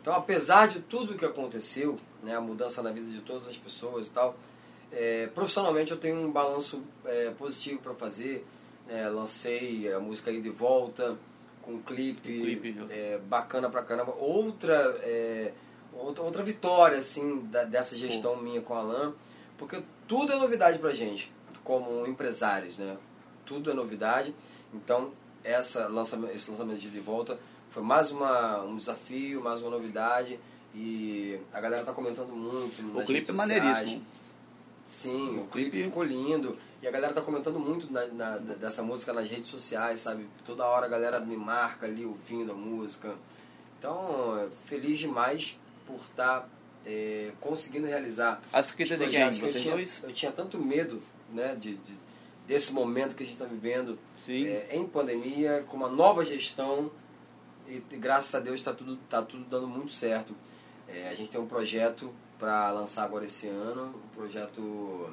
Então, 0.00 0.14
apesar 0.14 0.66
de 0.66 0.80
tudo 0.80 1.14
que 1.14 1.26
aconteceu, 1.26 1.98
né, 2.22 2.34
a 2.34 2.40
mudança 2.40 2.82
na 2.82 2.90
vida 2.90 3.10
de 3.10 3.20
todas 3.20 3.46
as 3.46 3.56
pessoas 3.56 4.06
e 4.06 4.10
tal, 4.10 4.34
é, 4.90 5.26
profissionalmente 5.26 5.90
eu 5.90 5.98
tenho 5.98 6.16
um 6.16 6.32
balanço 6.32 6.82
é, 7.04 7.30
positivo 7.30 7.80
para 7.80 7.92
fazer. 7.94 8.46
né, 8.86 9.06
lancei 9.10 9.92
a 9.92 10.00
música 10.00 10.30
aí 10.30 10.40
de 10.40 10.48
volta 10.48 11.18
com 11.68 11.74
um 11.74 11.82
clipe, 11.82 12.22
clipe, 12.22 12.74
é, 12.90 13.18
bacana 13.28 13.68
pra 13.68 13.82
caramba. 13.82 14.14
Outra, 14.18 14.74
é, 15.02 15.52
outra, 15.92 16.24
outra 16.24 16.42
vitória 16.42 16.96
assim 16.96 17.40
da- 17.50 17.64
dessa 17.64 17.94
gestão 17.94 18.36
minha 18.36 18.62
com 18.62 18.72
o 18.72 18.76
Alan, 18.78 19.12
porque 19.58 19.82
tudo 20.06 20.32
é 20.32 20.36
novidade 20.36 20.78
pra 20.78 20.90
gente, 20.94 21.30
como 21.62 22.06
empresários, 22.06 22.78
né? 22.78 22.96
Tudo 23.44 23.70
é 23.70 23.74
novidade. 23.74 24.34
Então, 24.72 25.12
essa 25.44 25.86
lançamento, 25.88 26.34
esse 26.34 26.50
lançamento 26.50 26.78
de 26.78 26.88
De 26.88 27.00
Volta 27.00 27.38
foi 27.70 27.82
mais 27.82 28.10
uma, 28.10 28.62
um 28.62 28.76
desafio, 28.78 29.42
mais 29.42 29.60
uma 29.60 29.70
novidade. 29.70 30.40
E 30.74 31.38
a 31.52 31.60
galera 31.60 31.84
tá 31.84 31.92
comentando 31.92 32.30
muito. 32.32 32.80
O 32.98 33.04
clipe 33.04 33.30
é 33.30 33.34
maneiríssimo. 33.34 34.02
Sim, 34.86 35.38
o, 35.38 35.42
O 35.42 35.46
clipe, 35.48 35.70
clipe- 35.70 35.84
ficou 35.84 36.02
lindo. 36.02 36.56
E 36.80 36.86
a 36.86 36.90
galera 36.90 37.12
tá 37.12 37.20
comentando 37.20 37.58
muito 37.58 37.92
na- 37.92 38.06
na- 38.06 38.36
dessa 38.38 38.82
música 38.82 39.12
nas 39.12 39.28
redes 39.28 39.48
sociais, 39.50 40.00
sabe? 40.00 40.28
Toda 40.44 40.64
hora 40.64 40.86
a 40.86 40.88
galera 40.88 41.18
me 41.20 41.36
marca 41.36 41.86
ali 41.86 42.04
ouvindo 42.06 42.52
a 42.52 42.54
música. 42.54 43.14
Então, 43.78 44.38
é, 44.38 44.48
feliz 44.66 44.98
demais 44.98 45.58
por 45.86 45.96
estar 46.10 46.48
conseguindo 47.40 47.86
realizar 47.86 48.40
A 48.52 48.60
escrita 48.60 48.94
os 48.94 48.98
de 49.00 49.04
quem? 49.04 49.10
projetos 49.10 49.38
que 49.38 49.44
eu 49.44 49.48
Vocês 49.50 49.62
tinha, 49.62 49.74
dois? 49.74 50.02
eu 50.04 50.12
tinha 50.12 50.32
tanto 50.32 50.58
medo 50.58 51.02
né, 51.30 51.54
de, 51.54 51.74
de- 51.76 51.98
desse 52.46 52.72
momento 52.72 53.14
que 53.14 53.22
a 53.22 53.26
gente 53.26 53.34
está 53.34 53.44
vivendo 53.44 53.98
Sim. 54.24 54.46
é, 54.46 54.68
em 54.74 54.86
pandemia, 54.86 55.64
com 55.68 55.76
uma 55.76 55.88
nova 55.90 56.24
gestão 56.24 56.90
e, 57.68 57.82
e 57.90 57.96
graças 57.98 58.34
a 58.34 58.40
Deus 58.40 58.56
está 58.60 58.72
tudo, 58.72 58.96
tá 59.10 59.20
tudo 59.20 59.44
dando 59.44 59.66
muito 59.68 59.92
certo. 59.92 60.34
É, 60.88 61.10
a 61.10 61.14
gente 61.14 61.28
tem 61.28 61.38
um 61.38 61.46
projeto 61.46 62.10
para 62.38 62.70
lançar 62.70 63.04
agora 63.04 63.24
esse 63.26 63.48
ano, 63.48 63.94
um 63.94 64.16
projeto... 64.16 65.10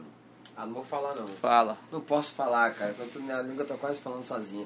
Ah, 0.57 0.65
não 0.65 0.73
vou 0.73 0.83
falar 0.83 1.13
não. 1.15 1.27
Fala. 1.27 1.77
Não 1.91 1.99
posso 2.01 2.33
falar, 2.33 2.73
cara, 2.73 2.95
tô, 3.11 3.19
minha 3.19 3.41
língua 3.41 3.65
tá 3.65 3.75
quase 3.75 3.99
falando 3.99 4.23
sozinha. 4.23 4.65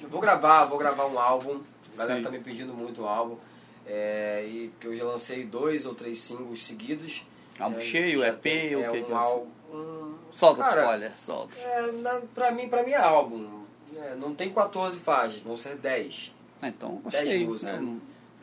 Eu 0.00 0.08
vou 0.08 0.20
gravar, 0.20 0.64
vou 0.66 0.78
gravar 0.78 1.06
um 1.06 1.18
álbum. 1.18 1.60
A 1.94 1.96
galera 1.98 2.18
Sim. 2.18 2.24
tá 2.24 2.30
me 2.30 2.38
pedindo 2.40 2.72
muito 2.74 3.02
o 3.02 3.06
álbum. 3.08 3.36
É, 3.86 4.44
e 4.46 4.72
que 4.80 4.86
eu 4.86 4.96
já 4.96 5.04
lancei 5.04 5.44
dois 5.44 5.84
ou 5.86 5.94
três 5.94 6.20
singles 6.20 6.64
seguidos. 6.64 7.26
Álbum 7.58 7.76
É, 7.76 7.80
cheio, 7.80 8.24
EP, 8.24 8.40
tem- 8.40 8.76
o 8.76 8.80
é 8.80 8.90
que 8.90 8.98
um 9.00 9.04
que 9.04 9.12
é? 9.12 9.14
álbum. 9.14 9.46
um- 9.72 10.14
Solta 10.30 10.62
Cara, 10.62 10.82
spoiler, 10.82 11.16
solta. 11.18 11.58
É, 11.58 11.92
na, 11.92 12.20
pra, 12.34 12.50
mim, 12.52 12.68
pra 12.68 12.82
mim 12.82 12.90
é 12.92 12.96
álbum. 12.98 13.62
É, 13.96 14.14
não 14.14 14.34
tem 14.34 14.52
14 14.52 14.98
faixas, 15.00 15.40
vão 15.40 15.56
ser 15.56 15.76
10. 15.76 16.34
Ah, 16.60 16.68
então, 16.68 17.00
Dez 17.10 17.28
cheio. 17.28 17.48
músicas. 17.48 17.80
né? 17.80 17.96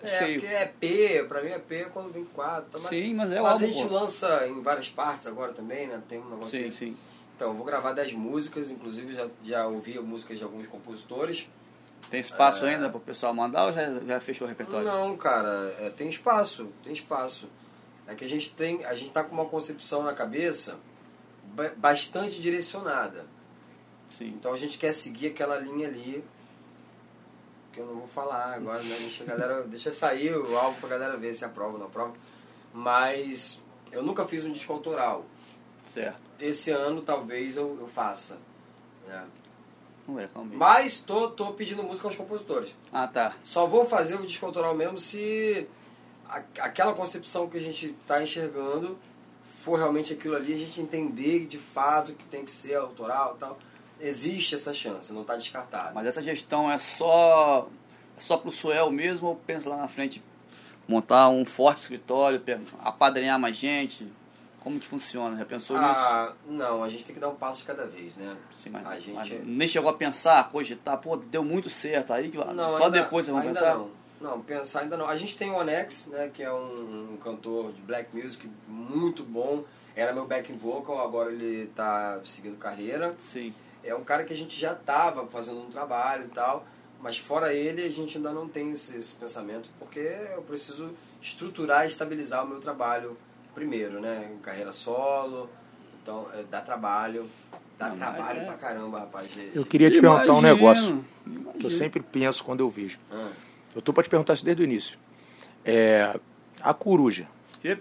É, 0.07 0.17
cheio. 0.19 0.39
porque 0.41 0.53
é 0.53 0.65
P, 0.65 1.23
pra 1.27 1.41
mim 1.41 1.49
é 1.51 1.59
P 1.59 1.85
quando 1.93 2.11
vem 2.11 2.25
4. 2.25 2.65
Então, 2.69 2.81
mas, 2.81 2.89
Sim, 2.89 3.13
mas 3.13 3.31
é 3.31 3.39
o 3.39 3.43
mas 3.43 3.53
álbum, 3.53 3.65
a 3.65 3.67
gente 3.67 3.87
pô. 3.87 3.93
lança 3.93 4.47
em 4.47 4.61
várias 4.61 4.89
partes 4.89 5.27
agora 5.27 5.53
também, 5.53 5.87
né? 5.87 6.01
Tem 6.07 6.19
um 6.19 6.29
negócio 6.29 6.49
Sim, 6.51 6.63
desse. 6.63 6.77
sim. 6.77 6.97
Então, 7.35 7.49
eu 7.49 7.53
vou 7.55 7.65
gravar 7.65 7.93
10 7.93 8.13
músicas, 8.13 8.69
inclusive 8.71 9.13
já, 9.13 9.27
já 9.43 9.65
ouvi 9.67 9.97
músicas 9.99 10.37
de 10.37 10.43
alguns 10.43 10.67
compositores. 10.67 11.49
Tem 12.09 12.19
espaço 12.19 12.63
É. 12.65 12.75
ainda 12.75 12.89
pro 12.89 12.99
pessoal 12.99 13.33
mandar 13.33 13.65
ou 13.65 13.73
já, 13.73 13.99
já 14.01 14.19
fechou 14.19 14.45
o 14.45 14.49
repertório? 14.49 14.85
Não, 14.85 15.15
cara, 15.17 15.75
é, 15.79 15.89
tem 15.89 16.09
espaço, 16.09 16.67
tem 16.83 16.93
espaço. 16.93 17.47
É 18.05 18.13
que 18.13 18.23
a 18.25 18.29
gente 18.29 18.53
tem, 18.53 18.83
a 18.85 18.93
gente 18.93 19.11
tá 19.11 19.23
com 19.23 19.33
uma 19.33 19.45
concepção 19.45 20.03
na 20.03 20.13
cabeça 20.13 20.77
ba- 21.45 21.71
bastante 21.77 22.41
direcionada. 22.41 23.25
Sim. 24.11 24.27
Então 24.37 24.53
a 24.53 24.57
gente 24.57 24.77
quer 24.77 24.93
seguir 24.93 25.27
aquela 25.27 25.57
linha 25.57 25.87
ali 25.87 26.23
que 27.73 27.79
eu 27.79 27.85
não 27.85 27.95
vou 27.95 28.07
falar 28.07 28.53
agora, 28.53 28.81
né? 28.83 28.95
Deixa 28.99 29.23
a 29.23 29.27
galera, 29.27 29.63
deixa 29.63 29.91
sair 29.91 30.33
o 30.35 30.57
álbum 30.57 30.79
pra 30.79 30.89
galera 30.89 31.17
ver 31.17 31.33
se 31.33 31.43
aprova 31.43 31.73
ou 31.73 31.79
não 31.79 31.87
aprova. 31.87 32.13
Mas 32.73 33.61
eu 33.91 34.01
nunca 34.03 34.25
fiz 34.27 34.45
um 34.45 34.51
disco 34.51 34.71
autoral. 34.73 35.25
Certo. 35.93 36.21
Esse 36.39 36.71
ano 36.71 37.01
talvez 37.01 37.55
eu, 37.57 37.77
eu 37.79 37.87
faça. 37.87 38.37
né? 39.07 39.25
É, 40.17 40.23
aí. 40.23 40.29
Mas 40.51 40.99
tô, 41.01 41.29
tô 41.29 41.53
pedindo 41.53 41.81
música 41.83 42.07
aos 42.07 42.15
compositores. 42.15 42.75
Ah, 42.91 43.07
tá. 43.07 43.35
Só 43.43 43.65
vou 43.65 43.85
fazer 43.85 44.15
o 44.15 44.25
disco 44.25 44.45
autoral 44.45 44.75
mesmo 44.75 44.97
se 44.97 45.67
a- 46.27 46.41
aquela 46.59 46.93
concepção 46.93 47.47
que 47.47 47.57
a 47.57 47.61
gente 47.61 47.95
está 48.01 48.21
enxergando 48.21 48.97
for 49.63 49.77
realmente 49.77 50.11
aquilo 50.11 50.35
ali, 50.35 50.53
a 50.53 50.57
gente 50.57 50.81
entender 50.81 51.45
de 51.45 51.57
fato 51.57 52.13
que 52.13 52.25
tem 52.25 52.43
que 52.43 52.51
ser 52.51 52.75
autoral 52.75 53.35
e 53.37 53.39
tal. 53.39 53.57
Existe 53.99 54.55
essa 54.55 54.73
chance, 54.73 55.13
não 55.13 55.21
está 55.21 55.35
descartado. 55.35 55.93
Mas 55.95 56.05
essa 56.07 56.21
gestão 56.21 56.69
é 56.71 56.77
só 56.77 57.67
é 58.17 58.21
só 58.21 58.37
pro 58.37 58.51
Suel 58.51 58.91
mesmo 58.91 59.27
ou 59.29 59.35
pensa 59.35 59.69
lá 59.69 59.77
na 59.77 59.87
frente 59.87 60.21
montar 60.87 61.29
um 61.29 61.45
forte 61.45 61.79
escritório, 61.81 62.41
apadrinhar 62.83 63.39
mais 63.39 63.55
gente? 63.55 64.07
Como 64.59 64.79
que 64.79 64.87
funciona? 64.87 65.37
Já 65.37 65.45
pensou 65.45 65.77
nisso? 65.77 65.91
Ah, 65.93 66.33
não, 66.45 66.83
a 66.83 66.87
gente 66.89 67.03
tem 67.05 67.13
que 67.15 67.19
dar 67.19 67.29
um 67.29 67.35
passo 67.35 67.59
de 67.59 67.65
cada 67.65 67.85
vez, 67.85 68.15
né? 68.15 68.35
Sim, 68.57 68.69
mas, 68.69 68.87
a 68.87 68.95
gente- 68.99 69.13
mas 69.13 69.29
nem 69.45 69.67
chegou 69.67 69.89
a 69.89 69.93
pensar, 69.93 70.49
cogitar, 70.51 70.97
pô, 70.99 71.17
deu 71.17 71.43
muito 71.43 71.69
certo. 71.69 72.13
Aí 72.13 72.29
que 72.29 72.37
Não, 72.37 72.75
só 72.75 72.85
ainda- 72.85 73.01
depois 73.01 73.25
vocês 73.25 73.35
vão 73.35 73.45
pensar? 73.45 73.75
Não. 73.75 73.89
não, 74.21 74.41
pensar 74.41 74.81
ainda 74.81 74.95
não. 74.95 75.07
A 75.07 75.17
gente 75.17 75.37
tem 75.37 75.49
o 75.51 75.55
Onex, 75.57 76.07
né, 76.07 76.29
que 76.33 76.41
é 76.41 76.51
um, 76.53 77.13
um 77.13 77.17
cantor 77.17 77.73
de 77.73 77.81
black 77.81 78.15
music 78.15 78.49
muito 78.67 79.23
bom. 79.23 79.65
Era 79.95 80.13
meu 80.13 80.25
backing 80.25 80.57
vocal, 80.57 80.99
agora 81.01 81.31
ele 81.31 81.67
tá 81.75 82.19
seguindo 82.23 82.57
carreira. 82.57 83.11
Sim. 83.19 83.53
É 83.83 83.93
um 83.95 84.03
cara 84.03 84.23
que 84.23 84.33
a 84.33 84.37
gente 84.37 84.59
já 84.59 84.73
tava 84.73 85.25
fazendo 85.27 85.59
um 85.59 85.69
trabalho 85.69 86.25
e 86.25 86.29
tal, 86.29 86.65
mas 87.01 87.17
fora 87.17 87.53
ele 87.53 87.83
a 87.83 87.91
gente 87.91 88.17
ainda 88.17 88.31
não 88.31 88.47
tem 88.47 88.71
esse, 88.71 88.95
esse 88.95 89.15
pensamento, 89.15 89.69
porque 89.79 89.99
eu 89.99 90.41
preciso 90.41 90.91
estruturar 91.21 91.85
e 91.85 91.89
estabilizar 91.89 92.43
o 92.45 92.47
meu 92.47 92.59
trabalho 92.59 93.17
primeiro, 93.53 93.99
né? 93.99 94.31
Em 94.33 94.37
carreira 94.39 94.71
solo, 94.73 95.49
então 96.01 96.27
é, 96.33 96.43
dá 96.49 96.61
trabalho. 96.61 97.29
Dá 97.77 97.89
Não, 97.89 97.97
trabalho 97.97 98.39
é. 98.41 98.45
pra 98.45 98.53
caramba, 98.53 98.99
rapaz. 98.99 99.31
de- 99.33 99.51
Eu 99.53 99.65
queria 99.65 99.89
te 99.89 99.99
perguntar 99.99 100.31
um 100.33 100.39
Imagino, 100.39 100.53
negócio 100.55 101.05
que 101.59 101.65
eu 101.65 101.71
sempre 101.71 102.01
penso 102.01 102.43
quando 102.43 102.59
eu 102.61 102.69
vejo. 102.69 102.99
Ah. 103.11 103.31
Eu 103.75 103.81
tô 103.81 103.91
pra 103.91 104.03
te 104.03 104.09
perguntar 104.09 104.33
isso 104.33 104.45
desde 104.45 104.61
o 104.61 104.65
início. 104.65 104.97
É, 105.65 106.17
a 106.61 106.73
coruja. 106.73 107.27
Eu 107.63 107.71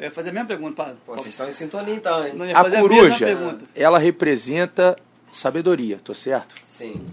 ia, 0.00 0.10
fazer 0.10 0.28
a 0.28 0.32
mesma 0.32 0.46
pergunta. 0.46 0.84
Pra, 0.84 0.94
Pô, 1.06 1.14
vocês 1.16 1.28
estão 1.28 1.48
em 1.48 1.50
sintonia 1.50 1.94
então, 1.94 2.24
hein? 2.26 2.34
A 2.54 2.60
a 2.60 2.70
coruja, 2.80 3.26
pergunta. 3.26 3.64
ela 3.74 3.98
representa 3.98 4.96
sabedoria, 5.36 5.98
tô 6.02 6.14
certo? 6.14 6.56
Sim. 6.64 7.04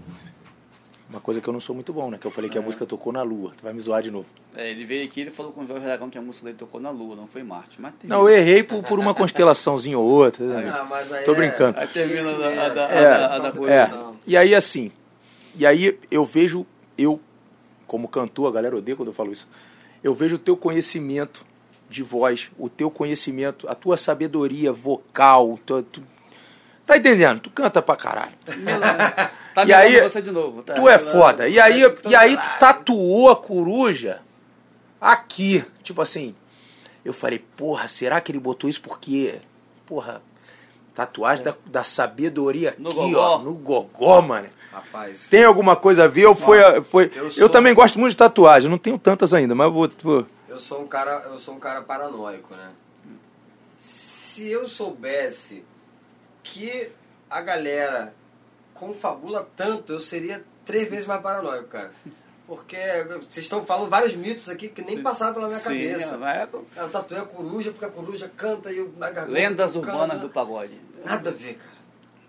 Uma 1.08 1.20
coisa 1.20 1.40
que 1.40 1.46
eu 1.48 1.52
não 1.52 1.60
sou 1.60 1.74
muito 1.74 1.92
bom, 1.92 2.10
né? 2.10 2.18
Que 2.18 2.26
eu 2.26 2.30
falei 2.30 2.48
que 2.50 2.58
a 2.58 2.62
música 2.62 2.84
tocou 2.86 3.12
na 3.12 3.22
lua. 3.22 3.52
Tu 3.56 3.62
vai 3.62 3.72
me 3.72 3.80
zoar 3.80 4.02
de 4.02 4.10
novo. 4.10 4.26
É, 4.56 4.70
ele 4.70 4.84
veio 4.84 5.04
aqui 5.04 5.20
e 5.22 5.30
falou 5.30 5.52
com 5.52 5.62
o 5.62 5.66
Jorge 5.66 5.84
Aragão 5.84 6.08
que 6.08 6.16
a 6.16 6.22
música 6.22 6.46
dele 6.46 6.56
tocou 6.58 6.80
na 6.80 6.90
Lua, 6.90 7.14
não 7.16 7.26
foi 7.26 7.42
Marte. 7.42 7.80
Mas 7.80 7.92
tem. 8.00 8.08
Não, 8.08 8.28
eu 8.28 8.36
errei 8.36 8.62
por, 8.62 8.82
por 8.84 8.98
uma 9.00 9.12
constelaçãozinha 9.14 9.98
ou 9.98 10.06
outra. 10.06 10.44
né? 10.46 10.70
Ah, 10.74 10.84
mas 10.88 11.12
aí 11.12 11.24
Tô 11.24 11.32
é- 11.32 11.34
brincando. 11.34 11.78
Aí 11.78 11.86
termina 11.88 12.28
a, 12.30 12.50
é, 12.52 12.58
a, 12.60 12.68
da- 12.68 12.86
a, 12.86 12.90
É, 12.92 13.02
da- 13.10 13.34
a 13.34 13.38
da 13.38 13.72
é. 13.72 14.12
E 14.26 14.36
aí, 14.36 14.54
assim, 14.54 14.90
e 15.56 15.66
aí 15.66 15.98
eu 16.10 16.24
vejo, 16.24 16.64
eu, 16.96 17.20
como 17.86 18.08
cantor, 18.08 18.48
a 18.48 18.52
galera 18.52 18.76
odeia 18.76 18.96
quando 18.96 19.08
eu 19.08 19.14
falo 19.14 19.32
isso, 19.32 19.48
eu 20.02 20.14
vejo 20.14 20.36
o 20.36 20.38
teu 20.38 20.56
conhecimento 20.56 21.44
de 21.90 22.02
voz, 22.02 22.50
o 22.58 22.68
teu 22.68 22.90
conhecimento, 22.90 23.68
a 23.68 23.74
tua 23.74 23.96
sabedoria 23.96 24.72
vocal, 24.72 25.58
tu, 25.66 25.82
tu- 25.82 26.02
tá 26.86 26.96
entendendo? 26.96 27.40
Tu 27.40 27.50
canta 27.50 27.80
pra 27.82 27.96
caralho. 27.96 28.32
Tá 29.54 29.62
E 29.62 29.66
me 29.66 29.72
aí, 29.72 30.00
você 30.00 30.20
de 30.20 30.32
novo. 30.32 30.64
Tá? 30.64 30.74
Tu 30.74 30.88
é 30.88 30.98
foda. 30.98 31.48
E 31.48 31.60
aí, 31.60 31.88
Tá 31.88 32.10
e 32.10 32.16
aí 32.16 32.36
tu 32.36 32.58
tatuou 32.58 33.30
a 33.30 33.36
coruja 33.36 34.20
aqui. 35.00 35.64
Tipo 35.84 36.02
assim, 36.02 36.34
eu 37.04 37.12
falei, 37.12 37.38
porra, 37.56 37.86
será 37.86 38.20
que 38.20 38.32
ele 38.32 38.40
botou 38.40 38.68
isso 38.68 38.80
porque, 38.80 39.36
porra, 39.86 40.20
tatuagem 40.92 41.44
da, 41.44 41.54
da 41.66 41.84
sabedoria 41.84 42.74
No 42.78 42.88
aqui, 42.88 42.98
gogó. 42.98 43.20
ó, 43.36 43.38
no 43.38 43.54
gogó, 43.54 44.20
mano. 44.22 44.48
Rapaz, 44.72 45.28
Tem 45.28 45.44
alguma 45.44 45.76
coisa 45.76 46.02
a 46.02 46.08
ver? 46.08 46.26
Ou 46.26 46.34
foi, 46.34 46.58
foi... 46.82 47.12
eu 47.14 47.26
Eu, 47.26 47.30
sou- 47.30 47.48
também 47.48 47.72
gosto 47.72 47.96
muito 47.96 48.10
de 48.10 48.16
tatuagem, 48.16 48.68
não 48.68 48.76
tenho 48.76 48.98
tantas 48.98 49.32
ainda, 49.32 49.54
mas 49.54 49.66
eu 49.68 49.72
vou... 49.72 49.88
vou- 50.02 50.26
eu 50.48 50.58
sou 50.58 50.82
um 50.82 50.86
cara, 50.88 51.26
eu 51.30 51.38
sou 51.38 51.54
um 51.54 51.60
cara 51.60 51.80
paranoico, 51.82 52.56
né? 52.56 52.70
Se 53.78 54.48
eu 54.50 54.66
soubesse 54.66 55.64
que 56.44 56.92
a 57.28 57.40
galera 57.40 58.14
confabula 58.72 59.48
tanto, 59.56 59.92
eu 59.92 59.98
seria 60.00 60.44
três 60.64 60.88
vezes 60.88 61.06
mais 61.06 61.20
paranoico, 61.20 61.64
cara. 61.68 61.90
Porque 62.46 62.76
vocês 63.26 63.46
estão 63.46 63.64
falando 63.64 63.88
vários 63.88 64.14
mitos 64.14 64.50
aqui 64.50 64.68
que 64.68 64.82
nem 64.82 65.02
passaram 65.02 65.32
pela 65.32 65.46
minha 65.48 65.58
Sim, 65.58 65.64
cabeça. 65.64 66.18
vai- 66.18 66.46
Eu 66.76 66.88
tatuei 66.90 67.20
a 67.20 67.24
coruja 67.24 67.70
porque 67.70 67.86
a 67.86 67.88
coruja 67.88 68.30
canta 68.36 68.70
e 68.70 68.84
garganta. 68.98 69.30
Lendas 69.30 69.74
urbanas 69.74 70.16
né? 70.16 70.18
do 70.18 70.28
pagode. 70.28 70.78
Nada 71.04 71.30
a 71.30 71.32
ver, 71.32 71.54
cara. 71.54 71.74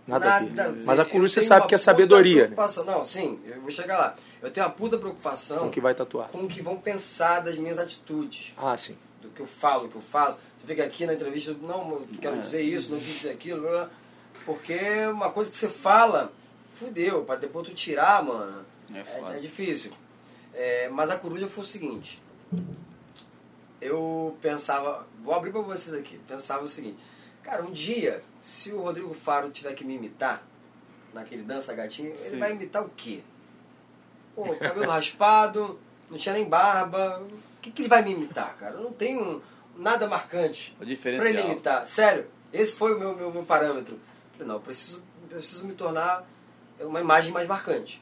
Nada, 0.07 0.35
a 0.35 0.39
ver. 0.39 0.71
ver. 0.71 0.83
Mas 0.85 0.99
a 0.99 1.05
coruja 1.05 1.33
você 1.33 1.41
sabe 1.41 1.67
que 1.67 1.75
é 1.75 1.77
sabedoria, 1.77 2.47
né? 2.47 2.55
Não, 2.85 3.03
sim, 3.03 3.39
eu 3.45 3.59
vou 3.59 3.71
chegar 3.71 3.97
lá. 3.97 4.15
Eu 4.41 4.49
tenho 4.51 4.65
uma 4.65 4.71
puta 4.71 4.97
preocupação 4.97 5.59
Com 5.59 5.67
o 5.67 5.71
que 5.71 5.81
vai 5.81 5.93
tatuar. 5.93 6.29
com 6.29 6.43
o 6.43 6.47
que 6.47 6.61
vão 6.61 6.77
pensar 6.77 7.41
das 7.41 7.57
minhas 7.57 7.77
atitudes. 7.79 8.53
Ah, 8.55 8.77
sim. 8.77 8.95
do 9.21 9.29
que 9.31 9.41
eu 9.41 9.47
falo, 9.47 9.83
do 9.85 9.89
que 9.89 9.95
eu 9.95 10.01
faço. 10.03 10.39
Você 10.59 10.67
fica 10.67 10.83
aqui 10.83 11.03
na 11.07 11.15
entrevista, 11.15 11.53
não, 11.59 11.89
eu 11.93 12.07
quero 12.21 12.35
É. 12.35 12.39
dizer 12.39 12.61
isso, 12.61 12.91
não 12.91 12.99
quero 12.99 13.11
dizer 13.11 13.31
aquilo, 13.31 13.61
blá, 13.61 13.71
blá. 13.71 13.89
Porque 14.45 14.77
uma 15.07 15.31
coisa 15.31 15.49
que 15.49 15.57
você 15.57 15.69
fala, 15.69 16.31
fudeu, 16.73 17.23
pra 17.23 17.35
depois 17.35 17.67
tu 17.67 17.73
tirar, 17.73 18.23
mano, 18.23 18.65
É 18.93 18.99
é, 18.99 19.37
é 19.37 19.39
difícil. 19.39 19.91
É, 20.53 20.89
mas 20.89 21.09
a 21.09 21.17
coruja 21.17 21.47
foi 21.47 21.63
o 21.63 21.67
seguinte, 21.67 22.21
eu 23.81 24.37
pensava, 24.41 25.05
vou 25.23 25.33
abrir 25.33 25.51
pra 25.51 25.61
vocês 25.61 25.93
aqui, 25.93 26.17
pensava 26.27 26.63
o 26.63 26.67
seguinte, 26.67 26.97
cara, 27.43 27.63
um 27.63 27.71
dia, 27.71 28.23
se 28.41 28.71
o 28.71 28.81
Rodrigo 28.81 29.13
Faro 29.13 29.49
tiver 29.49 29.73
que 29.73 29.83
me 29.83 29.95
imitar, 29.95 30.41
naquele 31.13 31.43
dança 31.43 31.73
gatinho, 31.73 32.09
ele 32.09 32.17
Sim. 32.17 32.39
vai 32.39 32.51
imitar 32.51 32.83
o 32.83 32.89
quê? 32.89 33.21
Pô, 34.35 34.55
cabelo 34.55 34.87
raspado, 34.91 35.79
não 36.09 36.17
tinha 36.17 36.33
nem 36.33 36.47
barba. 36.47 37.21
O 37.21 37.61
que, 37.61 37.71
que 37.71 37.81
ele 37.83 37.89
vai 37.89 38.03
me 38.03 38.11
imitar, 38.11 38.55
cara? 38.57 38.75
Eu 38.75 38.83
não 38.83 38.91
tenho 38.91 39.41
nada 39.77 40.07
marcante 40.07 40.75
pra 40.77 41.29
ele 41.29 41.41
imitar. 41.41 41.85
Sério, 41.87 42.27
esse 42.53 42.75
foi 42.75 42.93
o 42.93 42.99
meu, 42.99 43.15
meu, 43.15 43.31
meu 43.31 43.43
parâmetro. 43.43 43.97
Não, 44.39 44.55
eu 44.55 44.59
preciso, 44.61 45.03
eu 45.29 45.37
preciso 45.37 45.65
me 45.65 45.73
tornar 45.73 46.27
uma 46.79 46.99
imagem 46.99 47.31
mais 47.31 47.47
marcante. 47.47 48.01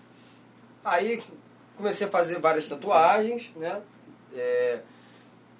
Aí 0.84 1.22
comecei 1.77 2.07
a 2.07 2.10
fazer 2.10 2.39
várias 2.39 2.68
tatuagens, 2.68 3.51
né? 3.55 3.81
É, 4.35 4.81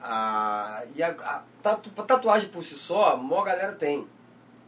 a, 0.02 0.84
e 0.96 1.04
a, 1.04 1.10
a 1.12 1.44
tatu- 1.62 1.90
tatuagem 2.04 2.50
por 2.50 2.64
si 2.64 2.76
só, 2.76 3.14
a 3.14 3.18
maior 3.18 3.44
galera 3.44 3.72
tem. 3.74 4.08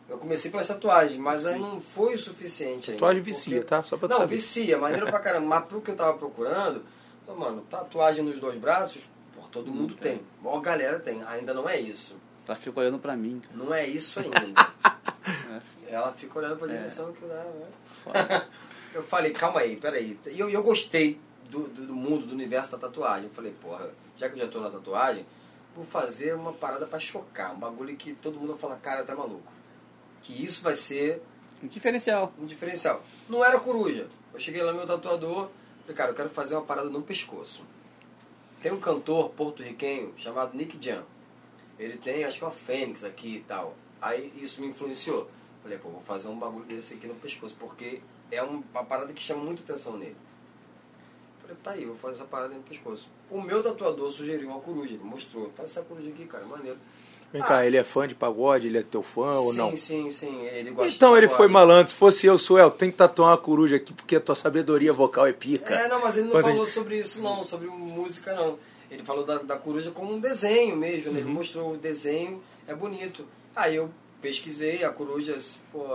Eu 0.07 0.17
comecei 0.19 0.51
pelas 0.51 0.67
tatuagens, 0.67 1.17
mas 1.19 1.45
aí 1.47 1.59
não 1.59 1.81
foi 1.81 2.13
o 2.13 2.17
suficiente 2.17 2.91
ainda. 2.91 2.99
Tatuagem 2.99 3.23
vicia, 3.23 3.55
porque- 3.57 3.67
tá? 3.67 3.81
Só 3.83 3.97
pra 3.97 4.07
não, 4.07 4.17
saber. 4.17 4.35
vicia, 4.35 4.77
maneiro 4.77 5.07
pra 5.07 5.19
caramba. 5.19 5.47
Mas 5.47 5.65
pro 5.65 5.81
que 5.81 5.91
eu 5.91 5.95
tava 5.95 6.15
procurando, 6.17 6.83
então, 7.23 7.35
mano, 7.35 7.61
tatuagem 7.69 8.23
nos 8.23 8.39
dois 8.39 8.55
braços, 8.59 9.01
pô, 9.35 9.41
todo 9.51 9.71
mundo 9.71 9.95
tem. 9.95 10.21
A 10.39 10.43
maior 10.43 10.59
galera 10.61 10.99
tem. 10.99 11.23
Ainda 11.23 11.53
não 11.55 11.67
é 11.67 11.79
isso. 11.79 12.15
Ela 12.47 12.55
fica 12.55 12.79
olhando 12.79 12.99
pra 12.99 13.15
mim. 13.17 13.41
Não 13.55 13.73
é 13.73 13.87
isso 13.87 14.19
ainda. 14.19 14.39
Ela 15.87 16.11
fica 16.13 16.39
olhando 16.39 16.57
pra 16.57 16.67
direção 16.67 17.11
que 17.13 17.25
dá. 17.25 17.35
Né? 17.43 17.65
Foda. 18.03 18.47
Eu 18.93 19.03
falei, 19.03 19.31
calma 19.31 19.59
aí, 19.59 19.75
peraí. 19.75 20.17
E 20.27 20.39
eu, 20.39 20.49
eu 20.49 20.63
gostei 20.63 21.19
do, 21.49 21.67
do, 21.67 21.87
do 21.87 21.93
mundo, 21.93 22.25
do 22.25 22.33
universo 22.33 22.71
da 22.71 22.87
tatuagem. 22.87 23.25
Eu 23.25 23.29
falei, 23.33 23.51
porra, 23.61 23.89
já 24.15 24.29
que 24.29 24.35
eu 24.39 24.45
já 24.45 24.49
tô 24.49 24.61
na 24.61 24.69
tatuagem, 24.69 25.25
vou 25.75 25.83
fazer 25.83 26.33
uma 26.33 26.53
parada 26.53 26.87
pra 26.87 26.97
chocar. 26.97 27.53
Um 27.53 27.59
bagulho 27.59 27.93
que 27.97 28.13
todo 28.13 28.39
mundo 28.39 28.53
vai 28.53 28.57
falar, 28.57 28.77
cara, 28.77 29.03
tá 29.03 29.13
maluco. 29.13 29.51
Que 30.21 30.45
isso 30.45 30.63
vai 30.63 30.73
ser 30.73 31.21
Um 31.61 31.67
diferencial. 31.67 32.33
um 32.39 32.45
diferencial. 32.45 33.03
Não 33.27 33.43
era 33.43 33.59
coruja. 33.59 34.07
Eu 34.33 34.39
cheguei 34.39 34.63
lá 34.63 34.71
no 34.71 34.77
meu 34.77 34.87
tatuador, 34.87 35.49
falei, 35.81 35.95
cara, 35.97 36.11
eu 36.11 36.15
quero 36.15 36.29
fazer 36.29 36.55
uma 36.55 36.63
parada 36.63 36.89
no 36.89 37.01
pescoço. 37.01 37.65
Tem 38.61 38.71
um 38.71 38.79
cantor 38.79 39.29
porto-riquenho 39.31 40.13
chamado 40.15 40.55
Nick 40.55 40.77
Jam. 40.81 41.03
Ele 41.77 41.97
tem, 41.97 42.23
acho 42.23 42.37
que 42.39 42.45
uma 42.45 42.51
fênix 42.51 43.03
aqui 43.03 43.35
e 43.35 43.39
tal. 43.41 43.75
Aí 44.01 44.31
isso 44.41 44.61
me 44.61 44.67
influenciou. 44.67 45.29
Falei, 45.63 45.77
pô, 45.77 45.89
vou 45.89 46.01
fazer 46.01 46.27
um 46.27 46.37
bagulho 46.37 46.65
desse 46.65 46.93
aqui 46.95 47.07
no 47.07 47.15
pescoço, 47.15 47.55
porque 47.59 47.99
é 48.31 48.43
um- 48.43 48.63
uma 48.71 48.83
parada 48.83 49.11
que 49.13 49.21
chama 49.21 49.43
muita 49.43 49.63
atenção 49.63 49.97
nele. 49.97 50.15
Falei, 51.41 51.57
tá 51.63 51.71
aí, 51.71 51.85
vou 51.85 51.95
fazer 51.95 52.15
essa 52.15 52.25
parada 52.25 52.53
no 52.53 52.61
pescoço. 52.61 53.07
O 53.29 53.41
meu 53.41 53.61
tatuador 53.63 54.11
sugeriu 54.11 54.49
uma 54.49 54.59
coruja, 54.59 54.93
ele 54.93 55.03
mostrou. 55.03 55.51
Faz 55.55 55.71
essa 55.71 55.83
coruja 55.83 56.09
aqui, 56.09 56.25
cara, 56.25 56.45
maneiro. 56.45 56.77
Vem 57.33 57.41
cá, 57.41 57.65
ele 57.65 57.75
é 57.75 57.83
fã 57.83 58.07
de 58.07 58.15
pagode, 58.15 58.67
ele 58.67 58.77
é 58.77 58.83
teu 58.83 59.03
fã 59.03 59.33
ou 59.33 59.51
sim, 59.51 59.57
não? 59.57 59.75
sim, 59.75 60.09
sim, 60.11 60.41
ele 60.45 60.71
gosta 60.71 60.95
Então 60.95 61.17
ele 61.17 61.27
foi 61.27 61.47
malandro. 61.47 61.89
Se 61.91 61.95
fosse 61.97 62.25
eu, 62.27 62.37
Suel, 62.37 62.71
tem 62.71 62.89
que 62.91 62.97
tatuar 62.97 63.31
uma 63.31 63.37
coruja 63.37 63.75
aqui 63.75 63.91
porque 63.91 64.15
a 64.15 64.21
tua 64.21 64.35
sabedoria 64.35 64.93
vocal 64.93 65.27
é 65.27 65.33
pica. 65.33 65.73
É, 65.73 65.87
não, 65.89 66.01
mas 66.01 66.15
ele 66.17 66.29
não 66.29 66.41
falou 66.41 66.65
sobre 66.65 66.99
isso 66.99 67.21
não, 67.21 67.43
sobre 67.43 67.67
música 67.67 68.33
não. 68.35 68.57
Ele 68.89 69.03
falou 69.03 69.25
da, 69.25 69.39
da 69.39 69.57
coruja 69.57 69.91
como 69.91 70.13
um 70.13 70.19
desenho 70.19 70.77
mesmo, 70.77 71.11
né? 71.11 71.19
Ele 71.19 71.29
mostrou 71.29 71.73
o 71.73 71.77
desenho, 71.77 72.41
é 72.67 72.73
bonito. 72.73 73.25
Aí 73.55 73.75
eu 73.75 73.89
pesquisei 74.21 74.83
a 74.83 74.89
coruja, 74.89 75.37
pô, 75.71 75.85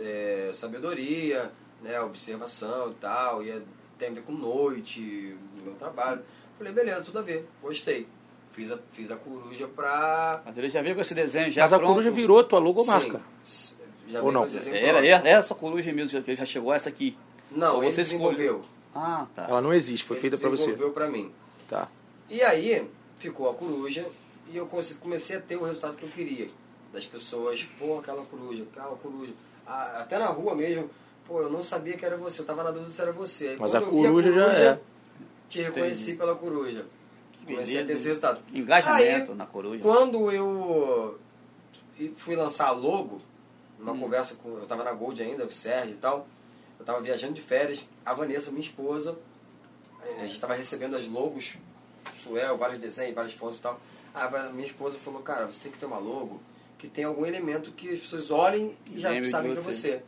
é, 0.00 0.50
sabedoria, 0.54 1.50
né, 1.82 2.00
observação 2.00 2.90
e 2.90 2.94
tal, 2.94 3.42
e 3.42 3.50
é- 3.50 3.62
tem 3.98 4.08
a 4.08 4.12
ver 4.12 4.22
com 4.22 4.32
noite, 4.32 5.36
no 5.58 5.64
meu 5.64 5.74
trabalho. 5.74 6.22
Falei, 6.58 6.72
beleza, 6.72 7.02
tudo 7.02 7.18
a 7.18 7.22
ver, 7.22 7.46
gostei. 7.62 8.06
Fiz 8.52 8.70
a, 8.70 8.78
fiz 8.92 9.10
a 9.10 9.16
coruja 9.16 9.66
pra. 9.66 10.40
Mas 10.44 10.56
ele 10.56 10.68
já 10.68 10.80
veio 10.80 10.94
com 10.94 11.00
esse 11.00 11.14
desenho 11.14 11.50
já 11.50 11.62
Mas 11.62 11.72
a 11.72 11.76
pronto. 11.78 11.90
coruja 11.90 12.10
virou 12.10 12.42
tua 12.44 12.60
logomarca. 12.60 13.20
Sim, 13.42 13.74
já 14.08 14.22
Ou 14.22 14.30
não? 14.30 14.44
Era, 14.72 15.04
era 15.04 15.28
essa 15.28 15.54
coruja 15.56 15.92
mesmo, 15.92 16.22
que 16.22 16.36
já 16.36 16.44
chegou 16.46 16.72
essa 16.72 16.88
aqui. 16.88 17.16
Não, 17.50 17.76
Ou 17.76 17.82
ele 17.82 17.90
você 17.92 18.02
desenvolveu. 18.02 18.64
Ah, 18.94 19.26
tá. 19.34 19.46
Ela 19.48 19.60
não 19.60 19.72
existe, 19.72 20.04
foi 20.06 20.16
Ele 20.16 20.20
feita 20.20 20.38
pra 20.38 20.48
você. 20.50 20.66
desenvolveu 20.66 20.92
pra 20.92 21.08
mim. 21.08 21.32
Tá. 21.68 21.88
E 22.30 22.40
aí 22.42 22.88
ficou 23.18 23.50
a 23.50 23.54
coruja 23.54 24.06
e 24.48 24.56
eu 24.56 24.68
comecei 25.00 25.36
a 25.36 25.40
ter 25.40 25.56
o 25.56 25.64
resultado 25.64 25.96
que 25.96 26.04
eu 26.04 26.08
queria. 26.10 26.48
Das 26.94 27.04
pessoas, 27.04 27.64
pô, 27.76 27.98
aquela 27.98 28.24
coruja, 28.24 28.62
aquela 28.72 28.94
coruja. 28.94 29.32
Ah, 29.66 29.98
até 30.02 30.16
na 30.16 30.28
rua 30.28 30.54
mesmo, 30.54 30.88
pô, 31.26 31.40
eu 31.42 31.50
não 31.50 31.60
sabia 31.60 31.96
que 31.96 32.06
era 32.06 32.16
você, 32.16 32.40
eu 32.42 32.46
tava 32.46 32.62
na 32.62 32.70
dúvida 32.70 32.88
se 32.88 33.02
era 33.02 33.10
você. 33.10 33.48
Aí 33.48 33.56
Mas 33.58 33.74
a 33.74 33.78
eu 33.78 33.86
vi 33.86 33.90
coruja 33.90 34.32
já 34.32 34.52
é. 34.52 34.80
Te 35.48 35.60
reconheci 35.60 36.14
pela 36.14 36.36
coruja. 36.36 36.86
Comecei 37.44 37.82
a 37.82 37.84
ter 37.84 37.94
esse 37.94 38.06
resultado. 38.06 38.40
Engajamento 38.52 39.32
Aí, 39.32 39.36
na 39.36 39.44
coruja. 39.44 39.82
Quando 39.82 40.30
eu 40.30 41.18
fui 42.16 42.36
lançar 42.36 42.68
a 42.68 42.70
logo, 42.70 43.20
numa 43.78 43.92
Hum. 43.92 44.00
conversa 44.00 44.36
com. 44.36 44.50
Eu 44.58 44.66
tava 44.66 44.84
na 44.84 44.92
Gold 44.92 45.20
ainda, 45.20 45.44
o 45.44 45.52
Sérgio 45.52 45.94
e 45.94 45.98
tal. 45.98 46.28
Eu 46.78 46.84
tava 46.84 47.00
viajando 47.00 47.32
de 47.34 47.42
férias. 47.42 47.84
A 48.06 48.14
Vanessa, 48.14 48.50
minha 48.50 48.60
esposa, 48.62 49.18
a 50.20 50.26
gente 50.26 50.40
tava 50.40 50.54
recebendo 50.54 50.96
as 50.96 51.06
logos, 51.08 51.56
Suel, 52.14 52.56
vários 52.56 52.78
desenhos, 52.78 53.14
várias 53.16 53.32
fontes 53.32 53.58
e 53.58 53.62
tal. 53.62 53.80
A 54.14 54.28
minha 54.52 54.66
esposa 54.66 54.96
falou, 54.98 55.20
cara, 55.22 55.46
você 55.46 55.64
tem 55.64 55.72
que 55.72 55.78
ter 55.78 55.86
uma 55.86 55.98
logo 55.98 56.40
que 56.84 56.90
tem 56.90 57.04
algum 57.04 57.24
elemento 57.24 57.70
que 57.72 57.90
as 57.94 58.00
pessoas 58.00 58.30
olhem 58.30 58.76
e 58.94 59.00
já 59.00 59.08
Lembre 59.08 59.24
de 59.24 59.30
sabem 59.30 59.52
que 59.54 59.58
é 59.58 59.62
você. 59.62 60.02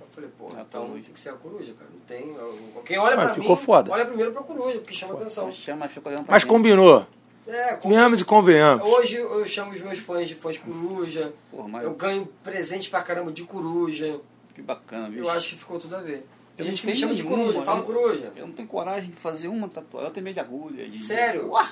Eu 0.00 0.06
falei, 0.14 0.30
pô, 0.38 0.48
É 0.56 0.58
a 0.58 0.62
então 0.62 0.86
coruja. 0.86 1.04
tem 1.04 1.12
que 1.14 1.20
ser 1.20 1.28
a 1.30 1.32
coruja, 1.34 1.72
cara. 1.74 1.90
Não 1.92 2.00
tem. 2.00 2.34
eu- 2.34 2.82
Quem 2.84 2.98
olha 2.98 3.16
Mas 3.16 3.26
pra 3.26 3.34
ficou 3.34 3.56
mim, 3.56 3.62
foda. 3.62 3.92
olha 3.92 4.04
primeiro 4.06 4.32
pra 4.32 4.42
coruja, 4.42 4.78
porque 4.78 4.94
chama 4.94 5.14
atenção. 5.14 5.50
Chama, 5.52 5.88
fica 5.88 6.08
olhando 6.08 6.24
pra 6.24 6.32
Mas 6.32 6.42
gente. 6.42 6.50
combinou. 6.50 7.06
É, 7.46 7.74
como- 7.74 7.94
Venhamos 7.94 8.20
e 8.20 8.24
convenhamos. 8.24 8.86
Hoje 8.86 9.16
eu 9.16 9.46
chamo 9.46 9.72
os 9.72 9.80
meus 9.80 9.98
fãs 9.98 10.28
de 10.28 10.34
fãs 10.34 10.56
coruja. 10.58 11.32
Porra, 11.50 11.68
mas 11.68 11.84
Eu 11.84 11.92
ganho 11.94 12.26
presente 12.44 12.88
pra 12.88 13.02
caramba 13.02 13.32
de 13.32 13.42
coruja. 13.44 14.20
que 14.54 14.60
bacana, 14.62 15.08
viu? 15.10 15.24
Eu 15.24 15.30
acho 15.30 15.50
que 15.50 15.56
ficou 15.56 15.78
tudo 15.78 15.96
a 15.96 16.00
ver. 16.00 16.26
Tem 16.56 16.66
Eu 16.66 16.70
gente 16.70 16.82
que 16.82 16.86
me 16.86 16.94
chama 16.94 17.14
de 17.14 17.24
coruja, 17.24 17.62
fala 17.62 17.80
eu- 17.80 17.84
coruja. 17.84 18.32
Eu 18.36 18.46
não 18.46 18.54
tenho 18.54 18.68
coragem 18.68 19.10
de 19.10 19.16
fazer 19.16 19.48
uma 19.48 19.66
tatuagem. 19.68 20.08
Eu 20.08 20.12
tenho 20.14 20.24
medo 20.24 20.34
de 20.34 20.40
agulha. 20.40 20.92
Sério? 20.92 21.48
Uá! 21.50 21.70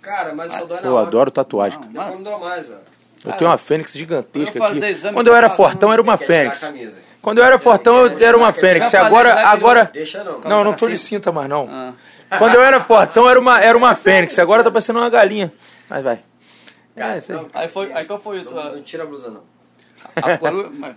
Cara, 0.00 0.34
mas 0.34 0.50
só 0.52 0.64
dói 0.64 0.80
na 0.80 0.86
Eu 0.88 0.94
hora. 0.94 1.06
adoro 1.06 1.30
tatuagem. 1.30 1.78
Não, 1.78 1.88
Depois 1.88 2.10
não 2.14 2.22
dói 2.22 2.40
mais, 2.40 2.70
ó. 2.72 2.78
Eu 3.24 3.32
tenho 3.32 3.50
uma 3.50 3.58
fênix 3.58 3.92
gigantesca 3.92 4.58
Eu 4.58 4.64
aqui. 4.64 4.84
exame 4.84 5.14
Quando 5.14 5.28
eu 5.28 5.34
era 5.34 5.48
fortão, 5.50 5.92
era 5.92 6.02
uma 6.02 6.14
a 6.14 6.18
fênix. 6.18 6.58
camisa. 6.58 7.00
Quando 7.20 7.38
eu 7.38 7.44
era 7.44 7.58
fortão, 7.58 8.06
eu 8.06 8.18
era 8.26 8.36
uma 8.36 8.52
fênix. 8.52 8.92
Agora, 8.94 9.46
agora... 9.46 9.90
Deixa 9.92 10.24
não. 10.24 10.40
Não, 10.40 10.64
não 10.64 10.72
tô 10.74 10.86
assim. 10.86 10.94
de 10.94 11.00
cinta 11.00 11.30
mais 11.30 11.48
não. 11.48 11.68
Ah. 11.70 11.92
Quando 12.38 12.54
eu 12.56 12.62
era 12.62 12.80
fortão, 12.82 13.28
era 13.30 13.38
uma, 13.38 13.60
era 13.60 13.78
uma 13.78 13.94
fênix. 13.94 14.38
Agora 14.38 14.64
tá 14.64 14.70
parecendo 14.70 14.98
uma 14.98 15.08
galinha. 15.10 15.52
Mas 15.88 16.02
vai. 16.02 16.20
É, 16.96 17.02
aí. 17.04 17.22
Não, 17.28 17.48
Aí 17.54 17.68
foi- 17.68 17.92
aí 17.92 18.04
qual 18.04 18.18
foi 18.18 18.40
isso? 18.40 18.54
Não, 18.54 18.72
não 18.74 18.82
tira 18.82 19.04
a 19.04 19.06
blusa, 19.06 19.30
não. 19.30 19.42
A 20.16 20.36
coruja. 20.36 20.70
mas, 20.76 20.96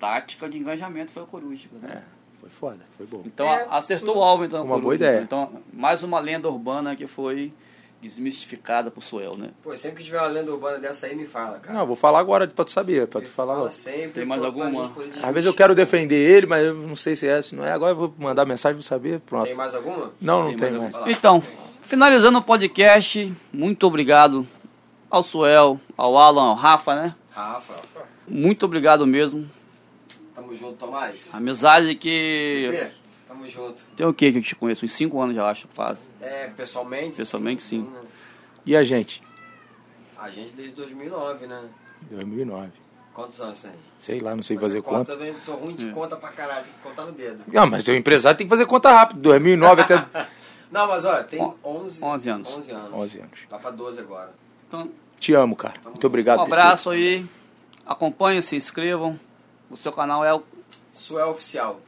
tática 0.00 0.48
de 0.48 0.58
engajamento 0.58 1.12
foi 1.12 1.22
a 1.22 1.26
coruja. 1.26 1.68
né? 1.80 2.02
Foi 2.40 2.50
foda, 2.50 2.80
foi 2.96 3.06
bom. 3.06 3.22
Então 3.24 3.46
É, 3.46 3.66
a- 3.70 3.78
acertou 3.78 4.18
o 4.18 4.22
alvo, 4.22 4.44
então. 4.44 4.58
a 4.58 4.62
Uma 4.62 4.68
boa 4.70 4.80
coruja. 4.82 5.04
ideia. 5.04 5.22
Então, 5.22 5.60
mais 5.72 6.02
uma 6.02 6.18
lenda 6.18 6.48
urbana 6.48 6.96
que 6.96 7.06
foi 7.06 7.52
desmistificada 8.02 8.90
por 8.90 9.00
Suel, 9.02 9.36
né? 9.36 9.50
Pô, 9.62 9.74
sempre 9.76 9.98
que 9.98 10.04
tiver 10.04 10.18
uma 10.18 10.26
lenda 10.26 10.50
urbana 10.50 10.78
dessa 10.78 11.06
aí, 11.06 11.14
me 11.14 11.24
fala, 11.24 11.60
cara. 11.60 11.78
Não, 11.78 11.86
vou 11.86 11.94
falar 11.94 12.18
agora 12.18 12.48
pra 12.48 12.64
tu 12.64 12.72
saber, 12.72 13.06
pra 13.06 13.20
Me 13.20 13.26
tu 13.26 13.30
falar 13.32 13.54
fala 13.54 13.70
sempre. 13.70 14.10
Tem 14.10 14.24
mais 14.24 14.42
alguma? 14.42 14.92
Às 15.22 15.32
vezes 15.32 15.46
eu 15.46 15.54
quero 15.54 15.72
defender 15.74 16.16
ele, 16.16 16.46
mas 16.46 16.66
eu 16.66 16.74
não 16.74 16.96
sei 16.96 17.14
se 17.14 17.28
é, 17.28 17.40
se 17.40 17.54
não 17.54 17.64
é. 17.64 17.70
Agora 17.72 17.92
eu 17.92 17.96
vou 17.96 18.14
mandar 18.18 18.44
mensagem 18.44 18.76
pra 18.76 18.82
saber. 18.86 19.20
Pronto. 19.20 19.46
Tem 19.46 19.54
mais 19.54 19.72
alguma? 19.74 20.12
Não, 20.20 20.40
não 20.42 20.48
Tem 20.56 20.70
tem 20.70 20.78
mais 20.78 20.96
mais. 20.96 21.16
Então, 21.16 21.40
finalizando 21.82 22.38
o 22.38 22.42
podcast, 22.42 23.32
muito 23.52 23.86
obrigado 23.86 24.46
ao 25.08 25.22
Suel, 25.22 25.78
ao 25.96 26.18
Alan, 26.18 26.48
ao 26.48 26.54
Rafa, 26.54 26.96
né? 26.96 27.14
Rafa, 27.30 27.74
Muito 28.26 28.66
obrigado 28.66 29.06
mesmo. 29.06 29.48
tamo 30.34 30.54
junto, 30.56 30.74
Tomás. 30.74 31.32
Amizade 31.34 31.94
que. 31.94 32.90
Tamo 33.42 33.46
junto. 33.46 33.82
Tem 33.96 34.06
o 34.06 34.14
que 34.14 34.30
que 34.32 34.38
eu 34.38 34.42
te 34.42 34.54
conheço? 34.54 34.84
Uns 34.84 34.92
5 34.92 35.20
anos 35.20 35.34
já 35.34 35.48
acho 35.48 35.66
que 35.66 35.74
faz. 35.74 35.98
É, 36.20 36.46
pessoalmente? 36.48 37.16
Pessoalmente, 37.16 37.62
sim. 37.62 37.82
né? 37.82 38.00
E 38.64 38.76
a 38.76 38.84
gente? 38.84 39.22
A 40.18 40.30
gente 40.30 40.52
desde 40.54 40.74
2009, 40.76 41.46
né? 41.46 41.62
2009. 42.10 42.70
Quantos 43.12 43.40
anos 43.40 43.60
tem? 43.62 43.72
Sei 43.98 44.20
lá, 44.20 44.34
não 44.34 44.42
sei 44.42 44.56
Fazer 44.56 44.80
fazer 44.80 44.82
conta. 44.82 45.12
Eu 45.12 45.34
sou 45.36 45.56
ruim 45.56 45.74
de 45.74 45.90
conta 45.90 46.16
pra 46.16 46.30
caralho, 46.30 46.64
tem 46.64 46.72
que 46.72 46.80
contar 46.80 47.04
no 47.04 47.12
dedo. 47.12 47.42
Não, 47.52 47.66
mas 47.66 47.86
o 47.86 47.92
empresário 47.92 48.38
tem 48.38 48.46
que 48.46 48.50
fazer 48.50 48.64
conta 48.66 48.90
rápido. 48.90 49.20
2009 49.20 49.82
até 49.82 50.06
Não, 50.70 50.86
mas 50.86 51.04
olha, 51.04 51.22
tem 51.24 51.40
On- 51.40 51.54
11, 51.62 52.02
11 52.02 52.30
anos. 52.30 52.56
11 52.56 52.72
anos. 52.72 52.94
11 52.94 53.18
anos. 53.18 53.40
Vai 53.50 53.60
pra 53.60 53.70
12 53.70 54.00
agora. 54.00 54.32
Então, 54.66 54.90
Te 55.18 55.34
amo, 55.34 55.54
cara. 55.54 55.74
Muito 55.84 56.06
obrigado. 56.06 56.38
um 56.38 56.42
abraço 56.44 56.88
aí. 56.90 57.26
Acompanhem, 57.84 58.40
se 58.40 58.56
inscrevam. 58.56 59.20
O 59.68 59.76
seu 59.76 59.92
canal 59.92 60.24
é 60.24 60.32
o 60.32 60.42
Suel 60.92 61.30
Oficial. 61.30 61.80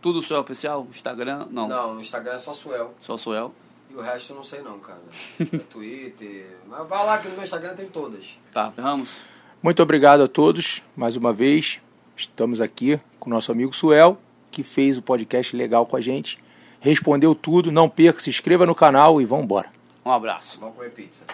Tudo 0.00 0.22
Suel 0.22 0.40
Oficial? 0.40 0.86
Instagram? 0.90 1.46
Não, 1.50 1.68
Não, 1.68 1.94
no 1.94 2.00
Instagram 2.00 2.34
é 2.34 2.38
só 2.38 2.52
Suel. 2.52 2.94
só 3.00 3.16
Suel. 3.16 3.52
E 3.90 3.94
o 3.94 4.00
resto 4.00 4.32
eu 4.32 4.36
não 4.36 4.44
sei 4.44 4.60
não, 4.62 4.78
cara. 4.78 5.00
É 5.40 5.58
Twitter. 5.58 6.56
Mas 6.66 6.88
vai 6.88 7.04
lá 7.06 7.18
que 7.18 7.28
no 7.28 7.34
meu 7.34 7.44
Instagram 7.44 7.74
tem 7.74 7.86
todas. 7.86 8.38
Tá, 8.52 8.70
tudo. 8.70 9.06
Muito 9.62 9.82
obrigado 9.82 10.22
a 10.22 10.28
todos. 10.28 10.82
Mais 10.96 11.16
uma 11.16 11.32
vez, 11.32 11.80
estamos 12.16 12.60
aqui 12.60 12.98
com 13.18 13.30
o 13.30 13.32
nosso 13.32 13.50
amigo 13.50 13.74
Suel, 13.74 14.18
que 14.50 14.62
fez 14.62 14.98
o 14.98 15.02
podcast 15.02 15.56
legal 15.56 15.86
com 15.86 15.96
a 15.96 16.00
gente. 16.00 16.38
Respondeu 16.80 17.34
tudo. 17.34 17.72
Não 17.72 17.88
perca, 17.88 18.20
se 18.20 18.30
inscreva 18.30 18.66
no 18.66 18.74
canal 18.74 19.20
e 19.20 19.24
vamos 19.24 19.44
embora. 19.44 19.70
Um 20.04 20.10
abraço. 20.12 20.60
Vamos 20.60 20.76
comer 20.76 20.90
pizza. 20.90 21.24